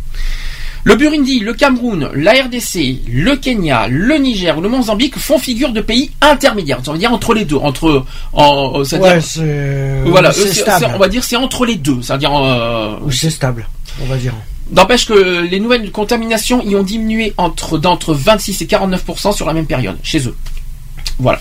Le 0.86 0.96
Burundi, 0.98 1.40
le 1.40 1.54
Cameroun, 1.54 2.10
la 2.14 2.34
RDC, 2.34 3.04
le 3.08 3.38
Kenya, 3.38 3.88
le 3.88 4.18
Niger 4.18 4.58
ou 4.58 4.62
le 4.62 4.68
Mozambique 4.68 5.18
font 5.18 5.40
figure 5.40 5.72
de 5.72 5.80
pays 5.80 6.12
intermédiaires. 6.20 6.80
Ça 6.84 6.92
veut 6.92 6.98
dire 6.98 7.14
entre 7.14 7.34
les 7.34 7.46
deux, 7.46 7.56
entre 7.56 8.04
en, 8.34 8.82
euh, 8.82 8.84
Ouais, 9.00 10.10
voilà, 10.12 10.34
stable. 10.34 10.88
on 10.94 10.98
va 10.98 11.08
dire 11.08 11.24
c'est 11.24 11.38
entre 11.38 11.66
les 11.66 11.76
deux, 11.76 12.02
c'est-à-dire 12.02 12.34
euh, 12.36 12.98
c'est 13.12 13.30
stable, 13.30 13.66
on 14.02 14.06
va 14.08 14.18
dire. 14.18 14.34
N'empêche 14.72 15.06
que 15.06 15.42
les 15.50 15.60
nouvelles 15.62 15.90
contaminations 15.92 16.62
y 16.64 16.76
ont 16.76 16.84
diminué 16.84 17.34
entre 17.38 17.78
d'entre 17.78 18.14
26 18.14 18.62
et 18.62 18.66
49% 18.66 19.34
sur 19.34 19.46
la 19.46 19.54
même 19.54 19.68
période 19.68 19.96
chez 20.04 20.28
eux. 20.28 20.36
Voilà. 21.18 21.40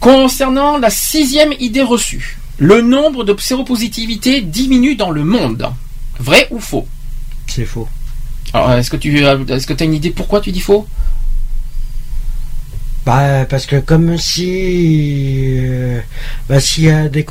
Concernant 0.00 0.78
la 0.78 0.88
sixième 0.88 1.52
idée 1.60 1.82
reçue, 1.82 2.38
le 2.56 2.80
nombre 2.80 3.22
de 3.22 3.38
séropositivités 3.38 4.40
diminue 4.40 4.96
dans 4.96 5.10
le 5.10 5.24
monde. 5.24 5.70
Vrai 6.18 6.48
ou 6.50 6.58
faux? 6.58 6.88
C'est 7.46 7.66
faux. 7.66 7.86
Alors, 8.54 8.72
est-ce 8.72 8.90
que 8.90 8.96
tu 8.96 9.14
est-ce 9.18 9.66
que 9.66 9.74
as 9.78 9.84
une 9.84 9.94
idée 9.94 10.10
pourquoi 10.10 10.40
tu 10.40 10.52
dis 10.52 10.60
faux? 10.60 10.86
Bah 13.06 13.46
parce 13.48 13.64
que 13.64 13.76
comme 13.76 14.18
si 14.18 15.54
euh, 15.58 16.00
bah, 16.50 16.60
s'il 16.60 16.84
y 16.84 16.90
a 16.90 17.08
des 17.08 17.24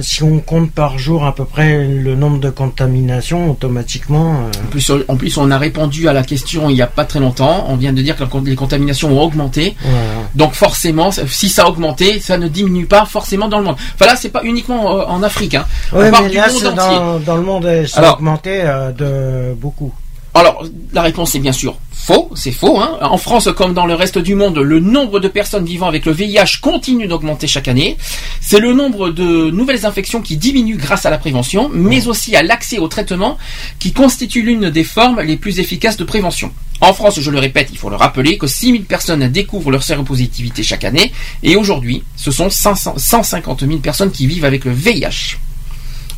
si 0.00 0.22
on 0.22 0.40
compte 0.40 0.70
par 0.72 0.98
jour 0.98 1.26
à 1.26 1.34
peu 1.34 1.44
près 1.44 1.84
le 1.86 2.14
nombre 2.14 2.38
de 2.38 2.48
contaminations 2.48 3.50
automatiquement 3.50 4.32
euh, 4.32 4.50
En 4.64 4.70
plus, 4.70 4.92
en 5.08 5.16
plus, 5.16 5.36
on 5.36 5.50
a 5.50 5.58
répondu 5.58 6.08
à 6.08 6.14
la 6.14 6.22
question 6.22 6.70
il 6.70 6.74
n'y 6.74 6.82
a 6.82 6.86
pas 6.86 7.04
très 7.04 7.20
longtemps. 7.20 7.66
On 7.68 7.76
vient 7.76 7.92
de 7.92 8.00
dire 8.00 8.16
que 8.16 8.24
les 8.46 8.54
contaminations 8.56 9.10
ont 9.10 9.20
augmenté. 9.22 9.76
voilà. 9.82 9.98
Donc 10.34 10.54
forcément, 10.54 11.10
si 11.12 11.48
ça 11.50 11.64
a 11.64 11.68
augmenté, 11.68 12.18
ça 12.20 12.38
ne 12.38 12.48
diminue 12.48 12.86
pas 12.86 13.04
forcément 13.04 13.48
dans 13.48 13.58
le 13.58 13.64
monde. 13.64 13.76
Enfin 13.94 14.06
là, 14.06 14.16
c'est 14.16 14.30
pas 14.30 14.42
uniquement 14.44 15.00
euh, 15.00 15.04
en 15.06 15.22
Afrique. 15.22 15.54
Hein. 15.54 15.66
Ouais, 15.92 16.08
on 16.08 16.10
parle 16.12 16.30
du 16.30 16.36
là 16.36 16.48
monde 16.48 16.66
entier. 16.66 16.76
dans, 16.76 17.18
dans 17.20 17.36
le 17.36 17.42
monde 17.42 17.68
ça 17.86 17.98
a 17.98 18.02
Alors- 18.02 18.14
augmenté 18.14 18.62
euh, 18.62 18.90
de 18.92 19.54
beaucoup. 19.54 19.92
Alors, 20.34 20.64
la 20.92 21.02
réponse 21.02 21.34
est 21.34 21.40
bien 21.40 21.52
sûr 21.52 21.76
faux, 22.00 22.30
c'est 22.34 22.50
faux. 22.50 22.80
Hein. 22.80 22.98
En 23.02 23.18
France, 23.18 23.48
comme 23.56 23.74
dans 23.74 23.86
le 23.86 23.94
reste 23.94 24.18
du 24.18 24.34
monde, 24.34 24.58
le 24.58 24.80
nombre 24.80 25.20
de 25.20 25.28
personnes 25.28 25.64
vivant 25.64 25.86
avec 25.86 26.06
le 26.06 26.12
VIH 26.12 26.58
continue 26.60 27.06
d'augmenter 27.06 27.46
chaque 27.46 27.68
année. 27.68 27.96
C'est 28.40 28.58
le 28.58 28.72
nombre 28.72 29.10
de 29.10 29.50
nouvelles 29.50 29.86
infections 29.86 30.22
qui 30.22 30.36
diminue 30.36 30.76
grâce 30.76 31.06
à 31.06 31.10
la 31.10 31.18
prévention, 31.18 31.70
mais 31.72 32.08
aussi 32.08 32.34
à 32.34 32.42
l'accès 32.42 32.78
au 32.78 32.88
traitement 32.88 33.38
qui 33.78 33.92
constitue 33.92 34.42
l'une 34.42 34.70
des 34.70 34.84
formes 34.84 35.20
les 35.20 35.36
plus 35.36 35.60
efficaces 35.60 35.96
de 35.96 36.04
prévention. 36.04 36.50
En 36.80 36.94
France, 36.94 37.20
je 37.20 37.30
le 37.30 37.38
répète, 37.38 37.68
il 37.70 37.78
faut 37.78 37.90
le 37.90 37.96
rappeler, 37.96 38.38
que 38.38 38.46
6000 38.46 38.84
personnes 38.84 39.28
découvrent 39.28 39.70
leur 39.70 39.82
séropositivité 39.82 40.62
chaque 40.62 40.84
année, 40.84 41.12
et 41.42 41.54
aujourd'hui, 41.54 42.02
ce 42.16 42.30
sont 42.30 42.48
500 42.48 42.94
150 42.96 43.60
000 43.60 43.78
personnes 43.78 44.10
qui 44.10 44.26
vivent 44.26 44.46
avec 44.46 44.64
le 44.64 44.72
VIH. 44.72 45.36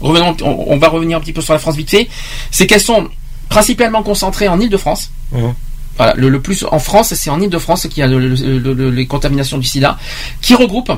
Revenons, 0.00 0.36
on, 0.42 0.66
on 0.68 0.78
va 0.78 0.88
revenir 0.88 1.18
un 1.18 1.20
petit 1.20 1.32
peu 1.32 1.42
sur 1.42 1.52
la 1.52 1.58
France 1.58 1.76
vite 1.76 1.90
fait. 1.90 2.08
C'est 2.50 2.66
qu'elles 2.66 2.80
sont 2.80 3.08
principalement 3.52 4.02
concentrées 4.02 4.48
en 4.48 4.58
Ile-de-France. 4.60 5.10
Mhm. 5.32 5.54
Voilà, 5.98 6.14
le, 6.16 6.28
le 6.30 6.40
plus 6.40 6.64
en 6.70 6.78
France, 6.78 7.12
c'est 7.14 7.30
en 7.30 7.40
Ile-de-France 7.40 7.82
qu'il 7.90 7.98
y 7.98 8.02
a 8.02 8.06
le- 8.06 8.18
le- 8.18 8.58
le- 8.58 8.72
le- 8.72 8.90
les 8.90 9.06
contaminations 9.06 9.58
du 9.58 9.66
sida, 9.66 9.98
qui 10.40 10.54
regroupe 10.54 10.90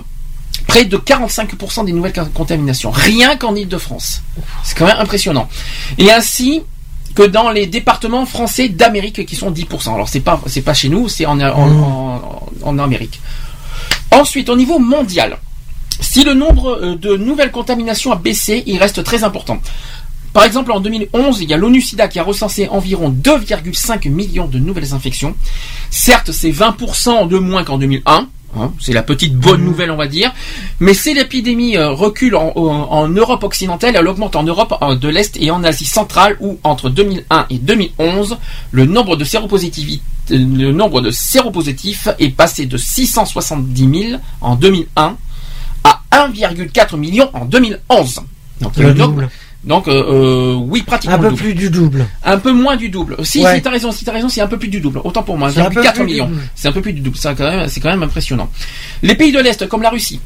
près 0.68 0.84
de 0.84 0.96
45% 0.96 1.84
des 1.84 1.92
nouvelles 1.92 2.12
contaminations, 2.32 2.90
rien 2.92 3.36
qu'en 3.36 3.54
Ile-de-France. 3.56 4.22
C'est 4.62 4.78
quand 4.78 4.86
même 4.86 5.00
impressionnant. 5.00 5.48
Et 5.98 6.12
ainsi 6.12 6.62
que 7.16 7.24
dans 7.24 7.50
les 7.50 7.66
départements 7.66 8.24
français 8.24 8.68
d'Amérique 8.68 9.26
qui 9.26 9.36
sont 9.36 9.50
10%. 9.50 9.94
Alors 9.94 10.08
c'est 10.08 10.20
pas 10.20 10.40
c'est 10.46 10.62
pas 10.62 10.74
chez 10.74 10.88
nous, 10.88 11.08
c'est 11.08 11.26
en, 11.26 11.40
en, 11.40 11.70
en- 11.90 12.48
en 12.62 12.78
Amérique. 12.78 13.20
Ensuite, 14.12 14.48
au 14.48 14.56
niveau 14.56 14.78
mondial, 14.78 15.38
si 16.00 16.24
le 16.24 16.34
nombre 16.34 16.66
euh, 16.82 16.96
de 16.96 17.16
nouvelles 17.16 17.50
contaminations 17.52 18.12
a 18.12 18.16
baissé, 18.16 18.62
il 18.66 18.78
reste 18.78 19.02
très 19.04 19.22
important. 19.24 19.58
Par 20.34 20.44
exemple, 20.44 20.72
en 20.72 20.80
2011, 20.80 21.40
il 21.40 21.48
y 21.48 21.54
a 21.54 21.56
l'ONU 21.56 21.80
SIDA 21.80 22.08
qui 22.08 22.18
a 22.18 22.22
recensé 22.24 22.68
environ 22.68 23.08
2,5 23.10 24.10
millions 24.10 24.46
de 24.46 24.58
nouvelles 24.58 24.92
infections. 24.92 25.34
Certes, 25.90 26.32
c'est 26.32 26.50
20% 26.50 27.26
de 27.28 27.38
moins 27.38 27.64
qu'en 27.64 27.78
2001. 27.78 28.28
hein, 28.56 28.72
c'est 28.80 28.92
la 28.92 29.02
petite 29.02 29.34
bonne 29.36 29.64
nouvelle, 29.64 29.90
on 29.92 29.96
va 29.96 30.06
dire. 30.08 30.32
Mais 30.80 30.92
si 30.92 31.14
l'épidémie 31.14 31.76
euh, 31.76 31.90
recule 31.90 32.34
en, 32.36 32.52
en- 32.56 32.90
en 32.90 33.08
Europe 33.08 33.42
occidentale, 33.44 33.94
elle 33.96 34.06
augmente 34.08 34.36
en 34.36 34.42
Europe 34.42 34.74
euh, 34.82 34.94
de 34.96 35.08
l'Est 35.08 35.36
et 35.40 35.50
en 35.50 35.62
Asie 35.64 35.86
centrale, 35.86 36.36
où 36.40 36.58
entre 36.64 36.90
2001 36.90 37.46
et 37.50 37.58
2011, 37.58 38.36
le 38.72 38.84
nombre 38.86 39.16
de 39.16 39.24
séropositivité 39.24 40.02
le 40.30 40.72
nombre 40.72 41.00
de 41.02 41.10
séropositifs 41.10 42.08
est 42.18 42.30
passé 42.30 42.64
de 42.66 42.78
670 42.78 44.08
000 44.10 44.20
en 44.40 44.56
2001 44.56 45.16
à 45.84 46.00
1,4 46.12 46.96
million 46.96 47.28
en 47.34 47.44
2011. 47.44 48.20
Donc, 48.62 48.76
Le 48.76 48.94
double. 48.94 49.28
Donc 49.64 49.88
euh, 49.88 49.92
euh, 49.92 50.54
oui, 50.54 50.82
pratiquement 50.82 51.14
Un 51.16 51.18
le 51.18 51.22
peu 51.24 51.30
double. 51.30 51.42
plus 51.42 51.54
du 51.54 51.70
double. 51.70 52.06
Un 52.22 52.38
peu 52.38 52.52
moins 52.52 52.76
du 52.76 52.88
double. 52.90 53.16
Si, 53.24 53.42
Ouais. 53.42 53.56
si 53.56 53.62
t'as 53.62 53.70
raison, 53.70 53.90
si 53.92 54.04
t'as 54.04 54.12
raison, 54.12 54.28
c'est 54.28 54.40
un 54.42 54.46
peu 54.46 54.58
plus 54.58 54.68
du 54.68 54.80
double. 54.80 55.00
Autant 55.04 55.22
pour 55.22 55.38
moi, 55.38 55.50
C'est 55.52 55.60
un 55.60 55.70
peu 55.70 55.80
1,4 55.80 55.92
plus 55.94 56.00
du 56.06 56.12
millions. 56.12 56.26
double. 56.26 56.42
C'est 56.54 56.68
un 56.68 56.72
peu 56.72 56.80
plus 56.82 56.92
du 56.92 57.00
double. 57.00 57.16
Ça, 57.16 57.34
quand 57.34 57.44
même, 57.50 57.68
c'est 57.68 57.80
quand 57.80 57.88
même 57.90 58.02
impressionnant. 58.02 58.48
Les 59.02 59.14
pays 59.14 59.32
de 59.32 59.40
l'Est, 59.40 59.66
comme 59.68 59.82
la 59.82 59.90
Russie, 59.90 60.20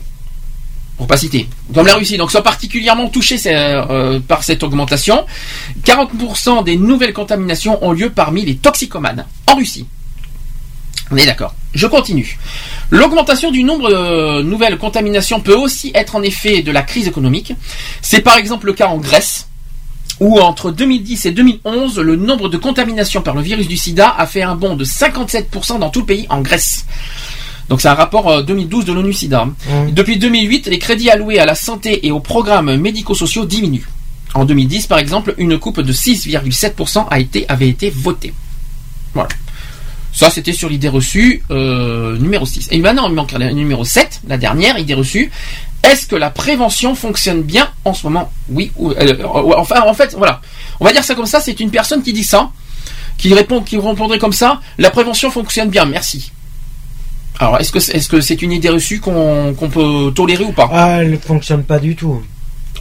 pour 0.97 1.07
pas 1.07 1.17
citer, 1.17 1.49
comme 1.73 1.87
la 1.87 1.95
Russie, 1.95 2.17
donc 2.17 2.31
sont 2.33 2.43
particulièrement 2.43 3.09
touchés 3.09 3.37
euh, 3.47 4.19
par 4.19 4.43
cette 4.43 4.63
augmentation. 4.65 5.25
40% 5.85 6.65
des 6.65 6.77
nouvelles 6.77 7.13
contaminations 7.13 7.83
ont 7.85 7.93
lieu 7.93 8.11
parmi 8.11 8.45
les 8.45 8.57
toxicomanes 8.57 9.25
en 9.47 9.55
Russie. 9.57 9.87
On 11.11 11.17
est 11.17 11.27
d'accord. 11.27 11.55
Je 11.75 11.87
continue. 11.87 12.39
L'augmentation 12.91 13.51
du 13.51 13.65
nombre 13.65 13.91
de 13.91 14.43
nouvelles 14.43 14.79
contaminations 14.79 15.41
peut 15.41 15.55
aussi 15.55 15.91
être 15.95 16.17
en 16.17 16.23
effet 16.23 16.63
de 16.63 16.71
la 16.71 16.83
crise 16.83 17.09
économique. 17.09 17.53
C'est 18.03 18.21
par 18.21 18.37
exemple 18.37 18.67
le 18.67 18.73
cas 18.73 18.89
en 18.89 18.99
Grèce, 18.99 19.49
où 20.21 20.39
entre 20.41 20.71
2010 20.71 21.27
et 21.27 21.31
2011, 21.31 21.99
le 21.99 22.17
nombre 22.17 22.49
de 22.49 22.57
contaminations 22.57 23.23
par 23.23 23.35
le 23.35 23.43
virus 23.43 23.69
du 23.69 23.77
sida 23.77 24.15
a 24.17 24.27
fait 24.27 24.43
un 24.43 24.55
bond 24.55 24.75
de 24.75 24.85
57% 24.85 25.79
dans 25.79 25.91
tout 25.91 26.01
le 26.01 26.07
pays 26.07 26.27
en 26.29 26.41
Grèce. 26.41 26.87
Donc 27.69 27.81
c'est 27.81 27.89
un 27.89 27.95
rapport 27.95 28.29
euh, 28.29 28.43
2012 28.43 28.87
de 28.87 28.93
l'ONU 28.93 29.13
SIDA. 29.13 29.47
Depuis 29.91 30.19
2008, 30.19 30.69
les 30.69 30.79
crédits 30.79 31.11
alloués 31.11 31.39
à 31.39 31.45
la 31.45 31.55
santé 31.55 32.07
et 32.07 32.11
aux 32.11 32.21
programmes 32.21 32.75
médico-sociaux 32.77 33.45
diminuent. 33.45 33.87
En 34.35 34.45
2010, 34.45 34.87
par 34.87 34.99
exemple, 34.99 35.35
une 35.39 35.59
coupe 35.59 35.81
de 35.81 35.93
6,7% 35.93 37.07
a 37.11 37.19
été, 37.19 37.47
avait 37.49 37.69
été 37.69 37.91
votée. 37.91 38.33
Voilà. 39.15 39.29
Ça, 40.13 40.31
c'était 40.31 40.53
sur 40.53 40.69
l'idée 40.69 40.89
reçue 40.89 41.43
euh, 41.51 42.17
numéro 42.19 42.45
6. 42.47 42.69
Et 42.73 42.79
maintenant, 42.79 43.09
il 43.09 43.15
manque 43.15 43.33
la 43.33 43.53
numéro 43.53 43.85
7, 43.85 44.23
la 44.27 44.37
dernière 44.39 44.79
idée 44.79 44.95
reçue. 44.95 45.31
Est-ce 45.85 46.07
que 46.07 46.17
la 46.17 46.31
prévention 46.31 46.95
fonctionne 46.97 47.43
bien 47.43 47.69
en 47.85 47.95
ce 47.95 48.05
moment? 48.07 48.33
Oui 48.49 48.73
ou 48.77 48.91
euh, 48.91 48.95
euh, 48.99 49.25
enfin 49.57 49.83
en 49.87 49.95
fait 49.95 50.15
voilà. 50.17 50.41
On 50.81 50.85
va 50.85 50.93
dire 50.93 51.05
ça 51.05 51.15
comme 51.15 51.27
ça, 51.27 51.41
c'est 51.41 51.61
une 51.61 51.71
personne 51.71 52.03
qui 52.03 52.13
dit 52.13 52.25
ça, 52.25 52.51
qui 53.17 53.33
répond 53.33 53.61
qui 53.63 53.79
répondrait 53.79 54.19
comme 54.19 54.33
ça, 54.33 54.61
la 54.79 54.91
prévention 54.91 55.31
fonctionne 55.31 55.69
bien, 55.69 55.85
merci. 55.85 56.33
Alors 57.39 57.61
est-ce 57.61 57.71
que 57.71 57.79
c'est- 57.79 58.01
c'est 58.21 58.43
une 58.43 58.51
idée 58.53 58.69
reçue 58.71 58.99
qu'on 59.01 59.55
peut 59.73 60.13
tolérer 60.15 60.45
ou 60.45 60.53
pas? 60.53 60.69
Ah, 60.73 60.99
elle 61.03 61.13
ne 61.13 61.17
fonctionne 61.17 61.63
pas 61.63 61.79
du 61.79 61.95
tout. 61.95 62.21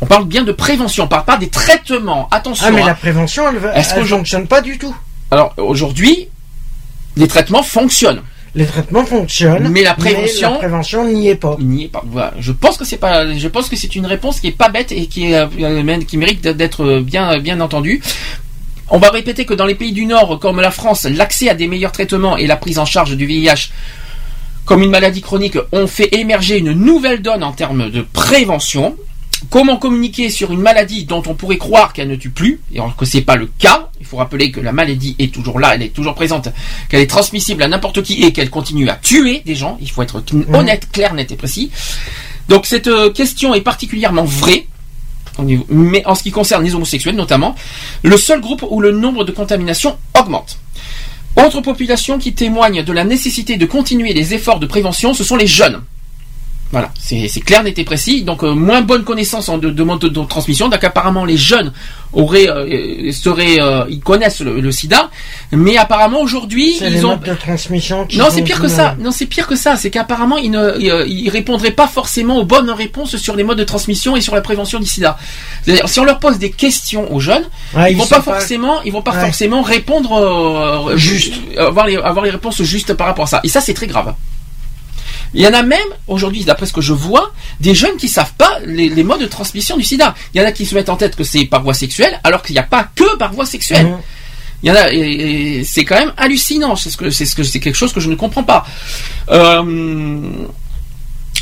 On 0.01 0.07
parle 0.07 0.25
bien 0.25 0.43
de 0.43 0.51
prévention, 0.51 1.03
on 1.03 1.07
parle 1.07 1.25
pas 1.25 1.37
des 1.37 1.49
traitements. 1.49 2.27
Attention. 2.31 2.65
Ah, 2.67 2.71
mais 2.71 2.81
hein. 2.81 2.87
la 2.87 2.93
prévention, 2.95 3.43
elle, 3.49 3.83
je- 3.83 4.05
fonctionne 4.15 4.47
pas 4.47 4.61
du 4.61 4.77
tout. 4.79 4.95
Alors 5.29 5.53
aujourd'hui, 5.57 6.29
les 7.17 7.27
traitements 7.27 7.63
fonctionnent. 7.63 8.21
Les 8.55 8.65
traitements 8.65 9.05
fonctionnent, 9.05 9.67
Mais 9.69 9.83
la 9.83 9.93
prévention- 9.93 10.51
la 10.53 10.57
prévention 10.57 11.05
n'y 11.05 11.27
est 11.27 11.35
pas. 11.35 11.57
N'y 11.59 11.83
est 11.85 11.87
pas. 11.89 12.03
Voilà. 12.07 12.33
Je 12.39 12.51
pense 12.51 12.77
que 12.77 12.85
c'est 12.85 12.97
pas. 12.97 13.31
Je 13.37 13.47
pense 13.47 13.69
que 13.69 13.75
c'est 13.75 13.95
une 13.95 14.05
réponse 14.05 14.39
qui 14.39 14.47
est 14.47 14.51
pas 14.57 14.69
bête 14.69 14.91
et 14.91 15.05
qui 15.07 15.31
est, 15.31 15.35
euh, 15.35 15.99
qui 16.07 16.17
mérite 16.17 16.47
d'être 16.47 16.99
bien 16.99 17.37
bien 17.39 17.59
entendue. 17.61 18.01
On 18.89 18.97
va 18.99 19.09
répéter 19.09 19.45
que 19.45 19.53
dans 19.53 19.65
les 19.65 19.75
pays 19.75 19.91
du 19.91 20.05
Nord, 20.05 20.39
comme 20.39 20.61
la 20.61 20.71
France, 20.71 21.03
l'accès 21.05 21.49
à 21.49 21.55
des 21.55 21.67
meilleurs 21.67 21.91
traitements 21.91 22.37
et 22.37 22.47
la 22.47 22.55
prise 22.55 22.79
en 22.79 22.85
charge 22.85 23.15
du 23.17 23.25
VIH 23.25 23.69
comme 24.65 24.81
une 24.83 24.89
maladie 24.89 25.21
chronique 25.21 25.57
ont 25.71 25.87
fait 25.87 26.09
émerger 26.15 26.57
une 26.57 26.71
nouvelle 26.73 27.21
donne 27.21 27.43
en 27.43 27.51
termes 27.53 27.89
de 27.89 28.01
prévention. 28.01 28.95
Comment 29.51 29.77
communiquer 29.77 30.31
sur 30.31 30.51
une 30.51 30.61
maladie 30.61 31.05
dont 31.05 31.21
on 31.27 31.35
pourrait 31.35 31.57
croire 31.57 31.93
qu'elle 31.93 32.07
ne 32.07 32.15
tue 32.15 32.31
plus, 32.31 32.59
et 32.73 32.79
alors 32.79 32.95
que 32.95 33.05
c'est 33.05 33.21
pas 33.21 33.35
le 33.35 33.45
cas. 33.59 33.89
Il 33.99 34.05
faut 34.05 34.17
rappeler 34.17 34.51
que 34.51 34.59
la 34.59 34.71
maladie 34.71 35.15
est 35.19 35.31
toujours 35.31 35.59
là, 35.59 35.75
elle 35.75 35.83
est 35.83 35.89
toujours 35.93 36.15
présente, 36.15 36.49
qu'elle 36.89 37.01
est 37.01 37.07
transmissible 37.07 37.61
à 37.61 37.67
n'importe 37.67 38.01
qui 38.01 38.23
et 38.23 38.33
qu'elle 38.33 38.49
continue 38.49 38.89
à 38.89 38.95
tuer 38.95 39.43
des 39.45 39.53
gens. 39.53 39.77
Il 39.79 39.91
faut 39.91 40.01
être 40.01 40.23
honnête, 40.53 40.89
clair, 40.91 41.13
net 41.13 41.31
et 41.31 41.35
précis. 41.35 41.71
Donc 42.49 42.65
cette 42.65 42.87
euh, 42.87 43.11
question 43.11 43.53
est 43.53 43.61
particulièrement 43.61 44.23
vraie. 44.23 44.65
Mais 45.69 46.03
en 46.07 46.15
ce 46.15 46.23
qui 46.23 46.31
concerne 46.31 46.63
les 46.63 46.73
homosexuels 46.73 47.15
notamment, 47.15 47.53
le 48.01 48.17
seul 48.17 48.41
groupe 48.41 48.65
où 48.67 48.81
le 48.81 48.91
nombre 48.91 49.23
de 49.23 49.31
contaminations 49.31 49.95
augmente. 50.19 50.57
Autre 51.35 51.61
population 51.61 52.17
qui 52.17 52.33
témoigne 52.33 52.83
de 52.83 52.91
la 52.91 53.03
nécessité 53.03 53.57
de 53.57 53.65
continuer 53.67 54.13
les 54.13 54.33
efforts 54.33 54.59
de 54.59 54.65
prévention, 54.65 55.13
ce 55.13 55.23
sont 55.23 55.35
les 55.35 55.45
jeunes. 55.45 55.83
Voilà, 56.71 56.91
c'est 56.99 57.29
clair, 57.45 57.63
net 57.63 57.79
et 57.79 57.85
précis. 57.85 58.23
Donc 58.23 58.43
euh, 58.43 58.53
moins 58.53 58.81
bonne 58.81 59.03
connaissance 59.05 59.47
en 59.47 59.57
de, 59.57 59.69
de 59.69 59.83
mode 59.83 59.99
de, 59.99 60.09
de 60.09 60.23
transmission. 60.25 60.67
Donc 60.67 60.83
apparemment 60.83 61.23
les 61.23 61.37
jeunes 61.37 61.71
auraient, 62.11 62.49
euh, 62.49 63.11
seraient, 63.13 63.61
euh, 63.61 63.85
ils 63.89 64.01
connaissent 64.01 64.41
le, 64.41 64.59
le 64.59 64.71
SIDA, 64.71 65.09
mais 65.53 65.77
apparemment 65.77 66.19
aujourd'hui 66.19 66.75
C'est 66.77 66.89
les 66.89 66.97
ils 66.97 67.05
ont. 67.05 67.11
modes 67.11 67.23
de 67.23 67.33
transmission 67.35 68.05
qui 68.05 68.17
Non, 68.17 68.25
c'est 68.29 68.41
pire 68.41 68.59
que 68.61 68.67
ça. 68.67 68.95
Non, 68.99 69.11
c'est 69.11 69.27
pire 69.27 69.47
que 69.47 69.55
ça. 69.55 69.77
C'est 69.77 69.89
qu'apparemment 69.89 70.37
ils 70.37 70.51
ne, 70.51 70.73
ils, 70.79 71.23
ils 71.25 71.29
répondraient 71.29 71.71
pas 71.71 71.87
forcément 71.87 72.37
aux 72.37 72.43
bonnes 72.45 72.69
réponses 72.71 73.15
sur 73.15 73.35
les 73.37 73.43
modes 73.43 73.57
de 73.59 73.63
transmission 73.63 74.17
et 74.17 74.21
sur 74.21 74.35
la 74.35 74.41
prévention 74.41 74.79
du 74.79 74.85
SIDA. 74.87 75.17
C'est-à-dire, 75.63 75.87
si 75.87 75.99
on 76.01 76.03
leur 76.05 76.19
pose 76.19 76.37
des 76.37 76.51
questions 76.51 77.13
aux 77.13 77.19
jeunes, 77.21 77.45
Ouais, 77.75 77.91
ils, 77.91 77.95
ils 77.95 77.97
vont 77.97 78.05
pas 78.07 78.17
pas- 78.17 78.33
forcément, 78.33 78.81
ils 78.83 78.91
vont 78.91 79.01
pas 79.01 79.11
Ouais. 79.13 79.21
forcément 79.21 79.61
répondre 79.61 80.91
Juste. 80.97 81.33
avoir 81.57 81.87
les, 81.87 81.95
avoir 81.95 82.25
les 82.25 82.31
réponses 82.31 82.61
justes 82.63 82.93
par 82.93 83.07
rapport 83.07 83.23
à 83.25 83.27
ça. 83.27 83.39
Et 83.45 83.47
ça, 83.47 83.61
c'est 83.61 83.73
très 83.73 83.87
grave. 83.87 84.13
Il 85.33 85.41
y 85.41 85.47
en 85.47 85.53
a 85.53 85.63
même, 85.63 85.79
aujourd'hui, 86.07 86.43
d'après 86.43 86.65
ce 86.65 86.73
que 86.73 86.81
je 86.81 86.93
vois, 86.93 87.31
des 87.59 87.75
jeunes 87.75 87.97
qui 87.97 88.07
savent 88.07 88.33
pas 88.37 88.59
les, 88.65 88.89
les 88.89 89.03
modes 89.03 89.21
de 89.21 89.27
transmission 89.27 89.77
du 89.77 89.83
sida. 89.83 90.15
Il 90.33 90.41
y 90.41 90.43
en 90.43 90.47
a 90.47 90.51
qui 90.51 90.65
se 90.65 90.75
mettent 90.75 90.89
en 90.89 90.95
tête 90.95 91.15
que 91.15 91.23
c'est 91.23 91.45
par 91.45 91.63
voie 91.63 91.73
sexuelle, 91.73 92.19
alors 92.23 92.41
qu'il 92.41 92.53
n'y 92.53 92.59
a 92.59 92.63
pas 92.63 92.89
que 92.95 93.17
par 93.17 93.33
voie 93.33 93.45
sexuelle. 93.45 93.87
Mhm. 93.87 93.97
Il 94.63 94.69
y 94.69 94.71
en 94.71 94.75
a, 94.75 94.91
et, 94.91 95.59
et 95.59 95.63
c'est 95.63 95.85
quand 95.85 95.99
même 95.99 96.13
hallucinant. 96.17 96.75
C'est 96.75 96.89
ce 96.89 96.97
que, 96.97 97.09
c'est 97.09 97.25
ce 97.25 97.35
que, 97.35 97.43
c'est 97.43 97.59
quelque 97.59 97.75
chose 97.75 97.93
que 97.93 97.99
je 97.99 98.09
ne 98.09 98.15
comprends 98.15 98.43
pas. 98.43 98.65
Euh, 99.29 100.31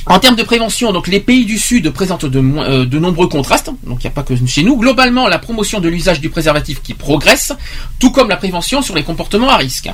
en 0.08 0.20
termes 0.20 0.36
de 0.36 0.44
prévention, 0.44 0.92
donc 0.94 1.08
les 1.08 1.20
pays 1.20 1.46
du 1.46 1.58
Sud 1.58 1.90
présentent 1.90 2.26
de, 2.26 2.40
euh, 2.40 2.86
de 2.86 3.00
nombreux 3.00 3.28
contrastes. 3.28 3.72
Donc 3.84 4.00
il 4.04 4.08
n'y 4.08 4.08
a 4.08 4.12
pas 4.12 4.22
que 4.24 4.34
chez 4.46 4.64
nous. 4.64 4.78
Globalement, 4.78 5.28
la 5.28 5.40
promotion 5.40 5.80
de 5.80 5.90
l'usage 5.90 6.22
du 6.22 6.30
préservatif 6.30 6.82
qui 6.84 6.94
progresse, 6.94 7.54
tout 8.00 8.12
comme 8.12 8.30
la 8.30 8.38
prévention 8.38 8.82
sur 8.84 8.94
les 8.96 9.04
comportements 9.04 9.50
à 9.50 9.58
risque. 9.58 9.90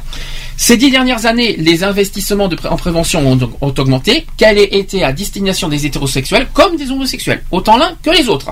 Ces 0.58 0.76
dix 0.78 0.92
dernières 0.92 1.26
années, 1.26 1.56
les 1.58 1.84
investissements 1.84 2.48
de 2.50 2.56
pré- 2.56 2.68
en 2.70 2.76
prévention 2.76 3.26
ont, 3.26 3.40
augmenté, 3.62 4.26
qu'elle 4.38 4.58
ait 4.58 4.76
été 4.78 5.04
à 5.04 5.14
destination 5.14 5.70
des 5.70 5.86
hétérosexuels 5.86 6.48
comme 6.54 6.76
des 6.76 6.92
homosexuels, 6.92 7.44
autant 7.52 7.78
l'un 7.78 7.94
que 8.04 8.10
les 8.10 8.28
autres, 8.28 8.52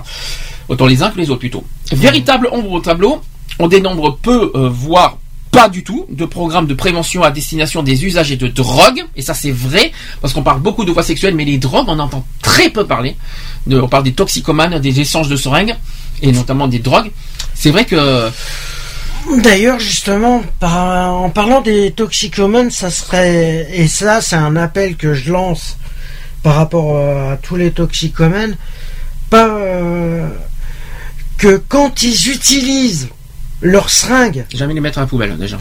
autant 0.69 0.85
les 0.87 1.03
uns 1.03 1.09
que 1.09 1.17
les 1.17 1.29
autres 1.29 1.39
plutôt. 1.39 1.63
Véritable 1.91 2.47
ombre 2.51 2.71
au 2.71 2.79
tableau, 2.79 3.21
on 3.59 3.67
dénombre 3.67 4.17
peu, 4.21 4.51
euh, 4.55 4.69
voire 4.69 5.17
pas 5.51 5.69
du 5.69 5.83
tout, 5.83 6.05
de 6.09 6.25
programmes 6.25 6.67
de 6.67 6.73
prévention 6.73 7.23
à 7.23 7.31
destination 7.31 7.83
des 7.83 8.05
usagers 8.05 8.35
de 8.35 8.47
drogue, 8.47 9.03
et 9.15 9.21
ça 9.21 9.33
c'est 9.33 9.51
vrai, 9.51 9.91
parce 10.21 10.33
qu'on 10.33 10.43
parle 10.43 10.61
beaucoup 10.61 10.85
de 10.85 10.91
voies 10.91 11.03
sexuelles, 11.03 11.35
mais 11.35 11.45
les 11.45 11.57
drogues, 11.57 11.87
on 11.87 11.99
entend 11.99 12.25
très 12.41 12.69
peu 12.69 12.85
parler. 12.85 13.15
On 13.69 13.87
parle 13.87 14.03
des 14.03 14.13
toxicomanes, 14.13 14.79
des 14.79 14.99
échanges 14.99 15.29
de 15.29 15.35
seringues, 15.35 15.75
et 16.21 16.31
notamment 16.31 16.67
des 16.67 16.79
drogues. 16.79 17.11
C'est 17.53 17.71
vrai 17.71 17.85
que 17.85 18.29
D'ailleurs, 19.37 19.79
justement, 19.79 20.43
en 20.61 21.29
parlant 21.29 21.61
des 21.61 21.91
toxicomanes, 21.91 22.71
ça 22.71 22.89
serait, 22.89 23.67
et 23.71 23.87
ça, 23.87 24.21
c'est 24.21 24.35
un 24.35 24.55
appel 24.55 24.95
que 24.95 25.13
je 25.13 25.31
lance 25.31 25.77
par 26.41 26.55
rapport 26.55 26.95
euh, 26.95 27.33
à 27.33 27.37
tous 27.37 27.55
les 27.55 27.71
toxicomanes, 27.71 28.55
pas 29.29 29.47
euh, 29.47 30.27
que 31.37 31.61
quand 31.67 32.01
ils 32.01 32.29
utilisent 32.29 33.09
leurs 33.61 33.89
seringues, 33.89 34.45
jamais 34.53 34.73
les 34.73 34.81
mettre 34.81 34.97
à 34.99 35.01
la 35.01 35.07
poubelle 35.07 35.37
déjà. 35.37 35.57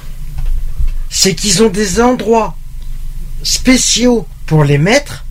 c'est 1.10 1.34
qu'ils 1.34 1.62
ont 1.62 1.68
des 1.70 2.00
endroits 2.00 2.54
spéciaux 3.42 4.26
pour 4.46 4.64
les 4.64 4.78
mettre, 4.78 5.24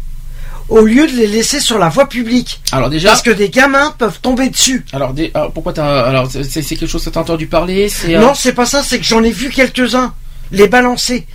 au 0.69 0.81
lieu 0.81 1.07
de 1.07 1.13
les 1.15 1.27
laisser 1.27 1.59
sur 1.59 1.77
la 1.77 1.87
voie 1.89 2.09
publique. 2.09 2.61
Alors 2.71 2.89
déjà, 2.89 3.09
Parce 3.09 3.21
que 3.21 3.29
des 3.31 3.49
gamins 3.49 3.93
peuvent 3.97 4.19
tomber 4.21 4.49
dessus. 4.49 4.85
alors, 4.91 5.13
des- 5.13 5.31
alors, 5.33 5.51
pourquoi 5.51 5.71
t'as, 5.73 6.03
alors 6.03 6.29
c'est 6.29 6.61
quelque 6.63 6.87
chose 6.87 7.03
que 7.05 7.09
t'as 7.09 7.21
entendu 7.21 7.47
parler, 7.47 7.89
euh, 8.09 8.19
Non, 8.19 8.33
c'est 8.35 8.53
pas 8.53 8.65
ça, 8.65 8.83
c'est 8.83 8.99
que 8.99 9.05
j'en 9.05 9.23
ai 9.23 9.31
vu 9.31 9.49
quelques-uns 9.49 10.13
les 10.51 10.67
balancer 10.67 11.25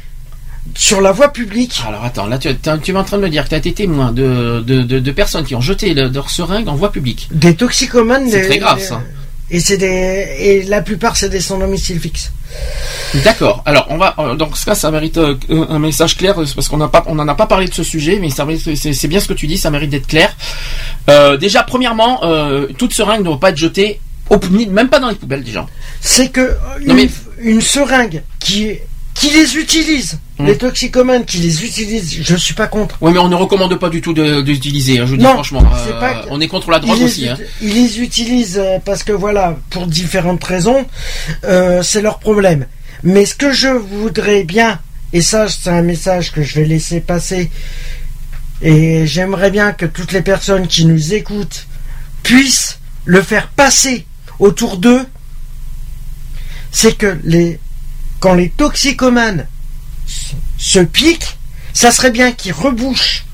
sur 0.74 1.00
la 1.00 1.12
voie 1.12 1.32
publique. 1.32 1.82
Alors 1.86 2.04
attends, 2.04 2.26
là 2.26 2.38
tu, 2.38 2.48
tu 2.82 2.90
es 2.92 2.96
en 2.96 3.04
train 3.04 3.16
de 3.18 3.22
me 3.22 3.28
dire 3.30 3.44
que 3.44 3.48
tu 3.48 3.54
as 3.54 3.58
été 3.58 3.72
témoin 3.72 4.12
de, 4.12 4.62
de, 4.66 4.82
de, 4.82 4.98
de 5.00 5.10
personnes 5.12 5.44
qui 5.44 5.54
ont 5.54 5.60
jeté 5.60 5.92
le- 5.94 6.08
leur 6.08 6.30
seringue 6.30 6.68
en 6.68 6.74
voie 6.76 6.92
publique. 6.92 7.28
Des 7.32 7.54
toxicomanes. 7.56 8.28
C'est 8.30 8.46
très 8.46 8.58
grave 8.58 8.80
ça. 8.80 9.02
Et 9.54 9.60
c'est 9.60 9.76
des 9.76 10.26
et 10.38 10.62
la 10.64 10.80
plupart 10.82 11.16
c'est 11.16 11.28
des 11.28 11.40
sans 11.40 11.58
domicile 11.58 12.00
fixe. 12.00 12.32
D'accord. 13.24 13.62
Alors 13.66 13.86
on 13.90 13.98
va 13.98 14.14
euh, 14.18 14.34
donc 14.34 14.56
ça 14.56 14.74
ça 14.74 14.90
mérite 14.90 15.18
euh, 15.18 15.36
un 15.50 15.78
message 15.78 16.16
clair 16.16 16.40
euh, 16.40 16.46
parce 16.54 16.68
qu'on 16.68 16.78
n'a 16.78 16.88
pas 16.88 17.04
on 17.06 17.14
n'en 17.14 17.28
a 17.28 17.34
pas 17.34 17.46
parlé 17.46 17.66
de 17.68 17.74
ce 17.74 17.82
sujet 17.82 18.18
mais 18.20 18.28
c'est 18.30 19.08
bien 19.08 19.20
ce 19.20 19.28
que 19.28 19.34
tu 19.34 19.46
dis 19.46 19.58
ça 19.58 19.70
mérite 19.70 19.90
d'être 19.90 20.06
clair. 20.06 20.34
Euh, 21.10 21.36
déjà 21.36 21.62
premièrement 21.62 22.24
euh, 22.24 22.66
toute 22.78 22.94
seringue 22.94 23.20
ne 23.20 23.24
doit 23.24 23.40
pas 23.40 23.50
être 23.50 23.58
jetée 23.58 24.00
au, 24.30 24.38
même 24.70 24.88
pas 24.88 24.98
dans 25.00 25.10
les 25.10 25.14
poubelles 25.16 25.44
déjà. 25.44 25.66
C'est 26.00 26.30
que 26.30 26.40
euh, 26.40 26.54
Non, 26.86 26.94
une, 26.94 27.04
mais- 27.04 27.10
une 27.42 27.60
seringue 27.60 28.22
qui 28.38 28.78
qui 29.14 29.30
les 29.30 29.56
utilise, 29.56 30.18
Hmm. 30.38 30.46
les 30.46 30.56
toxicomanes 30.56 31.24
qui 31.26 31.36
les 31.38 31.62
utilisent, 31.64 32.18
je 32.22 32.34
suis 32.36 32.54
pas 32.54 32.66
contre. 32.66 32.96
Oui 33.02 33.12
mais 33.12 33.18
on 33.18 33.28
ne 33.28 33.34
recommande 33.36 33.74
pas 33.78 33.90
du 33.90 34.00
tout 34.00 34.14
d'utiliser. 34.14 34.98
hein, 34.98 35.04
je 35.04 35.10
vous 35.10 35.16
dis 35.18 35.22
Non, 35.24 35.34
franchement. 35.34 35.62
euh, 35.62 36.00
pas 36.00 36.24
on 36.30 36.40
est 36.40 36.48
contre 36.48 36.70
la 36.70 36.78
drogue 36.80 36.96
ils 36.98 37.04
aussi. 37.04 37.28
hein. 37.28 37.36
ils 37.60 37.74
les 37.74 38.00
utilisent 38.00 38.58
euh, 38.58 38.78
parce 38.84 39.04
que 39.04 39.12
voilà, 39.12 39.56
pour 39.70 39.86
différentes 39.86 40.42
raisons, 40.42 40.86
euh, 41.44 41.82
c'est 41.82 42.00
leur 42.00 42.18
problème. 42.18 42.66
Mais 43.04 43.26
ce 43.26 43.34
que 43.34 43.52
je 43.52 43.68
voudrais 43.68 44.42
bien, 44.44 44.80
et 45.12 45.20
ça 45.20 45.48
c'est 45.48 45.68
un 45.70 45.82
message 45.82 46.32
que 46.32 46.42
je 46.42 46.54
vais 46.54 46.64
laisser 46.64 47.00
passer, 47.00 47.50
et 48.62 49.06
j'aimerais 49.06 49.50
bien 49.50 49.72
que 49.72 49.84
toutes 49.86 50.12
les 50.12 50.22
personnes 50.22 50.66
qui 50.66 50.86
nous 50.86 51.12
écoutent 51.12 51.66
puissent 52.22 52.78
le 53.04 53.20
faire 53.22 53.48
passer 53.48 54.06
autour 54.38 54.78
d'eux, 54.78 55.04
c'est 56.70 56.96
que 56.96 57.18
les, 57.24 57.58
quand 58.22 58.34
les 58.34 58.50
toxicomanes 58.50 59.46
se- 60.58 60.78
piquent, 60.78 61.36
ça 61.74 61.90
serait 61.90 62.12
bien 62.12 62.30
qu'ils 62.30 62.52
rebouchent 62.52 63.24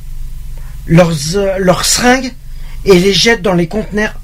leurs, 0.86 1.12
euh, 1.36 1.56
leurs 1.58 1.84
seringues 1.84 2.32
et 2.86 2.98
les 2.98 3.12
jettent 3.12 3.42
dans 3.42 3.52
les 3.52 3.68
conteneurs 3.68 4.14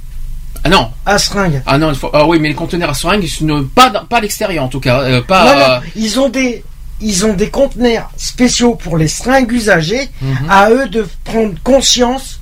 Ah 0.65 0.71
non. 0.71 0.91
à 1.05 1.19
seringues. 1.19 1.61
Ah 1.67 1.77
non, 1.77 1.95
faut- 1.95 2.09
ah 2.15 2.27
oui, 2.27 2.39
mais 2.41 2.49
les 2.49 2.55
conteneurs 2.55 2.89
à 2.89 2.95
seringues, 2.95 3.29
ne- 3.43 3.61
pas, 3.61 3.91
pas 3.91 4.17
à 4.17 4.21
l'extérieur 4.23 4.65
en 4.65 4.69
tout 4.69 4.81
cas. 4.81 5.01
euh, 5.03 5.21
pas, 5.21 5.45
Non, 5.45 5.61
non, 5.61 5.71
euh, 5.75 5.81
ils 5.97 6.19
ont 6.19 6.31
des 6.31 6.65
ils 7.01 7.27
ont 7.27 7.35
des 7.35 7.51
conteneurs 7.51 8.11
spéciaux 8.17 8.75
pour 8.77 8.97
les 8.97 9.09
seringues 9.09 9.53
usagées, 9.53 10.09
Mhm. 10.23 10.49
à 10.49 10.71
eux 10.71 10.89
de 10.89 11.07
prendre 11.25 11.53
conscience 11.63 12.41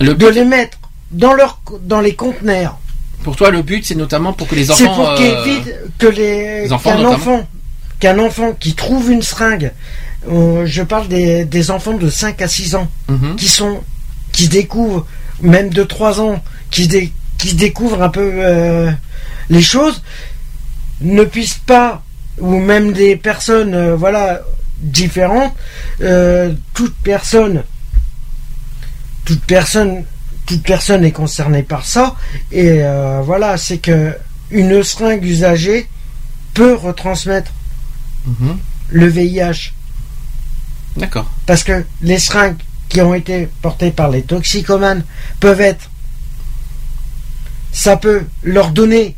le 0.00 0.14
de 0.14 0.26
les 0.28 0.44
mettre 0.46 0.78
dans 1.10 1.34
leur 1.34 1.60
dans 1.82 2.00
les 2.00 2.14
conteneurs. 2.14 2.78
Pour 3.22 3.36
toi, 3.36 3.50
le 3.50 3.62
but, 3.62 3.84
c'est 3.86 3.94
notamment 3.94 4.32
pour 4.32 4.46
que 4.48 4.54
les 4.54 4.66
C'est 4.66 4.72
enfants. 4.86 4.94
pour 4.94 5.10
euh, 5.10 5.16
que 5.98 6.06
les 6.06 6.62
les 6.64 6.72
enfants, 6.72 6.90
qu'un 6.96 7.04
enfant 7.06 7.48
qu'un 8.00 8.18
enfant 8.18 8.52
qui 8.52 8.74
trouve 8.74 9.10
une 9.10 9.22
seringue, 9.22 9.72
euh, 10.30 10.66
je 10.66 10.82
parle 10.82 11.08
des, 11.08 11.44
des 11.44 11.70
enfants 11.70 11.94
de 11.94 12.10
5 12.10 12.42
à 12.42 12.48
6 12.48 12.74
ans 12.74 12.88
Mhm. 13.08 13.36
qui 13.36 13.48
sont 13.48 13.82
qui 14.32 14.48
découvrent 14.48 15.06
même 15.40 15.70
de 15.70 15.84
3 15.84 16.20
ans 16.20 16.42
qui 16.70 16.88
dé- 16.88 17.12
qui 17.38 17.54
découvrent 17.54 18.02
un 18.02 18.08
peu 18.08 18.30
euh, 18.34 18.90
les 19.48 19.62
choses 19.62 20.02
ne 21.00 21.24
puissent 21.24 21.60
pas 21.66 22.02
ou 22.38 22.58
même 22.58 22.92
des 22.92 23.16
personnes 23.16 23.74
euh, 23.74 23.94
voilà 23.96 24.40
différentes 24.80 25.54
toute 26.74 26.94
personne 27.02 27.62
toute 29.24 29.42
personne 29.44 30.04
toute 30.46 30.62
personne 30.62 31.04
est 31.04 31.12
concernée 31.12 31.62
par 31.62 31.84
ça 31.86 32.14
et 32.52 32.82
euh, 32.82 33.20
voilà 33.24 33.56
c'est 33.56 33.78
que 33.78 34.14
une 34.50 34.82
seringue 34.82 35.24
usagée 35.24 35.88
peut 36.54 36.74
retransmettre 36.74 37.50
Mhm. 38.26 38.56
le 38.88 39.06
VIH 39.06 39.72
D'accord. 40.96 41.30
parce 41.46 41.62
que 41.62 41.84
les 42.00 42.18
seringues 42.18 42.56
qui 42.88 43.00
ont 43.02 43.12
été 43.14 43.48
portées 43.60 43.90
par 43.90 44.08
les 44.10 44.22
toxicomanes 44.22 45.04
peuvent 45.40 45.60
être 45.60 45.90
ça 47.72 47.96
peut 47.96 48.22
leur 48.42 48.70
donner 48.70 49.16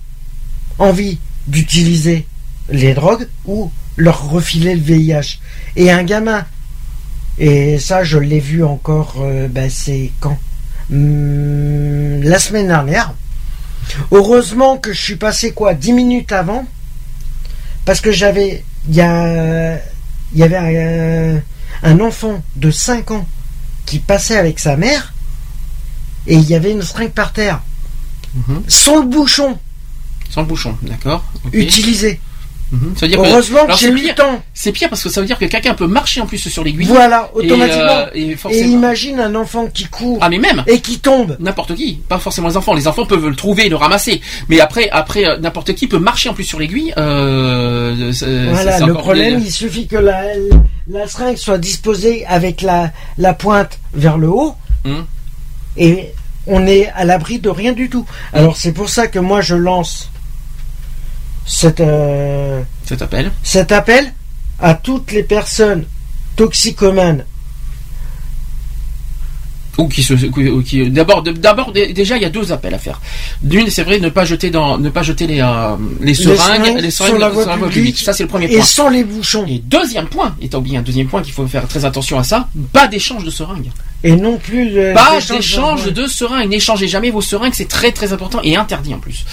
envie 0.78 1.18
d'utiliser 1.46 2.26
les 2.70 2.94
drogues 2.94 3.28
ou 3.44 3.70
leur 3.96 4.28
refiler 4.30 4.74
le 4.74 4.80
VIH 4.82 5.38
et 5.76 5.90
un 5.90 6.02
gamin 6.02 6.44
et 7.38 7.78
ça 7.78 8.02
je 8.02 8.18
l'ai 8.18 8.40
vu 8.40 8.64
encore 8.64 9.16
euh, 9.20 9.46
ben, 9.48 9.70
c'est 9.70 10.10
quand? 10.20 10.38
Hum, 10.92 12.22
la 12.22 12.38
semaine 12.38 12.68
dernière 12.68 13.12
heureusement 14.12 14.76
que 14.78 14.92
je 14.92 15.00
suis 15.00 15.16
passé 15.16 15.52
quoi 15.52 15.74
10 15.74 15.92
minutes 15.92 16.32
avant 16.32 16.64
parce 17.84 18.00
que 18.00 18.12
j'avais 18.12 18.64
il 18.88 18.94
y 18.94 19.00
avait 19.00 20.56
un, 20.56 21.40
un 21.82 22.00
enfant 22.00 22.42
de 22.54 22.70
5 22.70 23.10
ans 23.10 23.26
qui 23.84 23.98
passait 23.98 24.36
avec 24.36 24.58
sa 24.58 24.76
mère 24.76 25.12
et 26.26 26.34
il 26.34 26.44
y 26.48 26.54
avait 26.54 26.72
une 26.72 26.82
seringue 26.82 27.10
par 27.12 27.32
terre. 27.32 27.60
Sans 28.68 29.00
le 29.00 29.06
bouchon. 29.06 29.58
Sans 30.28 30.42
le 30.42 30.48
bouchon, 30.48 30.76
d'accord. 30.82 31.24
Utilisé. 31.52 32.20
Mhm. 32.72 32.94
Ça 32.96 33.06
veut 33.06 33.12
dire 33.12 33.20
Heureusement 33.22 33.64
que 33.66 33.76
j'ai 33.76 33.88
eu 33.88 34.08
le 34.08 34.14
temps. 34.14 34.42
C'est 34.52 34.72
pire 34.72 34.88
parce 34.88 35.02
que 35.02 35.08
ça 35.08 35.20
veut 35.20 35.26
dire 35.26 35.38
que 35.38 35.44
quelqu'un 35.44 35.74
peut 35.74 35.86
marcher 35.86 36.20
en 36.20 36.26
plus 36.26 36.38
sur 36.38 36.64
l'aiguille. 36.64 36.86
Voilà, 36.86 37.30
Et, 37.34 37.46
automatiquement. 37.46 38.06
euh, 38.14 38.34
Et, 38.50 38.60
imagine 38.62 39.20
un 39.20 39.34
enfant 39.36 39.68
qui 39.68 39.84
court 39.84 40.18
Ah 40.20 40.28
mais 40.28 40.38
même 40.38 40.64
et 40.66 40.80
qui 40.80 40.98
tombe. 40.98 41.36
n'importe 41.38 41.74
qui, 41.76 42.00
pas 42.08 42.18
forcément 42.18 42.48
les 42.48 42.56
enfants. 42.56 42.74
Les 42.74 42.88
enfants 42.88 43.06
peuvent 43.06 43.28
le 43.28 43.36
trouver 43.36 43.66
et 43.66 43.68
le 43.68 43.76
ramasser, 43.76 44.20
mais 44.48 44.58
après, 44.60 44.88
après 44.90 45.24
euh, 45.26 45.38
n'importe 45.38 45.74
qui 45.74 45.86
peut 45.86 45.98
marcher 46.00 46.28
en 46.28 46.34
plus 46.34 46.42
sur 46.44 46.58
l'aiguille. 46.58 46.92
Euh, 46.98 48.12
Voilà, 48.50 48.80
le 48.80 48.94
problème, 48.94 49.40
il 49.44 49.52
suffit 49.52 49.86
que 49.86 49.96
la, 49.96 50.22
la 50.88 51.06
seringue 51.06 51.36
soit 51.36 51.58
disposée 51.58 52.26
avec 52.26 52.62
la, 52.62 52.90
la 53.18 53.32
pointe 53.34 53.78
vers 53.94 54.18
le 54.18 54.28
haut 54.28 54.54
Hmm. 54.84 55.02
et 55.76 56.12
on 56.46 56.64
est 56.66 56.88
à 56.94 57.04
l'abri 57.04 57.40
de 57.40 57.48
rien 57.48 57.72
du 57.72 57.88
tout. 57.90 58.06
Alors 58.32 58.56
c'est 58.56 58.72
pour 58.72 58.88
ça 58.88 59.08
que 59.08 59.18
moi 59.18 59.40
je 59.40 59.56
lance 59.56 60.10
euh, 61.80 62.62
Cet 62.84 63.02
appel. 63.02 63.30
cet 63.42 63.72
appel 63.72 64.12
à 64.60 64.74
toutes 64.74 65.12
les 65.12 65.22
personnes 65.22 65.84
toxicomanes. 66.36 67.24
Ou 69.78 69.88
qui 69.88 70.02
se, 70.02 70.14
ou 70.14 70.62
qui, 70.62 70.88
d'abord, 70.90 71.22
de- 71.22 71.32
d'abord, 71.32 71.70
dé- 71.72 71.92
déjà, 71.92 72.16
il 72.16 72.22
y 72.22 72.24
a 72.24 72.30
deux 72.30 72.50
appels 72.50 72.72
à 72.72 72.78
faire. 72.78 72.98
D'une, 73.42 73.68
c'est 73.68 73.82
vrai, 73.82 73.98
ne 74.00 74.08
pas 74.08 74.24
jeter 74.24 74.48
dans, 74.50 74.78
ne 74.78 74.88
pas 74.88 75.02
jeter 75.02 75.26
les, 75.26 75.40
euh, 75.42 75.76
les 76.00 76.14
seringues, 76.14 76.36
seringues 76.64 76.78
les 76.80 76.90
sur 76.90 77.18
la 77.18 77.28
voie 77.28 77.46
publique 77.68 77.98
Ça, 77.98 78.14
c'est 78.14 78.22
le 78.22 78.28
premier 78.28 78.46
et 78.46 78.56
point. 78.56 78.64
sans 78.64 78.88
les 78.88 79.04
bouchons. 79.04 79.44
Et 79.46 79.58
deuxième 79.58 80.06
point, 80.06 80.34
et 80.40 80.48
t'as 80.48 80.56
oublié 80.58 80.78
un 80.78 80.82
deuxième 80.82 81.08
point 81.08 81.20
qu'il 81.22 81.34
faut 81.34 81.46
faire 81.46 81.68
très 81.68 81.84
attention 81.84 82.18
à 82.18 82.24
ça, 82.24 82.48
pas 82.72 82.86
d'échange 82.88 83.24
de 83.24 83.30
seringues. 83.30 83.70
Et 84.02 84.12
non 84.16 84.38
plus 84.38 84.70
le- 84.70 84.94
Pas 84.94 85.18
d'échange 85.30 85.84
de- 85.84 85.90
de 85.90 86.06
seringues. 86.06 86.48
N'échangez 86.48 86.88
jamais 86.88 87.10
vos 87.10 87.20
seringues, 87.20 87.54
c'est 87.54 87.68
très 87.68 87.92
très 87.92 88.12
important 88.14 88.40
et 88.44 88.56
interdit 88.56 88.94
en 88.94 88.98
plus. 88.98 89.24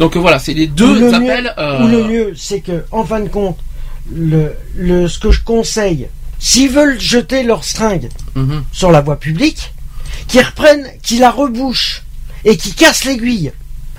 Donc 0.00 0.16
euh, 0.16 0.18
voilà, 0.18 0.38
c'est 0.40 0.54
les 0.54 0.66
deux 0.66 0.98
le 0.98 1.14
appels. 1.14 1.44
Mieux, 1.44 1.50
euh, 1.62 1.84
Ou 1.84 1.88
le 1.88 2.04
mieux, 2.04 2.32
c'est 2.36 2.60
que, 2.60 2.84
en 2.90 3.04
fin 3.04 3.20
de 3.20 3.28
compte, 3.28 3.58
le, 4.12 4.52
le, 4.76 5.06
ce 5.08 5.18
que 5.18 5.30
je 5.30 5.40
conseille, 5.42 6.08
s'ils 6.38 6.68
veulent 6.70 6.98
jeter 7.00 7.42
leur 7.42 7.64
stringue 7.64 8.08
Mhm. 8.34 8.64
sur 8.72 8.90
la 8.90 9.00
voie 9.00 9.16
publique, 9.20 9.72
qu'ils 10.28 10.42
reprennent, 10.42 10.86
qu'ils 11.02 11.20
la 11.20 11.30
rebouchent 11.30 12.02
et 12.44 12.56
qu'ils 12.56 12.74
cassent 12.74 13.04
l'aiguille. 13.04 13.52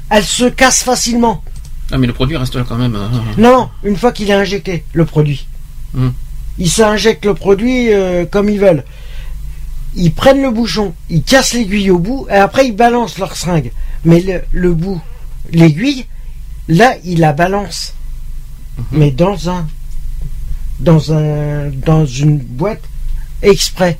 Elle 0.10 0.24
se 0.26 0.46
casse 0.46 0.84
facilement. 0.84 1.44
Ah 1.92 1.98
mais 1.98 2.08
le 2.08 2.14
produit 2.14 2.38
reste 2.38 2.56
là 2.56 2.64
quand 2.68 2.78
même. 2.78 2.96
euh, 2.96 3.08
Non, 3.38 3.70
une 3.84 3.96
fois 3.98 4.12
qu'il 4.12 4.30
est 4.30 4.34
injecté, 4.34 4.84
le 4.94 5.06
produit. 5.06 5.48
Mhm. 5.94 6.14
Ils 6.58 6.70
s'injectent 6.70 7.26
le 7.26 7.34
produit 7.34 7.92
euh, 7.94 8.26
comme 8.26 8.50
ils 8.50 8.60
veulent. 8.60 8.84
Ils 9.96 10.12
prennent 10.14 10.42
le 10.42 10.52
bouchon, 10.52 10.94
ils 11.10 11.24
cassent 11.24 11.54
l'aiguille 11.54 11.90
au 11.92 12.00
bout, 12.00 12.28
et 12.30 12.34
après 12.34 12.68
ils 12.68 12.76
balancent 12.76 13.18
leur 13.18 13.36
seringue. 13.36 13.72
Mais 14.04 14.20
le, 14.22 14.42
le 14.52 14.74
bout, 14.74 15.02
l'aiguille, 15.52 16.06
là, 16.68 16.96
ils 17.04 17.20
la 17.20 17.34
balancent. 17.34 17.94
Mais 18.92 19.12
dans 19.12 19.50
un, 19.50 19.66
dans 20.80 21.14
un, 21.14 21.70
dans 21.70 22.06
une 22.06 22.38
boîte 22.38 22.84
exprès. 23.42 23.98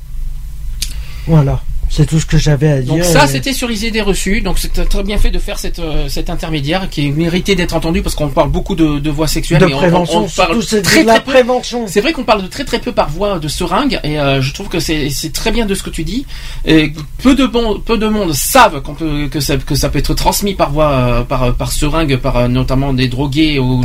Voilà. 1.26 1.62
C'est 1.96 2.06
tout 2.06 2.20
ce 2.20 2.26
que 2.26 2.36
j'avais 2.36 2.70
à 2.70 2.80
dire. 2.82 2.92
Donc 2.94 3.04
ça, 3.04 3.24
Et- 3.24 3.28
c'était 3.28 3.52
sur 3.54 3.68
les 3.68 3.86
idées 3.86 4.02
reçues. 4.02 4.42
Donc 4.42 4.58
c'est 4.58 4.72
très 4.88 5.02
bien 5.02 5.16
fait 5.18 5.30
de 5.30 5.38
faire 5.38 5.58
cette, 5.58 5.78
euh, 5.78 6.08
cet 6.08 6.28
intermédiaire 6.30 6.88
qui 6.90 7.06
est 7.06 7.10
mérité 7.10 7.54
d'être 7.54 7.74
entendu 7.74 8.02
parce 8.02 8.14
qu'on 8.14 8.28
parle 8.28 8.50
beaucoup 8.50 8.74
de, 8.74 8.98
de 8.98 9.10
voix 9.10 9.28
sexuelles. 9.28 9.60
De 9.60 9.66
mais 9.66 9.72
on- 9.74 9.76
on- 9.76 9.80
prévention, 9.80 10.24
on 10.24 10.28
parle 10.28 10.58
très, 10.64 11.02
la 11.04 11.14
très 11.14 11.22
peu. 11.24 11.30
prévention. 11.32 11.86
C'est 11.86 12.00
vrai 12.00 12.12
qu'on 12.12 12.24
parle 12.24 12.42
de 12.42 12.48
très 12.48 12.64
très 12.64 12.78
peu 12.80 12.92
par 12.92 13.08
voie 13.08 13.38
de 13.38 13.48
seringue 13.48 13.98
et 14.04 14.18
euh, 14.20 14.40
je 14.42 14.52
trouve 14.52 14.68
que 14.68 14.78
c'est 14.80 15.08
très 15.32 15.52
bien 15.52 15.64
de 15.66 15.74
ce 15.74 15.82
que 15.82 15.90
tu 15.90 16.04
dis. 16.04 16.26
Et 16.66 16.92
peu 17.22 17.34
de 17.34 17.46
bon, 17.46 17.80
peu 17.80 17.96
de 17.96 18.08
monde 18.08 18.32
savent 18.34 18.82
qu'on 18.82 18.94
peut 18.94 19.28
que 19.30 19.40
ça 19.40 19.56
que 19.56 19.74
ça 19.74 19.88
peut 19.88 19.98
être 19.98 20.14
transmis 20.14 20.54
par 20.54 20.70
voie 20.70 20.90
euh, 20.90 21.22
par 21.22 21.54
par 21.54 21.72
seringue 21.72 22.16
par 22.18 22.36
euh, 22.36 22.48
notamment 22.48 22.92
des 22.92 23.08
drogués 23.08 23.58
ou 23.58 23.80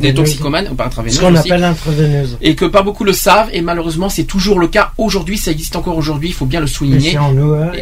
des 0.00 0.12
toxicomanes 0.14 0.68
ou 0.70 0.74
par 0.74 0.86
intraveineuse 0.88 1.16
Ce 1.18 1.20
qu'on 1.24 1.34
appelle 1.34 1.64
intraveineuse. 1.64 2.36
et 2.42 2.54
que 2.54 2.66
pas 2.66 2.82
beaucoup 2.82 3.04
le 3.04 3.12
savent 3.12 3.48
et 3.52 3.62
malheureusement 3.62 4.08
c'est 4.08 4.24
toujours 4.24 4.58
le 4.58 4.68
cas 4.68 4.92
aujourd'hui 4.98 5.38
ça 5.38 5.50
existe 5.50 5.76
encore 5.76 5.96
aujourd'hui 5.96 6.28
il 6.28 6.34
faut 6.34 6.46
bien 6.46 6.60
le 6.60 6.66
souligner 6.66 7.12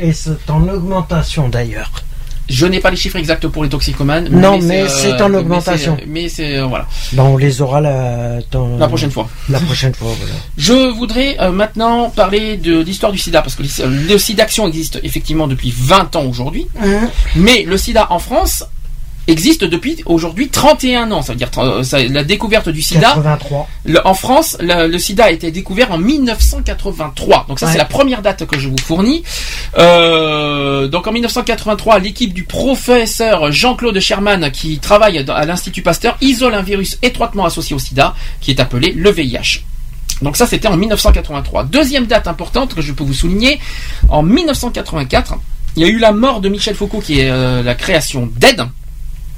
et 0.00 0.12
c'est 0.12 0.48
en 0.50 0.66
augmentation 0.68 1.48
d'ailleurs. 1.48 1.90
je 2.48 2.66
n'ai 2.66 2.80
pas 2.80 2.90
les 2.90 2.96
chiffres 2.96 3.16
exacts 3.16 3.46
pour 3.48 3.62
les 3.62 3.68
toxicomanes 3.70 4.28
Non, 4.28 4.58
mais 4.60 4.82
euh, 4.82 4.88
c'est 4.88 5.20
en 5.22 5.32
augmentation. 5.32 5.96
mais 6.06 6.28
c'est 6.28 6.58
euh, 6.58 6.66
voilà 6.66 6.86
Ben, 7.12 7.22
on 7.22 7.36
les 7.36 7.62
aura 7.62 7.80
la, 7.80 8.38
dans- 8.50 8.76
La 8.78 8.88
prochaine 8.88 9.10
fois. 9.10 9.28
La 9.48 9.60
prochaine 9.60 9.94
fois, 9.94 10.10
voilà. 10.18 10.34
Je 10.58 10.90
voudrais 10.98 11.36
euh, 11.40 11.50
maintenant 11.52 12.10
parler 12.10 12.56
de 12.56 12.80
l'histoire 12.80 13.12
du 13.12 13.18
sida, 13.18 13.40
parce 13.42 13.54
que 13.54 13.62
le 13.62 13.68
le 14.12 14.18
SIDAction 14.18 14.66
existe 14.68 14.98
effectivement 15.02 15.46
depuis 15.46 15.72
20 15.74 16.16
ans 16.16 16.24
aujourd'hui, 16.24 16.66
Hein 16.82 17.08
mais 17.36 17.62
le 17.62 17.76
sida 17.78 18.06
en 18.10 18.18
France 18.18 18.64
existe 19.28 19.64
depuis 19.64 20.02
aujourd'hui 20.06 20.48
31 20.48 21.10
ans. 21.12 21.22
Ça 21.22 21.32
veut 21.32 21.38
dire 21.38 21.50
euh, 21.58 21.82
ça- 21.82 22.02
la 22.02 22.24
découverte 22.24 22.68
du 22.68 22.82
sida. 22.82 23.12
83. 23.14 23.68
le- 23.84 24.06
en 24.06 24.14
France, 24.14 24.56
le, 24.60 24.88
le 24.88 24.98
sida 24.98 25.24
a 25.26 25.30
été 25.30 25.50
découvert 25.50 25.92
en 25.92 25.98
1983. 25.98 27.46
Donc 27.48 27.58
ça, 27.58 27.66
Ouais. 27.66 27.72
c'est 27.72 27.78
la 27.78 27.84
première 27.84 28.22
date 28.22 28.46
que 28.46 28.58
je 28.58 28.68
vous 28.68 28.78
fournis. 28.78 29.22
Euh, 29.78 30.88
donc 30.88 31.06
en 31.06 31.12
1983, 31.12 31.98
l'équipe 31.98 32.32
du 32.32 32.44
professeur 32.44 33.52
Jean-Claude 33.52 33.98
Sherman, 34.00 34.50
qui 34.50 34.78
travaille 34.78 35.24
à 35.28 35.44
l'Institut 35.46 35.82
Pasteur, 35.82 36.16
isole 36.20 36.54
un 36.54 36.62
virus 36.62 36.98
étroitement 37.02 37.44
associé 37.44 37.74
au 37.74 37.78
sida, 37.78 38.14
qui 38.40 38.50
est 38.50 38.60
appelé 38.60 38.92
le 38.92 39.10
VIH. 39.10 39.60
Donc 40.20 40.36
ça, 40.36 40.46
c'était 40.46 40.68
en 40.68 40.76
1983. 40.76 41.64
Deuxième 41.64 42.06
date 42.06 42.28
importante 42.28 42.74
que 42.74 42.80
je 42.82 42.92
peux 42.92 43.02
vous 43.04 43.14
souligner, 43.14 43.58
en 44.08 44.22
1984, 44.22 45.34
il 45.76 45.82
y 45.82 45.86
a 45.86 45.88
eu 45.88 45.98
la 45.98 46.12
mort 46.12 46.40
de 46.40 46.48
Michel 46.48 46.74
Foucault, 46.74 47.00
qui 47.00 47.20
est 47.20 47.30
euh, 47.30 47.62
la 47.62 47.74
création 47.74 48.30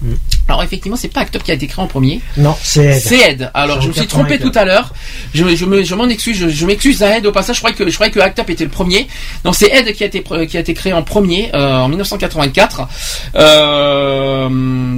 d'AID. 0.02 0.16
Alors 0.48 0.62
effectivement, 0.62 0.96
c'est 0.96 1.08
pas 1.08 1.20
Act 1.20 1.36
Up 1.36 1.42
qui 1.42 1.50
a 1.50 1.54
été 1.54 1.66
créé 1.66 1.82
en 1.82 1.86
premier. 1.86 2.20
Non, 2.36 2.54
c'est 2.62 2.84
Ed. 2.84 3.00
C'est 3.02 3.30
Ed. 3.30 3.50
Alors 3.54 3.80
je 3.80 3.88
me 3.88 3.92
suis 3.92 4.06
trompé 4.06 4.38
tout 4.38 4.52
à 4.54 4.64
l'heure. 4.64 4.92
Je, 5.32 5.56
je 5.56 5.64
me- 5.64 5.82
je 5.82 5.94
m'en 5.94 6.08
excuse. 6.08 6.36
Je, 6.36 6.48
je 6.48 6.66
m'excuse 6.66 7.02
à 7.02 7.16
Ed 7.16 7.26
au 7.26 7.32
passage. 7.32 7.56
Je 7.56 7.60
croyais 7.60 7.74
que 7.76 7.88
je 7.88 7.94
croyais 7.94 8.12
que 8.12 8.20
Act 8.20 8.38
Up 8.38 8.50
était 8.50 8.64
le 8.64 8.70
premier. 8.70 9.06
Non, 9.44 9.52
c'est 9.52 9.68
Ed 9.70 9.92
qui 9.94 10.02
a 10.04 10.06
été 10.06 10.22
qui 10.46 10.56
a 10.56 10.60
été 10.60 10.74
créé 10.74 10.92
en 10.92 11.02
premier 11.02 11.50
euh, 11.54 11.78
en 11.78 11.88
1984. 11.88 12.88
Euh, 13.36 14.48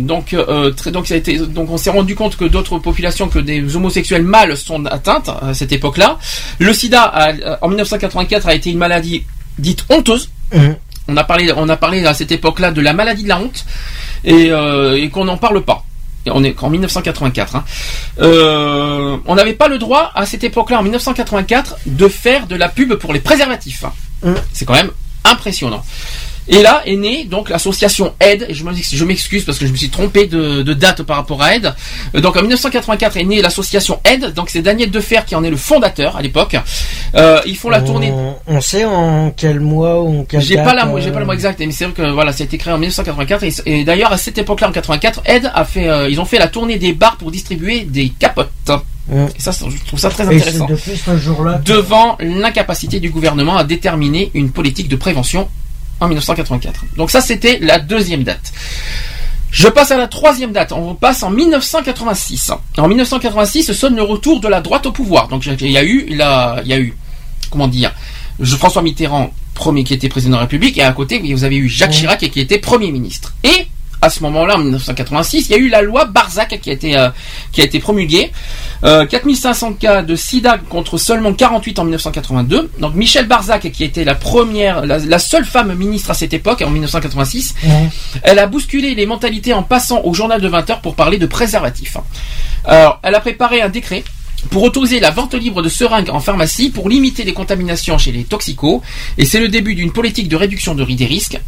donc 0.01 0.33
euh, 0.35 0.71
très- 0.73 0.91
donc 0.91 1.07
ça 1.07 1.15
a 1.15 1.17
été 1.17 1.39
donc 1.39 1.71
on 1.71 1.77
s'est 1.77 1.91
rendu 1.91 2.15
compte 2.15 2.37
que 2.37 2.45
d'autres 2.45 2.79
populations 2.79 3.29
que 3.29 3.39
des 3.39 3.77
homosexuels 3.77 4.23
mâles 4.23 4.57
sont 4.57 4.85
atteintes 4.87 5.29
à 5.29 5.55
cette 5.55 5.73
époque-là. 5.73 6.19
Le 6.59 6.73
SIDA 6.73 7.03
a- 7.03 7.59
en 7.65 7.69
1984 7.69 8.49
a 8.49 8.55
été 8.55 8.71
une 8.71 8.79
maladie 8.79 9.25
dite 9.59 9.85
honteuse. 9.89 10.31
Mhm. 10.55 10.77
On 11.09 11.17
a 11.17 11.23
parlé, 11.25 11.53
on 11.57 11.69
a 11.69 11.77
parlé 11.77 12.05
à 12.05 12.15
cette 12.15 12.33
époque-là 12.33 12.73
de 12.73 12.81
la 12.81 12.93
maladie 12.93 13.23
de 13.23 13.29
la 13.29 13.39
honte 13.39 13.65
et, 14.27 14.51
euh, 14.51 14.97
et 15.03 15.09
qu'on 15.09 15.25
n'en 15.25 15.39
parle 15.39 15.63
pas. 15.63 15.85
Et 16.27 16.31
on 16.33 16.43
est 16.43 16.61
en 16.63 16.69
1984. 16.69 17.55
hein. 17.57 17.65
Euh, 18.21 19.17
on 19.27 19.35
n'avait 19.37 19.53
pas 19.55 19.69
le 19.69 19.79
droit 19.79 20.11
à 20.15 20.27
cette 20.27 20.43
époque-là, 20.45 20.81
en 20.81 20.83
1984, 20.83 21.77
de 21.87 22.09
faire 22.09 22.47
de 22.47 22.57
la 22.57 22.69
pub 22.69 22.95
pour 22.95 23.13
les 23.13 23.21
préservatifs. 23.21 23.85
hein. 23.85 23.93
Mhm. 24.25 24.35
C'est 24.53 24.65
quand 24.65 24.75
même 24.75 24.91
impressionnant. 25.25 25.83
Et 26.49 26.63
là 26.63 26.83
est 26.87 26.97
née 26.97 27.25
donc 27.25 27.49
l'association 27.51 28.15
Aide, 28.21 28.47
et 28.49 28.55
je 28.55 28.63
me- 28.65 28.73
je 28.75 29.05
m'excuse 29.05 29.45
parce 29.45 29.59
que 29.59 29.67
je 29.67 29.73
me 29.73 29.77
suis 29.77 29.89
trompé 29.91 30.27
de, 30.27 30.63
de 30.63 30.75
date 30.75 31.03
par 31.03 31.17
rapport 31.17 31.43
à 31.43 31.55
Aide. 31.57 31.75
Euh, 32.15 32.21
Donc 32.21 32.37
en 32.37 32.41
1984 32.43 33.17
est 33.17 33.25
née 33.25 33.43
l'association 33.43 34.01
Aide, 34.05 34.33
donc 34.35 34.51
c'est 34.51 34.63
Daniel 34.63 34.91
Defer 34.91 35.21
qui 35.27 35.35
en 35.35 35.43
est 35.45 35.51
le 35.51 35.57
fondateur 35.57 36.17
à 36.17 36.23
l'époque. 36.23 36.57
Euh, 37.15 37.41
ils 37.47 37.57
font 37.57 37.69
la 37.71 37.81
tournée 37.81 38.13
On, 38.47 38.61
sait 38.61 38.85
en 38.85 39.33
quel 39.37 39.61
mois 39.61 40.01
ou 40.03 40.21
en 40.21 40.25
quelle 40.25 40.41
j'ai 40.41 40.57
pas 40.57 40.75
la, 40.75 40.87
euh, 40.87 41.01
j'ai 41.01 41.11
pas 41.11 41.19
le 41.21 41.25
mois 41.27 41.35
exact, 41.35 41.59
mais 41.61 41.73
c'est 41.73 41.85
vrai 41.87 41.95
que 41.95 42.11
voilà, 42.13 42.33
ça 42.33 42.43
a 42.43 42.47
été 42.47 42.59
créé 42.59 42.73
en 42.73 42.79
1984 42.79 43.43
et, 43.43 43.53
et 43.81 43.85
d'ailleurs 43.85 44.13
à 44.13 44.19
cette 44.19 44.39
époque-là 44.39 44.69
en 44.69 44.73
84, 44.73 45.23
Ed 45.25 45.51
a 45.53 45.65
fait, 45.65 45.89
euh, 45.89 46.09
ils 46.09 46.21
ont 46.21 46.25
fait 46.25 46.39
la 46.39 46.49
tournée 46.49 46.79
des 46.79 46.93
bars 46.93 47.17
pour 47.17 47.31
distribuer 47.31 47.81
des 47.83 48.09
capotes. 48.11 48.51
Mm. 49.09 49.27
Et 49.37 49.41
ça, 49.41 49.53
je 49.53 49.85
trouve 49.87 49.99
ça 50.01 50.11
très 50.11 50.25
Et 50.25 50.37
intéressant. 50.37 50.67
depuis 50.67 50.97
ce 50.97 51.17
jour-là. 51.17 51.61
Devant 51.65 52.17
l'incapacité 52.21 52.99
du 53.01 53.11
gouvernement 53.11 53.57
à 53.57 53.65
déterminer 53.65 54.31
une 54.35 54.51
politique 54.51 54.89
de 54.89 54.97
prévention 54.97 55.49
en 56.01 56.09
1984. 56.09 56.85
Donc 56.97 57.11
ça, 57.11 57.21
c'était 57.21 57.59
la 57.61 57.79
deuxième 57.79 58.23
date. 58.23 58.53
Je 59.51 59.69
passe 59.69 59.91
à 59.91 59.97
la 59.97 60.09
troisième 60.09 60.53
date. 60.53 60.73
On 60.73 60.95
passe 60.95 61.23
en 61.23 61.31
1986. 61.31 62.53
En 62.77 62.89
1986 62.89 63.73
sonne 63.73 63.97
le 63.97 64.03
retour 64.03 64.41
de 64.41 64.49
la 64.49 64.61
droite 64.61 64.87
au 64.87 64.93
pouvoir. 64.93 65.29
Donc 65.29 65.47
il 65.47 65.71
y 65.71 65.79
a 65.79 65.85
eu, 65.85 66.07
il 66.09 66.17
y 66.17 66.23
a, 66.23 66.61
il 66.63 66.69
y 66.69 66.73
a 66.75 66.79
eu, 66.79 66.95
comment 67.51 67.69
dire, 67.69 67.95
François 68.43 68.83
Mitterrand, 68.83 69.33
premier 69.55 69.85
qui 69.85 69.95
était 69.95 70.09
président 70.09 70.33
de 70.33 70.37
la 70.37 70.43
République, 70.43 70.77
et 70.77 70.83
à 70.83 70.93
côté, 70.93 71.19
vous 71.33 71.45
avez 71.45 71.57
eu 71.57 71.69
Jacques 71.69 71.93
Chirac 71.93 72.19
qui 72.19 72.41
était 72.41 72.59
premier 72.59 72.93
ministre. 72.93 73.35
Et 73.45 73.67
à 74.03 74.11
ce 74.11 74.23
moment-là, 74.25 74.57
en 74.57 74.59
1986, 74.59 75.47
il 75.49 75.51
y 75.53 75.55
a 75.55 75.59
eu 75.59 75.69
la 75.69 75.83
loi 75.83 76.05
Barzac 76.05 76.59
qui 76.61 76.71
a 76.71 76.73
été, 76.73 76.97
euh, 76.99 77.09
qui 77.53 77.63
a 77.63 77.65
été 77.65 77.79
promulguée. 77.81 78.31
Euh, 78.85 79.07
4500 79.07 79.73
cas 79.75 80.03
de 80.03 80.15
sida 80.17 80.59
contre 80.69 80.99
seulement 80.99 81.33
48 81.33 81.79
en 81.79 81.85
1982. 81.85 82.71
Donc 82.79 82.95
Michel 82.95 83.27
Barzac, 83.27 83.71
qui 83.73 83.85
était 83.85 84.05
la 84.05 84.15
première, 84.15 84.85
la, 84.85 84.99
la 84.99 85.19
seule 85.19 85.45
femme 85.47 85.75
ministre 85.75 86.11
à 86.11 86.15
cette 86.15 86.35
époque, 86.35 86.63
en 86.63 86.71
1986, 86.71 87.55
Ouais. 87.65 87.89
elle 88.23 88.39
a 88.39 88.47
bousculé 88.47 88.95
les 88.95 89.07
mentalités 89.07 89.53
en 89.55 89.63
passant 89.63 90.01
au 90.05 90.13
journal 90.15 90.41
de 90.41 90.49
20 90.49 90.71
heures 90.71 90.81
pour 90.81 90.95
parler 90.95 91.19
de 91.19 91.27
préservatifs. 91.27 91.97
Alors, 92.65 93.01
elle 93.03 93.15
a 93.15 93.21
préparé 93.21 93.63
un 93.63 93.69
décret 93.69 94.05
pour 94.51 94.63
autoriser 94.63 95.01
la 95.01 95.11
vente 95.11 95.35
libre 95.35 95.63
de 95.63 95.69
seringues 95.69 96.11
en 96.11 96.21
pharmacie 96.21 96.71
pour 96.71 96.89
limiter 96.89 97.25
les 97.25 97.33
contaminations 97.33 97.97
chez 97.99 98.13
les 98.13 98.25
toxicos. 98.25 98.83
Et 99.19 99.25
c'est 99.25 99.41
le 99.41 99.49
début 99.49 99.75
d'une 99.75 99.91
politique 99.93 100.29
de 100.29 100.37
réduction 100.37 100.75
de, 100.75 100.85
des 100.85 101.07
risques 101.07 101.41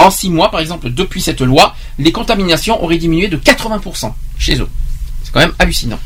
En 0.00 0.10
six 0.10 0.30
mois, 0.30 0.50
par 0.50 0.60
exemple, 0.60 0.90
depuis 0.90 1.20
cette 1.20 1.42
loi, 1.42 1.74
les 1.98 2.10
contaminations 2.10 2.82
auraient 2.82 2.96
diminué 2.96 3.28
de 3.28 3.36
80% 3.36 4.12
chez 4.38 4.58
eux. 4.58 4.68
C'est 5.22 5.30
quand 5.30 5.40
même 5.40 5.52
hallucinant. 5.58 5.98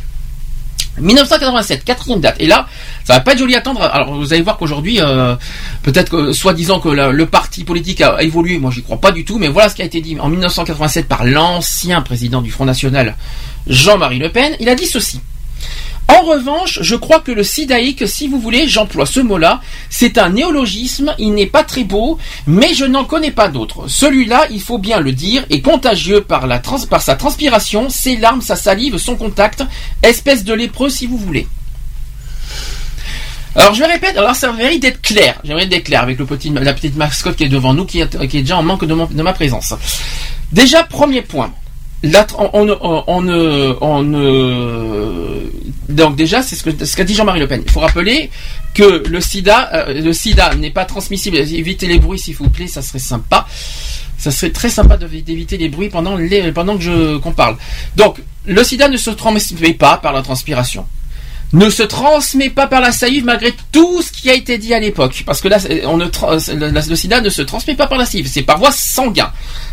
1987, 0.99 1.85
quatrième 1.85 2.21
date. 2.21 2.37
Et 2.41 2.47
là, 2.47 2.67
ça 3.05 3.15
va 3.15 3.21
pas 3.21 3.33
être 3.33 3.39
joli 3.39 3.55
à 3.55 3.59
attendre. 3.59 3.83
Alors, 3.83 4.15
vous 4.15 4.33
allez 4.33 4.43
voir 4.43 4.57
qu'aujourd'hui, 4.57 5.01
euh, 5.01 5.37
peut-être 5.83 6.11
que, 6.11 6.33
soi-disant 6.33 6.81
que 6.81 6.89
le 6.89 7.27
parti 7.27 7.65
politique 7.65 8.01
a 8.01 8.21
évolué, 8.23 8.59
moi 8.59 8.71
j'y 8.73 8.83
crois 8.83 9.01
pas 9.01 9.13
du 9.13 9.25
tout, 9.25 9.39
mais 9.39 9.49
voilà 9.49 9.69
ce 9.69 9.77
qui 9.77 9.83
a 9.83 9.85
été 9.85 10.01
dit 10.01 10.19
en 10.19 10.29
1987 10.29 11.09
par 11.09 11.25
l'ancien 11.25 12.01
président 12.03 12.43
du 12.43 12.51
Front 12.51 12.65
National, 12.65 13.17
Jean-Marie 13.67 14.19
Le 14.19 14.31
Pen. 14.31 14.57
Il 14.61 14.69
a 14.69 14.75
dit 14.75 14.87
ceci. 14.87 15.21
En 16.09 16.21
revanche, 16.21 16.81
je 16.83 16.97
crois 16.97 17.21
que 17.21 17.33
le 17.33 17.43
sidaïque, 17.43 18.07
si 18.07 18.29
vous 18.29 18.39
voulez, 18.39 18.69
j'emploie 18.69 19.07
ce 19.07 19.21
mot-là, 19.21 19.61
c'est 19.89 20.19
un 20.19 20.29
néologisme, 20.31 21.15
il 21.19 21.33
n'est 21.33 21.47
pas 21.47 21.65
très 21.65 21.85
beau, 21.85 22.19
mais 22.47 22.75
je 22.75 22.85
n'en 22.85 23.05
connais 23.05 23.31
pas 23.31 23.49
d'autre. 23.49 23.89
Celui-là, 23.89 24.47
il 24.51 24.61
faut 24.61 24.79
bien 24.79 25.01
le 25.01 25.13
dire, 25.13 25.47
est 25.49 25.63
contagieux 25.63 26.21
par, 26.21 26.47
sa 27.01 27.15
transpiration, 27.15 27.89
ses 27.89 28.17
larmes, 28.17 28.43
sa 28.43 28.57
salive, 28.57 28.99
son 28.99 29.17
contact, 29.17 29.65
espèce 30.03 30.45
de 30.45 30.53
lépreux 30.53 30.91
si 30.91 31.07
vous 31.07 31.19
voulez. 31.19 31.47
Alors 33.57 33.73
je 33.73 33.85
répète, 33.85 34.17
alors 34.19 34.35
ça 34.35 34.53
mérite 34.53 34.83
d'être 34.83 35.01
clair, 35.01 35.41
j'aimerais 35.45 35.67
d'être 35.67 35.85
clair 35.85 36.03
avec 36.03 36.19
la 36.19 36.75
petite 36.75 36.97
mascotte 36.97 37.37
qui 37.37 37.45
est 37.45 37.49
devant 37.49 37.73
nous, 37.73 37.85
qui 37.85 38.01
est, 38.01 38.27
déjà 38.27 38.59
en 38.59 38.65
manque 38.65 38.85
de 38.85 39.23
ma 39.23 39.33
présence. 39.33 39.75
Déjà, 40.53 40.83
premier 40.83 41.23
point. 41.23 41.53
Ne- 44.03 45.51
donc 45.89 46.17
déjà, 46.17 46.43
c'est 46.43 46.57
ce 46.57 46.97
qu'a 46.97 47.05
dit 47.05 47.15
Jean-Marie 47.15 47.41
Le 47.41 47.47
Pen. 47.47 47.63
Il 47.65 47.71
faut 47.71 47.81
rappeler 47.81 48.31
que 48.73 49.05
le 49.09 49.21
SIDA, 49.21 49.71
euh, 49.89 50.01
le 50.03 50.13
SIDA 50.13 50.55
n'est 50.55 50.71
pas 50.71 50.85
transmissible. 50.85 51.37
Évitez 51.37 51.87
les 51.87 51.99
bruits, 51.99 52.19
s'il 52.19 52.35
vous 52.35 52.49
plaît, 52.51 52.67
ça 52.67 52.83
serait 52.83 52.99
sympa. 52.99 53.47
Ça 54.19 54.31
serait 54.31 54.51
très 54.51 54.71
sympa 54.71 54.97
d'éviter 54.97 55.57
les 55.57 55.69
bruits 55.69 55.89
pendant 55.91 56.17
que 56.17 56.83
je 56.83 57.19
qu'on 57.19 57.33
parle. 57.33 57.57
Donc, 57.97 58.21
le 58.47 58.63
SIDA 58.65 58.89
ne 58.89 58.97
se 58.97 59.11
transmet 59.11 59.75
pas 59.75 59.99
par 59.99 60.13
la 60.13 60.23
transpiration 60.23 60.87
ne 61.55 61.71
se 61.71 61.83
transmet 61.83 62.51
pas 62.51 62.67
par 62.67 62.81
la 62.81 62.93
salive 62.93 63.25
malgré 63.25 63.55
tout 63.73 64.03
ce 64.03 64.13
qui 64.13 64.29
a 64.29 64.35
été 64.35 64.59
dit 64.59 64.75
à 64.75 64.81
l'époque. 64.81 65.23
Parce 65.25 65.41
que 65.41 65.49
là, 65.49 65.59
on 65.87 65.97
ne 65.97 66.05
le, 66.07 66.71
le 66.91 66.97
sida 66.97 67.21
ne 67.21 67.31
se 67.31 67.43
transmet 67.43 67.75
pas 67.75 67.87
par 67.87 67.97
la 67.99 68.05
salive, 68.07 68.29
c'est 68.29 68.43
par 68.43 68.59
voie 68.59 68.73
sanguine. 68.73 69.25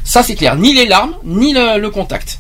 Ça, 0.04 0.24
c'est 0.24 0.36
clair. 0.36 0.56
Ni 0.56 0.74
les 0.74 0.86
larmes, 0.86 1.16
ni 1.26 1.54
le, 1.54 1.80
le 1.80 1.90
contact. 1.90 2.40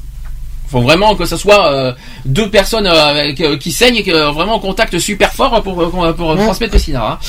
faut 0.69 0.81
vraiment 0.81 1.15
que 1.15 1.25
ce 1.25 1.35
soit 1.37 1.71
euh, 1.73 1.91
deux 2.25 2.49
personnes 2.49 2.87
euh, 2.87 3.05
avec, 3.05 3.41
euh, 3.41 3.57
qui 3.57 3.71
saignent 3.71 3.97
et 3.97 4.03
que, 4.03 4.11
euh, 4.11 4.31
vraiment 4.31 4.55
en 4.55 4.59
contact 4.59 4.97
super 4.99 5.33
fort 5.33 5.61
pour, 5.63 5.75
pour, 5.91 6.15
pour 6.15 6.35
transmettre 6.35 6.73
le 6.73 6.79
sida. 6.79 7.03
hein. 7.03 7.19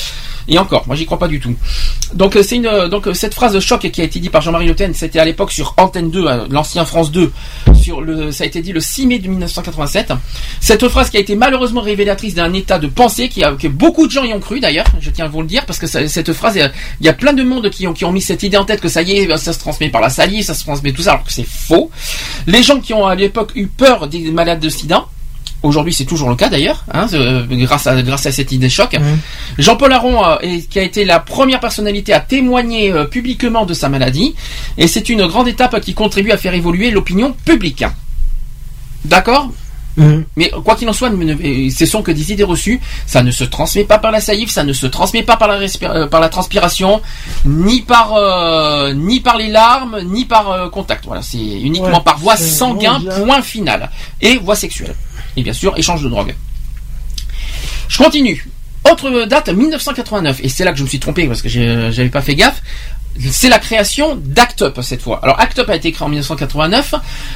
Et 0.49 0.59
encore, 0.59 0.85
moi 0.87 0.97
j'y 0.97 1.07
crois 1.07 1.19
pas 1.19 1.29
du 1.29 1.41
tout. 1.41 1.55
Donc 2.15 2.37
euh, 2.37 2.43
c'est 2.43 2.57
une 2.57 2.67
euh, 2.67 2.89
donc 2.89 3.07
euh, 3.07 3.15
cette 3.15 3.35
phrase 3.35 3.53
de 3.53 3.61
choc 3.61 3.89
qui 3.91 4.01
a 4.01 4.05
été 4.05 4.19
dit 4.19 4.29
par 4.29 4.43
Jean-Marie 4.43 4.67
Le 4.67 4.75
Pen, 4.75 4.93
c'était 4.95 5.19
à 5.19 5.25
l'époque 5.25 5.53
sur 5.53 5.75
Antenne 5.77 6.11
2, 6.11 6.25
euh, 6.27 6.47
l'ancien 6.51 6.85
France 6.85 7.11
2, 7.13 7.33
sur 7.75 8.01
le 8.01 8.33
ça 8.33 8.45
a 8.45 8.47
été 8.47 8.61
dit 8.61 8.73
le 8.73 8.81
6 8.81 9.07
mai 9.07 9.19
de 9.19 9.29
1987. 9.29 10.13
Cette 10.61 10.89
phrase 10.89 11.11
qui 11.11 11.17
a 11.17 11.21
été 11.21 11.37
malheureusement 11.37 11.81
révélatrice 11.81 12.35
d'un 12.35 12.53
état 12.53 12.79
de 12.79 12.89
pensée 12.89 13.29
qui 13.29 13.43
a 13.45 13.53
que 13.53 13.69
beaucoup 13.69 14.07
de 14.07 14.13
gens 14.13 14.25
y 14.25 14.33
ont 14.33 14.41
cru 14.41 14.61
d'ailleurs, 14.61 14.87
je 15.01 15.11
tiens 15.11 15.27
à 15.27 15.29
vous 15.29 15.43
le 15.43 15.47
dire 15.47 15.65
parce 15.67 15.79
que 15.79 15.87
cette 15.87 16.33
phrase 16.33 16.59
il 17.01 17.07
y 17.07 17.09
a 17.09 17.13
plein 17.13 17.33
de 17.33 17.43
monde 17.43 17.71
qui 17.71 17.87
ont 17.87 17.93
qui 17.93 18.05
ont 18.05 18.13
mis 18.13 18.21
cette 18.21 18.43
idée 18.43 18.57
en 18.57 18.65
tête 18.65 18.81
que 18.81 18.89
ça 18.89 19.03
y 19.03 19.13
est, 19.13 19.37
ça 19.37 19.53
se 19.53 19.59
transmet 19.59 19.89
par 19.89 20.01
la 20.01 20.11
salive, 20.11 20.45
ça 20.45 20.55
se 20.55 20.65
transmet 20.65 20.93
tout 20.93 21.03
ça 21.03 21.13
alors 21.13 21.25
que 21.25 21.33
c'est 21.33 21.47
faux. 21.47 21.91
Les 22.47 22.63
gens 22.63 22.81
qui 22.81 22.95
ont 22.95 23.07
à 23.07 23.15
l'époque 23.15 23.53
eu 23.55 23.67
peur 23.67 24.09
des 24.09 24.31
malades 24.31 24.61
de 24.61 24.69
sida 24.69 25.07
Aujourd'hui, 25.63 25.93
c'est 25.95 26.05
toujours 26.07 26.29
le 26.29 26.35
cas 26.35 26.49
d'ailleurs, 26.49 26.85
hein, 26.93 27.07
euh, 27.13 27.47
grâce 27.49 27.87
à 27.87 28.01
grâce 28.03 28.27
à 28.27 28.33
cette 28.33 28.51
idée 28.51 28.69
choc. 28.69 28.97
Jean-Paul 29.59 29.93
Aron, 29.93 30.25
euh, 30.25 30.37
est- 30.41 30.69
qui 30.69 30.79
a 30.79 30.83
été 30.83 31.05
la 31.05 31.21
première 31.21 31.61
personnalité 31.61 32.13
à 32.13 32.21
témoigner 32.21 32.91
euh, 32.93 33.05
publiquement 33.05 33.65
de 33.65 33.73
sa 33.75 33.89
maladie, 33.89 34.35
et 34.77 34.89
c'est 34.89 35.09
une 35.09 35.25
grande 35.27 35.47
étape 35.49 35.79
qui 35.81 35.95
contribue 35.95 36.33
à 36.33 36.37
faire 36.37 36.55
évoluer 36.55 36.91
l'opinion 36.91 37.35
publique. 37.45 37.85
D'accord? 39.05 39.51
Mais 40.37 40.51
quoi 40.65 40.75
qu'il 40.75 40.89
en 40.89 40.95
soit, 40.95 41.11
ce 41.11 41.85
sont 41.87 42.03
que 42.03 42.11
des 42.13 42.33
idées 42.33 42.45
reçues. 42.45 42.81
Ça 43.07 43.23
ne 43.23 43.31
se 43.31 43.45
transmet 43.45 43.85
pas 43.85 43.99
par 43.99 44.11
la 44.11 44.23
salive, 44.23 44.49
ça 44.51 44.65
ne 44.65 44.73
se 44.73 44.87
transmet 44.87 45.23
pas 45.23 45.37
par 45.37 45.49
la, 45.49 46.07
par 46.07 46.19
la 46.21 46.31
transpiration, 46.31 47.03
ni 47.45 47.83
par 47.83 48.15
ni 48.95 49.21
par 49.21 49.37
les 49.37 49.49
larmes, 49.49 50.01
ni 50.05 50.25
par 50.25 50.71
contact. 50.71 51.05
Voilà, 51.05 51.21
c'est 51.21 51.37
uniquement 51.39 51.99
Ouais, 51.99 52.05
par 52.05 52.19
voie 52.19 52.37
mondial. 52.99 53.23
point 53.23 53.43
final, 53.43 53.91
et 54.23 54.39
voie 54.39 54.57
sexuelle. 54.57 54.95
Et 55.37 55.43
bien 55.43 55.53
sûr, 55.53 55.73
échange 55.77 56.03
de 56.03 56.09
drogue. 56.09 56.35
Je 57.89 57.99
continue. 57.99 58.49
Autre 58.91 59.27
date, 59.27 59.49
1989, 59.49 60.41
et 60.43 60.49
c'est 60.49 60.65
là 60.65 60.73
que 60.73 60.79
je 60.79 60.83
me 60.83 60.89
suis 60.89 60.99
trompé 60.99 61.27
parce 61.27 61.41
que 61.43 61.49
j'ai- 61.49 61.93
j'avais 61.93 62.09
pas 62.09 62.23
fait 62.23 62.35
gaffe. 62.35 62.61
C'est 63.31 63.51
la 63.51 63.59
création 63.59 64.17
d'Act 64.17 64.63
Up 64.63 64.79
cette 64.83 65.03
fois. 65.03 65.21
Alors 65.23 65.39
Act 65.39 65.59
Up 65.59 65.69
a 65.69 65.77
été 65.77 65.93
créé 65.93 66.05
en 66.07 66.09
1989, 66.09 66.95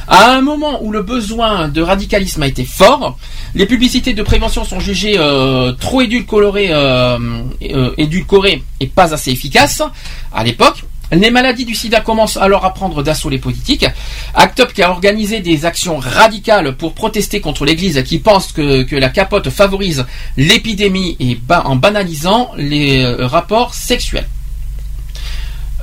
à 0.09 0.31
un 0.31 0.41
moment 0.41 0.83
où 0.83 0.91
le 0.91 1.03
besoin 1.03 1.69
de 1.69 1.83
radicalisme 1.83 2.43
a 2.43 2.47
été 2.49 2.65
fort. 2.65 3.19
Les 3.55 3.67
publicités 3.67 4.15
de 4.15 4.23
prévention 4.23 4.65
sont 4.65 4.81
jugées 4.81 5.17
euh, 5.19 5.73
trop 5.73 6.01
euh, 6.01 7.19
euh, 7.63 7.91
édulcorées 7.99 8.63
et 8.81 8.87
pas 8.87 9.13
assez 9.13 9.31
efficaces 9.31 9.83
à 10.33 10.45
l'époque. 10.45 10.83
Les 11.13 11.31
maladies 11.31 11.65
du 11.65 11.75
sida 11.75 12.01
commencent 12.01 12.37
alors 12.37 12.65
à 12.65 12.75
prendre 12.75 13.03
d'assaut 13.03 13.31
les 13.31 13.39
politiques. 13.39 13.87
Act 14.35 14.61
Up 14.61 14.73
qui 14.73 14.83
a 14.83 14.91
organisé 14.91 15.41
des 15.41 15.65
actions 15.65 15.99
radicales 15.99 16.77
pour 16.77 16.95
protester 16.95 17.41
contre 17.41 17.65
l'Église 17.65 18.03
qui 18.03 18.19
pense 18.19 18.53
que, 18.53 18.87
la 18.97 19.09
capote 19.09 19.51
favorise 19.51 20.05
l'épidémie 20.37 21.17
et 21.21 21.39
en 21.49 21.77
banalisant 21.77 22.51
les 22.57 23.05
euh, 23.05 23.27
rapports 23.27 23.75
sexuels. 23.75 24.27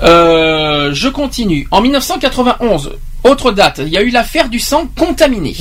Euh, 0.01 0.93
je 0.93 1.07
continue. 1.07 1.67
En 1.71 1.81
1991, 1.81 2.91
autre 3.23 3.51
date, 3.51 3.81
il 3.83 3.89
y 3.89 3.97
a 3.97 4.01
eu 4.01 4.09
l'affaire 4.09 4.49
du 4.49 4.59
sang 4.59 4.87
contaminé. 4.97 5.55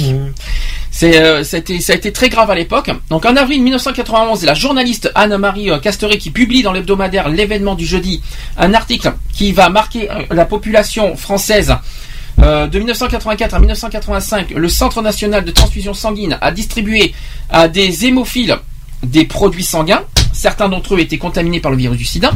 C'est, 0.90 1.22
euh, 1.22 1.42
ça, 1.42 1.56
a 1.56 1.60
été, 1.60 1.80
ça 1.80 1.94
a 1.94 1.96
été 1.96 2.12
très 2.12 2.28
grave 2.28 2.50
à 2.50 2.54
l'époque. 2.54 2.90
Donc 3.08 3.24
en 3.24 3.34
avril 3.36 3.62
1991, 3.62 4.44
la 4.44 4.54
journaliste 4.54 5.10
Anne-Marie 5.14 5.70
euh, 5.70 5.78
Casteret 5.78 6.18
qui 6.18 6.30
publie 6.30 6.62
dans 6.62 6.72
l'hebdomadaire 6.72 7.28
L'événement 7.30 7.74
du 7.74 7.86
jeudi 7.86 8.20
un 8.58 8.74
article 8.74 9.12
qui 9.32 9.52
va 9.52 9.70
marquer 9.70 10.10
euh, 10.10 10.22
la 10.30 10.44
population 10.44 11.16
française 11.16 11.74
euh, 12.40 12.66
de 12.66 12.78
1984 12.78 13.54
à 13.54 13.58
1985, 13.58 14.50
le 14.50 14.68
Centre 14.68 15.02
national 15.02 15.44
de 15.44 15.50
transfusion 15.50 15.94
sanguine 15.94 16.38
a 16.40 16.50
distribué 16.50 17.14
à 17.50 17.68
des 17.68 18.06
hémophiles 18.06 18.56
des 19.02 19.24
produits 19.24 19.64
sanguins. 19.64 20.02
Certains 20.32 20.68
d'entre 20.68 20.94
eux 20.94 21.00
étaient 21.00 21.18
contaminés 21.18 21.60
par 21.60 21.70
le 21.70 21.76
virus 21.76 21.98
du 21.98 22.04
sida. 22.04 22.32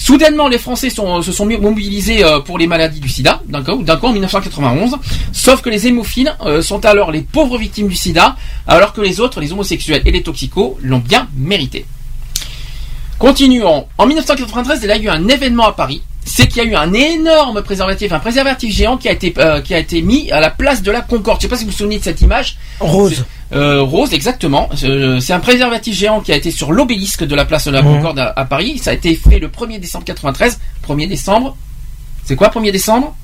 Soudainement, 0.00 0.46
les 0.48 0.58
Français 0.58 0.88
sont- 0.90 1.20
se 1.22 1.32
sont 1.32 1.44
mobilisés 1.44 2.24
euh, 2.24 2.38
pour 2.40 2.56
les 2.56 2.66
maladies 2.68 3.00
du 3.00 3.08
sida, 3.08 3.42
d'un 3.48 3.62
coup, 3.64 3.82
d'un 3.82 3.96
coup 3.96 4.06
en 4.06 4.12
1991. 4.12 4.96
Sauf 5.32 5.60
que 5.60 5.68
les 5.68 5.86
hémophiles 5.88 6.32
euh, 6.46 6.62
sont 6.62 6.84
alors 6.86 7.10
les 7.10 7.20
pauvres 7.22 7.58
victimes 7.58 7.88
du 7.88 7.96
sida, 7.96 8.36
alors 8.66 8.92
que 8.92 9.00
les 9.00 9.18
autres, 9.20 9.40
les 9.40 9.52
homosexuels 9.52 10.02
et 10.06 10.10
les 10.12 10.22
toxicos, 10.22 10.76
l'ont 10.82 10.98
bien 11.00 11.28
mérité. 11.36 11.84
Continuons. 13.18 13.86
En 13.98 14.06
1993, 14.06 14.80
il 14.84 14.88
y 14.88 14.92
a 14.92 14.98
eu 14.98 15.08
un 15.08 15.26
événement 15.28 15.66
à 15.66 15.72
Paris. 15.72 16.02
C'est 16.24 16.46
qu'il 16.46 16.58
y 16.62 16.66
a 16.66 16.68
eu 16.68 16.74
un 16.76 16.92
énorme 16.92 17.62
préservatif, 17.62 18.12
un 18.12 18.18
préservatif 18.20 18.72
géant 18.72 18.96
qui 18.98 19.08
a 19.08 19.12
été 19.12 19.32
euh, 19.38 19.60
qui 19.62 19.74
a 19.74 19.78
été 19.78 20.02
mis 20.02 20.30
à 20.30 20.40
la 20.40 20.50
place 20.50 20.82
de 20.82 20.90
la 20.92 21.00
Concorde. 21.00 21.38
Je 21.40 21.42
sais 21.46 21.48
pas 21.48 21.56
si 21.56 21.64
vous 21.64 21.70
vous 21.70 21.76
souvenez 21.76 21.98
de 21.98 22.04
cette 22.04 22.20
image. 22.20 22.56
Rose. 22.80 23.24
Euh, 23.54 23.80
rose, 23.82 24.12
exactement. 24.12 24.68
Euh, 24.84 25.20
C'est 25.20 25.32
un 25.32 25.40
préservatif 25.40 25.96
géant 25.96 26.20
qui 26.20 26.32
a 26.32 26.36
été 26.36 26.50
sur 26.50 26.70
l'obélisque 26.72 27.24
de 27.24 27.34
la 27.34 27.44
place 27.46 27.64
de 27.66 27.70
la 27.70 27.82
Mhm. 27.82 27.94
Concorde 27.96 28.18
à, 28.18 28.32
à 28.36 28.44
Paris. 28.44 28.78
Ça 28.78 28.90
a 28.90 28.92
été 28.94 29.14
fait 29.16 29.38
le 29.38 29.48
1er 29.48 29.78
décembre 29.80 30.04
93. 30.04 30.58
1er 30.86 31.06
décembre. 31.08 31.56
C'est 32.24 32.36
quoi 32.36 32.48
1er 32.48 32.72
décembre? 32.72 33.16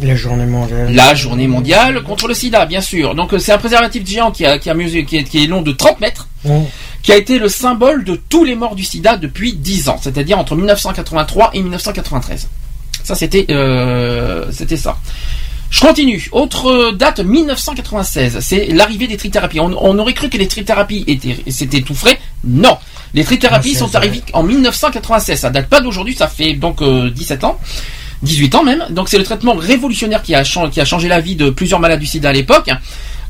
La 0.00 0.16
journée 0.16 0.44
mondiale. 0.46 0.92
la 0.92 1.14
journée 1.14 1.46
mondiale 1.46 2.02
contre 2.02 2.26
le 2.26 2.34
sida, 2.34 2.66
bien 2.66 2.80
sûr. 2.80 3.14
Donc 3.14 3.32
euh, 3.32 3.38
c'est 3.38 3.52
un 3.52 3.58
préservatif 3.58 4.04
géant 4.04 4.32
qui, 4.32 4.44
a, 4.44 4.58
qui, 4.58 4.68
a 4.68 4.74
mesuré- 4.74 5.04
qui, 5.04 5.18
est, 5.18 5.22
qui 5.24 5.44
est 5.44 5.46
long 5.46 5.62
de 5.62 5.70
30 5.70 6.00
mètres, 6.00 6.26
Mmh. 6.44 6.58
qui 7.02 7.12
a 7.12 7.16
été 7.16 7.38
le 7.38 7.48
symbole 7.48 8.02
de 8.04 8.16
tous 8.28 8.44
les 8.44 8.54
morts 8.56 8.74
du 8.74 8.82
sida 8.82 9.16
depuis 9.16 9.52
10 9.54 9.88
ans, 9.88 9.98
c'est-à-dire 10.02 10.36
entre 10.38 10.56
1983 10.56 11.50
et 11.54 11.62
1993. 11.62 12.48
Ça 13.04 13.14
c'était 13.14 13.46
euh, 13.50 14.46
c'était 14.50 14.76
ça. 14.76 14.98
Je 15.74 15.80
continue. 15.80 16.28
Autre 16.30 16.92
date 16.92 17.18
1996, 17.18 18.38
c'est 18.40 18.66
l'arrivée 18.66 19.08
des 19.08 19.16
trithérapies. 19.16 19.58
On, 19.58 19.72
on 19.76 19.98
aurait 19.98 20.12
cru 20.14 20.28
que 20.28 20.36
les 20.38 20.46
trithérapies 20.46 21.02
étaient 21.08 21.36
s'étaient 21.50 21.80
tout 21.82 21.96
frais. 21.96 22.16
Non, 22.44 22.78
les 23.12 23.24
trithérapies 23.24 23.72
Ah, 23.74 23.78
sont 23.80 23.96
arrivées 23.96 24.22
en 24.34 24.44
1996. 24.44 25.40
Ça 25.40 25.50
date 25.50 25.68
pas 25.68 25.80
d'aujourd'hui, 25.80 26.14
ça 26.14 26.28
fait 26.28 26.52
donc 26.52 26.80
euh, 26.80 27.10
17 27.10 27.42
ans. 27.42 27.58
18 28.22 28.54
ans 28.54 28.62
même. 28.62 28.84
Donc 28.90 29.08
c'est 29.08 29.18
le 29.18 29.24
traitement 29.24 29.54
révolutionnaire 29.54 30.22
qui 30.22 30.36
a, 30.36 30.44
chan- 30.44 30.70
qui 30.70 30.80
a 30.80 30.84
changé 30.84 31.08
la 31.08 31.18
vie 31.20 31.34
de 31.34 31.50
plusieurs 31.50 31.80
malades 31.80 31.98
du 31.98 32.06
sida 32.06 32.28
à 32.28 32.32
l'époque. 32.32 32.70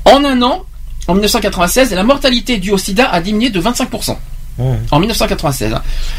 En 0.04 0.22
un 0.22 0.42
an, 0.42 0.64
en 1.08 1.14
1996, 1.14 1.94
la 1.94 2.02
mortalité 2.02 2.58
due 2.58 2.72
au 2.72 2.78
sida 2.78 3.08
a 3.08 3.22
diminué 3.22 3.48
de 3.48 3.60
25%. 3.60 4.18
En 4.92 5.00
1996. 5.00 5.74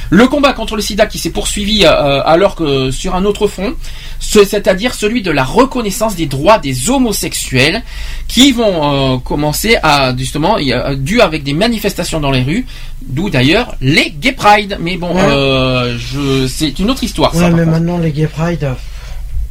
Le 0.10 0.28
combat 0.28 0.52
contre 0.52 0.76
le 0.76 0.82
sida 0.82 1.06
qui 1.06 1.18
s'est 1.20 1.30
poursuivi 1.30 1.86
euh, 1.86 2.22
alors 2.26 2.56
que 2.56 2.92
sur 2.92 3.16
un 3.16 3.24
autre 3.24 3.48
front, 3.48 3.74
ce- 4.20 4.44
c'est-à-dire 4.44 4.94
celui 4.94 5.22
de 5.22 5.32
la 5.32 5.46
reconnaissance 5.46 6.16
des 6.16 6.26
droits 6.26 6.58
des 6.60 6.90
homosexuels 6.90 7.82
qui 8.28 8.52
vont 8.52 9.16
euh, 9.16 9.18
commencer 9.20 9.78
à 9.84 10.14
justement, 10.18 10.58
dû 10.98 11.22
avec 11.22 11.44
des 11.44 11.54
manifestations 11.54 12.20
dans 12.20 12.32
les 12.32 12.44
rues, 12.44 12.66
d'où 13.02 13.30
d'ailleurs 13.30 13.76
les 13.80 14.10
Gay 14.12 14.34
Pride. 14.34 14.78
Mais 14.82 14.98
bon, 14.98 15.16
Ouais. 15.16 15.22
euh, 15.30 15.98
je, 15.98 16.46
c'est 16.48 16.78
une 16.80 16.90
autre 16.90 17.04
histoire. 17.06 17.34
Ouais, 17.36 17.50
mais 17.52 17.66
maintenant 17.66 17.98
les 17.98 18.12
Gay 18.12 18.28
Pride. 18.28 18.64
euh, 18.66 18.74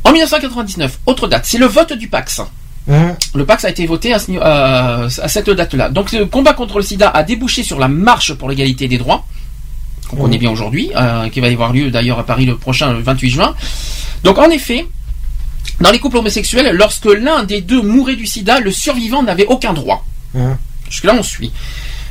En 0.04 0.12
1999, 0.12 0.98
autre 1.06 1.26
date, 1.28 1.46
c'est 1.46 1.56
le 1.58 1.66
vote 1.66 1.94
du 1.94 2.08
Pax. 2.08 2.42
Le 2.86 3.44
Pax 3.46 3.64
a 3.64 3.70
été 3.70 3.86
voté 3.86 4.12
euh, 4.14 4.18
à 4.42 5.28
cette 5.28 5.50
date-là. 5.50 5.88
Donc 5.88 6.12
le 6.12 6.26
combat 6.26 6.52
contre 6.52 6.78
le 6.78 6.84
sida 6.84 7.08
a 7.08 7.22
débouché 7.22 7.62
sur 7.62 7.78
la 7.78 7.88
marche 7.88 8.34
pour 8.34 8.48
l'égalité 8.48 8.88
des 8.88 8.98
droits, 8.98 9.24
qu'on 10.08 10.16
connaît 10.16 10.38
bien 10.38 10.50
aujourd'hui, 10.50 10.90
euh, 10.94 11.28
qui 11.30 11.40
va 11.40 11.48
y 11.48 11.54
avoir 11.54 11.72
lieu 11.72 11.90
d'ailleurs 11.90 12.18
à 12.18 12.26
Paris 12.26 12.46
le 12.46 12.56
prochain, 12.56 12.92
le 12.92 13.00
28 13.00 13.30
juin. 13.30 13.54
Donc 14.22 14.38
en 14.38 14.50
effet, 14.50 14.86
dans 15.80 15.90
les 15.90 15.98
couples 15.98 16.18
homosexuels, 16.18 16.70
lorsque 16.74 17.06
l'un 17.06 17.44
des 17.44 17.60
deux 17.62 17.82
mourait 17.82 18.16
du 18.16 18.26
sida, 18.26 18.60
le 18.60 18.70
survivant 18.70 19.22
n'avait 19.22 19.46
aucun 19.46 19.72
droit. 19.72 20.04
Jusque-là, 20.90 21.14
on 21.18 21.22
suit. 21.22 21.52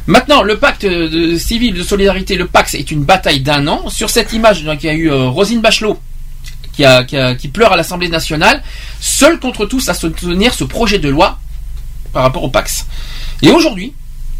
Maintenant, 0.05 0.43
le 0.43 0.57
pacte 0.57 0.85
civil 1.37 1.73
de 1.73 1.83
solidarité, 1.83 2.35
le 2.35 2.47
Pax, 2.47 2.73
est 2.73 2.91
une 2.91 3.03
bataille 3.03 3.39
d'un 3.39 3.67
an. 3.67 3.89
Sur 3.89 4.09
cette 4.09 4.33
image, 4.33 4.63
donc, 4.63 4.83
il 4.83 4.87
y 4.87 4.89
a 4.89 4.93
eu 4.93 5.09
euh, 5.09 5.29
Rosine 5.29 5.61
Bachelot 5.61 5.97
qui, 6.73 7.47
pleure 7.47 7.73
à 7.73 7.77
l'Assemblée 7.77 8.09
nationale, 8.09 8.63
seul 8.99 9.39
contre 9.39 9.65
tous 9.65 9.89
à 9.89 9.93
soutenir 9.93 10.53
ce 10.53 10.63
projet 10.63 10.99
de 10.99 11.09
loi 11.09 11.39
par 12.11 12.23
rapport 12.23 12.43
au 12.43 12.49
Pax. 12.49 12.85
Et 13.41 13.49
aujourd'hui, 13.49 13.93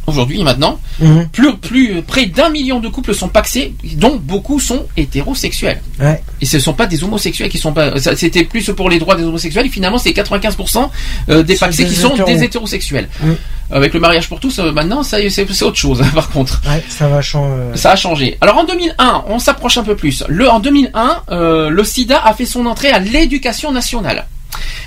aujourd'hui 0.07 0.41
et 0.41 0.43
maintenant, 0.43 0.79
Mhm. 0.99 1.27
plus, 1.29 1.55
plus 1.57 2.01
près 2.01 2.25
d'un 2.25 2.49
million 2.49 2.79
de 2.79 2.87
couples 2.89 3.13
sont 3.13 3.29
paxés, 3.29 3.73
dont 3.95 4.17
beaucoup 4.21 4.59
sont 4.59 4.85
hétérosexuels. 4.97 5.81
Ouais. 5.99 6.21
Et 6.41 6.45
ce 6.45 6.57
ne 6.57 6.61
sont 6.61 6.73
pas 6.73 6.85
des 6.87 7.03
homosexuels 7.03 7.49
qui 7.49 7.57
sont 7.57 7.73
pas. 7.73 7.93
C'était 8.15 8.43
plus 8.43 8.69
pour 8.75 8.89
les 8.89 8.99
droits 8.99 9.15
des 9.15 9.23
homosexuels. 9.23 9.65
Et 9.65 9.69
finalement, 9.69 9.97
c'est 9.97 10.11
95% 10.11 10.91
euh, 11.29 11.43
des 11.43 11.55
paxés 11.55 11.83
des 11.83 11.89
qui 11.89 11.95
sont 11.95 12.11
hétéros. 12.11 12.27
des 12.27 12.43
hétérosexuels. 12.43 13.07
Mm. 13.21 13.31
Avec 13.71 13.93
le 13.93 13.99
mariage 13.99 14.27
pour 14.27 14.39
tous, 14.39 14.59
euh, 14.59 14.71
maintenant, 14.71 15.03
ça 15.03 15.17
c'est 15.29 15.63
autre 15.63 15.77
chose. 15.77 16.03
Par 16.13 16.29
contre. 16.29 16.61
Ouais, 16.67 16.83
ça 16.89 17.07
va 17.07 17.21
changer. 17.21 17.63
Ça 17.75 17.91
a 17.91 17.95
changé. 17.95 18.37
Alors 18.41 18.57
en 18.57 18.65
2001, 18.65 19.23
on 19.27 19.39
s'approche 19.39 19.77
un 19.77 19.83
peu 19.83 19.95
plus. 19.95 20.23
Le, 20.27 20.49
en 20.49 20.59
2001, 20.59 21.23
euh, 21.31 21.69
le 21.69 21.83
sida 21.83 22.21
a 22.23 22.33
fait 22.33 22.45
son 22.45 22.65
entrée 22.65 22.91
à 22.91 22.99
l'éducation 22.99 23.71
nationale. 23.71 24.27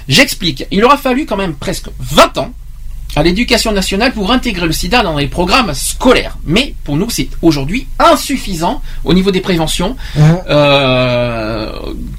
J'explique. 0.09 0.67
Il 0.71 0.85
aura 0.85 0.97
fallu 0.99 1.27
quand 1.27 1.37
même 1.37 1.55
presque 1.55 1.87
20 1.99 2.39
ans 2.39 2.53
à 3.17 3.23
l'éducation 3.23 3.73
nationale 3.73 4.13
pour 4.13 4.31
intégrer 4.31 4.67
le 4.67 4.73
sida 4.73 5.03
dans 5.03 5.17
les 5.17 5.27
programmes 5.27 5.73
scolaires. 5.73 6.37
Mais 6.45 6.75
pour 6.85 6.97
nous, 6.97 7.09
c'est 7.09 7.29
aujourd'hui 7.41 7.87
insuffisant 7.99 8.83
au 9.05 9.15
niveau 9.15 9.31
des 9.31 9.41
préventions. 9.41 9.97
Hein 10.19 10.39
Euh, 10.49 11.73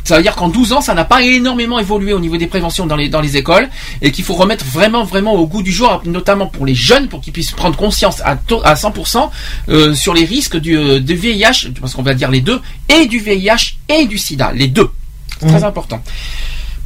ça 0.03 0.17
veut 0.17 0.24
dire 0.24 0.35
qu'en 0.35 0.50
12 0.50 0.74
ans, 0.74 0.82
ça 0.82 0.95
n'a 0.95 1.06
pas 1.06 1.22
énormément 1.22 1.77
évolué 1.80 2.14
au 2.14 2.19
niveau 2.19 2.38
des 2.38 2.48
préventions 2.48 2.88
dans 2.88 2.95
les, 2.95 3.09
dans 3.09 3.22
les 3.22 3.38
écoles 3.38 3.69
et 4.01 4.11
qu'il 4.11 4.26
faut 4.26 4.34
remettre 4.34 4.66
vraiment, 4.66 5.03
vraiment 5.03 5.34
au 5.34 5.45
goût 5.45 5.61
du 5.61 5.72
jour, 5.72 6.01
notamment 6.06 6.48
pour 6.48 6.66
les 6.66 6.76
jeunes, 6.76 7.08
pour 7.08 7.22
qu'ils 7.22 7.34
puissent 7.34 7.51
prendre 7.51 7.76
conscience 7.77 8.22
à, 8.22 8.38
à 8.64 8.74
100% 8.74 9.30
euh, 9.69 9.93
sur 9.93 10.14
les 10.16 10.26
risques 10.26 10.58
du, 10.58 10.76
euh, 10.76 11.00
du 11.00 11.14
VIH, 11.16 11.69
parce 11.80 11.93
qu'on 11.93 12.03
va 12.03 12.16
dire 12.16 12.32
les 12.32 12.42
deux, 12.42 12.59
et 12.90 13.06
du 13.06 13.19
VIH 13.19 13.76
et 13.88 14.06
du 14.08 14.17
sida, 14.17 14.51
les 14.53 14.67
deux. 14.67 14.90
C'est 15.40 15.48
très 15.48 15.64
important. 15.64 16.01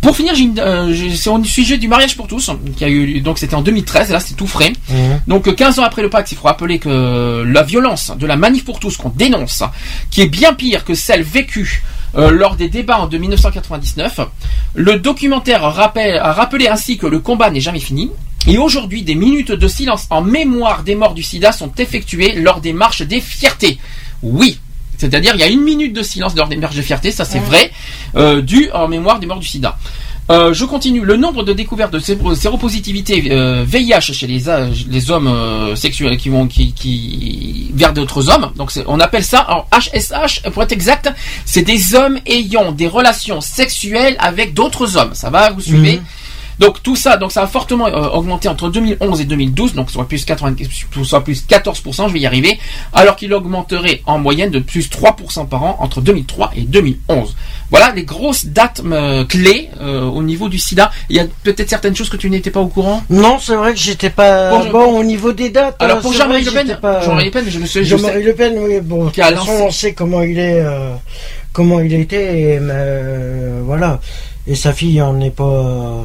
Pour 0.01 0.15
finir, 0.15 0.33
euh, 0.57 0.95
c'est 1.15 1.29
au 1.29 1.43
sujet 1.43 1.77
du 1.77 1.87
mariage 1.87 2.17
pour 2.17 2.27
tous, 2.27 2.49
qui 2.75 2.83
a 2.83 2.89
eu 2.89 3.21
donc 3.21 3.37
c'était 3.37 3.53
en 3.55 3.61
2013, 3.61 4.09
là 4.11 4.19
c'est 4.19 4.33
tout 4.33 4.47
frais. 4.47 4.73
Donc 5.27 5.47
euh, 5.47 5.53
15 5.53 5.77
ans 5.79 5.83
après 5.83 6.01
le 6.01 6.09
Pax, 6.09 6.31
il 6.31 6.37
faut 6.39 6.47
rappeler 6.47 6.79
que 6.79 7.43
la 7.45 7.61
violence 7.63 8.11
de 8.17 8.25
la 8.25 8.35
manif 8.35 8.65
pour 8.65 8.79
tous 8.79 8.97
qu'on 8.97 9.09
dénonce, 9.09 9.63
qui 10.09 10.21
est 10.21 10.27
bien 10.27 10.53
pire 10.53 10.85
que 10.85 10.95
celle 10.95 11.21
vécue 11.21 11.83
euh, 12.17 12.31
lors 12.31 12.55
des 12.55 12.67
débats 12.67 13.07
de 13.09 13.17
1999, 13.17 14.21
le 14.73 14.97
documentaire 14.99 15.61
rappelle- 15.61 16.17
a 16.17 16.33
rappelé 16.33 16.67
ainsi 16.67 16.97
que 16.97 17.05
le 17.07 17.19
combat 17.19 17.51
n'est 17.51 17.61
jamais 17.61 17.79
fini. 17.79 18.11
Et 18.47 18.57
aujourd'hui, 18.57 19.03
des 19.03 19.13
minutes 19.13 19.51
de 19.51 19.67
silence 19.67 20.07
en 20.09 20.21
mémoire 20.23 20.81
des 20.81 20.95
morts 20.95 21.13
du 21.13 21.21
sida 21.21 21.51
sont 21.51 21.71
effectuées 21.77 22.33
lors 22.41 22.59
des 22.59 22.73
marches 22.73 23.03
des 23.03 23.21
fiertés. 23.21 23.77
Oui, 24.23 24.59
c'est-à-dire, 25.01 25.33
il 25.35 25.41
y 25.41 25.43
a 25.43 25.47
une 25.49 25.63
minute 25.63 25.93
de 25.93 26.03
silence 26.03 26.33
lors 26.35 26.47
des 26.47 26.55
marches 26.55 26.75
de 26.75 26.81
fierté, 26.81 27.11
ça 27.11 27.25
c'est 27.25 27.39
vrai, 27.39 27.71
euh, 28.15 28.41
dû 28.41 28.69
en 28.73 28.87
mémoire 28.87 29.19
des 29.19 29.25
morts 29.27 29.39
du 29.39 29.47
sida. 29.47 29.77
Euh, 30.29 30.53
je 30.53 30.63
continue. 30.63 31.01
Le 31.03 31.17
nombre 31.17 31.43
de 31.43 31.51
découvertes 31.51 31.91
de 31.91 31.99
séro- 31.99 32.35
séropositivité 32.35 33.15
euh, 33.31 33.65
VIH 33.67 33.99
chez 34.13 34.27
les, 34.27 34.47
euh, 34.47 34.69
les 34.89 35.11
hommes 35.11 35.27
euh, 35.27 35.75
sexuels 35.75 36.15
qui 36.15 36.29
vont 36.29 36.47
qui, 36.47 36.71
qui 36.73 37.71
vers 37.73 37.91
d'autres 37.91 38.29
hommes. 38.29 38.51
Donc 38.55 38.71
on 38.87 38.99
appelle 39.01 39.25
ça 39.25 39.45
en 39.49 39.65
HSH 39.77 40.43
pour 40.53 40.63
être 40.63 40.71
exact. 40.71 41.11
C'est 41.45 41.63
des 41.63 41.95
hommes 41.95 42.19
ayant 42.27 42.71
des 42.71 42.87
relations 42.87 43.41
sexuelles 43.41 44.15
avec 44.19 44.53
d'autres 44.53 44.95
hommes. 44.95 45.13
Ça 45.15 45.29
va, 45.31 45.49
vous 45.49 45.59
suivez? 45.61 45.95
Mhm. 45.97 46.03
Donc 46.59 46.83
tout 46.83 46.95
ça, 46.95 47.17
donc 47.17 47.31
ça 47.31 47.43
a 47.43 47.47
fortement 47.47 47.87
euh, 47.87 48.09
augmenté 48.09 48.47
entre 48.47 48.69
2011 48.69 49.21
et 49.21 49.25
2012, 49.25 49.73
donc 49.73 49.89
soit 49.91 50.07
plus 50.07 50.23
80, 50.25 50.55
soit 51.03 51.23
plus 51.23 51.45
14%, 51.47 52.07
je 52.07 52.13
vais 52.13 52.19
y 52.19 52.25
arriver, 52.25 52.59
alors 52.93 53.15
qu'il 53.15 53.33
augmenterait 53.33 54.01
en 54.05 54.19
moyenne 54.19 54.51
de 54.51 54.59
plus 54.59 54.89
3% 54.89 55.47
par 55.47 55.63
an 55.63 55.77
entre 55.79 56.01
2003 56.01 56.51
et 56.55 56.61
2011. 56.61 57.35
Voilà 57.69 57.93
les 57.93 58.03
grosses 58.03 58.45
dates 58.47 58.81
euh, 58.85 59.23
clés 59.25 59.69
euh, 59.79 60.01
au 60.03 60.21
niveau 60.23 60.49
du 60.49 60.59
SIDA. 60.59 60.91
Il 61.09 61.15
y 61.15 61.19
a 61.21 61.25
peut-être 61.43 61.69
certaines 61.69 61.95
choses 61.95 62.09
que 62.09 62.17
tu 62.17 62.29
n'étais 62.29 62.51
pas 62.51 62.59
au 62.59 62.67
courant? 62.67 63.01
Non, 63.09 63.39
c'est 63.39 63.55
vrai 63.55 63.71
que 63.73 63.79
j'étais 63.79 64.09
pas 64.09 64.49
Bon, 64.51 64.63
je- 64.63 64.69
bon 64.71 64.99
au 64.99 65.03
niveau 65.05 65.31
des 65.31 65.49
dates. 65.51 65.77
Alors, 65.79 65.99
pour 65.99 66.11
Jean-Marie 66.11 66.43
Le 66.43 66.51
Pen, 66.51 66.77
pas- 66.81 67.01
Jean-Marie 67.01 67.25
Le 67.25 67.31
Pen, 67.31 67.45
je 67.49 67.59
me 67.59 67.65
suis- 67.65 67.85
je 67.85 67.95
Jean-Marie 67.95 68.15
sais- 68.19 68.23
Le 68.23 68.33
Pen, 68.35 68.53
oui, 68.59 68.79
bon. 68.81 69.09
Qui 69.09 69.21
a 69.21 69.31
lancé- 69.31 69.49
on 69.61 69.71
sait 69.71 69.93
comment 69.93 70.21
il 70.21 70.37
est, 70.37 70.61
comment 71.53 71.79
il 71.79 71.93
était, 71.93 72.41
et, 72.55 72.59
voilà. 73.63 73.99
Et 74.47 74.55
sa 74.55 74.73
fille 74.73 75.01
en 75.01 75.19
est 75.21 75.29
pas. 75.31 76.03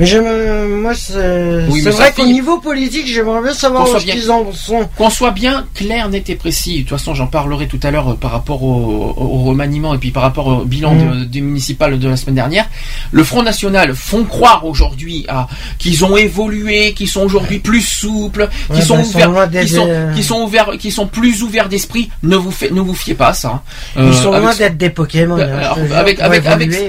Mais 0.00 0.66
moi, 0.66 0.94
c'est 0.94 1.66
Oui, 1.68 1.82
vrai 1.82 2.12
qu'au 2.16 2.24
niveau 2.26 2.58
politique, 2.58 3.06
j'aimerais 3.06 3.42
bien 3.42 3.52
savoir 3.52 3.84
Qu'on 3.84 3.96
où 3.96 4.00
bien- 4.00 4.14
qu'ils 4.14 4.30
en 4.30 4.50
sont. 4.52 4.88
Qu'on 4.96 5.10
soit 5.10 5.30
bien 5.30 5.66
clair, 5.74 6.08
net 6.08 6.30
et 6.30 6.36
précis. 6.36 6.76
De 6.76 6.88
toute 6.88 6.98
façon, 6.98 7.14
j'en 7.14 7.26
parlerai 7.26 7.66
tout 7.68 7.78
à 7.82 7.90
l'heure 7.90 8.08
euh, 8.10 8.14
par 8.14 8.30
rapport 8.32 8.62
au, 8.62 9.12
remaniement 9.44 9.94
et 9.94 9.98
puis 9.98 10.10
par 10.10 10.22
rapport 10.22 10.46
au 10.46 10.64
bilan 10.64 10.94
Mm. 10.94 11.20
de- 11.20 11.24
du 11.24 11.42
municipal 11.42 11.98
de 11.98 12.08
la 12.08 12.16
semaine 12.16 12.34
dernière. 12.34 12.66
Le 13.12 13.22
Front 13.24 13.42
National 13.42 13.94
font 13.94 14.24
croire 14.24 14.64
aujourd'hui 14.64 15.24
à 15.28 15.48
qu'ils 15.78 16.04
ont 16.04 16.16
évolué, 16.16 16.92
qu'ils 16.94 17.08
sont 17.08 17.22
aujourd'hui 17.22 17.58
plus 17.58 17.82
souples, 17.82 18.48
qu'ils 18.68 18.76
Ouais, 18.76 18.82
sont 18.82 18.98
ils 18.98 19.04
sont 19.04 19.18
ouverts, 19.18 19.50
qu'ils 19.50 19.68
sont, 19.68 19.86
des- 19.86 20.14
qu'ils 20.14 20.24
sont 20.24 20.40
ouverts, 20.42 20.70
qu'ils 20.78 20.92
sont 20.92 21.06
plus 21.06 21.42
ouverts 21.42 21.68
d'esprit. 21.68 22.10
Ne 22.22 22.36
vous 22.36 22.50
fait, 22.50 22.70
ne 22.70 22.80
vous 22.80 22.94
fiez 22.94 23.14
pas 23.14 23.28
à 23.28 23.34
ça. 23.34 23.62
Ils 23.96 24.02
Euh, 24.02 24.12
sont 24.12 24.32
avec 24.32 24.42
loin 24.44 24.54
d'être 24.54 24.76
des 24.78 24.90
Pokémon. 24.90 25.36
hein, 25.38 25.48
alors, 25.58 25.78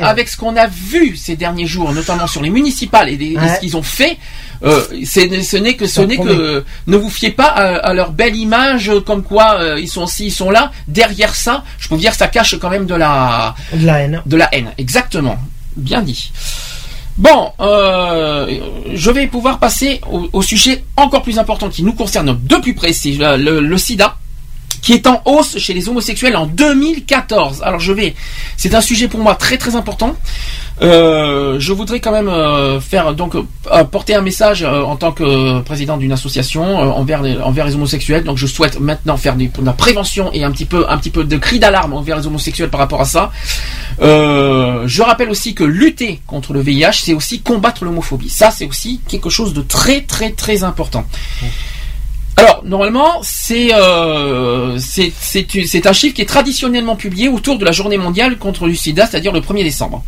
avec 0.01 0.29
ce 0.29 0.37
qu'on 0.37 0.55
a 0.55 0.67
vu 0.67 1.15
ces 1.17 1.35
derniers 1.35 1.67
jours, 1.67 1.91
notamment 1.93 2.27
sur 2.27 2.41
les 2.41 2.49
municipales 2.49 3.00
et, 3.09 3.17
des- 3.17 3.31
et 3.33 3.37
Ouais. 3.37 3.55
ce 3.55 3.59
qu'ils 3.59 3.75
ont 3.77 3.83
fait, 3.83 4.17
euh, 4.63 4.81
ce 5.05 5.57
n'est 5.57 5.73
que 5.75 5.87
ce 5.87 6.01
n'est 6.01 6.17
que 6.17 6.63
ne 6.87 6.97
vous 6.97 7.09
fiez 7.09 7.31
pas 7.31 7.45
à, 7.47 7.75
à 7.89 7.93
leur 7.93 8.11
belle 8.11 8.35
image 8.35 8.89
euh, 8.89 8.99
comme 9.01 9.23
quoi 9.23 9.55
euh, 9.59 9.79
ils 9.79 9.87
sont 9.89 10.05
ci, 10.07 10.27
ils 10.27 10.31
sont 10.31 10.49
là. 10.51 10.71
Derrière 10.87 11.35
ça, 11.35 11.63
je 11.79 11.87
peux 11.87 11.95
vous 11.95 12.01
dire, 12.01 12.13
ça 12.13 12.27
cache 12.27 12.57
quand 12.59 12.69
même 12.69 12.85
de 12.85 12.95
la 12.95 13.55
De 13.73 13.85
la 13.85 13.99
haine. 14.01 14.21
de 14.25 14.37
la 14.37 14.53
haine. 14.53 14.71
Exactement, 14.77 15.37
bien 15.75 16.01
dit. 16.01 16.31
Bon, 17.17 17.51
je 17.59 19.11
vais 19.11 19.27
pouvoir 19.27 19.59
passer 19.59 19.99
au, 20.09 20.29
au 20.33 20.41
sujet 20.41 20.83
encore 20.95 21.21
plus 21.23 21.37
important 21.39 21.69
qui 21.69 21.83
nous 21.83 21.93
concerne 21.93 22.39
de 22.41 22.55
plus 22.55 22.73
près, 22.73 22.93
c'est 22.93 23.11
le- 23.11 23.37
le- 23.37 23.59
le 23.61 23.77
sida 23.77 24.15
qui 24.81 24.93
est 24.93 25.07
en 25.07 25.21
hausse 25.25 25.57
chez 25.57 25.73
les 25.73 25.89
homosexuels 25.89 26.35
en 26.35 26.45
2014. 26.45 27.61
Alors 27.63 27.79
je 27.79 27.93
vais, 27.93 28.15
c'est 28.57 28.73
un 28.75 28.81
sujet 28.81 29.07
pour 29.07 29.19
moi 29.19 29.35
très 29.35 29.57
très 29.57 29.75
important. 29.75 30.15
Euh, 30.81 31.59
je 31.59 31.73
voudrais 31.73 31.99
quand 31.99 32.11
même 32.11 32.27
euh, 32.27 32.79
faire 32.79 33.13
donc 33.13 33.35
euh, 33.35 33.83
porter 33.83 34.15
un 34.15 34.21
message 34.21 34.63
euh, 34.63 34.81
en 34.81 34.95
tant 34.95 35.11
que 35.11 35.59
président 35.61 35.97
d'une 35.97 36.11
association 36.11 36.63
envers 36.63 37.21
les, 37.21 37.37
envers 37.37 37.65
les 37.65 37.75
homosexuels. 37.75 38.23
Donc 38.23 38.37
je 38.37 38.47
souhaite 38.47 38.79
maintenant 38.79 39.17
faire 39.17 39.35
de 39.35 39.47
la 39.63 39.73
prévention 39.73 40.31
et 40.33 40.43
un 40.43 40.51
petit 40.51 40.65
peu 40.65 40.85
un 40.89 40.97
petit 40.97 41.11
peu 41.11 41.23
de 41.23 41.37
cri 41.37 41.59
d'alarme 41.59 41.93
envers 41.93 42.17
les 42.17 42.25
homosexuels 42.25 42.69
par 42.69 42.79
rapport 42.79 43.01
à 43.01 43.05
ça. 43.05 43.31
Je 43.99 45.01
rappelle 45.01 45.29
aussi 45.29 45.53
que 45.53 45.63
lutter 45.63 46.21
contre 46.25 46.53
le 46.53 46.61
VIH, 46.61 47.01
c'est 47.03 47.13
aussi 47.13 47.41
combattre 47.41 47.85
l'homophobie. 47.85 48.29
Ça, 48.29 48.49
c'est 48.49 48.65
aussi 48.65 49.01
quelque 49.07 49.29
chose 49.29 49.53
de 49.53 49.61
très 49.61 50.01
très 50.01 50.31
très 50.31 50.63
important. 50.63 51.05
Alors, 52.41 52.63
normalement, 52.65 53.19
c'est 53.21 53.69
euh, 53.73 54.77
c'est 54.79 55.85
un 55.87 55.93
chiffre 55.93 56.15
qui 56.15 56.21
est 56.21 56.25
traditionnellement 56.25 56.95
publié 56.95 57.29
autour 57.29 57.57
de 57.59 57.65
la 57.65 57.71
journée 57.71 57.97
mondiale 57.97 58.37
contre 58.37 58.67
le 58.67 58.73
sida, 58.73 59.05
c'est-à-dire 59.05 59.31
le 59.31 59.41
1er 59.41 59.63
décembre. 59.63 60.03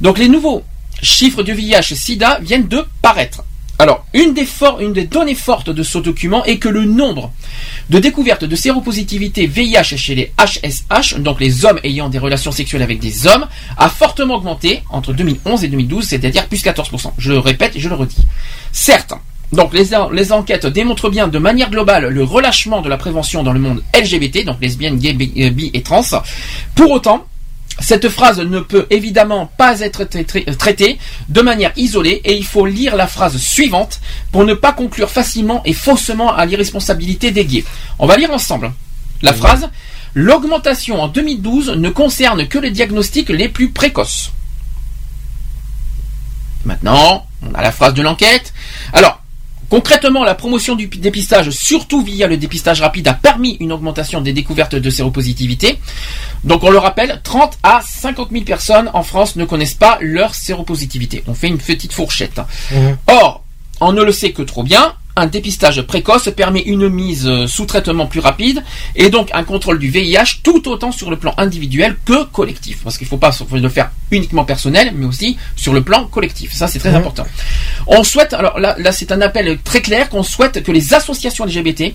Donc, 0.00 0.18
les 0.18 0.28
nouveaux 0.28 0.62
chiffres 1.02 1.42
du 1.42 1.52
VIH-sida 1.52 2.38
viennent 2.42 2.68
de 2.68 2.84
paraître. 3.02 3.42
Alors, 3.78 4.04
une 4.14 4.32
des, 4.32 4.44
for- 4.44 4.78
une 4.80 4.92
des 4.92 5.04
données 5.06 5.34
fortes 5.34 5.70
de 5.70 5.82
ce 5.82 5.98
document 5.98 6.44
est 6.44 6.58
que 6.58 6.68
le 6.68 6.84
nombre 6.84 7.32
de 7.90 7.98
découvertes 7.98 8.44
de 8.44 8.54
séropositivité 8.54 9.48
VIH 9.48 9.96
chez 9.96 10.14
les 10.14 10.32
HSH, 10.38 11.16
donc 11.18 11.40
les 11.40 11.64
hommes 11.64 11.80
ayant 11.82 12.08
des 12.08 12.18
relations 12.20 12.52
sexuelles 12.52 12.82
avec 12.82 13.00
des 13.00 13.26
hommes, 13.26 13.48
a 13.76 13.88
fortement 13.88 14.36
augmenté 14.36 14.82
entre 14.90 15.12
2011 15.12 15.64
et 15.64 15.68
2012, 15.68 16.04
c'est-à-dire 16.04 16.46
plus 16.46 16.62
14%. 16.62 17.12
Je 17.18 17.32
le 17.32 17.40
répète 17.40 17.74
et 17.74 17.80
je 17.80 17.88
le 17.88 17.96
redis. 17.96 18.18
Certes, 18.70 19.14
donc 19.52 19.72
les, 19.74 19.94
en- 19.94 20.10
les 20.10 20.32
enquêtes 20.32 20.66
démontrent 20.66 21.10
bien 21.10 21.28
de 21.28 21.38
manière 21.38 21.70
globale 21.70 22.08
le 22.08 22.24
relâchement 22.24 22.80
de 22.82 22.88
la 22.88 22.96
prévention 22.96 23.42
dans 23.42 23.52
le 23.52 23.60
monde 23.60 23.82
LGBT, 23.94 24.44
donc 24.44 24.56
lesbiennes, 24.60 24.98
gays, 24.98 25.12
bi, 25.12 25.32
euh, 25.38 25.50
bi 25.50 25.70
et 25.74 25.82
trans. 25.82 26.02
Pour 26.74 26.90
autant, 26.90 27.26
cette 27.80 28.08
phrase 28.10 28.38
ne 28.40 28.60
peut 28.60 28.86
évidemment 28.90 29.46
pas 29.56 29.80
être 29.80 30.04
tra- 30.04 30.56
traitée 30.56 30.98
de 31.28 31.40
manière 31.40 31.72
isolée 31.76 32.20
et 32.24 32.36
il 32.36 32.44
faut 32.44 32.66
lire 32.66 32.96
la 32.96 33.06
phrase 33.06 33.36
suivante 33.38 34.00
pour 34.30 34.44
ne 34.44 34.54
pas 34.54 34.72
conclure 34.72 35.10
facilement 35.10 35.62
et 35.64 35.72
faussement 35.72 36.34
à 36.34 36.44
l'irresponsabilité 36.46 37.30
des 37.30 37.44
gays. 37.46 37.64
On 37.98 38.06
va 38.06 38.16
lire 38.16 38.30
ensemble 38.30 38.72
la 39.22 39.32
phrase. 39.32 39.68
L'augmentation 40.14 41.00
en 41.00 41.08
2012 41.08 41.70
ne 41.78 41.88
concerne 41.88 42.46
que 42.46 42.58
les 42.58 42.70
diagnostics 42.70 43.30
les 43.30 43.48
plus 43.48 43.70
précoces. 43.70 44.30
Maintenant, 46.64 47.26
on 47.42 47.54
a 47.54 47.62
la 47.62 47.72
phrase 47.72 47.94
de 47.94 48.02
l'enquête. 48.02 48.52
Alors, 48.92 49.21
concrètement, 49.72 50.22
la 50.22 50.34
promotion 50.34 50.76
du 50.76 50.86
dépistage, 50.86 51.48
surtout 51.48 52.02
via 52.02 52.26
le 52.26 52.36
dépistage 52.36 52.82
rapide, 52.82 53.08
a 53.08 53.14
permis 53.14 53.56
une 53.58 53.72
augmentation 53.72 54.20
des 54.20 54.34
découvertes 54.34 54.74
de 54.74 54.90
séropositivité. 54.90 55.78
Donc, 56.44 56.62
on 56.62 56.68
le 56.68 56.76
rappelle, 56.76 57.22
30 57.24 57.56
à 57.62 57.80
50 57.80 58.32
000 58.32 58.44
personnes 58.44 58.90
en 58.92 59.02
France 59.02 59.34
ne 59.36 59.46
connaissent 59.46 59.72
pas 59.72 59.96
leur 60.02 60.34
séropositivité. 60.34 61.24
On 61.26 61.32
fait 61.32 61.48
une 61.48 61.56
petite 61.56 61.94
fourchette. 61.94 62.38
Or, 63.06 63.44
on 63.80 63.94
ne 63.94 64.02
le 64.02 64.12
sait 64.12 64.32
que 64.32 64.42
trop 64.42 64.62
bien. 64.62 64.94
Un 65.14 65.26
dépistage 65.26 65.82
précoce 65.82 66.30
permet 66.34 66.60
une 66.60 66.88
mise 66.88 67.26
euh, 67.26 67.46
sous 67.46 67.66
traitement 67.66 68.06
plus 68.06 68.20
rapide 68.20 68.62
et 68.96 69.10
donc 69.10 69.28
un 69.34 69.44
contrôle 69.44 69.78
du 69.78 69.88
VIH 69.88 70.40
tout 70.42 70.66
autant 70.68 70.90
sur 70.90 71.10
le 71.10 71.16
plan 71.16 71.34
individuel 71.36 71.96
que 72.04 72.24
collectif. 72.24 72.80
Parce 72.82 72.96
qu'il 72.96 73.06
ne 73.06 73.10
faut 73.10 73.18
pas 73.18 73.30
le 73.52 73.68
faire 73.68 73.90
uniquement 74.10 74.44
personnel, 74.44 74.92
mais 74.94 75.04
aussi 75.04 75.36
sur 75.54 75.74
le 75.74 75.82
plan 75.82 76.06
collectif. 76.06 76.52
Ça, 76.54 76.66
c'est 76.66 76.78
très 76.78 76.94
important. 76.94 77.26
On 77.86 78.04
souhaite, 78.04 78.32
alors 78.32 78.58
là, 78.58 78.74
là 78.78 78.92
c'est 78.92 79.12
un 79.12 79.20
appel 79.20 79.58
très 79.62 79.82
clair 79.82 80.08
qu'on 80.08 80.22
souhaite 80.22 80.62
que 80.62 80.72
les 80.72 80.94
associations 80.94 81.44
LGBT, 81.44 81.94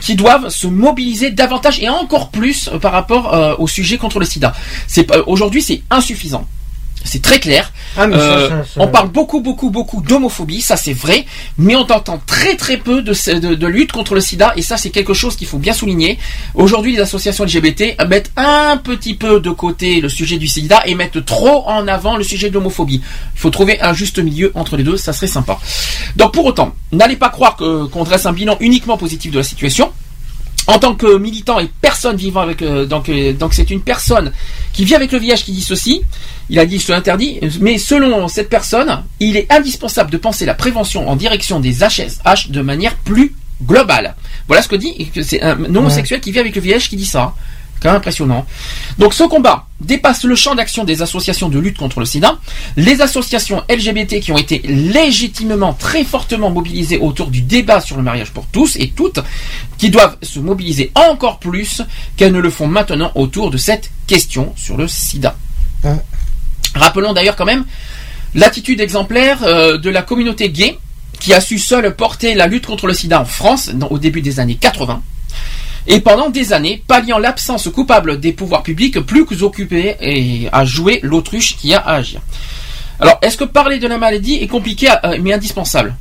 qui 0.00 0.14
doivent 0.14 0.48
se 0.48 0.66
mobiliser 0.66 1.30
davantage 1.30 1.80
et 1.80 1.88
encore 1.88 2.30
plus 2.30 2.68
euh, 2.68 2.78
par 2.78 2.92
rapport 2.92 3.34
euh, 3.34 3.54
au 3.58 3.68
sujet 3.68 3.98
contre 3.98 4.18
le 4.18 4.24
sida. 4.24 4.54
Aujourd'hui, 5.26 5.62
c'est 5.62 5.82
insuffisant. 5.90 6.46
C'est 7.02 7.22
très 7.22 7.40
clair. 7.40 7.72
Ah, 7.96 8.06
mais 8.06 8.14
Euh, 8.16 8.48
ça, 8.48 8.64
ça- 8.74 8.80
On 8.82 8.88
parle 8.88 9.08
beaucoup, 9.10 9.40
beaucoup, 9.40 9.70
beaucoup 9.70 10.00
d'homophobie, 10.02 10.60
ça 10.60 10.76
c'est 10.76 10.92
vrai, 10.92 11.24
mais 11.58 11.74
on 11.74 11.80
entend 11.80 12.20
très, 12.26 12.56
très 12.56 12.76
peu 12.76 13.02
de, 13.02 13.12
ce- 13.14 13.30
de, 13.32 13.54
de 13.54 13.66
lutte 13.66 13.90
contre 13.90 14.14
le 14.14 14.20
sida, 14.20 14.52
et 14.56 14.62
ça 14.62 14.76
c'est 14.76 14.90
quelque 14.90 15.14
chose 15.14 15.34
qu'il 15.34 15.46
faut 15.48 15.58
bien 15.58 15.72
souligner. 15.72 16.18
Aujourd'hui, 16.54 16.92
les 16.92 17.00
associations 17.00 17.44
LGBT 17.44 17.96
mettent 18.08 18.30
un 18.36 18.76
petit 18.76 19.14
peu 19.14 19.40
de 19.40 19.50
côté 19.50 20.00
le 20.00 20.08
sujet 20.08 20.36
du 20.38 20.46
sida 20.46 20.82
et 20.86 20.94
mettent 20.94 21.24
trop 21.24 21.66
en 21.66 21.88
avant 21.88 22.16
le 22.16 22.22
sujet 22.22 22.48
de 22.50 22.54
l'homophobie. 22.54 23.00
Il 23.34 23.40
faut 23.40 23.50
trouver 23.50 23.80
un 23.80 23.94
juste 23.94 24.18
milieu 24.18 24.52
entre 24.54 24.76
les 24.76 24.84
deux, 24.84 24.96
ça 24.96 25.12
serait 25.12 25.26
sympa. 25.26 25.58
Donc 26.16 26.32
pour 26.32 26.44
autant, 26.44 26.74
n'allez 26.92 27.16
pas 27.16 27.30
croire 27.30 27.56
qu'on 27.56 28.04
dresse 28.04 28.26
un 28.26 28.32
bilan 28.32 28.56
uniquement 28.60 28.96
positif 28.98 29.32
de 29.32 29.38
la 29.38 29.44
situation. 29.44 29.90
En 30.70 30.78
tant 30.78 30.94
que 30.94 31.18
militant 31.18 31.58
et 31.58 31.68
personne 31.80 32.14
vivant 32.14 32.42
avec 32.42 32.62
euh, 32.62 32.86
donc 32.86 33.08
euh, 33.08 33.32
donc 33.32 33.54
c'est 33.54 33.70
une 33.70 33.80
personne 33.80 34.30
qui 34.72 34.84
vit 34.84 34.94
avec 34.94 35.10
le 35.10 35.18
VIH 35.18 35.42
qui 35.44 35.50
dit 35.50 35.62
ceci. 35.62 36.02
Il 36.48 36.60
a 36.60 36.64
dit 36.64 36.78
c'est 36.78 36.94
interdit, 36.94 37.40
mais 37.60 37.76
selon 37.76 38.28
cette 38.28 38.48
personne, 38.48 39.02
il 39.18 39.36
est 39.36 39.50
indispensable 39.52 40.12
de 40.12 40.16
penser 40.16 40.46
la 40.46 40.54
prévention 40.54 41.08
en 41.08 41.16
direction 41.16 41.58
des 41.58 41.80
HSH 41.80 42.50
de 42.50 42.62
manière 42.62 42.94
plus 42.94 43.34
globale. 43.64 44.14
Voilà 44.46 44.62
ce 44.62 44.68
que 44.68 44.76
dit 44.76 45.10
c'est 45.20 45.42
un 45.42 45.74
homosexuel 45.74 46.20
qui 46.20 46.30
vit 46.30 46.38
avec 46.38 46.54
le 46.54 46.60
VIH 46.60 46.86
qui 46.88 46.96
dit 46.96 47.06
ça. 47.06 47.34
Quand 47.80 47.88
même 47.88 47.96
impressionnant. 47.96 48.44
Donc 48.98 49.14
ce 49.14 49.24
combat 49.24 49.66
dépasse 49.80 50.24
le 50.24 50.36
champ 50.36 50.54
d'action 50.54 50.84
des 50.84 51.00
associations 51.00 51.48
de 51.48 51.58
lutte 51.58 51.78
contre 51.78 51.98
le 52.00 52.04
sida. 52.06 52.38
Les 52.76 53.00
associations 53.00 53.62
LGBT 53.70 54.20
qui 54.20 54.32
ont 54.32 54.36
été 54.38 54.58
légitimement 54.66 55.72
très 55.72 56.04
fortement 56.04 56.50
mobilisées 56.50 56.98
autour 56.98 57.28
du 57.28 57.40
débat 57.40 57.80
sur 57.80 57.96
le 57.96 58.02
mariage 58.02 58.32
pour 58.32 58.46
tous 58.48 58.76
et 58.76 58.90
toutes, 58.94 59.20
qui 59.78 59.88
doivent 59.88 60.18
se 60.20 60.38
mobiliser 60.40 60.92
encore 60.94 61.38
plus 61.38 61.80
qu'elles 62.18 62.32
ne 62.34 62.40
le 62.40 62.50
font 62.50 62.66
maintenant 62.66 63.12
autour 63.14 63.50
de 63.50 63.56
cette 63.56 63.90
question 64.06 64.52
sur 64.56 64.76
le 64.76 64.86
sida. 64.86 65.34
Rappelons 66.74 67.14
d'ailleurs 67.14 67.36
quand 67.36 67.46
même 67.46 67.64
l'attitude 68.34 68.80
exemplaire 68.80 69.38
euh, 69.42 69.78
de 69.78 69.88
la 69.90 70.02
communauté 70.02 70.50
gay 70.50 70.78
qui 71.18 71.32
a 71.34 71.40
su 71.40 71.58
seule 71.58 71.96
porter 71.96 72.34
la 72.34 72.46
lutte 72.46 72.66
contre 72.66 72.86
le 72.86 72.92
sida 72.94 73.20
en 73.20 73.24
France 73.24 73.70
dans- 73.74 73.88
au 73.88 73.98
début 73.98 74.20
des 74.20 74.38
années 74.38 74.54
80 74.54 75.02
et 75.86 76.00
pendant 76.00 76.30
des 76.30 76.52
années, 76.52 76.82
palliant 76.86 77.18
l'absence 77.18 77.68
coupable 77.68 78.20
des 78.20 78.32
pouvoirs 78.32 78.62
publics 78.62 79.00
plus 79.00 79.24
occupés 79.42 79.96
et 80.00 80.48
à 80.52 80.64
jouer 80.64 81.00
l'autruche 81.02 81.56
qui 81.56 81.72
a 81.74 81.78
à 81.78 81.94
agir. 81.96 82.20
Alors, 83.00 83.18
est-ce 83.22 83.36
que 83.38 83.44
parler 83.44 83.78
de 83.78 83.86
la 83.88 83.96
maladie 83.98 84.34
est 84.34 84.46
compliqué 84.46 84.88
euh, 85.04 85.16
mais 85.22 85.32
indispensable? 85.32 85.94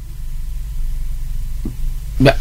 Ben, 2.19 2.33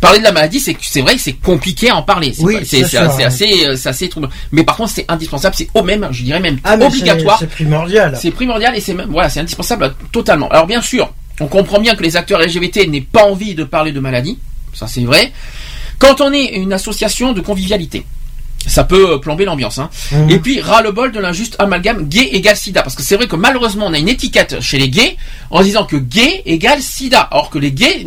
Parler 0.00 0.18
de 0.18 0.24
la 0.24 0.32
maladie, 0.32 0.58
c'est 0.58 0.76
c'est 0.82 1.00
vrai 1.00 1.16
c'est 1.16 1.34
compliqué 1.34 1.88
à 1.88 1.94
en 1.96 2.02
parler. 2.02 2.32
C'est 2.36 2.42
Oui, 2.42 2.56
c'est 2.64 2.82
assez, 3.22 3.66
euh, 3.66 3.76
c'est 3.76 3.88
assez 3.88 4.08
troublant. 4.08 4.30
Mais 4.50 4.64
par 4.64 4.76
contre, 4.76 4.90
c'est 4.90 5.04
indispensable, 5.08 5.54
c'est 5.56 5.68
au 5.74 5.84
même, 5.84 6.08
je 6.10 6.24
dirais 6.24 6.40
même 6.40 6.58
Ah, 6.64 6.74
obligatoire. 6.74 7.38
c'est- 7.38 7.44
c'est 7.44 7.50
primordial. 7.52 8.18
C'est 8.20 8.32
primordial 8.32 8.74
et 8.76 8.80
c'est 8.80 8.94
même, 8.94 9.10
voilà, 9.10 9.30
c'est 9.30 9.38
indispensable 9.38 9.94
totalement. 10.10 10.48
Alors 10.48 10.66
bien 10.66 10.82
sûr, 10.82 11.14
on 11.38 11.46
comprend 11.46 11.78
bien 11.80 11.94
que 11.94 12.02
les 12.02 12.16
acteurs 12.16 12.40
LGBT 12.40 12.88
n'aient 12.88 13.00
pas 13.00 13.24
envie 13.26 13.54
de 13.54 13.62
parler 13.62 13.92
de 13.92 14.00
maladie, 14.00 14.38
ça 14.74 14.88
c'est 14.88 15.04
vrai. 15.04 15.32
Quand 16.02 16.20
on 16.20 16.32
est 16.32 16.46
une 16.46 16.72
association 16.72 17.32
de 17.32 17.40
convivialité, 17.40 18.04
ça 18.66 18.84
peut 18.84 19.12
euh, 19.14 19.18
plomber 19.18 19.44
l'ambiance. 19.44 19.78
Hein. 19.78 19.90
Mhm. 20.12 20.30
Et 20.30 20.38
puis, 20.38 20.60
ras-le-bol 20.60 21.12
de 21.12 21.20
l'injuste 21.20 21.56
amalgame 21.58 22.06
gay 22.08 22.28
égale 22.32 22.56
sida. 22.56 22.82
Parce 22.82 22.94
que 22.94 23.02
c'est 23.02 23.16
vrai 23.16 23.26
que 23.26 23.36
malheureusement, 23.36 23.86
on 23.86 23.92
a 23.94 23.98
une 23.98 24.08
étiquette 24.08 24.60
chez 24.60 24.78
les 24.78 24.88
gays 24.88 25.16
en 25.50 25.62
disant 25.62 25.84
que 25.84 25.96
gay 25.96 26.42
égale 26.46 26.80
sida. 26.80 27.28
Or 27.32 27.50
que 27.50 27.58
les 27.58 27.72
gays, 27.72 28.04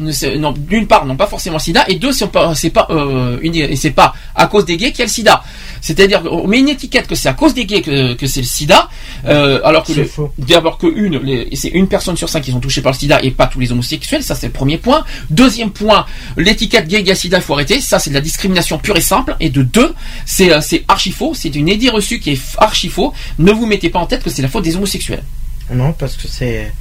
d'une 0.58 0.88
part, 0.88 1.06
n'ont 1.06 1.16
pas 1.17 1.27
forcément 1.27 1.59
sida, 1.59 1.84
et 1.88 1.95
deux, 1.95 2.11
c'est 2.11 2.27
pas, 2.27 2.53
pas, 2.74 2.88
euh, 2.90 3.38
une- 3.42 3.75
pas 3.95 4.14
à 4.35 4.48
cause 4.48 4.66
des 4.66 4.77
gays 4.77 4.92
qu'il 4.92 5.00
y 5.00 5.01
a 5.03 5.06
le 5.06 5.11
sida. 5.11 5.43
C'est-à-dire 5.82 6.24
qu'on 6.24 6.48
met 6.48 6.59
une 6.59 6.69
étiquette 6.69 7.08
que 7.08 7.16
c'est 7.16 7.30
à 7.30 7.34
cause 7.34 7.53
des 7.53 7.66
gays 7.66 7.82
que, 7.82 8.14
que 8.14 8.25
c'est 8.27 8.42
le 8.42 8.48
sida, 8.48 8.90
euh, 9.27 9.59
alors 9.64 9.84
que 9.84 9.92
d'abord 10.40 10.77
que 10.77 10.88
une, 10.88 11.48
c'est 11.53 11.67
une 11.69 11.88
personne 11.88 12.17
sur 12.17 12.27
cinq 12.30 12.42
qui 12.42 12.51
sont 12.51 12.59
touchés 12.59 12.82
par 12.82 12.92
le 12.93 12.98
sida 12.98 13.19
et 13.22 13.32
pas 13.32 13.45
tous 13.48 13.59
les 13.59 13.72
homosexuels, 13.72 14.24
ça 14.24 14.34
c'est 14.35 14.48
le 14.48 14.53
premier 14.53 14.77
point. 14.77 15.03
Deuxième 15.30 15.69
point, 15.72 16.06
l'étiquette 16.38 16.88
gay 16.88 16.98
égale 17.00 17.16
sida, 17.16 17.38
il 17.38 17.43
faut 17.43 17.53
arrêter, 17.53 17.80
ça 17.82 18.00
c'est 18.00 18.09
de 18.09 18.16
la 18.16 18.22
discrimination 18.22 18.77
pure 18.80 18.98
et 18.98 19.01
simple. 19.01 19.35
Et 19.40 19.50
de 19.50 19.61
deux, 19.61 19.93
c'est 20.25 20.45
euh, 20.52 20.62
c'est 20.62 20.84
archi 20.88 21.12
faux, 21.12 21.34
c'est 21.34 21.56
une 21.56 21.68
idée 21.68 21.90
reçue 21.90 22.20
qui 22.20 22.32
est 22.32 22.42
archi 22.58 22.90
faux. 22.90 23.14
Ne 23.40 23.52
vous 23.52 23.66
mettez 23.66 23.90
pas 23.90 24.00
en 24.00 24.06
tête 24.06 24.24
que 24.24 24.30
c'est 24.30 24.42
la 24.42 24.48
faute 24.48 24.64
des 24.64 24.76
homosexuels. 24.76 25.24
Non, 25.72 25.94
parce 25.94 26.16
que 26.16 26.28
c'est 26.28 26.72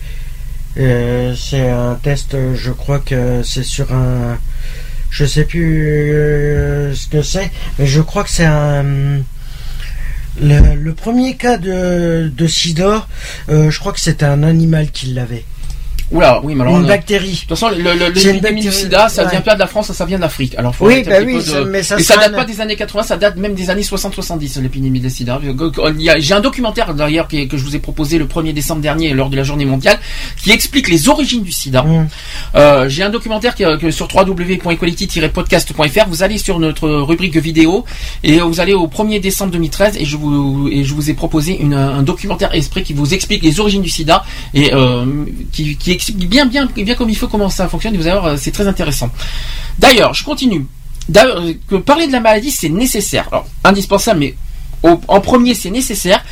euh, 0.76 1.34
c'est 1.36 1.70
un 1.70 1.94
test. 2.02 2.36
Je 2.54 2.70
crois 2.72 2.98
que 2.98 3.42
c'est 3.42 3.62
sur 3.62 3.92
un. 3.92 4.38
Je 5.10 5.24
sais 5.24 5.44
plus 5.44 5.88
euh, 5.88 6.94
ce 6.94 7.06
que 7.06 7.22
c'est, 7.22 7.50
mais 7.78 7.86
je 7.86 8.00
crois 8.00 8.24
que 8.24 8.30
c'est 8.30 8.44
un. 8.44 8.84
Le, 10.40 10.90
premier 10.92 11.36
cas 11.36 11.58
de, 11.58 12.32
de 12.34 12.48
euh, 13.48 13.70
je 13.70 13.78
crois 13.78 13.92
que 13.92 14.00
c'était 14.00 14.24
un 14.24 14.42
animal 14.42 14.90
qui 14.90 15.06
l'avait. 15.06 15.44
Oula, 16.10 16.40
oui, 16.44 16.54
mais 16.54 16.62
alors. 16.62 16.76
Une 16.78 16.86
bactérie. 16.86 17.32
De 17.32 17.36
toute 17.40 17.48
façon, 17.50 17.70
le, 17.70 17.76
le, 17.94 18.08
l'épidémie 18.10 18.60
du 18.62 18.70
sida, 18.72 19.08
ça 19.08 19.24
ouais. 19.24 19.30
vient 19.30 19.40
pas 19.40 19.54
de 19.54 19.60
la 19.60 19.66
France, 19.66 19.90
ça, 19.92 20.04
vient 20.04 20.18
d'Afrique. 20.18 20.54
Alors, 20.56 20.74
faut 20.74 20.86
Oui, 20.86 21.02
bah 21.02 21.16
oui, 21.24 21.34
peu 21.34 21.40
ça- 21.40 21.60
de- 21.60 21.64
mais 21.70 21.82
ça 21.82 21.98
Et 21.98 22.02
ça 22.02 22.16
date 22.16 22.32
un- 22.34 22.36
pas 22.36 22.44
des 22.44 22.60
années 22.60 22.76
80, 22.76 23.02
ça 23.04 23.16
date 23.16 23.36
même 23.36 23.54
des 23.54 23.70
années 23.70 23.82
60-70, 23.82 24.60
l'épidémie 24.60 25.00
du 25.00 25.10
sida. 25.10 25.40
J'ai 26.18 26.34
un 26.34 26.40
documentaire 26.40 26.94
d'ailleurs 26.94 27.26
que 27.28 27.36
je 27.56 27.64
vous 27.64 27.74
ai 27.74 27.78
proposé 27.78 28.18
le 28.18 28.26
1er 28.26 28.52
décembre 28.52 28.80
dernier 28.82 29.12
lors 29.14 29.30
de 29.30 29.36
la 29.36 29.42
journée 29.44 29.64
mondiale 29.64 29.98
qui 30.42 30.50
explique 30.50 30.88
les 30.88 31.08
origines 31.08 31.42
du 31.42 31.52
sida. 31.52 31.82
Mmh. 31.82 32.06
Euh, 32.54 32.88
J'ai 32.88 33.02
un 33.02 33.10
documentaire 33.10 33.54
qui, 33.54 33.64
que 33.80 33.90
sur 33.90 34.08
www.equality-podcast.fr. 34.14 36.08
Vous 36.08 36.22
allez 36.22 36.38
sur 36.38 36.58
notre 36.58 36.88
rubrique 36.88 37.36
vidéo 37.36 37.84
et 38.22 38.38
vous 38.40 38.60
allez 38.60 38.74
au 38.74 38.86
1er 38.88 39.20
décembre 39.20 39.52
2013 39.52 39.96
et 39.98 40.04
je 40.04 40.16
vous 40.16 40.68
et 40.70 40.84
je 40.84 40.94
vous 40.94 41.10
ai 41.10 41.14
proposé 41.14 41.58
une, 41.60 41.74
un 41.74 42.02
documentaire 42.02 42.54
esprit 42.54 42.82
qui 42.82 42.92
vous 42.92 43.14
explique 43.14 43.42
les 43.42 43.60
origines 43.60 43.82
du 43.82 43.90
sida 43.90 44.24
et 44.52 44.72
euh, 44.74 45.04
qui, 45.52 45.76
qui 45.76 45.92
explique 45.94 46.28
bien 46.28 46.46
bien 46.46 46.66
bien 46.66 46.94
comme 46.94 47.08
il 47.10 47.16
faut 47.16 47.28
comment 47.28 47.48
ça 47.50 47.68
fonctionne. 47.68 47.94
Et 47.94 47.98
vous 47.98 48.06
allez 48.06 48.18
voir, 48.18 48.32
euh, 48.32 48.36
c'est 48.36 48.50
très 48.52 48.66
intéressant. 48.68 49.10
D'ailleurs, 49.78 50.14
je 50.14 50.24
continue. 50.24 50.66
D'ailleurs, 51.08 51.40
euh, 51.40 51.52
que 51.68 51.76
parler 51.76 52.06
de 52.06 52.12
la 52.12 52.20
maladie, 52.20 52.50
c'est 52.50 52.68
nécessaire. 52.68 53.26
Alors, 53.30 53.46
indispensable, 53.64 54.20
mais 54.20 54.34
au- 54.82 55.00
en 55.08 55.20
premier, 55.20 55.54
c'est 55.54 55.70
nécessaire. 55.70 56.24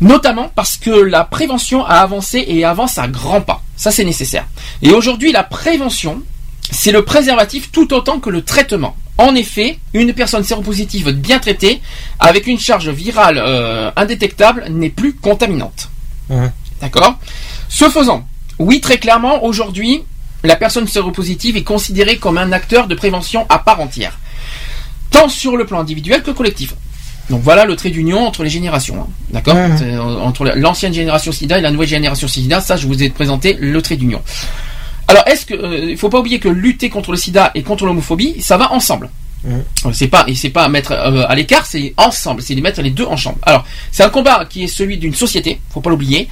Notamment 0.00 0.50
parce 0.54 0.76
que 0.78 0.90
la 0.90 1.24
prévention 1.24 1.84
a 1.84 1.96
avancé 2.00 2.44
et 2.48 2.64
avance 2.64 2.98
à 2.98 3.06
grands 3.06 3.40
pas. 3.40 3.62
Ça, 3.76 3.90
c'est 3.92 4.04
nécessaire. 4.04 4.46
Et 4.82 4.90
aujourd'hui, 4.90 5.30
la 5.30 5.44
prévention, 5.44 6.22
c'est 6.70 6.90
le 6.90 7.04
préservatif 7.04 7.70
tout 7.70 7.92
autant 7.94 8.18
que 8.18 8.28
le 8.30 8.42
traitement. 8.42 8.96
En 9.18 9.34
effet, 9.36 9.78
une 9.94 10.12
personne 10.14 10.42
séropositive 10.42 11.10
bien 11.12 11.38
traitée, 11.38 11.80
avec 12.18 12.46
une 12.48 12.58
charge 12.58 12.88
virale 12.88 13.38
euh, 13.38 13.90
indétectable, 13.94 14.64
n'est 14.70 14.88
plus 14.90 15.12
contaminante. 15.14 15.88
D'accord? 16.80 17.16
Ce 17.68 17.88
faisant, 17.88 18.26
oui, 18.62 18.80
très 18.80 18.98
clairement, 18.98 19.44
aujourd'hui, 19.44 20.02
la 20.44 20.56
personne 20.56 20.86
séropositive 20.88 21.56
est 21.56 21.62
considérée 21.62 22.16
comme 22.16 22.38
un 22.38 22.52
acteur 22.52 22.86
de 22.88 22.94
prévention 22.94 23.46
à 23.48 23.58
part 23.58 23.80
entière, 23.80 24.18
tant 25.10 25.28
sur 25.28 25.56
le 25.56 25.66
plan 25.66 25.80
individuel 25.80 26.22
que 26.22 26.30
collectif. 26.30 26.74
Donc 27.30 27.40
voilà 27.42 27.64
le 27.64 27.76
trait 27.76 27.90
d'union 27.90 28.26
entre 28.26 28.42
les 28.42 28.50
générations, 28.50 28.96
hein. 29.00 29.06
d'accord 29.30 29.54
euh, 29.56 29.98
Entre 30.20 30.44
la- 30.44 30.56
l'ancienne 30.56 30.92
génération 30.92 31.30
SIDA 31.30 31.58
et 31.58 31.60
la 31.60 31.70
nouvelle 31.70 31.88
génération 31.88 32.26
SIDA, 32.26 32.60
ça 32.60 32.76
je 32.76 32.86
vous 32.88 33.00
ai 33.02 33.10
présenté 33.10 33.56
le 33.60 33.80
trait 33.80 33.96
d'union. 33.96 34.20
Alors 35.06 35.22
est-ce 35.28 35.46
que 35.46 35.54
euh, 35.54 35.90
il 35.90 35.96
faut 35.96 36.08
pas 36.08 36.18
oublier 36.18 36.40
que 36.40 36.48
lutter 36.48 36.90
contre 36.90 37.12
le 37.12 37.16
SIDA 37.16 37.52
et 37.54 37.62
contre 37.62 37.86
l'homophobie, 37.86 38.42
ça 38.42 38.56
va 38.56 38.72
ensemble. 38.72 39.08
Euh, 39.46 39.60
C'est 39.92 40.06
pas 40.08 40.24
c'est 40.36 40.50
pas 40.50 40.64
à 40.64 40.68
mettre 40.68 40.92
euh, 40.92 41.24
à 41.28 41.34
l'écart, 41.34 41.66
c'est 41.66 41.94
ensemble, 41.96 42.42
c'est 42.42 42.54
de 42.54 42.60
mettre 42.60 42.80
les 42.80 42.90
deux 42.90 43.06
ensemble. 43.06 43.38
Alors, 43.42 43.64
c'est 43.90 44.04
un 44.04 44.08
combat 44.08 44.44
qui 44.48 44.64
est 44.64 44.68
celui 44.68 44.98
d'une 44.98 45.14
société, 45.14 45.60
faut 45.70 45.80
pas 45.80 45.90
l'oublier. 45.90 46.28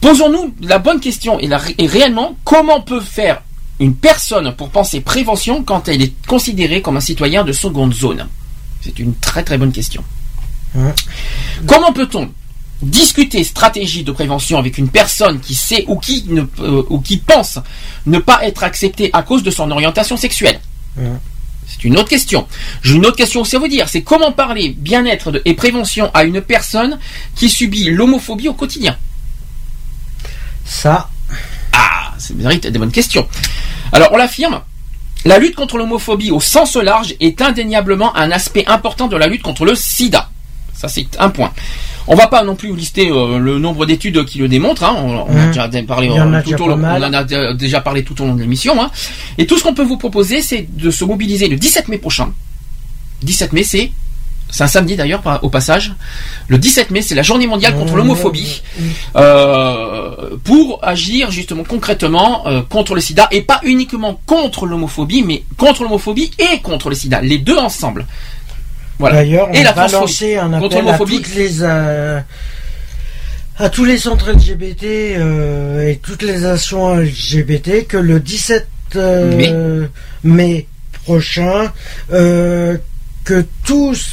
Posons-nous 0.00 0.54
la 0.60 0.78
bonne 0.78 1.00
question 1.00 1.38
et, 1.40 1.46
la- 1.46 1.62
et 1.78 1.86
réellement 1.86 2.36
comment 2.44 2.80
peut 2.82 3.00
faire 3.00 3.42
une 3.80 3.94
personne 3.94 4.54
pour 4.54 4.68
penser 4.68 5.00
prévention 5.00 5.62
quand 5.64 5.88
elle 5.88 6.02
est 6.02 6.12
considérée 6.26 6.82
comme 6.82 6.96
un 6.98 7.00
citoyen 7.00 7.42
de 7.42 7.52
seconde 7.52 7.94
zone? 7.94 8.28
C'est 8.82 8.98
une 8.98 9.14
très 9.14 9.42
très 9.44 9.56
bonne 9.56 9.72
question. 9.72 10.04
Comment 11.66 11.92
peut-on 11.92 12.30
discuter 12.82 13.44
stratégie 13.44 14.02
de 14.02 14.10
prévention 14.12 14.58
avec 14.58 14.76
une 14.76 14.88
personne 14.88 15.38
qui 15.40 15.54
sait 15.54 15.84
ou 15.86 15.96
qui 15.98 16.24
ne 16.28 16.42
euh, 16.60 16.82
ou 16.90 16.98
qui 17.00 17.16
pense 17.16 17.58
ne 18.06 18.18
pas 18.18 18.44
être 18.44 18.62
acceptée 18.64 19.08
à 19.12 19.22
cause 19.22 19.42
de 19.42 19.50
son 19.50 19.70
orientation 19.70 20.16
sexuelle? 20.16 20.60
C'est 21.82 21.88
une 21.88 21.98
autre 21.98 22.10
question. 22.10 22.46
J'ai 22.82 22.94
une 22.94 23.04
autre 23.06 23.16
question 23.16 23.40
aussi 23.40 23.56
à 23.56 23.58
vous 23.58 23.66
dire. 23.66 23.88
C'est 23.88 24.02
comment 24.02 24.30
parler 24.30 24.68
bien-être 24.78 25.42
et 25.44 25.54
prévention 25.54 26.12
à 26.14 26.22
une 26.22 26.40
personne 26.40 27.00
qui 27.34 27.48
subit 27.48 27.90
l'homophobie 27.90 28.48
au 28.48 28.54
quotidien. 28.54 28.96
Ça. 30.64 31.10
Ah, 31.72 32.12
c'est 32.18 32.36
mérite 32.36 32.68
des 32.68 32.78
bonnes 32.78 32.92
questions. 32.92 33.26
Alors, 33.90 34.10
on 34.12 34.16
l'affirme. 34.16 34.60
La 35.24 35.38
lutte 35.38 35.56
contre 35.56 35.76
l'homophobie 35.76 36.30
au 36.30 36.38
sens 36.38 36.76
large 36.76 37.16
est 37.18 37.42
indéniablement 37.42 38.14
un 38.14 38.30
aspect 38.30 38.64
important 38.68 39.08
de 39.08 39.16
la 39.16 39.26
lutte 39.26 39.42
contre 39.42 39.64
le 39.64 39.74
sida. 39.74 40.30
Ça, 40.74 40.86
c'est 40.86 41.08
un 41.18 41.30
point. 41.30 41.52
On 42.08 42.14
va 42.16 42.26
pas 42.26 42.42
non 42.42 42.54
plus 42.56 42.68
vous 42.68 42.76
lister 42.76 43.10
euh, 43.10 43.38
le 43.38 43.58
nombre 43.58 43.86
d'études 43.86 44.24
qui 44.24 44.38
le 44.38 44.48
démontrent. 44.48 44.84
hein. 44.84 44.94
On, 44.98 45.10
on 45.28 45.36
a 45.36 45.46
Mmh. 45.46 45.46
déjà 45.48 45.68
parlé 45.86 46.08
en 46.10 46.32
a 46.32 46.42
tout 46.42 46.50
déjà 46.50 46.64
au 46.64 46.68
long- 46.68 46.76
mal. 46.76 47.02
on 47.02 47.06
en 47.06 47.12
a 47.12 47.24
dé- 47.24 47.52
déjà 47.58 47.80
parlé 47.80 48.02
tout 48.04 48.20
au 48.22 48.26
long 48.26 48.34
de 48.34 48.40
l'émission. 48.40 48.80
hein. 48.82 48.90
Et 49.38 49.46
tout 49.46 49.56
ce 49.58 49.62
qu'on 49.62 49.74
peut 49.74 49.84
vous 49.84 49.96
proposer, 49.98 50.42
c'est 50.42 50.66
de 50.76 50.90
se 50.90 51.04
mobiliser 51.04 51.48
le 51.48 51.56
17 51.56 51.88
mai 51.88 51.98
prochain. 51.98 52.32
17 53.22 53.52
mai, 53.52 53.62
c'est 53.62 53.92
c'est 54.54 54.64
un 54.64 54.66
samedi 54.68 54.96
d'ailleurs 54.96 55.22
au 55.42 55.48
passage. 55.48 55.94
Le 56.48 56.58
17 56.58 56.90
mai, 56.90 57.00
c'est 57.00 57.14
la 57.14 57.22
journée 57.22 57.46
mondiale 57.46 57.74
contre 57.74 57.96
l'homophobie 57.96 58.60
euh, 59.16 60.36
pour 60.44 60.78
agir 60.82 61.30
justement 61.30 61.64
concrètement 61.64 62.46
euh, 62.46 62.60
contre 62.68 62.94
le 62.94 63.00
sida 63.00 63.28
et 63.30 63.40
pas 63.42 63.60
uniquement 63.64 64.20
contre 64.26 64.66
l'homophobie, 64.66 65.22
mais 65.22 65.42
contre 65.56 65.84
l'homophobie 65.84 66.32
et 66.38 66.60
contre 66.60 66.90
le 66.90 66.94
sida, 66.94 67.22
les 67.22 67.38
deux 67.38 67.56
ensemble. 67.56 68.06
Voilà. 69.02 69.16
D'ailleurs, 69.16 69.48
on 69.50 69.52
et 69.52 69.62
la 69.64 69.72
va 69.72 69.88
lancer 70.00 70.36
un 70.36 70.52
appel 70.52 70.62
à 70.94 70.98
toutes 70.98 71.34
les 71.34 71.62
euh, 71.62 72.20
à 73.58 73.68
tous 73.68 73.84
les 73.84 73.98
centres 73.98 74.30
LGBT 74.30 74.84
euh, 74.84 75.88
et 75.88 75.96
toutes 75.96 76.22
les 76.22 76.44
actions 76.46 76.94
LGBT 76.94 77.86
que 77.88 77.96
le 77.96 78.20
17 78.20 78.66
euh, 78.96 79.86
mai. 80.22 80.66
prochain 81.04 81.72
que 82.08 83.44
tous 83.64 84.06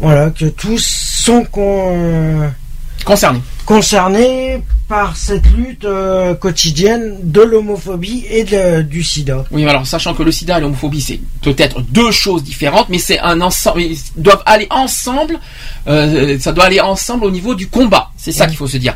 voilà 0.00 0.30
que 0.30 0.46
tous 0.46 0.84
sont 0.84 1.44
con- 1.44 2.50
concernés 3.04 3.42
concernés 3.66 4.62
par 4.88 5.16
cette 5.16 5.46
lutte 5.56 5.84
euh, 5.84 6.34
quotidienne 6.34 7.16
de 7.22 7.40
l'homophobie 7.42 8.24
et 8.30 8.44
de- 8.44 8.82
du 8.82 9.02
sida. 9.02 9.44
Oui, 9.50 9.66
alors 9.68 9.86
sachant 9.86 10.14
que 10.14 10.22
le 10.22 10.30
sida 10.30 10.56
et 10.58 10.60
l'homophobie 10.60 11.00
c'est 11.00 11.20
peut-être 11.42 11.80
deux 11.82 12.12
choses 12.12 12.44
différentes, 12.44 12.88
mais 12.88 12.98
c'est 12.98 13.18
un 13.18 13.40
ensemble, 13.40 13.82
ils 13.82 13.98
doivent 14.16 14.42
aller 14.46 14.68
ensemble. 14.70 15.38
euh, 15.88 16.38
ça 16.38 16.52
doit 16.52 16.64
aller 16.64 16.80
ensemble 16.80 17.24
au 17.24 17.30
niveau 17.30 17.54
du 17.56 17.66
combat. 17.68 18.10
C'est 18.16 18.32
ça 18.32 18.46
qu'il 18.46 18.56
faut 18.56 18.68
se 18.68 18.76
dire. 18.78 18.94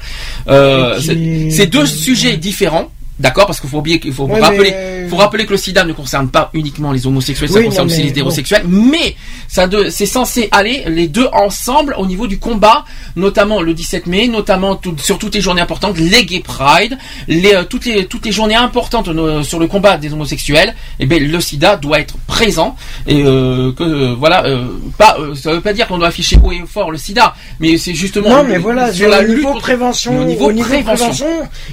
Euh, 0.49 0.99
c'est 1.01 1.67
deux 1.67 1.87
sujets 1.87 2.37
différents. 2.37 2.89
D'accord, 3.21 3.47
parce 3.47 3.61
qu'il 3.61 3.69
faut 3.69 3.79
oublier 3.79 4.01
qu'il 4.01 4.13
faut 4.15 4.25
Ouais, 4.25 4.41
rappeler, 4.41 4.71
mais- 4.73 5.07
faut 5.09 5.17
rappeler 5.17 5.45
que 5.45 5.51
le 5.51 5.57
SIDA 5.59 5.85
ne 5.85 5.93
concerne 5.93 6.29
pas 6.31 6.49
uniquement 6.55 6.91
les 6.91 7.07
homosexuels, 7.07 7.51
ça 7.51 7.59
Oui, 7.59 7.67
concerne 7.67 7.87
non, 7.87 7.93
aussi 7.93 7.99
mais 8.01 8.05
les 8.05 8.11
hétérosexuels, 8.11 8.63
mais 8.67 9.15
ça 9.47 9.69
c'est 9.91 10.07
censé 10.07 10.49
aller 10.53 10.85
les 10.89 11.07
deux 11.07 11.29
ensemble 11.33 11.95
au 11.99 12.07
niveau 12.07 12.27
du 12.27 12.39
combat, 12.39 12.85
notamment 13.17 13.61
le 13.61 13.75
17 13.75 14.07
mai, 14.07 14.27
notamment 14.27 14.75
tout- 14.77 14.97
sur 14.99 15.19
toutes 15.19 15.35
les 15.35 15.41
journées 15.43 15.61
importantes, 15.61 15.99
les 15.99 16.25
Gay 16.25 16.41
Pride, 16.41 16.97
les, 17.29 17.55
euh, 17.55 17.65
toutes 17.65 17.85
les 17.85 18.07
toutes 18.07 18.25
les 18.25 18.33
journées 18.33 18.55
importantes 18.55 19.09
euh, 19.09 19.43
sur 19.43 19.59
le 19.59 19.67
combat 19.67 19.99
des 19.99 20.13
homosexuels. 20.13 20.75
Et 20.99 21.05
bien 21.07 21.19
le 21.19 21.41
SIDA 21.41 21.77
doit 21.77 22.01
être 22.01 22.17
présent 22.27 22.75
et 23.07 23.23
euh, 23.23 23.73
que 23.73 23.83
euh, 23.85 24.15
voilà, 24.19 24.47
euh, 24.47 24.65
pas 24.97 25.17
euh, 25.21 25.35
ça 25.35 25.53
veut 25.53 25.61
pas 25.61 25.73
dire 25.75 25.87
qu'on 25.89 25.99
doit 25.99 26.09
afficher 26.09 26.39
haut 26.43 26.53
et 26.53 26.63
fort 26.67 26.91
le 26.91 26.97
SIDA, 26.99 27.35
mais 27.59 27.77
c'est 27.77 27.95
justement 27.95 28.31
Non, 28.31 28.43
le- 28.45 28.49
mais 28.49 28.59
voilà, 28.59 28.93
sur 28.93 29.09
la 29.11 29.19
au 29.21 29.23
lutte 29.25 29.37
niveau 29.39 29.55
prévention, 29.59 30.19
au 30.21 30.25
niveau 30.25 30.51
prévention. 30.51 31.27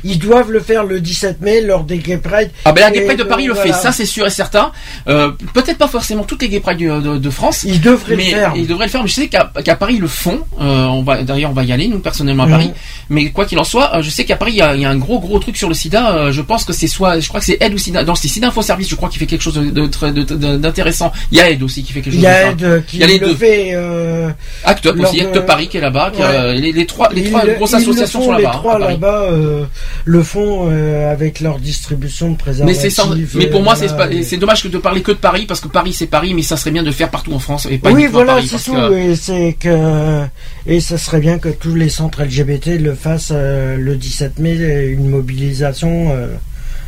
ils 0.03 0.19
doivent 0.19 0.51
le 0.51 0.59
faire 0.59 0.83
le 0.83 0.99
17 0.99 1.36
mai 1.41 1.61
lors 1.61 1.83
des 1.83 1.97
Gay 1.97 2.17
Pride. 2.17 2.49
Ah 2.65 2.71
ben 2.71 2.81
la 2.81 2.91
Gay 2.91 3.01
Pride 3.01 3.19
de 3.19 3.23
Paris 3.23 3.45
euh, 3.49 3.53
le 3.53 3.55
fait, 3.55 3.73
ça 3.73 3.91
c'est 3.91 4.05
sûr 4.05 4.25
et 4.25 4.29
certain. 4.29 4.71
Euh, 5.07 5.31
Peut-être 5.53 5.77
pas 5.77 5.87
forcément 5.87 6.23
toutes 6.23 6.41
les 6.41 6.49
Gay 6.49 6.59
Pride 6.59 6.77
de, 6.79 6.99
de- 7.01 7.17
de 7.17 7.29
France. 7.29 7.63
Ils 7.63 7.81
devraient 7.81 8.15
mais 8.15 8.25
le 8.25 8.29
faire. 8.31 8.53
Ils 8.55 8.67
devraient 8.67 8.85
le 8.85 8.91
faire, 8.91 9.01
mais 9.03 9.07
je 9.09 9.13
sais 9.13 9.27
qu'à 9.27 9.75
Paris 9.75 9.95
ils 9.95 10.01
le 10.01 10.07
font. 10.07 10.39
Euh, 10.61 10.85
on 10.85 11.01
va 11.03 11.23
d'ailleurs 11.23 11.51
on 11.51 11.53
va 11.53 11.63
y 11.63 11.71
aller 11.71 11.87
nous 11.87 11.99
personnellement 11.99 12.43
à 12.43 12.47
Mhm. 12.47 12.51
Paris. 12.51 12.71
Mais 13.09 13.29
quoi 13.31 13.45
qu'il 13.45 13.59
en 13.59 13.63
soit, 13.63 13.95
euh, 13.97 14.01
je 14.01 14.09
sais 14.09 14.25
qu'à 14.25 14.35
Paris 14.35 14.53
il 14.53 14.57
y, 14.57 14.61
a, 14.61 14.75
il 14.75 14.81
y 14.81 14.85
a 14.85 14.89
un 14.89 14.97
gros 14.97 15.19
gros 15.19 15.39
truc 15.39 15.57
sur 15.57 15.67
le 15.69 15.73
SIDA. 15.75 16.11
Euh, 16.15 16.31
je 16.31 16.41
pense 16.41 16.63
que 16.65 16.73
c'est 16.73 16.87
soit, 16.87 17.19
je 17.19 17.27
crois 17.27 17.39
que 17.39 17.45
c'est 17.45 17.57
Aide 17.61 17.73
ou 17.73 17.77
SIDA. 17.77 18.03
Non, 18.03 18.15
c'est 18.15 18.27
SIDA 18.27 18.47
Info 18.47 18.61
Service. 18.61 18.89
Je 18.89 18.95
crois 18.95 19.09
qu'il 19.09 19.19
fait 19.19 19.25
quelque 19.25 19.41
chose 19.43 19.55
d'intéressant. 19.55 21.11
Il 21.31 21.37
y 21.37 21.41
a 21.41 21.49
Aide 21.49 21.63
aussi 21.63 21.83
qui 21.83 21.93
fait 21.93 22.01
quelque 22.01 22.13
chose. 22.13 22.21
Il 22.21 22.23
y 22.23 22.27
a 22.27 22.53
de 22.53 22.53
Ed 22.53 22.59
ça. 22.59 22.65
euh, 22.65 22.81
qui 22.87 22.97
Il 22.97 22.99
y 23.01 23.03
a 23.03 23.07
les 23.07 23.19
le 23.19 23.27
deux. 23.27 23.35
fait. 23.35 23.71
Euh, 23.73 24.29
Act 24.63 24.85
Up 24.85 24.99
aussi, 24.99 25.21
de- 25.21 25.27
Act 25.27 25.39
Paris 25.41 25.67
qui 25.67 25.77
est 25.77 25.81
là-bas. 25.81 26.11
Ouais. 26.15 26.21
euh, 26.23 26.53
les, 26.53 26.71
les 26.71 26.85
trois, 26.85 27.09
les 27.13 27.21
Ils 27.21 27.29
trois 27.29 27.45
grosses 27.45 27.73
associations 27.73 28.21
sont 28.23 28.31
là-bas. 28.31 28.51
Les 28.53 28.57
trois 28.57 28.75
à 28.75 28.79
Paris. 28.79 28.93
là-bas 28.93 29.21
euh, 29.31 29.63
le 30.05 30.23
font 30.23 30.69
euh, 30.71 31.11
avec 31.27 31.39
leur 31.41 31.59
distribution 31.59 32.27
de 32.27 32.31
Mais 32.31 32.37
préservatifs. 32.37 32.93
sans- 32.95 33.13
mais 33.35 33.47
pour 33.47 33.61
moi 33.61 33.75
c'est 33.75 33.87
voilà. 33.87 34.23
c'est 34.23 34.37
dommage 34.37 34.63
que 34.63 34.67
de 34.69 34.77
parler 34.77 35.01
que 35.01 35.11
de 35.11 35.17
Paris 35.17 35.45
parce 35.45 35.59
que 35.59 35.67
Paris 35.67 35.93
c'est 35.93 36.07
Paris 36.07 36.33
mais 36.33 36.41
ça 36.41 36.55
serait 36.57 36.71
bien 36.71 36.83
de 36.83 36.91
faire 36.91 37.09
partout 37.09 37.33
en 37.33 37.39
France 37.39 37.67
et 37.69 37.77
pas 37.77 37.91
oui, 37.91 38.07
voilà, 38.07 38.39
c'est 38.41 38.63
tout. 38.63 38.73
que- 38.73 38.93
Et 38.97 39.15
c'est 39.15 39.55
que 39.59 40.23
et 40.65 40.79
ça 40.79 40.97
serait 40.97 41.19
bien 41.19 41.37
que 41.37 41.49
tous 41.49 41.75
les 41.75 41.89
centres 41.89 42.21
LGBT 42.23 42.77
le 42.79 42.95
fassent 42.95 43.31
euh, 43.33 43.75
le 43.77 43.95
17 43.97 44.39
mai, 44.39 44.55
une 44.87 45.09
mobilisation 45.09 46.11
euh, 46.11 46.27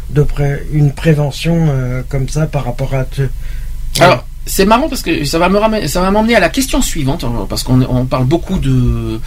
de 0.09 0.23
pré- 0.23 0.63
une 0.73 0.91
prévention 0.93 1.67
euh, 1.69 2.01
comme 2.07 2.29
ça 2.29 2.47
par 2.47 2.63
rapport 2.65 2.93
à. 2.95 3.03
te- 3.03 3.29
Alors, 3.99 4.25
c'est 4.45 4.65
marrant 4.65 4.89
parce 4.89 5.01
que 5.01 5.23
ça 5.25 5.37
va 5.37 5.49
me 5.49 5.57
ramener, 5.57 5.87
ça 5.87 6.01
va 6.01 6.09
m'emmener 6.11 6.35
à 6.35 6.39
la 6.39 6.49
question 6.49 6.81
suivante 6.81 7.23
euh, 7.23 7.45
parce 7.47 7.63
qu'on 7.63 7.81
on 7.81 8.05
parle 8.05 8.25
beaucoup 8.25 8.57
de, 8.57 9.19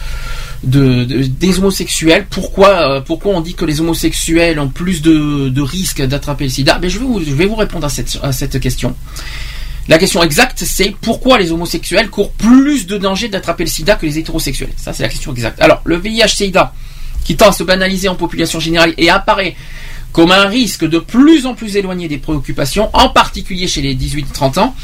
de, 0.63 1.03
de- 1.05 1.23
des 1.23 1.59
homosexuels. 1.59 2.25
Pourquoi 2.29 2.69
euh, 2.97 3.01
pourquoi 3.01 3.33
on 3.33 3.41
dit 3.41 3.53
que 3.53 3.65
les 3.65 3.79
homosexuels 3.79 4.59
ont 4.59 4.67
plus 4.69 5.01
de, 5.01 5.61
risques 5.61 6.01
d'attraper 6.01 6.45
le 6.45 6.49
SIDA? 6.49 6.77
Ben 6.79 6.89
je 6.89 6.99
vais 6.99 7.05
vous 7.05 7.21
je 7.25 7.31
vais 7.33 7.45
vous 7.45 7.55
répondre 7.55 7.85
à 7.85 7.89
cette 7.89 8.19
à 8.21 8.31
cette 8.33 8.59
question. 8.59 8.95
La 9.89 9.97
question 9.97 10.23
exacte, 10.23 10.63
c'est 10.65 10.95
pourquoi 11.01 11.37
les 11.37 11.51
homosexuels 11.51 12.09
courent 12.09 12.31
plus 12.31 12.87
de 12.87 12.97
danger 12.97 13.27
d'attraper 13.27 13.65
le 13.65 13.69
sida 13.69 13.95
que 13.95 14.05
les 14.05 14.17
hétérosexuels? 14.17 14.69
Ça, 14.77 14.93
c'est 14.93 15.03
la 15.03 15.09
question 15.09 15.33
exacte. 15.33 15.61
Alors, 15.61 15.81
le 15.83 15.97
VIH-Sida, 15.97 16.73
qui 17.25 17.35
tend 17.35 17.49
à 17.49 17.51
se 17.51 17.63
banaliser 17.63 18.07
en 18.07 18.15
population 18.15 18.61
générale 18.61 18.93
et 18.97 19.09
apparaît 19.09 19.57
comme 20.13 20.31
un 20.31 20.45
risque 20.47 20.85
de 20.87 20.99
plus 20.99 21.45
en 21.45 21.55
plus 21.55 21.75
éloigné 21.75 22.07
des 22.07 22.17
préoccupations, 22.19 22.89
en 22.93 23.09
particulier 23.09 23.67
chez 23.67 23.81
les 23.81 23.95
18-30 23.95 24.59
ans. 24.59 24.75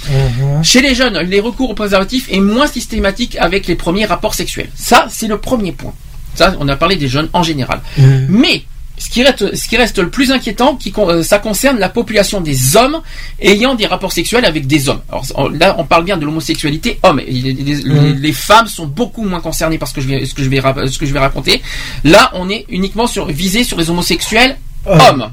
Chez 0.63 0.81
les 0.81 0.95
jeunes, 0.95 1.17
les 1.19 1.39
recours 1.39 1.69
au 1.69 1.73
préservatif 1.75 2.27
est 2.31 2.39
moins 2.41 2.67
systématique 2.67 3.37
avec 3.39 3.67
les 3.67 3.75
premiers 3.75 4.05
rapports 4.05 4.33
sexuels. 4.33 4.69
Ça, 4.75 5.07
c'est 5.09 5.27
le 5.27 5.37
premier 5.37 5.71
point. 5.71 5.93
Ça, 6.35 6.53
on 6.59 6.67
a 6.67 6.75
parlé 6.75 6.95
des 6.95 7.07
jeunes 7.07 7.29
en 7.33 7.43
général. 7.43 7.81
Mais 8.27 8.63
ce 8.97 9.09
qui 9.09 9.23
reste, 9.23 9.55
ce 9.55 9.69
qui 9.69 9.77
reste 9.77 9.97
le 9.99 10.09
plus 10.09 10.31
inquiétant, 10.31 10.75
qui, 10.75 10.91
euh, 10.97 11.23
ça 11.23 11.39
concerne 11.39 11.79
la 11.79 11.87
population 11.89 12.41
des 12.41 12.75
hommes 12.75 12.99
ayant 13.41 13.73
des 13.75 13.85
rapports 13.85 14.11
sexuels 14.11 14.43
avec 14.45 14.67
des 14.67 14.89
hommes. 14.89 14.99
Alors 15.09 15.25
on- 15.35 15.47
là, 15.47 15.75
on 15.79 15.85
parle 15.85 16.03
bien 16.05 16.17
de 16.17 16.25
l'homosexualité 16.25 16.99
homme. 17.03 17.19
Et 17.19 17.31
Les, 17.31 17.53
les- 17.53 17.75
les- 17.75 18.13
les 18.13 18.33
femmes 18.33 18.67
sont 18.67 18.87
beaucoup 18.87 19.23
moins 19.23 19.39
concernées 19.41 19.77
par 19.77 19.87
ce 19.87 19.93
que 19.93 20.01
je 20.01 20.07
vais, 20.07 20.25
ce 20.25 20.33
que 20.33 20.43
je 20.43 20.49
vais, 20.49 20.59
rap- 20.59 20.85
ce 20.87 20.97
que 20.97 21.05
je 21.05 21.13
vais 21.13 21.19
raconter. 21.19 21.61
Là, 22.03 22.31
on 22.33 22.49
est 22.49 22.65
uniquement 22.69 23.07
sur, 23.07 23.27
visé 23.27 23.63
sur 23.63 23.77
les 23.77 23.89
homosexuels 23.89 24.57
hommes. 24.85 25.31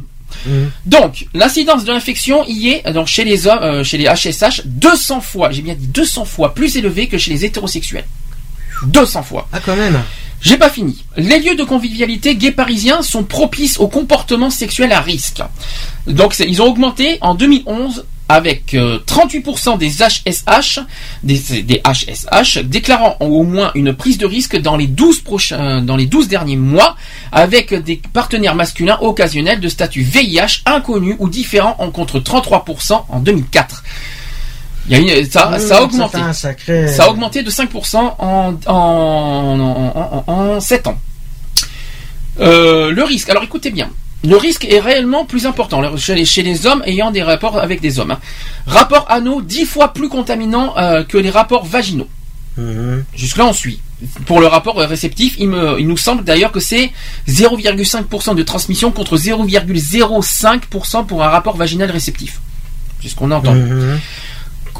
Donc, 0.84 1.26
l'incidence 1.34 1.84
de 1.84 1.92
l'infection 1.92 2.44
y 2.46 2.68
est 2.68 2.92
donc 2.92 3.06
chez 3.06 3.24
les 3.24 3.46
hommes, 3.46 3.62
euh, 3.62 3.84
chez 3.84 3.98
les 3.98 4.06
HSH, 4.06 4.62
200 4.64 5.20
fois, 5.20 5.50
j'ai 5.50 5.62
bien 5.62 5.74
dit 5.74 5.86
200 5.88 6.24
fois 6.24 6.54
plus 6.54 6.76
élevée 6.76 7.08
que 7.08 7.18
chez 7.18 7.32
les 7.32 7.44
hétérosexuels. 7.44 8.06
200 8.84 9.22
fois. 9.22 9.48
Ah, 9.52 9.58
quand 9.64 9.76
même. 9.76 10.00
J'ai 10.40 10.58
pas 10.58 10.70
fini. 10.70 11.02
Les 11.16 11.40
lieux 11.40 11.56
de 11.56 11.64
convivialité 11.64 12.36
gays 12.36 12.52
parisiens 12.52 13.02
sont 13.02 13.24
propices 13.24 13.80
aux 13.80 13.88
comportements 13.88 14.50
sexuels 14.50 14.92
à 14.92 15.00
risque. 15.00 15.42
Donc 16.06 16.38
ils 16.38 16.60
ont 16.60 16.66
augmenté 16.66 17.18
en 17.22 17.34
2011 17.34 18.04
avec 18.28 18.74
euh, 18.74 18.98
38% 19.06 19.78
des 19.78 19.88
HSH, 20.02 20.80
des, 21.22 21.62
des 21.62 21.80
HSH 21.84 22.58
déclarant 22.64 23.16
au 23.20 23.42
moins 23.44 23.70
une 23.74 23.94
prise 23.94 24.18
de 24.18 24.26
risque 24.26 24.56
dans 24.60 24.76
les 24.76 24.88
12 24.88 25.20
prochains, 25.20 25.80
dans 25.82 25.96
les 25.96 26.06
12 26.06 26.26
derniers 26.28 26.56
mois, 26.56 26.96
avec 27.30 27.72
des 27.74 28.00
partenaires 28.12 28.54
masculins 28.56 28.98
occasionnels 29.00 29.60
de 29.60 29.68
statut 29.68 30.02
VIH 30.02 30.62
inconnus 30.66 31.16
ou 31.20 31.28
différents 31.28 31.76
en 31.78 31.90
contre 31.90 32.18
33% 32.18 33.04
en 33.08 33.20
2004. 33.20 33.84
Il 34.88 34.92
y 34.92 35.10
a 35.10 35.18
une, 35.18 35.30
ça, 35.30 35.58
ça 35.58 35.78
a 35.78 35.82
augmenté. 35.82 36.18
ça 36.18 36.24
fait 36.24 36.28
un 36.28 36.32
sacré- 36.32 36.88
Ça 36.88 37.04
a 37.04 37.08
augmenté 37.10 37.42
de 37.42 37.50
5% 37.50 37.96
en, 37.96 38.14
en, 38.18 38.54
en, 38.66 40.24
en, 40.26 40.32
en 40.32 40.60
7 40.60 40.86
ans. 40.88 40.98
Euh, 42.40 42.90
le 42.90 43.02
risque, 43.04 43.28
alors 43.30 43.42
écoutez 43.42 43.70
bien, 43.70 43.90
le 44.24 44.36
risque 44.36 44.64
est 44.64 44.80
réellement 44.80 45.24
plus 45.24 45.46
important 45.46 45.96
chez 45.96 46.14
les, 46.14 46.24
chez 46.24 46.42
les 46.42 46.66
hommes 46.66 46.82
ayant 46.86 47.10
des 47.10 47.22
rapports 47.22 47.58
avec 47.58 47.80
des 47.80 47.98
hommes. 48.00 48.12
hein. 48.12 48.18
Rapports 48.66 49.06
anneaux 49.08 49.40
10 49.42 49.64
fois 49.66 49.92
plus 49.92 50.08
contaminants 50.08 50.74
euh, 50.78 51.04
que 51.04 51.16
les 51.18 51.30
rapports 51.30 51.64
vaginaux. 51.64 52.08
Jusque-là, 53.14 53.46
on 53.46 53.52
suit. 53.52 53.80
Pour 54.24 54.40
le 54.40 54.46
rapport 54.46 54.78
euh, 54.80 54.86
réceptif, 54.86 55.36
il, 55.38 55.48
me, 55.48 55.78
il 55.78 55.86
nous 55.86 55.96
semble 55.98 56.24
d'ailleurs 56.24 56.52
que 56.52 56.60
c'est 56.60 56.90
0,5% 57.28 58.34
de 58.34 58.42
transmission 58.42 58.90
contre 58.92 59.16
0,05% 59.16 61.06
pour 61.06 61.22
un 61.22 61.28
rapport 61.28 61.56
vaginal 61.56 61.90
réceptif. 61.90 62.40
C'est 63.02 63.08
ce 63.08 63.14
qu'on 63.14 63.30
a 63.30 63.36
entendu. 63.36 63.60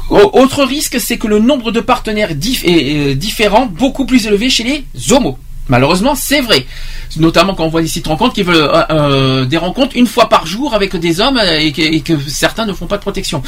Au- 0.09 0.39
Autre 0.41 0.63
risque, 0.63 0.99
c'est 0.99 1.17
que 1.17 1.27
le 1.27 1.39
nombre 1.39 1.71
de 1.71 1.79
partenaires 1.79 2.33
dif- 2.33 2.63
est, 2.65 3.11
euh, 3.11 3.15
différents, 3.15 3.65
beaucoup 3.65 4.05
plus 4.05 4.25
élevé 4.27 4.49
chez 4.49 4.63
les 4.63 4.85
homos. 5.13 5.37
Malheureusement, 5.69 6.15
c'est 6.15 6.41
vrai. 6.41 6.65
Notamment 7.17 7.55
quand 7.55 7.65
on 7.65 7.69
voit 7.69 7.81
des 7.81 7.87
sites 7.87 8.07
rencontres 8.07 8.33
qui 8.33 8.43
veulent 8.43 8.55
euh, 8.55 8.83
euh, 8.89 9.45
des 9.45 9.57
rencontres 9.57 9.95
une 9.95 10.07
fois 10.07 10.29
par 10.29 10.45
jour 10.45 10.73
avec 10.73 10.95
des 10.95 11.19
hommes 11.19 11.39
et 11.39 11.71
que, 11.71 11.81
et 11.81 12.01
que 12.01 12.19
certains 12.27 12.65
ne 12.65 12.73
font 12.73 12.87
pas 12.87 12.97
de 12.97 13.01
protection. 13.01 13.41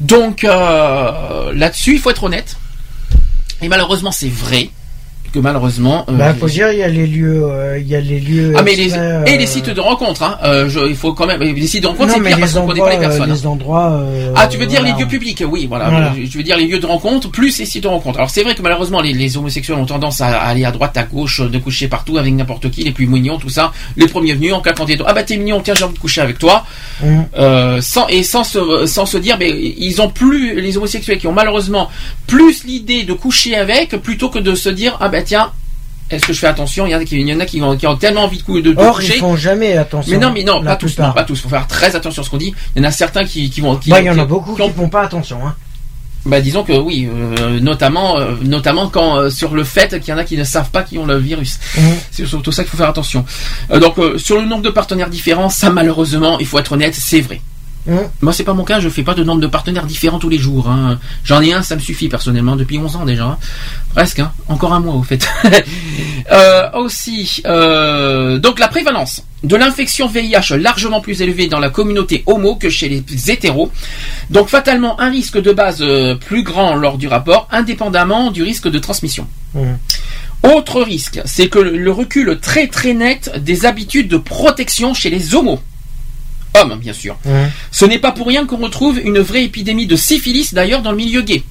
Donc 0.00 0.44
euh, 0.44 1.52
là-dessus, 1.54 1.94
il 1.94 1.98
faut 2.00 2.10
être 2.10 2.24
honnête. 2.24 2.56
Et 3.62 3.68
malheureusement, 3.68 4.12
c'est 4.12 4.28
vrai 4.28 4.70
que 5.30 5.38
malheureusement. 5.38 6.04
euh, 6.08 6.12
Bah, 6.12 6.34
faut 6.34 6.46
dire, 6.48 6.70
il 6.72 6.78
y 6.78 6.82
a 6.82 6.88
les 6.88 7.06
lieux, 7.06 7.42
euh, 7.44 7.78
il 7.78 7.88
y 7.88 7.94
a 7.96 8.00
les 8.00 8.20
lieux. 8.20 8.54
ah 8.56 8.62
mais 8.62 8.74
les, 8.74 8.92
et 8.94 8.98
euh, 8.98 9.24
les 9.24 9.46
sites 9.46 9.70
de 9.70 9.80
rencontres, 9.80 10.22
hein. 10.22 10.38
Euh, 10.44 10.68
je- 10.68 10.88
il 10.88 10.96
faut 10.96 11.12
quand 11.12 11.26
même 11.26 11.40
les 11.42 11.66
sites 11.66 11.82
de 11.82 11.88
rencontres, 11.88 12.08
Non, 12.08 12.14
c'est 12.22 12.28
pire 12.28 12.38
parce 12.40 12.52
qu'on 12.54 12.66
connaît 12.66 12.80
pas 12.80 12.90
les 12.90 12.98
personnes. 12.98 13.30
les 13.32 13.46
endroits. 13.46 14.02
Ah, 14.36 14.46
tu 14.46 14.58
veux 14.58 14.66
dire 14.66 14.82
les 14.82 14.92
lieux 14.92 15.06
publics, 15.08 15.42
oui, 15.48 15.66
voilà. 15.68 15.88
Voilà. 15.90 16.12
Je 16.22 16.36
veux 16.36 16.42
dire 16.44 16.56
les 16.56 16.66
lieux 16.66 16.78
de 16.78 16.86
rencontre 16.86 17.30
plus 17.30 17.58
les 17.58 17.66
sites 17.66 17.82
de 17.84 17.88
rencontre. 17.88 18.18
Alors 18.18 18.30
c'est 18.30 18.42
vrai 18.42 18.54
que 18.54 18.62
malheureusement 18.62 19.00
les, 19.00 19.12
les 19.12 19.36
homosexuels 19.36 19.76
ont 19.78 19.86
tendance 19.86 20.20
à, 20.20 20.28
aller 20.40 20.64
à 20.64 20.70
droite, 20.72 20.96
à 20.96 21.02
gauche, 21.04 21.40
de 21.40 21.58
coucher 21.58 21.88
partout 21.88 22.18
avec 22.18 22.32
n'importe 22.34 22.70
qui, 22.70 22.82
les 22.84 22.92
plus 22.92 23.06
mignons, 23.06 23.38
tout 23.38 23.48
ça. 23.48 23.72
Les 23.96 24.06
premiers 24.06 24.34
venus 24.34 24.52
en 24.52 24.60
claquant 24.60 24.84
des 24.84 24.96
doigts. 24.96 25.06
Ah 25.10 25.14
bah 25.14 25.22
t'es 25.22 25.36
mignon, 25.36 25.60
tiens 25.60 25.74
j'ai 25.74 25.84
envie 25.84 25.94
de 25.94 25.98
coucher 25.98 26.20
avec 26.20 26.38
toi. 26.38 26.64
Hum. 27.04 27.24
Sans 27.80 28.06
et 28.08 28.22
sans 28.22 28.44
se, 28.44 28.86
sans 28.86 29.06
se 29.06 29.16
dire, 29.18 29.36
mais 29.38 29.50
ils 29.50 30.00
ont 30.00 30.08
plus 30.10 30.60
les 30.60 30.76
homosexuels 30.76 31.18
qui 31.18 31.26
ont 31.26 31.32
malheureusement 31.32 31.88
plus 32.26 32.64
l'idée 32.64 33.02
de 33.04 33.12
coucher 33.12 33.56
avec 33.56 33.90
plutôt 34.02 34.28
que 34.28 34.38
de 34.38 34.54
se 34.54 34.68
dire 34.68 34.96
ah 35.00 35.08
bah 35.08 35.19
tiens. 35.22 35.50
Est-ce 36.10 36.26
que 36.26 36.32
je 36.32 36.40
fais 36.40 36.48
attention? 36.48 36.86
Il 36.86 36.90
y 36.90 36.94
en 36.96 36.98
a 36.98 37.04
qui, 37.04 37.20
il 37.20 37.28
y 37.28 37.32
en 37.32 37.38
a 37.38 37.46
qui 37.46 37.62
ont, 37.62 37.76
qui 37.76 37.86
ont 37.86 37.96
tellement 37.96 38.24
envie 38.24 38.42
de, 38.42 38.60
de, 38.60 38.72
de 38.72 38.80
Or, 38.80 38.96
coucher. 38.96 39.14
ils 39.16 39.20
font 39.20 39.36
jamais 39.36 39.76
attention. 39.76 40.10
Mais 40.10 40.18
non, 40.18 40.32
mais 40.32 40.42
non, 40.42 40.60
pas 40.62 40.74
tous, 40.74 40.98
non, 40.98 41.12
pas 41.12 41.22
tous. 41.22 41.40
Faut 41.40 41.48
faire 41.48 41.68
très 41.68 41.94
attention 41.94 42.22
à 42.22 42.24
ce 42.24 42.30
qu'on 42.30 42.36
dit. 42.36 42.52
Il 42.74 42.82
y 42.82 42.84
en 42.84 42.88
a 42.88 42.90
certains 42.90 43.24
qui, 43.24 43.48
qui 43.48 43.60
vont. 43.60 43.76
Qui, 43.76 43.90
Bah, 43.90 44.00
il 44.00 44.06
y 44.06 44.10
en 44.10 44.18
a 44.18 44.24
beaucoup 44.24 44.56
qui 44.56 44.70
font 44.70 44.88
pas 44.88 45.02
attention. 45.02 45.38
Hein. 45.46 45.54
bah 46.26 46.40
disons 46.40 46.64
que 46.64 46.72
oui, 46.72 47.08
euh, 47.08 47.60
notamment, 47.60 48.18
euh, 48.18 48.34
notamment 48.42 48.88
quand 48.88 49.18
euh, 49.18 49.30
sur 49.30 49.54
le 49.54 49.62
fait 49.62 50.00
qu'il 50.00 50.08
y 50.10 50.12
en 50.12 50.18
a 50.18 50.24
qui 50.24 50.36
ne 50.36 50.42
savent 50.42 50.70
pas 50.70 50.82
qu'ils 50.82 50.98
ont 50.98 51.06
le 51.06 51.16
virus. 51.16 51.60
Mhm. 51.78 51.82
C'est 52.10 52.26
surtout 52.26 52.50
ça 52.50 52.64
qu'il 52.64 52.70
faut 52.72 52.76
faire 52.76 52.88
attention. 52.88 53.24
Donc 53.80 53.94
sur 54.16 54.36
le 54.36 54.46
nombre 54.46 54.62
de 54.62 54.70
partenaires 54.70 55.10
différents, 55.10 55.48
ça 55.48 55.70
malheureusement, 55.70 56.40
il 56.40 56.46
faut 56.46 56.58
être 56.58 56.72
honnête, 56.72 56.94
c'est 56.96 57.20
vrai. 57.20 57.40
Hum. 57.88 57.98
Moi 58.20 58.32
c'est 58.32 58.44
pas 58.44 58.52
mon 58.52 58.64
cas, 58.64 58.78
je 58.80 58.88
fais 58.88 59.02
pas 59.02 59.14
de 59.14 59.24
nombre 59.24 59.40
de 59.40 59.46
partenaires 59.46 59.86
différents 59.86 60.18
tous 60.18 60.28
les 60.28 60.38
jours. 60.38 60.68
hein. 60.68 60.98
J'en 61.24 61.40
ai 61.40 61.52
un, 61.52 61.62
ça 61.62 61.76
me 61.76 61.80
suffit 61.80 62.08
personnellement 62.08 62.56
depuis 62.56 62.78
11 62.78 62.96
ans 62.96 63.04
déjà, 63.06 63.24
hein. 63.24 63.38
presque, 63.94 64.18
hein. 64.18 64.32
encore 64.48 64.72
un 64.74 64.80
mois 64.80 64.94
au 64.94 65.02
fait. 65.02 65.28
Euh, 66.32 66.70
aussi, 66.74 67.42
euh, 67.46 68.38
donc 68.38 68.60
la 68.60 68.68
prévalence 68.68 69.24
de 69.42 69.56
l'infection 69.56 70.06
VIH 70.06 70.56
largement 70.58 71.00
plus 71.00 71.22
élevée 71.22 71.48
dans 71.48 71.58
la 71.58 71.70
communauté 71.70 72.22
homo 72.26 72.54
que 72.54 72.68
chez 72.68 72.88
les 72.88 73.30
hétéros. 73.30 73.72
Donc 74.28 74.48
fatalement 74.48 75.00
un 75.00 75.10
risque 75.10 75.40
de 75.40 75.50
base 75.50 75.78
euh, 75.80 76.14
plus 76.14 76.44
grand 76.44 76.76
lors 76.76 76.98
du 76.98 77.08
rapport, 77.08 77.48
indépendamment 77.50 78.30
du 78.30 78.42
risque 78.44 78.68
de 78.68 78.78
transmission. 78.78 79.26
Hum. 79.56 79.78
Autre 80.42 80.82
risque, 80.82 81.20
c'est 81.24 81.48
que 81.48 81.58
le 81.58 81.76
le 81.76 81.90
recul 81.90 82.38
très 82.40 82.68
très 82.68 82.92
net 82.94 83.32
des 83.42 83.66
habitudes 83.66 84.08
de 84.08 84.16
protection 84.18 84.94
chez 84.94 85.10
les 85.10 85.34
homos. 85.34 85.60
Hommes, 86.54 86.78
bien 86.80 86.92
sûr. 86.92 87.16
Ce 87.70 87.84
n'est 87.84 87.98
pas 87.98 88.12
pour 88.12 88.26
rien 88.26 88.44
qu'on 88.46 88.56
retrouve 88.58 88.98
une 88.98 89.18
vraie 89.20 89.44
épidémie 89.44 89.86
de 89.86 89.96
syphilis 89.96 90.52
d'ailleurs 90.52 90.82
dans 90.82 90.90
le 90.90 90.96
milieu 90.96 91.22
gay. 91.22 91.42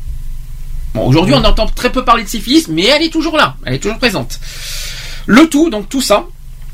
Bon, 0.93 1.05
aujourd'hui 1.07 1.35
on 1.35 1.43
entend 1.45 1.67
très 1.67 1.91
peu 1.91 2.03
parler 2.03 2.23
de 2.23 2.29
syphilis, 2.29 2.67
mais 2.67 2.85
elle 2.85 3.03
est 3.03 3.09
toujours 3.13 3.37
là, 3.37 3.55
elle 3.65 3.75
est 3.75 3.79
toujours 3.79 3.99
présente. 3.99 4.39
Le 5.25 5.47
tout, 5.47 5.69
donc 5.69 5.87
tout 5.87 6.01
ça, 6.01 6.25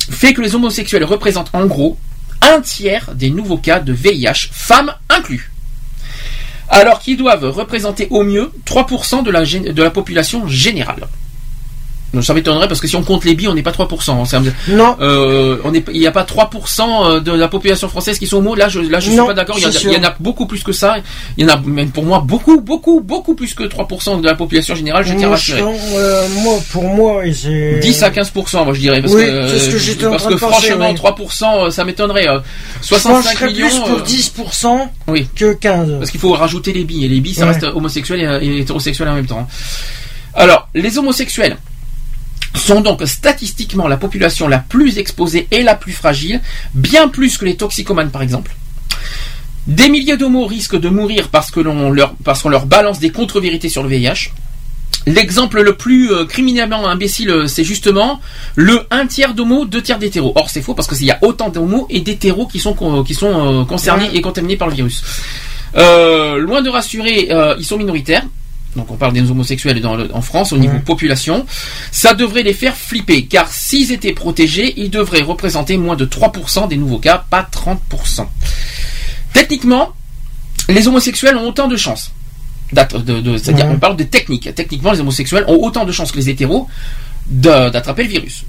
fait 0.10 0.34
que 0.34 0.42
les 0.42 0.56
homosexuels 0.56 1.04
représentent 1.04 1.50
en 1.54 1.66
gros 1.66 1.98
un 2.42 2.62
tiers 2.62 3.14
des 3.14 3.30
nouveaux 3.30 3.58
cas 3.58 3.80
de 3.80 3.92
VIH, 3.94 4.50
femmes 4.52 4.94
inclus. 5.10 5.52
Alors 6.70 7.00
qu'ils 7.00 7.18
doivent 7.18 7.46
représenter 7.46 8.08
au 8.10 8.24
mieux 8.24 8.52
3% 8.66 9.24
de 9.24 9.30
la, 9.32 9.44
gé- 9.44 9.72
de 9.72 9.84
la 9.84 9.92
population 9.92 10.48
générale. 10.48 11.08
Donc, 12.16 12.24
Ça 12.24 12.34
m'étonnerait 12.34 12.68
parce 12.68 12.80
que 12.80 12.88
si 12.88 12.96
on 12.96 13.04
compte 13.04 13.26
les 13.26 13.36
billes, 13.36 13.48
on 13.50 13.54
n'est 13.54 13.62
pas 13.62 13.72
3%. 13.72 14.12
hein. 14.36 14.44
Non. 14.70 14.96
Euh, 15.02 15.58
on 15.64 15.74
est, 15.74 15.86
il 15.94 16.00
n'y 16.00 16.08
a 16.08 16.12
pas 16.12 16.24
3% 16.24 17.22
de 17.22 17.32
la 17.32 17.48
population 17.48 17.88
française 17.90 18.18
qui 18.18 18.26
sont 18.26 18.38
homo. 18.38 18.56
Là, 18.56 18.70
je, 18.70 18.80
là, 18.80 19.00
je 19.00 19.08
suis 19.10 19.16
Non, 19.16 19.28
pas 19.28 19.34
d'accord. 19.34 19.58
Il 19.60 19.64
y, 19.64 19.66
en 19.66 19.70
a- 19.70 19.72
c'est 19.72 19.84
il 19.84 19.94
y 19.94 19.96
en 19.98 20.00
sûr. 20.00 20.10
a 20.10 20.16
beaucoup 20.20 20.48
plus 20.48 20.64
que 20.64 20.72
ça. 20.72 20.96
Il 21.38 21.46
y 21.46 21.48
en 21.50 21.54
a 21.54 21.58
même 21.60 21.92
pour 21.92 22.04
moi 22.06 22.20
beaucoup, 22.26 22.60
beaucoup, 22.62 23.02
beaucoup 23.02 23.36
plus 23.36 23.54
que 23.54 23.64
3% 23.64 24.22
de 24.22 24.26
la 24.26 24.34
population 24.36 24.74
générale. 24.76 25.04
Je 25.06 25.10
tiens 25.14 25.24
à 25.24 25.28
Moi, 25.28 25.30
rassurer. 25.36 25.62
euh, 25.62 26.28
moi, 26.42 26.58
pour 26.72 26.84
moi, 26.86 27.26
et 27.26 27.34
c'est. 27.34 27.80
10 27.80 28.02
à 28.04 28.10
15%, 28.10 28.64
moi 28.66 28.74
je 28.74 28.80
dirais. 28.80 29.02
Parce 29.02 29.14
Oui, 29.14 29.26
que, 29.26 29.48
c'est 29.50 29.60
ce 29.60 29.70
que 29.72 29.78
j'étais 29.78 30.06
en 30.06 30.12
parce 30.12 30.24
que 30.26 30.34
penser, 30.36 30.70
franchement, 30.70 30.90
oui. 30.92 30.96
3%, 30.96 31.66
euh, 31.66 31.70
ça 31.70 31.84
m'étonnerait. 31.84 32.28
euh, 32.28 32.40
Je 32.82 32.90
pense 32.90 33.04
que 33.04 33.10
65 33.10 33.32
je 33.32 33.38
serais 33.38 33.48
millions. 33.52 33.68
plus 33.68 33.80
pour 33.80 34.00
euh, 34.00 34.04
10% 34.04 34.88
oui. 35.10 35.28
que 35.36 35.54
15. 35.54 35.92
Parce 36.00 36.12
qu'il 36.12 36.20
faut 36.20 36.32
rajouter 36.32 36.72
les 36.74 36.84
billes. 36.86 37.06
Et 37.06 37.10
les 37.10 37.20
billes, 37.20 37.34
ça 37.34 37.46
Ouais. 37.46 37.52
reste 37.52 37.64
homosexuel 37.66 38.40
et, 38.42 38.46
et 38.48 38.60
hétérosexuel 38.62 39.10
en 39.10 39.16
même 39.16 39.26
temps. 39.28 39.48
Alors, 40.34 40.68
les 40.74 40.98
homosexuels 40.98 41.58
sont 42.56 42.82
donc 42.82 43.02
statistiquement 43.06 43.88
la 43.88 43.98
population 43.98 44.48
la 44.48 44.60
plus 44.60 44.98
exposée 44.98 45.48
et 45.52 45.64
la 45.64 45.76
plus 45.76 45.94
fragile, 45.94 46.42
bien 46.74 47.08
plus 47.08 47.38
que 47.38 47.46
les 47.46 47.56
toxicomanes 47.56 48.12
par 48.12 48.22
exemple. 48.22 48.56
Des 49.68 49.90
milliers 49.90 50.18
d'homos 50.18 50.46
risquent 50.46 50.80
de 50.80 50.90
mourir 50.90 51.30
parce 51.30 51.50
que 51.52 51.60
l'on 51.60 51.90
leur, 51.92 52.14
parce 52.24 52.42
qu'on 52.44 52.50
leur 52.50 52.66
balance 52.68 53.00
des 53.00 53.10
contre-vérités 53.12 53.70
sur 53.70 53.82
le 53.84 53.90
VIH. 53.90 54.30
L'exemple 55.08 55.62
le 55.62 55.76
plus 55.76 56.12
euh, 56.12 56.26
criminellement 56.26 56.88
imbécile, 56.88 57.30
euh, 57.30 57.48
c'est 57.48 57.64
justement 57.64 58.20
le 58.56 58.82
un 58.90 59.06
tiers 59.06 59.34
d'homos, 59.36 59.66
deux 59.66 59.82
tiers 59.82 60.00
d'hétéros. 60.00 60.34
Or, 60.36 60.50
c'est 60.50 60.62
faux 60.62 60.74
parce 60.74 60.88
qu'il 60.88 61.06
y 61.06 61.12
a 61.12 61.20
autant 61.22 61.50
d'homos 61.50 61.86
et 61.92 62.00
d'hétéros 62.02 62.48
qui 62.48 62.60
sont, 62.60 62.74
con- 62.74 63.04
qui 63.04 63.14
sont 63.14 63.62
euh, 63.62 63.66
concernés 63.66 64.10
et 64.14 64.22
contaminés 64.22 64.56
par 64.58 64.68
le 64.68 64.74
virus. 64.74 65.04
Euh, 65.76 66.38
loin 66.38 66.62
de 66.62 66.70
rassurer, 66.70 67.28
euh, 67.32 67.56
ils 67.60 67.66
sont 67.66 67.78
minoritaires. 67.78 68.24
Donc 68.76 68.92
on 68.92 68.96
parle 68.98 69.14
des 69.14 69.30
homosexuels 69.32 69.80
dans 69.82 69.96
le- 69.96 70.14
en 70.14 70.22
France 70.22 70.52
au 70.52 70.58
niveau 70.58 70.78
population. 70.80 71.46
Ça 71.92 72.14
devrait 72.14 72.44
les 72.44 72.54
faire 72.54 72.76
flipper, 72.76 73.26
car 73.26 73.50
s'ils 73.52 73.92
étaient 73.92 74.14
protégés, 74.14 74.74
ils 74.78 74.90
devraient 74.90 75.22
représenter 75.22 75.78
moins 75.78 75.96
de 75.96 76.06
3% 76.06 76.68
des 76.68 76.76
nouveaux 76.78 77.00
cas, 77.00 77.24
pas 77.30 77.44
30%. 77.50 78.30
Techniquement, 79.34 79.94
les 80.70 80.88
homosexuels 80.88 81.38
ont 81.38 81.48
autant 81.48 81.68
de 81.68 81.78
chances. 81.78 82.12
de- 82.74 83.22
de- 83.22 83.38
C'est-à-dire, 83.38 83.68
Mhm. 83.68 83.74
on 83.76 83.80
parle 83.80 83.96
de 83.96 84.04
technique. 84.04 84.50
Techniquement, 84.56 84.92
les 84.92 85.00
homosexuels 85.00 85.46
ont 85.48 85.64
autant 85.64 85.86
de 85.86 85.92
chances 85.92 86.12
que 86.12 86.18
les 86.18 86.30
hétéros 86.30 86.68
d'attraper 87.28 88.04
le 88.04 88.10
virus. 88.10 88.44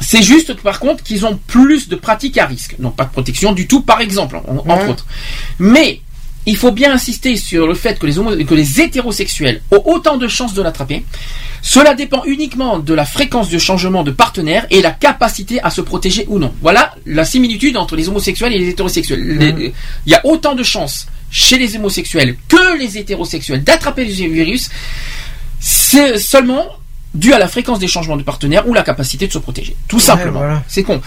C'est 0.00 0.22
juste, 0.22 0.54
par 0.54 0.78
contre, 0.78 1.02
qu'ils 1.02 1.24
ont 1.26 1.38
plus 1.46 1.88
de 1.88 1.96
pratiques 1.96 2.36
à 2.38 2.46
risque. 2.46 2.76
Donc, 2.78 2.96
pas 2.96 3.04
de 3.04 3.10
protection 3.10 3.52
du 3.52 3.66
tout, 3.66 3.80
par 3.80 4.00
exemple, 4.00 4.36
en- 4.36 4.56
entre 4.68 4.88
autres. 4.90 5.06
Mais, 5.58 6.00
il 6.46 6.56
faut 6.56 6.72
bien 6.72 6.92
insister 6.92 7.36
sur 7.36 7.66
le 7.66 7.74
fait 7.74 7.98
que 7.98 8.06
les, 8.06 8.18
homo- 8.18 8.36
que 8.44 8.54
les 8.54 8.80
hétérosexuels 8.80 9.62
ont 9.70 9.82
autant 9.84 10.16
de 10.16 10.26
chances 10.28 10.54
de 10.54 10.62
l'attraper. 10.62 11.04
Cela 11.62 11.94
dépend 11.94 12.24
uniquement 12.24 12.80
de 12.80 12.92
la 12.94 13.04
fréquence 13.04 13.48
de 13.48 13.58
changement 13.58 14.02
de 14.02 14.10
partenaire 14.10 14.66
et 14.70 14.82
la 14.82 14.90
capacité 14.90 15.60
à 15.62 15.70
se 15.70 15.80
protéger 15.80 16.24
ou 16.28 16.40
non. 16.40 16.52
Voilà 16.60 16.94
la 17.06 17.24
similitude 17.24 17.76
entre 17.76 17.94
les 17.94 18.08
homosexuels 18.08 18.52
et 18.54 18.58
les 18.58 18.68
hétérosexuels. 18.70 19.22
Les- 19.38 19.72
Il 20.06 20.10
y 20.12 20.14
a 20.16 20.26
autant 20.26 20.54
de 20.56 20.64
chances 20.64 21.06
chez 21.30 21.58
les 21.58 21.76
homosexuels 21.76 22.36
que 22.48 22.76
les 22.78 22.98
hétérosexuels 22.98 23.62
d'attraper 23.62 24.04
le 24.04 24.10
virus. 24.12 24.68
C'est 25.60 26.18
seulement 26.18 26.66
dû 27.14 27.32
à 27.32 27.38
la 27.38 27.46
fréquence 27.46 27.78
des 27.78 27.86
changements 27.88 28.16
de 28.16 28.22
partenaire 28.22 28.66
ou 28.66 28.74
la 28.74 28.82
capacité 28.82 29.26
de 29.28 29.32
se 29.32 29.38
protéger. 29.38 29.76
Tout 29.86 29.96
Ouais, 29.96 30.02
simplement. 30.02 30.38
voilà. 30.40 30.62
C'est 30.66 30.82
con. 30.82 31.00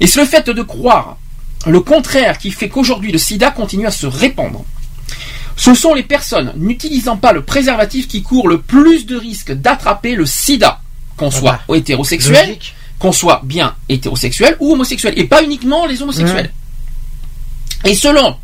Et 0.00 0.06
c'est 0.06 0.20
le 0.20 0.26
fait 0.26 0.50
de 0.50 0.62
croire 0.62 1.16
le 1.66 1.80
contraire 1.80 2.36
qui 2.38 2.50
fait 2.50 2.68
qu'aujourd'hui 2.68 3.12
le 3.12 3.18
sida 3.18 3.50
continue 3.52 3.86
à 3.86 3.90
se 3.92 4.06
répandre. 4.06 4.64
Ce 5.56 5.74
sont 5.74 5.94
les 5.94 6.02
personnes 6.02 6.52
n'utilisant 6.56 7.16
pas 7.16 7.32
le 7.32 7.42
préservatif 7.42 8.08
qui 8.08 8.22
courent 8.22 8.48
le 8.48 8.60
plus 8.60 9.06
de 9.06 9.16
risques 9.16 9.52
d'attraper 9.52 10.14
le 10.14 10.26
sida, 10.26 10.80
qu'on 11.16 11.30
soit 11.30 11.60
hétérosexuel, 11.72 12.36
Ah 12.42 12.46
logique. 12.46 12.74
qu'on 12.98 13.12
soit 13.12 13.42
bien 13.44 13.74
hétérosexuel 13.88 14.56
ou 14.60 14.72
homosexuel, 14.72 15.14
et 15.16 15.24
pas 15.24 15.42
uniquement 15.42 15.86
les 15.86 16.02
homosexuels. 16.02 16.52
Et 17.84 17.94
selon 17.94 18.36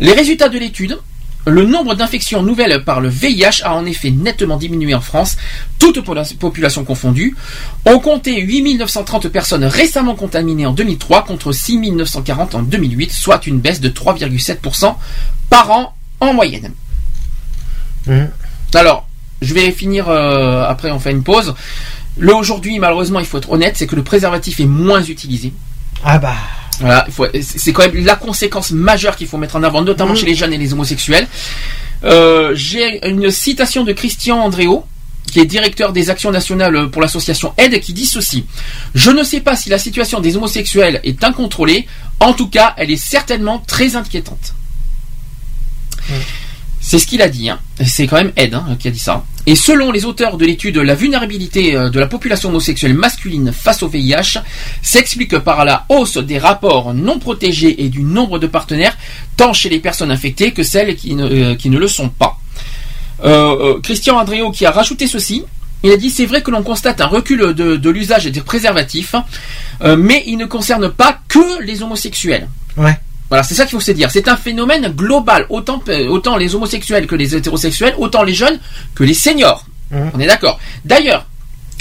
les 0.00 0.12
résultats 0.12 0.48
de 0.48 0.58
l'étude, 0.58 0.98
le 1.44 1.64
nombre 1.64 1.96
d'infections 1.96 2.42
nouvelles 2.42 2.84
par 2.84 3.00
le 3.00 3.08
VIH 3.08 3.62
a 3.64 3.74
en 3.74 3.84
effet 3.84 4.10
nettement 4.10 4.56
diminué 4.56 4.94
en 4.94 5.00
France, 5.00 5.36
toute 5.80 6.00
pola- 6.00 6.22
population 6.38 6.84
confondue. 6.84 7.36
On 7.84 7.98
comptait 7.98 8.40
8930 8.40 9.26
personnes 9.28 9.64
récemment 9.64 10.14
contaminées 10.14 10.66
en 10.66 10.72
2003 10.72 11.24
contre 11.24 11.50
6940 11.50 12.54
en 12.54 12.62
2008, 12.62 13.10
soit 13.12 13.44
une 13.48 13.58
baisse 13.58 13.80
de 13.80 13.88
3,7% 13.88 14.94
par 15.50 15.70
an 15.72 15.94
en 16.22 16.32
moyenne. 16.34 16.72
Mhm. 18.06 18.30
Alors, 18.74 19.06
je 19.40 19.54
vais 19.54 19.70
finir, 19.72 20.08
euh, 20.08 20.64
après 20.64 20.90
on 20.90 20.98
fait 20.98 21.10
une 21.10 21.22
pause. 21.22 21.54
Le 22.18 22.34
aujourd'hui, 22.34 22.78
malheureusement, 22.78 23.20
il 23.20 23.26
faut 23.26 23.38
être 23.38 23.50
honnête, 23.50 23.74
c'est 23.76 23.86
que 23.86 23.96
le 23.96 24.02
préservatif 24.04 24.60
est 24.60 24.66
moins 24.66 25.02
utilisé. 25.02 25.52
Ah 26.04 26.18
bah. 26.18 26.34
Voilà, 26.80 27.06
c'est 27.42 27.72
quand 27.72 27.82
même 27.86 28.04
la 28.04 28.16
conséquence 28.16 28.70
majeure 28.72 29.14
qu'il 29.16 29.28
faut 29.28 29.36
mettre 29.38 29.56
en 29.56 29.62
avant, 29.62 29.82
notamment 29.82 30.12
Mhm. 30.12 30.16
chez 30.16 30.26
les 30.26 30.34
jeunes 30.34 30.52
et 30.52 30.58
les 30.58 30.72
homosexuels. 30.72 31.28
Euh, 32.02 32.52
J'ai 32.54 33.06
une 33.08 33.30
citation 33.30 33.84
de 33.84 33.92
Christian 33.92 34.38
Andréo, 34.40 34.84
qui 35.30 35.38
est 35.38 35.44
directeur 35.46 35.92
des 35.92 36.10
actions 36.10 36.30
nationales 36.32 36.88
pour 36.90 37.00
l'association 37.00 37.52
Aide, 37.56 37.78
qui 37.80 37.92
dit 37.92 38.06
ceci. 38.06 38.46
Je 38.94 39.10
ne 39.10 39.22
sais 39.22 39.40
pas 39.40 39.54
si 39.54 39.68
la 39.70 39.78
situation 39.78 40.20
des 40.20 40.36
homosexuels 40.36 41.00
est 41.04 41.22
incontrôlée, 41.22 41.86
en 42.20 42.32
tout 42.32 42.48
cas, 42.48 42.74
elle 42.76 42.90
est 42.90 42.96
certainement 42.96 43.58
très 43.66 43.94
inquiétante. 43.96 44.54
C'est 46.82 46.98
ce 46.98 47.06
qu'il 47.06 47.22
a 47.22 47.28
dit. 47.28 47.48
Hein. 47.48 47.60
C'est 47.86 48.08
quand 48.08 48.16
même 48.16 48.32
Ed 48.36 48.54
hein, 48.54 48.76
qui 48.78 48.88
a 48.88 48.90
dit 48.90 48.98
ça. 48.98 49.24
Et 49.46 49.54
selon 49.54 49.92
les 49.92 50.04
auteurs 50.04 50.36
de 50.36 50.44
l'étude, 50.44 50.76
la 50.78 50.96
vulnérabilité 50.96 51.76
euh, 51.76 51.90
de 51.90 52.00
la 52.00 52.08
population 52.08 52.48
homosexuelle 52.48 52.94
masculine 52.94 53.52
face 53.52 53.82
au 53.84 53.88
VIH 53.88 54.40
s'explique 54.82 55.38
par 55.38 55.64
la 55.64 55.86
hausse 55.88 56.18
des 56.18 56.38
rapports 56.38 56.92
non 56.92 57.20
protégés 57.20 57.84
et 57.84 57.88
du 57.88 58.02
nombre 58.02 58.40
de 58.40 58.48
partenaires, 58.48 58.98
tant 59.36 59.52
chez 59.52 59.68
les 59.68 59.78
personnes 59.78 60.10
infectées 60.10 60.52
que 60.52 60.64
celles 60.64 60.96
qui 60.96 61.14
ne, 61.14 61.54
euh, 61.54 61.78
le 61.78 61.88
sont 61.88 62.08
pas. 62.08 62.38
Euh, 63.24 63.80
Christian 63.80 64.18
Andréo 64.18 64.50
qui 64.50 64.66
a 64.66 64.72
rajouté 64.72 65.06
ceci. 65.06 65.44
Il 65.84 65.92
a 65.92 65.96
dit 65.96 66.10
c'est 66.10 66.26
vrai 66.26 66.42
que 66.42 66.50
l'on 66.50 66.62
constate 66.64 67.00
un 67.00 67.06
recul 67.06 67.54
de, 67.54 67.90
l'usage 67.90 68.26
des 68.26 68.40
préservatifs, 68.40 69.16
mais 69.98 70.22
il 70.28 70.36
ne 70.36 70.46
concerne 70.46 70.90
pas 70.90 71.18
que 71.26 71.60
les 71.64 71.82
homosexuels. 71.82 72.48
Ouais. 72.76 72.96
Voilà, 73.32 73.44
c'est 73.44 73.54
ça 73.54 73.64
qu'il 73.64 73.70
faut 73.70 73.80
se 73.80 73.92
dire. 73.92 74.10
C'est 74.10 74.28
un 74.28 74.36
phénomène 74.36 74.88
global, 74.88 75.46
autant, 75.48 75.82
euh, 75.88 76.06
autant 76.08 76.36
les 76.36 76.54
homosexuels 76.54 77.06
que 77.06 77.14
les 77.14 77.34
hétérosexuels, 77.34 77.94
autant 77.96 78.24
les 78.24 78.34
jeunes 78.34 78.60
que 78.94 79.04
les 79.04 79.14
seniors. 79.14 79.64
On 79.90 80.20
est 80.20 80.26
d'accord. 80.26 80.60
D'ailleurs, 80.84 81.24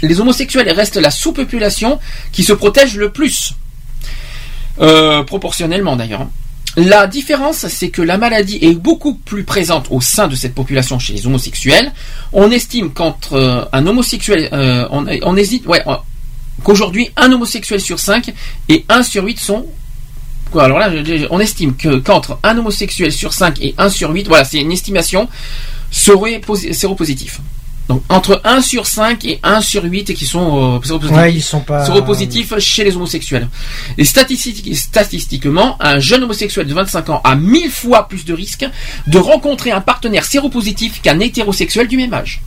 les 0.02 0.22
homosexuels 0.22 0.70
restent 0.72 0.96
la 0.96 1.12
sous-population 1.12 2.00
qui 2.32 2.46
se 2.46 2.54
protège 2.54 2.96
le 2.96 3.12
plus. 3.12 3.54
Euh, 4.80 5.24
proportionnellement 5.24 5.98
d'ailleurs. 5.98 6.26
La 6.78 7.06
différence, 7.06 7.68
c'est 7.68 7.90
que 7.90 8.02
la 8.02 8.18
maladie 8.18 8.60
est 8.62 8.74
beaucoup 8.74 9.16
plus 9.16 9.44
présente 9.44 9.88
au 9.90 10.00
sein 10.00 10.30
de 10.30 10.36
cette 10.38 10.56
population 10.56 11.00
chez 11.00 11.12
les 11.12 11.28
homosexuels. 11.28 11.92
On 12.32 12.50
estime 12.50 12.94
qu'entre 12.94 13.34
euh, 13.34 13.66
un 13.74 13.86
homosexuel, 13.88 14.48
euh, 14.54 14.88
on, 14.90 15.06
on 15.24 15.36
hésite, 15.36 15.66
ouais, 15.66 15.84
qu'aujourd'hui 16.64 17.12
un 17.18 17.30
homosexuel 17.30 17.82
sur 17.82 18.00
5 18.00 18.34
et 18.70 18.86
1 18.88 19.04
sur 19.04 19.26
8 19.26 19.38
sont 19.38 19.66
Quoi, 20.52 20.64
alors 20.66 20.80
là, 20.80 20.90
on 21.30 21.40
estime 21.40 21.76
que 21.76 21.98
qu'entre 22.00 22.38
un 22.44 22.58
homosexuel 22.58 23.12
sur 23.12 23.34
5 23.34 23.60
et 23.62 23.74
1 23.78 23.90
sur 23.90 24.10
8, 24.12 24.28
voilà, 24.28 24.44
c'est 24.44 24.60
une 24.60 24.72
estimation, 24.72 25.30
serait 25.90 26.40
posi- 26.40 26.74
séropositif. 26.74 27.40
Donc 27.88 28.04
entre 28.10 28.40
1 28.46 28.62
sur 28.62 28.86
5 28.86 29.26
et 29.26 29.40
1 29.44 29.60
sur 29.62 29.84
8 29.84 30.14
qui 30.14 30.26
sont 30.26 30.78
euh, 30.78 30.86
séropositifs, 30.86 31.18
Ouais, 31.22 31.34
ils 31.34 31.42
sont 31.42 31.60
pas- 31.62 31.86
séropositifs 31.86 32.54
chez 32.60 32.84
les 32.84 32.96
homosexuels. 32.96 33.48
Et 33.98 34.04
statistique- 34.06 34.76
statistiquement, 34.76 35.78
un 35.82 36.00
jeune 36.00 36.24
homosexuel 36.24 36.68
de 36.68 36.74
25 36.74 37.10
ans 37.10 37.22
a 37.24 37.36
1000 37.36 37.70
fois 37.70 38.08
plus 38.08 38.24
de 38.24 38.34
risques 38.34 38.66
de 39.08 39.18
rencontrer 39.18 39.72
un 39.72 39.82
partenaire 39.82 40.24
séropositif 40.26 41.02
qu'un 41.02 41.20
hétérosexuel 41.20 41.88
du 41.88 41.98
même 41.98 42.14
âge. 42.14 42.42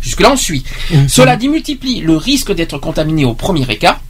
Jusque-là, 0.00 0.32
on 0.32 0.36
suit. 0.36 0.64
Cela 1.08 1.36
démultiplie 1.36 2.00
le 2.00 2.16
risque 2.16 2.52
d'être 2.52 2.78
contaminé 2.78 3.24
au 3.24 3.34
premier 3.34 3.64
écart. 3.70 4.00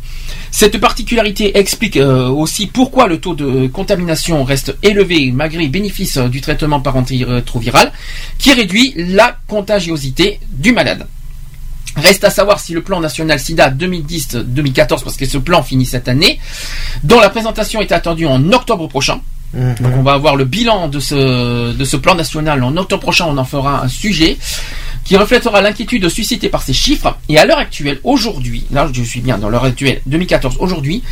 Cette 0.50 0.78
particularité 0.78 1.58
explique 1.58 1.96
euh, 1.96 2.28
aussi 2.28 2.66
pourquoi 2.66 3.06
le 3.06 3.18
taux 3.18 3.34
de 3.34 3.66
contamination 3.66 4.44
reste 4.44 4.76
élevé 4.82 5.32
malgré 5.32 5.60
les 5.62 5.68
bénéfices 5.68 6.18
euh, 6.18 6.28
du 6.28 6.40
traitement 6.40 6.80
par 6.80 6.96
antirétroviral, 6.96 7.92
qui 8.38 8.52
réduit 8.52 8.94
la 8.96 9.36
contagiosité 9.46 10.40
du 10.50 10.72
malade. 10.72 11.06
Reste 11.96 12.24
à 12.24 12.30
savoir 12.30 12.60
si 12.60 12.72
le 12.72 12.82
plan 12.82 13.00
national 13.00 13.38
SIDA 13.38 13.70
2010-2014, 13.70 15.04
parce 15.04 15.16
que 15.16 15.26
ce 15.26 15.38
plan 15.38 15.62
finit 15.62 15.84
cette 15.84 16.08
année, 16.08 16.38
dont 17.02 17.20
la 17.20 17.28
présentation 17.28 17.80
est 17.80 17.92
attendue 17.92 18.26
en 18.26 18.52
octobre 18.52 18.88
prochain. 18.88 19.20
Donc 19.54 19.92
on 19.94 20.02
va 20.02 20.14
avoir 20.14 20.36
le 20.36 20.46
bilan 20.46 20.88
de 20.88 20.98
ce, 20.98 21.72
de 21.74 21.84
ce 21.84 21.96
plan 21.98 22.14
national 22.14 22.64
en 22.64 22.74
octobre 22.78 23.02
prochain, 23.02 23.26
on 23.28 23.36
en 23.36 23.44
fera 23.44 23.84
un 23.84 23.88
sujet 23.88 24.38
qui 25.04 25.16
reflètera 25.16 25.60
l'inquiétude 25.60 26.08
suscitée 26.08 26.48
par 26.48 26.62
ces 26.62 26.72
chiffres. 26.72 27.18
Et 27.28 27.38
à 27.38 27.44
l'heure 27.44 27.58
actuelle, 27.58 28.00
aujourd'hui, 28.04 28.64
là 28.70 28.88
je 28.92 29.02
suis 29.02 29.20
bien 29.20 29.38
dans 29.38 29.48
l'heure 29.48 29.64
actuelle, 29.64 30.00
2014, 30.06 30.56
aujourd'hui, 30.60 31.02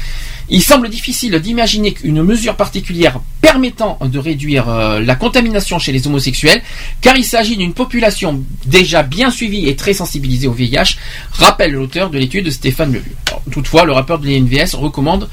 il 0.48 0.62
semble 0.62 0.88
difficile 0.88 1.38
d'imaginer 1.38 1.92
qu'une 1.92 2.22
mesure 2.22 2.56
particulière 2.56 3.20
permettant 3.40 3.98
de 4.02 4.18
réduire 4.18 4.68
euh, 4.68 5.00
la 5.00 5.14
contamination 5.14 5.78
chez 5.78 5.92
les 5.92 6.06
homosexuels, 6.06 6.60
car 7.00 7.16
il 7.16 7.24
s'agit 7.24 7.56
d'une 7.56 7.72
population 7.72 8.42
déjà 8.66 9.02
bien 9.02 9.30
suivie 9.30 9.68
et 9.68 9.76
très 9.76 9.94
sensibilisée 9.94 10.48
au 10.48 10.52
VIH, 10.52 10.96
rappelle 11.32 11.72
l'auteur 11.72 12.10
de 12.10 12.18
l'étude 12.18 12.50
Stéphane. 12.50 13.00
Alors, 13.28 13.42
toutefois, 13.50 13.84
le 13.84 13.92
rapport 13.92 14.18
de 14.18 14.26
l'INVS 14.26 14.74
recommande 14.74 15.28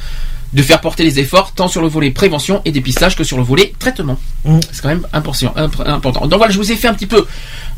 de 0.53 0.61
faire 0.63 0.79
porter 0.81 1.03
les 1.03 1.19
efforts 1.19 1.51
tant 1.53 1.67
sur 1.67 1.81
le 1.81 1.87
volet 1.87 2.11
prévention 2.11 2.61
et 2.65 2.71
dépistage 2.71 3.15
que 3.15 3.23
sur 3.23 3.37
le 3.37 3.43
volet 3.43 3.73
traitement. 3.79 4.17
C'est 4.71 4.81
quand 4.81 4.87
même 4.89 5.05
important, 5.13 5.53
imp- 5.57 5.81
important. 5.85 6.25
Donc 6.27 6.37
voilà, 6.39 6.51
je 6.53 6.57
vous 6.57 6.71
ai 6.71 6.75
fait 6.77 6.87
un 6.87 6.93
petit 6.93 7.05
peu 7.05 7.25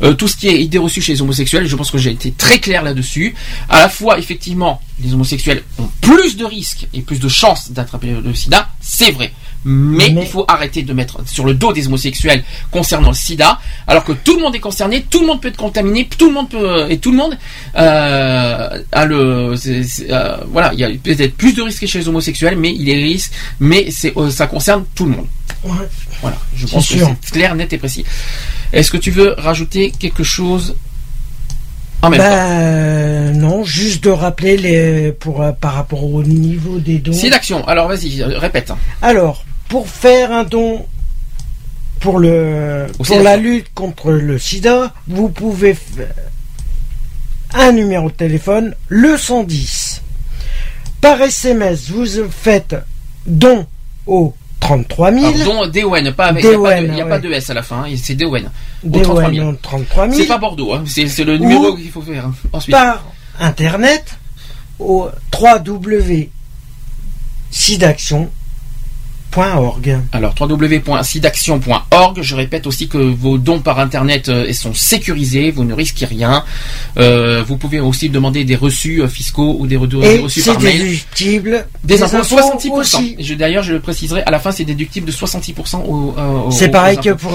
euh, 0.02 0.14
tout 0.14 0.28
ce 0.28 0.36
qui 0.36 0.48
est 0.48 0.62
idée 0.62 0.78
reçue 0.78 1.02
chez 1.02 1.12
les 1.12 1.20
homosexuels. 1.22 1.66
Je 1.66 1.74
pense 1.76 1.90
que 1.90 1.98
j'ai 1.98 2.10
été 2.12 2.30
très 2.30 2.58
clair 2.60 2.82
là-dessus. 2.82 3.34
À 3.68 3.80
la 3.80 3.88
fois, 3.88 4.18
effectivement, 4.18 4.80
les 5.02 5.12
homosexuels 5.14 5.62
ont 5.78 5.88
plus 6.00 6.36
de 6.36 6.44
risques 6.44 6.86
et 6.94 7.00
plus 7.02 7.18
de 7.18 7.28
chances 7.28 7.72
d'attraper 7.72 8.14
le 8.24 8.34
sida, 8.34 8.68
c'est 8.80 9.10
vrai. 9.10 9.32
Mais, 9.64 10.08
il 10.08 10.26
faut 10.26 10.44
arrêter 10.48 10.82
de 10.82 10.92
mettre 10.94 11.20
sur 11.28 11.44
le 11.44 11.52
dos 11.52 11.72
des 11.74 11.86
homosexuels 11.86 12.42
concernant 12.70 13.10
le 13.10 13.14
sida, 13.14 13.58
alors 13.86 14.04
que 14.04 14.12
tout 14.12 14.36
le 14.36 14.42
monde 14.42 14.54
est 14.54 14.60
concerné, 14.60 15.02
tout 15.10 15.20
le 15.20 15.26
monde 15.26 15.40
peut 15.42 15.48
être 15.48 15.56
contaminé, 15.58 16.08
tout 16.16 16.28
le 16.28 16.32
monde 16.32 16.48
peut 16.48 16.86
et 16.90 16.96
tout 16.98 17.10
le 17.10 17.18
monde 17.18 17.36
euh, 17.76 18.82
a 18.92 19.04
le 19.04 19.54
euh, 19.66 20.36
voilà, 20.50 20.72
il 20.72 20.80
y 20.80 20.84
a 20.84 20.88
peut-être 20.90 21.36
plus 21.36 21.52
de 21.52 21.60
risques 21.62 21.84
chez 21.86 21.98
les 21.98 22.08
homosexuels, 22.08 22.56
mais 22.56 22.70
il 22.74 22.88
y 22.88 22.92
a 22.92 22.94
des 22.94 23.02
risques, 23.02 23.32
mais 23.60 23.90
c'est 23.90 24.16
euh, 24.16 24.30
ça 24.30 24.46
concerne 24.46 24.84
tout 24.94 25.04
le 25.04 25.10
monde. 25.12 25.26
Voilà, 26.22 26.38
je 26.56 26.66
pense 26.66 26.88
que 26.88 26.94
sûr. 26.96 27.14
c'est 27.20 27.32
clair, 27.32 27.54
net 27.54 27.70
et 27.72 27.78
précis. 27.78 28.04
Est-ce 28.72 28.90
que 28.90 28.96
tu 28.96 29.10
veux 29.10 29.34
rajouter 29.36 29.90
quelque 29.90 30.22
chose 30.22 30.74
en 32.00 32.08
même 32.08 32.18
Bah, 32.18 32.28
temps? 32.30 32.34
euh, 32.48 33.32
non, 33.34 33.62
juste 33.64 34.04
de 34.04 34.10
rappeler 34.10 34.56
les 34.56 35.12
pour 35.12 35.44
par 35.60 35.74
rapport 35.74 36.02
au 36.04 36.22
niveau 36.22 36.78
des 36.78 36.96
dons. 36.98 37.12
C'est 37.12 37.28
d'action. 37.28 37.66
Alors 37.68 37.88
vas-y, 37.88 38.22
répète. 38.22 38.72
Alors, 39.02 39.44
pour 39.70 39.88
faire 39.88 40.32
un 40.32 40.44
don 40.44 40.84
pour 42.00 42.18
le 42.18 42.86
Au 42.90 42.96
pour 42.98 43.06
sida. 43.06 43.22
la 43.22 43.36
lutte 43.36 43.72
contre 43.74 44.10
le 44.10 44.38
sida, 44.38 44.92
vous 45.06 45.28
pouvez 45.28 45.74
faire 45.74 46.12
un 47.54 47.72
numéro 47.72 48.08
de 48.10 48.14
téléphone, 48.14 48.74
le 48.88 49.16
110. 49.16 50.02
Par 51.00 51.20
SMS, 51.22 51.88
vous 51.90 52.06
faites 52.30 52.76
don 53.26 53.66
au 54.06 54.34
33 54.60 55.12
000. 55.12 55.26
Alors, 55.26 55.44
dont 55.44 55.66
DON, 55.68 56.12
pas 56.12 56.26
avec, 56.26 56.44
il 56.44 56.50
n'y 56.50 56.54
a, 56.56 56.58
pas 56.58 56.80
de- 56.80 56.86
DON, 56.86 56.94
y 56.96 57.00
a 57.00 57.04
ouais. 57.04 57.10
pas 57.10 57.18
de 57.18 57.30
S 57.32 57.50
à 57.50 57.54
la 57.54 57.62
fin, 57.62 57.84
hein, 57.84 57.94
c'est 57.96 58.14
DON. 58.14 58.34
Au 58.36 58.88
DON 58.88 59.00
33 59.02 59.32
000. 59.32 59.48
au 59.48 59.52
33 59.54 60.08
000. 60.08 60.20
C'est 60.20 60.26
pas 60.26 60.38
Bordeaux, 60.38 60.74
hein, 60.74 60.84
c'est 60.86 61.24
le 61.24 61.38
numéro 61.38 61.74
qu'il 61.76 61.90
faut 61.90 62.02
faire. 62.02 62.26
hein. 62.26 62.34
Ensuite. 62.52 62.74
Par 62.74 63.04
internet 63.38 64.16
au 64.78 65.08
Alors 70.12 70.34
www.sidaction.org. 70.40 72.18
Je 72.22 72.34
répète 72.34 72.66
aussi 72.66 72.88
que 72.88 72.98
vos 72.98 73.38
dons 73.38 73.60
par 73.60 73.78
internet 73.78 74.28
euh, 74.28 74.52
sont 74.52 74.74
sécurisés, 74.74 75.50
vous 75.50 75.64
ne 75.64 75.72
risquez 75.74 76.04
rien. 76.06 76.44
Euh, 76.98 77.42
vous 77.46 77.56
pouvez 77.56 77.80
aussi 77.80 78.08
demander 78.10 78.44
des 78.44 78.56
reçus 78.56 79.00
euh, 79.02 79.08
fiscaux 79.08 79.56
ou 79.58 79.66
des, 79.66 79.76
reçus 79.76 80.40
c'est 80.42 80.52
par 80.52 80.60
mail. 80.60 80.78
déductible. 80.78 81.66
Des 81.84 82.02
impôts, 82.02 82.16
impôts 82.16 82.36
66%. 82.36 82.70
aussi. 82.72 83.16
Et 83.18 83.22
je- 83.24 83.34
D'ailleurs, 83.34 83.62
je 83.62 83.72
le 83.72 83.80
préciserai, 83.80 84.22
à 84.24 84.30
la 84.30 84.38
fin, 84.38 84.50
c'est 84.52 84.64
déductible 84.64 85.06
de 85.06 85.12
66% 85.12 85.84
au, 85.86 86.14
C'est 86.50 86.68
pareil 86.68 86.98
que 86.98 87.10
pour 87.10 87.30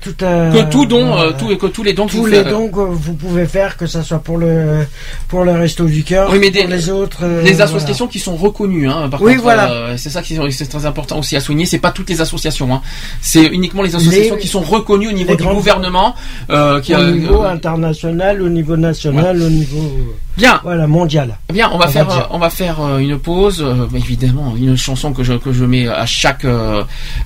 tout 0.00 0.14
Que 0.18 0.62
tout 0.70 0.86
don, 0.86 1.32
tout, 1.38 1.54
que 1.56 1.66
tous 1.66 1.82
les 1.82 1.92
dons 1.92 2.06
que 2.06 2.12
tous 2.12 2.16
vous 2.18 2.26
les 2.26 2.38
faites, 2.38 2.48
dons 2.48 2.68
que 2.68 2.80
vous 2.80 3.14
pouvez 3.14 3.46
faire, 3.46 3.76
que 3.76 3.86
ce 3.86 4.02
soit 4.02 4.18
pour 4.18 4.38
le 4.38 4.86
pour 5.28 5.44
le 5.44 5.52
resto 5.52 5.84
du 5.84 6.02
cœur, 6.02 6.30
Oui, 6.32 6.38
mais 6.40 6.50
pour 6.50 6.68
les 6.68 6.88
autres. 6.90 7.24
les 7.44 7.52
voilà. 7.52 7.64
associations 7.64 8.06
qui 8.08 8.18
sont 8.18 8.34
reconnues, 8.36 8.88
hein, 8.88 9.08
par 9.10 9.20
Oui, 9.22 9.32
contre, 9.32 9.42
voilà. 9.44 9.96
c'est 9.96 10.10
ça 10.10 10.22
qui 10.22 10.38
c'est 10.50 10.66
très 10.66 10.86
important 10.86 11.18
aussi 11.18 11.33
à 11.36 11.40
souligner. 11.40 11.66
C'est 11.66 11.78
pas 11.78 11.90
toutes 11.90 12.10
les 12.10 12.20
associations, 12.20 12.72
hein. 12.74 12.82
c'est 13.20 13.44
uniquement 13.46 13.82
les 13.82 13.94
associations 13.94 14.34
Les- 14.36 14.40
qui 14.40 14.48
sont 14.48 14.60
reconnues 14.60 15.08
au 15.08 15.12
niveau 15.12 15.34
du 15.36 15.44
gouvernement, 15.44 16.14
euh, 16.50 16.80
qui 16.80 16.94
au 16.94 16.98
euh, 16.98 17.12
niveau 17.12 17.42
euh, 17.44 17.50
international, 17.50 18.42
au 18.42 18.48
niveau 18.48 18.76
national, 18.76 19.40
au 19.42 19.50
niveau 19.50 19.92
Bien. 20.36 20.60
voilà 20.64 20.86
mondial. 20.86 21.38
Bien, 21.52 21.70
on 21.72 21.78
va 21.78 21.86
On 21.86 21.90
faire, 21.90 22.06
va 22.06 22.28
on 22.32 22.38
va 22.38 22.50
faire 22.50 22.98
une 22.98 23.18
pause. 23.18 23.64
évidemment, 23.94 24.54
une 24.56 24.76
chanson 24.76 25.12
que 25.12 25.22
je 25.22 25.34
que 25.34 25.52
je 25.52 25.64
mets 25.64 25.86
à 25.88 26.06
chaque 26.06 26.44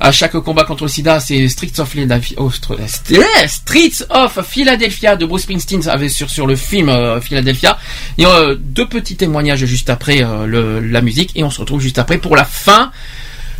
à 0.00 0.12
chaque 0.12 0.36
combat 0.38 0.64
contre 0.64 0.84
le 0.84 0.88
SIDA, 0.88 1.18
c'est 1.20 1.48
Streets 1.48 1.78
of 1.80 1.88
Philadelphia, 1.88 2.36
oh, 2.40 2.50
eh, 2.78 3.48
Streets 3.48 4.04
of 4.10 4.40
Philadelphia 4.46 5.16
de 5.16 5.24
Bruce 5.26 5.42
Springsteen 5.42 5.88
avec 5.88 6.10
sur 6.10 6.28
sur 6.28 6.46
le 6.46 6.56
film 6.56 6.90
Philadelphia. 7.22 7.78
Et 8.18 8.26
euh, 8.26 8.56
deux 8.58 8.86
petits 8.86 9.16
témoignages 9.16 9.64
juste 9.64 9.90
après 9.90 10.22
euh, 10.22 10.46
le, 10.46 10.80
la 10.80 11.00
musique 11.00 11.32
et 11.34 11.44
on 11.44 11.50
se 11.50 11.60
retrouve 11.60 11.80
juste 11.80 11.98
après 11.98 12.18
pour 12.18 12.36
la 12.36 12.44
fin 12.44 12.90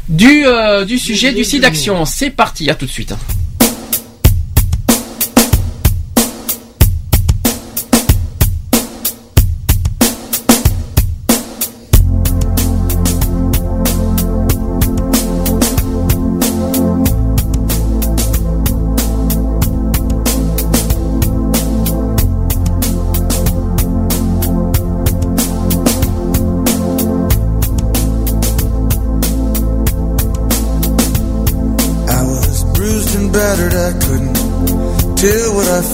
du 0.09 0.47
euh, 0.47 0.85
du 0.85 0.99
sujet 0.99 1.33
du 1.33 1.45
site 1.45 1.62
d'action. 1.62 2.05
C'est 2.05 2.31
parti, 2.31 2.70
à 2.70 2.75
tout 2.75 2.87
de 2.87 2.91
suite. 2.91 3.15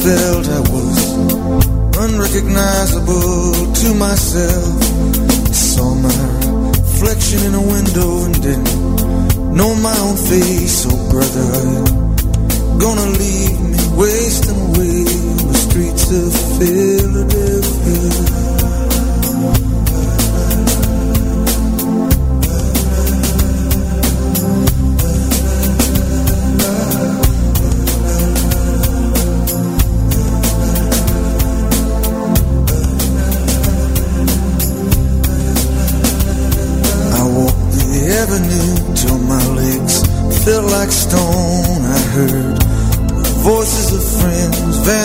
Felt. 0.05 0.47
I 0.49 0.61
was 0.75 0.99
unrecognizable 2.05 3.73
to 3.81 3.89
myself. 3.95 4.83
Saw 5.53 5.95
my 5.95 6.21
reflection 6.69 7.41
in 7.49 7.55
a 7.55 7.63
window 7.75 8.11
and 8.27 8.35
didn't 8.43 8.75
know 9.57 9.75
my 9.89 9.97
own 10.07 10.17
face. 10.31 10.87
Oh, 10.91 10.99
brother, 11.13 11.51
gonna 12.85 13.09
leave 13.23 13.61
me 13.73 13.83
wasting 13.97 14.61
away 14.69 14.99
on 15.41 15.47
the 15.53 15.59
streets 15.67 16.07
of 16.21 16.29
Philadelphia? 16.59 18.64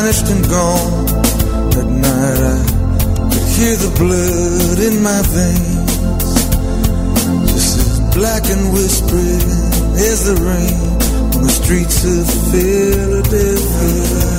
And 0.09 0.49
gone. 0.49 1.05
At 1.77 1.85
night 1.85 2.41
I 2.41 3.29
could 3.31 3.47
hear 3.57 3.75
the 3.77 3.91
blood 3.95 4.79
in 4.79 5.03
my 5.03 5.21
veins, 5.21 5.91
just 7.51 7.77
as 7.77 7.99
black 8.15 8.43
and 8.49 8.73
whispering 8.73 9.49
as 9.93 10.25
the 10.25 10.33
rain 10.41 10.79
on 11.35 11.43
the 11.43 11.49
streets 11.49 12.03
of 12.05 12.25
Philadelphia. 12.51 14.38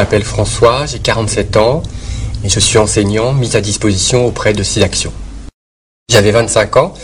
M'appelle 0.00 0.24
François, 0.24 0.86
j'ai 0.86 0.98
47 0.98 1.58
ans 1.58 1.82
et 2.42 2.48
je 2.48 2.58
suis 2.58 2.78
enseignant 2.78 3.34
mis 3.34 3.54
à 3.54 3.60
disposition 3.60 4.24
auprès 4.24 4.54
de 4.54 4.62
SIDAction. 4.62 5.12
J'avais 6.10 6.30
25 6.30 6.76
ans, 6.78 6.94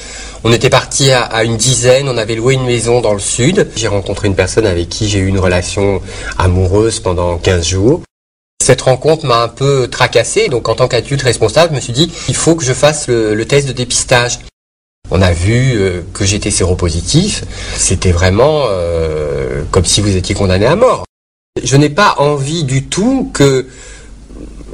on 0.44 0.50
était 0.50 0.70
parti 0.70 1.12
à, 1.12 1.44
une 1.44 1.58
dizaine, 1.58 2.08
on 2.08 2.16
avait 2.16 2.36
loué 2.36 2.54
une 2.54 2.64
maison 2.64 3.02
dans 3.02 3.12
le 3.12 3.18
sud. 3.18 3.68
J'ai 3.76 3.88
rencontré 3.88 4.28
une 4.28 4.34
personne 4.34 4.64
avec 4.64 4.88
qui 4.88 5.10
j'ai 5.10 5.18
eu 5.18 5.26
une 5.26 5.38
relation 5.38 6.00
amoureuse 6.38 7.00
pendant 7.00 7.36
15 7.36 7.66
jours. 7.66 8.00
Cette 8.64 8.80
rencontre 8.80 9.26
m'a 9.26 9.42
un 9.42 9.48
peu 9.48 9.88
tracassé, 9.88 10.48
donc 10.48 10.66
en 10.70 10.74
tant 10.74 10.88
qu'adulte 10.88 11.20
responsable, 11.20 11.72
je 11.72 11.76
me 11.76 11.80
suis 11.82 11.92
dit, 11.92 12.10
il 12.28 12.34
faut 12.34 12.54
que 12.54 12.64
je 12.64 12.72
fasse 12.72 13.08
le, 13.08 13.34
le 13.34 13.44
test 13.44 13.68
de 13.68 13.74
dépistage. 13.74 14.38
On 15.10 15.20
a 15.20 15.32
vu 15.32 15.74
euh, 15.74 16.00
que 16.14 16.24
j'étais 16.24 16.50
séropositif, 16.50 17.44
c'était 17.76 18.10
vraiment 18.10 18.64
euh, 18.70 19.64
comme 19.70 19.84
si 19.84 20.00
vous 20.00 20.16
étiez 20.16 20.34
condamné 20.34 20.64
à 20.64 20.76
mort. 20.76 21.04
Je 21.62 21.76
n'ai 21.76 21.88
pas 21.88 22.16
envie 22.18 22.64
du 22.64 22.84
tout 22.84 23.30
que 23.32 23.66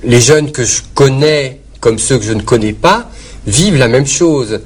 les 0.03 0.21
jeunes 0.21 0.51
que 0.51 0.65
je 0.65 0.83
connais, 0.95 1.61
comme 1.81 1.99
ceux 1.99 2.19
que 2.19 2.25
je 2.25 2.33
ne 2.33 2.43
connais 2.43 2.73
pas, 2.73 3.11
vivent 3.47 3.77
la 3.79 3.89
même 3.89 4.07
chose. 4.07 4.61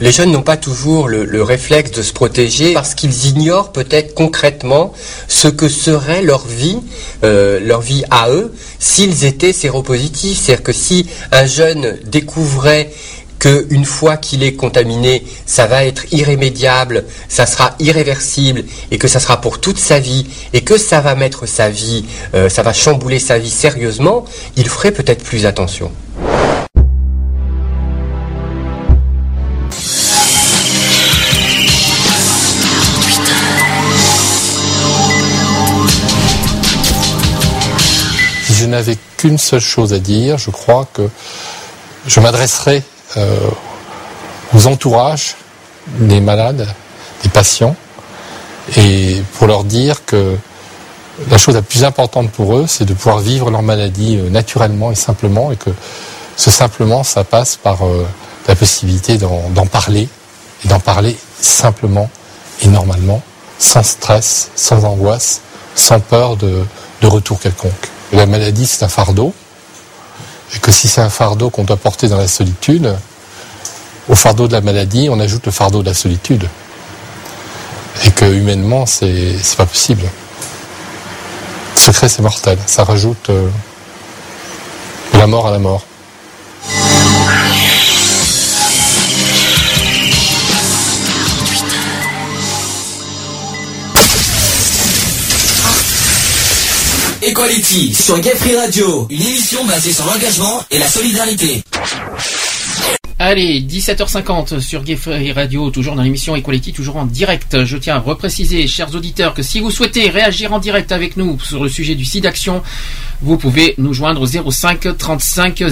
Les 0.00 0.12
jeunes 0.12 0.30
n'ont 0.30 0.42
pas 0.42 0.56
toujours 0.56 1.08
le, 1.08 1.24
le 1.24 1.42
réflexe 1.42 1.90
de 1.90 2.02
se 2.02 2.12
protéger 2.12 2.74
parce 2.74 2.94
qu'ils 2.94 3.26
ignorent 3.26 3.72
peut-être 3.72 4.14
concrètement 4.14 4.92
ce 5.26 5.48
que 5.48 5.68
serait 5.68 6.22
leur 6.22 6.46
vie, 6.46 6.78
euh, 7.24 7.58
leur 7.58 7.80
vie 7.80 8.04
à 8.10 8.30
eux, 8.30 8.54
s'ils 8.78 9.24
étaient 9.24 9.52
séropositifs. 9.52 10.38
C'est-à-dire 10.38 10.62
que 10.62 10.72
si 10.72 11.06
un 11.32 11.46
jeune 11.46 11.98
découvrait 12.04 12.92
qu'une 13.38 13.84
fois 13.84 14.16
qu'il 14.16 14.42
est 14.42 14.54
contaminé, 14.54 15.24
ça 15.46 15.66
va 15.66 15.84
être 15.84 16.12
irrémédiable, 16.12 17.04
ça 17.28 17.46
sera 17.46 17.74
irréversible 17.78 18.64
et 18.90 18.98
que 18.98 19.08
ça 19.08 19.20
sera 19.20 19.40
pour 19.40 19.60
toute 19.60 19.78
sa 19.78 20.00
vie 20.00 20.26
et 20.52 20.62
que 20.62 20.78
ça 20.78 21.00
va 21.00 21.14
mettre 21.14 21.46
sa 21.46 21.70
vie, 21.70 22.04
euh, 22.34 22.48
ça 22.48 22.62
va 22.62 22.72
chambouler 22.72 23.18
sa 23.18 23.38
vie 23.38 23.50
sérieusement, 23.50 24.24
il 24.56 24.68
ferait 24.68 24.92
peut-être 24.92 25.22
plus 25.22 25.46
attention. 25.46 25.90
Si 38.44 38.54
je 38.54 38.66
n'avais 38.66 38.96
qu'une 39.16 39.38
seule 39.38 39.60
chose 39.60 39.92
à 39.92 39.98
dire, 39.98 40.38
je 40.38 40.50
crois 40.50 40.88
que 40.92 41.08
je 42.06 42.20
m'adresserais 42.20 42.82
euh, 42.82 42.97
aux 43.16 44.66
entourages 44.66 45.36
des 45.98 46.20
malades, 46.20 46.66
des 47.22 47.28
patients, 47.28 47.76
et 48.76 49.22
pour 49.34 49.46
leur 49.46 49.64
dire 49.64 50.04
que 50.04 50.36
la 51.30 51.38
chose 51.38 51.54
la 51.54 51.62
plus 51.62 51.84
importante 51.84 52.30
pour 52.30 52.56
eux, 52.56 52.66
c'est 52.68 52.84
de 52.84 52.94
pouvoir 52.94 53.18
vivre 53.18 53.50
leur 53.50 53.62
maladie 53.62 54.18
euh, 54.18 54.30
naturellement 54.30 54.92
et 54.92 54.94
simplement, 54.94 55.50
et 55.50 55.56
que 55.56 55.70
ce 56.36 56.50
simplement, 56.50 57.02
ça 57.02 57.24
passe 57.24 57.56
par 57.56 57.84
euh, 57.84 58.06
la 58.46 58.54
possibilité 58.54 59.18
d'en 59.18 59.48
d'en 59.50 59.66
parler, 59.66 60.08
et 60.64 60.68
d'en 60.68 60.80
parler 60.80 61.16
simplement 61.40 62.08
et 62.62 62.68
normalement, 62.68 63.22
sans 63.58 63.82
stress, 63.82 64.50
sans 64.54 64.84
angoisse, 64.84 65.40
sans 65.74 66.00
peur 66.00 66.36
de, 66.36 66.64
de 67.02 67.06
retour 67.06 67.40
quelconque. 67.40 67.88
La 68.12 68.26
maladie, 68.26 68.66
c'est 68.66 68.84
un 68.84 68.88
fardeau, 68.88 69.34
et 70.54 70.58
que 70.58 70.70
si 70.70 70.88
c'est 70.88 71.00
un 71.00 71.10
fardeau 71.10 71.50
qu'on 71.50 71.64
doit 71.64 71.76
porter 71.76 72.08
dans 72.08 72.16
la 72.16 72.28
solitude, 72.28 72.96
au 74.08 74.14
fardeau 74.14 74.48
de 74.48 74.52
la 74.52 74.60
maladie, 74.60 75.08
on 75.10 75.20
ajoute 75.20 75.46
le 75.46 75.52
fardeau 75.52 75.82
de 75.82 75.88
la 75.88 75.94
solitude. 75.94 76.48
Et 78.04 78.10
que 78.10 78.24
humainement, 78.24 78.86
c'est 78.86 79.36
c'est 79.42 79.56
pas 79.56 79.66
possible. 79.66 80.04
Le 81.74 81.80
secret, 81.80 82.08
c'est 82.08 82.22
mortel. 82.22 82.58
Ça 82.66 82.84
rajoute 82.84 83.30
euh, 83.30 83.48
la 85.14 85.26
mort 85.26 85.46
à 85.46 85.50
la 85.50 85.58
mort. 85.58 85.84
Equality 97.28 97.92
sur 97.92 98.18
Gay 98.20 98.34
Free 98.36 98.56
Radio, 98.56 99.06
une 99.10 99.20
émission 99.20 99.62
basée 99.66 99.92
sur 99.92 100.06
l'engagement 100.06 100.64
et 100.70 100.78
la 100.78 100.88
solidarité. 100.88 101.62
Allez, 103.20 103.60
17h50 103.60 104.60
sur 104.60 104.84
Gay 104.84 104.94
Free 104.94 105.32
Radio, 105.32 105.70
toujours 105.70 105.96
dans 105.96 106.02
l'émission 106.02 106.36
Equality, 106.36 106.72
toujours 106.72 106.98
en 106.98 107.04
direct. 107.04 107.64
Je 107.64 107.76
tiens 107.76 107.96
à 107.96 107.98
repréciser, 107.98 108.68
chers 108.68 108.94
auditeurs, 108.94 109.34
que 109.34 109.42
si 109.42 109.58
vous 109.58 109.72
souhaitez 109.72 110.08
réagir 110.08 110.52
en 110.52 110.60
direct 110.60 110.92
avec 110.92 111.16
nous 111.16 111.36
sur 111.40 111.64
le 111.64 111.68
sujet 111.68 111.96
du 111.96 112.04
SIDAction, 112.04 112.62
vous 113.20 113.36
pouvez 113.36 113.74
nous 113.76 113.92
joindre 113.92 114.22
au 114.22 114.26
05 114.26 114.96
35 114.96 115.64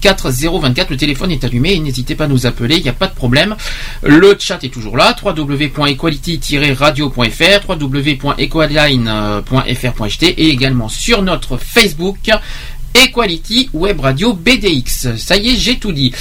004 0.00 0.30
024. 0.30 0.88
Le 0.88 0.96
téléphone 0.96 1.30
est 1.30 1.44
allumé, 1.44 1.78
n'hésitez 1.78 2.14
pas 2.14 2.24
à 2.24 2.28
nous 2.28 2.46
appeler, 2.46 2.78
il 2.78 2.82
n'y 2.82 2.88
a 2.88 2.94
pas 2.94 3.08
de 3.08 3.14
problème. 3.14 3.56
Le 4.02 4.34
chat 4.38 4.64
est 4.64 4.72
toujours 4.72 4.96
là, 4.96 5.14
www.equality-radio.fr, 5.22 7.68
www.equaline.fr.ht 7.68 10.22
et 10.22 10.48
également 10.48 10.88
sur 10.88 11.20
notre 11.20 11.58
Facebook 11.58 12.30
Equality 12.94 13.70
Web 13.72 14.00
Radio 14.00 14.32
BDX. 14.34 15.16
Ça 15.16 15.36
y 15.36 15.50
est, 15.50 15.56
j'ai 15.56 15.78
tout 15.78 15.92
dit. 15.92 16.12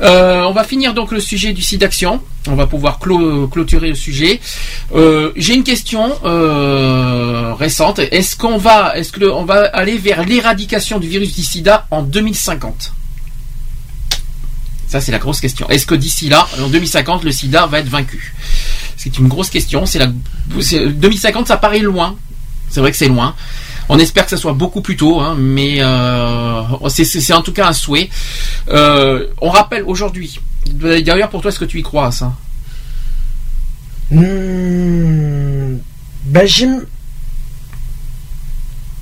Euh, 0.00 0.42
on 0.42 0.52
va 0.52 0.64
finir 0.64 0.94
donc 0.94 1.12
le 1.12 1.20
sujet 1.20 1.52
du 1.52 1.62
site 1.62 1.80
d'action. 1.80 2.22
On 2.46 2.56
va 2.56 2.66
pouvoir 2.66 2.98
clôturer 2.98 3.88
le 3.88 3.94
sujet. 3.94 4.40
Euh, 4.94 5.32
j'ai 5.36 5.54
une 5.54 5.64
question 5.64 6.12
euh, 6.24 7.54
récente. 7.54 7.98
Est-ce 7.98 8.36
qu'on 8.36 8.58
va, 8.58 8.96
est-ce 8.98 9.12
que 9.12 9.24
va 9.44 9.64
aller 9.72 9.96
vers 9.96 10.24
l'éradication 10.24 10.98
du 10.98 11.08
virus 11.08 11.34
du 11.34 11.42
SIDA 11.42 11.86
en 11.90 12.02
2050 12.02 12.92
Ça, 14.88 15.00
c'est 15.00 15.12
la 15.12 15.18
grosse 15.18 15.40
question. 15.40 15.68
Est-ce 15.70 15.86
que 15.86 15.94
d'ici 15.94 16.28
là, 16.28 16.46
en 16.60 16.68
2050, 16.68 17.24
le 17.24 17.32
SIDA 17.32 17.66
va 17.66 17.78
être 17.80 17.88
vaincu? 17.88 18.34
C'est 18.96 19.18
une 19.18 19.28
grosse 19.28 19.50
question. 19.50 19.86
C'est- 19.86 20.00
2050, 20.86 21.48
ça 21.48 21.56
paraît 21.56 21.80
loin. 21.80 22.16
C'est 22.70 22.80
vrai 22.80 22.90
que 22.90 22.96
c'est 22.96 23.08
loin. 23.08 23.34
On 23.88 23.98
espère 23.98 24.24
que 24.24 24.30
ça 24.30 24.36
soit 24.36 24.54
beaucoup 24.54 24.80
plus 24.80 24.96
tôt, 24.96 25.20
hein, 25.20 25.36
mais 25.38 25.76
euh, 25.80 26.62
c'est- 26.88 27.32
en 27.34 27.42
tout 27.42 27.52
cas 27.52 27.68
un 27.68 27.72
souhait. 27.72 28.08
Euh, 28.68 29.26
on 29.40 29.50
rappelle 29.50 29.82
aujourd'hui. 29.84 30.40
D'ailleurs, 30.70 31.28
pour 31.28 31.42
toi, 31.42 31.50
est-ce 31.50 31.58
que 31.58 31.64
tu 31.66 31.78
y 31.78 31.82
crois 31.82 32.06
à 32.06 32.10
ça? 32.12 32.32
Hmm, 34.10 35.76
ben 36.24 36.46
j'aime. 36.46 36.84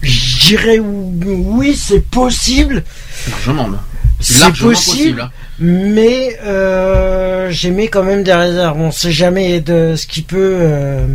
Je 0.03 0.47
dirais 0.49 0.79
oui, 0.81 1.77
c'est 1.77 2.05
possible. 2.05 2.83
Largement. 3.31 3.69
là. 3.69 3.83
C'est 4.21 4.39
possible, 4.51 4.75
possible, 4.75 5.21
hein. 5.23 5.31
mais 5.59 6.39
euh, 6.45 7.51
j'émets 7.51 7.89
quand 7.89 8.05
même 8.05 8.23
des 8.23 8.33
réserves. 8.33 8.79
On 8.81 8.91
sait 8.93 9.11
jamais 9.13 9.61
de 9.61 9.95
ce 9.97 10.07
qui 10.07 10.23
peut. 10.23 10.57
euh. 10.61 11.07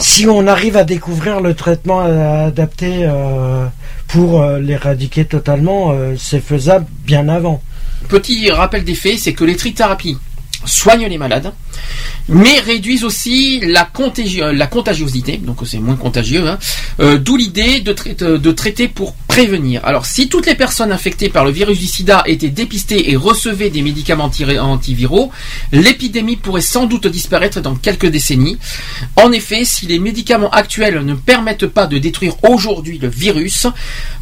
Si 0.00 0.26
on 0.26 0.46
arrive 0.46 0.76
à 0.76 0.84
découvrir 0.84 1.40
le 1.40 1.54
traitement 1.54 2.04
euh, 2.04 2.48
adapté 2.48 3.00
euh, 3.02 3.66
pour 4.08 4.42
euh, 4.42 4.58
l'éradiquer 4.58 5.24
totalement, 5.24 5.94
c'est 6.16 6.40
faisable 6.40 6.86
bien 7.04 7.28
avant. 7.28 7.62
Petit 8.08 8.50
rappel 8.50 8.84
des 8.84 8.94
faits, 8.94 9.18
c'est 9.18 9.32
que 9.32 9.44
les 9.44 9.56
trithérapies 9.56 10.16
soignent 10.64 11.06
les 11.08 11.18
malades, 11.18 11.52
mais 12.28 12.58
réduisent 12.60 13.04
aussi 13.04 13.60
la, 13.60 13.88
euh, 13.98 14.66
contagiosité, 14.66 15.36
donc 15.36 15.58
c'est 15.64 15.78
moins 15.78 15.96
contagieux, 15.96 16.46
hein. 16.48 16.58
Euh, 17.00 17.18
d'où 17.18 17.36
l'idée 17.36 17.80
de, 17.80 17.92
trai- 17.92 18.14
de 18.14 18.52
traiter 18.52 18.88
pour 18.88 19.14
prévenir. 19.28 19.82
Alors 19.84 20.06
si 20.06 20.28
toutes 20.28 20.46
les 20.46 20.54
personnes 20.54 20.90
infectées 20.92 21.28
par 21.28 21.44
le 21.44 21.50
virus 21.50 21.78
du 21.78 21.86
sida 21.86 22.22
étaient 22.26 22.48
dépistées 22.48 23.10
et 23.10 23.16
recevaient 23.16 23.68
des 23.70 23.82
médicaments 23.82 24.24
anti- 24.24 24.58
antiviraux, 24.58 25.30
l'épidémie 25.72 26.36
pourrait 26.36 26.62
sans 26.62 26.86
doute 26.86 27.06
disparaître 27.06 27.60
dans 27.60 27.74
quelques 27.76 28.06
décennies. 28.06 28.56
En 29.16 29.30
effet, 29.32 29.64
si 29.64 29.86
les 29.86 29.98
médicaments 29.98 30.50
actuels 30.50 31.04
ne 31.04 31.14
permettent 31.14 31.66
pas 31.66 31.86
de 31.86 31.98
détruire 31.98 32.34
aujourd'hui 32.48 32.98
le 32.98 33.08
virus, 33.08 33.66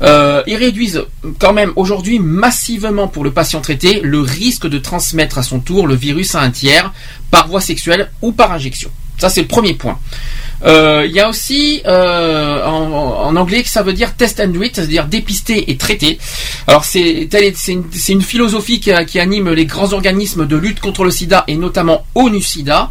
euh, 0.02 0.42
ils 0.46 0.56
réduisent 0.56 1.02
quand 1.38 1.52
même 1.52 1.72
aujourd'hui 1.76 2.18
massivement 2.18 3.06
pour 3.08 3.22
le 3.24 3.30
patient 3.30 3.60
traité 3.60 4.00
le 4.02 4.20
risque 4.20 4.66
de 4.66 4.78
transmettre 4.78 5.38
à 5.38 5.42
son 5.42 5.60
tour 5.60 5.86
le 5.86 5.94
virus 5.94 6.23
à 6.32 6.40
un 6.40 6.50
tiers 6.50 6.92
par 7.30 7.48
voie 7.48 7.60
sexuelle 7.60 8.10
ou 8.22 8.32
par 8.32 8.52
injection. 8.52 8.90
Ça 9.18 9.28
c'est 9.28 9.42
le 9.42 9.48
premier 9.48 9.74
point. 9.74 9.98
Euh, 10.64 11.04
Il 11.06 11.12
y 11.12 11.20
a 11.20 11.28
aussi 11.28 11.82
euh, 11.86 12.64
en, 12.64 13.36
anglais 13.36 13.62
que 13.62 13.68
ça 13.68 13.82
veut 13.82 13.92
dire 13.92 14.14
test 14.14 14.40
and 14.40 14.52
treat, 14.52 14.76
c'est-à-dire 14.76 15.06
dépister 15.06 15.70
et 15.70 15.76
traiter. 15.76 16.18
Alors 16.66 16.84
c'est 16.84 17.28
une, 18.08 18.22
philosophie 18.22 18.80
qui, 18.80 19.18
anime 19.18 19.52
les 19.52 19.66
grands 19.66 19.92
organismes 19.92 20.46
de 20.46 20.56
lutte 20.56 20.80
contre 20.80 21.04
le 21.04 21.10
SIDA 21.10 21.44
et 21.46 21.56
notamment 21.56 22.06
ONU-SIDA, 22.14 22.90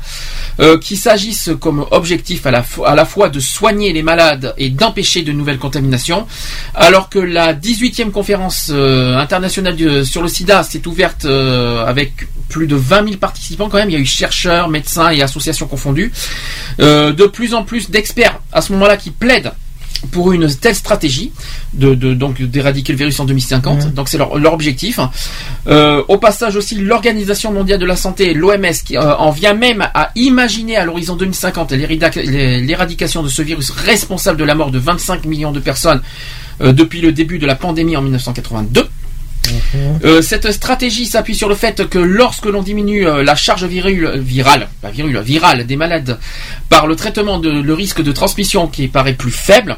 euh, 0.60 0.78
qui 0.78 0.98
s'agissent 0.98 1.52
comme 1.60 1.86
objectif 1.92 2.46
à 2.46 2.52
la, 2.52 3.06
fois 3.06 3.30
de 3.30 3.40
soigner 3.40 3.94
les 3.94 4.04
malades 4.04 4.54
et 4.58 4.70
d'empêcher 4.70 5.24
de 5.24 5.32
nouvelles 5.32 5.58
contaminations, 5.58 6.28
alors 6.76 7.10
que 7.10 7.20
la 7.20 7.54
18e 7.54 8.12
conférence 8.12 8.70
euh, 8.72 9.18
internationale 9.18 10.06
sur 10.06 10.22
le 10.22 10.28
SIDA 10.28 10.64
s'est 10.64 10.88
ouverte 10.88 11.26
euh, 11.26 11.86
avec 11.86 12.28
plus 12.50 12.68
de 12.68 12.76
20 12.76 13.06
000 13.06 13.18
participants 13.18 13.68
quand 13.70 13.78
même. 13.78 13.90
Il 13.90 13.94
y 13.94 13.96
a 13.96 14.00
eu 14.00 14.06
chercheurs, 14.06 14.70
médecins 14.70 15.10
et 15.10 15.22
associations 15.22 15.68
confondues. 15.68 16.12
Euh, 16.80 17.12
de 17.12 17.26
plus 17.26 17.54
en 17.54 17.63
plus 17.64 17.90
d'experts 17.90 18.40
à 18.52 18.62
ce 18.62 18.72
moment-là 18.74 18.98
qui 18.98 19.12
plaident 19.12 19.52
pour 20.12 20.34
une 20.34 20.54
telle 20.54 20.76
stratégie 20.76 21.32
de, 21.74 21.96
de- 21.96 22.14
donc 22.14 22.42
d'éradiquer 22.42 22.92
le 22.92 22.98
virus 22.98 23.18
en 23.22 23.26
2050. 23.26 23.94
Donc 23.94 24.10
c'est 24.10 24.18
leur, 24.18 24.38
leur 24.38 24.54
objectif. 24.54 25.00
Euh, 25.68 26.04
au 26.10 26.18
passage 26.18 26.58
aussi, 26.58 26.76
l'Organisation 26.76 27.54
mondiale 27.54 27.80
de 27.80 27.86
la 27.86 27.96
santé, 27.96 28.34
l'OMS, 28.34 28.66
qui 28.86 28.98
euh, 28.98 29.16
en 29.16 29.32
vient 29.32 29.54
même 29.54 29.82
à 29.94 30.12
imaginer 30.16 30.76
à 30.76 30.84
l'horizon 30.84 31.16
2050 31.16 31.72
l'éradica- 31.72 32.22
l'éradication 32.22 33.24
de 33.24 33.30
ce 33.30 33.42
virus 33.42 33.70
responsable 33.72 34.38
de 34.38 34.44
la 34.44 34.56
mort 34.56 34.72
de 34.72 34.80
25 34.80 35.24
millions 35.26 35.54
de 35.54 35.62
personnes 35.62 36.02
euh, 36.62 36.74
depuis 36.74 37.00
le 37.00 37.14
début 37.14 37.40
de 37.40 37.46
la 37.46 37.56
pandémie 37.56 37.96
en 37.96 38.02
1982. 38.02 38.90
Euh, 40.04 40.22
cette 40.22 40.52
stratégie 40.52 41.06
s'appuie 41.06 41.36
sur 41.36 41.50
le 41.50 41.56
fait 41.56 41.88
que 41.90 42.00
lorsque 42.00 42.46
l'on 42.46 42.62
diminue 42.62 43.08
euh, 43.08 43.24
la 43.24 43.36
charge 43.36 43.66
virale, 43.66 44.68
des 45.66 45.76
malades 45.76 46.20
par 46.70 46.88
le 46.88 46.96
traitement 46.96 47.40
de 47.40 47.50
le 47.50 47.74
risque 47.74 48.02
de 48.02 48.12
transmission 48.12 48.68
qui 48.68 48.88
paraît 48.88 49.14
plus 49.14 49.32
faible, 49.32 49.78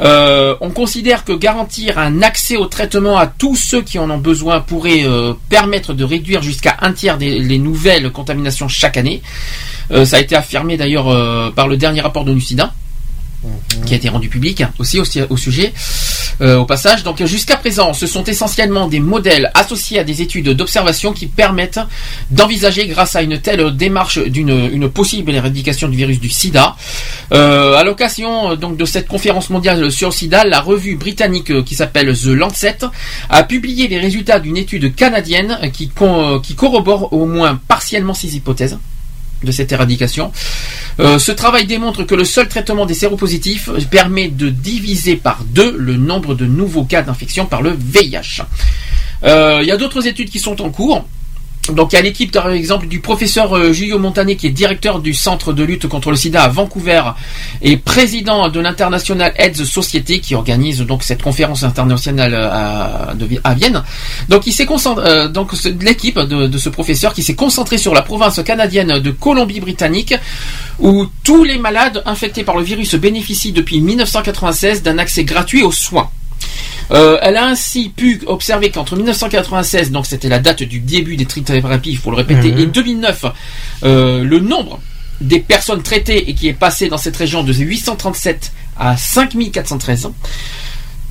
euh, 0.00 0.54
on 0.60 0.70
considère 0.70 1.24
que 1.24 1.32
garantir 1.32 1.98
un 1.98 2.22
accès 2.22 2.56
au 2.56 2.66
traitement 2.66 3.18
à 3.18 3.26
tous 3.26 3.56
ceux 3.56 3.82
qui 3.82 3.98
en 3.98 4.10
ont 4.10 4.18
besoin 4.18 4.60
pourrait 4.60 5.04
permettre 5.48 5.94
de 5.94 6.04
réduire 6.04 6.42
jusqu'à 6.42 6.76
un 6.80 6.92
tiers 6.92 7.18
des 7.18 7.38
les 7.38 7.58
nouvelles 7.58 8.10
contaminations 8.10 8.68
chaque 8.68 8.96
année. 8.96 9.22
Ça 10.04 10.16
a 10.16 10.20
été 10.20 10.34
affirmé 10.34 10.76
d'ailleurs 10.76 11.52
par 11.54 11.68
le 11.68 11.76
dernier 11.76 12.00
rapport 12.00 12.24
de 12.24 12.32
Nucida 12.32 12.72
qui 13.84 13.94
a 13.94 13.96
été 13.96 14.08
rendu 14.08 14.28
public 14.28 14.62
aussi 14.78 14.98
au, 15.00 15.36
sujet 15.36 15.72
euh, 16.40 16.56
au 16.58 16.64
passage. 16.64 17.02
Donc 17.02 17.24
jusqu'à 17.24 17.56
présent, 17.56 17.92
ce 17.94 18.06
sont 18.06 18.24
essentiellement 18.24 18.88
des 18.88 19.00
modèles 19.00 19.50
associés 19.54 19.98
à 19.98 20.04
des 20.04 20.22
études 20.22 20.50
d'observation 20.50 21.12
qui 21.12 21.26
permettent 21.26 21.80
d'envisager, 22.30 22.86
grâce 22.86 23.16
à 23.16 23.22
une 23.22 23.38
telle 23.40 23.74
démarche, 23.76 24.18
d'une 24.18 24.70
une 24.72 24.88
possible 24.90 25.32
éradication 25.32 25.88
du 25.88 25.96
virus 25.96 26.20
du 26.20 26.28
SIDA. 26.28 26.76
Euh, 27.32 27.74
à 27.74 27.84
l'occasion 27.84 28.52
euh, 28.52 28.56
de 28.56 28.84
cette 28.84 29.08
conférence 29.08 29.50
mondiale 29.50 29.90
sur 29.90 30.08
le 30.08 30.14
SIDA, 30.14 30.44
la 30.44 30.60
revue 30.60 30.96
britannique 30.96 31.50
euh, 31.50 31.62
qui 31.62 31.74
s'appelle 31.74 32.12
The 32.16 32.26
Lancet 32.26 32.78
a 33.30 33.42
publié 33.42 33.88
les 33.88 33.98
résultats 33.98 34.40
d'une 34.40 34.56
étude 34.56 34.94
canadienne 34.94 35.58
euh, 35.62 35.68
qui, 35.68 35.88
con- 35.88 36.40
qui 36.40 36.54
corrobore 36.54 37.12
au 37.12 37.26
moins 37.26 37.60
partiellement 37.68 38.14
ces 38.14 38.36
hypothèses 38.36 38.78
de 39.42 39.52
cette 39.52 39.72
éradication. 39.72 40.32
Euh, 40.98 41.18
ce 41.18 41.32
travail 41.32 41.66
démontre 41.66 42.04
que 42.04 42.14
le 42.14 42.24
seul 42.24 42.48
traitement 42.48 42.86
des 42.86 42.94
séropositifs 42.94 43.68
permet 43.90 44.28
de 44.28 44.48
diviser 44.48 45.16
par 45.16 45.44
deux 45.44 45.76
le 45.76 45.96
nombre 45.96 46.34
de 46.34 46.46
nouveaux 46.46 46.84
cas 46.84 47.02
d'infection 47.02 47.46
par 47.46 47.62
le 47.62 47.76
VIH. 47.78 48.42
Euh, 49.24 49.60
Il 49.62 49.68
y 49.68 49.72
a 49.72 49.76
d'autres 49.76 50.06
études 50.06 50.30
qui 50.30 50.40
sont 50.40 50.60
en 50.62 50.70
cours. 50.70 51.06
Donc 51.74 51.92
il 51.92 51.96
y 51.96 51.98
a 51.98 52.02
l'équipe 52.02 52.32
par 52.32 52.50
exemple 52.50 52.86
du 52.86 53.00
professeur 53.00 53.56
euh, 53.56 53.72
Julio 53.72 53.98
Montané 53.98 54.36
qui 54.36 54.46
est 54.46 54.50
directeur 54.50 55.00
du 55.00 55.14
centre 55.14 55.52
de 55.52 55.64
lutte 55.64 55.86
contre 55.86 56.10
le 56.10 56.16
sida 56.16 56.42
à 56.42 56.48
Vancouver 56.48 57.02
et 57.62 57.76
président 57.76 58.48
de 58.48 58.60
l'international 58.60 59.32
AIDS 59.38 59.64
Society 59.64 60.20
qui 60.20 60.34
organise 60.34 60.80
donc 60.80 61.02
cette 61.02 61.22
conférence 61.22 61.62
internationale 61.62 62.34
euh, 62.34 63.38
à, 63.44 63.54
Vienne. 63.54 63.82
Donc 64.28 64.46
il 64.46 64.52
s'est 64.52 64.66
concentré 64.66 65.04
euh, 65.06 65.28
donc 65.28 65.52
l'équipe 65.80 66.18
de, 66.18 66.46
de 66.46 66.58
ce 66.58 66.68
professeur 66.68 67.14
qui 67.14 67.22
s'est 67.22 67.34
concentré 67.34 67.78
sur 67.78 67.94
la 67.94 68.02
province 68.02 68.42
canadienne 68.42 68.98
de 68.98 69.10
Colombie-Britannique 69.10 70.14
où 70.78 71.06
tous 71.24 71.44
les 71.44 71.58
malades 71.58 72.02
infectés 72.06 72.44
par 72.44 72.56
le 72.56 72.62
virus 72.62 72.94
bénéficient 72.94 73.52
depuis 73.52 73.80
1996 73.80 74.82
d'un 74.82 74.98
accès 74.98 75.24
gratuit 75.24 75.62
aux 75.62 75.72
soins. 75.72 76.10
Euh, 76.92 77.18
elle 77.22 77.36
a 77.36 77.46
ainsi 77.46 77.88
pu 77.88 78.20
observer 78.26 78.70
qu'entre 78.70 78.94
1996, 78.96 79.90
donc 79.90 80.06
c'était 80.06 80.28
la 80.28 80.38
date 80.38 80.62
du 80.62 80.78
début 80.80 81.16
des 81.16 81.26
trithérapies, 81.26 81.90
il 81.90 81.98
faut 81.98 82.10
le 82.10 82.16
répéter, 82.16 82.52
Mhm. 82.52 82.58
et 82.58 82.66
2009, 82.66 83.24
euh, 83.84 84.22
le 84.22 84.38
nombre 84.38 84.80
des 85.20 85.40
personnes 85.40 85.82
traitées 85.82 86.28
et 86.30 86.34
qui 86.34 86.46
est 86.48 86.52
passé 86.52 86.88
dans 86.88 86.98
cette 86.98 87.16
région 87.16 87.42
de 87.42 87.52
837 87.52 88.52
à 88.78 88.96
5413. 88.96 90.10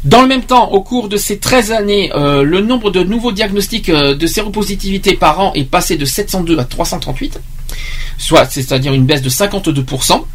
Dans 0.05 0.21
le 0.21 0.27
même 0.27 0.43
temps, 0.43 0.71
au 0.71 0.81
cours 0.81 1.09
de 1.09 1.17
ces 1.17 1.39
13 1.39 1.71
années, 1.71 2.11
euh, 2.13 2.43
le 2.43 2.61
nombre 2.61 2.91
de 2.91 3.03
nouveaux 3.03 3.31
diagnostics 3.31 3.89
de 3.89 4.27
séropositivité 4.27 5.15
par 5.15 5.39
an 5.39 5.51
est 5.55 5.63
passé 5.63 5.97
de 5.97 6.05
702 6.05 6.59
à 6.59 6.63
338, 6.63 7.39
soit 8.19 8.45
c'est-à-dire 8.45 8.93
une 8.93 9.05
baisse 9.05 9.23
de 9.23 9.29
52%. 9.29 10.25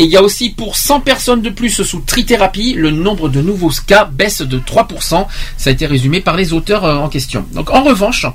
Et 0.00 0.04
il 0.04 0.10
y 0.10 0.16
a 0.16 0.22
aussi 0.22 0.50
pour 0.50 0.76
100 0.76 1.00
personnes 1.00 1.40
de 1.40 1.50
plus 1.50 1.82
sous 1.84 2.00
trithérapie, 2.00 2.74
le 2.74 2.90
nombre 2.90 3.28
de 3.28 3.40
nouveaux 3.40 3.70
cas 3.86 4.04
baisse 4.04 4.42
de 4.42 4.58
3%. 4.58 5.26
Ça 5.56 5.70
a 5.70 5.72
été 5.72 5.86
résumé 5.86 6.20
par 6.20 6.36
les 6.36 6.52
auteurs 6.52 6.84
euh, 6.84 6.96
en 6.96 7.08
question. 7.08 7.46
Donc 7.52 7.70
en 7.70 7.84
revanche, 7.84 8.26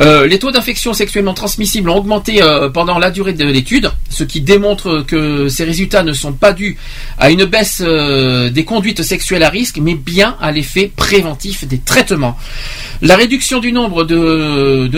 euh, 0.00 0.26
les 0.26 0.38
taux 0.38 0.50
d'infection 0.50 0.94
sexuellement 0.94 1.34
transmissibles 1.34 1.90
ont 1.90 1.96
augmenté 1.96 2.42
euh, 2.42 2.68
pendant 2.68 2.98
la 2.98 3.10
durée 3.10 3.32
de 3.32 3.44
l'étude, 3.44 3.90
ce 4.10 4.22
qui 4.22 4.40
démontre 4.40 5.04
que 5.06 5.48
ces 5.48 5.64
résultats 5.64 6.04
ne 6.04 6.12
sont 6.12 6.32
pas 6.32 6.52
dus 6.52 6.76
à 7.18 7.30
une 7.30 7.44
baisse 7.44 7.82
euh, 7.84 8.48
des 8.50 8.64
conduites 8.64 9.02
sexuelles 9.02 9.42
à 9.42 9.48
risque, 9.48 9.78
mais 9.82 9.94
bien 9.94 10.36
à 10.40 10.52
l'effet 10.52 10.92
préventif 10.94 11.66
des 11.66 11.78
traitements. 11.78 12.36
La 13.02 13.16
réduction 13.16 13.58
du 13.58 13.72
nombre 13.72 14.04
de, 14.04 14.88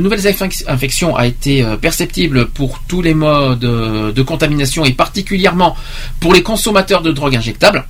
nouvelles, 0.00 0.26
infections 0.66 1.16
a 1.16 1.26
été 1.26 1.64
perceptible 1.80 2.46
pour 2.48 2.80
tous 2.88 3.02
les 3.02 3.14
modes 3.14 3.60
de 3.60 4.22
contamination 4.22 4.84
et 4.84 4.92
particulièrement 4.92 5.76
pour 6.20 6.34
les 6.34 6.42
consommateurs 6.42 7.02
de 7.02 7.12
drogues 7.12 7.36
injectables. 7.36 7.84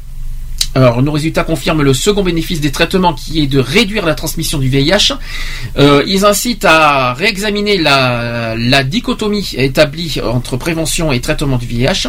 Alors, 0.75 1.03
nos 1.03 1.13
résultats 1.13 1.45
confirment 1.45 1.83
le 1.83 1.93
second 1.93 2.23
bénéfice 2.23 2.61
des 2.61 2.73
traitements 2.73 3.13
qui 3.13 3.41
est 3.43 3.47
de 3.47 3.59
réduire 3.59 4.07
la 4.07 4.15
transmission 4.15 4.59
du 4.59 4.69
VIH. 4.71 5.13
Euh, 5.79 6.03
ils 6.07 6.25
incitent 6.25 6.65
à 6.65 7.13
réexaminer 7.13 7.77
la, 7.77 8.57
dichotomie 8.85 9.51
établie 9.59 10.19
entre 10.25 10.57
prévention 10.57 11.13
et 11.13 11.21
traitement 11.21 11.59
du 11.59 11.67
VIH. 11.67 12.09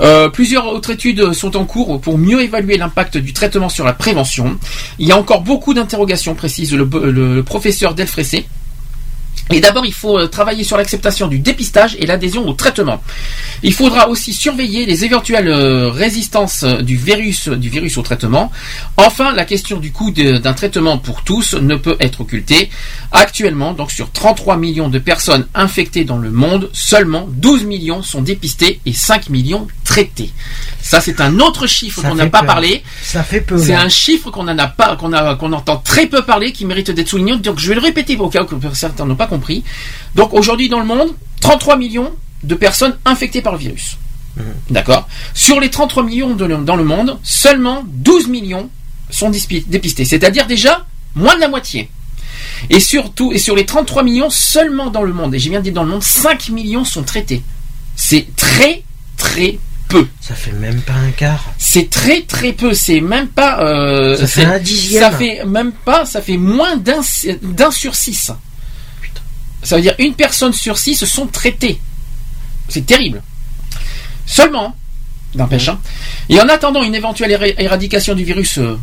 Euh, 0.00 0.28
plusieurs 0.30 0.66
autres 0.66 0.90
études 0.90 1.32
sont 1.32 1.56
en 1.56 1.64
cours 1.64 2.00
pour 2.00 2.16
mieux 2.18 2.40
évaluer 2.42 2.76
l'impact 2.76 3.18
du 3.18 3.32
traitement 3.32 3.68
sur 3.68 3.84
la 3.84 3.92
prévention. 3.92 4.58
Il 4.98 5.06
y 5.06 5.12
a 5.12 5.16
encore 5.16 5.42
beaucoup 5.42 5.74
d'interrogations, 5.74 6.34
précise 6.34 6.72
le, 6.74 6.88
le- 7.10 7.34
le 7.34 7.42
professeur 7.44 7.94
Delfressé. 7.94 8.46
Et 9.52 9.60
d'abord, 9.60 9.84
il 9.84 9.92
faut 9.92 10.16
euh, 10.16 10.28
travailler 10.28 10.62
sur 10.62 10.76
l'acceptation 10.76 11.26
du 11.26 11.40
dépistage 11.40 11.96
et 11.98 12.06
l'adhésion 12.06 12.46
au 12.48 12.52
traitement. 12.52 13.02
Il 13.64 13.74
faudra 13.74 14.08
aussi 14.08 14.32
surveiller 14.32 14.86
les 14.86 15.04
éventuelles 15.04 15.48
euh, 15.48 15.90
résistances 15.90 16.62
euh, 16.62 16.82
du 16.82 16.96
virus, 16.96 17.48
du 17.48 17.68
virus 17.68 17.98
au 17.98 18.02
traitement. 18.02 18.52
Enfin, 18.96 19.32
la 19.32 19.44
question 19.44 19.78
du 19.78 19.90
coût 19.90 20.12
d'un 20.12 20.52
traitement 20.52 20.98
pour 20.98 21.24
tous 21.24 21.54
ne 21.54 21.74
peut 21.74 21.96
être 21.98 22.20
occultée. 22.20 22.70
Actuellement, 23.10 23.72
donc 23.72 23.90
sur 23.90 24.12
33 24.12 24.56
millions 24.56 24.88
de 24.88 25.00
personnes 25.00 25.46
infectées 25.54 26.04
dans 26.04 26.18
le 26.18 26.30
monde, 26.30 26.70
seulement 26.72 27.26
12 27.28 27.64
millions 27.64 28.02
sont 28.02 28.22
dépistées 28.22 28.80
et 28.86 28.92
5 28.92 29.30
millions 29.30 29.66
traitées. 29.84 30.30
Ça, 30.80 31.00
c'est 31.00 31.20
un 31.20 31.40
autre 31.40 31.66
chiffre 31.66 32.02
qu'on 32.02 32.14
n'a 32.14 32.28
pas 32.28 32.44
parlé. 32.44 32.84
Ça 33.02 33.24
fait 33.24 33.40
peu. 33.40 33.58
C'est 33.58 33.74
un 33.74 33.88
chiffre 33.88 34.30
qu'on 34.30 34.46
en 34.46 34.58
a 34.58 34.66
pas, 34.68 34.96
qu'on 34.96 35.52
entend 35.52 35.76
très 35.78 36.06
peu 36.06 36.22
parler, 36.22 36.52
qui 36.52 36.64
mérite 36.64 36.90
d'être 36.92 37.08
souligné. 37.08 37.36
Donc 37.36 37.58
je 37.58 37.68
vais 37.68 37.74
le 37.74 37.80
répéter 37.80 38.16
au 38.16 38.28
cas 38.28 38.42
où 38.44 38.74
certains 38.74 39.06
n'ont 39.06 39.16
pas 39.16 39.26
compris. 39.26 39.39
Donc 40.14 40.32
aujourd'hui 40.34 40.68
dans 40.68 40.78
le 40.80 40.86
monde, 40.86 41.10
33 41.40 41.76
millions 41.76 42.12
de 42.42 42.54
personnes 42.54 42.96
infectées 43.04 43.42
par 43.42 43.52
le 43.52 43.58
virus. 43.58 43.96
D'accord? 44.70 45.06
Sur 45.34 45.60
les 45.60 45.70
33 45.70 46.04
millions 46.04 46.34
de 46.34 46.46
dans 46.46 46.76
le 46.76 46.84
monde, 46.84 47.18
seulement 47.22 47.82
12 47.86 48.28
millions 48.28 48.70
sont 49.10 49.30
dépistés. 49.30 50.04
C'est-à-dire 50.04 50.46
déjà 50.46 50.86
moins 51.14 51.34
de 51.34 51.40
la 51.40 51.48
moitié. 51.48 51.90
Et 52.70 52.80
surtout, 52.80 53.32
et 53.32 53.38
sur 53.38 53.54
les 53.56 53.66
33 53.66 54.02
millions 54.02 54.30
seulement 54.30 54.90
dans 54.90 55.02
le 55.02 55.12
monde, 55.12 55.34
et 55.34 55.38
j'ai 55.38 55.50
bien 55.50 55.60
dit 55.60 55.72
dans 55.72 55.82
le 55.82 55.90
monde, 55.90 56.02
5 56.02 56.48
millions 56.50 56.84
sont 56.84 57.02
traités. 57.02 57.42
C'est 57.96 58.26
très 58.36 58.82
très 59.16 59.58
peu. 59.88 60.06
Ça 60.20 60.34
fait 60.34 60.52
même 60.52 60.80
pas 60.80 60.94
un 60.94 61.10
quart. 61.10 61.44
C'est 61.58 61.90
très 61.90 62.22
très 62.22 62.52
peu. 62.52 62.72
C'est 62.72 63.00
même 63.00 63.26
pas. 63.28 63.60
euh, 63.60 64.16
Ça 64.16 64.26
fait 64.26 64.44
un 64.44 64.58
dixième. 64.60 65.02
Ça 65.02 65.10
fait 65.10 65.44
même 65.44 65.72
pas. 65.72 66.06
Ça 66.06 66.22
fait 66.22 66.36
moins 66.36 66.76
d'un 66.76 67.02
sur 67.72 67.94
six. 67.94 68.30
Ça 69.62 69.76
veut 69.76 69.82
dire 69.82 69.94
une 69.98 70.14
personne 70.14 70.52
sur 70.52 70.78
six 70.78 71.04
sont 71.04 71.26
traitées. 71.26 71.80
C'est 72.68 72.86
terrible. 72.86 73.22
Seulement, 74.26 74.74
n'empêche. 75.34 75.68
hein. 75.68 75.80
Et 76.28 76.40
en 76.40 76.48
attendant 76.48 76.82
une 76.82 76.94
éventuelle 76.94 77.54
éradication 77.58 78.14
du 78.14 78.24
virus. 78.24 78.58
euh, 78.58 78.78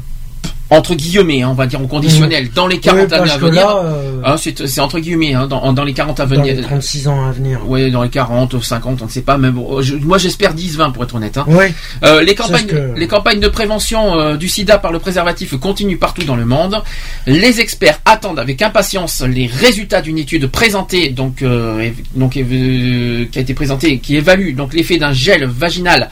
entre 0.69 0.95
guillemets, 0.95 1.41
hein, 1.43 1.49
on 1.51 1.53
va 1.53 1.65
dire 1.67 1.81
au 1.81 1.87
conditionnel, 1.87 2.49
dans 2.53 2.67
les 2.67 2.79
40 2.79 3.01
Oui, 3.03 3.07
parce 3.09 3.21
années 3.21 3.31
à 3.31 3.37
venir. 3.37 3.69
euh, 3.69 4.21
hein, 4.25 4.35
c'est 4.37 4.79
entre 4.81 4.99
guillemets, 4.99 5.33
hein, 5.33 5.47
dans, 5.47 5.71
dans 5.73 5.83
les 5.83 5.93
40 5.93 6.19
à 6.19 6.25
Dans 6.25 6.35
venir. 6.35 6.55
les 6.55 6.61
36 6.61 7.07
ans 7.07 7.25
à 7.27 7.31
venir. 7.31 7.61
Oui, 7.67 7.89
dans 7.91 8.03
les 8.03 8.09
40, 8.09 8.61
50, 8.61 9.01
on 9.01 9.05
ne 9.05 9.09
sait 9.09 9.21
pas. 9.21 9.37
Mais 9.37 9.49
bon, 9.49 9.81
je- 9.81 9.95
moi, 9.95 10.17
j'espère 10.17 10.53
10, 10.53 10.75
20 10.77 10.89
pour 10.91 11.03
être 11.03 11.15
honnête. 11.15 11.37
hein. 11.37 11.45
Oui. 11.47 11.65
Euh, 12.03 12.21
les 12.21 12.35
campagnes, 12.35 12.65
que- 12.65 12.93
les 12.97 13.07
campagnes 13.07 13.39
de 13.39 13.47
prévention 13.47 14.19
euh, 14.19 14.35
du 14.35 14.47
SIDA 14.49 14.77
par 14.77 14.91
le 14.91 14.99
préservatif 14.99 15.55
continuent 15.57 15.97
partout 15.99 16.23
dans 16.23 16.35
le 16.35 16.45
monde. 16.45 16.81
Les 17.25 17.59
experts 17.61 17.99
attendent 18.05 18.39
avec 18.39 18.61
impatience 18.61 19.21
les 19.21 19.47
résultats 19.47 20.01
d'une 20.01 20.17
étude 20.17 20.47
présentée, 20.47 21.09
donc, 21.09 21.41
euh, 21.43 21.89
donc 22.15 22.35
euh, 22.37 23.25
qui 23.31 23.39
a 23.39 23.41
été 23.41 23.53
présentée, 23.53 23.99
qui 23.99 24.15
évalue 24.15 24.53
donc 24.55 24.73
l'effet 24.73 24.97
d'un 24.97 25.13
gel 25.13 25.45
vaginal 25.45 26.09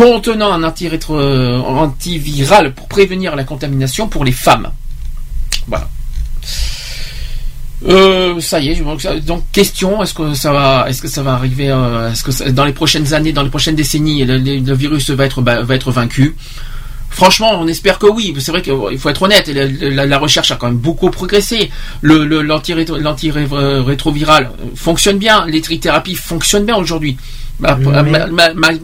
contenant 0.00 0.50
un 0.52 0.62
euh, 1.10 1.58
antiviral 1.60 2.72
pour 2.72 2.88
prévenir 2.88 3.36
la 3.36 3.44
contamination 3.44 4.08
pour 4.08 4.24
les 4.24 4.32
femmes. 4.32 4.68
Voilà. 5.68 5.88
Euh, 7.86 8.40
ça 8.40 8.60
y 8.60 8.70
est, 8.70 8.82
donc, 9.26 9.42
question, 9.52 10.02
est-ce 10.02 10.14
que 10.14 10.32
ça 10.34 10.52
va, 10.52 10.86
est-ce 10.88 11.02
que 11.02 11.08
ça 11.08 11.22
va 11.22 11.32
arriver, 11.34 11.68
euh, 11.70 12.10
est-ce 12.12 12.22
que 12.24 12.32
ça- 12.32 12.50
dans 12.50 12.64
les 12.64 12.72
prochaines 12.72 13.12
années, 13.12 13.32
dans 13.32 13.42
les 13.42 13.50
prochaines 13.50 13.74
décennies, 13.74 14.24
le, 14.24 14.74
virus 14.74 15.10
va 15.10 15.24
être 15.26 15.42
ba- 15.42 15.62
va 15.62 15.74
être 15.74 15.90
vaincu? 15.90 16.34
Franchement, 17.10 17.52
on 17.60 17.66
espère 17.66 17.98
que 17.98 18.06
oui. 18.06 18.34
C'est 18.38 18.52
vrai 18.52 18.62
qu'il 18.62 18.98
faut 18.98 19.08
être 19.10 19.22
honnête. 19.22 19.48
La, 19.48 19.66
la- 19.66 20.06
la 20.06 20.18
recherche 20.18 20.50
a 20.50 20.56
quand 20.56 20.68
même 20.68 20.76
beaucoup 20.78 21.10
progressé. 21.10 21.70
Le 22.00 22.24
le- 22.24 22.40
l'antirétro- 22.42 22.98
l'antirétroviral 22.98 24.50
fonctionne 24.76 25.18
bien. 25.18 25.44
Les 25.46 25.60
trithérapies 25.60 26.14
fonctionnent 26.14 26.64
bien 26.66 26.76
aujourd'hui. 26.76 27.16
Ma- 27.58 27.76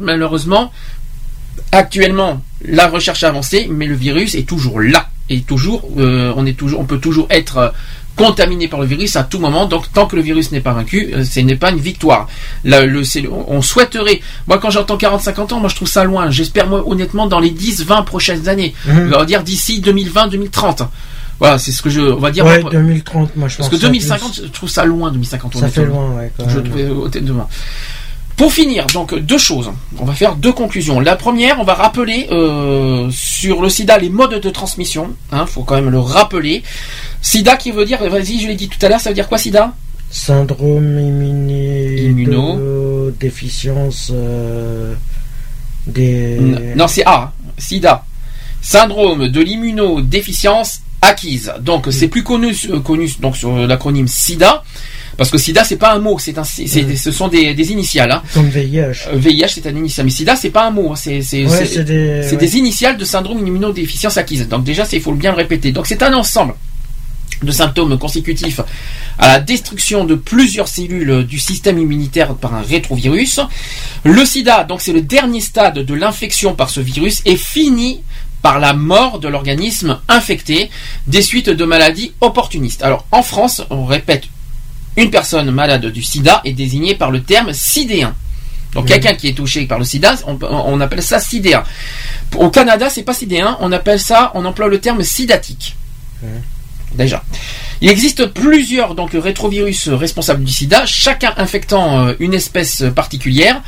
malheureusement, 0.01 0.73
actuellement, 1.73 2.41
la 2.65 2.89
recherche 2.89 3.23
a 3.25 3.29
avancé, 3.29 3.69
mais 3.71 3.87
le 3.87 3.95
virus 3.95 4.35
est 4.35 4.49
toujours 4.49 4.81
là. 4.81 5.09
Et 5.29 5.41
toujours, 5.41 5.89
euh, 5.99 6.33
on 6.37 6.47
est 6.47 6.57
toujours, 6.57 6.81
on 6.81 6.85
peut 6.85 6.99
toujours 6.99 7.27
être 7.31 7.57
euh, 7.57 7.69
contaminé 8.15 8.69
par 8.69 8.81
le 8.81 8.87
virus 8.87 9.17
à 9.17 9.25
tout 9.25 9.41
moment. 9.41 9.67
Donc, 9.67 9.93
tant 9.93 10.07
que 10.07 10.15
le 10.17 10.23
virus 10.23 10.53
n'est 10.53 10.61
pas 10.61 10.73
vaincu, 10.73 11.11
euh, 11.15 11.25
ce 11.25 11.41
n'est 11.41 11.57
pas 11.57 11.71
une 11.73 11.81
victoire. 11.81 12.29
Là, 12.65 12.87
le, 12.87 13.03
on 13.49 13.61
souhaiterait. 13.61 14.21
Moi, 14.47 14.59
quand 14.59 14.71
j'entends 14.71 14.97
40-50 14.97 15.55
ans, 15.55 15.61
moi, 15.61 15.69
je 15.69 15.75
trouve 15.75 15.89
ça 15.89 16.05
loin. 16.05 16.31
J'espère, 16.31 16.69
moi, 16.69 16.85
honnêtement, 16.87 17.27
dans 17.27 17.41
les 17.41 17.51
10-20 17.51 18.05
prochaines 18.05 18.49
années. 18.49 18.73
Mhm. 18.87 19.13
On 19.15 19.19
va 19.19 19.25
dire 19.25 19.43
d'ici 19.43 19.81
2020-2030. 19.81 20.87
Voilà, 21.39 21.59
c'est 21.59 21.71
ce 21.73 21.83
que 21.83 21.91
je, 21.91 22.01
on 22.01 22.17
va 22.19 22.31
dire. 22.31 22.47
Ouais, 22.47 22.61
moi, 22.63 22.71
2030, 22.71 23.37
moi 23.37 23.49
je 23.49 23.59
parce 23.59 23.69
pense. 23.69 23.79
que 23.79 23.85
2050, 23.85 24.41
je 24.45 24.49
trouve 24.49 24.71
ça 24.71 24.87
loin, 24.87 25.11
2050. 25.11 25.57
Ça 25.59 25.69
fait 25.69 25.85
loin, 25.85 26.13
ouais. 26.13 26.33
quand 26.35 26.49
Je 26.49 26.57
même. 26.61 26.65
trouvais 26.69 26.89
au 26.89 27.09
tête 27.09 27.27
de 27.27 27.33
loin. 27.33 27.47
Pour 28.37 28.53
finir, 28.53 28.87
donc 28.89 29.15
deux 29.19 29.39
choses. 29.39 29.73
On 29.99 30.05
va 30.05 30.13
faire 30.13 30.37
deux 30.37 30.53
conclusions. 30.53 31.01
La 31.01 31.17
première, 31.17 31.59
on 31.59 31.65
va 31.65 31.73
rappeler 31.73 32.29
euh, 32.31 33.09
sur 33.11 33.63
le 33.63 33.71
SIDA 33.71 33.97
les 33.97 34.11
modes 34.11 34.41
de 34.41 34.51
transmission. 34.51 35.15
Hein, 35.33 35.47
faut 35.47 35.63
quand 35.63 35.77
même 35.77 35.89
le 35.89 36.01
rappeler. 36.01 36.63
SIDA 37.23 37.57
qui 37.57 37.71
veut 37.71 37.87
dire, 37.87 37.99
vas-y, 38.11 38.39
je 38.41 38.49
l'ai 38.49 38.55
dit 38.55 38.69
tout 38.69 38.85
à 38.85 38.91
l'heure, 38.91 39.01
ça 39.01 39.09
veut 39.09 39.15
dire 39.15 39.29
quoi 39.29 39.39
SIDA? 39.39 39.73
Syndrome. 40.11 40.99
Immuno. 41.99 43.11
déficience 43.19 44.11
euh, 44.13 44.95
des. 45.87 46.39
Non, 46.77 46.89
c'est 46.89 47.07
A. 47.07 47.33
SIDA. 47.57 48.05
Syndrome 48.61 49.29
de 49.29 49.41
l'immunodéficience 49.41 50.81
acquise. 51.01 51.55
Donc 51.61 51.87
c'est 51.91 52.09
plus 52.09 52.23
connu, 52.23 52.55
euh, 52.69 52.81
connu 52.81 53.11
donc 53.19 53.37
sur 53.37 53.57
l'acronyme 53.57 54.09
SIDA. 54.09 54.63
Parce 55.17 55.31
que 55.31 55.39
SIDA 55.39 55.65
c'est 55.65 55.77
pas 55.77 55.95
un 55.95 55.99
mot, 55.99 56.19
c'est 56.19 56.37
un, 56.37 56.45
ce 56.45 57.11
sont 57.13 57.29
des, 57.29 57.55
des 57.55 57.73
initiales. 57.73 58.11
Hein. 58.13 58.23
Comme 58.35 58.49
VIH. 58.49 59.09
Euh, 59.09 59.17
VIH 59.17 59.49
c'est 59.49 59.67
un 59.67 59.75
initial, 59.77 60.05
mais 60.05 60.13
SIDA 60.13 60.37
c'est 60.37 60.51
pas 60.51 60.67
un 60.67 60.71
mot, 60.71 60.93
hein, 60.93 60.97
c'est 60.97 61.23
c'est 61.23 61.47
Ouais, 61.47 61.83
des- 61.85 62.21
ouais. 62.31 62.37
des 62.37 62.57
initiales 62.59 62.97
de 62.99 63.05
syndrome 63.05 63.43
d'immunodéficience 63.43 64.17
acquise. 64.19 64.47
Donc 64.49 64.65
déjà 64.65 64.85
il 64.93 65.01
faut 65.01 65.13
bien 65.13 65.31
le 65.31 65.37
répéter. 65.39 65.73
Donc 65.73 65.87
c'est 65.87 66.03
un 66.03 66.13
ensemble 66.13 66.55
de 67.43 67.51
symptômes 67.53 67.99
consécutifs 67.99 68.61
à 69.19 69.29
la 69.29 69.41
destruction 69.41 70.05
de 70.05 70.15
plusieurs 70.15 70.69
cellules 70.69 71.25
du 71.27 71.39
système 71.39 71.79
immunitaire 71.79 72.35
par 72.35 72.55
un 72.55 72.63
rétrovirus. 72.63 73.41
Le 74.05 74.25
sida, 74.25 74.65
donc 74.65 74.81
c'est 74.81 74.93
le 74.93 75.03
dernier 75.03 75.41
stade 75.41 75.79
de 75.79 75.95
l'infection 75.95 76.55
par 76.55 76.71
ce 76.71 76.81
virus, 76.81 77.23
est 77.27 77.37
fini 77.37 78.01
par 78.43 78.59
la 78.59 78.73
mort 78.75 79.19
de 79.19 79.29
l'organisme 79.29 79.99
infecté 80.09 80.71
des 81.07 81.21
suites 81.23 81.51
de 81.51 81.65
maladies 81.65 82.13
opportunistes. 82.21 82.83
Alors 82.83 83.07
en 83.13 83.23
France, 83.23 83.63
on 83.71 83.85
répète, 83.85 84.25
une 84.97 85.11
personne 85.11 85.51
malade 85.51 85.87
du 85.87 86.03
sida 86.03 86.41
est 86.45 86.53
désignée 86.53 86.95
par 86.95 87.11
le 87.11 87.23
terme 87.23 87.53
sidéen. 87.53 88.15
Donc 88.75 88.87
quelqu'un 88.87 89.15
qui 89.15 89.29
est 89.29 89.33
touché 89.33 89.65
par 89.67 89.79
le 89.79 89.85
sida, 89.85 90.17
on, 90.27 90.39
on 90.43 90.81
appelle 90.81 91.03
ça 91.03 91.19
sidéen. 91.19 91.63
Au 92.37 92.51
Canada, 92.51 92.91
c'est 92.91 93.05
pas 93.05 93.15
sidéen, 93.15 93.57
on 93.61 93.73
appelle 93.73 94.01
ça, 94.01 94.33
on 94.35 94.45
emploie 94.45 94.69
le 94.69 94.81
terme 94.81 95.03
sidatique. 95.03 95.77
Déjà. 96.95 97.23
Il 97.81 97.91
existe 97.91 98.27
plusieurs 98.27 98.95
donc 98.95 99.11
rétrovirus 99.13 99.89
responsables 99.89 100.45
du 100.45 100.53
sida, 100.53 100.87
chacun 100.87 101.35
infectant 101.37 102.07
euh, 102.07 102.15
une 102.21 102.33
espèce 102.33 102.85
particulière. 102.95 103.61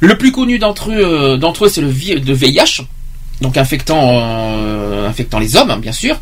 Le 0.00 0.18
plus 0.18 0.32
connu 0.32 0.58
d'entre 0.58 0.90
eux, 0.90 1.34
euh, 1.34 1.36
d'entre 1.36 1.66
eux 1.66 1.68
c'est 1.68 1.80
le 1.80 1.88
de 1.88 2.32
VIH, 2.32 2.82
donc 3.40 3.56
infectant, 3.56 4.10
euh, 4.14 5.08
infectant 5.08 5.38
les 5.38 5.56
hommes, 5.56 5.70
hein, 5.70 5.78
bien 5.78 5.92
sûr. 5.92 6.18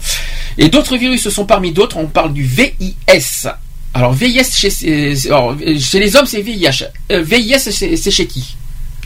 Et 0.59 0.69
d'autres 0.69 0.97
virus 0.97 1.29
sont 1.31 1.47
parmi 1.47 1.73
d'autres, 1.73 1.97
on 1.97 2.07
parle 2.07 2.35
du 2.35 2.43
VIS. 2.43 3.49
Alors 3.95 4.13
VIS 4.13 4.45
chez, 4.55 4.69
euh, 4.89 5.15
alors, 5.27 5.57
chez 5.79 5.99
les 5.99 6.15
hommes 6.17 6.27
c'est 6.27 6.43
VIH. 6.43 6.85
Euh, 7.13 7.23
VIS 7.23 7.59
c'est 7.59 7.97
c'est 7.97 8.11
chez 8.11 8.27
qui? 8.27 8.57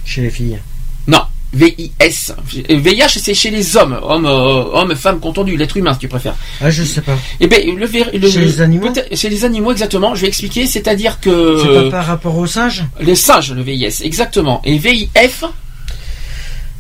Chez 0.05 0.21
les 0.23 0.31
filles. 0.31 0.59
Non, 1.07 1.23
VIS. 1.55 2.33
VIH, 2.69 3.09
c'est 3.21 3.33
chez 3.35 3.51
les 3.51 3.77
hommes, 3.77 3.99
hommes, 4.03 4.27
euh, 4.27 4.65
hommes, 4.73 4.95
femmes 4.95 5.21
confondus, 5.21 5.57
l'être 5.57 5.77
humain, 5.77 5.93
si 5.95 6.01
tu 6.01 6.09
préfères. 6.09 6.35
Ah, 6.61 6.71
je 6.71 6.83
sais 6.83 7.01
pas. 7.01 7.17
Eh 7.41 7.47
ben, 7.47 7.63
le, 7.67 7.87
le- 8.19 8.31
Chez 8.31 8.41
les 8.41 8.61
animaux 8.61 8.89
Chez 9.13 9.29
les 9.31 9.45
animaux, 9.45 9.73
exactement. 9.73 10.15
Je 10.15 10.23
vais 10.23 10.29
expliquer. 10.29 10.67
C'est-à-dire 10.67 11.19
C'est 11.23 11.31
que 11.31 11.85
pas 11.85 11.91
par 11.91 12.07
rapport 12.07 12.37
aux 12.37 12.47
singes? 12.47 12.85
Les 13.01 13.15
singes, 13.15 13.53
le 13.53 13.63
VIS, 13.63 14.01
exactement. 14.03 14.61
Et 14.65 14.77
VIF, 14.79 15.45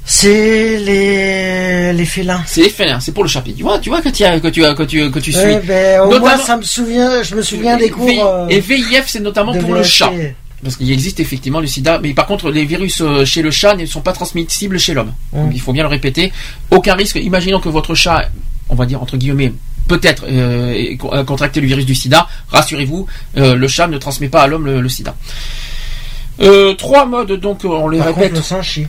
C'est 0.07 0.78
les 0.78 1.92
les 1.94 2.05
félins. 2.05 2.42
c'est 2.47 2.62
les 2.62 2.68
félins. 2.68 3.00
C'est 3.00 3.12
pour 3.12 3.23
le 3.24 3.28
chapitre. 3.28 3.57
Tu 3.57 3.62
vois, 3.62 3.78
tu 3.78 3.89
vois 3.89 4.02
que 4.02 4.10
tu 4.10 4.23
as, 4.24 4.39
que 4.39 4.49
tu 4.49 4.65
as, 4.65 4.74
que 4.74 4.83
tu, 4.83 5.10
que 5.10 5.18
tu 5.18 5.33
suis. 5.33 5.41
Ouais, 5.41 5.62
ben, 5.66 6.00
au 6.02 6.18
moins, 6.20 6.36
ça 6.36 6.57
me 6.57 6.62
souvient, 6.62 7.23
je 7.23 7.34
me 7.34 7.42
souviens 7.42 7.76
des 7.78 7.89
cours. 7.91 8.07
V- 8.07 8.20
euh, 8.23 8.47
Et 8.49 8.60
VIF, 8.60 9.05
c'est 9.07 9.20
notamment 9.20 9.55
pour 9.55 9.73
le 9.74 9.83
chat. 9.83 10.12
Parce 10.62 10.76
qu'il 10.76 10.91
existe 10.91 11.20
effectivement 11.20 11.60
le 11.60 11.66
sida, 11.66 12.00
mais 12.02 12.15
par 12.15 12.26
contre, 12.26 12.50
les 12.50 12.65
virus 12.65 13.00
euh, 13.02 13.24
chez 13.26 13.42
le 13.42 13.50
chat 13.50 13.74
ne 13.76 13.84
sont 13.86 14.00
pas 14.00 14.12
transmissibles 14.12 14.78
chez 14.78 14.94
l'homme. 14.94 15.12
Donc, 15.33 15.50
il 15.55 15.60
faut 15.60 15.73
bien 15.73 15.83
le 15.83 15.89
répéter. 15.91 16.33
Aucun 16.70 16.94
risque. 16.94 17.16
Imaginons 17.16 17.60
que 17.60 17.68
votre 17.68 17.94
chat, 17.94 18.28
on 18.70 18.74
va 18.74 18.86
dire 18.86 19.02
entre 19.02 19.16
guillemets, 19.18 19.52
peut-être 19.89 20.24
euh, 20.28 20.73
ait 20.73 20.97
co- 20.97 21.12
a 21.15 21.23
contracté 21.24 21.60
le 21.60 21.66
virus 21.66 21.84
du 21.86 21.94
sida. 21.94 22.26
Rassurez-vous, 22.49 23.07
euh, 23.36 23.55
le 23.55 23.68
chat 23.68 23.86
ne 23.89 23.99
transmet 23.99 24.28
pas 24.28 24.42
à 24.42 24.47
l'homme 24.47 24.65
le, 24.66 24.81
le 24.81 24.89
sida. 24.89 25.15
Euh, 26.41 26.74
trois 26.74 27.05
modes, 27.07 27.33
donc 27.33 27.60
on 27.65 27.89
les 27.89 27.99
Par 27.99 28.08
répète. 28.08 28.23
contre, 28.31 28.34
le 28.36 28.42
singe 28.42 28.66
chie. 28.68 28.86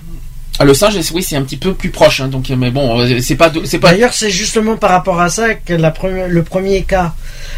Ah, 0.58 0.64
le 0.64 0.74
singe, 0.74 0.95
oui, 1.14 1.22
c'est 1.22 1.35
un 1.35 1.42
petit 1.43 1.58
peu 1.58 1.74
plus 1.74 1.90
proche, 1.90 2.22
hein, 2.22 2.27
donc, 2.30 2.50
mais 2.50 2.72
bon, 2.72 3.00
euh, 3.01 3.19
c'est 3.22 3.35
pas, 3.35 3.51
c'est 3.66 3.77
pas. 3.80 3.92
D'ailleurs, 3.92 4.14
c'est 4.14 4.30
justement 4.30 4.77
par 4.77 4.92
rapport 4.92 5.19
à 5.19 5.30
ça 5.30 5.53
que 5.56 5.74
la 5.74 5.93
le 6.30 6.43
premier 6.43 6.84
cas, 6.84 7.14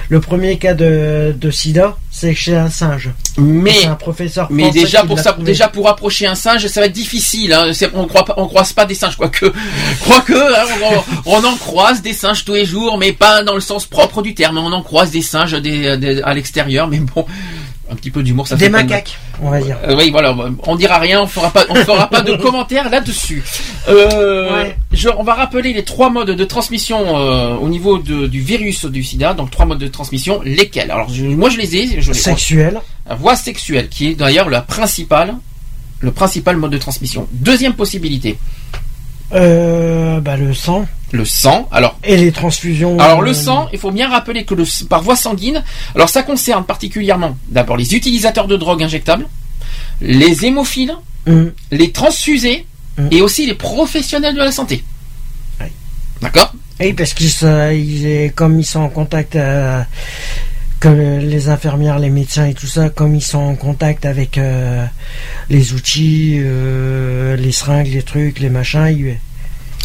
le 0.09 0.19
premier 0.19 0.57
cas 0.57 0.73
de, 0.73 1.35
de 1.39 1.51
sida, 1.51 1.95
c'est 2.09 2.33
chez 2.33 2.55
un 2.55 2.69
singe. 2.71 3.09
Mais, 3.37 3.85
un 3.85 3.93
professeur. 3.95 4.47
mais 4.49 4.71
déjà 4.71 5.03
pour 5.03 5.19
ça, 5.19 5.37
déjà 5.39 5.67
pour 5.67 5.87
approcher 5.89 6.25
un 6.25 6.33
singe, 6.33 6.65
ça 6.67 6.79
va 6.79 6.87
être 6.87 6.93
difficile. 6.93 7.53
Hein. 7.53 7.71
On 7.93 8.07
croit 8.07 8.25
pas, 8.25 8.33
on 8.37 8.47
croise 8.47 8.73
pas 8.73 8.85
des 8.85 8.95
singes, 8.95 9.15
quoique, 9.15 9.45
quoique, 10.07 10.33
hein, 10.33 10.65
on, 11.25 11.33
on 11.33 11.43
en 11.43 11.55
croise 11.55 12.01
des 12.01 12.13
singes 12.13 12.45
tous 12.45 12.55
les 12.55 12.65
jours, 12.65 12.97
mais 12.97 13.11
pas 13.13 13.43
dans 13.43 13.53
le 13.53 13.61
sens 13.61 13.85
propre 13.85 14.23
du 14.23 14.33
terme. 14.33 14.57
On 14.57 14.71
en 14.73 14.81
croise 14.81 15.11
des 15.11 15.21
singes 15.21 15.51
des- 15.61 15.97
des- 15.97 16.21
à 16.23 16.33
l'extérieur, 16.33 16.87
mais 16.87 16.97
bon, 16.97 17.25
un 17.91 17.95
petit 17.95 18.09
peu 18.11 18.23
d'humour, 18.23 18.47
ça 18.47 18.55
Des 18.55 18.65
fait 18.65 18.69
macaques, 18.71 19.17
on 19.41 19.49
va 19.49 19.61
dire. 19.61 19.77
Euh, 19.87 19.95
oui, 19.97 20.09
voilà, 20.11 20.35
on 20.65 20.75
dira 20.75 20.97
rien, 20.99 21.21
on 21.21 21.27
fera 21.27 21.49
pas, 21.51 21.65
on 21.69 21.75
fera 21.75 22.07
pas 22.09 22.21
de 22.21 22.35
commentaires 22.41 22.89
là-dessus. 22.89 23.43
Euh, 23.87 24.65
je- 24.91 25.09
on 25.17 25.23
va 25.23 25.33
rappeler 25.35 25.73
les 25.73 25.83
trois 25.83 26.09
modes 26.09 26.31
de 26.31 26.43
transmission 26.45 27.17
euh, 27.17 27.55
au 27.55 27.69
niveau 27.69 27.97
de- 27.99 28.27
du 28.27 28.41
virus 28.41 28.85
du 28.85 29.03
SIDA. 29.03 29.33
Donc 29.33 29.51
trois 29.51 29.65
modes 29.65 29.79
de 29.79 29.87
transmission, 29.87 30.41
lesquels? 30.43 30.91
Alors 30.91 31.09
je- 31.13 31.25
moi 31.25 31.49
je 31.49 31.57
les 31.57 31.75
ai. 31.77 32.01
Je 32.01 32.11
les, 32.11 32.17
Sexuel. 32.17 32.81
La 33.07 33.15
voie 33.15 33.35
sexuelle, 33.35 33.87
qui 33.89 34.07
est 34.07 34.15
d'ailleurs 34.15 34.49
la 34.49 34.61
principale, 34.61 35.35
le 35.99 36.11
principal 36.11 36.57
mode 36.57 36.71
de 36.71 36.77
transmission. 36.77 37.27
Deuxième 37.31 37.73
possibilité, 37.73 38.37
bah, 39.31 40.37
le 40.37 40.53
sang. 40.53 40.87
Le 41.11 41.23
sang. 41.25 41.67
Alors 41.71 41.97
Et 42.03 42.17
les 42.17 42.31
transfusions. 42.31 42.99
Alors 42.99 43.21
euh, 43.21 43.25
le 43.25 43.33
sang, 43.33 43.69
il 43.73 43.79
faut 43.79 43.91
bien 43.91 44.09
rappeler 44.09 44.43
que 44.45 44.53
le, 44.53 44.63
par 44.87 45.01
voie 45.03 45.15
sanguine, 45.15 45.63
alors 45.95 46.09
ça 46.09 46.23
concerne 46.23 46.65
particulièrement 46.65 47.37
d'abord 47.49 47.77
les 47.77 47.95
utilisateurs 47.95 48.47
de 48.47 48.57
drogues 48.57 48.83
injectables, 48.83 49.27
les 50.01 50.45
hémophiles, 50.45 50.95
Mm. 51.25 51.47
les 51.71 51.91
transfusés 51.91 52.65
et 53.11 53.21
aussi 53.21 53.45
les 53.45 53.53
professionnels 53.53 54.33
de 54.33 54.39
la 54.39 54.51
santé. 54.53 54.81
D'accord? 56.21 56.53
Oui, 56.79 56.93
parce 56.93 57.13
qu'ils 57.13 57.29
ils- 57.73 58.31
comme 58.33 58.59
ils 58.59 58.65
sont 58.65 58.79
en 58.79 58.87
contact, 58.89 59.35
euh, 59.35 59.81
comme 60.79 60.97
les 61.19 61.49
infirmières, 61.49 61.99
les 61.99 62.09
médecins 62.09 62.45
et 62.45 62.53
tout 62.53 62.65
ça, 62.67 62.89
comme 62.89 63.13
ils 63.15 63.21
sont 63.23 63.39
en 63.39 63.55
contact 63.55 64.05
avec 64.05 64.37
euh, 64.37 64.85
les 65.49 65.73
outils, 65.73 66.35
euh, 66.39 67.35
les 67.35 67.51
seringues, 67.51 67.91
les 67.93 68.03
trucs, 68.03 68.39
les 68.39 68.49
machins, 68.49 68.87
ils, 68.87 69.17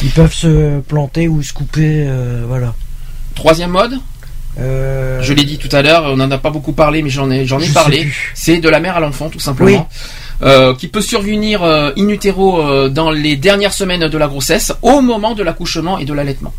ils 0.02 0.10
peuvent 0.10 0.32
se 0.32 0.80
planter 0.80 1.28
ou 1.28 1.42
se 1.42 1.52
couper, 1.52 2.04
euh, 2.06 2.44
voilà. 2.46 2.74
Troisième 3.34 3.70
mode 3.70 3.98
Euh, 4.58 5.22
Je 5.22 5.32
l'ai 5.32 5.44
dit 5.44 5.58
tout 5.58 5.74
à 5.74 5.80
l'heure, 5.82 6.04
on 6.04 6.16
n'en 6.16 6.30
a 6.30 6.38
pas 6.38 6.50
beaucoup 6.50 6.72
parlé, 6.72 7.02
mais 7.02 7.10
j'en 7.10 7.30
ai, 7.30 7.46
j'en 7.46 7.58
ai 7.58 7.62
Je 7.62 7.68
sais 7.68 7.74
parlé. 7.74 8.08
C'est 8.34 8.58
de 8.58 8.68
la 8.68 8.80
mère 8.80 8.96
à 8.96 9.00
l'enfant, 9.00 9.30
tout 9.30 9.40
simplement. 9.40 9.88
Euh, 10.42 10.74
qui 10.74 10.88
peut 10.88 11.00
survenir 11.00 11.62
in 11.62 12.08
utero 12.08 12.88
dans 12.88 13.10
les 13.10 13.36
dernières 13.36 13.72
semaines 13.72 14.08
de 14.08 14.18
la 14.18 14.26
grossesse, 14.28 14.72
au 14.82 15.00
moment 15.00 15.34
de 15.34 15.42
l'accouchement 15.42 15.98
et 15.98 16.04
de 16.04 16.12
l'allaitement. 16.12 16.52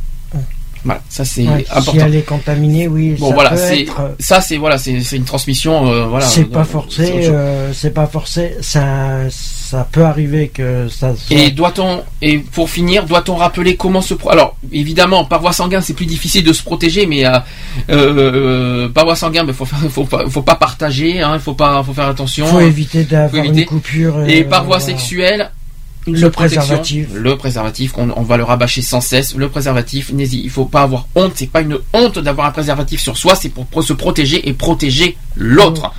Voilà, 0.86 1.02
ça 1.10 1.24
c'est 1.24 1.48
ouais, 1.48 1.66
important. 1.72 1.92
Si 1.92 1.98
elle 2.00 2.16
est 2.16 2.22
contaminée, 2.28 2.88
oui, 2.88 3.16
Bon 3.20 3.30
ça 3.30 3.34
voilà, 3.36 3.56
c'est 3.58 3.82
être. 3.84 4.00
euh, 4.02 4.10
ça 4.20 4.42
c'est 4.42 4.58
voilà, 4.58 4.78
c'est 4.78 5.00
une 5.14 5.24
transmission 5.24 5.88
euh, 5.88 6.06
voilà. 6.08 6.26
c'est 6.26 6.42
euh, 6.42 6.46
pas 6.46 6.64
forcé, 6.66 7.12
euh, 7.30 7.72
c'est 7.74 7.92
pas 7.94 8.06
forcé. 8.08 8.56
Ça, 8.62 9.30
ça 9.30 9.88
peut 9.92 10.04
arriver 10.04 10.50
que 10.50 10.88
ça. 10.90 11.16
soit- 11.16 11.38
Et 11.38 11.52
doit-on 11.52 12.04
et 12.22 12.40
pour 12.40 12.70
finir, 12.70 13.06
doit-on 13.06 13.36
rappeler 13.36 13.76
comment 13.78 14.02
se 14.02 14.14
pro- 14.14 14.32
alors 14.32 14.58
évidemment 14.72 15.24
par 15.26 15.40
voie 15.42 15.54
sanguine 15.54 15.80
c'est 15.82 15.94
plus 15.94 16.06
difficile 16.06 16.44
de 16.44 16.52
se 16.54 16.64
protéger, 16.64 17.06
mais 17.06 17.24
euh, 17.90 18.90
par 18.90 19.06
voie 19.06 19.16
sanguine, 19.16 19.44
il 19.48 19.54
faut 19.54 19.66
faire- 19.66 19.80
faut 19.90 20.04
pas 20.06 20.24
faut 20.30 20.42
pas 20.42 20.56
partager, 20.56 21.22
hein, 21.22 21.32
il 21.36 21.40
faut 21.40 21.54
pas 21.54 21.82
faut 21.84 21.94
faire 21.94 22.08
attention. 22.08 22.46
faut 22.46 22.60
éviter 22.60 23.04
d'avoir 23.04 23.44
une 23.44 23.66
coupure. 23.66 24.24
Et 24.28 24.44
par 24.44 24.66
voie 24.66 24.78
voilà. 24.80 24.94
sexuelle, 24.94 25.52
Le 26.08 26.30
préservatif. 26.30 27.08
le 27.14 27.38
préservatif, 27.38 27.92
qu'on 27.94 28.12
on 28.16 28.24
va 28.24 28.38
le 28.38 28.44
rabâcher 28.44 28.82
sans 28.82 29.00
cesse. 29.02 29.36
Le 29.36 29.48
préservatif, 29.50 30.12
il 30.18 30.50
faut 30.50 30.66
pas 30.66 30.82
avoir 30.82 31.08
honte. 31.16 31.32
C'est 31.36 31.48
pas 31.50 31.62
une 31.62 31.78
honte 31.94 32.20
d'avoir 32.20 32.48
un 32.48 32.52
préservatif 32.52 33.00
sur 33.02 33.18
soi. 33.18 33.36
C'est 33.36 33.50
pour, 33.50 33.66
pour 33.66 33.84
se 33.84 33.94
protéger 33.94 34.48
et 34.50 34.54
protéger 34.54 35.18
l'autre. 35.36 35.94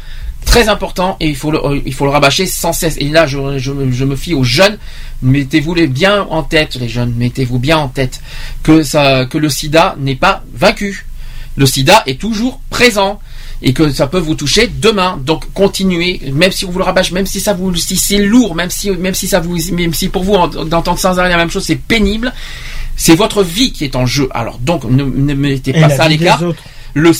Très 0.44 0.68
important 0.68 1.16
et 1.20 1.28
il 1.28 1.36
faut 1.36 1.50
le, 1.50 1.58
euh, 1.64 1.80
il 1.86 1.94
faut 1.94 2.04
le 2.04 2.10
rabâcher 2.10 2.44
sans 2.46 2.74
cesse. 2.74 2.96
Et 2.98 3.08
là, 3.08 3.26
je, 3.26 3.56
je, 3.58 3.72
me- 3.72 3.90
je 3.90 4.04
me 4.04 4.14
fie 4.14 4.34
aux 4.34 4.44
jeunes. 4.44 4.76
Mettez-vous 5.22 5.74
les 5.74 5.86
bien 5.86 6.26
en 6.28 6.42
tête, 6.42 6.74
les 6.74 6.88
jeunes. 6.88 7.14
Mettez-vous 7.16 7.58
bien 7.58 7.78
en 7.78 7.88
tête 7.88 8.20
que 8.62 8.82
ça, 8.82 9.24
que 9.24 9.38
le 9.38 9.48
SIDA 9.48 9.96
n'est 9.98 10.16
pas 10.16 10.44
vaincu. 10.54 11.06
Le 11.56 11.64
SIDA 11.64 12.02
est 12.06 12.20
toujours 12.20 12.60
présent 12.68 13.20
et 13.66 13.72
que 13.72 13.90
ça 13.90 14.06
peut 14.06 14.18
vous 14.18 14.34
toucher 14.34 14.68
demain. 14.68 15.18
Donc 15.24 15.44
continuez, 15.54 16.20
même 16.32 16.52
si 16.52 16.64
on 16.66 16.70
vous 16.70 16.78
le 16.78 16.84
rabâche, 16.84 17.10
même 17.12 17.26
si 17.26 17.40
ça 17.40 17.54
vous, 17.54 17.74
si 17.74 17.96
c'est 17.96 18.18
lourd, 18.18 18.54
même 18.54 18.70
si, 18.70 18.90
même 18.90 19.14
si 19.14 19.26
ça 19.26 19.40
vous, 19.40 19.56
même 19.72 19.94
si 19.94 20.08
pour 20.10 20.22
vous 20.22 20.34
en- 20.34 20.48
d'entendre 20.64 20.98
sans 20.98 21.18
arrêt 21.18 21.30
la 21.30 21.36
même 21.38 21.50
chose, 21.50 21.64
c'est 21.64 21.74
pénible. 21.76 22.32
C'est 22.96 23.16
votre 23.16 23.42
vie 23.42 23.72
qui 23.72 23.84
est 23.84 23.96
en 23.96 24.06
jeu. 24.06 24.28
Alors 24.32 24.58
donc 24.58 24.84
ne, 24.84 25.02
ne 25.02 25.34
mettez 25.34 25.76
Et 25.76 25.80
pas 25.80 25.88
ça 25.90 26.04
à 26.04 26.08
l'écart. 26.08 26.40
Le, 26.96 27.10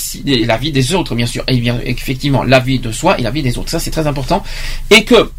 la 0.45 0.55
vie 0.55 0.71
des 0.71 0.93
autres, 0.93 1.15
bien 1.15 1.25
sûr, 1.25 1.43
et 1.49 1.57
bien 1.57 1.81
effectivement 1.83 2.43
la 2.43 2.59
vie 2.59 2.79
de 2.79 2.93
soi 2.93 3.19
et 3.19 3.23
la 3.23 3.31
vie 3.31 3.41
des 3.41 3.57
autres. 3.57 3.69
Ça 3.71 3.79
c'est 3.79 3.91
très 3.91 4.07
important. 4.07 4.41
Et 4.89 5.03
que 5.03 5.31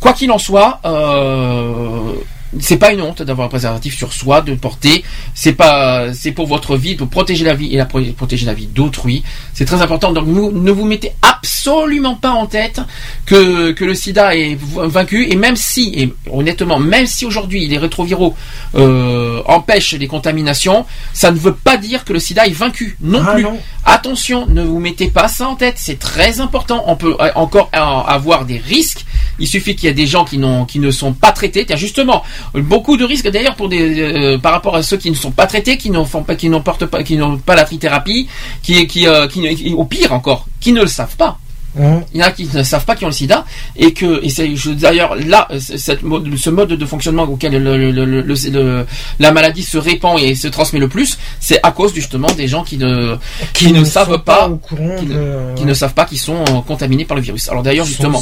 quoi 0.00 0.14
qu'il 0.14 0.32
en 0.32 0.38
soit, 0.38 0.80
euh, 0.84 2.14
c'est 2.60 2.76
pas 2.78 2.92
une 2.92 3.00
honte 3.02 3.22
d'avoir 3.22 3.46
un 3.46 3.48
préservatif 3.50 3.96
sur 3.96 4.12
soi, 4.12 4.40
de 4.40 4.52
le 4.52 4.56
porter. 4.58 5.04
C'est 5.34 5.52
pas, 5.52 6.12
c'est 6.14 6.32
pour 6.32 6.46
votre 6.46 6.76
vie, 6.76 6.94
pour 6.94 7.08
protéger 7.08 7.44
la 7.44 7.54
vie 7.54 7.72
et 7.74 7.76
la 7.76 7.86
pro- 7.86 8.00
protéger 8.16 8.46
la 8.46 8.54
vie 8.54 8.66
d'autrui. 8.66 9.22
C'est 9.52 9.64
très 9.64 9.82
important. 9.82 10.12
Donc 10.12 10.26
vous, 10.26 10.50
ne 10.52 10.70
vous 10.70 10.84
mettez 10.84 11.12
absolument 11.22 12.16
pas 12.16 12.30
en 12.30 12.46
tête 12.46 12.80
que, 13.26 13.72
que 13.72 13.84
le 13.84 13.94
SIDA 13.94 14.34
est 14.36 14.56
vaincu. 14.60 15.28
Et 15.30 15.36
même 15.36 15.56
si, 15.56 15.92
et 15.96 16.14
honnêtement, 16.30 16.78
même 16.78 17.06
si 17.06 17.24
aujourd'hui 17.26 17.66
les 17.66 17.78
rétroviraux 17.78 18.34
euh, 18.74 19.42
empêchent 19.46 19.94
les 19.94 20.06
contaminations, 20.08 20.86
ça 21.12 21.30
ne 21.30 21.38
veut 21.38 21.54
pas 21.54 21.76
dire 21.76 22.04
que 22.04 22.12
le 22.12 22.18
SIDA 22.18 22.46
est 22.46 22.52
vaincu 22.52 22.96
non 23.00 23.22
Ah 23.26 23.32
plus. 23.34 23.42
non. 23.42 23.58
Attention, 23.84 24.46
ne 24.46 24.62
vous 24.62 24.78
mettez 24.80 25.08
pas 25.08 25.28
ça 25.28 25.48
en 25.48 25.56
tête. 25.56 25.74
C'est 25.76 25.98
très 25.98 26.40
important. 26.40 26.84
On 26.86 26.96
peut 26.96 27.16
euh, 27.20 27.30
encore 27.34 27.70
euh, 27.74 27.78
avoir 27.78 28.44
des 28.46 28.58
risques. 28.58 29.04
Il 29.38 29.46
suffit 29.48 29.74
qu'il 29.76 29.88
y 29.88 29.90
ait 29.90 29.94
des 29.94 30.06
gens 30.06 30.24
qui, 30.24 30.38
n'ont, 30.38 30.64
qui 30.64 30.78
ne 30.78 30.90
sont 30.90 31.12
pas 31.12 31.32
traités. 31.32 31.66
Tiens, 31.66 31.76
justement, 31.76 32.22
beaucoup 32.54 32.96
de 32.96 33.04
risques 33.04 33.28
d'ailleurs 33.30 33.54
pour 33.56 33.68
des, 33.68 34.00
euh, 34.00 34.38
par 34.38 34.52
rapport 34.52 34.76
à 34.76 34.82
ceux 34.82 34.96
qui 34.96 35.10
ne 35.10 35.16
sont 35.16 35.30
pas 35.30 35.46
traités, 35.46 35.76
qui 35.78 35.90
n'ont 35.90 36.04
font 36.04 36.22
pas, 36.22 36.34
qui 36.34 36.48
n'ont 36.48 36.60
portent 36.62 36.86
pas, 36.86 37.02
qui 37.02 37.16
n'ont 37.16 37.38
pas 37.38 37.54
la 37.54 37.64
trithérapie, 37.64 38.28
qui, 38.62 38.86
qui, 38.86 39.06
euh, 39.06 39.26
qui- 39.28 39.72
au 39.74 39.84
pire 39.84 40.12
encore, 40.12 40.46
qui 40.60 40.72
ne 40.72 40.80
le 40.82 40.86
savent 40.86 41.16
pas. 41.16 41.38
Hein. 41.80 42.02
Il 42.12 42.20
y 42.20 42.22
en 42.22 42.26
a 42.26 42.30
qui 42.30 42.48
ne 42.52 42.62
savent 42.62 42.84
pas 42.84 42.94
qu'ils 42.94 43.06
ont 43.06 43.08
le 43.10 43.14
sida 43.14 43.44
et 43.76 43.92
que 43.92 44.22
et 44.24 44.28
c'est 44.28 44.54
je- 44.54 44.70
d'ailleurs 44.70 45.16
là 45.16 45.48
cette 45.58 46.02
mode, 46.02 46.34
ce 46.36 46.50
mode 46.50 46.68
de 46.68 46.86
fonctionnement 46.86 47.24
auquel 47.24 47.52
le, 47.62 47.76
le- 47.76 47.90
le- 47.90 48.04
le- 48.22 48.34
le- 48.50 48.86
la 49.18 49.32
maladie 49.32 49.62
se 49.62 49.76
répand 49.78 50.18
et 50.20 50.34
se 50.34 50.48
transmet 50.48 50.78
le 50.78 50.88
plus, 50.88 51.18
c'est 51.40 51.58
à 51.62 51.70
cause 51.72 51.92
justement 51.94 52.28
des 52.28 52.46
gens 52.48 52.62
qui 52.64 52.76
ne 52.78 53.16
qui, 53.54 53.72
ne, 53.72 53.80
ne 53.80 53.84
savent 53.84 54.22
pas, 54.22 54.48
qui, 54.68 55.06
ne, 55.06 55.14
de- 55.14 55.54
qui 55.56 55.64
ne 55.64 55.74
savent 55.74 55.94
pas 55.94 56.04
qu'ils 56.04 56.20
sont 56.20 56.36
euh, 56.42 56.60
contaminés 56.66 57.04
par 57.04 57.16
le 57.16 57.22
virus. 57.22 57.48
Alors 57.48 57.62
d'ailleurs 57.62 57.86
justement 57.86 58.18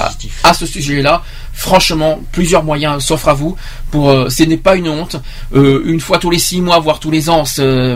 à, 0.00 0.10
à 0.42 0.54
ce 0.54 0.66
sujet-là, 0.66 1.22
franchement, 1.52 2.20
plusieurs 2.32 2.64
moyens 2.64 3.04
s'offrent 3.04 3.28
à 3.28 3.34
vous 3.34 3.56
pour. 3.90 4.10
euh, 4.10 4.28
ce 4.28 4.42
n'est 4.42 4.56
pas 4.56 4.76
une 4.76 4.88
honte. 4.88 5.16
Euh, 5.54 5.82
une 5.86 6.00
fois 6.00 6.18
tous 6.18 6.30
les 6.30 6.38
six 6.38 6.60
mois, 6.60 6.78
voire 6.80 6.98
tous 7.00 7.10
les 7.10 7.30
ans, 7.30 7.44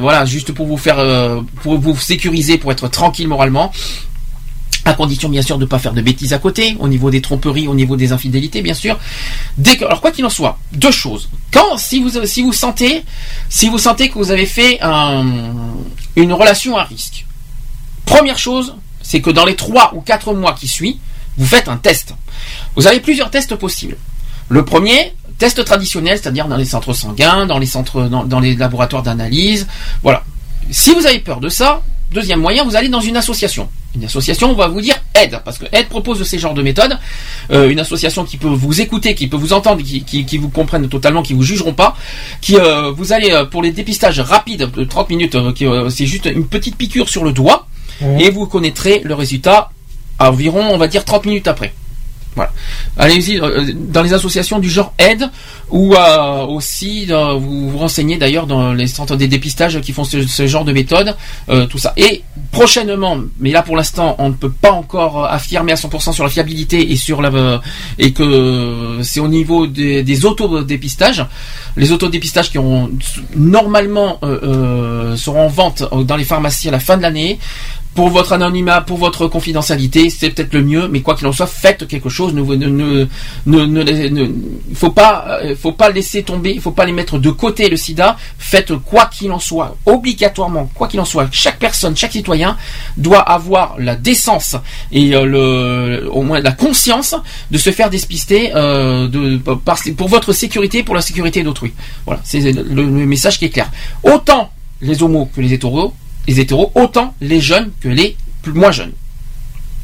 voilà, 0.00 0.24
juste 0.24 0.52
pour 0.52 0.66
vous 0.66 0.76
faire, 0.76 0.98
euh, 0.98 1.40
pour 1.62 1.78
vous 1.78 1.96
sécuriser, 1.98 2.58
pour 2.58 2.72
être 2.72 2.88
tranquille 2.88 3.28
moralement. 3.28 3.72
À 4.84 4.94
condition 4.94 5.28
bien 5.28 5.42
sûr 5.42 5.58
de 5.58 5.64
ne 5.64 5.68
pas 5.68 5.78
faire 5.78 5.92
de 5.92 6.00
bêtises 6.00 6.32
à 6.32 6.38
côté, 6.38 6.76
au 6.78 6.88
niveau 6.88 7.10
des 7.10 7.20
tromperies, 7.20 7.68
au 7.68 7.74
niveau 7.74 7.96
des 7.96 8.12
infidélités 8.12 8.62
bien 8.62 8.74
sûr. 8.74 8.98
Alors 9.82 10.00
quoi 10.00 10.10
qu'il 10.10 10.24
en 10.24 10.30
soit, 10.30 10.58
deux 10.72 10.90
choses. 10.90 11.28
Quand 11.52 11.76
si 11.76 12.00
vous 12.00 12.52
sentez 12.52 13.02
que 14.08 14.14
vous 14.14 14.30
avez 14.30 14.46
fait 14.46 14.78
un- 14.80 15.26
une 16.16 16.32
relation 16.32 16.76
à 16.78 16.84
risque, 16.84 17.26
première 18.06 18.38
chose, 18.38 18.74
c'est 19.02 19.20
que 19.20 19.30
dans 19.30 19.44
les 19.44 19.56
trois 19.56 19.92
ou 19.94 20.00
quatre 20.00 20.32
mois 20.34 20.54
qui 20.54 20.66
suivent, 20.68 20.96
vous 21.36 21.46
faites 21.46 21.68
un 21.68 21.76
test. 21.76 22.14
Vous 22.76 22.86
avez 22.86 23.00
plusieurs 23.00 23.30
tests 23.30 23.54
possibles. 23.56 23.96
Le 24.48 24.64
premier, 24.64 25.14
test 25.38 25.64
traditionnel, 25.64 26.18
c'est-à-dire 26.20 26.48
dans 26.48 26.56
les 26.56 26.64
centres 26.64 26.92
sanguins, 26.92 27.46
dans 27.46 28.40
les 28.40 28.56
laboratoires 28.56 29.02
d'analyse. 29.02 29.66
Voilà. 30.02 30.22
Si 30.70 30.92
vous 30.94 31.06
avez 31.06 31.18
peur 31.20 31.40
de 31.40 31.48
ça, 31.48 31.82
deuxième 32.12 32.40
moyen, 32.40 32.64
vous 32.64 32.76
allez 32.76 32.88
dans 32.88 33.00
une 33.00 33.16
association. 33.16 33.68
Une 33.94 34.04
association, 34.04 34.50
on 34.50 34.54
va 34.54 34.68
vous 34.68 34.80
dire 34.80 34.94
aide, 35.14 35.40
parce 35.44 35.58
que 35.58 35.64
aide 35.72 35.88
propose 35.88 36.18
de 36.18 36.24
ces 36.24 36.38
genres 36.38 36.54
de 36.54 36.62
méthodes. 36.62 36.98
Euh, 37.50 37.68
une 37.68 37.80
association 37.80 38.24
qui 38.24 38.36
peut 38.36 38.48
vous 38.48 38.80
écouter, 38.80 39.14
qui 39.14 39.26
peut 39.26 39.36
vous 39.36 39.52
entendre, 39.52 39.82
qui, 39.82 40.04
qui, 40.04 40.24
qui 40.24 40.38
vous 40.38 40.48
comprennent 40.48 40.88
totalement, 40.88 41.22
qui 41.22 41.34
vous 41.34 41.42
jugeront 41.42 41.72
pas, 41.72 41.96
qui 42.40 42.56
euh, 42.56 42.90
vous 42.92 43.12
allez 43.12 43.30
euh, 43.32 43.44
pour 43.44 43.62
les 43.62 43.72
dépistages 43.72 44.20
rapides 44.20 44.70
de 44.70 44.84
30 44.84 45.10
minutes, 45.10 45.34
euh, 45.34 45.52
qui, 45.52 45.66
euh, 45.66 45.90
c'est 45.90 46.06
juste 46.06 46.26
une 46.26 46.46
petite 46.46 46.76
piqûre 46.76 47.08
sur 47.08 47.24
le 47.24 47.32
doigt, 47.32 47.66
et 48.18 48.30
vous 48.30 48.46
connaîtrez 48.46 49.02
le 49.04 49.14
résultat 49.14 49.70
à 50.18 50.30
environ, 50.30 50.70
on 50.72 50.78
va 50.78 50.88
dire 50.88 51.04
30 51.04 51.26
minutes 51.26 51.48
après. 51.48 51.74
Voilà. 52.36 52.52
Allez-y 52.96 53.40
euh, 53.40 53.72
dans 53.74 54.02
les 54.02 54.12
associations 54.12 54.60
du 54.60 54.70
genre 54.70 54.94
aide 54.98 55.28
ou 55.68 55.94
euh, 55.94 56.44
aussi 56.46 57.06
euh, 57.10 57.34
vous 57.34 57.70
vous 57.70 57.78
renseignez 57.78 58.18
d'ailleurs 58.18 58.46
dans 58.46 58.72
les 58.72 58.86
centres 58.86 59.16
des 59.16 59.26
dépistages 59.26 59.80
qui 59.80 59.92
font 59.92 60.04
ce, 60.04 60.46
genre 60.46 60.64
de 60.64 60.72
méthode, 60.72 61.16
tout 61.68 61.78
ça. 61.78 61.92
Et 61.96 62.22
prochainement, 62.52 63.18
mais 63.38 63.50
là 63.50 63.62
pour 63.62 63.76
l'instant 63.76 64.14
on 64.18 64.28
ne 64.28 64.34
peut 64.34 64.50
pas 64.50 64.72
encore 64.72 65.24
affirmer 65.24 65.72
à 65.72 65.76
100% 65.76 66.12
sur 66.12 66.24
la 66.24 66.30
fiabilité 66.30 66.92
et 66.92 66.96
sur 66.96 67.20
la 67.20 67.60
et 67.98 68.12
que 68.12 68.98
c'est 69.02 69.20
au 69.20 69.28
niveau 69.28 69.66
des, 69.66 70.02
des 70.02 70.24
autodépistages. 70.24 71.24
Les 71.76 71.92
autodépistages 71.92 72.50
qui 72.50 72.58
ont 72.58 72.90
normalement 73.36 74.20
seront 75.16 75.42
en 75.42 75.48
vente 75.48 75.82
dans 76.04 76.16
les 76.16 76.24
pharmacies 76.24 76.68
à 76.68 76.72
la 76.72 76.80
fin 76.80 76.96
de 76.96 77.02
l'année 77.02 77.38
pour 78.00 78.08
votre 78.08 78.32
anonymat, 78.32 78.80
pour 78.80 78.96
votre 78.96 79.26
confidentialité, 79.26 80.08
c'est 80.08 80.30
peut-être 80.30 80.54
le 80.54 80.62
mieux, 80.62 80.88
mais 80.88 81.02
quoi 81.02 81.14
qu'il 81.14 81.26
en 81.26 81.32
soit, 81.32 81.46
faites 81.46 81.86
quelque 81.86 82.08
chose. 82.08 82.32
Ne, 82.32 82.40
ne, 82.40 82.96
ne, 83.44 84.08
ne, 84.08 84.26
faut 84.74 84.88
pas, 84.88 85.40
euh, 85.42 85.54
faut 85.54 85.72
pas 85.72 85.90
laisser 85.90 86.22
tomber, 86.22 86.50
il 86.54 86.62
faut 86.62 86.70
pas 86.70 86.86
les 86.86 86.92
mettre 86.92 87.18
de 87.18 87.28
côté 87.28 87.68
le 87.68 87.76
SIDA. 87.76 88.16
Faites 88.38 88.72
quoi 88.76 89.04
qu'il 89.12 89.30
en 89.32 89.38
soit, 89.38 89.76
obligatoirement, 89.84 90.70
quoi 90.74 90.88
qu'il 90.88 90.98
en 90.98 91.04
soit, 91.04 91.28
chaque 91.30 91.58
personne, 91.58 91.94
chaque 91.94 92.12
citoyen 92.12 92.56
doit 92.96 93.20
avoir 93.20 93.74
la 93.78 93.96
décence 93.96 94.56
et 94.92 95.14
euh, 95.14 95.26
le, 95.26 96.08
au 96.10 96.22
moins 96.22 96.40
la 96.40 96.52
conscience 96.52 97.14
de 97.50 97.58
se 97.58 97.68
faire 97.68 97.90
dépister 97.90 98.52
euh, 98.54 99.08
de, 99.08 99.36
par- 99.36 99.78
pour 99.98 100.08
votre 100.08 100.32
sécurité, 100.32 100.82
pour 100.82 100.94
la 100.94 101.02
sécurité 101.02 101.42
d'autrui. 101.42 101.74
Voilà, 102.06 102.22
c'est 102.24 102.40
le, 102.50 102.62
le 102.62 102.82
message 103.04 103.38
qui 103.38 103.44
est 103.44 103.50
clair. 103.50 103.70
Autant 104.02 104.50
les 104.80 105.02
homos 105.02 105.28
que 105.36 105.42
les 105.42 105.52
hétéros, 105.52 105.92
les 106.28 106.40
hétéros, 106.40 106.72
autant 106.74 107.14
les 107.20 107.40
jeunes 107.40 107.70
que 107.80 107.88
les 107.88 108.16
plus 108.42 108.52
moins 108.52 108.70
jeunes. 108.72 108.92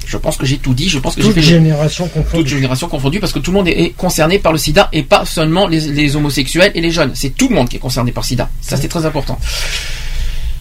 Je 0.06 0.16
pense 0.16 0.36
que 0.36 0.46
j'ai 0.46 0.58
tout 0.58 0.72
dit. 0.72 0.88
Je 0.88 0.98
pense 1.00 1.16
que 1.16 1.22
j'ai 1.22 1.32
Toute 1.32 1.42
génération 1.42 2.06
confondue. 2.06 2.44
toute 2.44 2.46
génération 2.46 2.88
confondue 2.88 3.18
parce 3.18 3.32
que 3.32 3.40
tout 3.40 3.50
le 3.50 3.56
monde 3.56 3.66
est 3.68 3.92
concerné 3.96 4.38
par 4.38 4.52
le 4.52 4.58
sida 4.58 4.88
et 4.92 5.02
pas 5.02 5.24
seulement 5.24 5.66
les, 5.66 5.80
les 5.80 6.14
homosexuels 6.14 6.70
et 6.76 6.80
les 6.80 6.92
jeunes. 6.92 7.10
C'est 7.14 7.30
tout 7.30 7.48
le 7.48 7.56
monde 7.56 7.68
qui 7.68 7.76
est 7.76 7.80
concerné 7.80 8.12
par 8.12 8.22
le 8.22 8.28
sida. 8.28 8.48
Ça 8.60 8.76
c'est 8.76 8.86
très 8.88 9.04
important. 9.04 9.36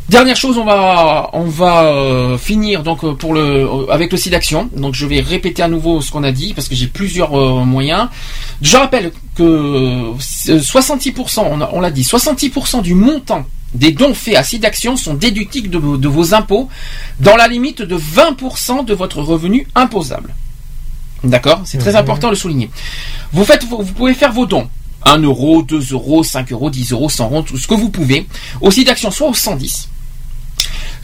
Dernière 0.07 0.35
chose, 0.35 0.57
on 0.59 0.65
va 0.65 1.31
on 1.33 1.45
va 1.45 1.83
euh, 1.85 2.37
finir 2.37 2.83
donc 2.83 3.03
euh, 3.03 3.13
pour 3.15 3.33
le 3.33 3.41
euh, 3.41 3.91
avec 3.91 4.11
le 4.11 4.17
SIDAction. 4.19 4.69
Donc 4.75 4.93
je 4.93 5.05
vais 5.07 5.19
répéter 5.19 5.63
à 5.63 5.67
nouveau 5.67 5.99
ce 5.99 6.11
qu'on 6.11 6.23
a 6.23 6.31
dit 6.31 6.53
parce 6.53 6.67
que 6.67 6.75
j'ai 6.75 6.85
plusieurs 6.87 7.33
euh, 7.39 7.63
moyens. 7.65 8.07
Je 8.61 8.77
rappelle 8.77 9.11
que 9.35 9.41
euh, 9.43 10.13
66%, 10.19 11.39
on, 11.49 11.59
a- 11.59 11.69
on 11.73 11.81
l'a 11.81 11.89
dit, 11.89 12.03
66% 12.03 12.83
du 12.83 12.93
montant 12.93 13.45
des 13.73 13.91
dons 13.91 14.13
faits 14.13 14.35
à 14.35 14.43
SIDAction 14.43 14.95
sont 14.95 15.15
déductibles 15.15 15.69
de, 15.71 15.79
vos- 15.79 15.97
de 15.97 16.07
vos 16.07 16.35
impôts 16.35 16.69
dans 17.19 17.35
la 17.35 17.47
limite 17.47 17.81
de 17.81 17.97
20% 17.97 18.85
de 18.85 18.93
votre 18.93 19.21
revenu 19.23 19.67
imposable. 19.73 20.35
D'accord? 21.23 21.61
C'est 21.65 21.79
très 21.79 21.91
Mhm. 21.93 21.97
important 21.97 22.27
de 22.27 22.33
le 22.33 22.37
souligner. 22.37 22.69
Vous, 23.33 23.43
faites, 23.43 23.63
vous 23.63 23.83
pouvez 23.83 24.13
faire 24.13 24.31
vos 24.31 24.45
dons. 24.45 24.69
1 25.03 25.17
euro, 25.23 25.63
2 25.63 25.81
euros, 25.93 26.23
5 26.23 26.51
euros, 26.51 26.69
10 26.69 26.91
euros, 26.91 27.09
100 27.09 27.25
euros, 27.25 27.41
tout 27.41 27.57
ce 27.57 27.67
que 27.67 27.73
vous 27.73 27.89
pouvez. 27.89 28.27
Au 28.61 28.69
SIDAction, 28.71 29.09
soit 29.11 29.27
au 29.29 29.33
110, 29.33 29.89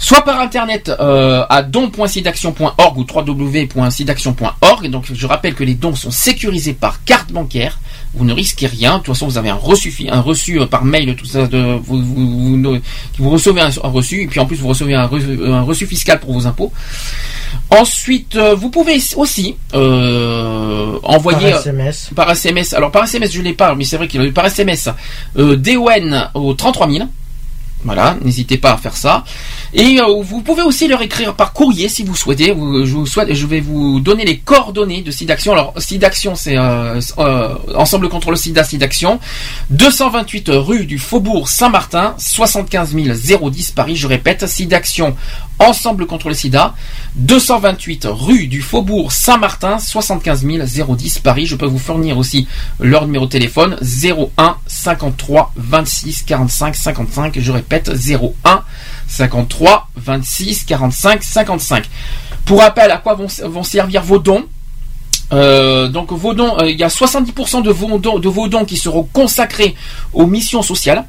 soit 0.04 0.24
par 0.24 0.40
internet 0.42 0.92
euh, 1.00 1.44
à 1.48 1.62
don.sidaction.org 1.62 2.98
ou 2.98 3.06
www.sidaction.org. 3.06 4.86
Et 4.86 4.90
donc 4.90 5.06
je 5.14 5.28
rappelle 5.28 5.54
que 5.54 5.64
les 5.64 5.76
dons 5.76 5.96
sont 5.96 6.10
sécurisés 6.12 6.74
par 6.74 7.04
carte 7.04 7.32
bancaire. 7.32 7.80
Vous 8.14 8.26
ne 8.26 8.34
risquez 8.34 8.68
rien. 8.68 8.94
De 8.94 8.98
toute 9.04 9.14
façon, 9.14 9.28
vous 9.28 9.38
avez 9.38 9.50
un 9.50 9.56
reçu, 9.56 9.94
un 10.10 10.20
reçu 10.20 10.60
euh, 10.60 10.66
par 10.66 10.84
mail, 10.84 11.16
tout 11.16 11.26
ça. 11.26 11.48
De, 11.48 11.76
vous, 11.82 12.02
vous, 12.04 12.58
vous- 12.62 12.78
vous 13.20 13.30
recevez 13.30 13.62
un, 13.62 13.68
un 13.70 13.88
reçu 13.90 14.24
et 14.24 14.28
puis 14.28 14.40
en 14.40 14.46
plus 14.46 14.58
vous 14.58 14.68
recevez 14.68 14.96
un, 14.96 15.06
re- 15.06 15.46
un 15.52 15.62
reçu 15.62 15.86
fiscal 15.86 16.20
pour 16.20 16.34
vos 16.34 16.46
impôts. 16.48 16.74
Ensuite, 17.70 18.36
euh, 18.36 18.56
vous 18.56 18.70
pouvez 18.70 19.00
aussi 19.16 19.56
euh, 19.74 20.98
envoyer 21.04 21.52
Par 21.52 21.60
SMS. 21.60 22.10
par 22.16 22.32
SMS. 22.32 22.74
Alors 22.74 22.92
par 22.92 23.04
SMS, 23.04 23.32
je 23.32 23.42
l'ai 23.42 23.54
pas, 23.54 23.76
mais 23.76 23.86
c'est 23.86 23.98
vrai 23.98 24.08
qu'il 24.08 24.20
a 24.22 24.32
par 24.32 24.46
SMS 24.46 24.90
euh, 25.38 25.56
DON 25.56 26.30
au 26.34 26.54
33 26.54 26.90
000. 26.90 27.06
Voilà, 27.84 28.16
n'hésitez 28.22 28.58
pas 28.58 28.74
à 28.74 28.78
faire 28.78 28.96
ça. 28.96 29.24
Et 29.74 30.02
euh, 30.02 30.22
vous 30.22 30.42
pouvez 30.42 30.64
aussi 30.64 30.88
leur 30.88 31.02
écrire 31.02 31.34
par 31.34 31.54
courrier 31.54 31.88
si 31.88 32.04
vous 32.04 32.16
souhaitez. 32.16 32.52
Vous- 32.52 32.86
je, 32.86 32.94
vous 32.94 33.06
souhaite, 33.06 33.34
je 33.34 33.46
vais 33.48 33.62
vous 33.62 34.02
donner 34.02 34.26
les 34.26 34.38
coordonnées 34.38 35.02
de 35.02 35.12
SIDAction. 35.12 35.54
Alors 35.54 35.74
SIDAction, 35.78 36.36
c'est 36.36 36.58
euh, 36.58 37.00
euh, 37.20 37.56
Ensemble 37.76 38.10
contre 38.10 38.32
le 38.32 38.36
SIDA 38.36 38.64
SIDAction. 38.66 39.20
228 39.70 40.50
rue 40.54 40.86
du 40.86 41.00
Faubourg 41.00 41.48
Saint-Martin, 41.48 42.16
75 42.18 42.94
010 42.96 43.72
Paris. 43.72 43.96
Je 43.96 44.08
répète, 44.08 44.46
SIDAction 44.46 45.16
Ensemble 45.60 46.06
contre 46.06 46.28
le 46.28 46.34
SIDA. 46.34 46.74
228 47.16 48.08
rue 48.10 48.48
du 48.48 48.62
Faubourg 48.62 49.12
Saint-Martin, 49.12 49.78
75 49.80 50.44
010 50.46 51.20
Paris. 51.20 51.46
Je 51.46 51.56
peux 51.56 51.66
vous 51.66 51.80
fournir 51.80 52.18
aussi 52.18 52.48
leur 52.80 53.06
numéro 53.06 53.26
de 53.26 53.32
téléphone 53.32 53.78
01 53.82 54.58
53 54.68 55.54
26 55.56 56.24
45 56.24 56.76
55. 56.76 57.40
Je 57.40 57.52
répète 57.52 57.90
01 57.90 58.64
53 59.12 59.90
26 59.98 60.64
45 60.64 61.24
55. 61.24 61.90
Pour 62.46 62.60
rappel, 62.60 62.90
à 62.92 62.98
quoi 62.98 63.14
vont, 63.14 63.28
vont 63.46 63.64
servir 63.64 64.02
vos 64.02 64.20
dons? 64.20 64.46
Euh, 65.34 65.88
donc 65.88 66.12
vos 66.12 66.34
dons, 66.34 66.58
euh, 66.60 66.70
il 66.70 66.78
y 66.78 66.84
a 66.84 66.88
70% 66.88 67.62
de 67.62 67.72
vos, 67.72 67.98
dons, 68.00 68.20
de 68.20 68.28
vos 68.28 68.48
dons 68.48 68.66
qui 68.66 68.78
seront 68.78 69.04
consacrés 69.04 69.76
aux 70.14 70.26
missions 70.26 70.62
sociales, 70.62 71.06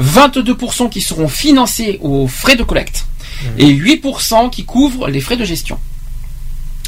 22% 0.00 0.88
qui 0.88 1.00
seront 1.00 1.28
financés 1.28 1.98
aux 2.02 2.28
frais 2.28 2.54
de 2.54 2.62
collecte 2.62 3.06
et 3.56 3.72
8% 3.72 4.50
qui 4.50 4.64
couvrent 4.64 5.08
les 5.08 5.20
frais 5.20 5.36
de 5.36 5.44
gestion. 5.44 5.78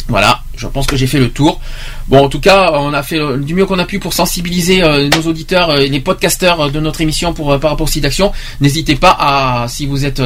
Voilà, 0.09 0.43
je 0.57 0.67
pense 0.67 0.87
que 0.87 0.97
j'ai 0.97 1.07
fait 1.07 1.19
le 1.19 1.31
tour. 1.31 1.61
Bon, 2.09 2.25
en 2.25 2.29
tout 2.29 2.41
cas, 2.41 2.70
on 2.75 2.93
a 2.93 3.03
fait 3.03 3.19
euh, 3.19 3.37
du 3.37 3.55
mieux 3.55 3.67
qu'on 3.67 3.79
a 3.79 3.85
pu 3.85 3.99
pour 4.01 4.12
sensibiliser 4.12 4.83
euh, 4.83 5.09
nos 5.09 5.23
auditeurs, 5.31 5.70
euh, 5.70 5.77
les 5.79 6.01
podcasteurs 6.01 6.61
euh, 6.61 6.70
de 6.70 6.81
notre 6.81 7.01
émission 7.01 7.33
pour 7.33 7.53
euh, 7.53 7.59
par 7.59 7.70
rapport 7.70 7.87
au 7.87 7.91
site 7.91 8.03
d'action. 8.03 8.33
N'hésitez 8.61 8.97
pas 8.97 9.17
à, 9.19 9.67
si 9.69 9.87
vous 9.87 10.05
êtes 10.05 10.20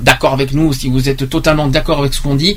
d'accord 0.00 0.32
avec 0.32 0.52
nous, 0.52 0.72
si 0.72 0.88
vous 0.88 1.08
êtes 1.08 1.28
totalement 1.28 1.66
d'accord 1.68 2.00
avec 2.00 2.14
ce 2.14 2.20
qu'on 2.20 2.34
dit, 2.34 2.56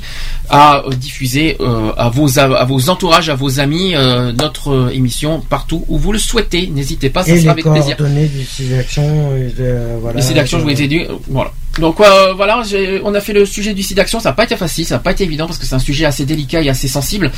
à 0.50 0.82
diffuser 0.96 1.56
à 1.96 2.08
vos 2.08 2.38
à 2.38 2.64
vos 2.64 2.90
entourages, 2.90 3.28
à 3.28 3.34
vos 3.34 3.60
amis 3.60 3.94
notre 4.38 4.90
émission 4.92 5.40
partout 5.48 5.84
où 5.88 5.98
vous 5.98 6.12
le 6.12 6.18
souhaitez. 6.18 6.66
N'hésitez 6.68 7.10
pas, 7.10 7.22
ça 7.22 7.32
Et 7.32 7.40
sera 7.40 7.54
les 7.54 7.62
avec 7.62 7.64
plaisir. 7.72 7.96
du 7.96 8.44
site 8.44 8.70
d'action. 8.70 9.02
et 9.36 9.52
voilà, 10.00 10.20
je 10.20 10.56
vous 10.56 10.70
ai 10.70 10.88
dit, 10.88 11.02
voilà. 11.28 11.52
Donc 11.78 12.00
euh, 12.00 12.32
voilà, 12.34 12.62
on 13.04 13.14
a 13.14 13.20
fait 13.20 13.32
le 13.32 13.44
sujet 13.44 13.74
du 13.74 13.82
site 13.82 13.96
d'action. 13.96 14.20
Ça 14.20 14.30
n'a 14.30 14.34
pas 14.34 14.44
été 14.44 14.56
facile, 14.56 14.84
ça 14.84 14.96
n'a 14.96 15.00
pas 15.00 15.12
été 15.12 15.24
évident 15.24 15.46
parce 15.46 15.58
que 15.58 15.66
c'est 15.66 15.74
un 15.74 15.80
sujet 15.80 16.04
assez 16.04 16.24
délicat 16.24 16.62
et 16.62 16.68
assez 16.68 16.88
sensible. 16.88 17.30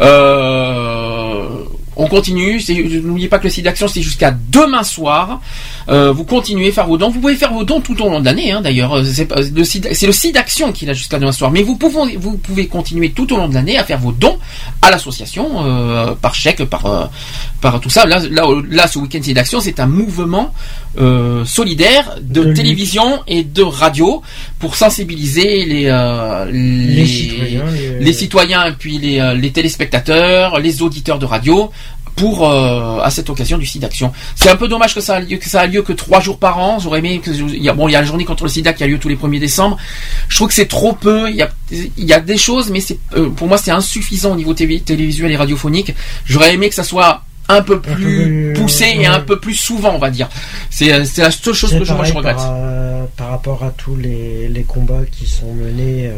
Euh, 0.00 1.48
on 1.96 2.06
continue. 2.06 2.60
N'oubliez 3.02 3.28
pas 3.28 3.38
que 3.38 3.44
le 3.44 3.50
site 3.50 3.64
d'action 3.64 3.88
c'est 3.88 4.02
jusqu'à 4.02 4.30
demain 4.50 4.82
soir. 4.82 5.40
Euh, 5.88 6.12
vous 6.12 6.24
continuez 6.24 6.68
à 6.68 6.72
faire 6.72 6.86
vos 6.86 6.96
dons. 6.98 7.10
Vous 7.10 7.20
pouvez 7.20 7.36
faire 7.36 7.52
vos 7.52 7.64
dons 7.64 7.80
tout 7.80 8.00
au 8.02 8.08
long 8.08 8.20
de 8.20 8.24
l'année. 8.24 8.52
Hein, 8.52 8.60
D'ailleurs, 8.62 8.94
Euh, 8.94 9.04
c'est 9.04 9.26
pas- 9.26 9.40
le 9.40 9.64
site, 9.64 9.88
c'est 9.92 10.06
le 10.06 10.12
site 10.12 10.34
d'action 10.34 10.72
qui 10.72 10.88
a 10.88 10.92
jusqu'à 10.92 11.18
demain 11.18 11.32
soir. 11.32 11.50
Mais 11.50 11.62
vous 11.62 11.76
pouvez, 11.76 12.16
vous 12.16 12.36
pouvez 12.38 12.66
continuer 12.66 13.10
tout 13.10 13.32
au 13.32 13.36
long 13.36 13.48
de 13.48 13.54
l'année 13.54 13.76
à 13.78 13.84
faire 13.84 13.98
vos 13.98 14.12
dons 14.12 14.38
à 14.82 14.90
l'association 14.90 15.64
euh, 15.66 16.14
par 16.14 16.34
chèque, 16.34 16.64
par 16.64 16.86
euh, 16.86 17.04
par 17.60 17.80
tout 17.80 17.90
ça. 17.90 18.06
Là, 18.06 18.20
là, 18.30 18.44
là 18.70 18.86
ce 18.88 18.98
week-end 18.98 19.22
site 19.22 19.34
d'action, 19.36 19.60
c'est 19.60 19.78
un 19.80 19.86
mouvement 19.86 20.52
euh, 20.98 21.44
solidaire 21.44 22.16
de, 22.22 22.52
télévision 22.52 23.20
et 23.26 23.42
de 23.42 23.62
radio 23.62 24.22
pour 24.60 24.76
sensibiliser 24.76 25.64
les 25.64 25.86
euh, 25.88 26.48
les, 26.52 27.04
citoyens, 27.06 27.64
les- 27.72 28.04
les 28.04 28.12
citoyens 28.12 28.64
et 28.66 28.72
puis 28.72 28.98
les, 28.98 29.34
les 29.36 29.50
téléspectateurs, 29.50 30.60
les 30.60 30.82
auditeurs 30.82 31.18
de 31.18 31.26
radio 31.26 31.70
pour 32.16 32.48
euh, 32.48 33.00
à 33.00 33.10
cette 33.10 33.28
occasion 33.30 33.58
du 33.58 33.66
sida 33.66 33.86
action. 33.86 34.12
C'est 34.36 34.48
un 34.48 34.56
peu 34.56 34.68
dommage 34.68 34.94
que 34.94 35.00
ça 35.00 35.16
a 35.16 35.20
lieu 35.20 35.36
que 35.38 35.48
ça 35.48 35.66
lieu 35.66 35.82
que 35.82 35.92
trois 35.92 36.20
jours 36.20 36.38
par 36.38 36.58
an. 36.58 36.78
J'aurais 36.78 37.00
aimé 37.00 37.20
que 37.20 37.30
il 37.30 37.62
y 37.62 37.68
a 37.68 37.72
bon 37.72 37.88
il 37.88 37.92
y 37.92 37.96
a 37.96 38.00
la 38.00 38.06
journée 38.06 38.24
contre 38.24 38.44
le 38.44 38.48
sida 38.50 38.72
qui 38.72 38.84
a 38.84 38.86
lieu 38.86 38.98
tous 38.98 39.08
les 39.08 39.16
1er 39.16 39.40
décembre. 39.40 39.76
Je 40.28 40.36
trouve 40.36 40.48
que 40.48 40.54
c'est 40.54 40.66
trop 40.68 40.92
peu. 40.92 41.28
Il 41.30 41.36
y 41.36 41.42
a 41.42 41.50
il 41.72 42.04
y 42.04 42.12
a 42.12 42.20
des 42.20 42.36
choses 42.38 42.70
mais 42.70 42.80
c'est 42.80 42.98
euh, 43.16 43.30
pour 43.30 43.48
moi 43.48 43.58
c'est 43.58 43.70
insuffisant 43.72 44.32
au 44.32 44.36
niveau 44.36 44.54
télé- 44.54 44.80
télévisuel 44.80 45.32
et 45.32 45.36
radiophonique. 45.36 45.92
J'aurais 46.24 46.54
aimé 46.54 46.68
que 46.68 46.74
ça 46.74 46.84
soit 46.84 47.22
un 47.48 47.62
peu 47.62 47.80
plus 47.80 48.52
poussé 48.56 48.86
et 48.98 49.06
un 49.06 49.20
peu 49.20 49.38
plus 49.38 49.54
souvent 49.54 49.92
on 49.94 49.98
va 49.98 50.10
dire. 50.10 50.28
C'est 50.70 50.92
euh, 50.92 51.04
la 51.18 51.30
seule 51.30 51.54
chose 51.54 51.76
que 51.78 51.84
je, 51.84 51.92
moi 51.92 52.04
je 52.04 52.12
regrette. 52.14 52.36
Par, 52.36 52.52
euh, 52.54 53.04
par 53.16 53.28
rapport 53.30 53.62
à 53.62 53.70
tous 53.70 53.96
les, 53.96 54.48
les 54.48 54.62
combats 54.62 55.02
qui 55.12 55.26
sont 55.28 55.52
menés. 55.52 56.06
euh, 56.08 56.14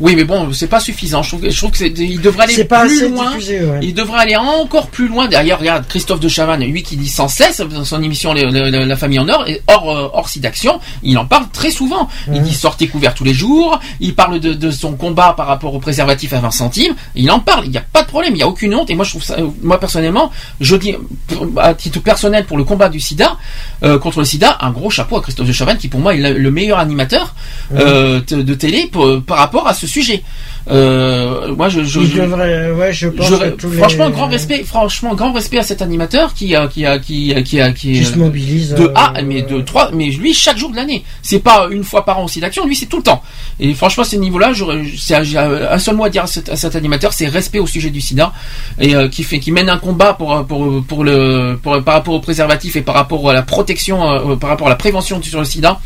Oui, 0.00 0.16
mais 0.16 0.24
bon, 0.24 0.52
c'est 0.52 0.66
pas 0.68 0.80
suffisant. 0.80 1.22
Je 1.22 1.28
trouve, 1.36 1.48
je 1.48 1.56
trouve 1.56 1.70
que 1.70 1.84
il 1.84 2.20
devrait 2.20 2.44
aller 2.44 2.64
pas 2.64 2.86
plus 2.86 3.08
loin. 3.08 3.30
diffusé, 3.32 3.60
ouais. 3.62 3.78
Il 3.82 3.94
devrait 3.94 4.20
aller 4.20 4.36
encore 4.36 4.88
plus 4.88 5.06
loin. 5.08 5.28
D'ailleurs, 5.28 5.58
regarde 5.60 5.86
Christophe 5.86 6.20
de 6.20 6.28
Chavannes, 6.28 6.64
lui 6.64 6.82
qui 6.82 6.96
dit 6.96 7.08
sans 7.08 7.28
cesse 7.28 7.60
dans 7.60 7.84
son 7.84 8.02
émission 8.02 8.32
Le- 8.32 8.44
le- 8.50 8.70
le- 8.70 8.84
La 8.84 8.96
famille 8.96 9.18
en 9.18 9.28
or, 9.28 9.44
et 9.46 9.60
hors 9.68 9.90
euh, 9.90 10.08
hors 10.12 10.28
d'action, 10.36 10.80
il 11.02 11.18
en 11.18 11.26
parle 11.26 11.44
très 11.52 11.70
souvent. 11.70 12.08
Il 12.32 12.42
dit 12.42 12.54
sortez 12.54 12.88
couvert 12.88 13.14
tous 13.14 13.24
les 13.24 13.34
jours. 13.34 13.78
Il 14.00 14.14
parle 14.14 14.40
de, 14.40 14.54
de 14.54 14.70
son 14.70 14.92
combat 14.94 15.34
par 15.36 15.46
rapport 15.46 15.74
au 15.74 15.78
préservatif 15.78 16.32
à 16.32 16.40
20 16.40 16.50
centimes. 16.50 16.94
Il 17.14 17.30
en 17.30 17.40
parle. 17.40 17.66
Il 17.66 17.70
n'y 17.70 17.76
a 17.78 17.84
pas 17.92 18.02
de 18.02 18.08
problème. 18.08 18.32
Il 18.34 18.36
n'y 18.38 18.42
a 18.42 18.48
aucune 18.48 18.74
honte. 18.74 18.88
Et 18.90 18.94
moi, 18.94 19.04
je 19.04 19.10
trouve 19.10 19.22
ça. 19.22 19.34
euh, 19.38 19.48
Moi 19.62 19.78
personnellement, 19.78 20.30
je 20.60 20.69
dis 20.76 20.94
pour- 21.28 21.48
à 21.58 21.74
titre 21.74 22.00
personnel 22.00 22.44
pour 22.46 22.56
le 22.58 22.64
combat 22.64 22.88
du 22.88 23.00
SIDA 23.00 23.36
euh, 23.82 23.98
contre 23.98 24.18
le 24.20 24.24
SIDA, 24.24 24.58
un 24.60 24.70
gros 24.70 24.90
chapeau 24.90 25.16
à 25.16 25.22
Christophe 25.22 25.46
de 25.48 25.52
Chavannes 25.52 25.78
qui 25.78 25.88
pour 25.88 26.00
moi 26.00 26.14
est 26.14 26.18
le, 26.18 26.38
le 26.38 26.50
meilleur 26.50 26.78
animateur 26.78 27.34
euh, 27.74 28.20
de, 28.28 28.42
de 28.42 28.54
télé 28.54 28.86
pour- 28.90 29.22
par 29.22 29.38
rapport 29.38 29.66
à 29.68 29.74
ce 29.74 29.86
sujet. 29.86 30.22
Euh, 30.68 31.54
moi, 31.56 31.68
je, 31.68 31.82
je, 31.82 32.00
il 32.00 32.06
je- 32.06 32.20
devrait, 32.20 32.70
ouais, 32.72 32.92
je 32.92 33.08
pense 33.08 33.28
je- 33.28 33.34
que 33.36 33.48
tous 33.50 33.72
franchement, 33.72 34.06
les... 34.06 34.12
grand 34.12 34.28
respect, 34.28 34.62
franchement, 34.64 35.14
grand 35.14 35.32
respect 35.32 35.58
à 35.58 35.62
cet 35.62 35.80
animateur 35.82 36.34
qui 36.34 36.54
a, 36.54 36.68
qui 36.68 36.84
a, 36.84 36.98
qui 36.98 37.34
a, 37.34 37.42
qui 37.42 37.60
a, 37.60 37.72
qui, 37.72 37.92
Qui 37.92 38.04
se 38.04 38.16
mobilise, 38.18 38.74
de 38.74 38.84
euh, 38.84 38.92
A, 38.94 39.14
mais 39.22 39.42
de 39.42 39.60
trois, 39.62 39.90
mais 39.92 40.06
lui 40.10 40.34
chaque 40.34 40.58
jour 40.58 40.70
de 40.70 40.76
l'année. 40.76 41.02
C'est 41.22 41.38
pas 41.40 41.66
une 41.70 41.82
fois 41.82 42.04
par 42.04 42.18
an 42.18 42.24
aussi 42.24 42.40
d'action, 42.40 42.66
lui 42.66 42.76
c'est 42.76 42.86
tout 42.86 42.98
le 42.98 43.02
temps. 43.02 43.22
Et 43.58 43.72
franchement, 43.74 44.02
à 44.02 44.06
ce 44.06 44.16
niveau-là, 44.16 44.52
c'est- 44.98 45.24
j'ai 45.24 45.38
un 45.38 45.78
seul 45.78 45.96
mot 45.96 46.04
à 46.04 46.10
dire 46.10 46.24
à 46.24 46.26
cet, 46.26 46.48
à 46.50 46.56
cet 46.56 46.76
animateur, 46.76 47.12
c'est 47.12 47.26
respect 47.26 47.58
au 47.58 47.66
sujet 47.66 47.90
du 47.90 48.00
SIDA 48.00 48.32
et 48.78 48.94
euh, 48.94 49.08
qui 49.08 49.22
fait, 49.22 49.38
qui 49.40 49.52
mène 49.52 49.70
un 49.70 49.78
combat 49.78 50.12
pour 50.14 50.44
pour 50.46 50.84
pour 50.84 51.04
le 51.04 51.58
pour 51.62 51.82
par 51.82 51.94
rapport 51.94 52.14
au 52.14 52.20
préservatif 52.20 52.76
et 52.76 52.82
par 52.82 52.94
rapport 52.94 53.28
à 53.30 53.32
la 53.32 53.42
protection, 53.42 54.08
euh, 54.10 54.36
par 54.36 54.50
rapport 54.50 54.66
à 54.66 54.70
la 54.70 54.76
prévention 54.76 55.20
sur 55.22 55.38
le 55.38 55.44
SIDA. 55.46 55.80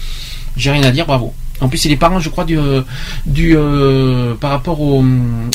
J'ai 0.56 0.70
rien 0.72 0.82
à 0.84 0.90
dire, 0.90 1.06
bravo. 1.06 1.32
En 1.64 1.68
plus, 1.68 1.84
il 1.86 1.92
est 1.92 1.96
parrain, 1.96 2.20
je 2.20 2.28
crois, 2.28 2.44
du, 2.44 2.58
euh, 2.58 2.82
du 3.26 3.56
euh, 3.56 4.34
par 4.34 4.50
rapport 4.50 4.80
au. 4.80 5.02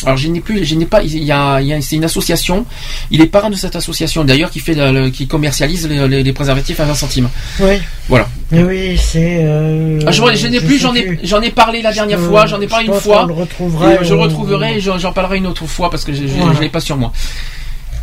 Alors, 0.05 0.17
je 0.17 0.27
n'ai 0.27 0.39
plus, 0.41 0.65
je 0.65 0.73
n'ai 0.75 0.85
pas. 0.85 1.03
Il 1.03 1.23
y 1.23 1.31
a, 1.31 1.61
il 1.61 1.67
y 1.67 1.73
a- 1.73 1.79
c'est 1.81 1.95
une 1.95 2.03
association. 2.03 2.65
Il 3.11 3.21
est 3.21 3.27
parrain 3.27 3.49
de 3.51 3.55
cette 3.55 3.75
association, 3.75 4.23
d'ailleurs, 4.25 4.49
qui 4.49 4.59
fait, 4.59 4.73
le- 4.73 4.91
le- 4.91 5.09
qui 5.11 5.27
commercialise 5.27 5.87
les, 5.87 6.07
les- 6.07 6.23
les 6.23 6.33
préservatifs 6.33 6.79
à 6.79 6.85
20 6.85 6.95
centimes. 6.95 7.29
Oui. 7.59 7.75
Voilà. 8.07 8.27
Mais 8.51 8.63
oui, 8.63 8.97
c'est. 8.97 9.41
euh, 9.43 9.99
Ah, 10.07 10.11
je, 10.11 10.21
je 10.35 10.47
n'ai 10.47 10.59
plus, 10.59 10.79
j'en 10.79 10.95
ai, 10.95 11.19
j'en 11.23 11.41
ai 11.41 11.51
parlé 11.51 11.81
la 11.83 11.93
dernière 11.93 12.19
Je- 12.19 12.25
fois, 12.25 12.45
j'en 12.47 12.59
ai 12.59 12.67
parlé 12.67 12.87
une 12.87 12.93
fois. 12.95 13.25
le 13.27 13.33
retrouvera 13.33 13.93
Et, 13.93 13.97
je 14.03 14.13
on- 14.15 14.21
retrouverai, 14.21 14.77
et 14.77 14.81
j'en 14.81 15.11
parlerai 15.13 15.37
une 15.37 15.45
autre 15.47 15.67
fois 15.67 15.91
parce 15.91 16.03
que 16.03 16.11
je, 16.13 16.23
je 16.25 16.59
l'ai 16.59 16.69
pas 16.69 16.79
sur 16.79 16.97
moi. 16.97 17.13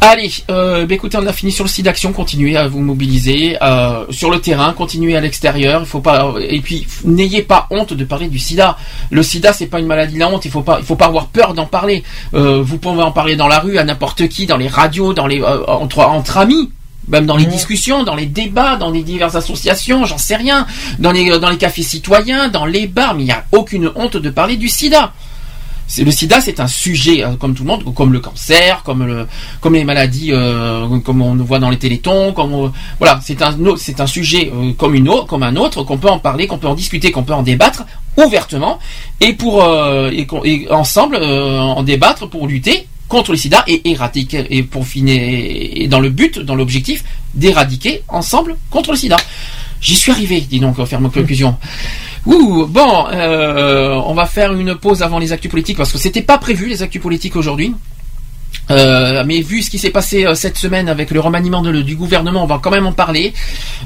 Allez, 0.00 0.30
euh, 0.50 0.86
bah, 0.86 0.94
écoutez, 0.94 1.16
on 1.16 1.26
a 1.26 1.32
fini 1.32 1.50
sur 1.50 1.64
le 1.64 1.70
site 1.70 1.84
d'action. 1.86 2.12
Continuez 2.12 2.56
à 2.56 2.68
vous 2.68 2.80
mobiliser 2.80 3.56
euh, 3.62 4.04
sur 4.10 4.30
le 4.30 4.40
terrain, 4.40 4.72
continuez 4.72 5.16
à 5.16 5.20
l'extérieur. 5.20 5.80
Il 5.80 5.86
faut 5.86 6.00
pas 6.00 6.34
et 6.40 6.60
puis 6.60 6.86
n'ayez 7.04 7.42
pas 7.42 7.66
honte 7.70 7.94
de 7.94 8.04
parler 8.04 8.28
du 8.28 8.38
SIDA. 8.38 8.76
Le 9.10 9.22
SIDA, 9.22 9.52
c'est 9.52 9.66
pas 9.66 9.80
une 9.80 9.86
maladie 9.86 10.18
la 10.18 10.28
honte. 10.28 10.44
Il 10.44 10.50
faut 10.50 10.62
pas, 10.62 10.78
il 10.80 10.84
faut 10.84 10.96
pas 10.96 11.06
avoir 11.06 11.26
peur 11.28 11.54
d'en 11.54 11.66
parler. 11.66 12.02
Euh, 12.34 12.62
vous 12.62 12.78
pouvez 12.78 13.02
en 13.02 13.10
parler 13.10 13.36
dans 13.36 13.48
la 13.48 13.58
rue, 13.58 13.78
à 13.78 13.84
n'importe 13.84 14.28
qui, 14.28 14.46
dans 14.46 14.58
les 14.58 14.68
radios, 14.68 15.14
dans 15.14 15.26
les 15.26 15.40
euh, 15.40 15.64
entre 15.66 16.00
entre 16.00 16.38
amis. 16.38 16.70
Même 17.08 17.24
dans 17.26 17.36
les 17.36 17.46
discussions, 17.46 18.02
dans 18.02 18.16
les 18.16 18.26
débats, 18.26 18.76
dans 18.76 18.90
les 18.90 19.02
diverses 19.04 19.36
associations, 19.36 20.04
j'en 20.04 20.18
sais 20.18 20.34
rien, 20.34 20.66
dans 20.98 21.12
les 21.12 21.38
dans 21.38 21.50
les 21.50 21.56
cafés 21.56 21.82
citoyens, 21.82 22.48
dans 22.48 22.66
les 22.66 22.88
bars, 22.88 23.14
mais 23.14 23.22
il 23.22 23.26
n'y 23.26 23.32
a 23.32 23.44
aucune 23.52 23.92
honte 23.94 24.16
de 24.16 24.28
parler 24.28 24.56
du 24.56 24.68
SIDA. 24.68 25.12
Le 25.98 26.10
SIDA, 26.10 26.40
c'est 26.40 26.58
un 26.60 26.66
sujet 26.66 27.24
euh, 27.24 27.36
comme 27.36 27.54
tout 27.54 27.62
le 27.62 27.68
monde, 27.68 27.94
comme 27.94 28.12
le 28.12 28.18
cancer, 28.20 28.82
comme 28.82 29.06
le, 29.06 29.26
comme 29.60 29.74
les 29.74 29.84
maladies, 29.84 30.32
euh, 30.32 30.98
comme 31.00 31.22
on 31.22 31.36
voit 31.36 31.58
dans 31.60 31.70
les 31.70 31.78
télétons, 31.78 32.32
comme 32.32 32.52
on- 32.52 32.72
voilà, 32.98 33.20
c'est 33.22 33.40
un, 33.40 33.56
c'est 33.78 34.00
un 34.00 34.06
sujet 34.06 34.50
euh, 34.52 34.72
comme 34.72 34.94
une 34.96 35.08
autre, 35.08 35.40
un 35.40 35.56
autre, 35.56 35.84
qu'on 35.84 35.96
peut 35.96 36.08
en 36.10 36.18
parler, 36.18 36.46
qu'on 36.48 36.58
peut 36.58 36.66
en 36.66 36.74
discuter, 36.74 37.12
qu'on 37.12 37.22
peut 37.22 37.32
en 37.34 37.42
débattre 37.44 37.84
ouvertement 38.16 38.78
et 39.20 39.32
pour 39.34 39.62
euh, 39.62 40.10
et, 40.10 40.66
ensemble 40.70 41.16
euh, 41.20 41.60
en 41.60 41.82
débattre 41.84 42.28
pour 42.28 42.46
lutter 42.48 42.88
contre 43.08 43.30
le 43.30 43.36
SIDA 43.36 43.62
et 43.68 43.88
éradiquer 43.90 44.44
et 44.50 44.64
pour 44.64 44.86
finir 44.86 45.88
dans 45.88 46.00
le 46.00 46.10
but, 46.10 46.40
dans 46.40 46.56
l'objectif 46.56 47.04
d'éradiquer 47.34 48.02
ensemble 48.08 48.56
contre 48.70 48.90
le 48.90 48.96
SIDA. 48.96 49.16
J'y 49.80 49.94
suis 49.94 50.10
arrivé, 50.10 50.40
dis 50.40 50.58
donc, 50.58 50.82
faire 50.86 51.00
ma 51.00 51.10
conclusion. 51.10 51.56
Ouh, 52.26 52.66
bon, 52.66 53.06
euh, 53.12 53.94
on 54.04 54.12
va 54.12 54.26
faire 54.26 54.52
une 54.52 54.74
pause 54.74 55.02
avant 55.02 55.20
les 55.20 55.32
actus 55.32 55.50
politiques 55.50 55.76
parce 55.76 55.92
que 55.92 55.98
c'était 55.98 56.22
pas 56.22 56.38
prévu 56.38 56.66
les 56.68 56.82
actus 56.82 57.00
politiques 57.00 57.36
aujourd'hui. 57.36 57.72
Euh, 58.70 59.22
mais 59.24 59.42
vu 59.42 59.62
ce 59.62 59.70
qui 59.70 59.78
s'est 59.78 59.90
passé 59.90 60.24
euh, 60.24 60.34
cette 60.34 60.56
semaine 60.56 60.88
avec 60.88 61.12
le 61.12 61.20
remaniement 61.20 61.62
du 61.62 61.94
gouvernement, 61.94 62.42
on 62.42 62.46
va 62.46 62.58
quand 62.60 62.72
même 62.72 62.86
en 62.86 62.92
parler. 62.92 63.32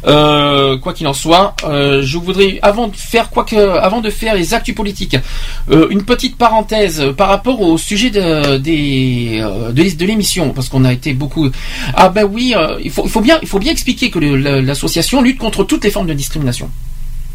Quoi 0.02 0.94
qu'il 0.94 1.06
en 1.06 1.12
soit, 1.12 1.54
je 1.62 2.16
voudrais 2.16 2.58
avant 2.62 2.88
de 2.88 2.96
faire 2.96 3.28
quoi 3.28 3.44
que, 3.44 3.56
avant 3.78 4.00
de 4.00 4.08
faire 4.08 4.34
les 4.34 4.54
actus 4.54 4.74
politiques, 4.74 5.18
une 5.68 6.04
petite 6.04 6.38
parenthèse 6.38 7.12
par 7.18 7.28
rapport 7.28 7.60
au 7.60 7.76
sujet 7.76 8.08
de, 8.08 10.04
l'émission, 10.04 10.50
parce 10.50 10.70
qu'on 10.70 10.86
a 10.86 10.92
été 10.94 11.12
beaucoup. 11.12 11.50
Ah 11.94 12.08
ben 12.08 12.24
oui, 12.24 12.54
il 12.82 12.90
faut, 12.90 13.20
bien, 13.20 13.38
expliquer 13.66 14.08
que 14.08 14.18
l'association 14.18 15.20
lutte 15.20 15.38
contre 15.38 15.64
toutes 15.64 15.84
les 15.84 15.90
formes 15.90 16.06
de 16.06 16.14
discrimination. 16.14 16.70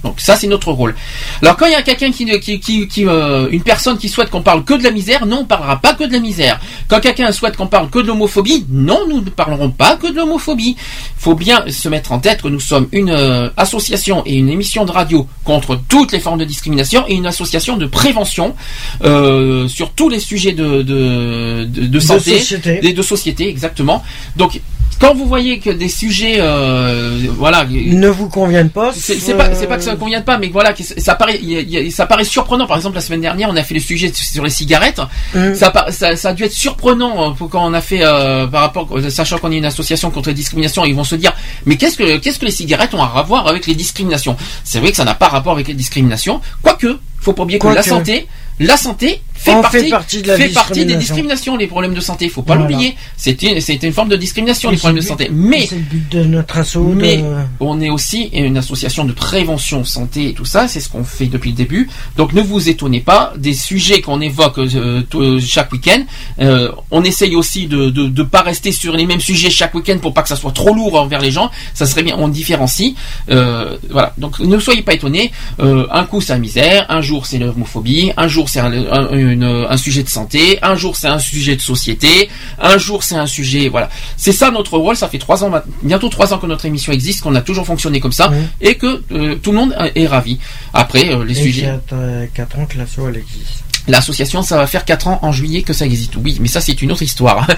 Donc 0.06 0.19
ça 0.19 0.35
c'est 0.35 0.45
notre 0.45 0.72
rôle. 0.72 0.93
Alors 1.42 1.58
quand 1.58 1.66
il 1.66 1.72
y 1.72 1.75
a 1.75 1.82
quelqu'un 1.82 2.11
qui, 2.11 2.25
qui, 2.40 2.59
qui, 2.59 2.88
qui, 2.88 3.06
euh, 3.08 3.48
une 3.51 3.64
personne 3.64 3.98
qui 3.98 4.08
souhaite 4.08 4.30
qu'on 4.30 4.43
parle 4.43 4.64
que 4.64 4.75
de 4.75 4.84
la 4.84 4.92
misère, 4.92 5.25
non 5.25 5.40
on 5.42 5.45
parlera 5.45 5.77
pas 5.77 5.95
que 5.95 6.03
de 6.03 6.14
la 6.14 6.19
misère. 6.19 6.59
Quand 6.88 7.00
quelqu'un 7.00 7.32
souhaite 7.32 7.58
qu'on 7.58 7.66
parle 7.66 7.90
que 7.90 7.98
de 7.98 8.08
l'homophobie, 8.08 8.66
non 8.69 9.00
nous 9.09 9.22
ne 9.22 9.30
parlerons 9.32 9.72
pas 9.72 9.95
que 9.95 10.06
de 10.08 10.16
l'homophobie. 10.16 10.75
Il 10.77 11.22
faut 11.22 11.34
bien 11.34 11.66
se 11.69 11.90
mettre 11.90 12.11
en 12.11 12.19
tête 12.19 12.43
que 12.43 12.48
nous 12.50 12.59
sommes 12.59 12.88
une 12.92 13.09
euh, 13.09 13.50
association 13.58 14.22
et 14.27 14.35
une 14.35 14.50
émission 14.50 14.85
de 14.85 14.92
radio 14.92 15.27
contre 15.43 15.80
toutes 15.90 16.11
les 16.11 16.19
formes 16.19 16.38
de 16.40 16.45
discrimination 16.45 17.03
et 17.08 17.16
une 17.16 17.25
association 17.25 17.75
de 17.75 17.88
prévention 17.88 18.56
euh, 19.03 19.67
sur 19.67 19.90
tous 19.92 20.09
les 20.09 20.19
sujets 20.19 20.51
de, 20.51 20.84
de, 20.84 21.66
de, 21.66 21.88
de 21.88 22.00
santé, 22.00 22.38
société. 22.38 22.80
et 22.88 22.93
de 22.93 23.01
société 23.01 23.50
exactement. 23.50 24.03
Donc 24.35 24.61
quand 25.00 25.14
vous 25.14 25.25
voyez 25.27 25.59
que 25.59 25.69
des 25.69 25.90
sujets, 25.90 26.38
euh, 26.40 27.19
voilà, 27.38 27.66
ne 27.66 28.08
vous 28.08 28.30
conviennent 28.30 28.69
pas, 28.69 28.92
c'est 28.93 29.19
c'est 29.19 29.34
pas, 29.34 29.53
c'est 29.53 29.67
pas 29.67 29.77
que 29.77 29.84
ça 29.84 29.94
convienne 29.95 30.24
pas, 30.24 30.38
mais 30.38 30.48
voilà, 30.49 30.74
ça 30.98 31.15
paraît, 31.15 31.40
il 31.41 31.51
y 31.51 31.57
a- 31.57 31.61
il 31.61 31.69
y 31.69 31.88
a- 31.88 31.91
ça 31.91 32.06
paraît 32.06 32.24
surprenant. 32.24 32.67
Par 32.67 32.77
exemple, 32.77 32.95
la 32.95 33.01
semaine 33.01 33.22
dernière, 33.22 33.49
on 33.49 33.56
a 33.56 33.64
fait 33.64 33.74
le 33.74 33.80
sujet 33.80 34.11
sur 34.14 34.43
les 34.43 34.49
cigarettes. 34.49 35.01
Mm. 35.33 35.56
Ça, 35.56 35.72
pa- 35.72 35.91
ça, 35.91 36.15
ça 36.15 36.30
a 36.30 36.33
dû 36.33 36.43
être 36.43 36.53
surprenant 36.53 37.32
euh, 37.32 37.33
pour 37.33 37.49
quand 37.49 37.65
on 37.65 37.74
a 37.74 37.82
fait 37.82 37.99
euh, 38.03 38.48
par 38.48 38.61
rapport, 38.61 38.88
sachant 39.09 39.38
qu'on 39.38 39.51
est 39.51 39.57
une 39.57 39.65
association 39.65 40.11
contre 40.11 40.30
les 40.30 40.35
discriminations, 40.35 40.85
ils 40.85 40.95
vont 40.95 41.03
se 41.03 41.15
dire, 41.15 41.33
mais 41.65 41.77
qu'est-ce 41.77 41.98
que, 41.98 42.17
qu'est-ce 42.17 42.40
que 42.40 42.45
les 42.45 42.51
cigarettes 42.51 42.93
ont 42.93 43.01
à 43.03 43.22
voir 43.24 43.48
avec 43.48 43.67
les 43.67 43.75
discriminations? 43.75 44.35
C'est 44.64 44.80
vrai 44.80 44.91
que 44.91 44.98
ça 44.98 45.06
n'a 45.06 45.15
pas 45.15 45.27
rapport 45.27 45.53
avec 45.53 45.67
les 45.67 45.74
discriminations, 45.74 46.41
quoique. 46.61 46.98
Faut 47.19 47.33
pas 47.33 47.41
oublier 47.43 47.57
que 47.57 47.65
la 47.75 47.82
santé, 47.98 48.27
la 48.59 48.77
santé 48.77 49.22
fait 49.53 49.61
partie, 49.61 49.77
fait 49.80 49.90
partie 49.90 50.22
de 50.22 50.27
la 50.27 50.38
fait 50.38 50.49
partie 50.49 50.74
des 50.85 50.95
discrimination. 50.95 50.99
discriminations, 50.99 51.57
les 51.57 51.67
problèmes 51.67 51.93
de 51.93 51.99
santé. 52.01 52.30
Faut 52.30 52.41
pas 52.41 52.56
Voilà. 52.56 52.69
l'oublier. 52.69 52.95
C'était, 53.17 53.59
c'était 53.61 53.88
une 53.88 53.93
forme 53.93 54.09
de 54.09 54.15
discrimination, 54.15 54.69
les 54.72 54.77
problèmes 54.77 54.98
de 55.01 55.06
santé. 55.06 55.30
Mais 55.32 55.65
c'est 55.67 55.75
le 55.75 55.82
but 55.82 56.09
de 56.11 56.24
notre 56.24 56.56
de- 56.56 56.95
mais 56.95 57.24
on 57.59 57.80
est 57.82 57.90
aussi 57.90 58.24
une 58.33 58.57
association 58.57 59.06
de 59.06 59.14
prévention 59.14 59.83
santé 59.83 60.30
et 60.30 60.33
tout 60.33 60.45
ça, 60.45 60.67
c'est 60.67 60.80
ce 60.80 60.90
qu'on 60.90 61.03
fait 61.03 61.25
depuis 61.27 61.51
le 61.51 61.56
début. 61.56 61.90
Donc 62.17 62.33
ne 62.33 62.41
vous 62.41 62.69
étonnez 62.69 63.01
pas 63.01 63.33
des 63.38 63.53
sujets 63.53 64.01
qu'on 64.01 64.22
évoque 64.22 64.57
euh, 64.59 65.01
tout- 65.09 65.22
euh, 65.22 65.40
chaque 65.40 65.72
week-end. 65.72 66.03
Euh, 66.40 66.72
on 66.91 67.03
essaye 67.03 67.35
aussi 67.35 67.67
de 67.67 67.90
de, 67.90 68.07
de 68.07 68.24
pas 68.24 68.41
rester 68.41 68.72
sur 68.72 68.95
les 68.95 69.06
mêmes 69.06 69.19
sujets 69.22 69.49
chaque 69.49 69.74
week-end 69.75 69.98
pour 70.01 70.14
pas 70.14 70.22
que 70.24 70.30
ça 70.30 70.35
soit 70.35 70.51
trop 70.51 70.74
lourd 70.74 70.99
envers 70.99 71.22
les 71.22 71.32
gens. 71.32 71.51
Ça 71.74 71.85
serait 71.85 72.03
bien, 72.03 72.15
on 72.17 72.27
différencie. 72.27 72.93
Euh, 73.30 73.77
voilà. 73.90 74.14
Donc 74.17 74.40
ne 74.40 74.57
soyez 74.59 74.82
pas 74.82 74.93
étonnés. 74.93 75.32
Un 75.59 76.03
coup 76.06 76.22
c'est 76.22 76.33
la 76.33 76.40
misère, 76.40 76.85
un 76.90 77.01
jour 77.01 77.25
c'est 77.25 77.38
l'homophobie, 77.38 78.11
un 78.17 78.27
jour 78.27 78.49
c'est 78.49 78.59
un, 78.59 78.72
un- 78.72 79.34
une- 79.35 79.67
un 79.69 79.77
sujet 79.77 80.03
de 80.03 80.09
santé, 80.09 80.57
un 80.61 80.75
jour 80.75 80.93
c'est 80.99 81.07
un 81.07 81.19
sujet 81.19 81.55
de 81.55 81.61
société, 81.61 82.30
un 82.59 82.77
jour 82.77 83.03
c'est 83.03 83.15
un 83.25 83.27
sujet. 83.27 83.69
Voilà. 83.69 83.89
C'est 84.17 84.31
ça 84.31 84.49
notre 84.51 84.77
rôle. 84.77 84.95
Ça 84.95 85.07
fait 85.07 85.19
trois 85.19 85.43
ans, 85.43 85.51
bientôt 85.83 86.09
trois 86.09 86.33
ans 86.33 86.39
que 86.39 86.47
notre 86.47 86.65
émission 86.65 86.91
existe, 86.91 87.22
qu'on 87.22 87.35
a 87.35 87.41
toujours 87.41 87.65
fonctionné 87.65 87.99
comme 87.99 88.11
ça 88.22 88.31
et 88.61 88.75
que 88.75 89.03
euh, 89.11 89.35
tout 89.35 89.51
le 89.51 89.57
monde 89.57 89.75
est 89.95 90.07
ravi. 90.07 90.39
Après 90.73 91.03
euh, 91.14 91.23
les 91.23 91.38
Et 91.39 91.43
sujets. 91.43 91.69
euh, 91.93 92.25
quatre 92.33 92.57
ans 92.59 92.65
que 92.65 92.77
l'assaut 92.77 93.07
elle 93.09 93.17
existe. 93.17 93.64
L'association, 93.88 94.41
ça 94.41 94.57
va 94.57 94.65
faire 94.65 94.83
4 94.83 95.07
ans 95.09 95.19
en 95.22 95.31
juillet 95.31 95.61
que 95.61 95.72
ça 95.72 95.85
existe. 95.85 96.15
Oui, 96.15 96.38
mais 96.41 96.47
ça 96.47 96.59
c'est 96.59 96.81
une 96.81 96.91
autre 96.91 97.03
histoire. 97.03 97.45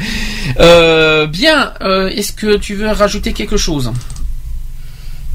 Euh, 0.59 1.27
bien, 1.27 1.73
euh, 1.81 2.09
est-ce 2.09 2.31
que 2.31 2.57
tu 2.57 2.73
veux 2.75 2.89
rajouter 2.89 3.31
quelque 3.33 3.57
chose? 3.57 3.91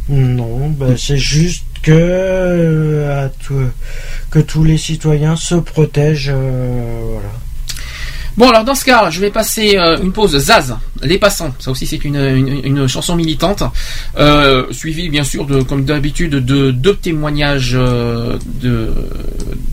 Non, 0.08 0.68
ben, 0.70 0.96
c'est 0.98 1.16
juste 1.18 1.64
que 1.82 1.92
euh, 1.92 3.28
que 4.30 4.38
tous 4.38 4.64
les 4.64 4.78
citoyens 4.78 5.36
se 5.36 5.56
protègent. 5.56 6.32
euh. 6.34 7.18
Bon, 8.36 8.48
alors 8.48 8.64
dans 8.64 8.74
ce 8.74 8.86
cas, 8.86 9.10
je 9.10 9.20
vais 9.20 9.30
passer 9.30 9.76
euh, 9.76 9.98
une 10.02 10.12
pause. 10.12 10.38
Zaz, 10.38 10.74
Les 11.02 11.18
Passants. 11.18 11.54
Ça 11.58 11.70
aussi, 11.70 11.86
c'est 11.86 12.02
une, 12.02 12.88
chanson 12.88 13.14
militante. 13.14 13.62
Euh, 14.16 14.64
suivie, 14.70 15.10
bien 15.10 15.24
sûr, 15.24 15.44
de, 15.44 15.60
comme 15.62 15.84
d'habitude, 15.84 16.36
de 16.36 16.70
deux 16.70 16.96
témoignages 16.96 17.78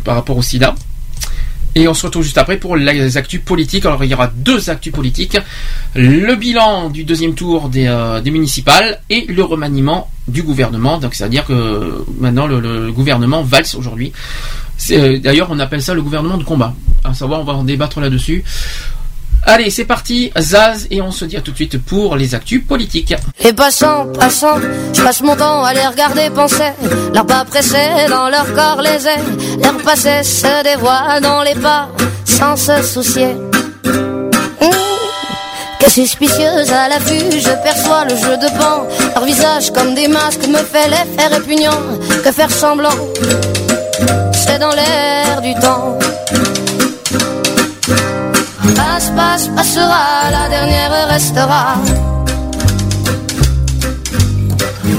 par 0.03 0.15
rapport 0.15 0.37
au 0.37 0.41
sida. 0.41 0.75
Et 1.75 1.87
on 1.87 1.93
se 1.93 2.05
retrouve 2.05 2.23
juste 2.23 2.37
après 2.37 2.57
pour 2.57 2.75
les 2.75 3.17
actus 3.17 3.41
politiques. 3.41 3.85
Alors 3.85 4.03
il 4.03 4.09
y 4.09 4.13
aura 4.13 4.27
deux 4.27 4.69
actus 4.69 4.91
politiques. 4.91 5.37
Le 5.95 6.35
bilan 6.35 6.89
du 6.89 7.03
deuxième 7.03 7.35
tour 7.35 7.69
des, 7.69 7.87
euh, 7.87 8.21
municipales 8.23 8.99
et 9.09 9.25
le 9.27 9.43
remaniement 9.43 10.09
du 10.27 10.43
gouvernement. 10.43 10.97
Donc 10.97 11.13
c'est-à-dire 11.13 11.45
que 11.45 12.05
maintenant 12.19 12.47
le, 12.47 12.91
gouvernement 12.91 13.43
valse 13.43 13.75
aujourd'hui. 13.75 14.11
Euh, 14.91 15.19
D'ailleurs 15.19 15.47
on 15.51 15.59
appelle 15.59 15.81
ça 15.81 15.93
le 15.93 16.01
gouvernement 16.01 16.37
de 16.37 16.43
combat. 16.43 16.73
À 17.03 17.13
savoir 17.13 17.41
on 17.41 17.43
va 17.43 17.53
en 17.53 17.63
débattre 17.63 17.99
là-dessus. 17.99 18.43
Allez 19.45 19.69
c'est 19.69 19.85
parti 19.85 20.31
Zaz 20.37 20.87
et 20.91 21.01
on 21.01 21.11
se 21.11 21.25
dit 21.25 21.37
à 21.37 21.41
tout 21.41 21.51
de 21.51 21.55
suite 21.55 21.83
pour 21.83 22.15
les 22.15 22.35
actus 22.35 22.63
politiques. 22.65 23.13
Les 23.43 23.53
passants, 23.53 24.07
passants, 24.07 24.59
je 24.93 25.01
passe 25.01 25.21
mon 25.21 25.35
temps 25.35 25.63
à 25.63 25.73
les 25.73 25.85
regarder 25.87 26.29
penser. 26.29 26.71
Leurs 27.13 27.25
pas 27.25 27.45
pressés 27.45 28.07
dans 28.09 28.29
leur 28.29 28.53
corps 28.53 28.81
les 28.81 29.07
airs. 29.07 29.23
L'air 29.61 29.77
passé 29.77 30.23
se 30.23 30.63
dévoile 30.63 31.21
dans 31.21 31.41
les 31.41 31.55
pas 31.55 31.89
sans 32.25 32.55
se 32.55 32.81
soucier. 32.83 33.35
Que 35.79 35.89
suspicieuse 35.89 36.71
à 36.73 36.89
la 36.89 36.99
vue, 36.99 37.39
je 37.39 37.63
perçois 37.63 38.03
le 38.03 38.15
jeu 38.15 38.37
de 38.37 38.49
pan. 38.57 38.85
Leur 39.15 39.23
visage 39.23 39.71
comme 39.71 39.95
des 39.95 40.09
masques 40.09 40.45
me 40.47 40.57
fait 40.57 40.89
l'effet 40.89 41.27
répugnant. 41.33 41.81
Que 42.23 42.31
faire 42.33 42.51
semblant, 42.51 42.89
c'est 44.33 44.59
dans 44.59 44.71
l'air 44.71 45.41
du 45.41 45.53
temps. 45.55 45.97
Passe, 48.79 49.09
passe, 49.09 49.47
passera, 49.55 50.31
la 50.31 50.47
dernière 50.47 51.07
restera. 51.09 51.63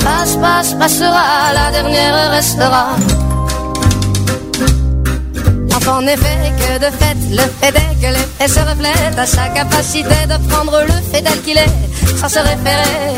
Passe, 0.04 0.34
passe, 0.36 0.72
passera, 0.74 1.26
la 1.54 1.70
dernière 1.70 2.30
restera. 2.30 2.86
Enfin, 5.76 5.96
en 6.02 6.06
effet, 6.06 6.52
que 6.60 6.78
de 6.84 6.90
fait, 7.00 7.16
le 7.30 7.46
fait 7.60 7.74
est 7.82 7.94
que 8.02 8.10
l'effet 8.16 8.48
se 8.48 8.60
reflète 8.70 9.18
à 9.18 9.26
sa 9.26 9.48
capacité 9.48 10.18
de 10.32 10.36
prendre 10.50 10.78
le 10.82 10.98
fait 11.10 11.22
tel 11.22 11.40
qu'il 11.42 11.56
est, 11.56 11.74
sans 12.20 12.28
se 12.28 12.38
référer 12.38 13.14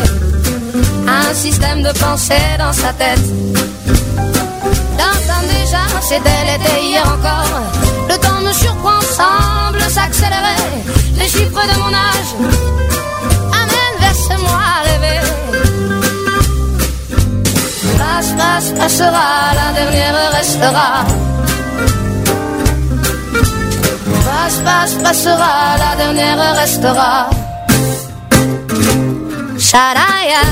à 1.08 1.30
un 1.30 1.34
système 1.34 1.82
de 1.82 1.92
pensée 1.98 2.46
dans 2.58 2.72
sa 2.72 2.92
tête. 2.92 3.26
Dans 5.00 5.42
déjà, 5.56 5.84
c'était 6.02 6.42
l'été 6.46 6.86
hier 6.88 7.04
encore. 7.04 7.81
Semble 9.12 9.82
s'accélérer. 9.96 10.64
Les 11.18 11.28
chiffres 11.28 11.64
de 11.70 11.76
mon 11.82 11.92
âge 12.10 12.32
amènent 13.62 13.98
vers 14.04 14.18
ce 14.26 14.34
moi 14.46 14.66
rêvé. 14.86 15.16
Passe, 17.98 18.32
passe, 18.40 18.70
passera, 18.78 19.28
la 19.60 19.68
dernière 19.78 20.18
restera. 20.38 20.88
Passe, 24.26 24.58
passe, 24.66 24.94
passera, 25.04 25.52
la 25.84 25.92
dernière 26.02 26.56
restera. 26.62 27.30
Sharaya, 29.58 30.44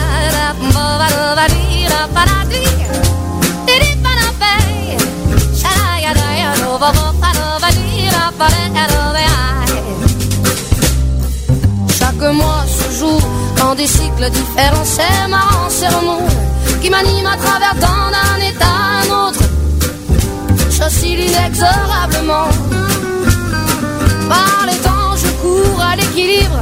bovadovadira, 0.75 2.01
Chaque 11.99 12.33
mois 12.35 12.65
se 12.67 12.99
joue 12.99 13.21
dans 13.57 13.75
des 13.75 13.87
cycles 13.87 14.31
différents, 14.31 14.85
c'est 14.85 15.29
marrant, 15.29 15.69
c'est 15.69 15.89
qui 16.81 16.91
m'anime 16.91 17.27
à 17.27 17.37
travers 17.37 17.75
tant 17.75 18.11
d'un 18.11 18.47
état 18.47 18.65
à 18.65 19.03
un 19.03 19.29
autre. 19.29 19.41
J'oscille 20.71 21.21
inexorablement. 21.21 22.49
Par 24.29 24.67
les 24.67 24.79
temps, 24.79 25.15
je 25.17 25.29
cours 25.43 25.83
à 25.83 25.97
l'équilibre. 25.97 26.61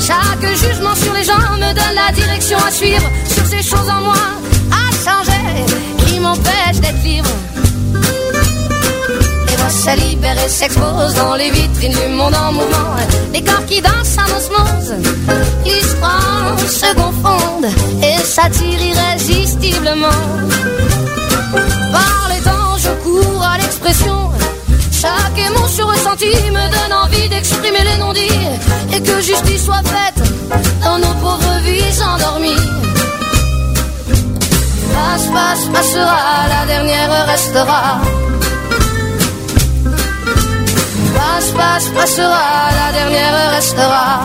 Chaque 0.00 0.46
jugement 0.56 0.94
sur 0.94 1.12
les 1.12 1.24
gens 1.24 1.38
me 1.54 1.74
donne 1.74 1.94
la 1.94 2.12
direction 2.12 2.58
à 2.58 2.70
suivre. 2.70 3.08
Sur 3.28 3.46
ces 3.46 3.62
choses 3.62 3.88
en 3.88 4.02
moi 4.02 4.24
à 4.72 4.90
changer 5.04 5.64
qui 6.06 6.18
m'empêchent 6.18 6.80
d'être 6.80 7.02
libre. 7.04 7.30
Se 9.68 9.96
libèrent 9.96 10.44
et 10.44 10.48
s'exposent 10.48 11.14
dans 11.14 11.34
les 11.34 11.50
vitrines 11.50 11.92
du 11.92 12.14
monde 12.14 12.34
en 12.34 12.52
mouvement. 12.52 12.94
Les 13.32 13.42
corps 13.42 13.66
qui 13.66 13.80
dansent 13.82 14.16
en 14.16 14.36
osmose, 14.36 14.94
se 15.64 15.96
prennent, 15.96 16.68
se 16.68 16.94
confondent 16.94 17.72
et 18.00 18.18
s'attirent 18.22 18.80
irrésistiblement. 18.80 20.22
Par 21.92 22.28
les 22.32 22.42
temps, 22.42 22.76
je 22.78 22.90
cours 23.02 23.42
à 23.42 23.58
l'expression. 23.58 24.30
Chaque 24.92 25.38
émotion 25.38 25.86
ressentie 25.88 26.50
me 26.50 26.70
donne 26.70 26.92
envie 27.04 27.28
d'exprimer 27.28 27.82
les 27.90 27.98
non-dits 27.98 28.94
et 28.94 29.00
que 29.00 29.20
justice 29.20 29.64
soit 29.64 29.82
faite 29.84 30.22
dans 30.82 30.98
nos 30.98 31.14
pauvres 31.14 31.60
vies 31.64 32.02
endormies. 32.02 32.66
Passe, 34.94 35.26
passe, 35.26 35.66
passera, 35.72 36.48
la 36.48 36.66
dernière 36.66 37.26
restera. 37.26 38.00
Passe, 41.36 41.52
passe, 41.52 41.88
passera, 41.90 42.70
la 42.72 42.92
dernière 42.92 43.50
restera. 43.50 44.24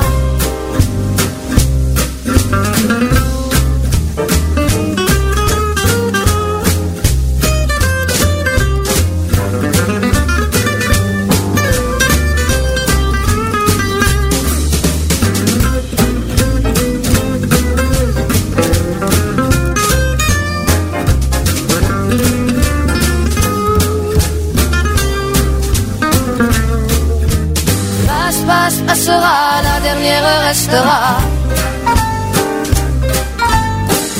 Passera, 28.91 29.61
la 29.63 29.79
dernière 29.79 30.27
restera. 30.49 30.99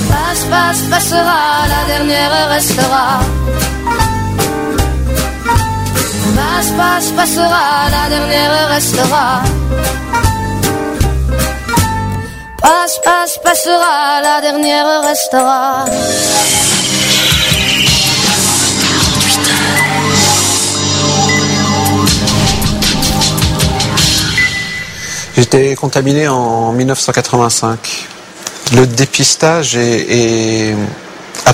Passe, 0.10 0.44
passe, 0.50 0.82
passera, 0.90 1.40
la 1.74 1.82
dernière 1.92 2.50
restera. 2.50 3.06
Passe, 6.38 6.72
passe, 6.80 7.12
passera, 7.18 7.66
la 7.96 8.06
dernière 8.16 8.70
restera. 8.70 9.26
Passe, 12.62 12.98
passe, 13.04 13.38
passera, 13.44 14.22
la 14.24 14.40
dernière 14.40 15.02
restera. 15.10 15.86
J'étais 25.38 25.76
contaminé 25.76 26.28
en 26.28 26.74
1985. 26.74 28.08
Le 28.76 28.86
dépistage 28.86 29.78
est, 29.78 30.72
est 30.72 30.76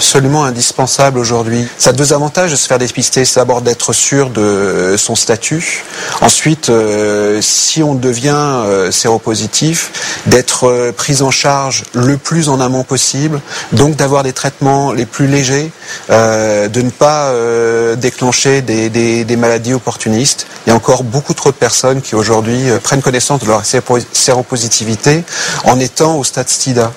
absolument 0.01 0.45
indispensable 0.45 1.17
aujourd'hui. 1.17 1.67
Ça 1.80 1.90
a 1.90 1.93
deux 1.93 2.14
avantages 2.14 2.51
de 2.51 2.56
se 2.56 2.67
faire 2.67 2.77
dépister. 2.77 3.26
C'est 3.26 3.40
d'abord 3.40 3.64
d'être 3.64 3.93
sûr 3.93 4.30
de 4.30 4.95
son 4.95 5.16
statut. 5.16 5.84
Ensuite, 6.22 6.69
euh, 6.69 7.40
si 7.42 7.82
on 7.82 7.95
devient 7.95 8.30
euh, 8.35 8.92
séropositif, 8.92 9.92
d'être 10.27 10.67
euh, 10.67 10.92
pris 10.92 11.24
en 11.24 11.32
charge 11.32 11.84
le 11.93 12.17
plus 12.17 12.48
en 12.48 12.61
amont 12.61 12.84
possible. 12.84 13.42
Donc 13.72 13.95
d'avoir 13.95 14.22
des 14.22 14.34
traitements 14.34 14.92
les 14.93 15.08
plus 15.08 15.26
légers, 15.26 15.72
de 16.09 16.82
ne 16.82 16.90
pas 16.92 17.34
déclencher 17.95 18.61
des, 18.61 18.90
des- 18.90 19.35
maladies 19.35 19.74
opportunistes. 19.74 20.45
Il 20.66 20.69
y 20.69 20.74
a 20.74 20.76
encore 20.76 21.03
beaucoup 21.03 21.34
trop 21.34 21.50
de 21.50 21.56
personnes 21.56 22.01
qui 22.01 22.14
aujourd'hui 22.16 22.66
prennent 22.84 23.01
connaissance 23.01 23.42
de 23.42 23.48
leur 23.48 23.64
séro- 23.66 24.00
séropositivité 24.14 25.24
en 25.64 25.80
étant 25.80 26.17
au 26.17 26.24
stade 26.24 26.50
STIDA. 26.50 26.92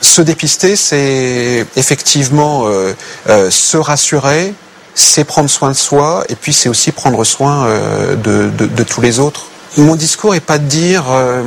Se 0.00 0.22
dépister, 0.22 0.76
c'est 0.76 1.66
effectivement 1.76 2.66
euh, 2.66 2.94
euh, 3.28 3.50
se 3.50 3.76
rassurer, 3.76 4.54
c'est 4.94 5.24
prendre 5.24 5.50
soin 5.50 5.70
de 5.70 5.76
soi, 5.76 6.24
et 6.28 6.34
puis 6.36 6.52
c'est 6.52 6.68
aussi 6.68 6.92
prendre 6.92 7.24
soin 7.24 7.66
euh, 7.66 8.14
de, 8.14 8.48
de- 8.56 8.66
de 8.66 8.82
tous 8.84 9.00
les 9.00 9.18
autres. 9.18 9.46
Mon 9.76 9.96
discours 9.96 10.34
est 10.34 10.40
pas 10.40 10.58
de 10.58 10.64
dire 10.66 11.04
euh, 11.10 11.42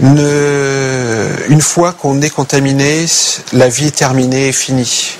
ne- 0.00 1.28
une 1.48 1.60
fois 1.60 1.92
qu'on 1.92 2.20
est 2.22 2.30
contaminé, 2.30 3.06
la 3.52 3.68
vie 3.68 3.86
est 3.86 3.96
terminée 3.96 4.48
et 4.48 4.52
finie. 4.52 5.12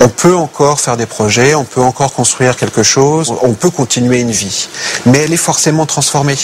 On 0.00 0.08
peut 0.08 0.34
encore 0.34 0.80
faire 0.80 0.96
des 0.96 1.06
projets, 1.06 1.54
on 1.54 1.64
peut 1.64 1.80
encore 1.80 2.12
construire 2.12 2.56
quelque 2.56 2.82
chose, 2.82 3.32
on 3.42 3.52
peut 3.54 3.70
continuer 3.70 4.20
une 4.20 4.30
vie, 4.32 4.68
mais 5.06 5.18
elle 5.18 5.32
est 5.32 5.36
forcément 5.36 5.86
transformée. 5.86 6.36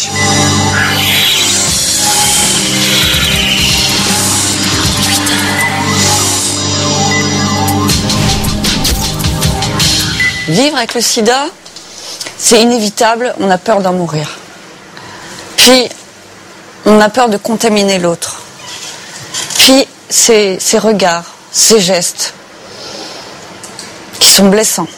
Vivre 10.49 10.79
avec 10.79 10.95
le 10.95 11.03
sida, 11.03 11.47
c'est 12.39 12.63
inévitable, 12.63 13.35
on 13.39 13.51
a 13.51 13.59
peur 13.59 13.83
d'en 13.83 13.93
mourir. 13.93 14.39
Puis, 15.57 15.89
on 16.87 16.99
a 17.01 17.11
peur 17.11 17.29
de 17.29 17.37
contaminer 17.37 17.99
l'autre. 17.99 18.41
Puis, 19.59 19.87
ces, 20.09 20.59
ces 20.59 20.79
regards, 20.79 21.27
ces 21.53 21.81
gestes, 21.81 22.33
qui 24.19 24.29
sont 24.31 24.49
blessants, 24.49 24.89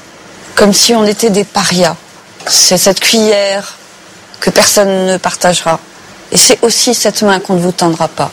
comme 0.54 0.72
si 0.72 0.94
on 0.94 1.04
était 1.04 1.30
des 1.30 1.44
parias. 1.44 1.96
C'est 2.46 2.78
cette 2.78 3.00
cuillère 3.00 3.76
que 4.38 4.50
personne 4.50 5.06
ne 5.06 5.16
partagera. 5.16 5.80
Et 6.30 6.36
c'est 6.36 6.62
aussi 6.62 6.94
cette 6.94 7.22
main 7.22 7.40
qu'on 7.40 7.54
ne 7.54 7.60
vous 7.60 7.72
tendra 7.72 8.06
pas. 8.06 8.30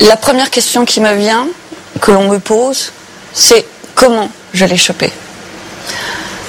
La 0.00 0.16
première 0.16 0.50
question 0.50 0.84
qui 0.84 1.00
me 1.00 1.14
vient, 1.14 1.46
que 2.00 2.10
l'on 2.10 2.28
me 2.28 2.40
pose, 2.40 2.90
c'est 3.32 3.64
comment 3.94 4.28
je 4.52 4.64
l'ai 4.64 4.76
chopé 4.76 5.12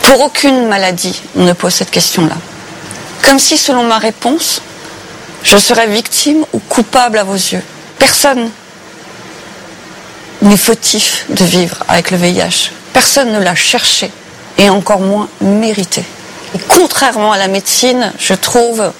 Pour 0.03 0.22
aucune 0.22 0.67
maladie, 0.67 1.19
on 1.35 1.43
ne 1.43 1.53
pose 1.53 1.73
cette 1.73 1.90
question-là. 1.90 2.35
Comme 3.23 3.40
si, 3.40 3.57
selon 3.57 3.83
ma 3.83 3.98
réponse, 3.98 4.61
je 5.43 5.57
serais 5.57 5.88
victime 5.88 6.45
ou 6.53 6.59
coupable 6.59 7.17
à 7.17 7.23
vos 7.23 7.33
yeux. 7.33 7.64
Personne 7.98 8.49
n'est 10.41 10.57
fautif 10.57 11.25
de 11.30 11.43
vivre 11.45 11.77
avec 11.88 12.11
le 12.11 12.17
VIH. 12.17 12.72
Personne 12.91 13.32
ne 13.32 13.40
l'a 13.40 13.56
cherché 13.56 14.11
et 14.57 14.69
encore 14.69 14.99
moins 14.99 15.30
mérité. 15.41 16.03
Et 16.53 16.59
contrairement 16.67 17.32
à 17.32 17.38
la 17.38 17.48
médecine, 17.48 18.11
je 18.19 18.33
trouve 18.33 18.91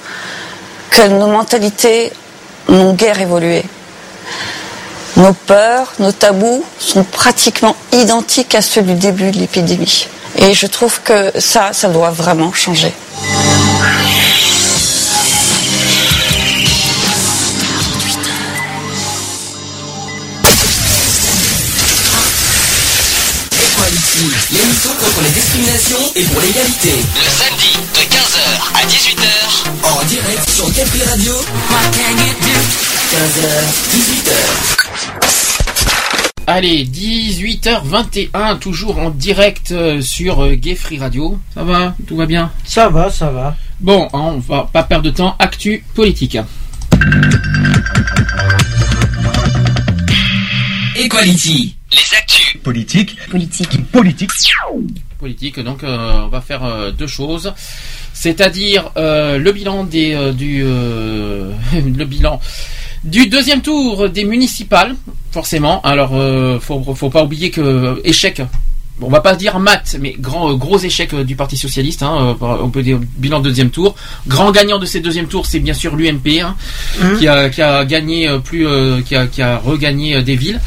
que 0.90 1.07
nos 1.07 1.27
mentalités 1.27 2.11
n'ont 2.69 2.93
guère 2.93 3.19
évolué. 3.22 3.64
Nos 5.17 5.33
peurs, 5.33 5.93
nos 5.99 6.11
tabous 6.11 6.64
sont 6.80 7.03
pratiquement 7.03 7.75
identiques 7.91 8.56
à 8.56 8.61
ceux 8.61 8.82
du 8.82 8.95
début 8.95 9.32
de 9.32 9.38
l'épidémie. 9.38 10.07
Et 10.37 10.53
je 10.53 10.67
trouve 10.67 11.01
que 11.01 11.31
ça, 11.39 11.73
ça 11.73 11.89
doit 11.89 12.11
vraiment 12.11 12.53
changer. 12.53 12.93
L'émission 24.51 24.91
contre 24.91 25.21
les 25.23 25.29
discriminations 25.29 26.11
et 26.15 26.23
pour 26.23 26.41
l'égalité. 26.41 26.91
Le 26.91 27.29
samedi 27.29 27.73
de 27.93 27.99
15h 27.99 28.45
à 28.75 28.85
18h. 28.85 29.27
En 29.83 30.03
direct 30.05 30.49
sur 30.49 30.73
Capri 30.73 31.01
Radio. 31.03 31.33
15h, 33.11 33.47
18h. 33.91 35.42
Allez, 36.45 36.85
18h21, 36.85 38.59
toujours 38.59 38.97
en 38.99 39.11
direct 39.11 39.72
euh, 39.72 40.01
sur 40.01 40.43
euh, 40.43 40.55
Gay 40.55 40.75
Free 40.75 40.99
Radio. 40.99 41.39
Ça 41.53 41.63
va? 41.63 41.95
Tout 42.05 42.17
va 42.17 42.25
bien? 42.25 42.51
Ça 42.65 42.89
va, 42.89 43.09
ça 43.09 43.31
va. 43.31 43.55
Bon, 43.80 44.09
hein, 44.11 44.19
on 44.35 44.39
va 44.39 44.69
pas 44.72 44.83
perdre 44.83 45.05
de 45.05 45.09
temps. 45.11 45.38
Actu 45.39 45.85
politique. 45.95 46.38
Equality. 50.97 51.75
Les 51.91 52.17
actus. 52.17 52.57
Politique. 52.61 53.17
Politique. 53.30 53.91
Politique. 53.91 54.31
Politique, 55.19 55.59
donc 55.61 55.83
euh, 55.83 56.23
on 56.25 56.27
va 56.27 56.41
faire 56.41 56.65
euh, 56.65 56.91
deux 56.91 57.07
choses. 57.07 57.53
C'est-à-dire 58.13 58.91
euh, 58.95 59.38
le 59.38 59.51
bilan 59.51 59.83
des 59.85 60.13
euh, 60.13 60.31
du 60.33 60.61
euh, 60.63 61.51
le 61.73 62.05
bilan 62.05 62.39
du 63.03 63.27
deuxième 63.27 63.61
tour 63.61 64.09
des 64.09 64.23
municipales, 64.23 64.95
forcément. 65.32 65.82
Alors 65.82 66.11
euh, 66.14 66.59
faut 66.59 66.82
faut 66.95 67.09
pas 67.09 67.23
oublier 67.23 67.49
que 67.51 67.99
échec 68.03 68.41
on 69.01 69.09
va 69.09 69.22
pas 69.22 69.35
dire 69.35 69.57
mat, 69.59 69.98
mais 69.99 70.15
grand 70.19 70.51
euh, 70.51 70.53
gros 70.56 70.77
échec 70.77 71.14
euh, 71.14 71.23
du 71.23 71.35
Parti 71.35 71.57
socialiste. 71.57 72.03
Hein, 72.03 72.38
euh, 72.41 72.57
on 72.61 72.69
peut 72.69 72.83
dire 72.83 72.99
bilan 73.17 73.40
de 73.40 73.45
deuxième 73.49 73.72
tour. 73.72 73.95
Grand 74.27 74.51
gagnant 74.51 74.77
de 74.77 74.85
ces 74.85 74.99
deuxième 74.99 75.27
tours, 75.27 75.48
c'est 75.48 75.59
bien 75.59 75.73
sûr 75.73 75.95
l'UMP, 75.95 76.40
hein, 76.41 76.56
Mhm. 77.01 77.17
qui 77.17 77.27
a 77.27 77.49
qui 77.49 77.61
a 77.61 77.83
gagné 77.85 78.27
euh, 78.27 78.38
plus, 78.40 78.67
euh, 78.67 79.01
qui 79.01 79.15
a 79.15 79.25
qui 79.27 79.41
a 79.41 79.57
regagné 79.57 80.15
euh, 80.15 80.22
des 80.22 80.35
villes. 80.35 80.61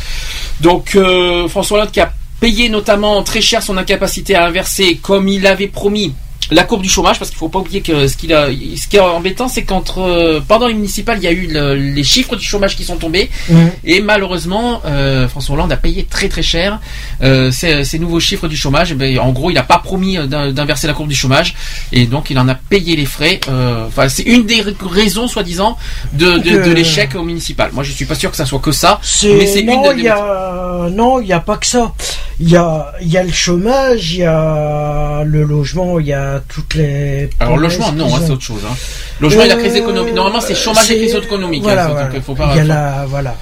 Donc 0.60 0.97
euh, 0.97 1.47
François 1.48 1.78
Hollande 1.78 1.92
qui 1.92 2.00
a 2.00 2.12
payé 2.40 2.68
notamment 2.68 3.23
très 3.23 3.40
cher 3.40 3.62
son 3.62 3.76
incapacité 3.76 4.34
à 4.34 4.47
inverser, 4.47 4.98
comme 5.00 5.28
il 5.28 5.47
avait 5.47 5.68
promis. 5.68 6.12
La 6.52 6.62
courbe 6.62 6.83
du 6.83 6.89
chômage, 6.89 7.18
parce 7.18 7.31
qu'il 7.31 7.39
faut 7.39 7.49
pas 7.49 7.58
oublier 7.58 7.81
que 7.81 8.07
ce 8.07 8.16
qu'il 8.16 8.33
a, 8.33 8.47
ce 8.49 8.86
qui 8.86 8.97
est 8.97 9.00
embêtant, 9.00 9.49
c'est 9.49 9.65
qu'entre 9.65 9.99
euh, 10.00 10.41
pendant 10.47 10.68
les 10.68 10.75
municipales, 10.75 11.18
il 11.18 11.25
y 11.25 11.26
a 11.26 11.33
eu 11.33 11.49
le- 11.49 11.75
les 11.75 12.05
chiffres 12.05 12.36
du 12.36 12.44
chômage 12.44 12.76
qui 12.76 12.84
sont 12.84 12.97
tombés, 12.97 13.31
Mhm. 13.49 13.70
et 13.84 14.00
malheureusement, 14.00 14.81
euh, 14.84 15.26
François 15.28 15.55
Hollande 15.57 15.73
a 15.73 15.76
payé 15.76 16.05
très 16.08 16.28
très 16.28 16.42
cher 16.42 16.78
euh, 17.23 17.50
ces, 17.50 17.83
ces 17.84 17.99
nouveaux 17.99 18.20
chiffres 18.20 18.47
du 18.47 18.57
chômage. 18.57 18.92
Eh 18.92 18.94
ben, 18.94 19.18
en 19.18 19.33
gros, 19.33 19.50
il 19.50 19.55
n'a 19.55 19.65
pas 19.65 19.78
promis 19.78 20.16
d'in- 20.28 20.52
d'inverser 20.52 20.86
la 20.86 20.92
courbe 20.92 21.08
du 21.08 21.16
chômage, 21.16 21.57
et 21.91 22.07
donc 22.07 22.31
il 22.31 22.39
en 22.39 22.49
a 22.49 22.55
payé 22.55 22.94
les 22.94 23.07
frais. 23.07 23.41
Enfin, 23.89 24.08
c'est 24.08 24.23
une 24.23 24.47
des 24.47 24.62
raisons, 24.89 25.26
soi-disant, 25.26 25.76
de, 26.12 26.33
de, 26.39 26.39
de 26.39 26.58
Que- 26.65 26.70
l'échec 26.70 27.15
au 27.16 27.23
municipal. 27.25 27.70
Moi, 27.73 27.83
je 27.83 27.91
suis 27.91 28.05
pas 28.05 28.15
sûr 28.15 28.31
que 28.31 28.36
ça 28.36 28.44
soit 28.47 28.60
que 28.60 28.70
ça, 28.73 29.00
mais 29.25 29.47
c'est 29.47 29.60
une 29.60 29.66
non, 29.66 29.92
des 29.92 29.99
il 29.99 30.05
y 30.05 30.08
a 30.08 30.89
non, 30.92 31.20
il 31.20 31.26
y 31.26 31.33
a 31.33 31.41
pas 31.41 31.57
que 31.57 31.66
ça. 31.66 31.92
Il 32.39 32.50
y 32.50 32.57
a 32.57 32.92
il 33.00 33.08
y 33.10 33.16
a 33.16 33.23
le 33.25 33.33
chômage, 33.33 34.12
il 34.12 34.18
y 34.18 34.25
a 34.25 35.23
le 35.25 35.42
logement, 35.42 35.99
il 35.99 36.07
y 36.07 36.12
a 36.12 36.35
toutes 36.40 36.74
les 36.74 37.31
Alors 37.40 37.56
logement, 37.56 37.92
non, 37.92 38.15
hein, 38.15 38.20
c'est 38.24 38.31
autre 38.32 38.42
chose. 38.42 38.62
Hein. 38.68 38.74
Logement 39.20 39.42
et 39.42 39.48
la 39.48 39.56
crise 39.56 39.74
Euh, 39.74 39.78
économique. 39.78 40.15
Normalement, 40.15 40.40
c'est 40.40 40.55
chômage 40.55 40.90
et 40.90 40.97
crise 40.98 41.15
économique. 41.15 41.62
Voilà, 41.62 41.86
hein, 41.86 41.89
voilà. 41.89 42.08
donc, 42.08 42.23
faut 42.23 42.34
pas- 42.34 42.50
Il 42.52 42.56
y 42.56 42.60
a 42.60 42.62
faut- 42.62 42.68
la 42.68 43.06
voilà. 43.06 43.34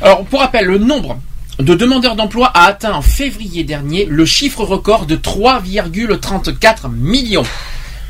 Alors, 0.00 0.24
pour 0.24 0.40
rappel, 0.40 0.66
le 0.66 0.78
nombre 0.78 1.18
de 1.58 1.74
demandeurs 1.74 2.16
d'emploi 2.16 2.50
a 2.54 2.66
atteint 2.66 2.92
en 2.92 3.02
février 3.02 3.62
dernier 3.64 4.04
le 4.06 4.24
chiffre 4.24 4.64
record 4.64 5.06
de 5.06 5.16
3,34 5.16 6.88
millions. 6.88 7.44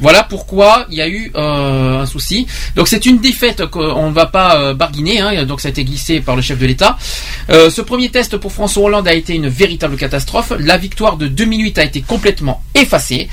Voilà 0.02 0.24
pourquoi 0.24 0.86
il 0.90 0.96
y 0.96 1.00
a 1.00 1.08
eu 1.08 1.30
euh, 1.36 2.00
un 2.00 2.06
souci. 2.06 2.48
Donc 2.74 2.88
c'est 2.88 3.06
une 3.06 3.18
défaite 3.18 3.66
qu'on 3.66 4.08
ne 4.10 4.12
va 4.14 4.26
pas 4.26 4.56
euh, 4.56 4.74
barguiner. 4.74 5.20
hein, 5.20 5.44
donc 5.44 5.60
ça 5.60 5.68
a 5.68 5.70
été 5.70 5.84
glissé 5.84 6.20
par 6.20 6.34
le 6.34 6.42
chef 6.42 6.58
de 6.58 6.66
l'État. 6.66 6.98
Euh, 7.50 7.70
ce 7.70 7.80
premier 7.80 8.10
test 8.10 8.36
pour 8.36 8.52
François 8.52 8.82
Hollande 8.82 9.06
a 9.06 9.14
été 9.14 9.32
une 9.34 9.48
véritable 9.48 9.96
catastrophe. 9.96 10.52
La 10.58 10.76
victoire 10.76 11.16
de 11.16 11.28
2008 11.28 11.78
a 11.78 11.84
été 11.84 12.00
complètement 12.02 12.64
effacée. 12.74 13.28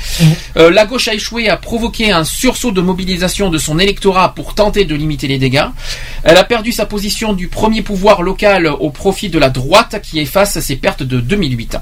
Euh, 0.58 0.70
la 0.70 0.86
gauche 0.86 1.08
a 1.08 1.16
échoué 1.16 1.50
à 1.50 1.58
provoquer 1.58 2.12
un 2.12 2.24
sursaut 2.24 2.72
de 2.72 2.82
mobilisation 2.82 3.50
de 3.50 3.58
son 3.58 3.80
électorat 3.80 4.36
pour 4.36 4.54
tenter 4.54 4.86
de 4.86 4.94
limiter 4.94 5.28
les 5.28 5.40
dégâts. 5.40 5.66
Elle 6.24 6.38
a 6.38 6.44
perdu 6.44 6.72
sa 6.72 6.86
position 6.86 7.34
du 7.34 7.48
premier 7.48 7.82
pouvoir 7.82 8.22
local 8.22 8.68
au 8.68 8.92
profit 8.92 9.30
de 9.30 9.40
la 9.40 9.50
droite 9.50 10.02
qui 10.04 10.20
efface 10.20 10.60
ses 10.60 10.76
pertes 10.76 11.02
de 11.02 11.20
2008. 11.20 11.78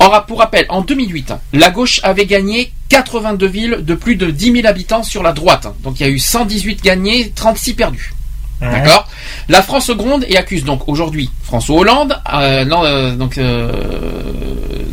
Or, 0.00 0.24
pour 0.26 0.38
rappel, 0.38 0.64
en 0.70 0.80
2008, 0.80 1.34
la 1.52 1.70
gauche 1.70 2.00
avait 2.02 2.24
gagné 2.24 2.72
82 2.88 3.46
villes 3.46 3.78
de 3.82 3.94
plus 3.94 4.16
de 4.16 4.30
10 4.30 4.52
000 4.52 4.66
habitants 4.66 5.02
sur 5.02 5.22
la 5.22 5.32
droite. 5.32 5.68
Donc 5.82 6.00
il 6.00 6.06
y 6.06 6.06
a 6.06 6.08
eu 6.08 6.18
118 6.18 6.82
gagnés, 6.82 7.30
36 7.34 7.74
perdus. 7.74 8.12
D'accord? 8.60 9.08
La 9.48 9.62
France 9.62 9.90
gronde 9.90 10.24
et 10.28 10.36
accuse 10.36 10.64
donc 10.64 10.86
aujourd'hui 10.86 11.30
François 11.42 11.76
Hollande. 11.76 12.18
euh, 12.32 12.64
non, 12.64 12.84
euh, 12.84 13.14
donc, 13.14 13.38
euh, 13.38 13.72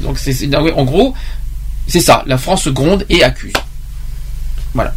donc 0.04 0.18
c'est, 0.18 0.56
en 0.56 0.84
gros, 0.86 1.14
c'est 1.88 2.00
ça. 2.00 2.24
La 2.28 2.38
France 2.38 2.68
gronde 2.68 3.06
et 3.10 3.24
accuse. 3.24 3.54
Voilà. 4.74 4.94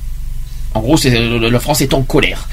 En 0.74 0.80
gros, 0.80 0.96
c'est 0.96 1.10
la 1.10 1.60
France 1.60 1.80
est 1.80 1.94
en 1.94 2.02
colère. 2.02 2.48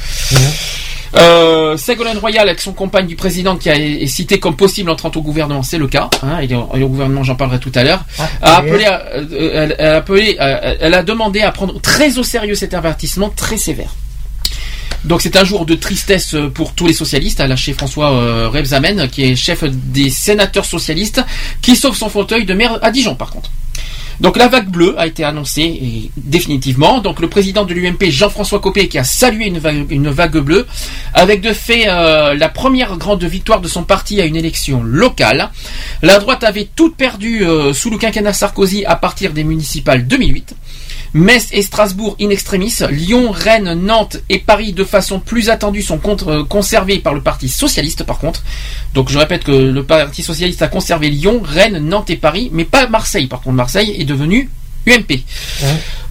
Euh, 1.16 1.78
Ségolène 1.78 2.18
Royal, 2.18 2.48
avec 2.48 2.60
son 2.62 2.74
compagne 2.74 3.08
du 3.08 3.16
président, 3.16 3.56
qui 3.56 3.70
a 3.70 3.76
est 3.76 4.06
cité 4.08 4.40
comme 4.40 4.56
possible 4.56 4.90
entrante 4.90 5.16
au 5.18 5.22
gouvernement, 5.22 5.64
c'est 5.64 5.78
le 5.78 5.88
cas. 5.88 6.10
Hein, 6.24 6.40
et, 6.42 6.54
au- 6.56 6.88
gouvernement, 6.90 7.24
j'en 7.24 7.36
parlerai 7.36 7.60
tout 7.60 7.72
à 7.76 7.84
l'heure. 7.84 8.04
a 8.42 8.58
appelé, 8.58 8.86
à- 8.86 9.02
euh, 9.16 9.52
elle, 9.54 9.76
elle 9.80 9.86
a 9.88 9.96
appelé, 9.98 10.38
euh, 10.40 10.76
elle 10.80 10.94
a 10.94 11.04
demandé 11.04 11.42
à 11.42 11.52
prendre 11.52 11.80
très 11.82 12.18
au 12.18 12.24
sérieux 12.24 12.56
cet 12.56 12.74
avertissement 12.74 13.30
très 13.30 13.58
sévère. 13.58 13.94
Donc 15.06 15.22
c'est 15.22 15.38
un 15.38 15.44
jour 15.44 15.66
de 15.66 15.76
tristesse 15.76 16.36
pour 16.54 16.74
tous 16.74 16.88
les 16.88 16.94
socialistes, 16.94 17.40
a 17.40 17.48
lâché 17.48 17.72
François 17.74 18.12
euh, 18.12 18.50
Rebsamen, 18.50 19.08
qui 19.10 19.24
est 19.24 19.36
chef 19.36 19.64
des 19.64 20.10
sénateurs 20.10 20.66
socialistes, 20.66 21.22
qui 21.62 21.76
sauve 21.76 21.96
son 21.96 22.10
fauteuil 22.10 22.46
de 22.46 22.54
maire 22.54 22.80
à 22.82 22.92
Dijon 22.92 23.16
par 23.16 23.30
contre. 23.30 23.50
Donc 24.20 24.38
la 24.38 24.48
vague 24.48 24.70
bleue 24.70 24.96
a 24.98 25.08
été 25.08 25.24
annoncée 25.24 26.12
définitivement. 26.18 27.00
Donc 27.00 27.20
le 27.20 27.30
président 27.30 27.66
de 27.66 27.74
l'UMP, 27.74 28.10
Jean-François 28.10 28.60
Copé, 28.60 28.88
qui 28.88 28.98
a 28.98 29.04
salué 29.04 29.46
une 29.46 29.60
vague, 29.60 29.92
une 29.92 30.10
vague 30.10 30.38
bleue, 30.38 30.66
avec 31.14 31.42
de 31.42 31.54
fait 31.54 31.86
euh, 31.88 32.34
la 32.34 32.50
première 32.50 32.98
grande 32.98 33.24
victoire 33.24 33.62
de 33.62 33.68
son 33.68 33.84
parti 33.84 34.20
à 34.22 34.26
une 34.26 34.36
élection 34.36 34.82
locale. 34.84 35.50
La 36.02 36.20
droite 36.20 36.44
avait 36.44 36.68
toute 36.76 36.96
perdu 36.96 37.46
euh, 37.46 37.74
sous 37.74 37.90
le 37.90 37.98
quinquennat 37.98 38.34
Sarkozy 38.34 38.86
à 38.86 38.96
partir 38.96 39.34
des 39.34 39.44
municipales 39.44 40.08
2008. 40.08 40.56
Metz 41.14 41.48
et 41.52 41.62
Strasbourg 41.62 42.16
in 42.22 42.30
extremis, 42.30 42.74
Lyon, 42.90 43.32
Rennes, 43.32 43.74
Nantes 43.74 44.18
et 44.30 44.40
Paris 44.40 44.74
de 44.74 44.84
façon 44.84 45.20
plus 45.20 45.50
attendue 45.50 45.82
sont 45.82 45.98
contre- 45.98 46.28
euh, 46.30 46.44
conservés 46.44 47.00
par 47.00 47.14
le 47.14 47.22
Parti 47.22 47.50
socialiste 47.50 48.04
par 48.04 48.20
contre. 48.20 48.44
Donc 48.94 49.10
je 49.10 49.18
répète 49.18 49.44
que 49.44 49.52
le 49.52 49.84
Parti 49.84 50.22
socialiste 50.24 50.62
a 50.62 50.68
conservé 50.68 51.10
Lyon, 51.10 51.42
Rennes, 51.44 51.80
Nantes 51.80 52.10
et 52.10 52.18
Paris, 52.18 52.50
mais 52.54 52.66
pas 52.66 52.88
Marseille. 52.88 53.28
Par 53.28 53.42
contre 53.42 53.56
Marseille 53.56 53.96
est 53.98 54.06
devenu 54.06 54.50
UMP. 54.86 55.24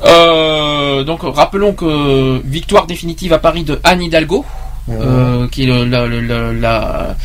Euh, 0.05 1.05
donc 1.05 1.21
rappelons 1.23 1.73
que 1.73 2.41
victoire 2.45 2.87
définitive 2.87 3.33
à 3.33 3.39
Paris 3.39 3.65
de 3.65 3.81
Anne 3.85 4.03
Hidalgo, 4.03 4.45
euh, 4.91 5.49
qui 5.49 5.63
est 5.65 5.67
le- 5.67 5.85
la, 5.85 6.07
la, 6.07 6.53
la, 6.53 7.17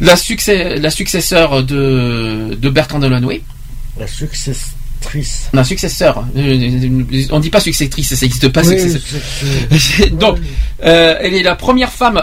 la, 0.00 0.16
succès, 0.16 0.76
la 0.76 0.90
successeur 0.90 1.62
de, 1.62 2.56
de 2.58 2.68
Bertrand 2.70 2.98
Delanoë. 2.98 3.42
La 3.98 4.06
success 4.06 4.72
Successrice. 5.00 5.48
Non, 5.52 5.64
successeur. 5.64 6.24
Euh, 6.36 7.24
On 7.30 7.40
dit 7.40 7.50
pas 7.50 7.60
successrice, 7.60 8.14
ça 8.14 8.24
n'existe 8.24 8.48
pas. 8.48 8.62
Oui, 8.62 8.78
successeur. 8.78 10.10
Donc, 10.12 10.38
euh, 10.84 11.16
elle 11.20 11.34
est 11.34 11.42
la 11.42 11.54
première 11.56 11.90
femme 11.90 12.22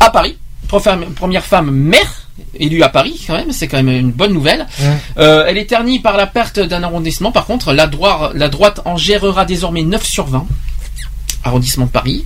à 0.00 0.10
Paris, 0.10 0.36
première 0.68 1.44
femme 1.44 1.70
maire 1.70 2.28
élue 2.54 2.82
à 2.82 2.88
Paris 2.88 3.20
quand 3.26 3.34
même, 3.34 3.52
c'est 3.52 3.66
quand 3.66 3.82
même 3.82 3.88
une 3.88 4.12
bonne 4.12 4.32
nouvelle. 4.32 4.66
Euh, 5.18 5.44
elle 5.48 5.58
est 5.58 5.66
ternie 5.66 5.98
par 5.98 6.16
la 6.16 6.26
perte 6.26 6.60
d'un 6.60 6.82
arrondissement. 6.82 7.32
Par 7.32 7.46
contre, 7.46 7.72
la 7.72 7.86
droite, 7.86 8.32
la 8.34 8.48
droite 8.48 8.80
en 8.84 8.96
gérera 8.96 9.44
désormais 9.44 9.82
9 9.82 10.04
sur 10.04 10.26
20 10.26 10.46
arrondissement 11.44 11.86
de 11.86 11.90
Paris, 11.90 12.24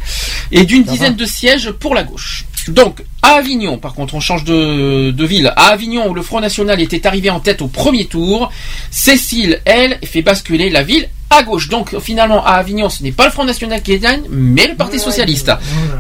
et 0.51 0.65
d'une 0.65 0.85
dizaine 0.85 1.17
de 1.17 1.25
sièges 1.27 1.71
pour 1.71 1.95
la 1.95 2.03
gauche. 2.03 2.47
Donc, 2.69 3.03
à 3.23 3.35
Avignon, 3.35 3.79
par 3.79 3.95
contre, 3.95 4.15
on 4.15 4.21
change 4.21 4.45
de, 4.45 5.11
de 5.11 5.25
ville. 5.25 5.53
À 5.57 5.69
Avignon, 5.69 6.09
où 6.09 6.15
le 6.15 6.23
Front 6.23 6.41
National 6.41 6.81
était 6.81 7.07
arrivé 7.07 7.31
en 7.31 7.41
tête 7.41 7.63
au 7.63 7.69
premier 7.69 8.07
tour, 8.07 8.51
Cécile, 8.91 9.61
elle, 9.65 9.99
fait 10.05 10.23
basculer 10.23 10.71
la 10.71 10.83
ville 10.83 11.09
à 11.31 11.43
gauche. 11.43 11.69
Donc, 11.69 11.99
finalement, 12.01 12.45
à 12.45 12.53
Avignon, 12.53 12.89
ce 12.89 13.03
n'est 13.03 13.13
pas 13.13 13.27
le 13.27 13.33
Front 13.33 13.45
National 13.45 13.83
qui 13.83 13.99
gagne, 13.99 14.23
mais 14.31 14.69
le 14.69 14.75
Parti 14.75 14.99
Socialiste. 14.99 15.51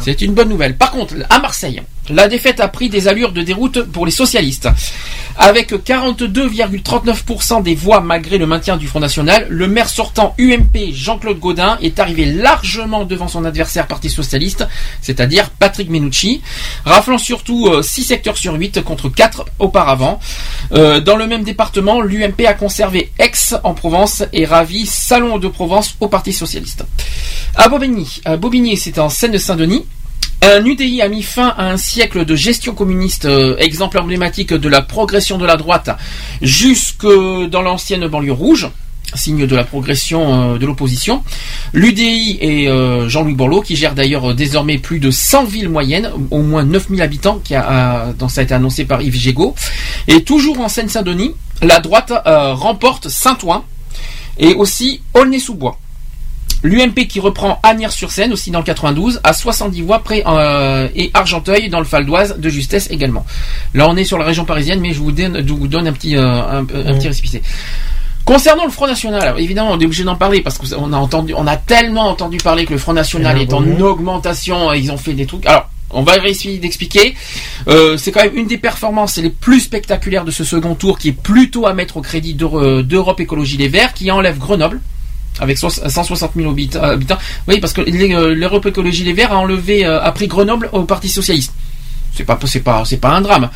C'est 0.00 0.20
une 0.20 0.34
bonne 0.34 0.49
nouvelle. 0.49 0.76
Par 0.76 0.91
contre, 0.91 1.15
à 1.28 1.39
Marseille, 1.39 1.82
la 2.10 2.28
défaite 2.28 2.60
a 2.60 2.68
pris 2.68 2.89
des 2.89 3.06
allures 3.06 3.32
de 3.32 3.42
déroute 3.42 3.82
pour 3.84 4.06
les 4.06 4.12
socialistes. 4.12 4.68
Avec 5.36 5.72
42,39% 5.72 7.62
des 7.62 7.74
voix 7.74 8.00
malgré 8.00 8.39
le 8.39 8.47
maintien 8.47 8.76
du 8.76 8.86
Front 8.86 9.00
National, 9.00 9.47
le 9.48 9.66
maire 9.66 9.89
sortant 9.89 10.34
UMP 10.39 10.92
Jean-Claude 10.92 11.39
Gaudin 11.39 11.78
est 11.81 12.00
arrivé 12.00 12.26
largement 12.26 13.05
devant 13.05 13.28
son 13.28 13.44
adversaire 13.44 13.86
Parti 13.86 14.10
Socialiste, 14.10 14.66
c'est-à-dire 15.00 15.50
Patrick 15.50 15.89
Menucci, 15.90 16.42
raflant 16.84 17.18
surtout 17.18 17.70
6 17.82 18.05
secteurs 18.05 18.36
sur 18.36 18.55
8 18.55 18.82
contre 18.82 19.08
4 19.08 19.47
auparavant. 19.58 20.20
Euh, 20.72 21.00
dans 21.00 21.16
le 21.16 21.26
même 21.26 21.44
département, 21.44 22.00
l'UMP 22.00 22.47
a 22.47 22.55
conservé 22.55 23.12
Aix 23.18 23.32
en 23.64 23.74
Provence 23.74 24.24
et 24.32 24.44
ravi 24.44 24.86
Salon 24.86 25.39
de 25.39 25.48
Provence 25.48 25.97
au 26.00 26.08
Parti 26.08 26.32
Socialiste. 26.32 26.84
À 27.55 27.68
Bobigny, 27.68 28.20
à 28.24 28.36
Bobigny 28.36 28.76
c'est 28.76 28.98
en 28.98 29.08
Seine-Saint-Denis, 29.08 29.86
un 30.42 30.64
UDI 30.64 31.00
a 31.02 31.08
mis 31.08 31.22
fin 31.22 31.54
à 31.56 31.70
un 31.70 31.76
siècle 31.76 32.24
de 32.24 32.36
gestion 32.36 32.74
communiste, 32.74 33.24
euh, 33.24 33.56
exemple 33.58 33.98
emblématique 33.98 34.52
de 34.52 34.68
la 34.68 34.82
progression 34.82 35.38
de 35.38 35.46
la 35.46 35.56
droite, 35.56 35.90
jusque 36.40 37.06
dans 37.06 37.62
l'ancienne 37.62 38.06
banlieue 38.08 38.32
rouge 38.32 38.68
signe 39.14 39.46
de 39.46 39.56
la 39.56 39.64
progression 39.64 40.54
euh, 40.54 40.58
de 40.58 40.66
l'opposition. 40.66 41.22
L'UDI 41.72 42.38
et 42.40 42.68
euh, 42.68 43.08
Jean-Louis 43.08 43.34
Borloo, 43.34 43.62
qui 43.62 43.76
gère 43.76 43.94
d'ailleurs 43.94 44.30
euh, 44.30 44.34
désormais 44.34 44.78
plus 44.78 45.00
de 45.00 45.10
100 45.10 45.44
villes 45.44 45.68
moyennes, 45.68 46.10
au 46.30 46.42
moins 46.42 46.64
9000 46.64 47.02
habitants, 47.02 47.40
qui 47.42 47.54
a, 47.54 48.12
ça 48.28 48.40
a 48.40 48.44
été 48.44 48.54
annoncé 48.54 48.84
par 48.84 49.02
Yves 49.02 49.16
Gégaud. 49.16 49.54
Et 50.08 50.24
toujours 50.24 50.60
en 50.60 50.68
Seine-Saint-Denis, 50.68 51.32
la 51.62 51.80
droite 51.80 52.12
euh, 52.26 52.54
remporte 52.54 53.08
Saint-Ouen 53.08 53.64
et 54.38 54.54
aussi 54.54 55.02
Aulnay-sous-Bois. 55.14 55.78
L'UMP 56.62 57.07
qui 57.08 57.18
reprend 57.20 57.58
Agnières-sur-Seine, 57.62 58.32
aussi 58.32 58.50
dans 58.50 58.60
le 58.60 58.65
92, 58.65 59.20
à 59.24 59.32
70 59.32 59.82
voix 59.82 59.99
près, 60.00 60.23
euh, 60.26 60.89
et 60.94 61.10
Argenteuil 61.15 61.68
dans 61.68 61.81
le 61.81 61.84
Val 61.86 62.07
d'Oise 62.07 62.36
de 62.39 62.49
justesse 62.49 62.89
également. 62.91 63.26
Là, 63.74 63.89
on 63.89 63.97
est 63.97 64.05
sur 64.05 64.16
la 64.18 64.24
région 64.24 64.44
parisienne, 64.44 64.81
mais 64.81 64.92
je 64.92 65.00
vous 65.00 65.10
donne, 65.12 65.44
je 65.47 65.52
vous 65.52 65.66
donne 65.68 65.89
un 65.89 65.92
petit, 65.92 66.16
euh, 66.16 66.23
un, 66.24 66.58
un 66.58 66.65
petit 66.65 67.08
récépissé. 67.08 67.42
Concernant 68.24 68.65
le 68.65 68.70
Front 68.70 68.86
National, 68.86 69.20
alors, 69.20 69.39
évidemment, 69.41 69.73
on 69.73 69.81
est 69.81 69.84
obligé 69.84 70.05
d'en 70.05 70.15
parler 70.15 70.41
parce 70.42 70.57
qu'on 70.57 70.92
a 70.92 70.97
entendu, 70.97 71.34
on 71.36 71.47
a 71.49 71.57
tellement 71.57 72.07
entendu 72.08 72.36
parler 72.36 72.65
que 72.65 72.73
le 72.73 72.78
Front 72.78 72.92
National 72.92 73.41
est 73.41 73.52
en 73.52 73.65
augmentation, 73.81 74.73
ils 74.73 74.92
ont 74.92 74.97
fait 74.97 75.15
des 75.15 75.26
trucs. 75.26 75.44
Alors, 75.47 75.68
on 75.91 76.02
va 76.02 76.16
essayer 76.18 76.58
d'expliquer. 76.58 77.15
Euh, 77.68 77.97
c'est 77.97 78.12
quand 78.12 78.23
même 78.23 78.36
une 78.36 78.47
des 78.47 78.58
performances 78.58 79.16
les 79.18 79.28
plus 79.31 79.60
spectaculaires 79.60 80.24
de 80.24 80.31
ce 80.31 80.44
second 80.44 80.76
tour, 80.76 80.99
qui 80.99 81.08
est 81.08 81.12
plutôt 81.20 81.66
à 81.66 81.74
mettre 81.74 81.97
au 81.97 82.00
crédit 82.00 82.34
d'Euro- 82.34 82.82
d'Europe 82.82 83.18
Écologie 83.18 83.57
Les 83.57 83.68
Verts, 83.68 83.92
qui 83.92 84.10
enlève 84.12 84.39
Grenoble 84.39 84.81
avec 85.41 85.59
so- 85.59 85.69
160 85.70 86.33
000 86.36 86.51
habit- 86.51 86.77
habitants. 86.77 87.19
Oui, 87.49 87.59
parce 87.61 87.73
que 87.73 87.81
les, 87.83 88.15
euh, 88.15 88.35
l'Europe 88.35 88.67
Écologie 88.67 89.05
Les 89.05 89.12
Verts 89.12 89.33
a 89.33 89.39
enlevé, 89.39 89.85
euh, 89.86 90.02
a 90.02 90.12
pris 90.12 90.27
Grenoble 90.28 90.69
au 90.73 90.83
Parti 90.85 91.09
Socialiste. 91.09 91.52
C'est 92.15 92.25
pas, 92.25 92.39
c'est 92.44 92.61
pas, 92.61 92.85
c'est 92.85 92.99
pas 92.99 93.09
un 93.11 93.23
drame. 93.23 93.49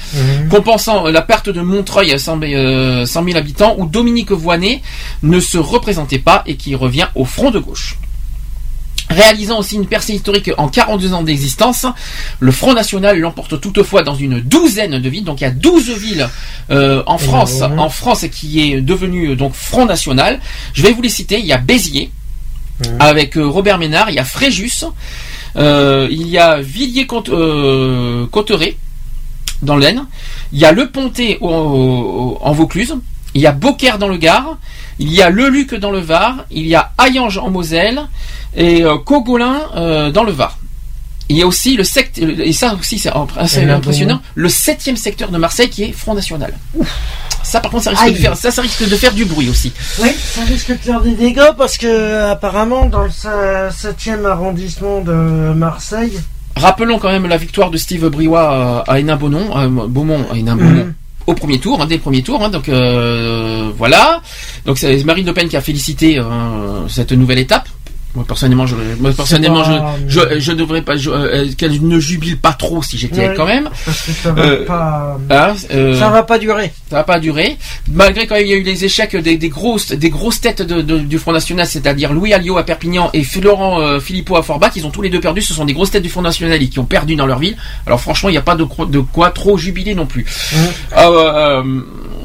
Compensant 0.48 1.06
euh, 1.06 1.10
la 1.12 1.20
perte 1.20 1.50
de 1.50 1.60
Montreuil 1.60 2.12
à 2.12 2.18
100, 2.18 2.40
euh, 2.42 3.04
100 3.04 3.24
000 3.24 3.36
habitants, 3.36 3.74
où 3.76 3.86
Dominique 3.86 4.32
Voinet 4.32 4.80
ne 5.22 5.38
se 5.40 5.58
représentait 5.58 6.18
pas 6.18 6.42
et 6.46 6.56
qui 6.56 6.74
revient 6.74 7.08
au 7.14 7.26
front 7.26 7.50
de 7.50 7.58
gauche. 7.58 7.96
Réalisant 9.08 9.60
aussi 9.60 9.76
une 9.76 9.86
percée 9.86 10.14
historique 10.14 10.50
en 10.58 10.66
42 10.68 11.12
ans 11.14 11.22
d'existence, 11.22 11.86
le 12.40 12.50
Front 12.50 12.74
National 12.74 13.16
l'emporte 13.18 13.60
toutefois 13.60 14.02
dans 14.02 14.16
une 14.16 14.40
douzaine 14.40 14.98
de 14.98 15.08
villes. 15.08 15.22
Donc 15.24 15.40
il 15.40 15.44
y 15.44 15.46
a 15.46 15.52
12 15.52 15.90
villes 15.96 16.28
euh, 16.70 17.04
en 17.06 17.16
France, 17.16 17.62
en 17.78 17.88
France 17.88 18.24
qui 18.32 18.60
est 18.72 18.80
devenu 18.80 19.28
euh, 19.30 19.36
donc 19.36 19.54
Front 19.54 19.86
National. 19.86 20.40
Je 20.74 20.82
vais 20.82 20.90
vous 20.92 21.02
les 21.02 21.08
citer. 21.08 21.38
Il 21.38 21.46
y 21.46 21.52
a 21.52 21.58
Béziers 21.58 22.10
avec 22.98 23.38
euh, 23.38 23.46
Robert 23.46 23.78
Ménard, 23.78 24.10
il 24.10 24.16
y 24.16 24.18
a 24.18 24.24
Fréjus, 24.24 24.84
euh, 25.56 26.08
il 26.10 26.26
y 26.28 26.36
a 26.36 26.60
Villiers-Cotteret 26.60 28.76
dans 29.62 29.76
l'Aisne, 29.76 30.06
il 30.52 30.58
y 30.58 30.64
a 30.64 30.72
Le 30.72 30.90
Pontet 30.90 31.38
au- 31.40 31.48
au- 31.48 32.38
en 32.42 32.52
Vaucluse, 32.52 32.96
il 33.36 33.42
y 33.42 33.46
a 33.46 33.52
Beaucaire 33.52 33.98
dans 33.98 34.08
le 34.08 34.16
Gard, 34.16 34.56
il 34.98 35.12
y 35.12 35.20
a 35.20 35.28
Le 35.30 35.48
Luc 35.50 35.74
dans 35.74 35.90
le 35.90 36.00
Var, 36.00 36.46
il 36.50 36.66
y 36.66 36.74
a 36.74 36.90
Hayange 36.98 37.36
en 37.38 37.50
Moselle 37.50 38.00
et 38.56 38.82
euh, 38.82 38.96
Cogolin 38.96 39.58
euh, 39.76 40.10
dans 40.10 40.24
le 40.24 40.32
Var. 40.32 40.58
Il 41.28 41.36
y 41.36 41.42
a 41.42 41.46
aussi 41.46 41.76
le 41.76 41.84
secte, 41.84 42.18
et 42.18 42.52
ça 42.52 42.74
aussi 42.80 42.98
c'est 42.98 43.10
impressionnant, 43.12 44.20
le 44.34 44.48
septième 44.48 44.96
secteur 44.96 45.30
de 45.30 45.38
Marseille 45.38 45.68
qui 45.68 45.82
est 45.82 45.92
Front 45.92 46.14
National. 46.14 46.54
Ça 47.42 47.60
par 47.60 47.70
contre 47.72 47.84
ça 47.84 47.90
risque, 47.90 48.02
Aïe. 48.04 48.12
de 48.12 48.18
faire, 48.18 48.36
ça, 48.36 48.50
ça 48.50 48.62
risque 48.62 48.88
de 48.88 48.96
faire 48.96 49.12
du 49.12 49.24
bruit 49.24 49.48
aussi. 49.50 49.72
Oui, 50.00 50.08
ça 50.18 50.42
risque 50.44 50.70
de 50.70 50.76
faire 50.78 51.00
des 51.02 51.14
dégâts 51.14 51.52
parce 51.58 51.76
que 51.78 52.30
apparemment 52.30 52.86
dans 52.86 53.02
le 53.02 53.10
7e 53.10 54.24
arrondissement 54.24 55.00
de 55.02 55.52
Marseille, 55.54 56.18
Rappelons 56.58 56.98
quand 56.98 57.10
même 57.10 57.26
la 57.26 57.36
victoire 57.36 57.70
de 57.70 57.76
Steve 57.76 58.08
Briouat 58.08 58.82
à 58.88 58.98
Hénin-Beaumont, 58.98 59.86
Beaumont, 59.88 60.24
à 60.32 60.36
Hénin-Beaumont, 60.38 60.84
Mhm. 60.86 60.94
Au 61.26 61.34
premier 61.34 61.58
tour, 61.58 61.80
hein, 61.80 61.86
dès 61.86 61.96
le 61.96 62.00
premier 62.00 62.22
tour. 62.22 62.42
hein, 62.42 62.48
donc 62.48 62.68
euh, 62.68 63.70
voilà. 63.76 64.22
Donc 64.64 64.78
c'est 64.78 65.02
Marine 65.04 65.26
Le 65.26 65.34
Pen 65.34 65.48
qui 65.48 65.56
a 65.56 65.60
félicité 65.60 66.18
euh, 66.18 66.88
cette 66.88 67.12
nouvelle 67.12 67.38
étape. 67.38 67.68
Moi 68.16 68.24
personnellement, 68.26 68.66
je, 68.66 68.74
moi, 68.98 69.12
personnellement, 69.14 69.62
pas- 69.62 69.94
je, 70.08 70.18
je, 70.20 70.38
je 70.40 70.52
devrais 70.52 70.80
pas, 70.82 70.96
je- 70.96 71.10
euh, 71.10 71.46
qu'elle 71.56 71.86
ne 71.86 72.00
jubile 72.00 72.38
pas 72.38 72.54
trop 72.54 72.82
si 72.82 72.96
j'étais 72.96 73.28
Ouais, 73.28 73.34
quand 73.36 73.44
même. 73.46 73.68
parce 73.84 74.02
que 74.02 74.10
ça 74.12 74.32
va 74.32 74.42
Euh, 74.42 74.64
pas, 74.66 75.18
Hein, 75.30 75.54
euh, 75.72 75.98
ça 75.98 76.08
va 76.08 76.22
pas 76.22 76.38
durer. 76.38 76.72
ça 76.90 76.96
va 76.96 77.04
pas 77.04 77.20
durer. 77.20 77.58
Malgré 77.92 78.26
quand 78.26 78.36
il 78.36 78.46
y 78.48 78.52
a 78.54 78.56
eu 78.56 78.62
les 78.62 78.84
échecs 78.86 79.14
des, 79.14 79.36
des 79.36 79.48
grosses 79.50 79.92
des 79.92 80.08
grosses 80.10 80.40
têtes 80.40 80.62
de- 80.62 80.80
de- 80.80 80.98
du 80.98 81.18
Front 81.18 81.32
National, 81.32 81.66
c'est-à-dire 81.66 82.12
Louis 82.14 82.32
Alliot 82.32 82.56
à 82.56 82.62
Perpignan 82.64 83.10
et 83.12 83.22
Laurent 83.42 83.80
euh, 83.82 84.00
Philippot 84.00 84.36
à 84.36 84.42
Forbach, 84.42 84.72
ils 84.76 84.86
ont 84.86 84.90
tous 84.90 85.02
les 85.02 85.10
deux 85.10 85.20
perdu. 85.20 85.42
Ce 85.42 85.52
sont 85.52 85.66
des 85.66 85.74
grosses 85.74 85.90
têtes 85.90 86.02
du 86.02 86.08
Front 86.08 86.22
National 86.22 86.62
et 86.62 86.68
qui 86.70 86.78
ont 86.78 86.86
perdu 86.86 87.16
dans 87.16 87.26
leur 87.26 87.38
ville. 87.38 87.56
Alors 87.86 88.00
franchement, 88.00 88.30
il 88.30 88.32
n'y 88.32 88.38
a 88.38 88.42
pas 88.42 88.56
de, 88.56 88.64
quoi 88.64 89.30
trop 89.30 89.58
jubiler 89.58 89.94
non 89.94 90.06
plus. 90.06 90.24
Euh, 90.96 91.00
euh, 91.06 91.80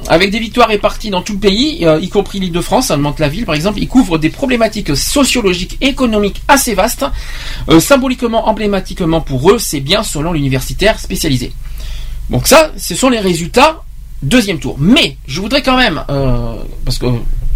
avec 0.08 0.32
des 0.32 0.40
victoires 0.40 0.70
réparties 0.70 1.10
dans 1.10 1.22
tout 1.22 1.34
le 1.34 1.40
pays, 1.40 1.86
y 2.02 2.10
compris 2.10 2.40
l'Île-de-France, 2.40 2.90
à 2.92 2.98
Mantes-la-Ville 2.98 3.46
par 3.46 3.56
exemple, 3.56 3.80
ils 3.80 3.88
couvrent 3.88 4.18
des 4.18 4.30
problématiques 4.30 4.96
sociologiques, 4.96 5.78
économiques 5.82 6.42
assez 6.48 6.74
vastes. 6.74 7.06
Euh, 7.70 7.80
symboliquement, 7.80 8.48
emblématiquement 8.48 9.22
pour 9.22 9.52
eux, 9.52 9.60
c'est 9.60 9.80
bien 9.80 10.04
selon 10.04 10.34
l'universitaire 10.34 11.00
spécialisé. 11.00 11.54
Donc 12.30 12.48
ça, 12.48 12.72
ce 12.78 12.96
sont 12.96 13.10
les 13.10 13.20
résultats 13.20 13.84
deuxième 14.22 14.60
tour. 14.60 14.76
Mais 14.80 15.18
je 15.28 15.42
voudrais 15.42 15.62
quand 15.62 15.78
même, 15.78 16.04
euh, 16.10 16.56
parce 16.86 16.98
que 16.98 17.08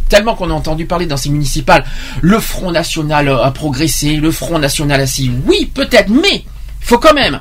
tellement 0.09 0.35
qu'on 0.35 0.49
a 0.49 0.53
entendu 0.53 0.85
parler 0.85 1.05
dans 1.05 1.17
ces 1.17 1.29
municipales, 1.29 1.85
le 2.21 2.39
Front 2.39 2.71
National 2.71 3.29
a 3.29 3.51
progressé, 3.51 4.15
le 4.15 4.31
Front 4.31 4.59
National 4.59 5.01
a 5.01 5.07
si, 5.07 5.31
oui 5.47 5.69
peut-être, 5.73 6.09
mais 6.09 6.43
il 6.43 6.87
faut 6.87 6.99
quand 6.99 7.13
même 7.13 7.39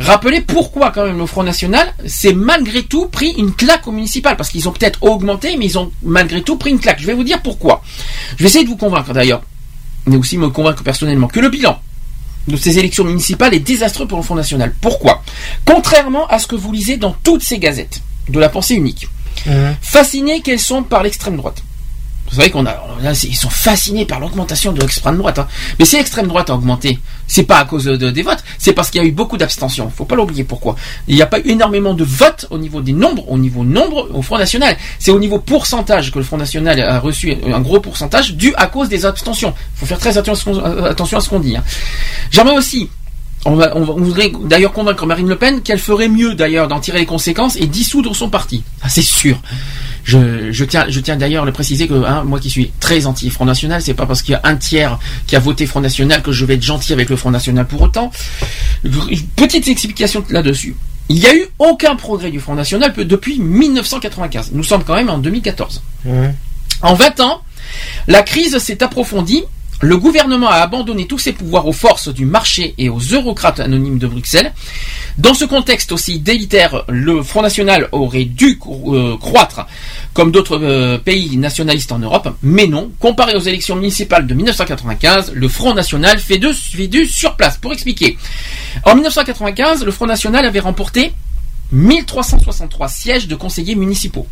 rappeler 0.00 0.40
pourquoi 0.40 0.90
quand 0.90 1.04
même 1.04 1.18
le 1.18 1.26
Front 1.26 1.42
National 1.42 1.92
s'est 2.06 2.32
malgré 2.32 2.82
tout 2.82 3.06
pris 3.06 3.30
une 3.38 3.54
claque 3.54 3.86
au 3.86 3.92
municipal, 3.92 4.36
parce 4.36 4.50
qu'ils 4.50 4.68
ont 4.68 4.72
peut-être 4.72 5.02
augmenté, 5.02 5.56
mais 5.56 5.66
ils 5.66 5.78
ont 5.78 5.90
malgré 6.02 6.42
tout 6.42 6.56
pris 6.56 6.70
une 6.70 6.80
claque. 6.80 7.00
Je 7.00 7.06
vais 7.06 7.14
vous 7.14 7.24
dire 7.24 7.40
pourquoi. 7.42 7.82
Je 8.36 8.42
vais 8.42 8.48
essayer 8.48 8.64
de 8.64 8.70
vous 8.70 8.76
convaincre 8.76 9.12
d'ailleurs, 9.12 9.42
mais 10.06 10.16
aussi 10.16 10.38
me 10.38 10.48
convaincre 10.48 10.82
personnellement 10.82 11.28
que 11.28 11.40
le 11.40 11.48
bilan 11.48 11.80
de 12.48 12.56
ces 12.56 12.78
élections 12.78 13.04
municipales 13.04 13.54
est 13.54 13.60
désastreux 13.60 14.06
pour 14.06 14.18
le 14.18 14.24
Front 14.24 14.36
National. 14.36 14.72
Pourquoi? 14.80 15.22
Contrairement 15.64 16.26
à 16.28 16.38
ce 16.38 16.46
que 16.46 16.54
vous 16.54 16.72
lisez 16.72 16.96
dans 16.96 17.14
toutes 17.24 17.42
ces 17.42 17.58
gazettes 17.58 18.00
de 18.28 18.38
la 18.38 18.48
pensée 18.48 18.74
unique, 18.74 19.08
fascinés 19.82 20.40
qu'elles 20.40 20.60
sont 20.60 20.82
par 20.82 21.02
l'extrême 21.02 21.36
droite. 21.36 21.62
Vous 22.30 22.36
savez 22.36 22.50
qu'on 22.50 22.66
a, 22.66 23.14
c'est- 23.14 23.28
ils 23.28 23.36
sont 23.36 23.50
fascinés 23.50 24.04
par 24.04 24.18
l'augmentation 24.20 24.72
de 24.72 24.80
l'extrême 24.80 25.16
droite. 25.16 25.38
hein. 25.38 25.46
Mais 25.78 25.84
si 25.84 25.96
l'extrême 25.96 26.26
droite 26.26 26.50
a 26.50 26.54
augmenté, 26.54 26.98
c'est 27.28 27.44
pas 27.44 27.58
à 27.58 27.64
cause 27.64 27.84
de- 27.84 27.96
de- 27.96 28.10
des 28.10 28.22
votes, 28.22 28.42
c'est 28.58 28.72
parce 28.72 28.90
qu'il 28.90 29.00
y 29.00 29.04
a 29.04 29.06
eu 29.06 29.12
beaucoup 29.12 29.36
d'abstention. 29.36 29.90
Faut 29.90 30.04
pas 30.04 30.16
l'oublier. 30.16 30.44
Pourquoi? 30.44 30.76
Il 31.08 31.14
n'y 31.14 31.22
a 31.22 31.26
pas 31.26 31.38
eu 31.38 31.48
énormément 31.50 31.94
de 31.94 32.04
votes 32.04 32.46
au 32.50 32.58
niveau 32.58 32.80
des 32.80 32.92
nombres, 32.92 33.24
au 33.30 33.38
niveau 33.38 33.64
nombre 33.64 34.08
au 34.12 34.22
Front 34.22 34.38
National. 34.38 34.76
C'est 34.98 35.10
au 35.12 35.18
niveau 35.20 35.38
pourcentage 35.38 36.10
que 36.10 36.18
le 36.18 36.24
Front 36.24 36.36
National 36.36 36.80
a 36.80 36.98
reçu 37.00 37.34
un 37.52 37.60
gros 37.60 37.80
pourcentage 37.80 38.34
dû 38.34 38.52
à 38.56 38.66
cause 38.66 38.88
des 38.88 39.04
abstentions. 39.06 39.54
Faut 39.76 39.86
faire 39.86 39.98
très 39.98 40.18
attention, 40.18 40.62
attention 40.84 41.18
à 41.18 41.20
ce 41.20 41.28
qu'on 41.28 41.40
dit. 41.40 41.56
hein. 41.56 41.64
J'aimerais 42.30 42.56
aussi 42.56 42.90
on, 43.46 43.54
va, 43.56 43.76
on, 43.76 43.82
va- 43.84 43.92
on 43.94 44.02
voudrait 44.02 44.30
d'ailleurs 44.44 44.72
convaincre 44.72 45.06
Marine 45.06 45.28
Le 45.28 45.36
Pen 45.36 45.62
qu'elle 45.62 45.78
ferait 45.78 46.08
mieux 46.08 46.34
d'ailleurs 46.34 46.68
d'en 46.68 46.80
tirer 46.80 46.98
les 47.00 47.06
conséquences 47.06 47.56
et 47.56 47.66
dissoudre 47.66 48.14
son 48.14 48.28
parti. 48.28 48.62
C'est 48.88 49.02
sûr. 49.02 49.40
Je, 50.04 50.52
je 50.52 50.64
tiens, 50.64 50.86
je 50.88 51.00
tiens 51.00 51.16
d'ailleurs 51.16 51.42
à 51.42 51.46
le 51.46 51.52
préciser 51.52 51.88
que 51.88 51.94
hein, 51.94 52.22
moi 52.24 52.38
qui 52.38 52.48
suis 52.50 52.70
très 52.78 53.06
anti 53.06 53.28
Front 53.30 53.44
National, 53.44 53.82
c'est 53.82 53.94
pas 53.94 54.06
parce 54.06 54.22
qu'il 54.22 54.32
y 54.32 54.34
a 54.36 54.40
un 54.44 54.54
tiers 54.56 54.98
qui 55.26 55.34
a 55.34 55.40
voté 55.40 55.66
Front 55.66 55.80
National 55.80 56.22
que 56.22 56.30
je 56.30 56.44
vais 56.44 56.54
être 56.54 56.62
gentil 56.62 56.92
avec 56.92 57.08
le 57.10 57.16
Front 57.16 57.30
National 57.32 57.66
pour 57.66 57.82
autant. 57.82 58.12
Petite 59.36 59.66
explication 59.68 60.24
là-dessus. 60.30 60.76
Il 61.08 61.16
n'y 61.20 61.26
a 61.26 61.34
eu 61.34 61.46
aucun 61.58 61.94
progrès 61.96 62.30
du 62.30 62.40
Front 62.40 62.54
National 62.54 62.92
depuis 62.96 63.38
1995. 63.40 64.50
Nous 64.52 64.64
sommes 64.64 64.84
quand 64.84 64.94
même 64.94 65.10
en 65.10 65.18
2014. 65.18 65.82
En 66.82 66.94
20 66.94 67.20
ans, 67.20 67.42
la 68.06 68.22
crise 68.22 68.58
s'est 68.58 68.82
approfondie. 68.82 69.44
Le 69.82 69.98
gouvernement 69.98 70.48
a 70.48 70.56
abandonné 70.56 71.06
tous 71.06 71.18
ses 71.18 71.32
pouvoirs 71.32 71.66
aux 71.66 71.72
forces 71.72 72.08
du 72.08 72.24
marché 72.24 72.74
et 72.78 72.88
aux 72.88 72.98
eurocrates 72.98 73.60
anonymes 73.60 73.98
de 73.98 74.06
Bruxelles. 74.06 74.52
Dans 75.18 75.34
ce 75.34 75.44
contexte 75.44 75.92
aussi 75.92 76.18
délitaire, 76.18 76.84
le 76.88 77.22
Front 77.22 77.42
National 77.42 77.88
aurait 77.92 78.24
dû 78.24 78.58
euh, 78.88 79.16
croître 79.18 79.66
comme 80.14 80.30
d'autres 80.30 80.58
euh, 80.62 80.96
pays 80.96 81.36
nationalistes 81.36 81.92
en 81.92 81.98
Europe, 81.98 82.34
mais 82.42 82.66
non. 82.66 82.90
Comparé 83.00 83.34
aux 83.34 83.40
élections 83.40 83.76
municipales 83.76 84.26
de 84.26 84.32
1995, 84.32 85.32
le 85.34 85.48
Front 85.48 85.74
National 85.74 86.18
fait, 86.18 86.38
de, 86.38 86.52
fait 86.52 86.86
du 86.86 87.04
surplace. 87.06 87.58
Pour 87.58 87.72
expliquer, 87.74 88.16
en 88.84 88.94
1995, 88.94 89.84
le 89.84 89.90
Front 89.90 90.06
National 90.06 90.46
avait 90.46 90.60
remporté 90.60 91.12
1363 91.72 92.88
sièges 92.88 93.28
de 93.28 93.34
conseillers 93.34 93.74
municipaux. 93.74 94.26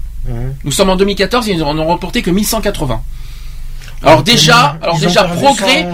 Nous 0.64 0.72
sommes 0.72 0.88
en 0.88 0.96
2014, 0.96 1.48
ils 1.48 1.58
n'en 1.58 1.76
ont 1.76 1.84
remporté 1.84 2.22
que 2.22 2.30
1180. 2.30 3.02
Alors 4.02 4.22
déjà, 4.22 4.76
alors 4.82 4.98
déjà 5.08 5.24
progrès. 5.24 5.86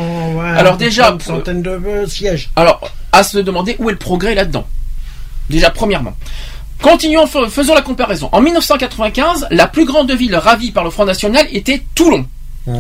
alors 0.56 0.76
déjà, 0.76 1.02
près 1.04 1.12
une 1.14 1.20
centaine 1.38 1.62
de 1.62 1.70
euh, 1.70 2.06
sièges. 2.06 2.50
alors 2.56 2.80
à 3.12 3.22
se 3.22 3.38
demander 3.38 3.76
où 3.78 3.88
est 3.88 3.92
le 3.92 3.98
progrès 3.98 4.34
là-dedans. 4.34 4.66
Déjà 5.48 5.70
premièrement. 5.70 6.14
Continuons, 6.80 7.26
fais- 7.26 7.48
faisons 7.50 7.74
la 7.74 7.82
comparaison. 7.82 8.28
En 8.32 8.40
1995, 8.40 9.48
la 9.50 9.66
plus 9.66 9.84
grande 9.84 10.10
ville 10.12 10.34
ravie 10.36 10.70
par 10.70 10.84
le 10.84 10.90
Front 10.90 11.04
National 11.04 11.46
était 11.52 11.82
Toulon, 11.94 12.24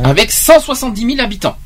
avec 0.04 0.30
170 0.30 1.14
000 1.16 1.20
habitants. 1.20 1.56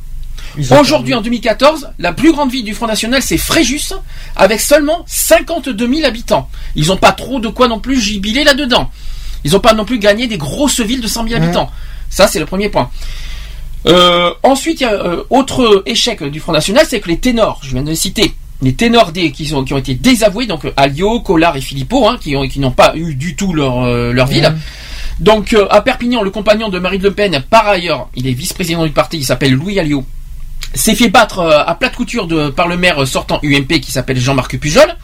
Aujourd'hui, 0.81 1.15
en 1.15 1.21
2014, 1.21 1.91
la 1.99 2.13
plus 2.13 2.33
grande 2.33 2.51
ville 2.51 2.65
du 2.65 2.75
Front 2.75 2.87
National, 2.87 3.21
c'est 3.23 3.37
Fréjus, 3.39 3.93
avec 4.37 4.61
seulement 4.61 5.05
52 5.07 5.89
000 5.95 6.07
habitants. 6.07 6.49
Ils 6.75 6.87
n'ont 6.89 6.97
pas 6.97 7.13
trop 7.13 7.39
de 7.41 7.49
quoi 7.49 7.69
non 7.69 7.81
plus 7.81 8.01
jubiler 8.01 8.45
là-dedans. 8.45 8.91
Ils 9.45 9.53
n'ont 9.53 9.61
pas 9.61 9.75
non 9.75 9.85
plus 9.85 9.99
gagné 9.99 10.27
des 10.27 10.39
grosses 10.39 10.81
villes 10.81 11.01
de 11.01 11.09
100 11.09 11.29
000 11.29 11.37
habitants. 11.43 11.71
Ça, 12.09 12.29
c'est 12.29 12.39
le 12.39 12.47
premier 12.47 12.69
point. 12.69 12.89
Euh, 13.87 14.33
ensuite, 14.43 14.81
il 14.81 14.85
y 14.85 14.87
a 14.87 14.93
euh, 14.93 15.23
autre 15.31 15.83
échec 15.87 16.23
du 16.25 16.41
Front 16.41 16.53
National, 16.53 16.87
c'est 16.89 17.01
que 17.01 17.09
les 17.09 17.19
ténors, 17.19 17.61
je 17.63 17.71
viens 17.73 17.83
de 17.83 17.91
les 17.91 17.97
citer, 17.97 18.33
les 18.63 18.75
ténors 18.75 19.13
des, 19.13 19.31
qui, 19.31 19.47
sont, 19.47 19.63
qui 19.65 19.75
ont 19.75 19.79
été 19.79 19.95
désavoués, 19.95 20.47
donc 20.47 20.65
euh, 20.65 20.73
Alliot, 20.77 21.21
Collard 21.21 21.57
et 21.57 21.61
Philippot, 21.61 22.09
hein, 22.09 22.17
qui 22.21 22.35
ont- 22.37 22.49
qui 22.49 22.61
n'ont 22.61 22.71
pas 22.71 22.93
eu 22.97 23.15
du 23.15 23.37
tout 23.37 23.53
leur, 23.53 23.83
euh, 23.85 24.13
leur 24.13 24.27
ville. 24.27 24.55
Donc 25.21 25.53
euh, 25.53 25.67
à 25.71 25.81
Perpignan, 25.83 26.23
le 26.23 26.31
compagnon 26.31 26.71
de 26.71 26.79
Marine 26.79 27.03
Le 27.03 27.13
Pen, 27.13 27.45
par 27.51 27.69
ailleurs, 27.69 28.09
il 28.17 28.27
est 28.27 28.33
vice-président 28.33 28.85
du 28.85 28.91
parti, 28.93 29.19
il 29.19 29.25
s'appelle 29.25 29.53
Louis 29.53 29.79
Alliot, 29.79 30.05
s'est 30.73 30.95
fait 30.95 31.09
battre 31.11 31.41
euh, 31.41 31.59
à 31.67 31.75
plate 31.75 31.95
couture 31.95 32.27
de, 32.27 32.49
par 32.49 32.67
le 32.69 32.77
maire 32.79 33.07
sortant 33.07 33.39
UMP 33.43 33.81
qui 33.81 33.93
s'appelle 33.93 34.19
Jean-Marc 34.19 34.57
Pujol, 34.59 34.97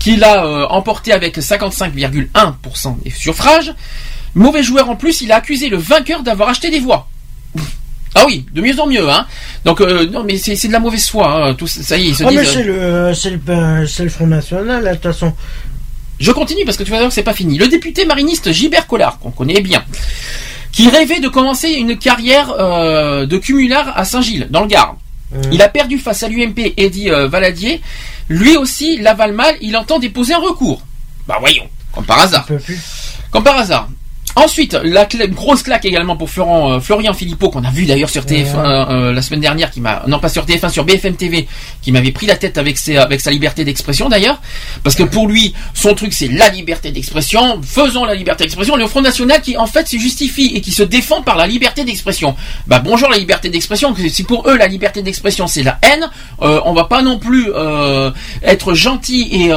qui 0.00 0.16
l'a 0.16 0.44
euh, 0.44 0.66
emporté 0.68 1.12
avec 1.12 1.38
55,1% 1.38 3.02
des 3.04 3.10
suffrages. 3.10 3.72
Mauvais 4.34 4.62
joueur 4.62 4.90
en 4.90 4.96
plus, 4.96 5.20
il 5.22 5.30
a 5.32 5.36
accusé 5.36 5.68
le 5.68 5.76
vainqueur 5.78 6.22
d'avoir 6.22 6.48
acheté 6.50 6.70
des 6.70 6.80
voix. 6.80 7.08
Ah 8.18 8.24
oui, 8.26 8.44
de 8.52 8.60
mieux 8.60 8.78
en 8.80 8.86
mieux, 8.86 9.08
hein. 9.08 9.26
Donc 9.64 9.80
euh, 9.80 10.06
non, 10.06 10.24
mais 10.24 10.36
c'est 10.38 10.66
de 10.66 10.72
la 10.72 10.80
mauvaise 10.80 11.06
foi. 11.06 11.48
Hein. 11.50 11.54
Tout, 11.54 11.68
ça 11.68 11.96
y 11.96 12.06
est, 12.06 12.08
ils 12.08 12.16
se 12.16 12.24
Ah, 12.24 12.30
mais 12.32 12.44
c'est 12.44 12.64
le, 12.64 13.36
ben, 13.36 13.86
c'est 13.86 14.02
le 14.02 14.08
Front 14.08 14.26
National, 14.26 14.84
de 14.84 14.90
toute 14.94 15.02
façon. 15.02 15.32
Je 16.18 16.32
continue 16.32 16.64
parce 16.64 16.76
que 16.76 16.82
tu 16.82 16.90
vas 16.90 16.96
voir 16.98 17.08
que 17.10 17.14
c'est 17.14 17.22
pas 17.22 17.34
fini. 17.34 17.58
Le 17.58 17.68
député 17.68 18.04
mariniste 18.04 18.50
Gilbert 18.50 18.88
Collard, 18.88 19.20
qu'on 19.20 19.30
connaît 19.30 19.60
bien, 19.60 19.84
qui 20.72 20.88
rêvait 20.88 21.20
de 21.20 21.28
commencer 21.28 21.70
une 21.70 21.96
carrière 21.96 22.50
euh, 22.50 23.24
de 23.24 23.38
cumulard 23.38 23.96
à 23.96 24.04
Saint-Gilles, 24.04 24.48
dans 24.50 24.62
le 24.62 24.66
Gard. 24.66 24.96
Il 25.52 25.62
a 25.62 25.68
perdu 25.68 25.98
face 25.98 26.22
à 26.22 26.28
l'UMP 26.28 26.74
euh, 26.78 27.28
Valadier. 27.28 27.80
Lui 28.28 28.56
aussi 28.56 28.96
l'avale 28.96 29.32
mal, 29.32 29.54
il 29.60 29.76
entend 29.76 29.98
déposer 29.98 30.34
un 30.34 30.38
recours. 30.38 30.82
Bah 31.28 31.36
voyons, 31.38 31.68
comme 31.92 32.04
par 32.04 32.18
hasard. 32.18 32.46
Comme 33.30 33.44
par 33.44 33.58
hasard. 33.58 33.88
Ensuite, 34.36 34.74
la 34.84 35.04
cla- 35.06 35.28
grosse 35.28 35.62
claque 35.62 35.84
également 35.84 36.16
pour 36.16 36.30
Florent, 36.30 36.72
euh, 36.72 36.80
Florian 36.80 37.12
Philippot, 37.14 37.50
qu'on 37.50 37.64
a 37.64 37.70
vu 37.70 37.86
d'ailleurs 37.86 38.10
sur 38.10 38.24
TF1 38.24 38.56
euh, 38.56 38.86
euh, 38.90 39.12
la 39.12 39.22
semaine 39.22 39.40
dernière, 39.40 39.70
qui 39.70 39.80
m'a, 39.80 40.02
non 40.06 40.18
pas 40.18 40.28
sur 40.28 40.44
TF1, 40.44 40.70
sur 40.70 40.84
BFM 40.84 41.16
TV, 41.16 41.48
qui 41.82 41.92
m'avait 41.92 42.12
pris 42.12 42.26
la 42.26 42.36
tête 42.36 42.58
avec, 42.58 42.78
ses, 42.78 42.96
avec 42.96 43.20
sa 43.20 43.30
liberté 43.30 43.64
d'expression 43.64 44.08
d'ailleurs, 44.08 44.40
parce 44.84 44.94
que 44.96 45.02
pour 45.02 45.26
lui, 45.28 45.54
son 45.74 45.94
truc 45.94 46.12
c'est 46.12 46.28
la 46.28 46.50
liberté 46.50 46.90
d'expression, 46.92 47.60
faisons 47.62 48.04
la 48.04 48.14
liberté 48.14 48.44
d'expression, 48.44 48.76
le 48.76 48.86
Front 48.86 49.00
National 49.00 49.40
qui 49.40 49.56
en 49.56 49.66
fait 49.66 49.88
se 49.88 49.96
justifie 49.96 50.52
et 50.54 50.60
qui 50.60 50.72
se 50.72 50.82
défend 50.82 51.22
par 51.22 51.36
la 51.36 51.46
liberté 51.46 51.84
d'expression. 51.84 52.36
Bah 52.66 52.80
bonjour 52.80 53.08
la 53.08 53.18
liberté 53.18 53.48
d'expression, 53.48 53.94
si 54.08 54.24
pour 54.24 54.48
eux 54.48 54.56
la 54.56 54.66
liberté 54.68 55.02
d'expression 55.02 55.46
c'est 55.46 55.62
la 55.62 55.78
haine, 55.82 56.08
euh, 56.42 56.60
on 56.64 56.74
va 56.74 56.84
pas 56.84 57.02
non 57.02 57.18
plus 57.18 57.46
euh, 57.54 58.10
être 58.42 58.74
gentil 58.74 59.28
et 59.32 59.50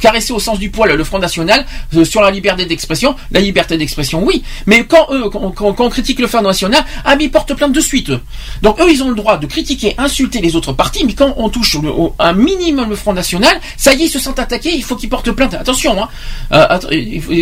caresser 0.00 0.32
au 0.32 0.38
sens 0.40 0.58
du 0.58 0.70
poil 0.70 0.92
le 0.92 1.04
Front 1.04 1.18
National 1.18 1.64
sur 2.04 2.20
la 2.20 2.30
liberté 2.30 2.66
d'expression. 2.66 3.16
La 3.30 3.40
liberté 3.40 3.77
d'expression, 3.78 4.22
oui, 4.24 4.42
mais 4.66 4.84
quand 4.84 5.06
eux, 5.10 5.28
quand, 5.30 5.50
quand- 5.52 5.72
quand 5.72 5.84
on 5.86 5.90
critique 5.90 6.18
le 6.20 6.26
Front 6.26 6.42
National, 6.42 6.84
ah 7.04 7.16
mais 7.16 7.24
ils 7.24 7.30
portent 7.30 7.54
plainte 7.54 7.72
de 7.72 7.80
suite. 7.80 8.10
eux. 8.10 8.20
Donc 8.62 8.78
eux, 8.80 8.90
ils 8.90 9.02
ont 9.02 9.08
le 9.08 9.14
droit 9.16 9.36
de 9.38 9.46
critiquer, 9.46 9.94
insulter 9.98 10.40
les 10.40 10.54
autres 10.56 10.72
partis, 10.72 11.04
mais 11.04 11.14
quand 11.14 11.34
on 11.36 11.48
touche 11.48 11.76
le- 11.80 11.90
au- 11.90 12.14
un 12.18 12.32
minimum 12.32 12.90
le 12.90 12.96
Front 12.96 13.12
National, 13.14 13.58
ça 13.76 13.94
y 13.94 14.02
est, 14.02 14.06
ils 14.06 14.10
se 14.10 14.18
sentent 14.18 14.38
attaqués, 14.38 14.74
il 14.74 14.82
faut 14.82 14.96
qu'ils 14.96 15.08
portent 15.08 15.30
plainte. 15.32 15.54
Attention, 15.54 16.00
hein. 16.02 16.08
Euh, 16.52 16.66
att- 16.68 16.86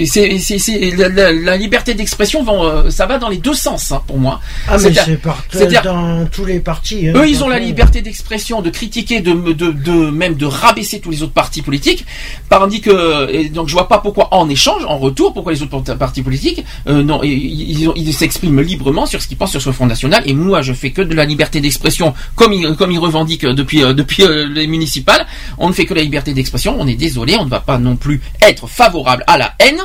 c'est, 0.07 0.91
la, 0.97 1.09
la- 1.09 1.33
la 1.33 1.57
liberté 1.57 1.95
d'expression, 1.95 2.45
euh, 2.65 2.91
ça 2.91 3.07
va 3.07 3.19
dans 3.19 3.29
les 3.29 3.39
deux 3.39 3.55
sens 3.55 3.93
hein, 3.93 4.03
pour 4.07 4.19
moi. 4.19 4.41
Ah, 4.69 4.77
mais 4.79 4.93
c'est 5.05 5.17
par- 5.17 5.43
c'est-à-dire- 5.51 5.83
dans 5.83 6.27
tous 6.27 6.45
les 6.45 6.61
partis. 6.61 7.09
hein, 7.09 7.13
eux, 7.17 7.29
ils 7.29 7.43
ont 7.43 7.49
la 7.49 7.59
liberté 7.59 8.03
d'expression, 8.03 8.63
de 8.63 8.71
critiquer, 8.71 9.21
de, 9.21 9.33
de, 9.53 9.73
de 9.73 10.11
même 10.11 10.35
de 10.35 10.47
rabaisser 10.47 11.01
tous 11.01 11.11
les 11.11 11.23
autres 11.23 11.33
partis 11.33 11.63
politiques. 11.63 12.05
Tandis 12.49 12.81
que, 12.81 13.31
et 13.33 13.49
donc 13.49 13.69
je 13.69 13.73
vois 13.73 13.89
pas 13.89 13.99
pourquoi 13.99 14.29
en 14.35 14.49
échange, 14.49 14.85
en 14.87 14.99
retour, 14.99 15.33
pourquoi 15.33 15.53
les 15.53 15.63
autres 15.63 15.81
partis 15.95 16.23
politiques, 16.27 16.65
euh, 16.89 17.03
non, 17.03 17.21
ils, 17.23 18.13
s'expriment 18.13 18.61
librement 18.61 19.07
sur 19.07 19.23
ce 19.23 19.29
qu'ils 19.29 19.37
pensent 19.39 19.53
sur 19.53 19.63
ce 19.63 19.71
Front 19.73 19.87
National. 19.87 20.23
Et 20.27 20.35
moi, 20.35 20.61
je 20.61 20.73
fais 20.73 20.91
que 20.91 21.01
de 21.03 21.15
la 21.15 21.25
liberté 21.25 21.61
d'expression, 21.61 22.13
comme 22.35 22.53
ils, 22.53 22.75
comme 22.77 22.91
revendiquent 22.99 23.47
depuis 23.47 23.83
euh, 23.85 23.95
depuis 23.95 24.25
euh, 24.25 24.47
les 24.47 24.67
municipales. 24.67 25.25
On 25.57 25.69
ne 25.69 25.73
fait 25.73 25.87
que 25.87 25.95
la 25.95 26.03
liberté 26.03 26.35
d'expression. 26.35 26.77
On 26.79 26.87
est 26.89 26.97
désolé, 26.97 27.37
on 27.39 27.45
ne 27.45 27.51
va 27.51 27.61
pas 27.61 27.79
non 27.79 27.97
plus 27.97 28.21
être 28.43 28.67
favorable 28.67 29.23
à 29.27 29.39
la 29.39 29.55
haine 29.61 29.81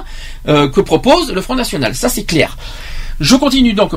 que 0.75 0.81
propose 0.81 1.31
le 1.31 1.41
Front 1.41 1.55
National. 1.55 1.93
Ça, 1.95 2.09
c'est 2.09 2.23
clair. 2.23 2.57
Je 3.19 3.35
continue 3.35 3.73
donc. 3.73 3.91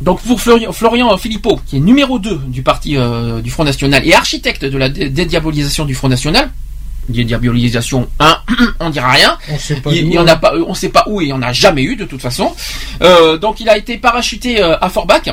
Donc 0.00 0.20
pour 0.22 0.40
Florian, 0.40 1.16
Philippot, 1.18 1.60
qui 1.66 1.76
est 1.76 1.80
numéro 1.80 2.18
2 2.18 2.40
du 2.48 2.62
parti 2.62 2.96
du 3.44 3.50
Front 3.50 3.64
National 3.64 4.02
et 4.04 4.14
architecte 4.14 4.64
de 4.64 4.78
la 4.78 4.88
dé- 4.88 5.08
dédiabolisation 5.10 5.84
du 5.84 5.94
Front 5.94 6.08
National, 6.08 6.50
dédiabolisation 7.08 8.08
1, 8.18 8.38
on 8.80 8.90
dira 8.90 9.10
rien. 9.10 9.38
On 9.50 9.58
sait 9.58 9.76
pas 9.76 9.90
il, 9.92 10.02
d'où, 10.02 10.08
il 10.08 10.14
y 10.14 10.18
en 10.18 10.22
hein. 10.26 10.28
a 10.28 10.36
pas, 10.36 10.54
on 10.54 10.74
sait 10.74 10.88
pas 10.88 11.04
où 11.06 11.20
et 11.20 11.24
il 11.24 11.28
y 11.28 11.32
en 11.32 11.42
a 11.42 11.52
jamais 11.52 11.82
eu 11.82 11.96
de 11.96 12.04
toute 12.04 12.20
façon. 12.20 12.52
Euh, 13.02 13.36
donc 13.38 13.60
il 13.60 13.68
a 13.68 13.76
été 13.76 13.98
parachuté 13.98 14.62
euh, 14.62 14.76
à 14.80 14.88
Forbach. 14.88 15.28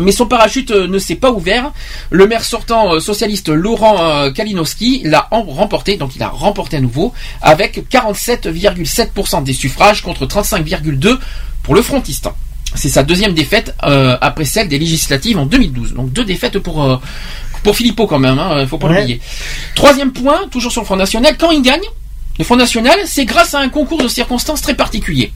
Mais 0.00 0.10
son 0.10 0.26
parachute 0.26 0.72
euh, 0.72 0.88
ne 0.88 0.98
s'est 0.98 1.14
pas 1.14 1.30
ouvert. 1.30 1.72
Le 2.10 2.26
maire 2.26 2.44
sortant 2.44 2.98
socialiste 2.98 3.48
Laurent 3.48 4.30
Kalinowski 4.32 5.02
l'a 5.04 5.28
remporté, 5.30 5.96
donc 5.96 6.16
il 6.16 6.22
a 6.22 6.28
remporté 6.28 6.78
à 6.78 6.80
nouveau, 6.80 7.12
avec 7.42 7.84
47,7% 7.90 9.44
des 9.44 9.52
suffrages 9.52 10.02
contre 10.02 10.26
35,2% 10.26 11.18
pour 11.62 11.74
le 11.74 11.82
frontiste. 11.82 12.28
C'est 12.74 12.88
sa 12.88 13.04
deuxième 13.04 13.34
défaite 13.34 13.74
euh, 13.84 14.16
après 14.20 14.44
celle 14.44 14.68
des 14.68 14.78
législatives 14.78 15.38
en 15.38 15.46
2012. 15.46 15.94
Donc 15.94 16.12
deux 16.12 16.24
défaites 16.24 16.58
pour 16.58 16.82
euh, 16.82 16.96
pour 17.64 17.74
Philippot 17.76 18.06
quand 18.06 18.20
même, 18.20 18.38
hein, 18.38 18.64
faut 18.68 18.78
pas 18.78 18.86
Ouais. 18.88 18.98
l'oublier. 19.00 19.20
Troisième 19.74 20.12
point, 20.12 20.42
toujours 20.50 20.70
sur 20.70 20.82
le 20.82 20.86
Front 20.86 20.96
National, 20.96 21.36
quand 21.36 21.50
il 21.50 21.62
gagne, 21.62 21.82
le 22.38 22.44
Front 22.44 22.56
National, 22.56 22.96
c'est 23.06 23.24
grâce 23.24 23.54
à 23.54 23.58
un 23.60 23.68
concours 23.68 24.02
de 24.02 24.08
circonstances 24.08 24.62
très 24.62 24.74
particulier. 24.74 25.32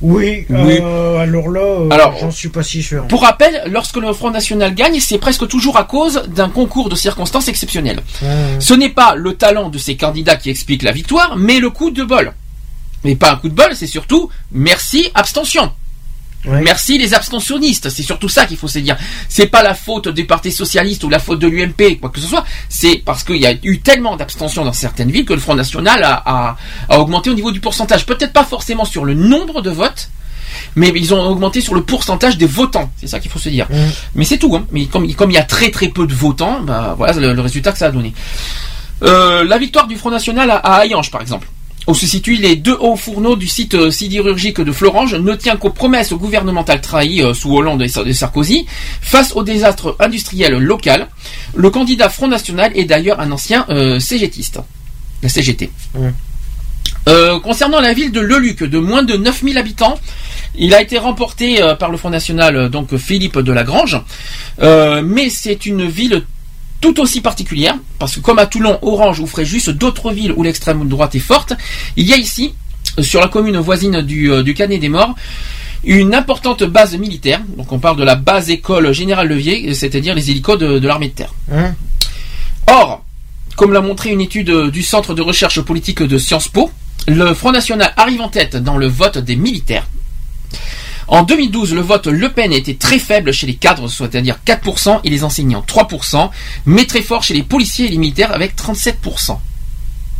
Oui, 0.00 0.46
Oui. 0.48 0.78
euh, 0.80 1.18
alors 1.18 1.48
là, 1.50 1.60
euh, 1.60 1.88
Alors, 1.90 2.16
j'en 2.20 2.30
suis 2.30 2.48
pas 2.50 2.62
si 2.62 2.82
sûr. 2.84 3.06
Pour 3.08 3.22
rappel, 3.22 3.64
lorsque 3.66 3.96
le 3.96 4.12
Front 4.12 4.30
National 4.30 4.72
gagne, 4.72 5.00
c'est 5.00 5.18
presque 5.18 5.48
toujours 5.48 5.76
à 5.76 5.82
cause 5.84 6.22
d'un 6.28 6.48
concours 6.48 6.88
de 6.88 6.94
circonstances 6.94 7.48
exceptionnelles. 7.48 8.00
Ce 8.60 8.74
n'est 8.74 8.90
pas 8.90 9.14
le 9.16 9.34
talent 9.34 9.68
de 9.70 9.78
ces 9.78 9.96
candidats 9.96 10.36
qui 10.36 10.50
explique 10.50 10.82
la 10.84 10.92
victoire, 10.92 11.36
mais 11.36 11.58
le 11.58 11.70
coup 11.70 11.90
de 11.90 12.04
bol. 12.04 12.32
Mais 13.04 13.16
pas 13.16 13.32
un 13.32 13.36
coup 13.36 13.48
de 13.48 13.54
bol, 13.54 13.70
c'est 13.74 13.86
surtout 13.88 14.28
merci 14.52 15.10
abstention. 15.14 15.72
Merci 16.62 16.98
les 16.98 17.14
abstentionnistes, 17.14 17.90
c'est 17.90 18.02
surtout 18.02 18.28
ça 18.28 18.46
qu'il 18.46 18.56
faut 18.56 18.68
se 18.68 18.78
dire. 18.78 18.96
C'est 19.28 19.48
pas 19.48 19.62
la 19.62 19.74
faute 19.74 20.08
des 20.08 20.24
partis 20.24 20.52
socialistes 20.52 21.02
ou 21.04 21.08
la 21.08 21.18
faute 21.18 21.40
de 21.40 21.48
l'UMP, 21.48 21.98
quoi 22.00 22.10
que 22.10 22.20
ce 22.20 22.28
soit. 22.28 22.44
C'est 22.68 23.02
parce 23.04 23.24
qu'il 23.24 23.36
y 23.36 23.46
a 23.46 23.54
eu 23.62 23.80
tellement 23.80 24.16
d'abstention 24.16 24.64
dans 24.64 24.72
certaines 24.72 25.10
villes 25.10 25.24
que 25.24 25.34
le 25.34 25.40
Front 25.40 25.56
National 25.56 26.02
a, 26.04 26.22
a- 26.24 26.56
a 26.88 26.98
augmenté 27.00 27.28
au 27.30 27.34
niveau 27.34 27.50
du 27.50 27.60
pourcentage. 27.60 28.06
Peut-être 28.06 28.32
pas 28.32 28.44
forcément 28.44 28.84
sur 28.84 29.04
le 29.04 29.14
nombre 29.14 29.62
de 29.62 29.70
votes, 29.70 30.10
mais 30.76 30.92
ils 30.94 31.12
ont 31.12 31.20
augmenté 31.28 31.60
sur 31.60 31.74
le 31.74 31.82
pourcentage 31.82 32.38
des 32.38 32.46
votants. 32.46 32.90
C'est 32.98 33.08
ça 33.08 33.18
qu'il 33.20 33.30
faut 33.30 33.38
se 33.40 33.48
dire. 33.48 33.66
Mais 34.14 34.24
c'est 34.24 34.38
tout. 34.38 34.54
Hein. 34.56 34.64
Mais 34.70 34.86
comme, 34.86 35.12
comme 35.14 35.30
il 35.30 35.34
y 35.34 35.38
a 35.38 35.42
très 35.44 35.70
très 35.70 35.88
peu 35.88 36.06
de 36.06 36.14
votants, 36.14 36.60
bah 36.60 36.94
voilà 36.96 37.12
le, 37.14 37.32
le 37.34 37.40
résultat 37.42 37.72
que 37.72 37.78
ça 37.78 37.86
a 37.86 37.90
donné. 37.90 38.14
Euh, 39.02 39.44
la 39.44 39.58
victoire 39.58 39.86
du 39.86 39.96
Front 39.96 40.10
National 40.10 40.50
à, 40.50 40.56
à 40.56 40.84
Hayange, 40.84 41.10
par 41.10 41.20
exemple. 41.20 41.48
Où 41.88 41.94
se 41.94 42.06
situent 42.06 42.36
les 42.36 42.54
deux 42.54 42.76
hauts 42.78 42.96
fourneaux 42.96 43.34
du 43.34 43.46
site 43.48 43.74
euh, 43.74 43.90
sidérurgique 43.90 44.60
de 44.60 44.70
Florange, 44.72 45.14
ne 45.14 45.34
tient 45.34 45.56
qu'aux 45.56 45.70
promesses 45.70 46.12
gouvernementales 46.12 46.80
trahies 46.82 47.22
euh, 47.22 47.32
sous 47.34 47.52
Hollande 47.56 47.82
et 47.82 47.88
Sar- 47.88 48.06
et 48.06 48.12
Sarkozy 48.12 48.66
face 49.00 49.32
au 49.34 49.42
désastre 49.42 49.96
industriel 49.98 50.52
local. 50.58 51.08
Le 51.56 51.70
candidat 51.70 52.10
Front 52.10 52.28
National 52.28 52.72
est 52.74 52.84
d'ailleurs 52.84 53.20
un 53.20 53.32
ancien 53.32 53.64
euh, 53.70 53.98
CGTiste, 53.98 54.60
la 55.22 55.28
CGT. 55.30 55.70
Euh, 57.08 57.40
concernant 57.40 57.80
la 57.80 57.94
ville 57.94 58.12
de 58.12 58.20
Leluc, 58.20 58.62
de 58.62 58.78
moins 58.78 59.02
de 59.02 59.16
9000 59.16 59.56
habitants, 59.56 59.98
il 60.54 60.74
a 60.74 60.82
été 60.82 60.98
remporté 60.98 61.62
euh, 61.62 61.74
par 61.74 61.90
le 61.90 61.96
Front 61.96 62.10
National, 62.10 62.68
donc 62.68 62.96
Philippe 62.98 63.38
de 63.38 63.52
Lagrange. 63.52 63.98
Euh, 64.60 65.00
mais 65.02 65.30
c'est 65.30 65.64
une 65.64 65.86
ville 65.88 66.24
tout 66.80 67.00
aussi 67.00 67.20
particulière, 67.20 67.76
parce 67.98 68.16
que 68.16 68.20
comme 68.20 68.38
à 68.38 68.46
Toulon, 68.46 68.78
Orange 68.82 69.20
ou 69.20 69.26
Fréjus, 69.26 69.68
d'autres 69.70 70.12
villes 70.12 70.32
où 70.36 70.42
l'extrême 70.42 70.86
droite 70.88 71.14
est 71.14 71.20
forte, 71.20 71.52
il 71.96 72.06
y 72.06 72.12
a 72.12 72.16
ici, 72.16 72.54
euh, 72.98 73.02
sur 73.02 73.20
la 73.20 73.28
commune 73.28 73.58
voisine 73.58 74.02
du, 74.02 74.30
euh, 74.30 74.42
du 74.42 74.54
Canet 74.54 74.80
des 74.80 74.88
Morts, 74.88 75.14
une 75.84 76.14
importante 76.14 76.64
base 76.64 76.96
militaire. 76.96 77.40
Donc 77.56 77.72
on 77.72 77.78
parle 77.78 77.96
de 77.96 78.04
la 78.04 78.14
base 78.14 78.50
école 78.50 78.92
Général 78.92 79.28
Levier, 79.28 79.74
c'est-à-dire 79.74 80.14
les 80.14 80.30
hélicos 80.30 80.58
de, 80.58 80.78
de 80.78 80.88
l'armée 80.88 81.08
de 81.08 81.14
terre. 81.14 81.34
Hein 81.52 81.74
Or, 82.66 83.04
comme 83.56 83.72
l'a 83.72 83.80
montré 83.80 84.10
une 84.10 84.20
étude 84.20 84.50
euh, 84.50 84.70
du 84.70 84.82
Centre 84.82 85.14
de 85.14 85.22
recherche 85.22 85.60
politique 85.60 86.02
de 86.02 86.18
Sciences 86.18 86.48
Po, 86.48 86.70
le 87.06 87.34
Front 87.34 87.52
National 87.52 87.92
arrive 87.96 88.20
en 88.20 88.28
tête 88.28 88.56
dans 88.56 88.76
le 88.76 88.86
vote 88.86 89.18
des 89.18 89.36
militaires. 89.36 89.86
En 91.08 91.22
2012, 91.22 91.74
le 91.74 91.80
vote 91.80 92.06
Le 92.06 92.28
Pen 92.30 92.52
était 92.52 92.74
très 92.74 92.98
faible 92.98 93.32
chez 93.32 93.46
les 93.46 93.54
cadres, 93.54 93.88
c'est-à-dire 93.88 94.38
4%, 94.46 95.00
et 95.04 95.10
les 95.10 95.24
enseignants 95.24 95.64
3%, 95.66 96.30
mais 96.66 96.84
très 96.84 97.00
fort 97.02 97.22
chez 97.22 97.32
les 97.34 97.42
policiers 97.42 97.86
et 97.86 97.88
les 97.88 97.96
militaires 97.98 98.34
avec 98.34 98.54
37%. 98.56 99.38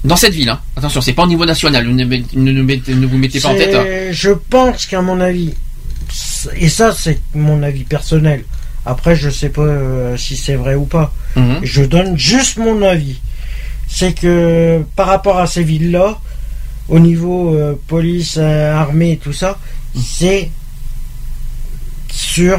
Dans 0.05 0.17
cette 0.17 0.33
ville, 0.33 0.49
hein. 0.49 0.61
attention, 0.77 1.01
c'est 1.01 1.13
pas 1.13 1.25
au 1.25 1.27
niveau 1.27 1.45
national, 1.45 1.87
ne, 1.87 2.05
ne- 2.05 2.17
ne- 2.35 2.53
ne- 2.53 2.95
ne 2.95 3.07
vous 3.07 3.19
mettez 3.19 3.41
pas 3.41 3.49
en 3.49 3.55
tête. 3.55 3.75
hein. 3.75 3.85
Je 4.13 4.31
pense 4.31 4.87
qu'à 4.87 5.03
mon 5.03 5.21
avis, 5.21 5.55
et 6.57 6.69
ça 6.69 6.93
c'est 6.97 7.21
mon 7.35 7.63
avis 7.63 7.85
personnel. 7.85 8.45
Après, 8.87 9.15
je 9.17 9.29
sais 9.29 9.51
pas 9.51 9.63
euh, 9.63 10.17
si 10.17 10.37
c'est 10.37 10.55
vrai 10.55 10.75
ou 10.75 10.85
pas. 10.87 11.13
Mhm. 11.37 11.59
Je 11.63 11.83
donne 11.83 12.17
juste 12.17 12.57
mon 12.57 12.81
avis. 12.83 13.19
C'est 13.89 14.13
que 14.19 14.83
par 14.97 15.09
rapport 15.09 15.39
à 15.39 15.47
ces 15.47 15.63
villes-là, 15.65 16.19
au 16.89 16.99
niveau 17.01 17.55
euh, 17.55 17.75
police, 17.89 18.37
euh, 18.39 18.73
armée 18.75 19.13
et 19.13 19.17
tout 19.19 19.33
ça, 19.35 19.59
c'est 20.01 20.51
sur. 22.13 22.59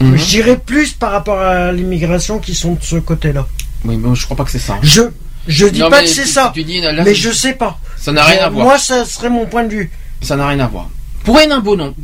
Mhm. 0.00 0.16
Je 0.16 0.24
dirais 0.26 0.58
plus 0.58 0.92
par 0.92 1.12
rapport 1.12 1.38
à 1.40 1.72
l'immigration 1.72 2.38
qui 2.38 2.54
sont 2.54 2.74
de 2.74 2.82
ce 2.82 2.96
côté-là. 2.96 3.46
Oui, 3.84 3.96
mais 3.96 4.14
je 4.14 4.24
crois 4.24 4.36
pas 4.36 4.44
que 4.44 4.50
c'est 4.50 4.58
ça. 4.58 4.74
hein. 4.74 4.80
Je 4.82 5.02
je 5.48 5.66
dis 5.66 5.78
Non, 5.80 5.88
pas 5.90 6.02
que 6.02 6.08
c'est 6.08 6.26
ça, 6.26 6.50
tu 6.54 6.64
dis, 6.64 6.80
là, 6.80 6.92
mais 7.04 7.14
je 7.14 7.30
sais 7.30 7.52
pas. 7.54 7.78
Ça 7.96 8.12
n'a 8.12 8.24
rien 8.24 8.40
à 8.44 8.48
voir. 8.48 8.66
Moi, 8.66 8.78
ça 8.78 9.04
serait 9.04 9.30
mon 9.30 9.46
point 9.46 9.64
de 9.64 9.70
vue. 9.70 9.90
Ça 10.20 10.36
n'a 10.36 10.48
rien 10.48 10.58
à 10.60 10.66
voir. 10.66 10.88
Pour 11.24 11.40
Hénin 11.40 11.60
Beaumont, 11.60 11.94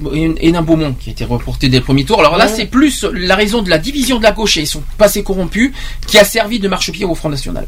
Hénin 0.40 0.62
Beaumont, 0.62 0.94
qui 0.94 1.10
a 1.10 1.12
été 1.12 1.24
reporté 1.24 1.68
dès 1.68 1.78
le 1.78 1.84
premier 1.84 2.04
tour, 2.04 2.18
alors 2.20 2.36
là 2.36 2.46
Ouais. 2.46 2.52
c'est 2.54 2.66
plus 2.66 3.04
la 3.12 3.36
raison 3.36 3.62
de 3.62 3.70
la 3.70 3.78
division 3.78 4.18
de 4.18 4.22
la 4.24 4.32
gauche 4.32 4.56
et 4.56 4.66
son 4.66 4.82
passé 4.98 5.22
corrompu 5.22 5.72
qui 6.08 6.18
a 6.18 6.24
servi 6.24 6.58
de 6.58 6.66
marchepied 6.68 7.04
au 7.04 7.14
Front 7.14 7.28
National. 7.28 7.66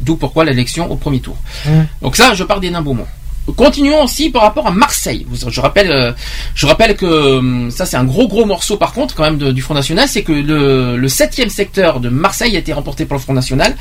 D'où 0.00 0.16
pourquoi 0.16 0.44
l'élection 0.44 0.90
au 0.90 0.96
premier 0.96 1.20
tour. 1.20 1.36
Ouais. 1.66 1.84
Donc 2.02 2.16
ça, 2.16 2.34
je 2.34 2.42
parle 2.44 2.60
d'Hénin 2.60 2.82
Beaumont. 2.82 3.06
Continuons 3.54 4.02
aussi 4.02 4.30
par 4.30 4.42
rapport 4.42 4.66
à 4.66 4.70
Marseille. 4.72 5.24
Vous- 5.28 5.48
Je 5.50 5.60
rappelle, 5.60 5.90
euh, 5.92 6.12
je 6.54 6.66
rappelle 6.66 6.96
que 6.96 7.36
hum, 7.38 7.70
ça 7.70 7.86
c'est 7.86 7.96
un 7.96 8.04
gros 8.04 8.26
gros 8.26 8.44
morceau 8.44 8.76
par 8.76 8.92
contre 8.92 9.14
quand 9.14 9.22
même 9.22 9.38
du 9.52 9.62
Front 9.62 9.74
National, 9.74 10.08
c'est 10.08 10.22
que 10.24 10.32
le, 10.32 10.96
le 10.96 11.08
7e 11.08 11.48
secteur 11.48 12.00
de 12.00 12.08
Marseille 12.08 12.56
a 12.56 12.58
été 12.58 12.72
remporté 12.72 13.06
par 13.06 13.16
le 13.18 13.22
Front 13.22 13.34
National, 13.34 13.76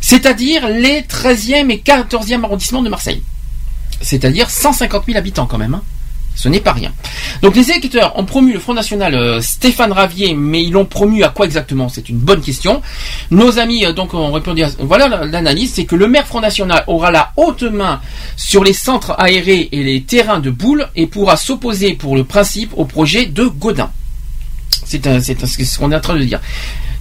c'est-à-dire 0.00 0.68
les 0.68 1.02
13e 1.02 1.70
et 1.70 1.78
14e 1.84 2.44
arrondissements 2.44 2.82
de 2.82 2.90
Marseille. 2.90 3.22
C'est-à-dire 4.00 4.50
150 4.50 5.06
000 5.06 5.18
habitants 5.18 5.46
quand 5.46 5.58
même. 5.58 5.74
hein. 5.74 5.82
Ce 6.40 6.48
n'est 6.48 6.60
pas 6.60 6.72
rien. 6.72 6.92
Donc 7.42 7.56
les 7.56 7.68
électeurs 7.68 8.16
ont 8.16 8.24
promu 8.24 8.52
le 8.52 8.60
Front 8.60 8.72
National 8.72 9.12
euh, 9.16 9.40
Stéphane 9.40 9.90
Ravier, 9.90 10.34
mais 10.34 10.62
ils 10.62 10.70
l'ont 10.70 10.84
promu 10.84 11.24
à 11.24 11.30
quoi 11.30 11.46
exactement? 11.46 11.88
C'est 11.88 12.08
une 12.08 12.18
bonne 12.18 12.40
question. 12.40 12.80
Nos 13.32 13.58
amis 13.58 13.84
euh, 13.84 13.92
donc 13.92 14.14
ont 14.14 14.30
répondu 14.30 14.62
à 14.62 14.68
voilà 14.78 15.08
la- 15.08 15.24
l'analyse, 15.24 15.72
c'est 15.74 15.84
que 15.84 15.96
le 15.96 16.06
maire 16.06 16.28
Front 16.28 16.40
National 16.40 16.84
aura 16.86 17.10
la 17.10 17.32
haute 17.36 17.64
main 17.64 18.00
sur 18.36 18.62
les 18.62 18.72
centres 18.72 19.16
aérés 19.18 19.68
et 19.72 19.82
les 19.82 20.02
terrains 20.02 20.38
de 20.38 20.50
boules 20.50 20.88
et 20.94 21.08
pourra 21.08 21.36
s'opposer 21.36 21.94
pour 21.94 22.14
le 22.14 22.22
principe 22.22 22.70
au 22.76 22.84
projet 22.84 23.26
de 23.26 23.44
Godin. 23.46 23.90
C'est 24.84 25.02
ce 25.04 25.78
qu'on 25.78 25.90
est 25.90 25.96
en 25.96 26.00
train 26.00 26.14
de 26.16 26.22
dire. 26.24 26.40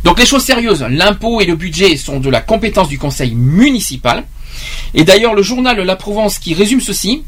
Donc 0.03 0.17
les 0.19 0.25
choses 0.25 0.43
sérieuses, 0.45 0.83
l'impôt 0.89 1.41
et 1.41 1.45
le 1.45 1.55
budget 1.55 1.95
sont 1.95 2.19
de 2.19 2.29
la 2.31 2.41
compétence 2.41 2.89
du 2.89 2.97
conseil 2.97 3.35
municipal. 3.35 4.23
Et 4.95 5.03
d'ailleurs, 5.03 5.35
le 5.35 5.43
journal 5.43 5.79
La 5.79 5.95
Provence 5.95 6.39
qui 6.39 6.55
résume 6.55 6.81
ceci, 6.81 7.21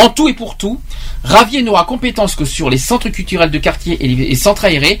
en 0.00 0.10
tout 0.10 0.28
et 0.28 0.34
pour 0.34 0.56
tout, 0.56 0.80
Ravier 1.24 1.62
n'aura 1.62 1.84
compétence 1.84 2.34
que 2.34 2.44
sur 2.44 2.70
les 2.70 2.78
centres 2.78 3.10
culturels 3.10 3.50
de 3.50 3.58
quartier 3.58 3.98
et 4.00 4.34
centres 4.34 4.64
aérés, 4.64 5.00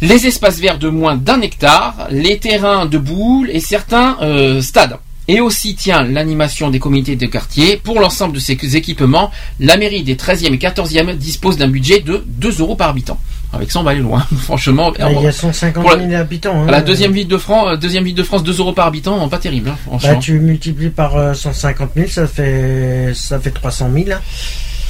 les 0.00 0.26
espaces 0.26 0.58
verts 0.58 0.78
de 0.78 0.88
moins 0.88 1.16
d'un 1.16 1.40
hectare, 1.40 2.08
les 2.10 2.38
terrains 2.38 2.86
de 2.86 2.98
boules 2.98 3.50
et 3.50 3.60
certains 3.60 4.18
euh, 4.20 4.60
stades. 4.60 4.98
Et 5.28 5.40
aussi 5.40 5.74
tient 5.74 6.02
l'animation 6.02 6.70
des 6.70 6.78
comités 6.78 7.16
de 7.16 7.26
quartier. 7.26 7.78
Pour 7.78 7.98
l'ensemble 7.98 8.34
de 8.34 8.38
ces 8.38 8.76
équipements, 8.76 9.30
la 9.58 9.76
mairie 9.76 10.04
des 10.04 10.14
13e 10.14 10.54
et 10.54 10.58
14e 10.58 11.16
dispose 11.16 11.56
d'un 11.56 11.68
budget 11.68 12.00
de 12.00 12.24
2 12.26 12.60
euros 12.60 12.76
par 12.76 12.90
habitant. 12.90 13.18
Avec 13.52 13.70
ça, 13.70 13.80
on 13.80 13.82
va 13.84 13.92
aller 13.92 14.00
loin. 14.00 14.24
Franchement, 14.42 14.92
Là, 14.98 15.10
il 15.12 15.22
y 15.22 15.26
a 15.26 15.32
150 15.32 15.82
pour 15.82 15.92
000 15.96 16.08
la- 16.10 16.18
habitants. 16.20 16.62
hein. 16.62 16.70
la 16.70 16.80
deuxième 16.82 17.12
ville 17.12 17.28
de 17.28 17.38
France, 17.38 17.68
euh, 17.72 17.76
deuxième 17.76 18.04
ville 18.04 18.14
de 18.14 18.22
France, 18.22 18.42
2 18.42 18.58
euros 18.58 18.72
par 18.72 18.86
habitant, 18.86 19.28
pas 19.28 19.38
terrible, 19.38 19.70
hein, 19.70 19.78
franchement. 19.86 20.10
Bah, 20.14 20.16
tu 20.20 20.38
multiplies 20.40 20.90
par 20.90 21.16
euh, 21.16 21.32
150 21.34 21.90
000, 21.96 22.08
ça 22.08 22.26
fait, 22.26 23.12
ça 23.14 23.38
fait 23.38 23.50
300 23.52 23.90
000. 23.94 24.06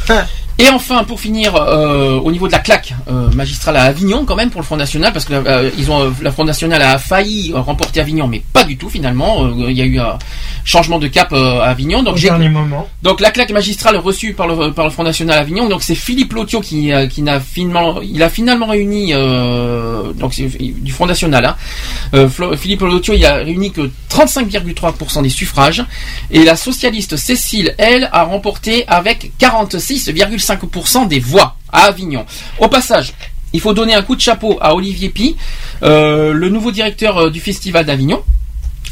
hein. 0.09 0.25
Et 0.59 0.71
enfin, 0.71 1.05
pour 1.05 1.21
finir, 1.21 1.55
euh, 1.55 2.19
au 2.19 2.33
niveau 2.33 2.47
de 2.47 2.53
la 2.53 2.61
claque 2.61 2.95
euh, 3.09 3.31
magistrale 3.33 3.77
à 3.77 3.83
Avignon, 3.83 4.25
quand 4.25 4.37
même 4.37 4.49
pour 4.49 4.63
le 4.63 4.65
Front 4.65 4.77
National, 4.77 5.13
parce 5.13 5.27
que 5.27 5.35
euh, 5.35 5.71
ils 5.77 5.91
ont 5.91 6.11
la 6.23 6.31
Front 6.31 6.45
National 6.45 6.81
a 6.81 6.97
failli 6.97 7.53
remporter 7.55 8.01
Avignon, 8.01 8.27
mais 8.27 8.43
pas 8.55 8.65
du 8.65 8.79
tout 8.79 8.89
finalement. 8.89 9.47
Il 9.55 9.77
y 9.77 9.83
a 9.83 9.85
eu 9.85 9.99
un 9.99 10.19
changement 10.65 10.99
de 10.99 11.09
cap 11.09 11.31
à 11.35 11.65
Avignon. 11.65 12.03
Donc 12.03 12.17
Au 12.17 12.19
dernier 12.19 12.49
moment. 12.49 12.89
donc 13.03 13.21
la 13.21 13.31
claque 13.31 13.51
magistrale 13.51 13.97
reçue 13.97 14.33
par 14.33 14.47
le 14.47 14.73
par 14.73 14.87
le 14.87 14.91
Front 14.91 15.03
National 15.03 15.37
à 15.37 15.41
Avignon. 15.43 15.69
Donc 15.69 15.83
c'est 15.83 15.95
Philippe 15.95 16.33
Lotio 16.33 16.61
qui 16.63 16.91
qui 17.11 17.21
n'a 17.21 17.39
finalement 17.39 18.01
il 18.01 18.23
a 18.23 18.31
finalement 18.31 18.67
réuni 18.67 19.13
donc 19.13 20.33
c'est 20.33 20.49
du 20.59 20.91
Front 20.91 21.07
National. 21.07 21.55
Hein, 22.15 22.29
Philippe 22.57 22.81
Lotio 22.81 23.13
il 23.13 23.27
a 23.27 23.35
réuni 23.37 23.73
que 23.73 23.91
35,3% 24.11 25.23
des 25.23 25.29
suffrages 25.29 25.85
et 26.31 26.45
la 26.45 26.57
socialiste 26.57 27.17
Cécile 27.17 27.75
elle 27.77 28.09
a 28.11 28.25
remporté 28.25 28.85
avec 28.89 29.33
46,5% 29.39 30.46
des 31.09 31.21
voix 31.21 31.57
à 31.73 31.83
Avignon. 31.85 32.25
Au 32.59 32.69
passage. 32.69 33.13
Il 33.53 33.61
faut 33.61 33.73
donner 33.75 33.95
un 33.95 34.03
coup 34.03 34.17
de 34.17 34.21
chapeau 34.21 34.59
à 34.61 34.75
Olivier 34.75 35.09
Pi, 35.09 35.37
euh, 35.83 36.33
le 36.33 36.49
nouveau 36.49 36.73
directeur 36.73 37.17
euh, 37.19 37.31
du 37.31 37.41
Festival 37.41 37.87
d'Avignon, 37.87 38.23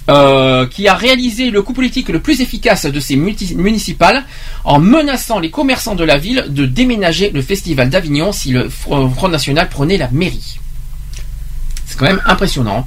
euh, 0.08 0.66
qui 0.66 0.86
a 0.89 0.94
réalisé 0.94 1.50
le 1.50 1.62
coup 1.62 1.73
politique 1.73 2.08
le 2.08 2.20
plus 2.20 2.41
efficace 2.41 2.86
de 2.86 3.00
ces 3.00 3.16
municipales 3.16 4.24
en 4.65 4.78
menaçant 4.78 5.39
les 5.39 5.50
commerçants 5.50 5.94
de 5.97 6.05
la 6.05 6.18
ville 6.18 6.47
de 6.49 6.66
déménager 6.66 7.31
le 7.31 7.42
festival 7.42 7.91
d'Avignon 7.91 8.33
si 8.33 8.52
le 8.52 8.68
Fr- 8.68 9.12
Front 9.15 9.28
National 9.28 9.68
prenait 9.68 9.97
la 9.97 10.08
mairie. 10.10 10.58
C'est 11.86 11.99
quand 11.99 12.07
même 12.07 12.23
impressionnant. 12.26 12.86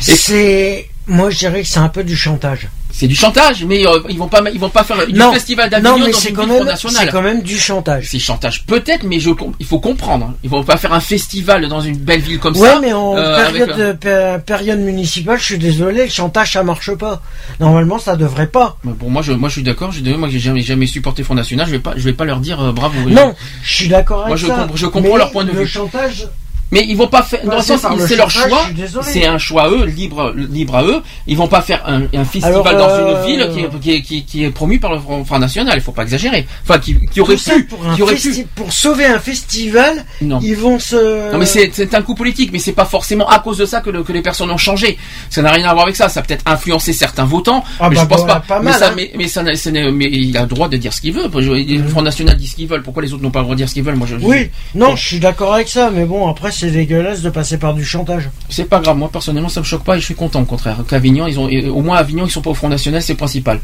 C'est, 0.00 0.88
moi 1.06 1.30
je 1.30 1.38
dirais 1.38 1.62
que 1.62 1.68
c'est 1.68 1.78
un 1.78 1.88
peu 1.88 2.04
du 2.04 2.16
chantage. 2.16 2.68
C'est 2.96 3.08
du 3.08 3.16
chantage, 3.16 3.64
mais 3.64 3.84
euh, 3.86 3.98
ils 4.08 4.16
vont 4.16 4.28
pas, 4.28 4.40
ils 4.52 4.60
vont 4.60 4.68
pas 4.70 4.84
faire 4.84 4.98
Non, 5.12 5.32
festival 5.32 5.68
d'Avignon 5.68 5.98
dans 5.98 6.06
une 6.06 6.12
quand 6.12 6.42
ville 6.42 6.50
même- 6.52 6.56
Front 6.58 6.64
National. 6.64 7.02
c'est 7.06 7.10
quand 7.12 7.22
même 7.22 7.42
du 7.42 7.58
chantage. 7.58 8.06
C'est 8.08 8.20
chantage 8.20 8.64
peut-être, 8.66 9.02
mais 9.02 9.18
je, 9.18 9.30
il 9.58 9.66
faut 9.66 9.80
comprendre. 9.80 10.32
Ils 10.44 10.50
vont 10.50 10.62
pas 10.62 10.76
faire 10.76 10.92
un 10.92 11.00
festival 11.00 11.66
dans 11.68 11.80
une 11.80 11.96
belle 11.96 12.20
ville 12.20 12.38
comme 12.38 12.56
ouais, 12.56 12.68
ça. 12.68 12.78
mais 12.80 12.92
en 12.92 13.16
euh, 13.16 13.36
période, 13.44 13.70
euh, 13.78 13.92
de- 13.92 13.98
pé- 13.98 14.36
période 14.46 14.78
municipale, 14.78 15.38
je 15.40 15.44
suis 15.44 15.58
désolé, 15.58 16.04
le 16.04 16.10
chantage 16.10 16.52
ça 16.52 16.62
marche 16.62 16.94
pas. 16.94 17.20
Normalement, 17.58 17.98
ça 17.98 18.14
devrait 18.16 18.46
pas. 18.46 18.76
Mais 18.84 18.92
Bon, 18.92 19.10
moi, 19.10 19.22
je, 19.22 19.32
moi, 19.32 19.48
je 19.48 19.54
suis 19.54 19.62
d'accord. 19.64 19.90
Je, 19.90 20.00
moi, 20.14 20.28
j'ai 20.30 20.38
jamais, 20.38 20.62
jamais 20.62 20.86
supporté 20.86 21.24
Front 21.24 21.34
National. 21.34 21.66
Je 21.66 21.72
vais 21.72 21.78
pas, 21.80 21.94
je 21.96 22.02
vais 22.02 22.12
pas 22.12 22.24
leur 22.24 22.38
dire 22.38 22.72
bravo. 22.72 22.94
Non, 23.10 23.34
je 23.64 23.74
suis 23.74 23.88
d'accord 23.88 24.18
avec 24.20 24.28
Moi, 24.28 24.36
je, 24.36 24.46
ça. 24.46 24.54
comprends- 24.54 24.76
je 24.76 24.86
comprends 24.86 25.12
mais 25.12 25.18
leur 25.18 25.30
point 25.32 25.44
de 25.44 25.50
le 25.50 25.58
vue. 25.62 25.66
chantage, 25.66 26.28
Mais 26.70 26.84
ils 26.88 26.96
vont 26.96 27.06
pas 27.06 27.22
faire. 27.22 27.44
Dans 27.44 27.56
le 27.56 27.62
sens, 27.62 27.82
le 27.96 28.06
c'est 28.06 28.16
leur 28.16 28.30
choix. 28.30 28.66
je. 28.76 29.00
C'est 29.02 29.26
un 29.26 29.38
choix 29.38 29.64
à 29.64 29.68
eux, 29.70 29.84
libre, 29.84 30.32
libre 30.36 30.74
à 30.76 30.82
eux. 30.84 31.02
Ils 31.26 31.36
vont 31.36 31.46
pas 31.46 31.60
faire 31.62 31.82
un, 31.86 32.02
un 32.12 32.24
festival 32.24 32.52
Alors, 32.74 32.88
dans 32.88 32.88
euh, 32.90 33.22
une 33.22 33.26
ville 33.26 33.50
qui 33.52 33.60
est, 33.60 33.68
qui 33.80 33.90
est, 33.92 34.02
qui 34.02 34.16
est- 34.18 34.22
qui 34.22 34.44
est 34.44 34.50
promu 34.50 34.80
par 34.80 34.92
le 34.92 34.98
Front 34.98 35.24
Front 35.24 35.38
National. 35.38 35.74
Il 35.76 35.82
faut 35.82 35.92
pas 35.92 36.02
exagérer. 36.02 36.46
Enfin, 36.62 36.78
qui, 36.80 36.96
qui 37.12 37.20
aurait 37.20 37.36
pu, 37.36 37.64
pour, 37.64 37.78
qui 37.94 38.02
aurait 38.02 38.16
pu. 38.16 38.46
pour 38.56 38.72
sauver 38.72 39.04
un 39.06 39.18
festival, 39.20 40.04
Non. 40.20 40.40
ils 40.42 40.56
vont 40.56 40.78
se. 40.78 41.32
Non 41.32 41.38
mais 41.38 41.46
c'est 41.46 41.70
c'est 41.72 41.94
un 41.94 42.02
coup 42.02 42.14
politique, 42.14 42.50
mais 42.52 42.58
c'est 42.58 42.72
pas 42.72 42.84
forcément 42.86 43.28
à 43.28 43.38
cause 43.38 43.58
de 43.58 43.66
ça 43.66 43.80
que, 43.80 43.90
le- 43.90 44.02
que 44.02 44.12
les 44.12 44.22
personnes 44.22 44.50
ont 44.50 44.56
changé. 44.58 44.98
Ça 45.30 45.42
n'a 45.42 45.52
rien 45.52 45.68
à 45.68 45.72
voir 45.74 45.84
avec 45.84 45.96
ça. 45.96 46.08
Ça 46.08 46.20
a 46.20 46.22
peut-être 46.22 46.44
influencé 46.46 46.92
certains 46.92 47.24
votants, 47.24 47.62
Ah 47.78 47.88
mais 47.88 47.96
bah 47.96 48.02
je 48.02 48.06
pense 48.08 48.26
bah, 48.26 48.42
pas. 48.46 48.54
pas 48.56 48.58
mais, 48.60 48.70
mal, 48.70 48.80
ça, 48.80 48.88
hein. 48.88 48.92
mais, 48.96 49.12
mais 49.16 49.28
ça, 49.28 49.42
mais 49.42 50.10
il 50.10 50.36
a 50.36 50.42
le 50.42 50.46
droit 50.48 50.68
de 50.68 50.76
dire 50.76 50.92
ce 50.92 51.00
qu'il 51.00 51.12
veut. 51.12 51.28
Le 51.32 51.88
Front 51.88 52.02
National 52.02 52.36
dit 52.36 52.48
ce 52.48 52.56
qu'il 52.56 52.66
veut. 52.66 52.82
Pourquoi 52.82 53.02
les 53.02 53.12
autres 53.12 53.22
n'ont 53.22 53.30
pas 53.30 53.40
le 53.40 53.44
droit 53.44 53.54
de 53.54 53.58
dire 53.58 53.68
ce 53.68 53.74
qu'ils 53.74 53.82
veulent? 53.84 53.96
Moi, 53.96 54.06
je, 54.10 54.18
je- 54.18 54.24
Oui, 54.24 54.50
non, 54.74 54.88
Bon. 54.90 54.96
je 54.96 55.06
suis 55.06 55.20
d'accord 55.20 55.54
avec 55.54 55.68
ça, 55.68 55.90
mais 55.94 56.04
bon, 56.04 56.28
après, 56.28 56.50
c'est 56.54 56.70
dégueulasse 56.70 57.22
de 57.22 57.30
passer 57.30 57.58
par 57.58 57.74
du 57.74 57.84
chantage. 57.84 58.30
C'est 58.48 58.64
pas 58.64 58.80
grave, 58.80 58.96
moi 58.96 59.10
personnellement 59.10 59.48
ça 59.48 59.60
me 59.60 59.64
choque 59.64 59.84
pas 59.84 59.96
et 59.96 60.00
je 60.00 60.04
suis 60.04 60.14
content 60.14 60.40
au 60.40 60.44
contraire. 60.44 60.84
Qu'Avignon, 60.88 61.26
ils 61.26 61.38
ont, 61.38 61.48
et 61.48 61.68
au 61.68 61.82
moins 61.82 61.96
Avignon, 61.96 62.26
ils 62.26 62.30
sont 62.30 62.42
pas 62.42 62.50
au 62.50 62.54
Front 62.54 62.68
National, 62.68 63.02
c'est 63.02 63.12
le 63.12 63.18
principal. 63.18 63.60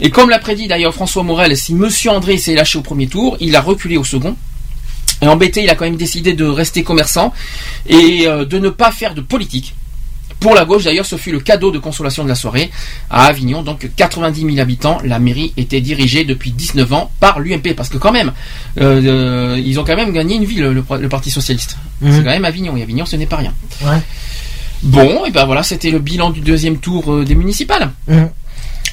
Et 0.00 0.10
comme 0.10 0.30
l'a 0.30 0.38
prédit 0.38 0.68
d'ailleurs 0.68 0.94
François 0.94 1.22
Morel, 1.22 1.56
si 1.56 1.74
Monsieur 1.74 2.10
André 2.10 2.38
s'est 2.38 2.54
lâché 2.54 2.78
au 2.78 2.82
premier 2.82 3.06
tour, 3.06 3.36
il 3.40 3.54
a 3.56 3.60
reculé 3.60 3.96
au 3.96 4.04
second. 4.04 4.36
Et 5.20 5.26
embêté, 5.26 5.62
il 5.62 5.70
a 5.70 5.74
quand 5.74 5.84
même 5.84 5.96
décidé 5.96 6.32
de 6.34 6.44
rester 6.44 6.84
commerçant 6.84 7.32
et 7.88 8.26
euh, 8.26 8.44
de 8.44 8.58
ne 8.58 8.68
pas 8.68 8.92
faire 8.92 9.14
de 9.14 9.20
politique. 9.20 9.74
Pour 10.40 10.54
la 10.54 10.64
gauche, 10.64 10.84
d'ailleurs, 10.84 11.06
ce 11.06 11.16
fut 11.16 11.32
le 11.32 11.40
cadeau 11.40 11.70
de 11.70 11.78
consolation 11.78 12.22
de 12.22 12.28
la 12.28 12.34
soirée. 12.34 12.70
À 13.10 13.26
Avignon, 13.26 13.62
donc 13.62 13.90
90 13.96 14.40
000 14.40 14.58
habitants, 14.58 14.98
la 15.04 15.18
mairie 15.18 15.52
était 15.56 15.80
dirigée 15.80 16.24
depuis 16.24 16.52
19 16.52 16.92
ans 16.92 17.10
par 17.18 17.40
l'UMP. 17.40 17.74
Parce 17.76 17.88
que 17.88 17.98
quand 17.98 18.12
même, 18.12 18.32
euh, 18.80 19.02
euh, 19.04 19.62
ils 19.64 19.80
ont 19.80 19.84
quand 19.84 19.96
même 19.96 20.12
gagné 20.12 20.36
une 20.36 20.44
ville, 20.44 20.62
le, 20.62 20.84
le 21.00 21.08
Parti 21.08 21.30
Socialiste. 21.30 21.76
Mhm. 22.00 22.12
C'est 22.12 22.18
quand 22.24 22.30
même 22.30 22.44
Avignon, 22.44 22.76
et 22.76 22.82
Avignon, 22.82 23.04
ce 23.04 23.16
n'est 23.16 23.26
pas 23.26 23.36
rien. 23.36 23.52
Ouais. 23.82 24.00
Bon, 24.82 25.24
et 25.24 25.30
ben 25.30 25.44
voilà, 25.44 25.62
c'était 25.64 25.90
le 25.90 25.98
bilan 25.98 26.30
du 26.30 26.40
deuxième 26.40 26.78
tour 26.78 27.12
euh, 27.12 27.24
des 27.24 27.34
municipales. 27.34 27.90
Mhm. 28.06 28.30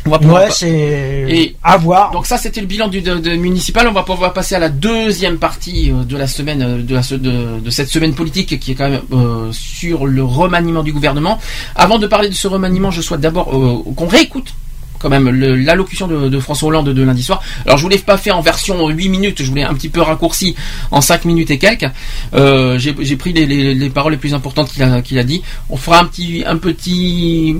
On 0.07 0.11
va 0.11 0.19
pouvoir 0.19 0.43
Ouais, 0.43 0.51
c'est 0.51 0.69
Et- 0.69 1.55
à 1.63 1.77
voir. 1.77 2.11
Donc 2.11 2.27
ça, 2.27 2.37
c'était 2.37 2.61
le 2.61 2.67
bilan 2.67 2.87
du 2.87 3.01
de, 3.01 3.15
de 3.15 3.35
municipal. 3.35 3.87
On 3.87 3.91
va 3.91 4.03
pouvoir 4.03 4.33
passer 4.33 4.53
à 4.55 4.59
la 4.59 4.69
deuxième 4.69 5.37
partie 5.37 5.91
euh, 5.91 6.03
de 6.03 6.15
la 6.15 6.27
semaine, 6.27 6.61
euh, 6.61 6.81
de, 6.83 6.93
la, 6.93 7.01
de, 7.01 7.59
de 7.59 7.69
cette 7.71 7.89
semaine 7.89 8.13
politique 8.13 8.59
qui 8.59 8.71
est 8.71 8.75
quand 8.75 8.89
même 8.89 9.01
euh, 9.13 9.51
sur 9.51 10.05
le 10.05 10.23
remaniement 10.23 10.83
du 10.83 10.93
gouvernement. 10.93 11.39
Avant 11.75 11.97
de 11.97 12.05
parler 12.07 12.29
de 12.29 12.35
ce 12.35 12.47
remaniement, 12.47 12.91
je 12.91 13.01
souhaite 13.01 13.21
d'abord 13.21 13.49
euh, 13.55 13.93
qu'on 13.95 14.07
réécoute 14.07 14.53
quand 14.99 15.09
même 15.09 15.29
l'allocution 15.29 16.07
de, 16.07 16.29
de 16.29 16.39
François 16.39 16.69
Hollande 16.69 16.89
de 16.89 17.01
lundi 17.03 17.21
soir. 17.21 17.41
Alors 17.65 17.77
je 17.77 17.83
voulais 17.83 17.97
pas 17.97 18.17
faire 18.17 18.37
en 18.37 18.41
version 18.41 18.87
8 18.87 19.09
minutes, 19.09 19.43
je 19.43 19.49
voulais 19.49 19.63
un 19.63 19.73
petit 19.73 19.89
peu 19.89 20.01
raccourci 20.01 20.55
en 20.89 21.01
5 21.01 21.25
minutes 21.25 21.51
et 21.51 21.57
quelques. 21.57 21.85
Euh, 22.33 22.77
J'ai 22.79 22.95
j'ai 23.01 23.17
pris 23.17 23.33
les, 23.33 23.45
les- 23.45 23.73
les 23.75 23.89
paroles 23.89 24.13
les 24.13 24.17
plus 24.17 24.33
importantes 24.33 24.71
qu'il 24.71 24.81
a, 24.83 25.01
qu'il 25.01 25.19
a 25.19 25.23
dit. 25.23 25.41
On 25.69 25.77
fera 25.77 25.99
un 25.99 26.05
petit, 26.05 26.43
un 26.47 26.57
petit, 26.57 27.55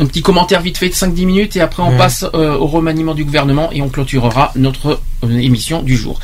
un 0.00 0.06
petit 0.06 0.22
commentaire 0.22 0.60
vite 0.60 0.78
fait 0.78 0.88
de 0.88 0.94
5-10 0.94 1.26
minutes 1.26 1.56
et 1.56 1.60
après 1.60 1.82
on 1.82 1.90
Ouais. 1.90 1.96
passe 1.98 2.24
euh, 2.34 2.54
au 2.56 2.66
remaniement 2.66 3.14
du 3.14 3.24
gouvernement 3.24 3.72
et 3.72 3.82
on 3.82 3.88
clôturera 3.88 4.52
notre 4.54 5.00
euh, 5.24 5.38
émission 5.38 5.82
du 5.82 5.96
jour. 5.96 6.20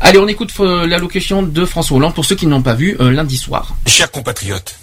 Allez, 0.00 0.18
on 0.18 0.28
écoute 0.28 0.52
euh, 0.60 0.86
l'allocution 0.86 1.42
de 1.42 1.64
François 1.64 1.96
Hollande 1.96 2.14
pour 2.14 2.24
ceux 2.24 2.36
qui 2.36 2.46
ne 2.46 2.52
l'ont 2.52 2.62
pas 2.62 2.74
vu 2.74 2.96
euh, 3.00 3.10
lundi 3.10 3.36
soir. 3.36 3.74
Chers 3.86 4.10
compatriotes, 4.10 4.78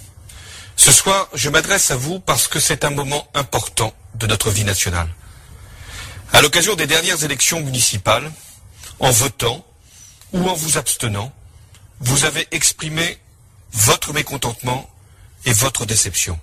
ce 0.75 0.91
soir, 0.91 1.30
je 1.33 1.49
m'adresse 1.49 1.91
à 1.91 1.95
vous 1.95 2.19
parce 2.19 2.47
que 2.47 2.59
c'est 2.59 2.83
un 2.83 2.89
moment 2.89 3.27
important 3.33 3.93
de 4.15 4.27
notre 4.27 4.49
vie 4.49 4.65
nationale. 4.65 5.07
À 6.33 6.41
l'occasion 6.41 6.75
des 6.75 6.88
dernières 6.88 7.23
élections 7.23 7.61
municipales, 7.61 8.30
en 8.99 9.11
votant 9.11 9.63
ou 10.33 10.47
en 10.49 10.53
vous 10.53 10.77
abstenant, 10.77 11.31
vous 11.99 12.25
avez 12.25 12.47
exprimé 12.51 13.17
votre 13.72 14.13
mécontentement 14.13 14.89
et 15.45 15.53
votre 15.53 15.85
déception. 15.85 16.38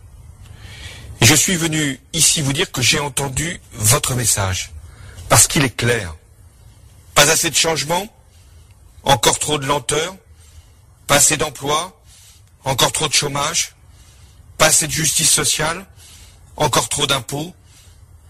Je 1.20 1.34
suis 1.34 1.56
venu 1.56 2.00
ici 2.12 2.40
vous 2.40 2.52
dire 2.52 2.72
que 2.72 2.82
j'ai 2.82 2.98
entendu 2.98 3.60
votre 3.72 4.14
message, 4.14 4.72
parce 5.28 5.46
qu'il 5.46 5.64
est 5.64 5.76
clair. 5.76 6.14
Pas 7.14 7.30
assez 7.30 7.50
de 7.50 7.54
changements, 7.54 8.08
encore 9.02 9.38
trop 9.38 9.58
de 9.58 9.66
lenteur, 9.66 10.16
pas 11.06 11.16
assez 11.16 11.36
d'emplois, 11.36 12.00
encore 12.64 12.92
trop 12.92 13.06
de 13.06 13.12
chômage, 13.12 13.74
pas 14.56 14.66
assez 14.66 14.86
de 14.86 14.92
justice 14.92 15.30
sociale, 15.30 15.86
encore 16.56 16.88
trop 16.88 17.06
d'impôts, 17.06 17.54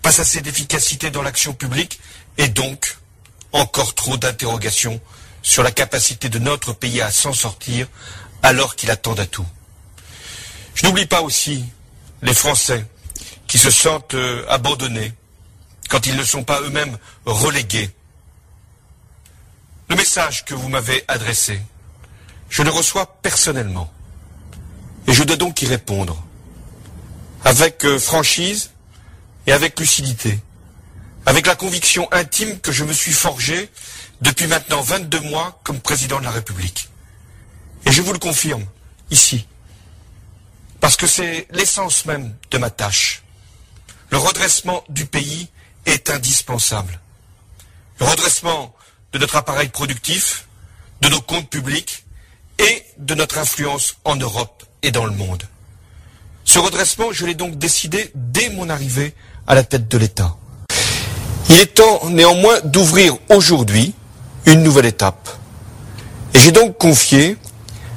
pas 0.03 0.21
assez 0.21 0.41
d'efficacité 0.41 1.11
dans 1.11 1.23
l'action 1.23 1.53
publique, 1.53 2.01
et 2.39 2.49
donc 2.49 2.99
encore 3.53 3.95
trop 3.95 4.17
d'interrogations 4.17 5.01
sur 5.43 5.63
la 5.63 5.71
capacité 5.71 6.29
de 6.29 6.39
notre 6.39 6.73
pays 6.73 7.01
à 7.01 7.11
s'en 7.11 7.33
sortir 7.33 7.87
alors 8.43 8.77
qu'il 8.77 8.91
attend 8.91 9.15
à 9.15 9.27
tout. 9.27 9.47
Je 10.75 10.87
n'oublie 10.87 11.07
pas 11.07 11.23
aussi 11.23 11.65
les 12.23 12.35
Français 12.35 12.85
qui 13.47 13.59
se 13.59 13.71
sentent 13.71 14.15
euh, 14.15 14.45
abandonnés 14.49 15.13
quand 15.89 16.07
ils 16.07 16.17
ne 16.17 16.25
sont 16.25 16.45
pas 16.45 16.61
eux-mêmes 16.63 16.97
relégués. 17.25 17.91
Le 19.89 19.97
message 19.97 20.45
que 20.45 20.55
vous 20.55 20.69
m'avez 20.69 21.05
adressé, 21.09 21.61
je 22.49 22.63
le 22.63 22.71
reçois 22.71 23.07
personnellement. 23.23 23.93
Et 25.09 25.13
je 25.13 25.25
dois 25.25 25.37
donc 25.37 25.63
y 25.63 25.67
répondre. 25.67 26.23
Avec 27.45 27.85
euh, 27.85 27.99
franchise 27.99 28.71
et 29.47 29.53
avec 29.53 29.81
lucidité. 29.81 30.39
Avec 31.27 31.47
la 31.47 31.57
conviction 31.57 32.09
intime 32.13 32.61
que 32.61 32.71
je 32.71 32.85
me 32.85 32.93
suis 32.93 33.13
forgé 33.13 33.71
depuis 34.21 34.47
maintenant 34.47 34.83
22 34.83 35.21
mois 35.21 35.61
comme 35.65 35.81
président 35.81 36.19
de 36.19 36.25
la 36.25 36.31
République. 36.31 36.89
Et 37.87 37.93
je 37.93 38.03
vous 38.03 38.13
le 38.13 38.19
confirme, 38.19 38.65
ici. 39.11 39.47
Parce 40.81 40.97
que 40.97 41.07
c'est 41.07 41.47
l'essence 41.51 42.07
même 42.07 42.35
de 42.51 42.59
ma 42.59 42.71
tâche. 42.71 43.23
Le 44.11 44.19
redressement 44.19 44.83
du 44.89 45.07
pays 45.07 45.49
est 45.87 46.11
indispensable. 46.11 46.99
Le 48.01 48.07
redressement 48.07 48.75
de 49.13 49.19
notre 49.19 49.37
appareil 49.37 49.69
productif, 49.69 50.47
de 51.03 51.09
nos 51.09 51.21
comptes 51.21 51.49
publics 51.49 52.05
et 52.59 52.85
de 52.99 53.15
notre 53.15 53.39
influence 53.39 53.97
en 54.05 54.17
Europe 54.17 54.65
et 54.83 54.91
dans 54.91 55.05
le 55.05 55.13
monde. 55.13 55.43
Ce 56.45 56.59
redressement, 56.59 57.13
je 57.13 57.27
l'ai 57.27 57.35
donc 57.35 57.59
décidé 57.59 58.11
dès 58.15 58.49
mon 58.51 58.69
arrivée 58.71 59.15
à 59.47 59.55
la 59.55 59.63
tête 59.63 59.89
de 59.89 59.99
l'État. 59.99 60.37
Il 61.49 61.59
est 61.59 61.75
temps 61.75 62.09
néanmoins 62.09 62.61
d'ouvrir 62.65 63.17
aujourd'hui 63.29 63.95
une 64.47 64.63
nouvelle 64.63 64.87
étape. 64.87 65.29
Et 66.35 66.39
j'ai 66.39 66.53
donc 66.53 66.79
confié 66.79 67.37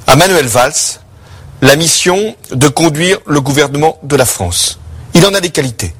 à 0.06 0.16
Manuel 0.16 0.46
Valls 0.46 1.00
la 1.60 1.76
mission 1.76 2.36
de 2.50 2.68
conduire 2.68 3.18
le 3.26 3.40
gouvernement 3.40 3.98
de 4.02 4.16
la 4.16 4.26
France. 4.26 4.78
Il 5.14 5.24
en 5.26 5.34
a 5.34 5.40
des 5.40 5.50
qualités. 5.50 5.94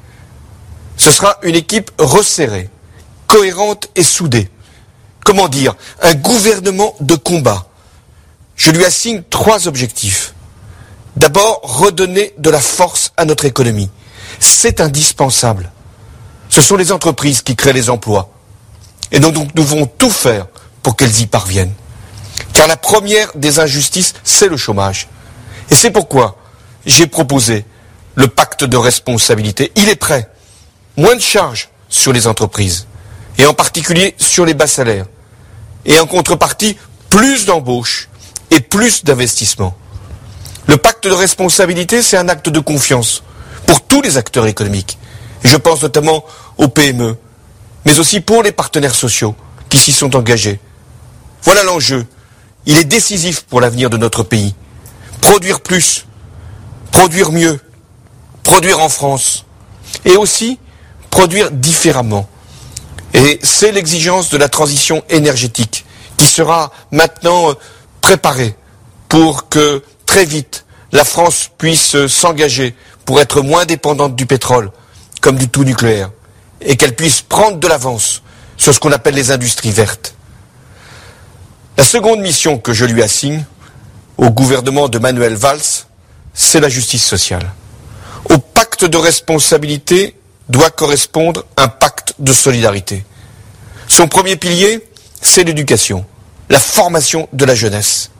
Ce 0.97 1.11
sera 1.11 1.37
une 1.43 1.55
équipe 1.55 1.91
resserrée, 1.97 2.69
cohérente 3.27 3.89
et 3.95 4.03
soudée. 4.03 4.49
Comment 5.23 5.47
dire 5.47 5.75
Un 6.01 6.13
gouvernement 6.13 6.95
de 6.99 7.15
combat. 7.15 7.67
Je 8.55 8.71
lui 8.71 8.85
assigne 8.85 9.23
trois 9.29 9.67
objectifs. 9.67 10.33
D'abord, 11.15 11.61
redonner 11.63 12.33
de 12.37 12.49
la 12.49 12.59
force 12.59 13.11
à 13.17 13.25
notre 13.25 13.45
économie. 13.45 13.89
C'est 14.39 14.81
indispensable. 14.81 15.71
Ce 16.49 16.61
sont 16.61 16.75
les 16.75 16.91
entreprises 16.91 17.41
qui 17.41 17.55
créent 17.55 17.73
les 17.73 17.89
emplois. 17.89 18.29
Et 19.11 19.19
donc, 19.19 19.35
nous 19.35 19.47
devons 19.55 19.85
tout 19.85 20.09
faire 20.09 20.47
pour 20.83 20.95
qu'elles 20.95 21.21
y 21.21 21.25
parviennent. 21.25 21.73
Car 22.53 22.67
la 22.67 22.77
première 22.77 23.31
des 23.35 23.59
injustices, 23.59 24.13
c'est 24.23 24.47
le 24.47 24.57
chômage. 24.57 25.07
Et 25.69 25.75
c'est 25.75 25.91
pourquoi 25.91 26.37
j'ai 26.85 27.07
proposé 27.07 27.65
le 28.15 28.27
pacte 28.27 28.63
de 28.63 28.77
responsabilité. 28.77 29.71
Il 29.75 29.89
est 29.89 29.95
prêt. 29.95 30.29
Moins 30.97 31.15
de 31.15 31.21
charges 31.21 31.69
sur 31.89 32.13
les 32.13 32.27
entreprises. 32.27 32.87
Et 33.37 33.45
en 33.45 33.53
particulier 33.53 34.15
sur 34.17 34.45
les 34.45 34.53
bas 34.53 34.67
salaires. 34.67 35.05
Et 35.85 35.99
en 35.99 36.05
contrepartie, 36.05 36.77
plus 37.09 37.45
d'embauches 37.45 38.09
et 38.51 38.59
plus 38.59 39.03
d'investissements. 39.03 39.75
Le 40.67 40.77
pacte 40.77 41.05
de 41.05 41.13
responsabilité, 41.13 42.01
c'est 42.01 42.17
un 42.17 42.29
acte 42.29 42.49
de 42.49 42.59
confiance 42.59 43.23
pour 43.67 43.81
tous 43.81 44.01
les 44.01 44.17
acteurs 44.17 44.47
économiques. 44.47 44.97
Je 45.43 45.57
pense 45.57 45.83
notamment 45.83 46.23
aux 46.57 46.67
PME, 46.67 47.17
mais 47.85 47.99
aussi 47.99 48.19
pour 48.19 48.41
les 48.41 48.51
partenaires 48.51 48.95
sociaux 48.95 49.35
qui 49.69 49.77
s'y 49.77 49.91
sont 49.91 50.15
engagés. 50.15 50.59
Voilà 51.43 51.63
l'enjeu. 51.63 52.05
Il 52.65 52.77
est 52.77 52.85
décisif 52.85 53.41
pour 53.41 53.61
l'avenir 53.61 53.89
de 53.89 53.97
notre 53.97 54.23
pays. 54.23 54.55
Produire 55.25 55.61
plus, 55.61 56.05
produire 56.91 57.31
mieux, 57.31 57.59
produire 58.43 58.79
en 58.79 58.89
France, 58.89 59.45
et 60.05 60.17
aussi 60.17 60.59
produire 61.09 61.49
différemment. 61.49 62.29
Et 63.15 63.39
c'est 63.41 63.71
l'exigence 63.71 64.29
de 64.29 64.37
la 64.37 64.49
transition 64.49 65.03
énergétique 65.09 65.83
qui 66.17 66.27
sera 66.27 66.71
maintenant 66.91 67.49
euh, 67.49 67.53
préparée 68.01 68.55
pour 69.09 69.49
que 69.49 69.81
très 70.05 70.25
vite 70.25 70.63
la 70.91 71.03
France 71.03 71.49
puisse 71.57 71.95
euh, 71.95 72.07
s'engager 72.07 72.75
pour 73.03 73.19
être 73.19 73.41
moins 73.41 73.65
dépendante 73.65 74.15
du 74.15 74.27
pétrole 74.27 74.69
comme 75.21 75.37
du 75.37 75.49
tout 75.49 75.63
nucléaire 75.63 76.11
et 76.61 76.77
qu'elle 76.77 76.95
puisse 76.95 77.23
prendre 77.23 77.57
de 77.57 77.67
l'avance 77.67 78.21
sur 78.57 78.75
ce 78.75 78.79
qu'on 78.79 78.91
appelle 78.91 79.15
les 79.15 79.31
industries 79.31 79.71
vertes. 79.71 80.13
La 81.77 81.83
seconde 81.83 82.19
mission 82.19 82.59
que 82.59 82.73
je 82.73 82.85
lui 82.85 83.01
assigne 83.01 83.43
au 84.17 84.29
gouvernement 84.29 84.89
de 84.89 84.99
Manuel 84.99 85.35
Valls, 85.35 85.85
c'est 86.33 86.59
la 86.59 86.69
justice 86.69 87.05
sociale. 87.05 87.51
Au 88.29 88.37
pacte 88.37 88.85
de 88.85 88.97
responsabilité 88.97 90.15
doit 90.49 90.69
correspondre 90.69 91.45
un 91.57 91.67
pacte 91.67 92.13
de 92.19 92.33
solidarité. 92.33 93.03
Son 93.87 94.07
premier 94.07 94.35
pilier, 94.35 94.87
c'est 95.21 95.43
l'éducation, 95.43 96.05
la 96.49 96.59
formation 96.59 97.27
de 97.33 97.45
la 97.45 97.55
jeunesse. 97.55 98.11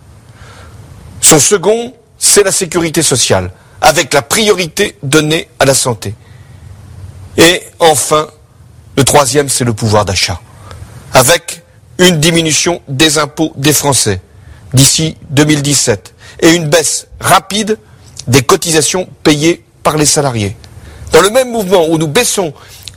Son 1.21 1.39
second, 1.39 1.93
c'est 2.17 2.43
la 2.43 2.51
sécurité 2.51 3.01
sociale, 3.01 3.51
avec 3.81 4.13
la 4.13 4.21
priorité 4.21 4.97
donnée 5.03 5.49
à 5.59 5.65
la 5.65 5.73
santé. 5.73 6.13
Et 7.37 7.61
enfin, 7.79 8.27
le 8.95 9.03
troisième, 9.03 9.49
c'est 9.49 9.63
le 9.63 9.73
pouvoir 9.73 10.05
d'achat, 10.05 10.39
avec 11.13 11.63
une 11.97 12.19
diminution 12.19 12.81
des 12.87 13.17
impôts 13.17 13.53
des 13.55 13.73
Français, 13.73 14.21
d'ici 14.75 15.15
2017 15.31 16.13
et 16.41 16.53
une 16.53 16.69
baisse 16.69 17.07
rapide 17.19 17.79
des 18.27 18.43
cotisations 18.43 19.07
payées 19.23 19.63
par 19.83 19.97
les 19.97 20.05
salariés. 20.05 20.55
Dans 21.11 21.21
le 21.21 21.29
même 21.29 21.51
mouvement 21.51 21.87
où 21.87 21.97
nous 21.97 22.07
baissons 22.07 22.53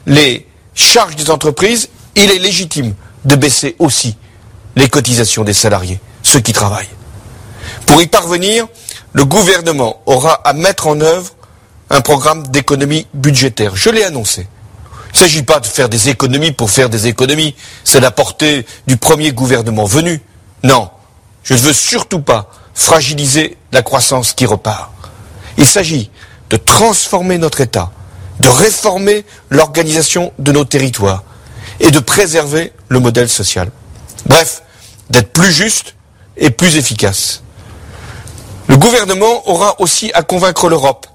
les 0.06 0.46
charges 0.74 1.16
des 1.16 1.30
entreprises, 1.30 1.88
il 2.16 2.30
est 2.30 2.38
légitime 2.38 2.94
de 3.24 3.36
baisser 3.36 3.76
aussi 3.78 4.16
les 4.76 4.88
cotisations 4.88 5.44
des 5.44 5.52
salariés, 5.54 6.00
ceux 6.22 6.40
qui 6.40 6.52
travaillent. 6.52 6.88
Pour 7.86 8.02
y 8.02 8.06
parvenir, 8.06 8.66
le 9.12 9.24
gouvernement 9.24 10.02
aura 10.06 10.34
à 10.44 10.52
mettre 10.52 10.88
en 10.88 11.00
œuvre 11.00 11.32
un 11.90 12.00
programme 12.00 12.46
d'économie 12.48 13.06
budgétaire. 13.14 13.76
Je 13.76 13.90
l'ai 13.90 14.04
annoncé. 14.04 14.46
Il 15.14 15.14
ne 15.14 15.18
s'agit 15.18 15.42
pas 15.42 15.60
de 15.60 15.66
faire 15.66 15.88
des 15.88 16.08
économies 16.08 16.52
pour 16.52 16.70
faire 16.70 16.90
des 16.90 17.06
économies. 17.06 17.54
C'est 17.84 18.00
la 18.00 18.10
portée 18.10 18.66
du 18.86 18.96
premier 18.96 19.32
gouvernement 19.32 19.84
venu. 19.84 20.20
Non, 20.64 20.90
je 21.48 21.54
ne 21.54 21.60
veux 21.60 21.72
surtout 21.72 22.20
pas 22.20 22.50
fragiliser 22.74 23.56
la 23.72 23.80
croissance 23.80 24.34
qui 24.34 24.44
repart. 24.44 24.90
Il 25.56 25.64
s'agit 25.64 26.10
de 26.50 26.58
transformer 26.58 27.38
notre 27.38 27.62
État, 27.62 27.90
de 28.40 28.50
réformer 28.50 29.24
l'organisation 29.48 30.30
de 30.38 30.52
nos 30.52 30.66
territoires 30.66 31.24
et 31.80 31.90
de 31.90 32.00
préserver 32.00 32.74
le 32.88 33.00
modèle 33.00 33.30
social. 33.30 33.70
Bref, 34.26 34.62
d'être 35.08 35.32
plus 35.32 35.50
juste 35.50 35.94
et 36.36 36.50
plus 36.50 36.76
efficace. 36.76 37.42
Le 38.66 38.76
gouvernement 38.76 39.48
aura 39.48 39.80
aussi 39.80 40.12
à 40.12 40.22
convaincre 40.22 40.68
l'Europe 40.68 41.06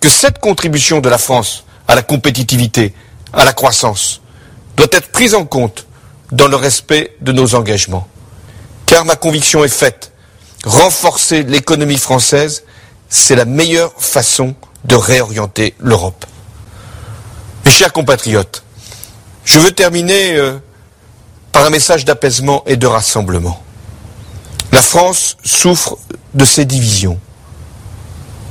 que 0.00 0.10
cette 0.10 0.38
contribution 0.38 1.00
de 1.00 1.08
la 1.08 1.16
France 1.16 1.64
à 1.88 1.94
la 1.94 2.02
compétitivité, 2.02 2.92
à 3.32 3.46
la 3.46 3.54
croissance, 3.54 4.20
doit 4.76 4.88
être 4.92 5.12
prise 5.12 5.34
en 5.34 5.46
compte 5.46 5.86
dans 6.30 6.48
le 6.48 6.56
respect 6.56 7.16
de 7.22 7.32
nos 7.32 7.54
engagements. 7.54 8.06
Car 8.86 9.04
ma 9.04 9.16
conviction 9.16 9.64
est 9.64 9.68
faite, 9.68 10.12
renforcer 10.64 11.42
l'économie 11.42 11.98
française, 11.98 12.64
c'est 13.08 13.36
la 13.36 13.44
meilleure 13.44 13.92
façon 13.98 14.54
de 14.84 14.94
réorienter 14.94 15.74
l'Europe. 15.78 16.26
Mes 17.64 17.70
chers 17.70 17.92
compatriotes, 17.92 18.64
je 19.44 19.58
veux 19.58 19.72
terminer 19.72 20.36
euh, 20.36 20.58
par 21.52 21.64
un 21.64 21.70
message 21.70 22.04
d'apaisement 22.04 22.62
et 22.66 22.76
de 22.76 22.86
rassemblement. 22.86 23.62
La 24.72 24.82
France 24.82 25.36
souffre 25.44 25.98
de 26.34 26.44
ses 26.44 26.64
divisions. 26.64 27.20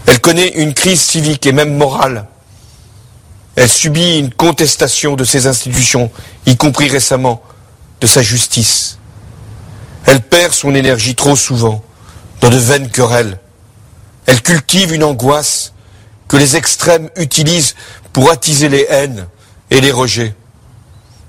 Elle 0.05 0.21
connaît 0.21 0.49
une 0.49 0.73
crise 0.73 1.01
civique 1.01 1.45
et 1.45 1.51
même 1.51 1.75
morale. 1.75 2.27
Elle 3.55 3.69
subit 3.69 4.19
une 4.19 4.33
contestation 4.33 5.15
de 5.15 5.23
ses 5.23 5.47
institutions, 5.47 6.11
y 6.45 6.55
compris 6.55 6.87
récemment 6.87 7.41
de 7.99 8.07
sa 8.07 8.21
justice. 8.21 8.97
Elle 10.05 10.21
perd 10.21 10.53
son 10.53 10.73
énergie 10.75 11.15
trop 11.15 11.35
souvent 11.35 11.83
dans 12.41 12.49
de 12.49 12.57
vaines 12.57 12.89
querelles. 12.89 13.39
Elle 14.25 14.41
cultive 14.41 14.93
une 14.93 15.03
angoisse 15.03 15.73
que 16.27 16.37
les 16.37 16.55
extrêmes 16.55 17.09
utilisent 17.15 17.75
pour 18.13 18.31
attiser 18.31 18.69
les 18.69 18.85
haines 18.89 19.27
et 19.69 19.81
les 19.81 19.91
rejets. 19.91 20.35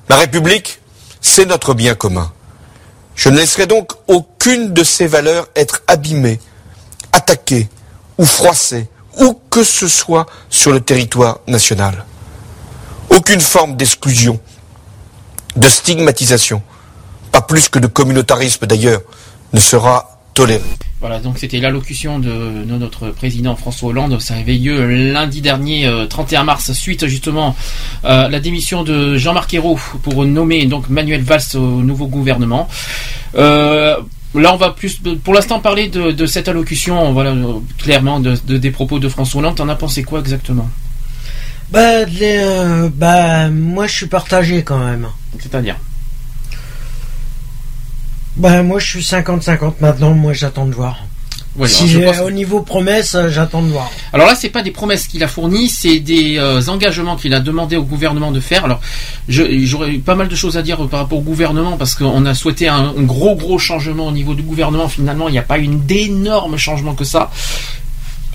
La 0.09 0.17
République, 0.17 0.81
c'est 1.21 1.47
notre 1.47 1.75
bien 1.75 1.95
commun. 1.95 2.33
Je 3.15 3.29
ne 3.29 3.37
laisserai 3.37 3.67
donc 3.67 3.93
aucune 4.09 4.73
de 4.73 4.85
ces 4.85 5.07
valeurs 5.07 5.49
être 5.55 5.83
abîmée, 5.87 6.41
attaquée 7.13 7.69
ou 8.19 8.25
froissée, 8.25 8.89
où 9.19 9.39
que 9.51 9.65
ce 9.65 9.89
soit 9.89 10.27
sur 10.51 10.73
le 10.73 10.81
territoire 10.81 11.41
national. 11.47 12.05
Aucune 13.11 13.41
forme 13.41 13.77
d'exclusion, 13.77 14.41
de 15.57 15.69
stigmatisation, 15.69 16.63
pas 17.33 17.41
plus 17.43 17.69
que 17.69 17.79
de 17.79 17.87
communautarisme 17.89 18.67
d'ailleurs, 18.67 19.01
ne 19.53 19.59
sera 19.61 20.19
tolérée. 20.35 20.63
Voilà, 21.01 21.19
donc 21.19 21.37
c'était 21.39 21.59
l'allocution 21.59 22.21
de, 22.21 22.29
de 22.65 22.77
notre 22.79 23.09
président 23.09 23.57
François 23.57 23.89
Hollande. 23.89 24.21
Ça 24.21 24.35
avait 24.35 24.55
lieu 24.55 24.87
lundi 25.13 25.41
dernier, 25.41 25.87
euh, 25.87 26.07
31 26.07 26.45
mars, 26.45 26.73
suite 26.73 27.07
justement 27.09 27.57
à 28.05 28.29
la 28.29 28.39
démission 28.39 28.85
de 28.85 29.17
Jean-Marc 29.17 29.53
Ayrault 29.55 29.81
pour 30.05 30.25
nommer 30.25 30.65
donc 30.67 30.89
Manuel 30.89 31.23
Valls 31.23 31.43
au 31.55 31.83
nouveau 31.83 32.07
gouvernement. 32.07 32.69
Euh, 33.37 33.97
Là, 34.35 34.55
on 34.55 34.57
va 34.57 34.71
plus, 34.71 34.99
pour 35.23 35.35
l'instant, 35.35 35.61
parler 35.61 35.89
de, 35.89 36.11
de 36.11 36.25
cette 36.25 36.49
allocution, 36.49 37.13
voilà, 37.13 37.33
euh, 37.33 37.53
clairement, 37.77 38.19
de, 38.19 38.35
de- 38.47 38.57
des 38.57 38.71
propos 38.71 38.99
de 38.99 39.07
François 39.11 39.41
Hollande. 39.43 39.57
T'en 39.57 39.69
as 39.69 39.75
pensé 39.75 40.05
quoi 40.05 40.21
exactement? 40.21 40.71
Bah, 41.71 42.05
les, 42.07 42.39
euh, 42.41 42.89
bah, 42.95 43.51
moi 43.51 43.87
je 43.87 43.93
suis 43.95 44.07
partagé 44.07 44.63
quand 44.63 44.79
même. 44.79 45.09
C'est-à-dire? 45.39 45.77
Bah, 48.37 48.63
moi 48.63 48.79
je 48.79 48.87
suis 48.87 49.01
50-50 49.01 49.75
maintenant, 49.81 50.15
moi 50.15 50.33
j'attends 50.33 50.67
de 50.67 50.73
voir. 50.73 50.99
Ouais, 51.55 51.69
si 51.69 51.87
je 51.87 52.01
pense 52.01 52.19
au 52.21 52.31
niveau 52.31 52.63
promesse, 52.63 53.15
euh, 53.15 53.29
j'attends 53.29 53.61
de 53.61 53.69
voir. 53.69 53.91
Alors 54.15 54.27
là, 54.27 54.35
c'est 54.35 54.49
pas 54.49 54.63
des 54.63 54.71
promesses 54.71 55.07
qu'il 55.07 55.23
a 55.23 55.29
fournies, 55.29 55.69
c'est 55.69 56.01
des 56.01 56.39
euh, 56.39 56.63
engagements 56.69 57.17
qu'il 57.17 57.35
a 57.35 57.41
demandé 57.41 57.77
au 57.77 57.83
gouvernement 57.83 58.31
de 58.31 58.41
faire. 58.41 58.65
Alors, 58.65 58.81
j'aurais 59.29 59.91
eu 59.91 59.99
pas 59.99 60.15
mal 60.15 60.29
de 60.29 60.35
choses 60.35 60.57
à 60.57 60.63
dire 60.63 60.83
euh, 60.83 60.89
par 60.89 61.01
rapport 61.01 61.19
au 61.19 61.23
gouvernement 61.23 61.77
parce 61.77 61.95
qu'on 61.95 62.25
a 62.25 62.33
souhaité 62.35 62.69
un, 62.69 62.95
un 62.97 63.03
gros 63.03 63.37
gros 63.37 63.59
changement 63.59 64.07
au 64.07 64.13
niveau 64.13 64.33
du 64.33 64.43
gouvernement. 64.43 64.89
Finalement, 64.89 65.29
il 65.29 65.33
n'y 65.33 65.39
a 65.39 65.43
pas 65.43 65.59
eu 65.59 65.67
d'énorme 65.67 66.57
changement 66.57 66.95
que 66.95 67.05
ça. 67.05 67.31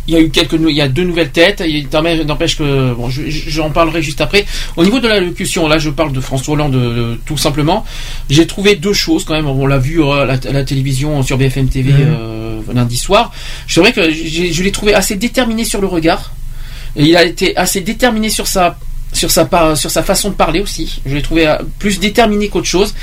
Il 0.08 0.14
y 0.14 0.18
a 0.18 0.22
eu 0.22 0.30
quelques, 0.30 0.54
il 0.54 0.76
y 0.76 0.82
a 0.82 0.88
deux 0.88 1.04
nouvelles 1.04 1.32
têtes. 1.32 1.62
Il 1.68 1.88
n'empêche 2.26 2.58
que, 2.58 2.94
bon, 2.94 3.10
je- 3.10 3.30
je- 3.30 3.50
j'en 3.50 3.70
parlerai 3.72 4.02
juste 4.02 4.22
après. 4.22 4.46
Au 4.78 4.84
niveau 4.86 5.00
de 5.00 5.08
l'allocution, 5.08 5.68
là, 5.68 5.78
je 5.80 5.90
parle 5.90 6.14
de 6.14 6.22
François 6.22 6.54
Hollande 6.54 6.76
euh, 6.76 7.16
tout 7.26 7.38
simplement. 7.38 7.86
J'ai 8.30 8.48
trouvé 8.48 8.76
deux 8.76 8.94
choses 8.94 9.26
quand 9.26 9.34
même. 9.34 9.48
On 9.48 9.66
l'a 9.68 9.78
vu 9.80 10.02
euh, 10.02 10.22
à 10.22 10.26
la, 10.26 10.34
à 10.34 10.52
la 10.54 10.64
télévision 10.64 11.22
sur 11.24 11.38
BFM 11.38 11.68
TV 11.70 11.92
Mhm. 11.92 12.00
euh, 12.20 12.62
lundi 12.74 12.98
soir. 12.98 13.32
C'est 13.68 13.80
vrai 13.82 13.92
que 13.92 14.10
je 14.12 14.64
l'ai 14.64 14.72
trouvé 14.72 14.94
assez 14.94 15.16
déterminé 15.16 15.66
sur 15.66 15.82
le 15.82 15.88
regard. 15.88 16.32
Et 16.96 17.04
il 17.04 17.16
a 17.18 17.24
été 17.26 17.56
assez 17.58 17.82
déterminé 17.82 18.30
sur 18.30 18.48
sa 18.48 18.78
sur 19.14 19.32
sa 19.32 19.48
sur 19.76 19.90
sa 19.92 20.04
façon 20.04 20.30
de 20.30 20.36
parler 20.36 20.60
aussi. 20.60 21.02
Je 21.06 21.16
l'ai 21.16 21.22
trouvé 21.22 21.54
plus 21.80 22.00
déterminé 22.00 22.50
qu'autre 22.50 22.68
chose. 22.68 22.94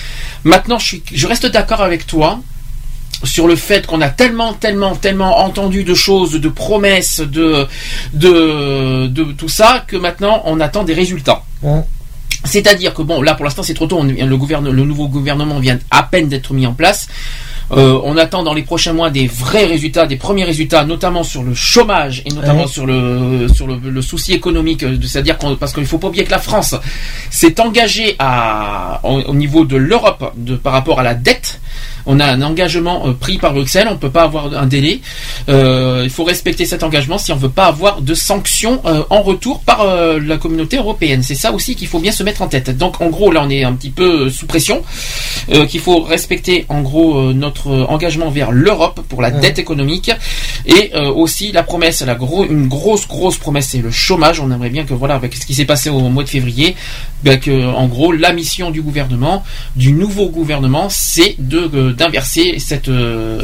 Maintenant, 0.45 0.79
je 0.79 0.87
suis 0.87 1.03
je 1.13 1.27
reste 1.27 1.47
d'accord 1.47 1.81
avec 1.83 2.07
toi 2.07 2.41
sur 3.25 3.47
le 3.47 3.57
fait 3.57 3.87
qu'on 3.87 4.01
a 4.01 4.09
tellement, 4.09 4.53
tellement, 4.55 4.95
tellement 4.97 5.39
entendu 5.45 5.85
de 5.85 5.95
choses, 5.95 6.33
de 6.33 6.49
promesses, 6.49 7.21
de, 7.21 7.67
de, 8.13 9.07
de 9.09 9.25
tout 9.33 9.49
ça, 9.49 9.85
que 9.87 9.97
maintenant 9.97 10.43
on 10.47 10.61
attend 10.61 10.85
des 10.85 10.95
résultats. 10.95 11.43
C'est-à-dire 12.45 12.93
que 12.93 13.03
bon, 13.03 13.23
là 13.23 13.35
pour 13.35 13.45
l'instant 13.45 13.63
c'est 13.63 13.75
trop 13.75 13.87
tôt. 13.87 13.99
On- 13.99 14.05
le, 14.05 14.37
gouverne, 14.37 14.71
le 14.71 14.85
nouveau 14.85 15.09
gouvernement 15.09 15.59
vient 15.61 15.79
à 15.91 16.03
peine 16.03 16.29
d'être 16.29 16.53
mis 16.53 16.67
en 16.67 16.75
place. 16.75 17.09
Euh, 17.73 17.99
on 18.05 18.19
attend 18.19 18.43
dans 18.43 18.53
les 18.53 18.63
prochains 18.63 18.93
mois 18.93 19.09
des 19.09 19.27
vrais 19.27 19.65
résultats, 19.65 20.05
des 20.05 20.17
premiers 20.17 20.45
résultats, 20.45 20.85
notamment 20.85 21.23
sur 21.25 21.43
le 21.43 21.55
chômage 21.55 22.23
et 22.27 22.31
notamment 22.31 22.65
Ouais. 22.65 22.69
sur 22.69 22.85
le 22.85 23.49
sur 23.49 23.67
le, 23.67 23.79
le 23.79 24.03
souci 24.03 24.35
économique. 24.35 24.83
euh, 24.83 24.99
C'est-à-dire 25.03 25.39
qu'on 25.39 25.57
parce 25.57 25.73
qu'il 25.73 25.87
faut 25.87 25.97
pas 25.97 26.09
oublier 26.09 26.25
que 26.25 26.31
la 26.31 26.39
France 26.39 26.75
s'est 27.31 27.59
engagée 27.63 28.17
à 28.19 29.01
au, 29.03 29.21
au 29.23 29.35
niveau 29.35 29.65
de 29.65 29.77
l'Europe 29.77 30.35
de 30.37 30.57
par 30.57 30.75
rapport 30.75 31.01
à 31.01 31.03
la 31.03 31.15
dette. 31.15 31.61
On 32.07 32.21
a 32.21 32.27
un 32.27 32.43
engagement 32.43 33.07
euh, 33.07 33.13
pris 33.13 33.39
par 33.39 33.55
Bruxelles, 33.55 33.87
on 33.89 33.95
ne 33.95 33.99
peut 33.99 34.11
pas 34.11 34.25
avoir 34.25 34.55
un 34.55 34.67
délai. 34.67 35.01
Euh, 35.49 36.03
il 36.05 36.11
faut 36.11 36.25
respecter 36.25 36.67
cet 36.67 36.83
engagement 36.83 37.19
si 37.19 37.33
on 37.33 37.37
veut 37.37 37.49
pas 37.49 37.67
avoir 37.67 38.03
de 38.03 38.15
sanctions 38.15 38.81
euh, 38.85 39.03
en 39.11 39.23
retour 39.23 39.61
par 39.61 39.85
la 39.85 40.37
communauté 40.37 40.77
européenne. 40.77 41.23
C'est 41.23 41.35
ça 41.35 41.53
aussi 41.53 41.77
qu'il 41.77 41.89
faut 41.89 41.99
bien 41.99 42.13
se 42.13 42.23
mettre 42.23 42.43
en 42.43 42.49
tête. 42.49 42.77
Donc 42.77 43.01
en 43.01 43.09
gros 43.09 43.31
là 43.31 43.43
on 43.45 43.51
est 43.51 43.65
un 43.65 43.73
petit 43.73 43.91
peu 43.91 44.31
sous 44.31 44.47
pression, 44.47 44.83
qu'il 45.69 45.81
faut 45.81 46.01
respecter 46.01 46.65
en 46.69 46.83
gros 46.83 47.33
notre 47.33 47.71
engagement 47.89 48.31
vers 48.31 48.53
l'Europe 48.53 49.01
pour 49.09 49.23
la 49.23 49.31
dette 49.31 49.59
économique 49.59 50.11
et 50.67 50.93
aussi 50.97 51.53
la 51.53 51.63
promesse, 51.63 52.03
la 52.03 52.15
gros, 52.15 52.45
une 52.45 52.69
grosse 52.69 53.07
grosse 53.07 53.37
promesse 53.39 53.69
c'est 53.71 53.83
le 53.83 53.91
chômage. 53.91 54.41
On 54.41 54.51
aimerait 54.51 54.71
bien 54.71 54.85
que 54.85 54.95
voilà 54.95 55.15
avec 55.15 55.35
ce 55.35 55.47
qui 55.47 55.55
s'est 55.55 55.65
passé 55.65 55.91
au 55.91 56.01
mois 56.01 56.25
de 56.25 56.29
février, 56.29 56.75
ben, 57.23 57.39
que 57.39 57.73
en 57.73 57.87
gros 57.87 58.13
la 58.13 58.33
mission 58.33 58.71
du 58.71 58.83
gouvernement, 58.83 59.45
du 59.77 59.93
nouveau 59.93 60.29
gouvernement, 60.29 60.89
c'est 60.89 61.37
de 61.39 61.94
d'inverser 61.95 62.59
cette 62.59 62.89
euh, 62.89 63.43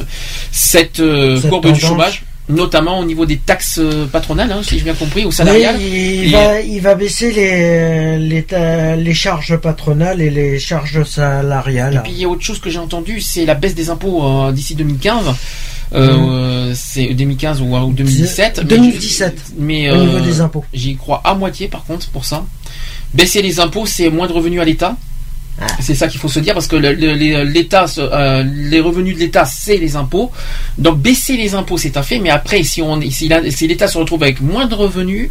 cette, 0.52 1.00
euh, 1.00 1.40
Cette 1.40 1.50
courbe 1.50 1.64
du 1.66 1.72
tendance. 1.72 1.88
chômage 1.88 2.22
notamment 2.48 2.98
au 2.98 3.04
niveau 3.04 3.26
des 3.26 3.36
taxes 3.36 3.78
euh, 3.78 4.06
patronales, 4.06 4.50
hein, 4.50 4.60
si 4.64 4.76
j'ai 4.78 4.82
bien 4.84 4.94
compris, 4.94 5.24
ou 5.24 5.30
salariales. 5.30 5.76
Oui, 5.78 6.22
il, 6.24 6.32
va, 6.32 6.60
il 6.60 6.80
va 6.80 6.96
baisser 6.96 7.30
les, 7.30 8.18
les, 8.96 9.14
charges 9.14 9.56
patronales 9.56 10.20
et 10.20 10.30
les 10.30 10.58
charges 10.58 11.04
salariales. 11.04 11.94
Et 11.94 11.98
puis 12.00 12.10
il 12.12 12.18
y 12.18 12.24
a 12.24 12.28
autre 12.28 12.42
chose 12.42 12.58
que 12.58 12.68
j'ai 12.68 12.80
entendu, 12.80 13.20
c'est 13.20 13.44
la 13.44 13.54
baisse 13.54 13.76
des 13.76 13.88
impôts 13.88 14.24
euh, 14.24 14.50
d'ici 14.52 14.74
2015. 14.74 15.26
Euh, 15.92 16.72
C'est 16.74 17.14
2015 17.14 17.60
ou, 17.62 17.76
ou 17.76 17.92
2017. 17.92 18.58
mais 18.58 18.64
2017, 18.64 19.38
je- 19.38 19.52
Mais, 19.62 19.90
au 19.90 19.94
euh, 19.94 20.06
niveau 20.06 20.20
des 20.20 20.40
impôts. 20.40 20.64
J'y 20.72 20.96
crois 20.96 21.20
à 21.24 21.34
moitié 21.34 21.68
par 21.68 21.84
contre 21.84 22.08
pour 22.10 22.24
ça. 22.24 22.44
Baisser 23.14 23.42
les 23.42 23.60
impôts, 23.60 23.86
c'est 23.86 24.08
moins 24.10 24.26
de 24.26 24.32
revenus 24.32 24.60
à 24.60 24.64
l'État. 24.64 24.96
Ah. 25.60 25.66
C'est 25.80 25.94
ça 25.94 26.08
qu'il 26.08 26.18
faut 26.18 26.28
se 26.28 26.40
dire 26.40 26.54
parce 26.54 26.66
que 26.66 26.76
les- 26.76 27.44
l'État, 27.44 27.84
euh, 27.98 28.42
les 28.42 28.80
revenus 28.80 29.14
de 29.14 29.20
l'État, 29.20 29.44
c'est 29.44 29.76
les 29.76 29.94
impôts. 29.96 30.30
Donc 30.78 30.98
baisser 30.98 31.36
les 31.36 31.54
impôts, 31.54 31.76
c'est 31.76 31.96
un 31.98 32.02
fait. 32.02 32.18
Mais 32.18 32.30
après, 32.30 32.62
si 32.62 32.82
l'État 33.68 33.86
se 33.88 33.98
retrouve 33.98 34.22
avec 34.22 34.40
moins 34.40 34.66
de 34.66 34.74
revenus, 34.74 35.28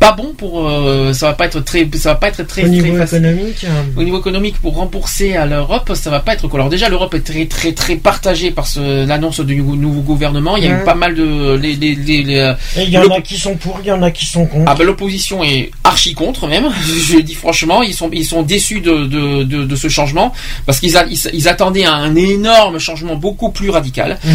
pas 0.00 0.12
bon 0.12 0.32
pour, 0.36 0.66
euh, 0.66 1.12
ça 1.12 1.26
va 1.26 1.34
pas 1.34 1.44
être 1.44 1.60
très, 1.60 1.86
ça 1.94 2.08
va 2.10 2.14
pas 2.16 2.28
être 2.28 2.42
très, 2.44 2.64
Au 2.64 2.68
niveau 2.68 2.96
économique, 3.00 3.64
euh, 3.64 3.68
Au 3.96 4.02
niveau 4.02 4.18
économique, 4.18 4.56
pour 4.60 4.74
rembourser 4.74 5.36
à 5.36 5.44
l'Europe, 5.46 5.92
ça 5.94 6.08
va 6.10 6.20
pas 6.20 6.32
être 6.34 6.48
cool. 6.48 6.58
Alors 6.60 6.70
déjà, 6.70 6.88
l'Europe 6.88 7.14
est 7.14 7.20
très 7.20 7.44
très 7.46 7.72
très 7.72 7.96
partagée 7.96 8.50
par 8.50 8.66
ce- 8.66 9.06
l'annonce 9.06 9.40
du 9.40 9.56
nou- 9.56 9.76
nouveau 9.76 10.00
gouvernement. 10.00 10.56
Il 10.56 10.64
y 10.64 10.66
a 10.68 10.70
Ouais. 10.74 10.80
eu 10.82 10.84
pas 10.84 10.94
mal 10.94 11.14
de 11.14 11.52
les, 11.54 11.74
les, 11.76 11.94
les- 11.94 12.22
les, 12.22 12.38
euh, 12.38 12.54
et 12.76 12.84
il 12.84 12.90
y 12.90 12.96
en 12.98 13.02
l'op- 13.02 13.12
a 13.12 13.20
qui 13.20 13.36
sont 13.38 13.56
pour, 13.56 13.78
il 13.82 13.88
y 13.88 13.92
en 13.92 14.02
a 14.02 14.10
qui 14.10 14.24
sont 14.24 14.46
contre. 14.46 14.64
ah 14.66 14.74
ben 14.74 14.84
l'opposition 14.84 15.44
est 15.44 15.70
archi 15.84 16.14
contre 16.14 16.46
même. 16.48 16.68
Je 17.08 17.18
dis 17.20 17.34
franchement, 17.34 17.82
ils 17.82 17.94
sont 17.94 18.08
ils 18.12 18.24
sont 18.24 18.42
déçus 18.42 18.80
de 18.80 19.04
de, 19.04 19.42
de, 19.44 19.64
de 19.64 19.76
ce 19.76 19.88
changement 19.88 20.32
parce 20.64 20.80
qu'ils 20.80 20.96
ils, 21.10 21.20
ils 21.34 21.46
attendaient 21.46 21.84
un 21.84 22.14
énorme 22.16 22.78
changement 22.78 23.16
beaucoup 23.16 23.50
plus 23.50 23.68
radical 23.70 24.18
Mhm. 24.24 24.34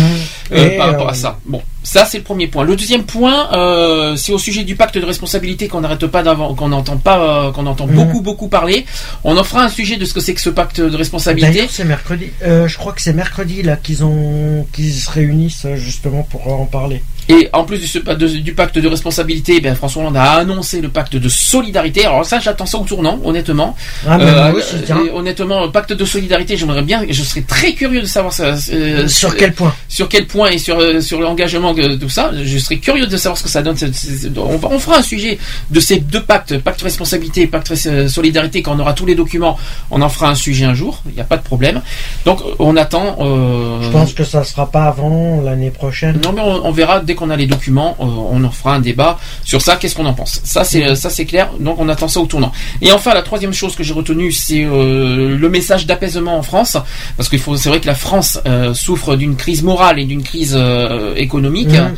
euh, 0.54 0.78
par 0.78 0.88
rapport 0.92 1.08
euh, 1.08 1.12
à 1.12 1.16
ça. 1.16 1.40
Bon, 1.48 1.62
ça 1.86 2.04
c'est 2.04 2.18
le 2.18 2.24
premier 2.26 2.48
point. 2.48 2.66
Le 2.66 2.76
deuxième 2.76 3.04
point, 3.04 3.50
euh, 3.54 4.16
c'est 4.18 4.34
au 4.34 4.38
sujet 4.40 4.64
du 4.64 4.76
pacte 4.76 4.98
de 4.98 5.06
responsabilité 5.06 5.68
qu'on 5.70 5.80
n'arrête 5.82 6.06
pas 6.08 6.24
d'avant, 6.24 6.54
qu'on 6.56 6.68
n'entend 6.70 6.98
pas, 6.98 7.20
euh, 7.48 7.52
qu'on 7.54 7.66
entend 7.68 7.88
Mhm. 7.88 7.96
beaucoup 7.96 8.22
beaucoup 8.22 8.48
parler. 8.50 8.86
On 9.24 9.38
en 9.38 9.44
fera 9.46 9.64
un 9.64 9.70
sujet 9.70 9.96
de 9.96 10.04
ce 10.04 10.14
que 10.14 10.20
c'est 10.20 10.34
que 10.34 10.42
ce 10.42 10.50
pacte 10.50 10.82
de 10.82 10.98
responsabilité. 10.98 11.68
C'est 11.70 11.86
mercredi. 11.86 12.26
euh, 12.44 12.68
je 12.68 12.78
crois 12.78 12.92
que 12.92 13.02
c'est 13.02 13.14
mercredi 13.14 13.62
là 13.64 13.78
qu'ils 13.78 14.04
ont 14.04 14.66
qu'ils 14.74 14.94
se 14.94 15.10
réunissent 15.10 15.68
justement 15.76 16.24
pour 16.24 16.46
en 16.52 16.66
parler. 16.66 17.02
Et 17.28 17.50
en 17.54 17.64
plus 17.64 17.80
de 17.80 17.88
ce- 17.88 17.98
de- 17.98 18.28
du 18.28 18.54
pacte 18.54 18.78
de 18.78 18.88
responsabilité, 18.88 19.60
ben, 19.60 19.74
François 19.74 20.04
Hollande 20.04 20.18
a 20.18 20.34
annoncé 20.34 20.80
le 20.80 20.90
pacte 20.90 21.16
de 21.16 21.28
solidarité. 21.28 22.06
Alors 22.06 22.24
ça, 22.26 22.40
j'attends 22.40 22.68
ça 22.68 22.78
au 22.78 22.84
tournant, 22.84 23.20
honnêtement. 23.24 23.76
Ah, 24.08 24.20
honnêtement, 25.14 25.66
le 25.66 25.72
pacte 25.72 25.94
de 25.94 26.06
solidarité, 26.06 26.58
j'aimerais 26.58 26.82
bien, 26.84 27.04
je 27.10 27.24
serais 27.24 27.42
très 27.42 27.74
curieux 27.74 28.02
de 28.02 28.06
savoir 28.06 28.34
ça, 28.34 28.56
euh, 28.72 29.08
Sur 29.08 29.36
quel 29.36 29.54
point? 29.54 29.74
sur 29.90 30.08
quel 30.10 30.28
point 30.28 30.50
et 30.50 30.58
sur 30.58 31.02
sur 31.02 31.20
l'engagement 31.20 31.74
de 31.82 31.96
tout 31.96 32.10
ça. 32.10 32.32
Je 32.44 32.58
serais 32.58 32.78
curieux 32.78 33.08
de 33.08 33.18
savoir 33.18 33.38
ce 33.38 33.44
que 33.44 33.50
ça 33.50 33.62
donne. 33.62 33.76
On, 34.38 34.80
fera 34.80 34.98
un 34.98 35.02
sujet 35.02 35.38
de 35.70 35.80
ces 35.80 36.00
deux 36.00 36.22
pactes, 36.22 36.58
pacte 36.60 36.82
responsabilité 36.82 37.42
et 37.42 37.48
pacte 37.48 37.74
euh, 37.88 38.08
solidarité, 38.08 38.62
quand 38.62 38.76
on 38.76 38.80
aura 38.80 38.94
tous 38.94 39.06
les 39.06 39.16
documents. 39.16 39.58
On 39.92 40.02
en 40.02 40.10
fera 40.10 40.30
un 40.30 40.36
sujet 40.36 40.66
un 40.66 40.74
jour. 40.74 41.02
Il 41.08 41.14
n'y 41.14 41.22
a 41.22 41.26
pas 41.26 41.38
de 41.38 41.44
problème. 41.44 41.82
Donc 42.26 42.42
on 42.60 42.76
attend. 42.78 43.18
euh, 43.22 43.82
Je 43.82 43.90
pense 43.90 44.14
que 44.14 44.24
ça 44.24 44.44
sera 44.44 44.70
pas 44.72 44.86
avant 44.86 45.42
l'année 45.44 45.72
prochaine. 45.72 46.20
non 46.24 46.32
mais 46.34 46.42
on, 46.42 46.66
on 46.66 46.72
verra 46.72 47.00
dès 47.00 47.16
qu'on 47.16 47.30
a 47.30 47.36
les 47.36 47.48
documents, 47.48 47.96
euh, 48.00 48.04
on 48.06 48.44
en 48.44 48.52
fera 48.52 48.76
un 48.76 48.80
débat 48.80 49.18
sur 49.44 49.62
ça. 49.62 49.76
Qu'est-ce 49.76 49.96
qu'on 49.96 50.06
en 50.06 50.14
pense 50.14 50.42
Ça 50.44 50.64
c'est 50.64 50.96
ça 50.96 51.10
c'est 51.10 51.26
clair. 51.26 51.50
Donc 51.60 51.80
on 51.80 51.90
attend 51.90 52.08
ça 52.08 52.20
au 52.20 52.26
tournant. 52.26 52.52
Et 52.82 52.92
enfin 52.92 53.14
la 53.14 53.22
troisième 53.22 53.54
chose 53.54 53.76
que 53.76 53.84
j'ai 53.84 53.94
retenue, 53.94 54.32
c'est 54.32 54.64
euh, 54.64 55.38
le 55.38 55.50
message 55.50 55.86
d'apaisement 55.86 56.38
en 56.38 56.42
France, 56.44 56.78
parce 57.18 57.30
qu'il 57.30 57.40
faut 57.40 57.56
c'est 57.58 57.70
vrai 57.70 57.80
que 57.80 57.88
la 57.88 57.96
France 57.96 58.40
euh, 58.46 58.74
souffre 58.74 59.16
d'une 59.16 59.36
crise 59.36 59.64
morale 59.64 60.00
et 60.00 60.06
d'une 60.06 60.24
crise 60.24 60.54
euh, 60.58 61.14
économique. 61.74 61.92
Mhm. 61.94 61.98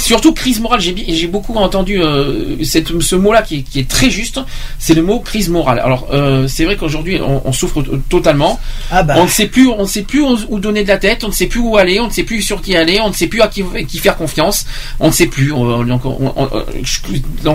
Surtout 0.00 0.32
crise 0.32 0.60
morale, 0.60 0.80
j'ai 0.80 1.26
beaucoup 1.26 1.56
entendu 1.56 2.00
euh, 2.00 2.62
cette- 2.62 3.00
ce 3.02 3.16
mot-là 3.16 3.42
qui, 3.42 3.56
est- 3.56 3.62
qui 3.62 3.80
est 3.80 3.88
très 3.88 4.10
juste, 4.10 4.38
c'est 4.78 4.94
le 4.94 5.02
mot 5.02 5.18
crise 5.18 5.48
morale. 5.48 5.80
Alors 5.80 6.06
euh, 6.12 6.46
c'est 6.46 6.64
vrai 6.64 6.76
qu'aujourd'hui 6.76 7.18
on, 7.20 7.42
on 7.44 7.52
souffre 7.52 7.82
totalement. 8.08 8.60
Ah 8.92 9.02
bah. 9.02 9.14
On 9.18 9.24
ne 9.24 9.28
sait 9.28 9.46
plus, 9.48 9.66
on 9.68 9.82
ne 9.82 9.86
sait 9.88 10.02
plus 10.02 10.22
où 10.22 10.60
donner 10.60 10.84
de 10.84 10.88
la 10.88 10.98
tête, 10.98 11.24
on 11.24 11.28
ne 11.28 11.32
sait 11.32 11.46
plus 11.46 11.58
où 11.58 11.76
aller, 11.76 11.98
on 11.98 12.06
ne 12.06 12.12
sait 12.12 12.22
plus 12.22 12.42
sur 12.42 12.62
qui 12.62 12.76
aller, 12.76 13.00
on 13.00 13.08
ne 13.08 13.12
sait 13.14 13.26
plus 13.26 13.42
à 13.42 13.48
qui, 13.48 13.64
qui 13.88 13.98
faire 13.98 14.16
confiance, 14.16 14.66
on 15.00 15.08
ne 15.08 15.12
sait 15.12 15.26
plus. 15.26 15.50
On- 15.52 15.82
donc, 15.84 16.04
on- 16.04 16.48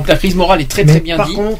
la 0.06 0.16
crise 0.17 0.35
morale 0.35 0.59
est 0.59 0.69
très 0.69 0.83
très 0.83 1.00
bien 1.00 1.16
par 1.16 1.27
dit. 1.30 1.35
contre, 1.35 1.59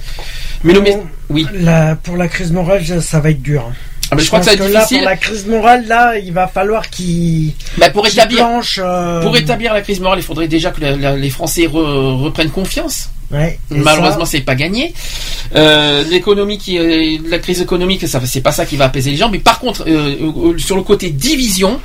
Mais 0.65 0.73
le 0.73 0.83
oui. 1.30 1.48
la- 1.53 1.95
pour 1.95 2.17
la 2.17 2.27
crise 2.27 2.51
morale, 2.51 2.85
ça, 2.85 2.99
ça 2.99 3.22
va 3.22 3.30
être 3.30 3.41
dur. 3.41 3.72
Ah, 4.11 4.15
mais 4.15 4.22
je 4.22 4.27
crois 4.27 4.40
que 4.40 4.45
ça 4.45 4.51
va 4.51 4.56
être 4.65 4.72
là, 4.72 4.80
difficile. 4.82 4.98
pour 4.99 5.09
la 5.09 5.17
crise 5.17 5.45
morale, 5.48 5.88
là, 5.88 6.17
il 6.17 6.32
va 6.33 6.48
falloir 6.48 6.90
qu'il 6.90 7.53
Bah, 7.77 7.90
pour 7.90 8.06
planche, 8.38 8.80
euh, 8.83 9.22
pour 9.22 9.35
établir 9.38 9.73
la 9.73 9.82
crise 9.82 9.99
morale, 9.99 10.19
il 10.19 10.23
faudrait 10.23 10.48
déjà 10.48 10.72
que 10.72 10.82
la- 10.82 10.95
la- 10.95 11.15
les 11.15 11.30
Français 11.30 11.64
re- 11.64 12.22
reprennent 12.23 12.51
confiance. 12.51 13.09
Ouais, 13.34 13.60
Malheureusement, 13.72 14.26
ça- 14.26 14.32
c'est 14.32 14.42
pas 14.42 14.56
gagné. 14.56 14.94
Euh, 15.56 16.03
L'économie, 16.10 16.58
qui, 16.58 16.78
euh, 16.78 17.18
la 17.30 17.40
crise 17.40 17.62
économique, 17.62 18.08
ça, 18.08 18.22
c'est 18.26 18.42
pas 18.42 18.52
ça 18.52 18.66
qui 18.66 18.76
va 18.78 18.86
apaiser 18.86 19.12
les 19.12 19.18
gens. 19.18 19.30
Mais 19.30 19.40
par 19.40 19.60
contre, 19.60 19.86
euh, 19.88 20.58
sur 20.58 20.76
le 20.76 20.84
côté 20.84 21.10
division, 21.10 21.80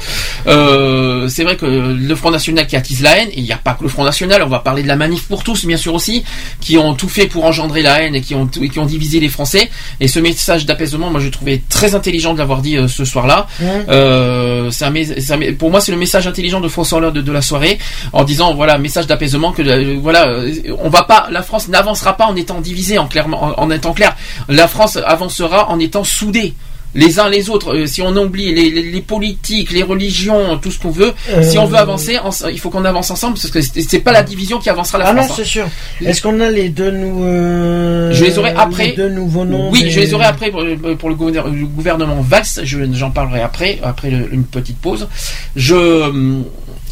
euh, 0.47 1.29
c'est 1.29 1.45
vrai 1.45 1.57
que 1.57 1.67
le 1.67 2.15
Front 2.15 2.31
National 2.31 2.67
qui 2.67 2.77
attise 2.77 3.03
la 3.03 3.19
haine, 3.19 3.29
et 3.31 3.39
il 3.39 3.45
n'y 3.45 3.53
a 3.53 3.57
pas 3.57 3.75
que 3.75 3.83
le 3.83 3.89
Front 3.89 4.05
National. 4.05 4.43
On 4.43 4.49
va 4.49 4.59
parler 4.61 4.83
de 4.83 4.89
la 4.89 4.97
manif 4.97 5.23
pour 5.29 5.43
tous, 5.45 5.65
bien 5.65 5.77
sûr 5.77 5.95
aussi, 5.95 6.25
qui 6.61 6.77
ont 6.79 6.95
tout 6.95 7.09
fait 7.09 7.27
pour 7.27 7.45
engendrer 7.45 7.83
la 7.83 8.03
haine 8.03 8.15
et 8.15 8.21
qui 8.21 8.35
ont 8.35 8.47
tout- 8.47 8.63
et 8.63 8.69
qui 8.69 8.79
ont 8.79 8.87
divisé 8.87 9.21
les 9.21 9.29
Français. 9.29 9.69
Et 10.01 10.09
ce 10.09 10.19
message 10.21 10.67
d'apaisement, 10.67 11.11
moi, 11.11 11.21
je 11.21 11.29
trouvais 11.29 11.63
très 11.69 11.95
intelligent 11.95 12.33
de 12.35 12.39
l'avoir 12.39 12.61
dit 12.63 12.77
ce 12.89 13.05
soir-là. 13.05 13.47
Mmh. 13.61 14.71
C'est 14.71 15.53
pour 15.59 15.71
moi, 15.71 15.81
c'est 15.81 15.93
le 15.93 15.99
message 15.99 16.27
intelligent 16.27 16.61
de 16.61 16.69
François 16.69 16.99
Hollande 16.99 17.15
de, 17.15 17.21
de 17.23 17.33
la 17.33 17.43
soirée, 17.43 17.79
en 18.13 18.25
disant 18.25 18.55
voilà, 18.55 18.79
message 18.79 19.07
d'apaisement 19.07 19.53
que 19.53 19.97
voilà, 19.99 20.35
on 20.79 20.89
va 20.89 21.03
pas, 21.05 21.29
la 21.39 21.45
France 21.45 21.69
n'avancera 21.69 22.17
pas 22.17 22.27
en 22.27 22.37
étant 22.37 22.61
divisée, 22.61 22.99
en 22.99 23.07
clairement, 23.07 23.43
en, 23.45 23.63
en 23.65 23.71
étant 23.71 23.93
clair. 23.93 24.17
La 24.49 24.67
France 24.69 24.99
avancera 25.05 25.71
en 25.71 25.79
étant 25.79 26.05
soudée. 26.05 26.55
Les 26.95 27.21
uns 27.21 27.29
les 27.29 27.51
autres, 27.51 27.77
Euh, 27.77 27.87
si 27.87 28.01
on 28.01 28.17
oublie 28.17 28.53
les, 28.55 28.71
les- 28.71 28.91
les 28.91 29.01
politiques, 29.03 29.71
les 29.73 29.83
religions, 29.83 30.57
tout 30.57 30.71
ce 30.71 30.79
qu'on 30.81 30.91
veut, 30.91 31.13
Euh, 31.31 31.43
si 31.43 31.59
on 31.59 31.67
veut 31.67 31.77
avancer, 31.77 32.19
en- 32.19 32.31
il 32.51 32.59
faut 32.59 32.71
qu'on 32.71 32.87
avance 32.87 33.11
ensemble 33.11 33.35
parce 33.35 33.51
que 33.51 33.61
c'est 33.61 33.99
pas 34.01 34.11
la 34.11 34.23
division 34.23 34.59
qui 34.59 34.71
avancera 34.71 34.97
la 34.99 35.09
Ah 35.09 35.13
non, 35.13 35.23
France. 35.23 35.33
hein. 35.33 35.43
c'est 35.45 35.49
sûr. 35.57 35.67
Est-ce 36.05 36.23
qu'on 36.23 36.41
a 36.41 36.49
les 36.51 36.71
deux 36.71 36.91
nous 36.91 37.25
euh, 37.25 38.11
Je 38.13 38.25
les 38.25 38.39
aurai 38.39 38.53
après. 38.57 38.87
les 38.87 38.93
deux 38.97 39.11
nouveaux 39.11 39.45
noms 39.45 39.69
Oui, 39.71 39.85
des- 39.85 39.91
je 39.91 40.01
les 40.01 40.15
aurai 40.15 40.25
après 40.25 40.51
pour, 40.51 40.65
pour 40.99 41.09
le, 41.11 41.15
gouvernement, 41.15 41.55
le 41.55 41.67
gouvernement 41.67 42.21
Valls. 42.23 42.45
Je- 42.63 42.91
J'en 42.95 43.11
parlerai 43.11 43.43
après, 43.43 43.79
après 43.83 44.11
le- 44.11 44.33
une 44.33 44.45
petite 44.45 44.79
pause. 44.79 45.09
Je, 45.57 45.75
hum, 45.77 46.45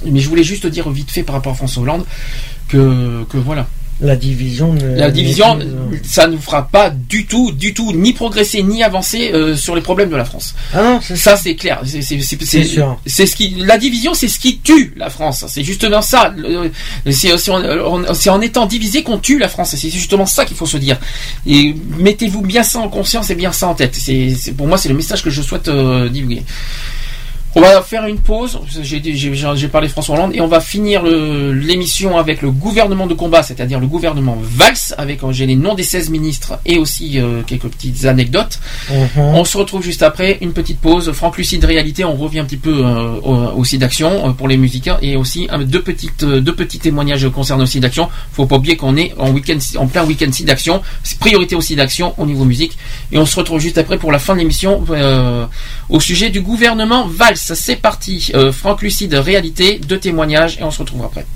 mais 0.05 0.21
je 0.21 0.29
voulais 0.29 0.45
juste 0.45 0.67
dire 0.67 0.91
vite 0.91 1.11
fait 1.11 1.23
par 1.23 1.35
rapport 1.37 1.53
à 1.53 1.57
François 1.57 1.83
Hollande 1.85 2.05
que, 2.69 3.25
que 3.31 3.39
voilà. 3.39 3.67
La 4.01 4.15
division. 4.17 4.75
ne- 4.75 4.95
La 4.97 5.11
division, 5.11 5.59
ça 6.03 6.27
ne 6.27 6.37
fera 6.37 6.69
pas 6.69 6.91
du 6.91 7.25
tout, 7.27 7.51
du 7.53 7.73
tout, 7.73 7.93
ni 7.95 8.13
progresser 8.13 8.63
ni 8.63 8.83
avancer 8.83 9.31
euh, 9.33 9.57
sur 9.57 9.75
les 9.75 9.81
problèmes 9.81 10.11
de 10.11 10.17
la 10.17 10.25
France. 10.27 10.55
Ah 10.75 10.83
non, 10.83 11.01
ça, 11.01 11.37
c'est 11.37 11.55
clair. 11.55 11.81
C'est 12.47 12.65
sûr. 12.69 13.01
c'est 13.07 13.27
ce 13.27 13.35
qui, 13.37 13.55
la 13.59 13.79
division, 13.79 14.13
c'est 14.13 14.29
ce 14.29 14.39
qui 14.39 14.59
tue 14.59 14.93
la 14.97 15.09
France. 15.09 15.45
C'est 15.49 15.63
justement 15.65 16.03
ça. 16.03 16.35
C'est 17.11 17.33
en, 17.51 18.05
en- 18.05 18.15
c'est 18.15 18.31
en 18.31 18.41
étant 18.41 18.67
divisé 18.67 19.03
qu'on 19.03 19.19
tue 19.19 19.39
la 19.39 19.49
France. 19.49 19.75
C'est 19.77 19.91
justement 19.91 20.27
ça 20.27 20.45
qu'il 20.45 20.57
faut 20.57 20.67
se 20.67 20.77
dire. 20.77 20.99
Et 21.47 21.75
mettez-vous 21.99 22.43
bien 22.43 22.63
ça 22.63 22.81
en 22.81 22.89
conscience 22.89 23.31
et 23.31 23.35
bien 23.35 23.53
ça 23.53 23.69
en 23.69 23.75
tête. 23.75 23.95
C'est 23.95 24.35
c'est- 24.39 24.53
pour 24.53 24.67
moi, 24.67 24.77
c'est 24.79 24.89
le 24.91 24.95
message 24.95 25.23
que 25.23 25.31
je 25.31 25.41
souhaite 25.43 25.69
euh, 25.69 26.09
divulguer. 26.09 26.43
On 27.59 27.63
va 27.63 27.81
faire 27.81 28.05
une 28.05 28.19
pause. 28.19 28.59
J'ai 28.83 29.69
parlé 29.69 29.87
de 29.89 29.93
François 29.93 30.15
Hollande 30.15 30.33
et 30.35 30.43
on 30.43 30.47
va 30.47 30.61
finir 30.61 31.03
le- 31.03 31.55
l'émission 31.55 32.19
avec 32.19 32.43
le 32.43 32.51
gouvernement 32.51 33.07
de 33.07 33.15
combat, 33.15 33.43
c'est-à-dire 33.43 33.81
le 33.81 33.87
gouvernement 33.87 34.37
Valls, 34.43 34.75
avec 34.99 35.23
euh, 35.25 35.33
j'ai 35.33 35.47
les 35.47 35.57
noms 35.57 35.75
des 35.75 35.83
16 35.83 36.11
ministres 36.11 36.59
et 36.67 36.77
aussi 36.77 37.19
euh, 37.19 37.41
quelques 37.47 37.69
petites 37.69 38.05
anecdotes. 38.05 38.59
Mhm. 38.91 39.07
On 39.17 39.45
se 39.47 39.57
retrouve 39.57 39.83
juste 39.83 40.03
après 40.03 40.37
une 40.43 40.53
petite 40.53 40.79
pause. 40.81 41.11
Franck 41.13 41.39
Lucide 41.39 41.65
réalité, 41.65 42.05
on 42.05 42.15
revient 42.17 42.41
un 42.41 42.45
petit 42.45 42.59
peu 42.59 42.85
euh, 42.85 43.15
au- 43.23 43.59
aussi 43.59 43.79
d'action 43.79 44.29
euh, 44.29 44.33
pour 44.33 44.49
les 44.49 44.59
musiques 44.59 44.91
et 45.01 45.17
aussi 45.17 45.49
deux 45.65 45.81
petites 45.83 46.27
deux 46.27 46.55
petits 46.55 46.79
témoignages 46.79 47.27
concernant 47.31 47.65
aussi 47.65 47.81
d'action. 47.81 48.11
Faut 48.35 48.45
pas 48.45 48.57
oublier 48.57 48.77
qu'on 48.77 48.99
est 48.99 49.15
en 49.17 49.31
week-end 49.31 49.57
en 49.79 49.87
plein 49.87 50.05
week-end 50.05 50.29
si 50.31 50.45
d'action. 50.45 50.83
C'est 51.03 51.19
priorité 51.19 51.57
aussi 51.57 51.75
d'action 51.75 52.13
au 52.19 52.27
niveau 52.27 52.45
musique 52.45 52.77
et 53.13 53.17
on 53.19 53.25
se 53.25 53.37
retrouve 53.37 53.61
juste 53.61 53.79
après 53.79 53.97
pour 53.97 54.13
la 54.13 54.19
fin 54.19 54.35
de 54.35 54.41
l'émission 54.41 54.85
au 55.89 56.01
sujet 56.01 56.29
du 56.29 56.43
gouvernement 56.43 57.07
Valls. 57.09 57.37
C'est 57.55 57.77
parti. 57.77 58.31
Euh, 58.35 58.53
Franck 58.53 58.83
Lucide 58.83 59.15
réalité, 59.15 59.79
deux 59.79 59.99
témoignages 59.99 60.59
et 60.59 60.65
on 60.65 60.71
se 60.71 60.81
retrouve 60.81 61.05
après. 61.05 61.27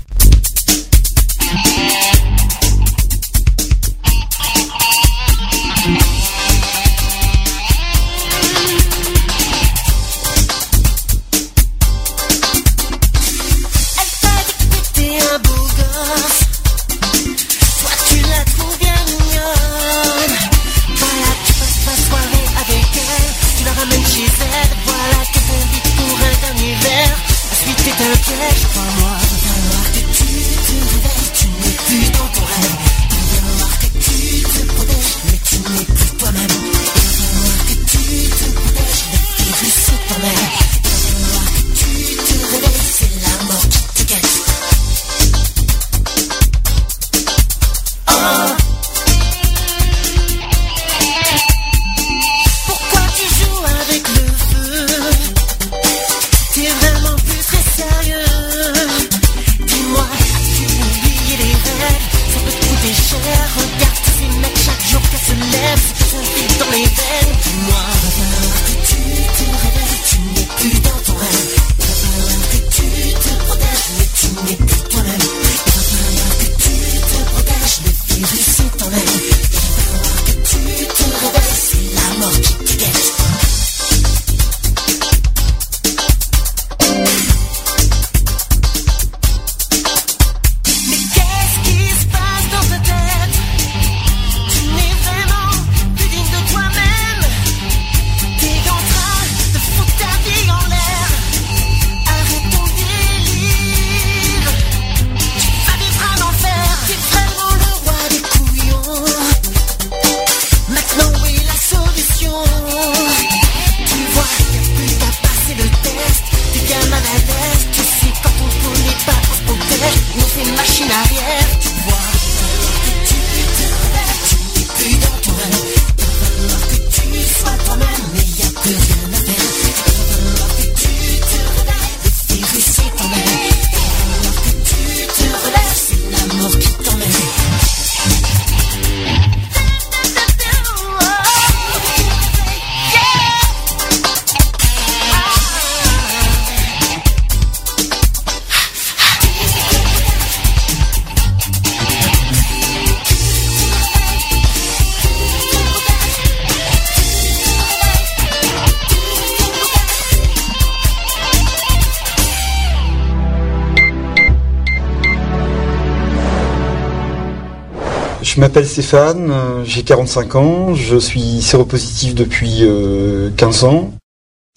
Stéphane, 168.81 169.29
euh, 169.29 169.63
j'ai 169.63 169.83
45 169.83 170.35
ans, 170.35 170.73
je 170.73 170.97
suis 170.97 171.43
séropositif 171.43 172.15
depuis 172.15 172.61
euh, 172.61 173.29
15 173.37 173.63
ans. 173.65 173.93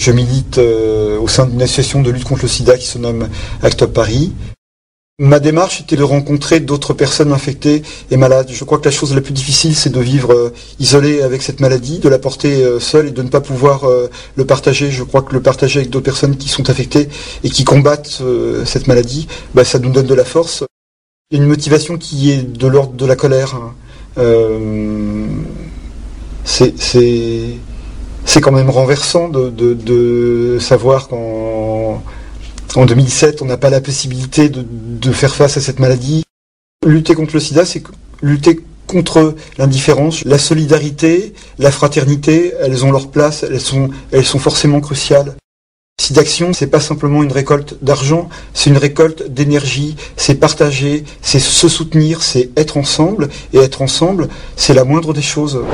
Je 0.01 0.13
milite 0.13 0.57
euh, 0.57 1.19
au 1.19 1.29
sein 1.29 1.45
d'une 1.45 1.61
association 1.61 2.01
de 2.01 2.11
lutte 2.11 2.25
contre 2.25 2.41
le 2.41 2.49
sida 2.49 2.79
qui 2.79 2.87
se 2.87 2.97
nomme 2.97 3.29
Act 3.63 3.85
Paris. 3.85 4.33
Ma 5.19 5.41
démarche 5.41 5.83
était 5.83 5.97
de 5.97 6.03
rencontrer 6.03 6.61
d'autres 6.61 6.95
personnes 6.95 7.33
infectées 7.33 7.83
et 8.11 8.17
malades. 8.17 8.49
Je 8.51 8.65
crois 8.65 8.79
que 8.79 8.87
la 8.87 8.91
chose 8.91 9.15
la 9.15 9.21
plus 9.21 9.35
difficile, 9.35 9.77
c'est 9.77 9.91
de 9.91 10.01
vivre 10.01 10.33
euh, 10.33 10.53
isolé 10.81 11.21
avec 11.21 11.43
cette 11.43 11.61
maladie, 11.61 11.99
de 11.99 12.09
la 12.09 12.19
porter 12.19 12.65
euh, 12.65 12.81
seule 12.81 13.09
et 13.09 13.11
de 13.11 13.23
ne 13.23 13.29
pas 13.29 13.43
pouvoir 13.43 13.85
euh, 13.85 14.09
le 14.37 14.47
partager. 14.47 14.91
Je 14.91 15.05
crois 15.05 15.21
que 15.21 15.35
le 15.35 15.43
partager 15.43 15.81
avec 15.81 15.91
d'autres 15.91 16.07
personnes 16.07 16.39
qui 16.39 16.49
sont 16.49 16.71
affectées 16.71 17.11
et 17.43 17.51
qui 17.51 17.65
combattent 17.65 18.21
euh, 18.23 18.65
cette 18.65 18.87
maladie, 18.87 19.29
bah, 19.55 19.65
ça 19.65 19.79
nous 19.79 19.91
donne 19.91 20.07
de 20.07 20.15
la 20.15 20.25
force. 20.25 20.65
Une 21.31 21.45
motivation 21.45 21.99
qui 21.99 22.31
est 22.31 22.43
de 22.43 22.67
l'ordre 22.67 22.95
de 22.95 23.05
la 23.05 23.17
colère. 23.17 23.61
Euh, 24.19 25.27
c'est 26.45 28.41
quand 28.41 28.53
même 28.53 28.71
renversant 28.71 29.29
de, 29.29 29.51
de- 29.51 29.75
de 29.75 30.59
savoir 30.61 31.09
qu'en 31.09 32.03
en 32.77 32.87
2007, 32.87 33.43
on 33.43 33.45
n'a 33.45 33.57
pas 33.57 33.71
la 33.71 33.81
possibilité 33.81 34.49
de, 34.49 34.65
de 34.67 35.13
faire 35.13 35.35
face 35.35 35.57
à 35.57 35.61
cette 35.61 35.79
maladie. 35.79 36.25
Lutter 36.85 37.15
contre 37.15 37.35
le 37.35 37.41
sida, 37.41 37.65
c'est 37.65 37.83
lutter 38.23 38.61
contre 38.87 39.35
l'indifférence, 39.59 40.25
la 40.25 40.39
solidarité, 40.39 41.33
la 41.59 41.71
fraternité, 41.71 42.53
elles 42.61 42.85
ont 42.85 42.93
leur 42.93 43.09
place, 43.09 43.45
elles 43.49 43.61
sont, 43.61 43.91
elles 44.13 44.25
sont 44.25 44.39
forcément 44.39 44.81
cruciales. 44.81 45.35
Sidaction, 46.05 46.53
c'est 46.53 46.67
pas 46.67 46.81
simplement 46.81 47.23
une 47.23 47.33
récolte 47.33 47.83
d'argent, 47.83 48.29
c'est 48.53 48.69
une 48.69 48.77
récolte 48.77 49.33
d'énergie, 49.33 49.97
c'est 50.19 50.35
partager, 50.35 51.05
c'est 51.23 51.39
se 51.39 51.67
soutenir, 51.67 52.23
c'est 52.23 52.51
être 52.59 52.77
ensemble, 52.77 53.31
et 53.55 53.59
être 53.59 53.81
ensemble, 53.81 54.29
c'est 54.55 54.75
la 54.75 54.85
moindre 54.85 55.15
des 55.15 55.23
choses. 55.23 55.65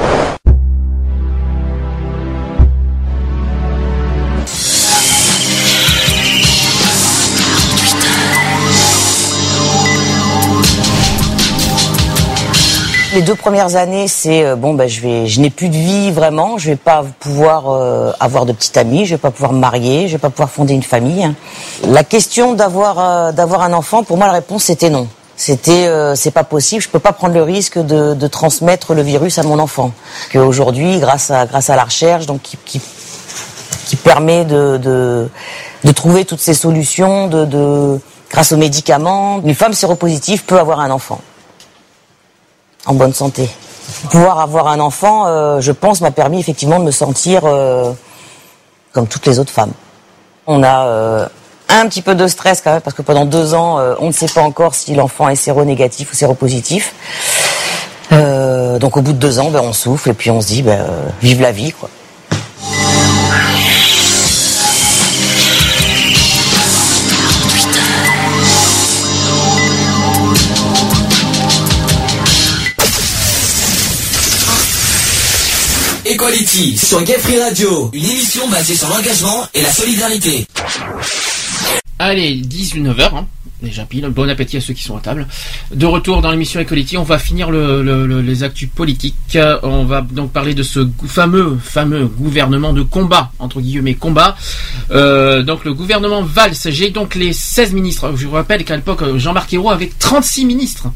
Les 13.12 13.22
deux 13.22 13.34
premières 13.34 13.74
années, 13.74 14.06
c'est 14.06 14.44
euh, 14.44 14.54
bon, 14.54 14.74
ben 14.74 14.88
je 14.88 15.00
vais, 15.00 15.26
je 15.26 15.40
n'ai 15.40 15.50
plus 15.50 15.68
de 15.68 15.74
vie 15.76 16.12
vraiment. 16.12 16.58
Je 16.58 16.70
vais 16.70 16.76
pas 16.76 17.04
pouvoir 17.18 17.68
euh, 17.68 18.12
avoir 18.20 18.46
de 18.46 18.52
petite 18.52 18.76
amie, 18.76 19.04
je 19.04 19.14
vais 19.14 19.18
pas 19.18 19.32
pouvoir 19.32 19.52
me 19.52 19.58
marier, 19.58 20.06
je 20.06 20.12
vais 20.12 20.18
pas 20.18 20.30
pouvoir 20.30 20.48
fonder 20.48 20.74
une 20.74 20.84
famille. 20.84 21.24
hein. 21.24 21.34
La 21.88 22.04
question 22.04 22.54
d'avoir 22.54 22.98
euh, 23.00 23.32
d'avoir 23.32 23.62
un 23.62 23.72
enfant, 23.72 24.04
pour 24.04 24.16
moi, 24.16 24.26
la 24.26 24.32
réponse 24.34 24.64
c'était 24.64 24.90
non. 24.90 25.08
C'était 25.36 25.88
euh, 25.88 26.14
c'est 26.14 26.30
pas 26.30 26.44
possible. 26.44 26.82
Je 26.82 26.88
peux 26.88 27.00
pas 27.00 27.12
prendre 27.12 27.34
le 27.34 27.42
risque 27.42 27.78
de, 27.78 28.14
de 28.14 28.26
transmettre 28.28 28.94
le 28.94 29.02
virus 29.02 29.38
à 29.38 29.42
mon 29.42 29.58
enfant. 29.58 29.90
Que 30.30 30.38
aujourd'hui, 30.38 31.00
grâce 31.00 31.32
à 31.32 31.46
grâce 31.46 31.68
à 31.68 31.74
la 31.74 31.84
recherche, 31.84 32.26
donc 32.26 32.42
qui, 32.42 32.58
qui 32.64 32.80
qui 33.86 33.96
permet 33.96 34.44
de, 34.44 34.76
de, 34.76 35.28
de 35.82 35.90
trouver 35.92 36.24
toutes 36.24 36.38
ces 36.38 36.54
solutions, 36.54 37.26
de, 37.26 37.44
de, 37.44 37.98
grâce 38.30 38.52
aux 38.52 38.56
médicaments, 38.56 39.40
une 39.44 39.56
femme 39.56 39.72
séropositive 39.72 40.44
peut 40.44 40.60
avoir 40.60 40.78
un 40.78 40.92
enfant 40.92 41.20
en 42.86 42.94
bonne 42.94 43.14
santé. 43.14 43.48
Pouvoir 44.10 44.40
avoir 44.40 44.68
un 44.68 44.80
enfant, 44.80 45.26
euh, 45.26 45.60
je 45.60 45.72
pense, 45.72 46.00
m'a 46.00 46.10
permis 46.10 46.40
effectivement 46.40 46.78
de 46.78 46.84
me 46.84 46.90
sentir 46.90 47.42
euh, 47.44 47.92
comme 48.92 49.06
toutes 49.06 49.26
les 49.26 49.38
autres 49.38 49.52
femmes. 49.52 49.72
On 50.46 50.62
a 50.62 50.86
euh, 50.86 51.26
un 51.68 51.86
petit 51.88 52.02
peu 52.02 52.14
de 52.14 52.26
stress 52.26 52.60
quand 52.60 52.72
même 52.72 52.80
parce 52.80 52.96
que 52.96 53.02
pendant 53.02 53.24
deux 53.24 53.54
ans, 53.54 53.78
on 54.00 54.08
ne 54.08 54.12
sait 54.12 54.28
pas 54.28 54.42
encore 54.42 54.74
si 54.74 54.94
l'enfant 54.94 55.28
est 55.28 55.36
séronégatif 55.36 56.12
ou 56.12 56.16
séropositif. 56.16 56.94
Donc 58.10 58.96
au 58.96 59.02
bout 59.02 59.12
de 59.12 59.18
deux 59.18 59.38
ans, 59.38 59.50
ben, 59.50 59.60
on 59.62 59.72
souffle 59.72 60.10
et 60.10 60.14
puis 60.14 60.30
on 60.30 60.40
se 60.40 60.48
dit, 60.48 60.62
ben, 60.62 60.84
vive 61.20 61.40
la 61.40 61.52
vie, 61.52 61.72
quoi. 61.72 61.88
Sur 76.54 77.00
Gay 77.04 77.14
Radio, 77.40 77.90
une 77.92 78.04
émission 78.04 78.48
basée 78.50 78.74
sur 78.74 78.88
l'engagement 78.88 79.46
et 79.54 79.62
la 79.62 79.70
solidarité. 79.70 80.44
Allez, 82.00 82.42
19h, 82.42 83.14
hein, 83.14 83.26
déjà 83.62 83.84
pile. 83.84 84.08
Bon 84.08 84.28
appétit 84.28 84.56
à 84.56 84.60
ceux 84.60 84.74
qui 84.74 84.82
sont 84.82 84.96
à 84.96 85.00
table. 85.00 85.28
De 85.72 85.86
retour 85.86 86.20
dans 86.22 86.32
l'émission 86.32 86.58
Equality, 86.58 86.96
on 86.96 87.04
va 87.04 87.18
finir 87.20 87.52
le- 87.52 87.84
le- 87.84 88.04
le- 88.04 88.20
les 88.20 88.42
actus 88.42 88.68
politiques. 88.68 89.38
On 89.62 89.84
va 89.84 90.00
donc 90.00 90.32
parler 90.32 90.54
de 90.54 90.64
ce 90.64 90.88
fameux, 91.06 91.56
fameux 91.62 92.06
gouvernement 92.06 92.72
de 92.72 92.82
combat, 92.82 93.30
entre 93.38 93.60
guillemets 93.60 93.94
combat. 93.94 94.36
Euh, 94.90 95.44
donc 95.44 95.64
le 95.64 95.72
gouvernement 95.72 96.22
Valls, 96.24 96.54
j'ai 96.66 96.90
donc 96.90 97.14
les 97.14 97.32
16 97.32 97.72
ministres. 97.74 98.12
Je 98.16 98.26
vous 98.26 98.34
rappelle 98.34 98.64
qu'à 98.64 98.74
l'époque, 98.74 99.04
Jean-Marc 99.18 99.52
Ayrault 99.52 99.70
avait 99.70 99.92
36 100.00 100.46
ministres. 100.46 100.88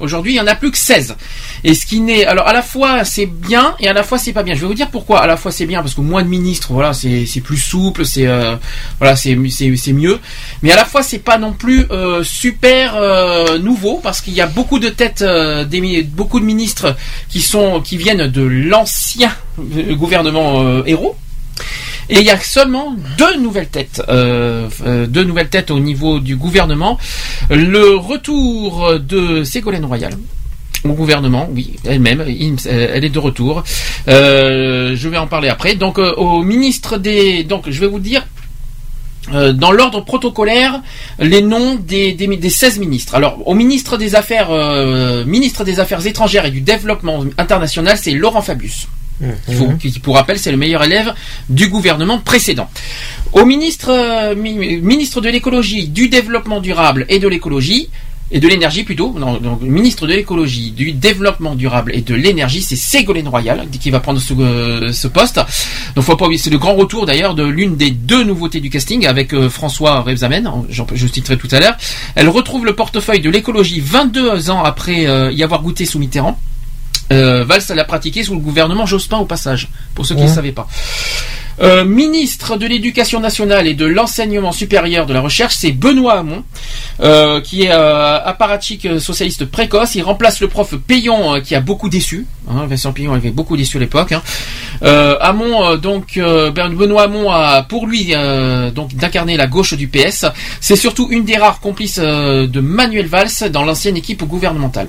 Aujourd'hui, 0.00 0.32
il 0.32 0.36
y 0.36 0.40
en 0.40 0.46
a 0.46 0.54
plus 0.54 0.70
que 0.70 0.78
16. 0.78 1.16
Et 1.64 1.74
ce 1.74 1.86
qui 1.86 2.00
n'est, 2.00 2.24
alors 2.24 2.46
à 2.46 2.52
la 2.52 2.62
fois 2.62 3.04
c'est 3.04 3.26
bien 3.26 3.74
et 3.80 3.88
à 3.88 3.92
la 3.92 4.02
fois 4.02 4.18
c'est 4.18 4.32
pas 4.32 4.42
bien. 4.42 4.54
Je 4.54 4.60
vais 4.60 4.66
vous 4.66 4.74
dire 4.74 4.90
pourquoi. 4.90 5.20
À 5.22 5.26
la 5.26 5.36
fois 5.36 5.50
c'est 5.50 5.66
bien 5.66 5.80
parce 5.80 5.94
que 5.94 6.00
moins 6.00 6.22
de 6.22 6.28
ministres, 6.28 6.72
voilà, 6.72 6.92
c'est 6.92 7.40
plus 7.42 7.56
souple, 7.56 8.04
c'est 8.04 8.26
euh, 8.26 8.56
voilà, 8.98 9.16
c'est 9.16 9.34
mieux. 9.34 10.18
Mais 10.62 10.72
à 10.72 10.76
la 10.76 10.84
fois 10.84 11.02
c'est 11.02 11.18
pas 11.18 11.38
non 11.38 11.52
plus 11.52 11.86
euh, 11.90 12.22
super 12.22 12.96
euh, 12.96 13.58
nouveau 13.58 14.00
parce 14.02 14.20
qu'il 14.20 14.34
y 14.34 14.40
a 14.40 14.46
beaucoup 14.46 14.78
de 14.78 14.88
têtes, 14.88 15.24
beaucoup 16.14 16.40
de 16.40 16.44
ministres 16.44 16.96
qui 17.28 17.40
sont 17.40 17.80
qui 17.80 17.96
viennent 17.96 18.26
de 18.26 18.42
l'ancien 18.42 19.32
gouvernement 19.58 20.84
héros. 20.84 21.16
Et 22.10 22.20
il 22.20 22.26
y 22.26 22.30
a 22.30 22.38
seulement 22.38 22.94
deux 23.18 23.38
nouvelles 23.38 23.68
têtes, 23.68 24.02
euh, 24.08 24.68
euh, 24.86 25.06
deux 25.06 25.24
nouvelles 25.24 25.50
têtes 25.50 25.70
au 25.70 25.78
niveau 25.78 26.20
du 26.20 26.36
gouvernement. 26.36 26.98
Le 27.50 27.96
retour 27.96 28.98
de 28.98 29.44
Ségolène 29.44 29.84
Royal 29.84 30.14
au 30.84 30.92
gouvernement, 30.92 31.48
oui, 31.52 31.74
elle-même, 31.84 32.20
euh, 32.20 32.92
elle 32.94 33.04
est 33.04 33.10
de 33.10 33.18
retour. 33.18 33.62
Je 34.06 35.08
vais 35.08 35.18
en 35.18 35.26
parler 35.26 35.48
après. 35.48 35.74
Donc 35.74 35.98
au 35.98 36.42
ministre 36.42 36.96
des, 36.96 37.44
donc 37.44 37.68
je 37.68 37.80
vais 37.80 37.88
vous 37.88 38.00
dire. 38.00 38.26
dans 39.30 39.72
l'ordre 39.72 40.02
protocolaire, 40.02 40.80
les 41.18 41.42
noms 41.42 41.74
des, 41.74 42.12
des, 42.12 42.26
des 42.26 42.50
16 42.50 42.78
ministres. 42.78 43.14
Alors, 43.14 43.46
au 43.46 43.52
ministre 43.52 43.98
des 43.98 44.14
Affaires, 44.14 44.50
ministre 45.26 45.64
des 45.64 45.78
Affaires 45.80 46.06
étrangères 46.06 46.46
et 46.46 46.50
du 46.50 46.62
Développement 46.62 47.24
international, 47.36 47.98
c'est 48.00 48.12
Laurent 48.12 48.40
Fabius. 48.40 48.88
Faut- 49.52 49.72
qui, 49.80 49.90
pour 49.98 50.14
rappel, 50.16 50.38
c'est 50.38 50.50
le 50.50 50.56
meilleur 50.56 50.84
élève 50.84 51.12
du 51.48 51.68
gouvernement 51.68 52.18
précédent. 52.18 52.68
Au 53.32 53.44
ministre, 53.44 53.90
euh, 53.90 54.34
mi- 54.34 54.78
ministre 54.80 55.20
de 55.20 55.28
l'écologie, 55.28 55.88
du 55.88 56.08
développement 56.08 56.60
durable 56.60 57.04
et 57.08 57.18
de 57.18 57.28
l'écologie, 57.28 57.88
et 58.30 58.40
de 58.40 58.46
l'énergie 58.48 58.84
plutôt, 58.84 59.14
non, 59.18 59.38
donc, 59.38 59.62
ministre 59.62 60.06
de 60.06 60.12
l'écologie, 60.12 60.70
du 60.70 60.92
développement 60.92 61.54
durable 61.54 61.92
et 61.94 62.02
de 62.02 62.14
l'énergie, 62.14 62.60
c'est 62.60 62.76
Ségolène 62.76 63.26
Royal 63.28 63.66
qui 63.80 63.90
va 63.90 64.00
prendre 64.00 64.20
ce, 64.20 64.34
euh, 64.34 64.92
ce 64.92 65.08
poste. 65.08 65.40
Donc 65.94 66.04
faut 66.04 66.14
pas 66.14 66.26
oublier, 66.26 66.38
c'est 66.38 66.50
le 66.50 66.58
grand 66.58 66.74
retour 66.74 67.06
d'ailleurs 67.06 67.34
de 67.34 67.42
l'une 67.44 67.76
des 67.76 67.90
deux 67.90 68.24
nouveautés 68.24 68.60
du 68.60 68.68
casting 68.68 69.06
avec 69.06 69.32
euh, 69.32 69.48
François 69.48 70.00
Rebsamen, 70.02 70.46
j'en- 70.68 70.86
je 70.94 71.06
citerai 71.06 71.38
tout 71.38 71.48
à 71.52 71.58
l'heure. 71.58 71.76
Elle 72.16 72.28
retrouve 72.28 72.66
le 72.66 72.74
portefeuille 72.74 73.20
de 73.20 73.30
l'écologie 73.30 73.80
22 73.80 74.50
ans 74.50 74.62
après 74.62 75.04
y 75.32 75.42
avoir 75.42 75.62
goûté 75.62 75.86
sous 75.86 75.98
Mitterrand. 75.98 76.38
Euh, 77.12 77.44
Valls 77.44 77.62
l'a 77.74 77.84
pratiqué 77.84 78.22
sous 78.22 78.34
le 78.34 78.40
gouvernement 78.40 78.84
Jospin 78.86 79.18
au 79.18 79.24
passage, 79.24 79.68
pour 79.94 80.04
ceux 80.06 80.14
qui 80.14 80.22
ne 80.22 80.26
Ouais. 80.28 80.32
savaient 80.34 80.52
pas. 80.52 80.68
Euh, 81.60 81.84
ministre 81.84 82.56
de 82.56 82.66
l'Éducation 82.68 83.18
nationale 83.18 83.66
et 83.66 83.74
de 83.74 83.84
l'enseignement 83.84 84.52
supérieur 84.52 85.06
de 85.06 85.12
la 85.12 85.20
recherche, 85.20 85.54
c'est 85.56 85.72
Benoît 85.72 86.20
Hamon, 86.20 86.44
euh, 87.00 87.40
qui 87.40 87.64
est 87.64 87.72
euh, 87.72 88.20
apparatchik 88.24 88.86
socialiste 89.00 89.44
précoce. 89.44 89.96
Il 89.96 90.02
remplace 90.02 90.40
le 90.40 90.46
prof 90.46 90.76
Payon 90.86 91.40
qui 91.40 91.56
a 91.56 91.60
beaucoup 91.60 91.88
déçu. 91.88 92.26
Hein, 92.48 92.66
Vincent 92.68 92.92
Payon 92.92 93.12
avait 93.12 93.30
beaucoup 93.32 93.56
déçu 93.56 93.76
à 93.78 93.80
l'époque. 93.80 94.12
Hein. 94.12 94.22
Euh, 94.84 95.16
Hamon, 95.20 95.74
donc 95.78 96.12
Ben- 96.14 96.72
Benoît 96.74 97.02
Hamon 97.04 97.28
a 97.32 97.62
pour 97.64 97.88
lui 97.88 98.10
euh, 98.14 98.70
donc 98.70 98.94
d'incarner 98.94 99.36
la 99.36 99.48
gauche 99.48 99.74
du 99.74 99.88
PS. 99.88 100.26
C'est 100.60 100.76
surtout 100.76 101.08
une 101.10 101.24
des 101.24 101.38
rares 101.38 101.58
complices 101.58 101.98
de 101.98 102.60
Manuel 102.60 103.06
Valls 103.08 103.50
dans 103.50 103.64
l'ancienne 103.64 103.96
équipe 103.96 104.22
gouvernementale. 104.22 104.86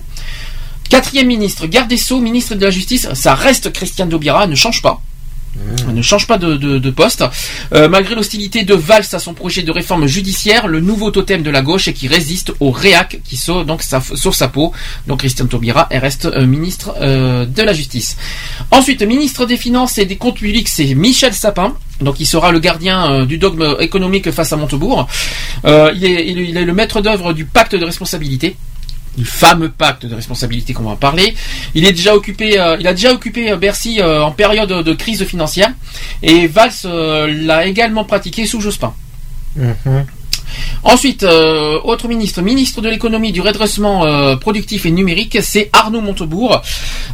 Quatrième 0.90 1.28
ministre, 1.28 1.68
garde 1.68 1.88
des 1.88 1.98
Sceaux, 1.98 2.20
ministre 2.20 2.56
de 2.56 2.66
la 2.66 2.72
Justice, 2.72 3.08
ça 3.14 3.36
reste 3.36 3.72
Christiane 3.72 4.10
Taubira, 4.10 4.44
elle 4.44 4.50
ne 4.50 4.56
change 4.56 4.82
pas. 4.82 5.02
Elle 5.88 5.96
ne 5.96 6.02
change 6.02 6.26
pas 6.28 6.38
de, 6.38 6.56
de- 6.58 6.78
de 6.78 6.90
poste. 6.92 7.24
Euh, 7.74 7.90
malgré 7.90 8.14
l'hostilité 8.16 8.64
de 8.64 8.74
Valls 8.76 9.04
à 9.14 9.20
son 9.20 9.34
projet 9.34 9.62
de 9.64 9.72
réforme 9.72 10.06
judiciaire, 10.08 10.68
le 10.68 10.80
nouveau 10.80 11.10
totem 11.12 11.42
de 11.42 11.50
la 11.50 11.62
gauche 11.62 11.88
est 11.88 11.94
qui 11.94 12.08
résiste 12.08 12.54
au 12.60 12.70
réac 12.72 13.20
qui 13.28 13.36
sauve 13.36 13.66
donc 13.66 13.82
sa, 13.82 14.00
sur 14.16 14.36
sa 14.36 14.48
peau. 14.48 14.72
Donc 15.08 15.20
Christiane 15.20 15.48
Taubira, 15.48 15.88
elle 15.90 16.00
reste 16.02 16.26
euh, 16.26 16.46
ministre 16.46 16.94
euh, 17.02 17.46
de 17.46 17.62
la 17.64 17.74
Justice. 17.74 18.16
Ensuite, 18.72 19.02
ministre 19.02 19.46
des 19.46 19.58
Finances 19.58 19.98
et 19.98 20.06
des 20.06 20.18
Comptes 20.18 20.38
Publics, 20.38 20.70
c'est 20.70 20.94
Michel 20.94 21.34
Sapin. 21.34 21.76
Donc 22.00 22.20
il 22.20 22.26
sera 22.28 22.52
le 22.52 22.60
gardien 22.60 23.12
euh, 23.12 23.26
du 23.26 23.38
dogme 23.40 23.76
économique 23.80 24.32
face 24.32 24.54
à 24.54 24.56
Montebourg. 24.56 25.08
Euh, 25.66 25.92
il, 25.96 26.06
est, 26.06 26.28
il 26.30 26.40
est- 26.40 26.50
il 26.50 26.58
est 26.58 26.64
le 26.66 26.74
maître 26.74 27.02
d'œuvre 27.02 27.34
du 27.34 27.46
pacte 27.46 27.76
de 27.76 27.84
responsabilité 27.84 28.56
du 29.20 29.26
fameux 29.26 29.70
pacte 29.70 30.06
de 30.06 30.16
responsabilité 30.16 30.74
qu'on 30.74 30.90
va 30.90 30.96
parler. 30.96 31.36
Il 31.76 31.84
est 31.86 31.92
déjà 32.00 32.16
occupé, 32.16 32.48
euh, 32.60 32.78
il 32.80 32.88
a 32.88 32.94
déjà 32.94 33.12
occupé 33.12 33.52
euh, 33.52 33.58
Bercy 33.58 34.00
euh, 34.00 34.24
en 34.24 34.32
période 34.32 34.70
de 34.90 34.94
crise 34.94 35.24
financière 35.26 35.72
et 36.24 36.48
Valls 36.48 36.82
l'a 37.48 37.66
également 37.68 38.06
pratiqué 38.06 38.46
sous 38.46 38.62
Jospin. 38.62 38.94
Ensuite, 40.84 41.24
euh, 41.24 41.78
autre 41.84 42.08
ministre, 42.08 42.42
ministre 42.42 42.82
de 42.82 42.90
l'économie, 42.90 43.32
du 43.32 43.42
redressement 43.42 44.06
euh, 44.06 44.36
productif 44.36 44.86
et 44.86 44.92
numérique, 44.92 45.38
c'est 45.42 45.70
Arnaud 45.74 46.02
Montebourg. 46.02 46.62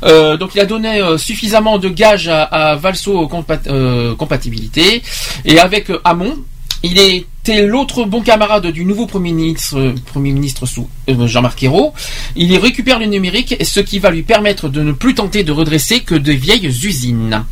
Euh, 0.04 0.38
donc 0.38 0.52
il 0.56 0.62
a 0.62 0.66
donné 0.66 1.02
suffisamment 1.18 1.78
de 1.80 1.90
gages 1.90 2.28
à, 2.28 2.44
à 2.44 2.76
Valso 2.76 3.28
compat- 3.28 4.16
compatibilité 4.16 5.02
et 5.44 5.60
avec 5.60 5.92
Hamon, 6.04 6.38
il 6.84 6.98
était 7.46 7.68
l'autre 7.68 8.06
bon 8.06 8.22
camarade 8.22 8.66
du 8.68 8.86
nouveau 8.86 9.06
Premier 9.06 9.32
ministre, 9.32 9.78
euh, 9.78 9.94
Premier 10.08 10.32
ministre 10.32 10.66
sous 10.66 10.90
euh, 11.10 11.28
Jean-Marc 11.28 11.62
Ayrault. 11.62 11.94
Il 12.36 12.52
y 12.52 12.58
récupère 12.58 12.98
le 12.98 13.06
numérique, 13.06 13.56
ce 13.64 13.80
qui 13.82 14.00
va 14.00 14.10
lui 14.10 14.24
permettre 14.24 14.68
de 14.68 14.82
ne 14.82 14.92
plus 14.92 15.14
tenter 15.14 15.44
de 15.44 15.52
redresser 15.52 16.00
que 16.00 16.16
de 16.16 16.32
vieilles 16.32 16.66
usines. 16.66 17.46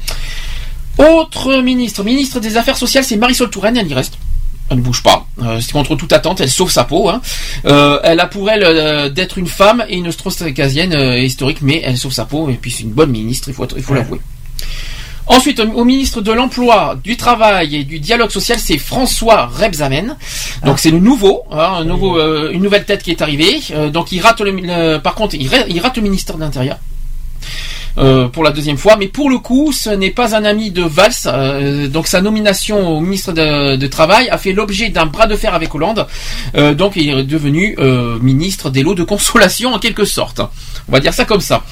Autre 0.98 1.62
ministre, 1.62 2.04
ministre 2.04 2.40
des 2.40 2.58
Affaires 2.58 2.78
sociales, 2.78 3.04
c'est 3.04 3.18
Marisol 3.18 3.52
Touraine, 3.52 3.78
elle 3.78 3.88
y 3.88 3.94
reste. 3.94 4.18
Elle 4.70 4.78
ne 4.78 4.82
bouge 4.82 5.04
pas. 5.04 5.28
Euh, 5.44 5.60
c'est 5.62 5.74
contre 5.74 5.96
toute 5.96 6.12
attente, 6.12 6.42
elle 6.42 6.50
sauve 6.50 6.72
sa 6.72 6.86
peau. 6.86 7.10
hein. 7.10 7.22
Euh, 7.66 8.00
elle 8.04 8.20
a 8.20 8.26
pour 8.26 8.50
elle 8.50 8.64
euh, 8.64 9.10
d'être 9.10 9.38
une 9.38 9.48
femme 9.48 9.86
et 9.90 9.98
une 9.98 10.08
euh, 10.08 11.20
historique, 11.20 11.62
mais 11.62 11.84
elle 11.86 12.00
sauve 12.00 12.14
sa 12.14 12.26
peau 12.26 12.50
et 12.50 12.54
puis 12.54 12.72
c'est 12.72 12.82
une 12.84 12.94
bonne 12.94 13.12
ministre, 13.12 13.50
il 13.50 13.54
faut, 13.54 13.68
il 13.78 13.84
faut 13.84 13.94
l'avouer. 13.94 14.20
Ensuite, 15.28 15.60
au 15.62 15.86
ministre 15.86 16.22
de 16.22 16.32
l'Emploi, 16.32 16.98
du 17.04 17.16
Travail 17.18 17.78
et 17.78 17.84
du 17.86 18.00
Dialogue 18.00 18.30
Social, 18.30 18.60
c'est 18.60 18.78
François 18.78 19.46
Rebsamen. 19.48 20.18
Donc 20.66 20.80
c'est 20.80 20.92
le 20.92 21.00
nouveau, 21.00 21.44
hein, 21.52 21.76
un 21.80 21.86
nouveau 21.86 22.18
euh, 22.20 22.52
une 22.52 22.62
nouvelle 22.62 22.84
tête 22.86 23.04
qui 23.04 23.12
est 23.12 23.22
arrivée. 23.22 23.60
Euh, 23.72 23.90
donc 23.90 24.12
il 24.12 24.20
rate 24.20 24.42
le, 24.42 24.52
le- 24.52 24.98
par 24.98 25.16
contre, 25.16 25.36
il, 25.36 25.48
ra- 25.48 25.66
il 25.70 25.80
rate 25.80 25.96
le 25.98 26.04
ministère 26.04 26.36
de 26.36 26.42
l'Intérieur. 26.42 26.78
euh, 28.00 28.28
pour 28.28 28.44
la 28.44 28.52
deuxième 28.52 28.78
fois, 28.78 28.96
mais 28.98 29.08
pour 29.08 29.30
le 29.30 29.38
coup, 29.38 29.72
ce 29.72 29.92
n'est 29.92 30.10
pas 30.10 30.36
un 30.36 30.44
ami 30.44 30.72
de 30.72 30.82
Valls. 30.84 31.90
donc 31.90 32.08
sa 32.08 32.22
nomination 32.22 32.90
au 32.98 33.00
ministre 33.00 33.32
de, 33.34 33.76
de 33.76 33.88
Travail 33.88 34.30
a 34.30 34.38
fait 34.40 34.52
l'objet 34.52 34.90
d'un 34.90 35.06
bras 35.06 35.28
de 35.28 35.36
fer 35.36 35.54
avec 35.54 35.74
Hollande. 35.76 36.08
Donc 36.76 36.94
il 36.96 37.10
est 37.12 37.24
devenu 37.24 37.78
ministre 38.22 38.70
des 38.72 38.82
lots 38.84 38.96
de 38.96 39.04
consolation 39.04 39.74
en 39.74 39.80
quelque 39.80 40.06
sorte. 40.06 40.42
On 40.90 40.92
va 40.92 41.00
dire 41.00 41.14
ça 41.14 41.24
comme 41.26 41.40
ça. 41.42 41.64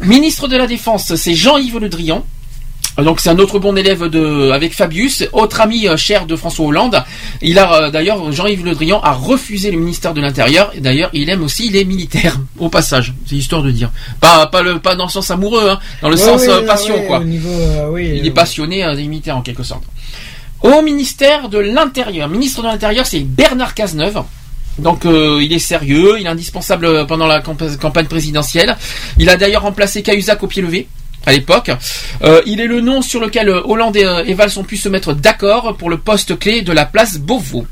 Ministre 0.00 0.48
de 0.48 0.56
la 0.56 0.66
Défense, 0.66 1.14
c'est 1.16 1.34
Jean-Yves 1.34 1.78
Le 1.78 1.88
Drian. 1.90 2.24
Donc 3.02 3.20
c'est 3.20 3.30
un 3.30 3.38
autre 3.38 3.58
bon 3.58 3.74
élève 3.74 4.04
de 4.08 4.50
avec 4.50 4.74
Fabius, 4.74 5.24
autre 5.32 5.62
ami 5.62 5.88
euh, 5.88 5.96
cher 5.96 6.26
de 6.26 6.36
François 6.36 6.66
Hollande. 6.66 7.02
Il 7.40 7.58
a 7.58 7.72
euh, 7.84 7.90
d'ailleurs 7.90 8.30
Jean-Yves 8.32 8.66
Le 8.66 8.74
Drian 8.74 9.00
a 9.00 9.12
refusé 9.12 9.70
le 9.70 9.78
ministère 9.78 10.12
de 10.12 10.20
l'Intérieur. 10.20 10.72
D'ailleurs, 10.78 11.08
il 11.14 11.30
aime 11.30 11.42
aussi 11.42 11.70
les 11.70 11.86
militaires 11.86 12.38
au 12.58 12.68
passage. 12.68 13.14
C'est 13.26 13.36
histoire 13.36 13.62
de 13.62 13.70
dire. 13.70 13.90
Pas 14.20 14.46
pas 14.46 14.60
le 14.60 14.78
pas 14.78 14.94
dans 14.94 15.04
le 15.06 15.10
sens 15.10 15.30
amoureux, 15.30 15.70
hein, 15.70 15.78
dans 16.02 16.10
le 16.10 16.16
Ouais, 16.16 16.20
sens 16.22 16.42
oui, 16.42 16.48
euh, 16.50 16.66
passion 16.66 16.94
ouais, 16.96 17.06
quoi. 17.06 17.20
au 17.20 17.24
niveau, 17.24 17.48
euh, 17.48 17.88
oui, 17.90 18.10
il 18.16 18.26
est 18.26 18.30
euh, 18.30 18.34
passionné 18.34 18.84
euh, 18.84 18.94
des 18.94 19.04
militaires 19.04 19.38
en 19.38 19.42
quelque 19.42 19.62
sorte. 19.62 19.84
Au 20.62 20.82
ministère 20.82 21.48
de 21.48 21.58
l'Intérieur, 21.58 22.28
ministre 22.28 22.60
de 22.62 22.66
l'Intérieur, 22.66 23.06
c'est 23.06 23.20
Bernard 23.20 23.72
Cazeneuve. 23.74 24.22
Donc 24.78 25.06
euh, 25.06 25.40
il 25.42 25.52
est 25.54 25.58
sérieux, 25.58 26.16
il 26.20 26.26
est 26.26 26.28
indispensable 26.30 27.06
pendant 27.06 27.26
la 27.26 27.40
campa- 27.40 27.74
campagne 27.78 28.06
présidentielle. 28.06 28.76
Il 29.18 29.30
a 29.30 29.36
d'ailleurs 29.36 29.62
remplacé 29.62 30.02
Cahuzac 30.02 30.42
au 30.42 30.46
pied 30.46 30.60
levé 30.62 30.88
à 31.26 31.32
l'époque. 31.32 31.70
Euh, 32.22 32.40
il 32.46 32.60
est 32.60 32.66
le 32.66 32.80
nom 32.80 33.02
sur 33.02 33.20
lequel 33.20 33.48
Hollande 33.48 33.96
et, 33.96 34.04
euh, 34.04 34.24
et 34.24 34.34
Valls 34.34 34.52
ont 34.56 34.64
pu 34.64 34.76
se 34.76 34.88
mettre 34.88 35.12
d'accord 35.12 35.76
pour 35.76 35.90
le 35.90 35.98
poste 35.98 36.38
clé 36.38 36.62
de 36.62 36.72
la 36.72 36.86
place 36.86 37.18
Beauvau. 37.18 37.66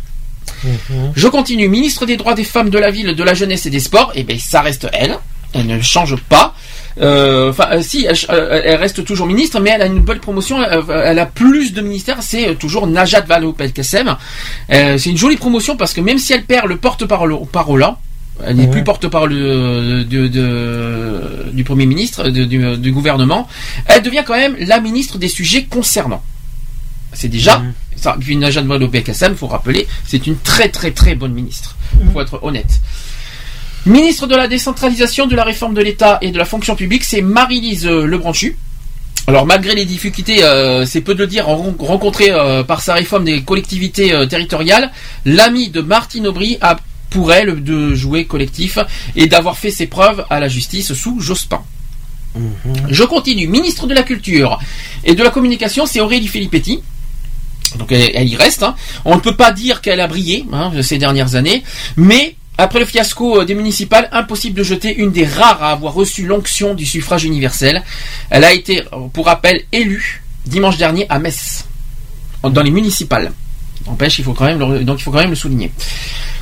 Je 1.17 1.29
continue. 1.29 1.69
Ministre 1.69 2.07
des 2.07 2.17
droits 2.17 2.35
des 2.35 2.45
femmes, 2.45 2.71
de 2.71 2.79
la 2.79 2.91
ville, 2.91 3.15
de 3.15 3.25
la 3.25 3.35
jeunesse 3.35 3.67
et 3.67 3.71
des 3.71 3.81
sports. 3.81 4.13
Eh 4.15 4.25
bien, 4.25 4.39
ça 4.39 4.61
reste 4.61 4.89
elle. 4.93 5.19
Elle 5.53 5.67
ne 5.67 5.81
change 5.81 6.17
pas. 6.17 6.55
Euh, 7.01 7.51
Enfin, 7.51 7.83
si, 7.83 8.07
elle, 8.07 8.17
elle 8.65 8.77
reste 8.77 9.05
toujours 9.05 9.27
ministre, 9.27 9.59
mais 9.61 9.71
elle 9.71 9.83
a 9.83 9.87
une 9.87 10.01
bonne 10.01 10.21
promotion. 10.21 10.59
Elle, 10.63 11.19
a 11.19 11.27
plus 11.27 11.73
de 11.73 11.81
ministères. 11.81 12.19
C'est 12.23 12.55
toujours 12.57 12.87
Najat 12.87 13.23
Vallaud-Belkacem. 13.23 14.17
Euh, 14.73 14.99
c'est 14.99 15.11
une 15.11 15.17
jolie 15.17 15.37
promotion 15.37 15.77
parce 15.77 15.93
que 15.93 16.01
même 16.01 16.19
si 16.19 16.33
elle 16.33 16.45
perd 16.45 16.67
le 16.67 16.77
porte-parole 16.77 17.37
parole 17.51 17.87
elle 18.47 18.57
n'est 18.57 18.67
plus 18.69 18.85
porte-parole 18.85 19.31
de- 19.31 20.03
de- 20.03 20.29
de- 20.29 21.51
du 21.53 21.65
Premier 21.65 21.87
ministre, 21.87 22.29
du, 22.29 22.47
du 22.47 22.93
gouvernement. 22.93 23.49
Elle 23.87 24.03
devient 24.03 24.23
quand 24.27 24.37
même 24.37 24.57
la 24.61 24.81
ministre 24.81 25.19
des 25.19 25.29
sujets 25.29 25.65
concernants. 25.65 26.23
C'est 27.13 27.29
déjà 27.29 27.63
ça. 27.97 28.17
Puis 28.21 28.37
Najat 28.37 28.63
Vallaud-Belkacem, 28.63 29.35
faut 29.37 29.49
rappeler, 29.49 29.87
c'est 30.07 30.27
une 30.27 30.37
très 30.39 30.69
très 30.69 30.91
très 30.93 31.15
bonne 31.15 31.33
ministre. 31.33 31.77
Faut 32.13 32.21
être 32.21 32.39
honnête. 32.43 32.81
Ministre 33.87 34.27
de 34.27 34.37
la 34.37 34.47
décentralisation, 34.47 35.27
de 35.27 35.35
la 35.35 35.43
réforme 35.45 35.75
de 35.75 35.81
l'État 35.83 36.19
et 36.21 36.31
de 36.31 36.39
la 36.39 36.45
fonction 36.45 36.77
publique, 36.77 37.03
c'est 37.03 37.23
Marie-Lise 37.23 37.87
euh, 37.87 38.07
Lebranchu. 38.07 38.57
Alors 39.27 39.47
malgré 39.47 39.75
les 39.75 39.85
difficultés, 39.87 40.45
euh, 40.45 40.85
c'est 40.85 41.01
peu 41.01 41.15
de 41.15 41.21
le 41.21 41.27
dire, 41.27 41.47
ren- 41.47 41.75
rencontrées 41.79 42.31
euh, 42.31 42.63
par 42.63 42.81
sa 42.83 42.95
réforme 42.95 43.25
des 43.25 43.43
collectivités 43.43 44.13
euh, 44.13 44.27
territoriales, 44.27 44.91
l'ami 45.25 45.71
de 45.71 45.81
Martine 45.81 46.27
Aubry 46.27 46.59
a 46.61 46.77
pour 47.11 47.33
elle 47.33 47.63
de 47.63 47.95
jouer 47.95 48.25
collectif 48.25 48.79
et 49.17 49.27
d'avoir 49.27 49.59
fait 49.59 49.71
ses 49.71 49.87
preuves 49.87 50.25
à 50.31 50.41
la 50.41 50.49
justice 50.49 50.95
sous 50.95 51.21
Jospin. 51.21 51.63
Je 52.89 53.03
continue. 53.03 53.49
Ministre 53.49 53.87
de 53.89 53.95
la 53.95 54.05
Culture 54.05 54.59
et 55.05 55.15
de 55.15 55.23
la 55.23 55.31
Communication, 55.31 55.87
c'est 55.87 56.01
Aurélie 56.01 56.29
Filippetti. 56.29 56.81
Donc 57.77 57.91
elle, 57.93 58.11
elle 58.15 58.29
y 58.29 58.37
reste. 58.37 58.63
hein. 58.63 58.75
On 59.05 59.17
ne 59.17 59.21
peut 59.21 59.37
pas 59.37 59.53
dire 59.53 59.81
qu'elle 59.81 60.01
a 60.01 60.07
brillé 60.07 60.45
hein, 60.53 60.73
ces 60.83 60.99
dernières 60.99 61.35
années, 61.35 61.63
mais 61.97 62.37
après 62.59 62.79
le 62.79 62.85
fiasco 62.85 63.41
euh, 63.41 63.45
des 63.45 63.55
municipales, 63.55 64.09
impossible 64.13 64.57
de 64.57 64.63
jeter 64.63 64.95
une 64.97 65.13
des 65.13 65.25
rares 65.25 65.63
à 65.63 65.71
avoir 65.73 65.95
reçu 65.95 66.27
l'onction 66.27 66.75
du 66.75 66.85
suffrage 66.85 67.25
universel. 67.25 67.83
Elle 68.29 68.45
a 68.45 68.53
été, 68.53 68.83
euh, 68.93 69.09
pour 69.13 69.27
rappel, 69.27 69.63
élue 69.73 70.23
dimanche 70.47 70.77
dernier 70.77 71.07
à 71.09 71.19
Metz, 71.19 71.65
dans 72.43 72.63
les 72.63 72.71
municipales. 72.71 73.33
N'empêche, 73.87 74.19
il 74.19 74.25
faut 74.25 74.35
quand 74.35 74.45
même 74.45 74.59
le, 74.59 74.85
donc 74.85 75.01
il 75.01 75.03
faut 75.03 75.11
quand 75.11 75.19
même 75.21 75.31
le 75.31 75.37
souligner. 75.37 75.73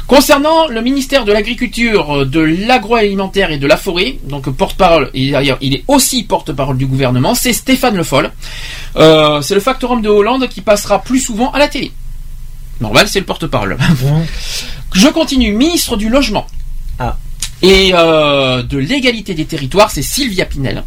Concernant 0.08 0.68
le 0.68 0.80
ministère 0.80 1.26
de 1.26 1.32
l'Agriculture, 1.32 2.24
de 2.24 2.40
l'Agroalimentaire 2.40 3.50
et 3.50 3.58
de 3.58 3.66
la 3.66 3.76
Forêt, 3.76 4.18
donc 4.24 4.48
porte-parole, 4.48 5.10
et 5.12 5.32
d'ailleurs 5.32 5.58
il 5.60 5.74
est 5.74 5.84
aussi 5.86 6.22
porte-parole 6.22 6.78
du 6.78 6.86
gouvernement, 6.86 7.34
c'est 7.34 7.52
Stéphane 7.52 7.94
Le 7.94 8.02
Foll. 8.02 8.32
Euh, 8.96 9.42
c'est 9.42 9.54
le 9.54 9.60
factorum 9.60 10.00
de 10.00 10.08
Hollande 10.08 10.48
qui 10.48 10.62
passera 10.62 11.02
plus 11.02 11.20
souvent 11.20 11.50
à 11.52 11.58
la 11.58 11.68
télé. 11.68 11.92
Normal, 12.80 13.06
c'est 13.06 13.20
le 13.20 13.26
porte-parole. 13.26 13.76
Je 14.94 15.08
continue. 15.08 15.52
Ministre 15.52 15.98
du 15.98 16.08
Logement. 16.08 16.46
Et 17.60 17.90
euh, 17.92 18.62
de 18.62 18.78
l'égalité 18.78 19.34
des 19.34 19.44
territoires, 19.44 19.90
c'est 19.90 20.02
Sylvia 20.02 20.46
Pinel. 20.46 20.84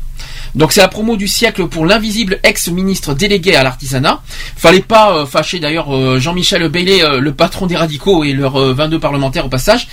Donc 0.56 0.74
c'est 0.74 0.82
la 0.82 0.88
promo 0.90 1.16
du 1.16 1.28
siècle 1.28 1.68
pour 1.68 1.86
l'invisible 1.86 2.40
ex-ministre 2.44 3.14
délégué 3.14 3.56
à 3.56 3.64
l'artisanat. 3.64 4.22
Fallait 4.58 4.82
pas 4.82 5.16
euh, 5.18 5.26
fâcher 5.26 5.60
d'ailleurs 5.60 5.96
euh, 5.96 6.20
Jean-Michel 6.20 6.68
Bailey, 6.68 7.04
euh, 7.04 7.20
le 7.20 7.34
patron 7.34 7.68
des 7.68 7.76
radicaux 7.78 8.24
et 8.24 8.34
leurs 8.34 8.58
euh, 8.60 8.74
22 8.74 9.00
parlementaires 9.00 9.46
au 9.46 9.50
passage. 9.50 9.88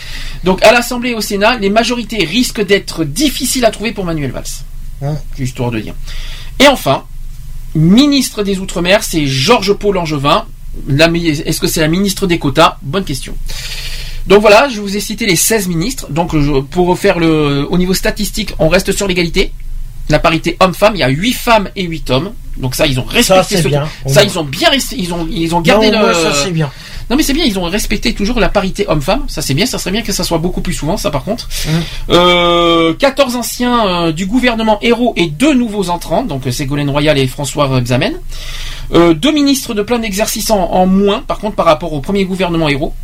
Donc 0.45 0.65
à 0.65 0.73
l'Assemblée 0.73 1.11
et 1.11 1.15
au 1.15 1.21
Sénat, 1.21 1.59
les 1.59 1.71
majorités 1.71 2.25
risquent 2.25 2.65
d'être 2.65 3.05
difficiles 3.05 3.65
à 3.65 3.71
trouver 3.71 3.93
pour 3.93 4.05
Manuel 4.05 4.33
Valls. 4.33 4.45
Histoire 5.39 5.71
de 5.71 5.79
dire. 5.79 5.95
Et 6.59 6.67
enfin, 6.67 7.05
ministre 7.75 8.43
des 8.43 8.59
Outre-mer, 8.59 9.03
c'est 9.05 9.27
Georges 9.27 9.73
Paul 9.75 9.95
Langevin. 9.95 10.45
Est-ce 10.89 11.61
que 11.61 11.67
c'est 11.69 11.81
la 11.81 11.89
ministre 11.89 12.27
des 12.27 12.39
quotas? 12.39 12.79
Bonne 12.83 13.05
question. 13.05 13.35
Donc 14.27 14.41
voilà, 14.41 14.69
je 14.69 14.81
vous 14.81 14.97
ai 14.97 15.01
cité 15.01 15.25
les 15.25 15.37
16 15.37 15.69
ministres. 15.69 16.07
Donc 16.11 16.37
je- 16.37 16.61
pour 16.61 16.99
faire 16.99 17.19
le 17.19 17.67
au 17.71 17.79
niveau 17.79 17.95
statistique, 17.95 18.55
on 18.59 18.69
reste 18.69 18.93
sur 18.93 19.07
l'égalité. 19.07 19.53
La 20.09 20.19
parité 20.19 20.57
homme-femme, 20.61 20.95
il 20.97 21.01
y 21.01 21.03
a 21.03 21.09
8 21.09 21.33
femmes 21.33 21.69
et 21.77 21.85
8 21.85 22.11
hommes. 22.11 22.33
Donc 22.57 22.75
ça, 22.75 22.87
ils 22.87 22.99
ont 22.99 23.05
respecté 23.05 23.57
c'est 23.57 23.63
ce- 23.63 23.69
bien, 23.69 23.87
Ça, 24.07 24.25
ils 24.25 24.39
ont 24.39 24.45
bien 24.45 24.71
resté, 24.71 24.97
ils 24.99 25.13
ont, 25.15 25.29
ils 25.31 25.55
ont 25.55 25.61
gardé 25.61 25.91
Non, 25.91 26.07
le. 26.07 26.15
ça, 26.15 26.33
c'est 26.35 26.51
bien. 26.51 26.71
Non 27.11 27.17
mais 27.17 27.23
c'est 27.23 27.33
bien, 27.33 27.45
ils 27.47 27.59
ont 27.59 27.65
respecté 27.65 28.13
toujours 28.13 28.39
la 28.39 28.51
parité 28.51 28.87
homme-femme. 28.87 29.23
Ça 29.29 29.41
c'est 29.41 29.55
bien, 29.55 29.65
ça 29.65 29.79
serait 29.79 29.93
bien 29.93 30.03
que 30.03 30.13
ça 30.13 30.25
soit 30.25 30.37
beaucoup 30.39 30.61
plus 30.61 30.75
souvent, 30.75 30.99
ça 30.99 31.11
par 31.11 31.25
contre. 31.25 31.49
Euh, 32.11 32.93
14 32.95 33.37
anciens 33.37 33.87
euh, 34.09 34.13
du 34.13 34.27
gouvernement 34.27 34.79
héros 34.83 35.15
et 35.17 35.27
deux 35.29 35.55
nouveaux 35.55 35.89
entrants, 35.89 36.23
donc 36.23 36.47
euh, 36.47 36.51
Ségolène 36.51 36.91
Royal 36.91 37.17
et 37.17 37.27
François 37.27 37.81
Xamen. 37.81 38.13
Euh, 38.93 39.15
deux 39.15 39.33
ministres 39.33 39.73
de 39.73 39.83
plein 39.83 40.03
exercice 40.03 40.51
en, 40.51 40.59
en 40.59 40.87
moins, 40.87 41.21
par 41.21 41.39
contre, 41.39 41.57
par 41.57 41.65
rapport 41.67 41.93
au 41.95 42.01
premier 42.01 42.25
gouvernement 42.27 42.69
héros, 42.69 42.95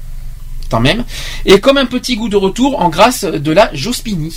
quand 0.70 0.80
même. 0.80 1.04
Et 1.46 1.58
comme 1.60 1.78
un 1.78 1.86
petit 1.86 2.16
goût 2.16 2.28
de 2.28 2.36
retour 2.36 2.80
en 2.82 2.88
grâce 2.90 3.24
de 3.24 3.52
la 3.52 3.70
Jospini. 3.74 4.34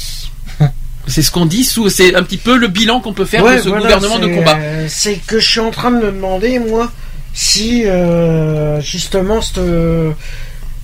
C'est 1.08 1.22
ce 1.22 1.32
qu'on 1.32 1.46
dit 1.46 1.64
c'est 1.64 2.16
un 2.16 2.24
petit 2.24 2.38
peu 2.38 2.58
le 2.58 2.68
bilan 2.68 3.00
qu'on 3.00 3.14
peut 3.14 3.26
faire 3.26 3.44
Ouais, 3.44 3.58
de 3.58 3.62
ce 3.62 3.70
voilà, 3.70 3.84
gouvernement 3.86 4.20
de 4.20 4.28
combat. 4.28 4.58
euh, 4.60 4.86
c'est 4.90 5.16
que 5.26 5.40
je 5.40 5.48
suis 5.50 5.60
en 5.60 5.72
train 5.72 5.92
de 5.92 5.98
me 5.98 6.12
demander, 6.12 6.60
moi, 6.60 6.92
si 7.34 7.86
euh, 7.86 8.82
justement 8.82 9.42
cette- 9.42 9.60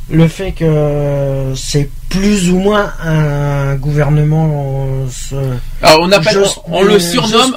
le 0.10 0.28
fait 0.28 0.52
que 0.52 1.54
c'est 1.56 1.90
plus 2.10 2.50
ou 2.50 2.58
moins 2.60 2.92
un 3.04 3.76
gouvernement. 3.76 4.86
euh, 4.88 5.06
ce- 5.10 5.36
Alors 5.82 6.00
on 6.02 6.12
appelle, 6.12 6.44
on, 6.68 6.84
le 6.84 6.96
euh, 6.96 7.00
surnomme, 7.00 7.56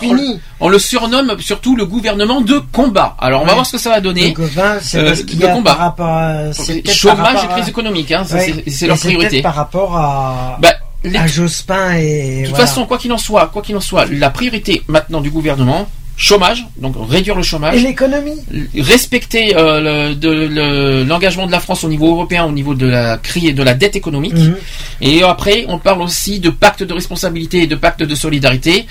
on, 0.60 0.68
le 0.68 0.78
surnomme 0.78 1.36
surtout 1.40 1.76
le 1.76 1.84
gouvernement 1.86 2.40
de 2.40 2.60
combat. 2.72 3.16
Alors 3.20 3.42
on 3.42 3.46
va 3.46 3.54
voir 3.54 3.66
ce 3.66 3.72
que 3.72 3.78
ça 3.78 3.90
va 3.90 4.00
donner. 4.00 4.32
Donc, 4.32 4.48
ben, 4.54 4.78
c'est 4.80 4.98
Euh, 4.98 5.14
y 5.28 5.36
de 5.36 5.44
a 5.44 5.48
combat. 5.52 5.72
par 5.72 5.78
rapport 5.78 6.06
à 6.08 6.52
Chômage 6.52 7.16
par 7.16 7.26
rapport 7.34 7.44
et 7.44 7.48
crise 7.60 7.68
économique, 7.68 8.12
hein, 8.12 8.24
Ouais. 8.32 8.64
c'est- 8.68 8.86
leur 8.86 8.96
priorité. 8.98 9.42
par 9.42 9.54
rapport 9.56 9.96
à, 9.96 10.56
Bah, 10.62 10.68
les- 11.06 11.18
à 11.18 11.26
Jospin 11.26 11.94
et. 11.94 12.40
De 12.42 12.46
toute 12.46 12.50
voilà. 12.50 12.66
façon, 12.66 12.86
quoi 12.86 12.98
qu'il 12.98 13.12
en 13.12 13.18
soit, 13.18 13.46
quoi 13.52 13.62
qu'il 13.62 13.76
en 13.76 13.80
soit, 13.80 14.06
la 14.10 14.30
priorité 14.30 14.82
maintenant 14.88 15.20
du 15.20 15.30
gouvernement, 15.30 15.88
chômage, 16.18 16.66
donc 16.78 16.94
réduire 17.10 17.34
le 17.34 17.42
Et 17.42 17.44
chômage, 17.44 17.82
l'économie. 17.82 18.40
respecter 18.78 19.54
euh, 19.56 20.08
le- 20.08 20.14
de- 20.14 20.30
le- 20.30 21.04
l'engagement 21.04 21.46
de 21.46 21.52
la 21.52 21.60
France 21.60 21.84
au 21.84 21.88
niveau 21.88 22.08
européen, 22.12 22.44
au 22.46 22.52
niveau 22.52 22.74
de 22.74 22.86
la 22.86 23.18
cri 23.18 23.52
de 23.52 23.62
la 23.62 23.74
dette 23.74 23.96
économique. 23.96 24.34
Mhm. 24.34 24.56
Et 25.02 25.22
après, 25.22 25.64
on 25.68 25.78
parle 25.78 26.02
aussi 26.02 26.40
de 26.40 26.50
pacte 26.50 26.82
de 26.82 26.92
responsabilité 26.94 27.62
et 27.62 27.66
de 27.66 27.74
pacte 27.76 28.02
de 28.02 28.14
solidarité. 28.14 28.86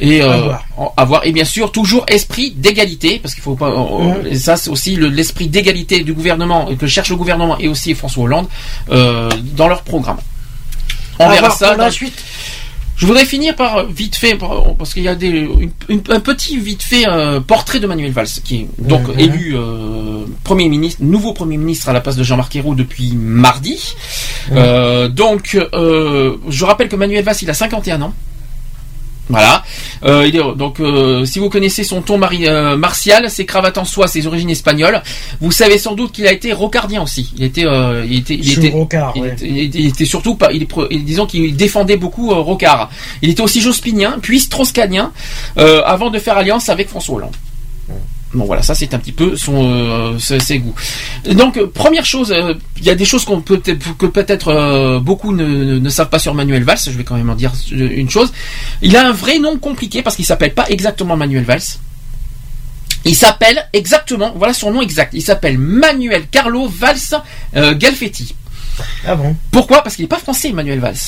Et 0.00 0.22
euh, 0.22 0.52
Avoir. 0.96 1.26
et 1.26 1.32
bien 1.32 1.44
sûr 1.44 1.72
toujours 1.72 2.04
esprit 2.06 2.52
d'égalité 2.52 3.18
parce 3.20 3.34
qu'il 3.34 3.42
faut 3.42 3.56
pas 3.56 3.68
Mhm. 3.70 4.28
et 4.30 4.36
ça 4.36 4.56
c'est 4.56 4.70
aussi 4.70 4.94
le- 4.94 5.08
l'esprit 5.08 5.48
d'égalité 5.48 6.04
du 6.04 6.12
gouvernement 6.12 6.68
que 6.78 6.86
cherche 6.86 7.10
le 7.10 7.16
gouvernement 7.16 7.58
et 7.58 7.66
aussi 7.66 7.92
François 7.94 8.22
Hollande 8.22 8.46
euh, 8.92 9.28
dans 9.56 9.66
leur 9.66 9.82
programme. 9.82 10.18
On 11.18 11.24
À 11.26 11.32
verra 11.32 11.50
ça 11.50 11.68
pour 11.68 11.78
la 11.78 11.84
dans- 11.86 11.90
suite. 11.90 12.22
je 12.96 13.06
voudrais 13.06 13.24
finir 13.24 13.54
par 13.56 13.76
euh, 13.78 13.84
vite 13.90 14.16
fait 14.16 14.34
par- 14.36 14.74
parce 14.76 14.92
qu'il 14.94 15.02
y 15.04 15.08
a 15.08 15.14
des 15.14 15.28
une- 15.28 15.70
une- 15.88 16.02
un 16.10 16.20
petit 16.20 16.58
vite 16.58 16.82
fait 16.82 17.06
euh, 17.08 17.40
portrait 17.40 17.80
de 17.80 17.86
Manuel 17.86 18.12
Valls 18.12 18.26
qui 18.44 18.56
est 18.56 18.68
donc 18.78 19.02
élu 19.18 19.54
euh, 19.56 20.24
premier 20.44 20.68
ministre 20.68 21.02
nouveau 21.02 21.32
premier 21.32 21.56
ministre 21.56 21.88
à 21.88 21.92
la 21.92 22.00
place 22.00 22.16
de 22.16 22.22
Jean-Marc 22.24 22.54
Ayrault 22.56 22.74
depuis 22.74 23.12
mardi. 23.14 23.94
Euh, 24.52 25.08
donc 25.08 25.56
euh, 25.74 26.36
je 26.48 26.64
rappelle 26.64 26.88
que 26.88 26.96
Manuel 26.96 27.24
Valls 27.24 27.36
il 27.42 27.50
a 27.50 27.54
51 27.54 28.02
ans. 28.02 28.14
Voilà. 29.28 29.62
Euh, 30.04 30.54
donc, 30.54 30.80
euh, 30.80 31.24
si 31.24 31.38
vous 31.38 31.48
connaissez 31.50 31.84
son 31.84 32.00
ton 32.02 32.18
mari- 32.18 32.46
euh, 32.48 32.76
martial, 32.76 33.30
ses 33.30 33.44
cravates 33.44 33.78
en 33.78 33.84
soie, 33.84 34.06
ses 34.08 34.26
origines 34.26 34.50
espagnoles, 34.50 35.02
vous 35.40 35.52
savez 35.52 35.78
sans 35.78 35.94
doute 35.94 36.12
qu'il 36.12 36.26
a 36.26 36.32
été 36.32 36.52
rocardien 36.52 37.02
aussi. 37.02 37.30
Il 37.36 37.44
était, 37.44 37.66
euh, 37.66 38.04
il 38.08 38.18
était, 38.18 38.34
il 38.34 38.50
était, 38.52 38.70
Rocard, 38.70 39.12
il 39.16 39.22
ouais. 39.22 39.28
était- 39.32 39.46
il 39.48 39.58
était- 39.58 39.78
il 39.78 39.86
était 39.88 40.04
surtout 40.04 40.34
pas, 40.34 40.50
il 40.52 40.66
disons 41.04 41.26
qu'il 41.26 41.56
défendait 41.56 41.96
beaucoup 41.96 42.30
euh, 42.32 42.36
Rocard. 42.36 42.90
Il 43.22 43.30
était 43.30 43.42
aussi 43.42 43.60
jospinien, 43.60 44.16
puis 44.22 44.40
strauss-cahnien, 44.40 45.12
euh, 45.58 45.82
avant 45.84 46.10
de 46.10 46.18
faire 46.18 46.38
alliance 46.38 46.68
avec 46.68 46.88
François 46.88 47.16
Hollande. 47.16 47.36
Bon 48.34 48.44
voilà, 48.44 48.62
ça 48.62 48.74
c'est 48.74 48.92
un 48.92 48.98
petit 48.98 49.12
peu 49.12 49.36
son 49.36 49.72
euh, 49.72 50.18
ses, 50.18 50.58
goûts. 50.58 50.74
Donc 51.32 51.58
première 51.72 52.04
chose, 52.04 52.30
euh, 52.30 52.52
il 52.76 52.84
y 52.84 52.90
a 52.90 52.94
des 52.94 53.06
choses 53.06 53.24
qu'on 53.24 53.40
peut 53.40 53.56
que 53.56 54.04
peut-être 54.06 54.48
euh, 54.48 55.00
beaucoup 55.00 55.32
ne, 55.32 55.46
ne- 55.46 55.78
ne 55.78 55.88
savent 55.88 56.10
pas 56.10 56.18
sur 56.18 56.34
Manuel 56.34 56.62
Valls. 56.62 56.78
Je 56.84 56.90
vais 56.90 57.04
quand 57.04 57.16
même 57.16 57.30
en 57.30 57.34
dire 57.34 57.52
une 57.70 58.10
chose. 58.10 58.30
Il 58.82 58.96
a 58.98 59.08
un 59.08 59.12
vrai 59.12 59.38
nom 59.38 59.58
compliqué 59.58 60.02
parce 60.02 60.14
qu'il 60.14 60.26
s'appelle 60.26 60.52
pas 60.52 60.66
exactement 60.68 61.16
Manuel 61.16 61.44
Valls. 61.44 61.62
Il 63.06 63.14
s'appelle 63.14 63.66
exactement, 63.72 64.34
voilà 64.36 64.52
son 64.52 64.72
nom 64.72 64.82
exact. 64.82 65.14
Il 65.14 65.22
s'appelle 65.22 65.56
Manuel 65.56 66.26
Carlo 66.30 66.68
Valls 66.68 67.22
Galfetti. 67.76 68.34
Ah 69.06 69.14
bon? 69.14 69.36
Pourquoi? 69.50 69.82
Parce 69.82 69.96
qu'il 69.96 70.04
n'est 70.04 70.08
pas 70.08 70.18
français, 70.18 70.52
Manuel 70.52 70.80
Valls. 70.80 70.98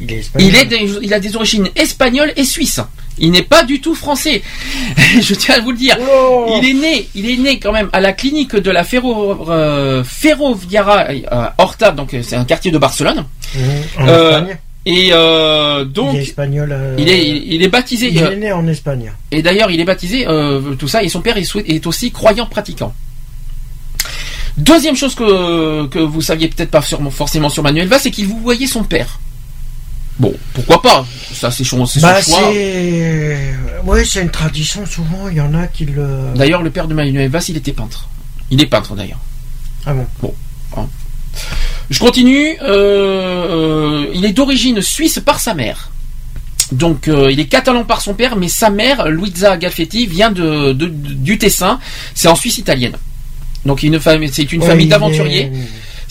Il 0.00 0.10
est 0.12 0.16
espagnol. 0.18 0.48
Il, 0.48 0.56
est 0.56 0.64
des- 0.64 0.98
il 1.02 1.14
a 1.14 1.20
des 1.20 1.36
origines 1.36 1.68
espagnoles 1.76 2.32
et 2.36 2.44
suisses. 2.44 2.80
Il 3.18 3.30
n'est 3.30 3.42
pas 3.42 3.62
du 3.62 3.80
tout 3.80 3.94
français. 3.94 4.42
Je 5.20 5.34
tiens 5.34 5.54
à 5.56 5.60
vous 5.60 5.70
le 5.70 5.76
dire. 5.76 5.96
Oh. 6.00 6.58
Il 6.60 6.68
est 6.68 6.74
né, 6.74 7.08
il 7.14 7.30
est 7.30 7.36
né 7.36 7.58
quand 7.60 7.70
même 7.72 7.88
à 7.92 8.00
la 8.00 8.12
clinique 8.12 8.56
de 8.56 8.70
la 8.72 8.82
Ferro, 8.82 9.48
euh, 9.50 10.02
Ferroviara 10.02 11.06
euh, 11.10 11.46
Horta, 11.58 11.92
donc 11.92 12.12
euh, 12.12 12.22
c'est 12.24 12.34
un 12.36 12.44
quartier 12.44 12.72
de 12.72 12.78
Barcelone. 12.78 13.24
Mhm. 13.54 13.62
En 14.00 14.08
Euh, 14.08 14.30
Espagne. 14.40 14.58
Et 14.86 15.08
euh, 15.12 15.84
donc 15.86 16.10
il 16.12 16.18
est 16.18 16.22
espagnol. 16.24 16.68
euh, 16.72 16.96
il 16.98 17.08
est, 17.08 17.26
il 17.46 17.62
est 17.62 17.68
baptisé. 17.68 18.08
il 18.12 18.18
est 18.20 18.36
né 18.36 18.52
en 18.52 18.66
Espagne. 18.66 19.12
et 19.30 19.40
d'ailleurs, 19.42 19.70
il 19.70 19.80
est 19.80 19.84
baptisé, 19.84 20.26
euh, 20.28 20.74
tout 20.74 20.88
ça, 20.88 21.02
et 21.02 21.08
son 21.08 21.22
père 21.22 21.36
est, 21.38 21.86
aussi 21.86 22.10
croyant 22.10 22.44
pratiquant. 22.46 22.92
Deuxième 24.56 24.94
chose 24.94 25.14
que, 25.14 25.86
que 25.86 25.98
vous 25.98 26.20
saviez 26.20 26.48
peut-être 26.48 26.70
pas 26.70 26.82
sur- 26.82 27.00
forcément 27.12 27.48
sur 27.48 27.62
Manuel 27.62 27.88
Valls, 27.88 28.00
c'est 28.02 28.10
qu'il 28.10 28.26
vous 28.26 28.38
voyait 28.40 28.66
son 28.66 28.84
père. 28.84 29.18
Bon, 30.18 30.32
pourquoi 30.52 30.80
pas 30.80 31.04
Ça, 31.32 31.50
c'est 31.50 31.64
son, 31.64 31.84
c'est 31.86 32.00
Bah 32.00 32.22
choix. 32.22 32.38
c'est, 32.52 33.54
ouais, 33.84 34.04
c'est 34.04 34.22
une 34.22 34.30
tradition. 34.30 34.86
Souvent, 34.86 35.28
il 35.28 35.36
y 35.36 35.40
en 35.40 35.54
a 35.54 35.66
qui 35.66 35.86
le. 35.86 36.06
D'ailleurs, 36.36 36.62
le 36.62 36.70
père 36.70 36.86
de 36.86 36.94
Manuel 36.94 37.28
Valls, 37.30 37.42
il 37.48 37.56
était 37.56 37.72
peintre. 37.72 38.08
Il 38.50 38.62
est 38.62 38.66
peintre 38.66 38.94
d'ailleurs. 38.94 39.18
Ah 39.86 39.92
bon? 39.94 40.06
Bon. 40.22 40.34
hein. 40.76 40.86
Je 41.90 41.98
continue. 41.98 42.56
euh, 42.62 44.06
euh, 44.06 44.06
il 44.14 44.24
est 44.24 44.32
d'origine 44.32 44.80
suisse 44.82 45.20
par 45.24 45.40
sa 45.40 45.52
mère. 45.54 45.90
Donc, 46.72 47.08
euh, 47.08 47.30
il 47.30 47.40
est 47.40 47.46
catalan 47.46 47.84
par 47.84 48.00
son 48.00 48.14
père, 48.14 48.36
mais 48.36 48.48
sa 48.48 48.70
mère, 48.70 49.08
Luisa 49.08 49.56
Galfetti, 49.56 50.06
vient 50.06 50.30
de, 50.30 50.72
de- 50.72 50.86
du 50.86 51.38
Tessin. 51.38 51.78
C'est 52.14 52.28
en 52.28 52.36
Suisse 52.36 52.58
italienne. 52.58 52.96
Donc, 53.66 53.82
une 53.82 53.98
famille, 54.00 54.30
c'est 54.32 54.50
une 54.52 54.62
famille 54.62 54.86
il 54.86 54.90
d'aventuriers. 54.90 55.50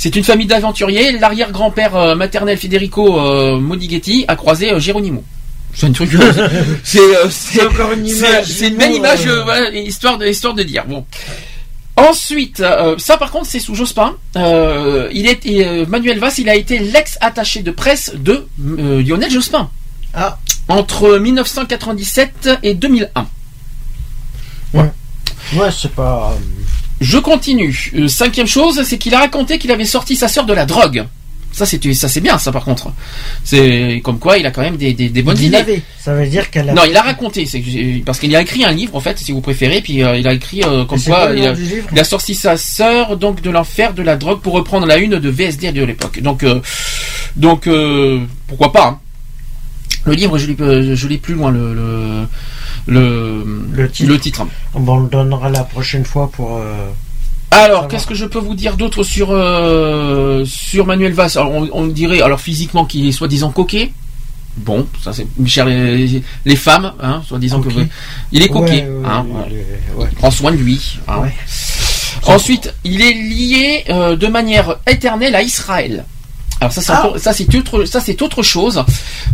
C'est 0.04 0.18
une 0.18 0.26
famille 0.26 0.48
d'aventuriers. 0.48 1.14
L'arrière-grand-père 1.18 1.96
euh, 1.96 2.14
maternel 2.14 2.58
Federico 2.58 3.18
euh, 3.22 3.58
Modighetti 3.58 4.26
a 4.28 4.36
croisé 4.36 4.74
euh, 4.74 4.78
Geronimo. 4.78 5.24
C'est 5.74 5.88
un 5.88 5.94
truc. 5.94 6.12
c'est 6.84 7.00
c'est- 7.30 7.66
encore 7.66 7.94
une 7.94 8.06
image, 8.06 8.46
C'est 8.48 8.68
une 8.68 8.76
belle 8.76 8.96
image, 8.96 9.26
voilà, 9.26 9.70
histoire 9.70 10.18
de 10.18 10.28
histoire 10.28 10.56
de 10.56 10.64
dire. 10.64 10.84
Bon. 10.86 11.06
Ensuite, 11.96 12.60
euh, 12.60 12.98
ça 12.98 13.16
par 13.16 13.32
contre 13.32 13.46
c'est 13.46 13.62
sous 13.62 13.76
Jospin. 13.76 14.18
Euh, 14.36 15.08
il 15.14 15.26
est 15.26 15.40
euh, 15.46 15.86
Manuel 15.86 16.20
Valls, 16.20 16.34
il 16.38 16.50
a 16.50 16.56
été 16.56 16.80
l'ex-attaché 16.80 17.62
de 17.64 17.72
presse 17.72 18.12
de 18.14 18.46
euh, 18.62 19.02
Lionel 19.02 19.32
Jospin. 19.32 19.70
Ah. 20.14 20.38
Entre 20.68 21.18
1997 21.18 22.50
et 22.62 22.74
2001. 22.74 23.26
Ouais, 24.74 25.72
c'est 25.72 25.94
pas. 25.94 26.36
Je 27.04 27.18
continue. 27.18 27.92
Euh, 27.96 28.08
cinquième 28.08 28.48
chose, 28.48 28.82
c'est 28.84 28.98
qu'il 28.98 29.14
a 29.14 29.20
raconté 29.20 29.60
qu'il 29.60 29.72
avait 29.72 29.86
sorti 29.86 30.16
sa 30.16 30.28
sœur 30.28 30.46
de 30.46 30.54
la 30.54 30.66
drogue. 30.66 31.06
Ça 31.52 31.68
c'est 31.68 31.94
ça 31.94 32.10
c'est 32.10 32.20
bien 32.22 32.40
ça 32.40 32.52
par 32.52 32.64
contre. 32.66 32.92
C'est 33.44 34.02
comme 34.04 34.18
quoi 34.18 34.40
il 34.40 34.46
a 34.48 34.50
quand 34.50 34.62
même 34.64 34.76
des, 34.76 34.94
des, 34.94 35.10
des 35.10 35.22
bonnes 35.22 35.38
il 35.38 35.44
idées. 35.46 35.58
l'avait. 35.58 35.82
Ça 36.00 36.16
veut 36.16 36.26
dire 36.26 36.50
qu'elle 36.50 36.68
a. 36.70 36.74
Non, 36.74 36.82
il 36.90 36.98
a 36.98 37.04
raconté, 37.04 37.48
parce 38.04 38.18
qu'il 38.20 38.36
a 38.36 38.42
écrit 38.42 38.64
un 38.66 38.72
livre 38.72 38.96
en 38.96 39.00
fait, 39.00 39.20
si 39.20 39.32
vous 39.32 39.42
préférez, 39.42 39.82
puis 39.82 40.02
euh, 40.02 40.18
il 40.18 40.28
a 40.28 40.34
écrit 40.34 40.64
euh, 40.64 40.84
comme 40.86 41.00
quoi 41.00 41.30
il 41.36 41.46
a, 41.46 41.54
il 41.96 42.06
sorti 42.06 42.34
sa 42.34 42.58
sœur 42.58 43.18
donc 43.18 43.42
de 43.42 43.52
l'enfer 43.52 43.94
de 43.94 44.02
la 44.02 44.16
drogue 44.16 44.40
pour 44.42 44.54
reprendre 44.54 44.88
la 44.88 44.98
une 44.98 45.20
de 45.20 45.30
VSD 45.30 45.72
de 45.74 45.84
l'époque. 45.84 46.22
Donc 46.22 46.42
euh, 46.42 46.60
donc 47.36 47.70
pourquoi 48.48 48.72
pas. 48.72 48.88
hein. 48.88 49.00
Le 50.06 50.14
livre, 50.14 50.38
je 50.38 50.48
lis, 50.48 50.58
euh, 50.60 50.96
je 50.96 51.08
lis 51.08 51.18
plus 51.18 51.34
loin 51.36 51.50
le 51.52 51.74
le 51.74 52.28
le, 52.88 53.44
Le 53.72 53.90
titre. 53.90 54.10
le 54.10 54.20
titre. 54.20 54.46
Bon, 54.74 54.98
on 54.98 55.00
le 55.02 55.10
donnera 55.10 55.50
la 55.50 55.64
prochaine 55.64 56.04
fois 56.04 56.30
pour. 56.30 56.58
euh, 56.58 56.88
Alors, 57.52 57.88
qu'est-ce 57.88 58.06
que 58.08 58.16
je 58.16 58.26
peux 58.26 58.40
vous 58.40 58.56
dire 58.56 58.76
d'autre 58.76 59.04
sur 59.04 59.30
euh, 59.32 60.44
sur 60.46 60.86
Manuel 60.86 61.14
Valls? 61.14 61.32
Alors, 61.36 61.52
on, 61.52 61.70
on 61.72 61.88
dirait 61.88 62.22
alors 62.22 62.42
physiquement 62.42 62.84
qu'il 62.86 63.08
est 63.08 63.12
soi-disant 63.14 63.52
coquet. 63.52 63.92
Bon, 64.58 64.86
ça 65.04 65.14
c'est 65.14 65.26
cher 65.48 65.66
les, 65.66 66.22
les 66.46 66.56
femmes, 66.56 66.94
hein, 67.02 67.24
soi-disant 67.28 67.60
que 67.62 67.70
Coquet. 67.70 67.88
il 68.32 68.44
est 68.44 68.50
coquet. 68.50 68.84
Ouais, 68.86 68.88
ouais, 68.88 69.06
hein, 69.10 69.26
ouais. 69.98 70.08
Il 70.12 70.16
prend 70.18 70.30
soin 70.30 70.52
de 70.52 70.58
lui. 70.58 71.00
hein. 71.08 71.24
Ensuite, 72.28 72.74
il 72.84 73.02
est 73.02 73.14
lié 73.14 73.84
euh, 73.90 74.16
de 74.16 74.28
manière 74.28 74.76
éternelle 74.86 75.34
à 75.36 75.42
Israël. 75.42 76.06
Alors 76.64 76.72
ça 76.74 76.82
c'est 76.82 76.92
Ah. 76.94 77.00
encore- 77.08 77.20
ça 77.20 77.34
c'est 77.34 77.54
autre 77.56 77.86
ça 77.86 78.00
c'est 78.00 78.22
autre 78.22 78.42
chose. 78.44 78.84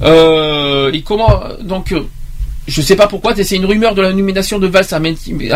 Euh, 0.03 0.91
et 0.91 1.01
comment 1.01 1.41
donc 1.61 1.91
euh, 1.91 2.01
je 2.67 2.81
sais 2.81 2.95
pas 2.95 3.07
pourquoi, 3.07 3.33
c'est 3.35 3.55
une 3.55 3.65
rumeur 3.65 3.95
de 3.95 4.01
la 4.01 4.11
nomination 4.13 4.59
de 4.59 4.67
Valls 4.67 4.85
à 4.91 4.99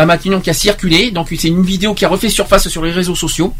Matignon 0.06 0.40
qui 0.40 0.50
a 0.50 0.54
circulé. 0.54 1.10
Donc 1.12 1.28
c'est 1.38 1.48
une 1.48 1.62
vidéo 1.62 1.94
qui 1.94 2.04
a 2.04 2.08
refait 2.08 2.28
surface 2.28 2.68
sur 2.68 2.82
les 2.84 2.90
réseaux 2.90 3.14
sociaux. 3.14 3.52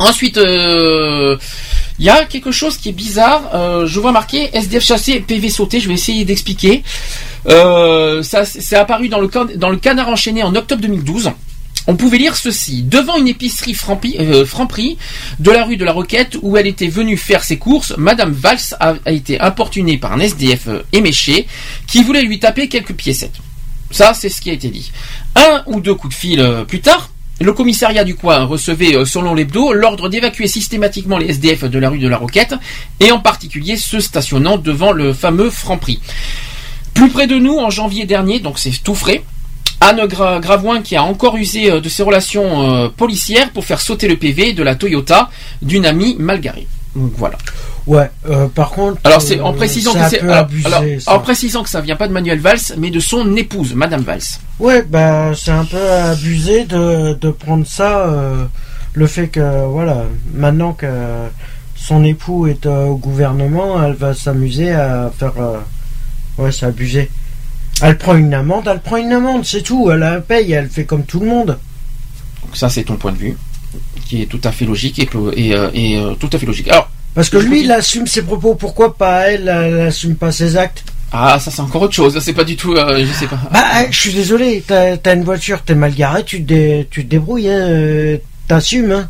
Ensuite, 0.00 0.36
euh, 0.36 1.36
il 2.00 2.04
y 2.04 2.10
a 2.10 2.24
quelque 2.24 2.50
chose 2.50 2.76
qui 2.76 2.88
est 2.88 2.92
bizarre. 2.92 3.54
Euh, 3.54 3.86
je 3.86 4.00
vois 4.00 4.10
marqué 4.10 4.50
SDF 4.52 4.84
chassé, 4.84 5.20
PV 5.20 5.48
sauté. 5.48 5.78
Je 5.78 5.86
vais 5.86 5.94
essayer 5.94 6.24
d'expliquer. 6.24 6.82
C'est 7.46 8.76
apparu 8.76 9.08
dans 9.08 9.20
le, 9.20 9.76
Canard 9.76 10.08
enchaîné 10.08 10.42
en 10.42 10.54
octobre 10.56 10.82
2012. 10.82 11.30
On 11.86 11.94
pouvait 11.94 12.18
lire 12.18 12.34
ceci. 12.34 12.82
Devant 12.82 13.16
une 13.16 13.28
épicerie 13.28 13.74
Franprix 13.74 14.98
de 15.38 15.50
la 15.52 15.64
rue 15.64 15.76
de 15.76 15.84
la 15.84 15.92
Roquette 15.92 16.36
où 16.42 16.56
elle 16.56 16.66
était 16.66 16.88
venue 16.88 17.16
faire 17.16 17.44
ses 17.44 17.58
courses, 17.58 17.94
Madame 17.96 18.32
Valls 18.32 18.74
a, 18.80 18.94
a 19.04 19.12
été 19.12 19.38
importunée 19.38 19.98
par 19.98 20.12
un 20.14 20.18
SDF 20.18 20.68
éméché 20.92 21.46
qui 21.86 22.02
voulait 22.02 22.22
lui 22.22 22.40
taper 22.40 22.66
quelques 22.66 22.94
piécettes. 22.94 23.38
Ça, 23.94 24.12
c'est 24.12 24.28
ce 24.28 24.40
qui 24.40 24.50
a 24.50 24.52
été 24.52 24.70
dit. 24.70 24.90
Un 25.36 25.62
ou 25.66 25.80
deux 25.80 25.94
coups 25.94 26.12
de 26.12 26.18
fil 26.18 26.40
euh, 26.40 26.64
plus 26.64 26.80
tard, 26.80 27.10
le 27.40 27.52
commissariat 27.52 28.02
du 28.02 28.16
coin 28.16 28.42
recevait, 28.44 28.96
euh, 28.96 29.04
selon 29.04 29.34
l'hebdo, 29.34 29.72
l'ordre 29.72 30.08
d'évacuer 30.08 30.48
systématiquement 30.48 31.16
les 31.16 31.28
SDF 31.28 31.62
de 31.64 31.78
la 31.78 31.90
rue 31.90 32.00
de 32.00 32.08
la 32.08 32.16
Roquette, 32.16 32.56
et 32.98 33.12
en 33.12 33.20
particulier 33.20 33.76
ceux 33.76 34.00
stationnant 34.00 34.58
devant 34.58 34.90
le 34.90 35.12
fameux 35.12 35.48
Franprix. 35.48 36.00
Plus 36.92 37.08
près 37.08 37.28
de 37.28 37.36
nous, 37.36 37.56
en 37.56 37.70
janvier 37.70 38.04
dernier, 38.04 38.40
donc 38.40 38.58
c'est 38.58 38.72
tout 38.82 38.96
frais, 38.96 39.22
Anne 39.80 40.00
Gra- 40.06 40.40
Gravoin 40.40 40.82
qui 40.82 40.96
a 40.96 41.04
encore 41.04 41.36
usé 41.36 41.70
euh, 41.70 41.80
de 41.80 41.88
ses 41.88 42.02
relations 42.02 42.90
policières 42.96 43.50
pour 43.52 43.64
faire 43.64 43.80
sauter 43.80 44.08
le 44.08 44.16
PV 44.16 44.54
de 44.54 44.64
la 44.64 44.74
Toyota 44.74 45.30
d'une 45.62 45.86
amie 45.86 46.16
mal 46.18 46.40
garée. 46.40 46.66
Donc 46.96 47.12
voilà. 47.16 47.38
Ouais, 47.86 48.10
euh, 48.28 48.48
par 48.48 48.70
contre. 48.70 48.98
Alors 49.04 49.20
c'est 49.20 49.40
en 49.40 49.52
euh, 49.52 49.56
précisant 49.56 49.92
que 49.92 50.08
c'est 50.08 50.20
alors, 50.20 50.48
alors, 50.64 50.82
en 51.06 51.18
précisant 51.18 51.62
que 51.62 51.68
ça 51.68 51.82
vient 51.82 51.96
pas 51.96 52.08
de 52.08 52.12
Manuel 52.12 52.38
Valls 52.38 52.58
mais 52.78 52.90
de 52.90 53.00
son 53.00 53.36
épouse 53.36 53.74
Madame 53.74 54.02
Valls. 54.02 54.22
Ouais, 54.58 54.82
bah 54.82 55.32
c'est 55.34 55.50
un 55.50 55.66
peu 55.66 55.90
abusé 55.90 56.64
de, 56.64 57.12
de 57.14 57.30
prendre 57.30 57.66
ça, 57.66 58.06
euh, 58.06 58.44
le 58.94 59.06
fait 59.06 59.28
que 59.28 59.66
voilà, 59.66 60.04
maintenant 60.32 60.72
que 60.72 60.86
son 61.76 62.04
époux 62.04 62.46
est 62.46 62.64
au 62.64 62.96
gouvernement, 62.96 63.82
elle 63.84 63.92
va 63.92 64.14
s'amuser 64.14 64.72
à 64.72 65.12
faire, 65.16 65.34
ouais, 66.38 66.52
c'est 66.52 66.66
abusé. 66.66 67.10
Elle 67.82 67.98
prend 67.98 68.14
une 68.14 68.32
amende, 68.32 68.66
elle 68.70 68.80
prend 68.80 68.96
une 68.96 69.12
amende, 69.12 69.44
c'est 69.44 69.62
tout. 69.62 69.90
Elle 69.90 69.98
la 69.98 70.20
paye, 70.20 70.52
elle 70.52 70.70
fait 70.70 70.84
comme 70.84 71.04
tout 71.04 71.20
le 71.20 71.26
monde. 71.26 71.58
Donc 72.42 72.56
ça 72.56 72.70
c'est 72.70 72.84
ton 72.84 72.96
point 72.96 73.12
de 73.12 73.18
vue 73.18 73.36
qui 74.06 74.22
est 74.22 74.26
tout 74.26 74.40
à 74.44 74.52
fait 74.52 74.64
logique 74.64 74.98
et, 75.00 75.08
et, 75.36 75.50
et, 75.74 76.02
tout 76.18 76.30
à 76.32 76.38
fait 76.38 76.46
logique. 76.46 76.68
Alors 76.68 76.88
Parce 77.14 77.30
que 77.30 77.36
lui, 77.38 77.62
il 77.62 77.70
assume 77.72 78.06
ses 78.06 78.22
propos. 78.22 78.54
Pourquoi 78.54 78.96
pas 78.96 79.30
elle, 79.30 79.48
elle 79.48 79.80
assume 79.88 80.16
pas 80.16 80.32
ses 80.32 80.56
actes 80.56 80.84
ah 81.16 81.38
ça 81.38 81.52
c'est 81.52 81.60
encore 81.60 81.82
autre 81.82 81.94
chose. 81.94 82.18
C'est 82.20 82.32
pas 82.32 82.42
du 82.42 82.56
tout 82.56 82.72
euh, 82.74 83.06
je 83.06 83.12
sais 83.12 83.28
pas. 83.28 83.38
Bah, 83.52 83.62
euh, 83.76 83.86
je 83.88 83.96
suis 84.00 84.12
désolé. 84.12 84.64
T'as 84.66 84.96
as 85.04 85.12
une 85.12 85.22
voiture, 85.22 85.62
t'es 85.62 85.76
mal 85.76 85.94
garé, 85.94 86.24
tu 86.24 86.38
te, 86.42 86.48
dé- 86.48 86.88
tu 86.90 87.04
te 87.04 87.08
débrouilles, 87.08 87.48
hein, 87.50 87.56
euh, 87.68 88.16
t'assumes. 88.48 88.90
Hein. 88.90 89.08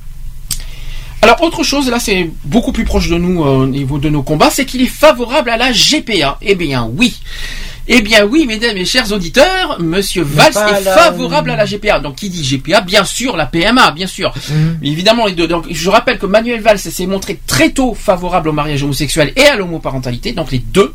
Alors 1.23 1.41
autre 1.43 1.63
chose, 1.63 1.89
là 1.89 1.99
c'est 1.99 2.29
beaucoup 2.45 2.73
plus 2.73 2.85
proche 2.85 3.09
de 3.09 3.17
nous 3.17 3.43
euh, 3.43 3.63
au 3.63 3.67
niveau 3.67 3.97
de 3.99 4.11
nos 4.11 4.23
combats, 4.23 4.51
c'est 4.51 4.67
qu'il 4.67 4.83
est 4.83 4.87
favorable 4.87 5.49
à 5.49 5.57
la 5.57 5.73
GPA. 5.73 6.37
Eh 6.43 6.55
bien 6.55 6.91
oui. 6.95 7.19
Eh 7.87 8.01
bien 8.01 8.25
oui, 8.25 8.47
mesdames 8.47 8.77
et 8.77 8.85
chers 8.85 9.13
auditeurs, 9.13 9.79
Monsieur 9.81 10.23
Valls 10.23 10.53
est 10.79 10.85
la- 10.85 10.93
favorable 10.97 11.51
à 11.51 11.57
la 11.57 11.67
GPA. 11.67 12.01
Donc 12.01 12.17
qui 12.17 12.31
dit 12.31 12.43
GPA, 12.43 12.81
bien 12.81 13.05
sûr 13.05 13.37
la 13.37 13.47
PMA, 13.47 13.91
bien 13.91 14.07
sûr. 14.07 14.33
Mhm. 14.51 14.79
Évidemment 14.83 15.27
les 15.27 15.33
deux. 15.33 15.47
Donc 15.47 15.67
je 15.71 15.91
rappelle 15.91 16.19
que 16.19 16.27
Manuel 16.27 16.61
Valls 16.61 16.79
s'est 16.79 17.07
montré 17.07 17.39
très 17.47 17.71
tôt 17.71 17.95
favorable 17.95 18.49
au 18.49 18.53
mariage 18.53 18.83
homosexuel 18.83 19.33
et 19.37 19.45
à 19.45 19.57
l'homoparentalité, 19.57 20.33
donc 20.33 20.51
les 20.51 20.59
deux. 20.59 20.95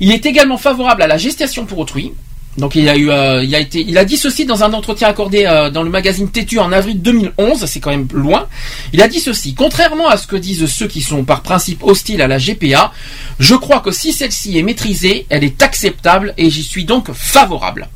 Il 0.00 0.10
est 0.12 0.26
également 0.26 0.58
favorable 0.58 1.02
à 1.02 1.06
la 1.06 1.18
gestation 1.18 1.66
pour 1.66 1.78
autrui. 1.78 2.12
Donc 2.56 2.74
il 2.74 2.88
a 2.88 2.96
eu, 2.96 3.10
euh, 3.10 3.44
il 3.44 3.54
a 3.54 3.60
été, 3.60 3.84
il 3.86 3.96
a 3.98 4.04
dit 4.04 4.16
ceci 4.16 4.44
dans 4.44 4.64
un 4.64 4.72
entretien 4.72 5.06
accordé 5.06 5.44
euh, 5.46 5.70
dans 5.70 5.84
le 5.84 5.90
magazine 5.90 6.28
Tétu 6.28 6.58
en 6.58 6.72
avril 6.72 7.00
2011. 7.00 7.66
C'est 7.66 7.78
quand 7.78 7.90
même 7.90 8.08
loin. 8.12 8.48
Il 8.92 9.00
a 9.00 9.06
dit 9.08 9.20
ceci. 9.20 9.54
Contrairement 9.54 10.08
à 10.08 10.16
ce 10.16 10.26
que 10.26 10.34
disent 10.34 10.66
ceux 10.66 10.88
qui 10.88 11.00
sont 11.00 11.24
par 11.24 11.42
principe 11.42 11.84
hostiles 11.84 12.20
à 12.20 12.26
la 12.26 12.38
GPA, 12.38 12.92
je 13.38 13.54
crois 13.54 13.80
que 13.80 13.92
si 13.92 14.12
celle-ci 14.12 14.58
est 14.58 14.62
maîtrisée, 14.62 15.26
elle 15.28 15.44
est 15.44 15.62
acceptable 15.62 16.34
et 16.36 16.50
j'y 16.50 16.64
suis 16.64 16.84
donc 16.84 17.12
favorable. 17.12 17.88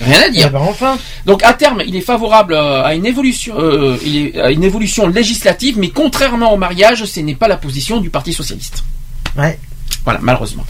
Rien 0.00 0.22
à 0.22 0.28
dire. 0.28 0.46
Eh 0.48 0.50
ben, 0.50 0.60
enfin. 0.60 0.98
Donc 1.24 1.42
à 1.42 1.52
terme, 1.54 1.82
il 1.86 1.94
est 1.96 2.00
favorable 2.00 2.54
euh, 2.54 2.82
à 2.82 2.94
une 2.94 3.06
évolution, 3.06 3.54
euh, 3.58 3.96
à 4.42 4.50
une 4.50 4.64
évolution 4.64 5.06
législative, 5.06 5.78
mais 5.78 5.90
contrairement 5.90 6.52
au 6.52 6.56
mariage, 6.56 7.04
ce 7.04 7.20
n'est 7.20 7.34
pas 7.34 7.48
la 7.48 7.56
position 7.56 8.00
du 8.00 8.10
Parti 8.10 8.32
socialiste. 8.32 8.84
Ouais. 9.36 9.58
Voilà, 10.04 10.20
malheureusement. 10.22 10.64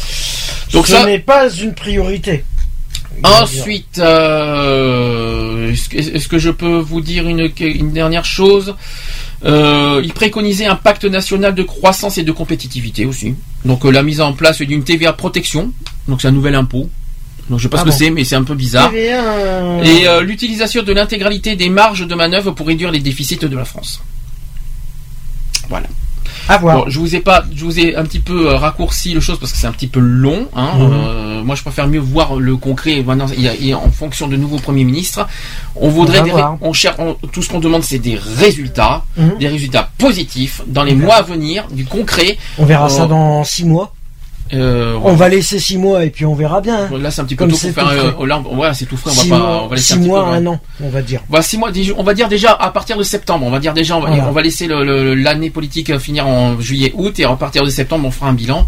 Donc 0.72 0.86
Ce 0.86 0.92
ça, 0.92 1.04
n'est 1.04 1.18
pas 1.18 1.50
une 1.50 1.74
priorité. 1.74 2.44
Ensuite, 3.22 3.98
euh, 3.98 5.72
est-ce 5.72 6.28
que, 6.28 6.38
je 6.38 6.50
peux 6.50 6.78
vous 6.78 7.00
dire 7.00 7.28
une, 7.28 7.50
une 7.60 7.92
dernière 7.92 8.24
chose? 8.24 8.74
Euh, 9.44 10.00
Il 10.02 10.12
préconisait 10.12 10.66
un 10.66 10.74
pacte 10.74 11.04
national 11.04 11.54
de 11.54 11.62
croissance 11.62 12.18
et 12.18 12.22
de 12.22 12.32
compétitivité 12.32 13.06
aussi. 13.06 13.34
Donc 13.64 13.84
euh, 13.84 13.90
la 13.90 14.02
mise 14.02 14.20
en 14.20 14.32
place 14.32 14.60
d'une 14.62 14.82
TVA 14.82 15.12
protection. 15.12 15.72
Donc 16.08 16.22
c'est 16.22 16.28
un 16.28 16.32
nouvel 16.32 16.54
impôt. 16.54 16.90
Donc 17.50 17.58
je 17.58 17.64
sais 17.64 17.68
pas 17.68 17.78
Ah 17.78 17.80
ce 17.80 17.84
que 17.86 17.90
c'est, 17.92 18.10
mais 18.10 18.24
c'est 18.24 18.36
un 18.36 18.44
peu 18.44 18.54
bizarre. 18.54 18.90
TVA, 18.90 19.84
Et 19.84 20.22
l'utilisation 20.22 20.82
de 20.82 20.92
l'intégralité 20.92 21.56
des 21.56 21.68
marges 21.68 22.06
de 22.06 22.14
manœuvre 22.14 22.52
pour 22.52 22.66
réduire 22.66 22.90
les 22.90 23.00
déficits 23.00 23.36
de 23.36 23.56
la 23.56 23.64
France. 23.64 24.02
Voilà. 25.68 25.86
À 26.48 26.58
voir. 26.58 26.76
Bon, 26.78 26.84
je 26.88 26.98
vous 26.98 27.14
ai 27.16 27.20
pas, 27.20 27.44
je 27.54 27.64
vous 27.64 27.78
ai 27.80 27.96
un 27.96 28.04
petit 28.04 28.20
peu 28.20 28.50
euh, 28.50 28.56
raccourci 28.56 29.12
le 29.14 29.20
chose 29.20 29.38
parce 29.38 29.52
que 29.52 29.58
c'est 29.58 29.66
un 29.66 29.72
petit 29.72 29.86
peu 29.86 30.00
long. 30.00 30.48
Hein. 30.54 30.70
Mhm. 30.76 30.92
Euh, 30.92 31.42
moi, 31.42 31.54
je 31.54 31.62
préfère 31.62 31.86
mieux 31.88 32.00
voir 32.00 32.36
le 32.36 32.56
concret. 32.56 33.02
Maintenant, 33.02 33.26
il 33.36 33.42
y 33.42 33.48
a- 33.48 33.54
il 33.54 33.66
y 33.66 33.72
a- 33.72 33.78
en 33.78 33.90
fonction 33.90 34.28
de 34.28 34.36
nouveaux 34.36 34.58
premiers 34.58 34.84
ministres, 34.84 35.26
on 35.76 35.88
voudrait, 35.88 36.20
On 36.20 36.24
des 36.24 36.32
on 36.60 36.72
cherche, 36.72 36.96
on- 36.98 37.14
tout 37.32 37.42
ce 37.42 37.48
qu'on 37.48 37.60
demande, 37.60 37.82
c'est 37.82 37.98
des 37.98 38.16
résultats, 38.16 39.04
Mhm. 39.16 39.38
des 39.38 39.48
résultats 39.48 39.90
positifs 39.98 40.62
dans 40.66 40.82
les 40.84 40.94
mois 40.94 41.16
à 41.16 41.22
venir, 41.22 41.66
du 41.70 41.84
concret. 41.84 42.36
On 42.58 42.64
verra 42.64 42.86
Euh, 42.86 42.88
ça 42.88 43.06
dans 43.06 43.44
six 43.44 43.64
mois. 43.64 43.92
Euh, 44.52 44.98
On 45.02 45.14
va 45.14 45.28
laisser 45.28 45.58
six 45.58 45.78
mois 45.78 46.04
et 46.04 46.10
puis 46.10 46.26
on 46.26 46.34
verra 46.34 46.60
bien. 46.60 46.84
hein. 46.92 46.98
Là, 46.98 47.10
c'est 47.10 47.20
un 47.22 47.24
petit 47.24 47.34
peu 47.34 47.44
Comme 47.44 47.50
tôt 47.50 47.56
pour 47.56 47.60
c'est 47.62 47.72
faire. 47.72 47.84
tout 47.84 47.90
euh, 48.22 48.72
c'est 48.74 48.86
tout 48.86 48.96
frais. 48.96 49.10
On 49.10 49.14
va 49.14 49.22
Six 49.22 49.28
pas. 49.30 49.38
mois, 49.38 49.62
on 49.64 49.66
va 49.68 49.76
laisser 49.76 49.86
six 49.86 49.92
un 49.94 49.98
petit 49.98 50.08
mois, 50.08 50.24
peu, 50.24 50.30
ouais. 50.30 50.36
un 50.36 50.46
an, 50.46 50.60
on 50.82 50.88
va 50.90 51.02
dire. 51.02 51.22
Six 51.40 51.58
mois, 51.58 51.70
on 51.96 52.02
va 52.02 52.14
dire 52.14 52.28
déjà 52.28 52.52
à 52.52 52.70
partir 52.70 52.96
de 52.98 53.02
septembre. 53.02 53.46
On 53.46 53.50
va 53.50 53.58
dire 53.58 53.72
déjà, 53.72 53.96
on 53.96 54.00
va, 54.00 54.08
Voilà. 54.08 54.28
on 54.28 54.32
va 54.32 54.42
laisser 54.42 54.68
l'année 54.68 55.50
politique 55.50 55.90
euh, 55.90 55.98
finir 55.98 56.26
en 56.26 56.60
juillet-août 56.60 57.18
et 57.18 57.24
à 57.24 57.34
partir 57.36 57.64
de 57.64 57.70
septembre, 57.70 58.06
on 58.06 58.10
fera 58.10 58.28
un 58.28 58.34
bilan 58.34 58.66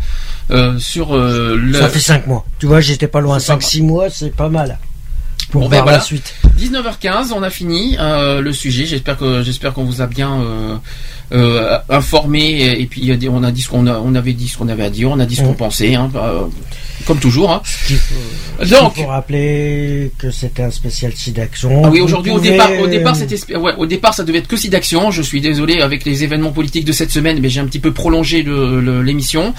euh, 0.50 0.78
sur 0.78 1.14
euh, 1.14 1.56
le. 1.56 1.78
Ça 1.78 1.88
fait 1.88 2.00
cinq 2.00 2.26
mois. 2.26 2.44
Tu 2.58 2.66
vois, 2.66 2.80
j'étais 2.80 3.08
pas 3.08 3.20
loin. 3.20 3.38
C'est 3.38 3.48
pas 3.48 3.52
Cinq, 3.54 3.62
six 3.62 3.82
mois, 3.82 4.08
c'est 4.10 4.34
pas 4.34 4.48
mal. 4.48 4.78
Pour 5.50 5.62
Bon, 5.62 5.68
ben 5.68 5.76
voir 5.76 5.82
voilà. 5.84 5.98
la 5.98 6.04
suite. 6.04 6.34
19h15, 6.58 7.32
on 7.34 7.42
a 7.42 7.50
fini 7.50 7.96
euh, 7.98 8.40
le 8.40 8.52
sujet. 8.52 8.86
J'espère 8.86 9.16
que 9.18 9.42
j'espère 9.42 9.72
qu'on 9.72 9.84
vous 9.84 10.00
a 10.00 10.06
bien 10.06 10.40
euh, 10.40 10.76
euh, 11.32 11.78
informé 11.88 12.40
et, 12.40 12.82
et 12.82 12.86
puis 12.86 13.10
on 13.30 13.42
a 13.42 13.50
dit 13.50 13.62
ce 13.62 13.68
qu'on 13.68 13.86
a, 13.86 13.98
on 13.98 14.14
avait 14.14 14.32
dit 14.32 14.48
ce 14.48 14.56
qu'on 14.58 14.68
avait 14.68 14.84
à 14.84 14.90
dire, 14.90 15.10
on 15.10 15.18
a 15.20 15.26
dit 15.26 15.36
ce 15.36 15.42
qu'on 15.42 15.54
pensait, 15.54 15.94
hein, 15.94 16.10
euh, 16.16 16.42
comme 17.06 17.18
toujours. 17.18 17.50
Hein. 17.52 17.60
Faut, 17.64 18.64
Donc- 18.64 18.96
faut 18.96 19.06
rappeler 19.06 20.10
que 20.18 20.30
c'était 20.30 20.62
un 20.62 20.70
spécial 20.70 21.12
SIDAction. 21.14 21.82
Ah 21.84 21.90
oui, 21.90 22.00
aujourd'hui 22.00 22.32
au 22.32 22.40
départ, 22.40 22.70
au 22.80 22.86
départ 22.86 23.14
c'était 23.16 23.36
spé- 23.36 23.56
ouais, 23.56 23.72
au 23.76 23.86
départ 23.86 24.14
ça 24.14 24.24
devait 24.24 24.38
être 24.38 24.48
que 24.48 24.56
Sidaction. 24.56 25.10
Je 25.10 25.22
suis 25.22 25.40
désolé 25.40 25.80
avec 25.82 26.04
les 26.04 26.24
événements 26.24 26.52
politiques 26.52 26.84
de 26.84 26.92
cette 26.92 27.10
semaine, 27.10 27.38
mais 27.40 27.48
j'ai 27.50 27.60
un 27.60 27.66
petit 27.66 27.80
peu 27.80 27.92
prolongé 27.92 28.42
l'émission 28.42 29.52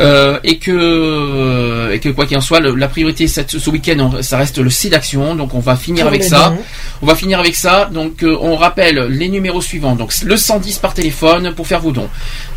et 0.00 0.58
que 0.58 1.90
et 1.92 1.98
que 2.00 2.08
quoi 2.08 2.26
qu'il 2.26 2.36
en 2.36 2.40
soit, 2.40 2.60
le- 2.60 2.74
la 2.74 2.88
priorité 2.88 3.28
cette, 3.28 3.58
ce 3.58 3.70
week-end 3.70 4.22
ça 4.22 4.38
reste 4.38 4.58
le 4.58 4.70
Sidaction. 4.70 5.34
Donc 5.36 5.54
on 5.54 5.60
va 5.60 5.76
finir 5.76 6.04
Pour 6.04 6.08
avec 6.08 6.24
ça. 6.36 6.54
On 7.02 7.06
va 7.06 7.14
finir 7.16 7.40
avec 7.40 7.54
ça. 7.56 7.86
Donc 7.92 8.22
euh, 8.22 8.36
on 8.40 8.54
rappelle 8.56 8.98
les 9.10 9.28
numéros 9.28 9.60
suivants. 9.60 9.96
Donc 9.96 10.12
le 10.24 10.36
110 10.36 10.78
par 10.78 10.94
téléphone 10.94 11.52
pour 11.54 11.66
faire 11.66 11.80
vos 11.80 11.90
dons. 11.92 12.08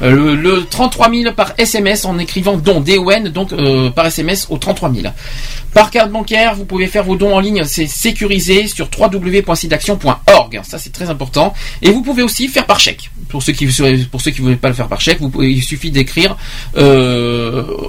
Euh, 0.01 0.11
le, 0.11 0.35
le 0.35 0.65
33 0.65 1.09
000 1.09 1.33
par 1.33 1.53
SMS 1.57 2.05
en 2.05 2.17
écrivant 2.19 2.55
don 2.57 2.79
DON 2.81 3.29
donc 3.33 3.53
euh, 3.53 3.89
par 3.89 4.05
SMS 4.05 4.47
au 4.49 4.57
33 4.57 4.91
000. 4.93 5.07
Par 5.73 5.89
carte 5.91 6.09
bancaire, 6.11 6.55
vous 6.55 6.63
pouvez 6.63 6.87
faire 6.87 7.03
vos 7.03 7.17
dons 7.17 7.35
en 7.35 7.39
ligne, 7.41 7.63
c'est 7.65 7.87
sécurisé 7.87 8.67
sur 8.67 8.87
www.sidaction.org. 8.97 10.61
Ça 10.63 10.77
c'est 10.77 10.91
très 10.91 11.09
important. 11.09 11.53
Et 11.81 11.89
vous 11.91 12.01
pouvez 12.01 12.23
aussi 12.23 12.47
faire 12.47 12.65
par 12.65 12.79
chèque. 12.79 13.09
Pour 13.29 13.41
ceux 13.43 13.51
qui 13.53 13.65
pour 14.11 14.21
ceux 14.21 14.31
qui 14.31 14.39
ne 14.41 14.45
voulaient 14.45 14.55
pas 14.55 14.69
le 14.69 14.73
faire 14.73 14.87
par 14.87 15.01
chèque, 15.01 15.19
vous 15.19 15.29
pouvez- 15.29 15.51
il 15.51 15.63
suffit 15.63 15.91
d'écrire 15.91 16.37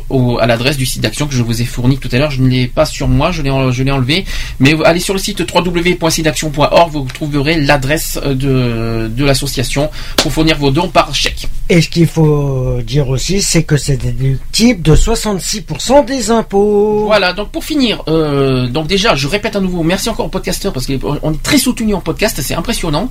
au- 0.09 0.39
à 0.41 0.47
l'adresse 0.47 0.77
du 0.77 0.87
site 0.87 1.03
d'action 1.03 1.27
que 1.27 1.35
je 1.35 1.43
vous 1.43 1.61
ai 1.63 1.65
fourni 1.65 1.99
tout 1.99 2.09
à 2.13 2.19
l'heure. 2.19 2.31
Je 2.31 2.43
ne 2.43 2.49
l'ai 2.49 2.67
pas 2.67 2.87
sur 2.87 3.09
moi, 3.09 3.31
je 3.31 3.43
l'ai 3.43 3.51
en- 3.51 3.71
je 3.71 3.83
l'ai 3.83 3.91
enlevé. 3.91 4.25
Mais 4.61 4.75
allez 4.85 5.01
sur 5.01 5.15
le 5.15 5.21
site 5.21 5.47
www.sidaction.org, 5.81 6.91
vous 6.93 7.07
trouverez 7.13 7.61
l'adresse 7.61 8.19
euh, 8.25 8.35
de, 8.35 9.09
de 9.09 9.25
l'association 9.25 9.91
pour 10.19 10.33
fournir 10.33 10.57
vos 10.59 10.71
dons 10.71 10.89
par 10.89 11.15
chèque. 11.15 11.49
Et 11.69 11.81
ce 11.81 11.89
qu'il 11.89 12.07
faut 12.07 12.79
dire 12.87 13.09
aussi, 13.09 13.43
c'est 13.43 13.65
que 13.65 13.77
c'est 13.77 13.97
déductible 13.97 14.83
de 14.83 14.95
66% 14.95 16.05
des 16.05 16.31
impôts. 16.31 17.05
Voilà, 17.07 17.33
donc 17.33 17.51
pour 17.51 17.65
finir, 17.65 18.03
euh, 18.09 18.69
donc 18.69 18.87
déjà, 18.87 19.15
je 19.17 19.27
répète 19.27 19.57
à 19.57 19.61
nouveau, 19.61 19.83
merci 19.83 20.09
encore 20.09 20.27
aux 20.27 20.31
podcasteurs 20.31 20.73
parce 20.73 20.87
qu'on 20.87 21.33
est 21.33 21.43
très 21.43 21.59
soutenu 21.59 21.95
en 21.95 22.01
podcast, 22.01 22.41
c'est 22.41 22.55
impressionnant. 22.55 23.11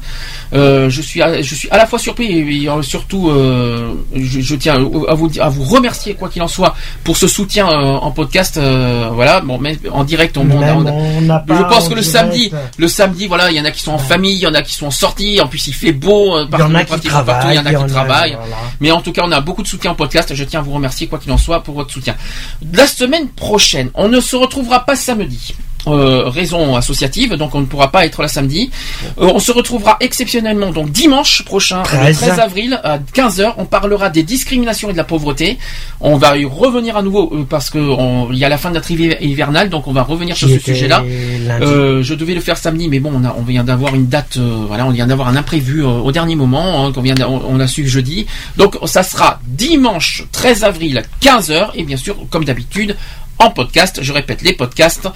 Euh, 0.53 0.89
je 0.89 1.01
suis, 1.01 1.21
à, 1.21 1.41
je 1.41 1.55
suis 1.55 1.69
à 1.69 1.77
la 1.77 1.85
fois 1.85 1.99
surpris 1.99 2.25
et, 2.31 2.69
surtout, 2.81 3.29
euh, 3.29 3.93
je, 4.15 4.39
je 4.39 4.55
tiens 4.55 4.75
à 4.75 5.13
vous, 5.13 5.29
à 5.39 5.49
vous 5.49 5.63
remercier 5.63 6.13
quoi 6.13 6.29
qu'il 6.29 6.41
en 6.41 6.47
soit 6.47 6.75
pour 7.03 7.17
ce 7.17 7.27
soutien 7.27 7.67
en 7.67 8.11
podcast. 8.11 8.57
voilà, 9.11 9.41
bon, 9.41 9.57
mais 9.59 9.77
en 9.91 10.03
direct, 10.05 10.37
on, 10.37 10.49
on 10.49 10.61
a- 10.61 10.73
on 10.75 10.85
a- 10.85 11.43
on 11.49 11.55
je 11.57 11.63
pense 11.63 11.85
en 11.85 11.89
que 11.89 11.95
le 11.95 12.01
direct. 12.01 12.03
samedi, 12.05 12.51
le 12.77 12.87
samedi, 12.87 13.27
voilà, 13.27 13.51
il 13.51 13.57
y 13.57 13.61
en 13.61 13.65
a 13.65 13.71
qui 13.71 13.81
sont 13.81 13.91
en 13.93 13.97
famille, 13.97 14.35
il 14.35 14.41
y 14.41 14.47
en 14.47 14.53
a 14.53 14.61
qui 14.61 14.73
sont 14.73 14.87
en 14.87 14.91
sortie, 14.91 15.39
en 15.41 15.47
plus 15.47 15.67
il 15.67 15.73
fait 15.73 15.91
beau, 15.91 16.37
euh, 16.37 16.45
Il 16.51 16.59
y 16.59 16.61
en 16.61 16.75
a 16.75 16.83
qui 16.83 16.93
il 17.03 17.55
y 17.55 17.59
en 17.59 17.65
a 17.65 17.73
qui 17.73 17.91
travaillent. 17.91 18.37
Mais 18.79 18.91
en 18.91 19.01
tout 19.01 19.11
cas, 19.11 19.23
on 19.25 19.31
a 19.31 19.41
beaucoup 19.41 19.63
de 19.63 19.67
soutien 19.67 19.91
en 19.91 19.95
podcast. 19.95 20.33
Je 20.33 20.43
tiens 20.43 20.59
à 20.59 20.63
vous 20.63 20.73
remercier, 20.73 21.07
quoi 21.07 21.19
qu'il 21.19 21.31
en 21.31 21.37
soit, 21.37 21.63
pour 21.63 21.75
votre 21.75 21.91
soutien. 21.91 22.15
La 22.73 22.87
semaine 22.87 23.29
prochaine, 23.29 23.89
on 23.93 24.07
ne 24.07 24.19
se 24.19 24.35
retrouvera 24.35 24.85
pas 24.85 24.95
samedi. 24.95 25.55
Euh, 25.87 26.29
raison 26.29 26.75
associative, 26.75 27.33
donc 27.35 27.53
on 27.53 27.61
ne 27.61 27.65
pourra 27.65 27.91
pas 27.91 28.05
être 28.05 28.21
là 28.21 28.27
samedi. 28.27 28.71
Euh, 29.19 29.29
on 29.33 29.39
se 29.39 29.51
retrouvera 29.51 29.97
exceptionnellement 29.99 30.71
donc 30.71 30.91
dimanche 30.91 31.43
prochain, 31.43 31.83
le 31.83 31.87
13. 31.87 32.17
13 32.19 32.39
avril 32.39 32.79
à 32.83 32.97
15h. 32.97 33.53
On 33.57 33.65
parlera 33.65 34.09
des 34.09 34.23
discriminations 34.23 34.89
et 34.89 34.93
de 34.93 34.97
la 34.97 35.03
pauvreté. 35.03 35.57
On 36.01 36.17
va 36.17 36.37
y 36.37 36.45
revenir 36.45 36.97
à 36.97 37.01
nouveau 37.01 37.31
euh, 37.33 37.45
parce 37.47 37.69
que 37.69 37.77
il 38.31 38.37
y 38.37 38.45
a 38.45 38.49
la 38.49 38.57
fin 38.57 38.69
de 38.69 38.75
la 38.75 38.81
trivia 38.81 39.21
hivernale, 39.21 39.69
donc 39.69 39.87
on 39.87 39.93
va 39.93 40.03
revenir 40.03 40.35
sur 40.35 40.49
ce 40.49 40.59
sujet-là. 40.59 41.03
Euh, 41.61 42.03
je 42.03 42.13
devais 42.13 42.33
le 42.33 42.41
faire 42.41 42.57
samedi, 42.57 42.87
mais 42.89 42.99
bon, 42.99 43.11
on, 43.13 43.23
a, 43.23 43.35
on 43.37 43.43
vient 43.43 43.63
d'avoir 43.63 43.95
une 43.95 44.07
date, 44.07 44.37
euh, 44.37 44.65
voilà, 44.67 44.85
on 44.85 44.91
vient 44.91 45.07
d'avoir 45.07 45.27
un 45.27 45.35
imprévu 45.35 45.83
euh, 45.83 45.87
au 45.87 46.11
dernier 46.11 46.35
moment, 46.35 46.85
hein, 46.85 46.91
qu'on 46.91 47.01
vient 47.01 47.15
on, 47.27 47.41
on 47.47 47.59
a 47.59 47.67
su 47.67 47.87
jeudi. 47.87 48.25
Donc 48.57 48.77
ça 48.85 49.03
sera 49.03 49.39
dimanche 49.47 50.25
13 50.31 50.63
avril 50.63 51.03
15h 51.21 51.69
et 51.75 51.83
bien 51.83 51.97
sûr, 51.97 52.15
comme 52.29 52.45
d'habitude, 52.45 52.95
en 53.39 53.49
podcast. 53.51 53.99
Je 54.01 54.13
répète 54.13 54.41
les 54.41 54.53
podcasts 54.53 55.07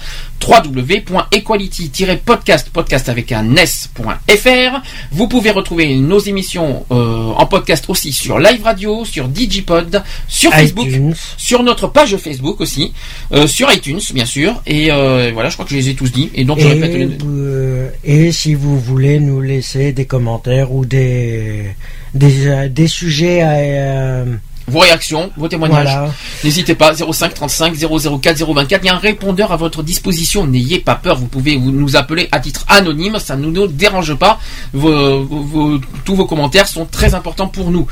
www.equality-podcast 0.46 2.70
podcast 2.70 3.08
avec 3.08 3.32
un 3.32 3.56
s.fr. 3.56 4.80
Vous 5.12 5.28
pouvez 5.28 5.50
retrouver 5.50 5.94
nos 5.96 6.18
émissions 6.18 6.84
euh, 6.90 7.32
en 7.36 7.46
podcast 7.46 7.84
aussi 7.88 8.12
sur 8.12 8.38
Live 8.38 8.62
Radio, 8.62 9.04
sur 9.04 9.28
Digipod, 9.28 10.02
sur 10.28 10.52
Facebook, 10.52 10.86
iTunes. 10.88 11.14
sur 11.36 11.62
notre 11.62 11.88
page 11.88 12.16
Facebook 12.16 12.60
aussi, 12.60 12.92
euh, 13.32 13.46
sur 13.46 13.72
iTunes 13.72 14.00
bien 14.14 14.26
sûr. 14.26 14.62
Et 14.66 14.90
euh, 14.90 15.30
voilà, 15.32 15.48
je 15.48 15.54
crois 15.54 15.64
que 15.64 15.70
je 15.72 15.76
les 15.76 15.88
ai 15.90 15.94
tous 15.94 16.10
dit. 16.12 16.30
Et 16.34 16.44
donc 16.44 16.58
je 16.60 16.66
répète 16.68 16.92
Et, 16.94 16.98
les- 16.98 17.08
euh, 17.26 17.88
et 18.04 18.32
si 18.32 18.54
vous 18.54 18.78
voulez 18.78 19.20
nous 19.20 19.40
laisser 19.40 19.92
des 19.92 20.04
commentaires 20.06 20.72
ou 20.72 20.84
des 20.84 21.64
des, 22.14 22.46
euh, 22.48 22.68
des 22.68 22.88
sujets 22.88 23.40
à 23.40 23.52
euh, 23.52 24.24
vos 24.70 24.78
réactions, 24.80 25.30
vos 25.36 25.48
témoignages. 25.48 25.88
Voilà. 25.92 26.10
N'hésitez 26.44 26.74
pas, 26.74 26.92
05 26.94 27.34
35 27.34 27.74
004 27.76 28.44
024. 28.44 28.80
Il 28.82 28.86
y 28.86 28.88
a 28.90 28.94
un 28.94 28.98
répondeur 28.98 29.52
à 29.52 29.56
votre 29.56 29.82
disposition. 29.82 30.46
N'ayez 30.46 30.78
pas 30.78 30.94
peur. 30.94 31.16
Vous 31.16 31.26
pouvez 31.26 31.56
vous 31.56 31.70
nous 31.70 31.96
appeler 31.96 32.28
à 32.32 32.40
titre 32.40 32.64
anonyme. 32.68 33.18
Ça 33.18 33.36
ne 33.36 33.46
nous 33.50 33.66
dérange 33.66 34.14
pas. 34.14 34.38
Vos, 34.72 35.22
vos- 35.24 35.40
vos- 35.42 35.78
tous 36.04 36.14
vos 36.16 36.26
commentaires 36.26 36.68
sont 36.68 36.86
très 36.86 37.14
importants 37.14 37.48
pour 37.48 37.70
nous. 37.70 37.86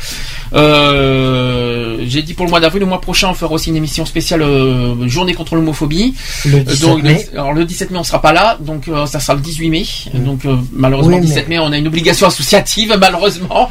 Euh, 0.55 1.99
J'ai 2.07 2.23
dit 2.23 2.35
pour 2.35 2.45
le 2.47 2.51
mois 2.51 2.61
d'avril, 2.61 2.81
le 2.81 2.87
mois 2.87 3.01
prochain, 3.01 3.29
on 3.31 3.35
fera 3.35 3.53
aussi 3.53 3.71
une 3.71 3.77
émission 3.77 4.07
spéciale 4.07 4.43
euh, 4.43 5.09
journée 5.09 5.35
contre 5.35 5.55
l'homophobie. 5.57 6.15
Le 6.45 6.59
Euh, 6.59 6.63
17 6.63 6.81
donc, 6.89 7.03
mai. 7.03 7.29
Le, 7.33 7.39
alors 7.41 7.53
le 7.53 7.65
17 7.65 7.91
mai, 7.91 7.99
on 7.99 8.05
sera 8.05 8.21
pas 8.23 8.33
là. 8.33 8.57
Donc 8.61 8.89
euh, 8.89 9.07
ça 9.07 9.21
sera 9.21 9.35
le 9.35 9.41
18 9.41 9.71
mai. 9.71 9.87
Donc 10.15 10.45
euh, 10.45 10.57
malheureusement, 10.73 11.17
Oui, 11.17 11.23
17 11.27 11.49
mai, 11.49 11.59
on 11.59 11.73
a 11.73 11.79
une 11.79 11.87
obligation 11.87 12.27
associative, 12.27 12.97
malheureusement. 13.01 13.69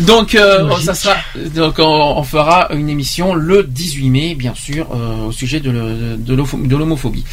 Donc 0.00 0.34
euh, 0.34 0.68
ça 0.80 0.94
sera. 0.94 1.14
Donc 1.54 1.74
on, 1.78 1.84
on 2.18 2.22
fera 2.22 2.35
une 2.74 2.88
émission 2.88 3.34
le 3.34 3.62
18 3.64 4.10
mai, 4.10 4.34
bien 4.34 4.54
sûr, 4.54 4.86
euh, 4.94 5.26
au 5.28 5.32
sujet 5.32 5.60
de 5.60 6.74
l'homophobie. 6.74 7.24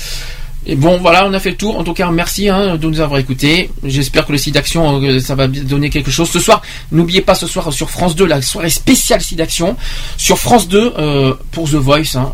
Et 0.66 0.76
bon, 0.76 0.98
voilà, 0.98 1.28
on 1.28 1.34
a 1.34 1.40
fait 1.40 1.52
le 1.52 1.58
tour. 1.58 1.78
En 1.78 1.84
tout 1.84 1.94
cas, 1.94 2.10
merci 2.10 2.48
hein, 2.48 2.78
de 2.78 2.88
nous 2.88 3.02
avoir 3.02 3.20
écoutés. 3.20 3.70
J'espère 3.84 4.26
que 4.26 4.32
le 4.32 4.38
site 4.38 4.54
d'action, 4.54 5.02
euh, 5.02 5.20
ça 5.20 5.36
va 5.36 5.48
donner 5.48 5.90
quelque 5.90 6.10
chose. 6.12 6.30
Ce 6.30 6.40
soir, 6.40 6.62
n'oubliez 6.92 7.22
pas 7.22 7.36
ce 7.36 7.48
soir 7.48 7.74
sur 7.74 7.90
France 7.90 8.16
2, 8.16 8.26
la 8.26 8.42
soirée 8.42 8.70
spéciale 8.70 9.22
site 9.22 9.40
d'action. 9.40 9.76
Sur 10.16 10.38
France 10.38 10.70
2, 10.70 10.94
euh, 10.98 11.34
pour 11.52 11.70
The 11.70 11.76
Voice. 11.76 12.16
hein, 12.16 12.32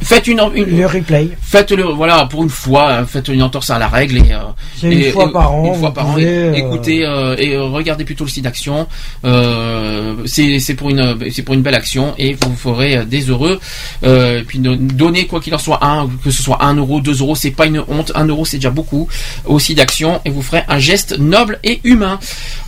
Faites 0.00 0.26
une, 0.26 0.40
une- 0.54 0.76
le 0.78 0.86
replay. 0.86 1.28
Faites 1.42 1.70
le 1.72 1.82
voilà 1.82 2.26
pour 2.30 2.42
une 2.42 2.48
fois, 2.48 2.88
euh, 2.90 3.04
faites 3.06 3.28
une 3.28 3.42
entorse 3.42 3.68
à 3.70 3.78
la 3.78 3.88
règle 3.88 4.18
et 4.18 4.32
euh, 4.32 4.38
C'est 4.80 4.86
une 4.92 5.00
et- 5.00 5.10
fois 5.10 5.26
et- 5.28 5.32
par 5.32 5.52
an, 5.52 5.64
Une 5.66 5.78
fois 5.80 5.92
par 5.92 6.06
an. 6.06 6.10
pouvez, 6.12 6.22
et- 6.22 6.26
euh, 6.26 6.52
Écoutez 6.54 7.04
euh, 7.04 7.36
et 7.36 7.54
euh, 7.54 7.64
regardez 7.64 8.04
plutôt 8.04 8.24
le 8.24 8.30
site 8.30 8.44
d'action. 8.44 8.86
Euh, 9.24 10.14
c'est 10.26 10.60
c'est 10.60 10.74
pour 10.74 10.90
une 10.90 11.18
c'est 11.30 11.42
pour 11.42 11.54
une 11.54 11.62
belle 11.62 11.74
action 11.74 12.14
et 12.18 12.34
vous 12.40 12.54
ferez 12.56 13.04
des 13.06 13.28
heureux. 13.28 13.60
Euh, 14.04 14.40
et 14.40 14.44
puis 14.44 14.58
donnez 14.60 15.26
quoi 15.26 15.40
qu'il 15.40 15.54
en 15.54 15.58
soit 15.58 15.84
un 15.84 16.08
que 16.24 16.30
ce 16.30 16.42
soit 16.42 16.62
un 16.64 16.74
euro, 16.74 17.00
deux 17.00 17.18
euros, 17.20 17.34
c'est 17.34 17.50
pas 17.50 17.66
une 17.66 17.80
honte. 17.88 18.12
Un 18.14 18.26
euro 18.26 18.44
c'est 18.44 18.58
déjà 18.58 18.70
beaucoup 18.70 19.08
au 19.46 19.58
site 19.58 19.78
d'action 19.78 20.20
et 20.24 20.30
vous 20.30 20.42
ferez 20.42 20.62
un 20.68 20.78
geste 20.78 21.18
noble 21.18 21.58
et 21.64 21.80
humain. 21.84 22.18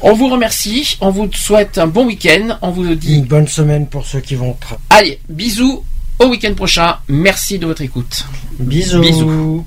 On 0.03 0.13
vous 0.15 0.29
remercie, 0.29 0.97
on 1.01 1.11
vous 1.11 1.29
souhaite 1.33 1.79
un 1.79 1.87
bon 1.87 2.07
week-end. 2.07 2.59
On 2.63 2.71
vous 2.71 2.95
dit 2.95 3.17
Une 3.19 3.25
bonne 3.25 3.49
semaine 3.49 3.87
pour 3.87 4.05
ceux 4.07 4.21
qui 4.21 4.35
vont. 4.35 4.57
allez 4.91 5.21
bisous 5.29 5.85
au 6.21 6.27
week-end 6.29 6.55
prochain. 6.55 6.97
Merci 7.09 7.59
de 7.59 7.67
votre 7.67 7.83
écoute. 7.83 8.25
Bisous. 8.59 9.01
Bisous. 9.01 9.67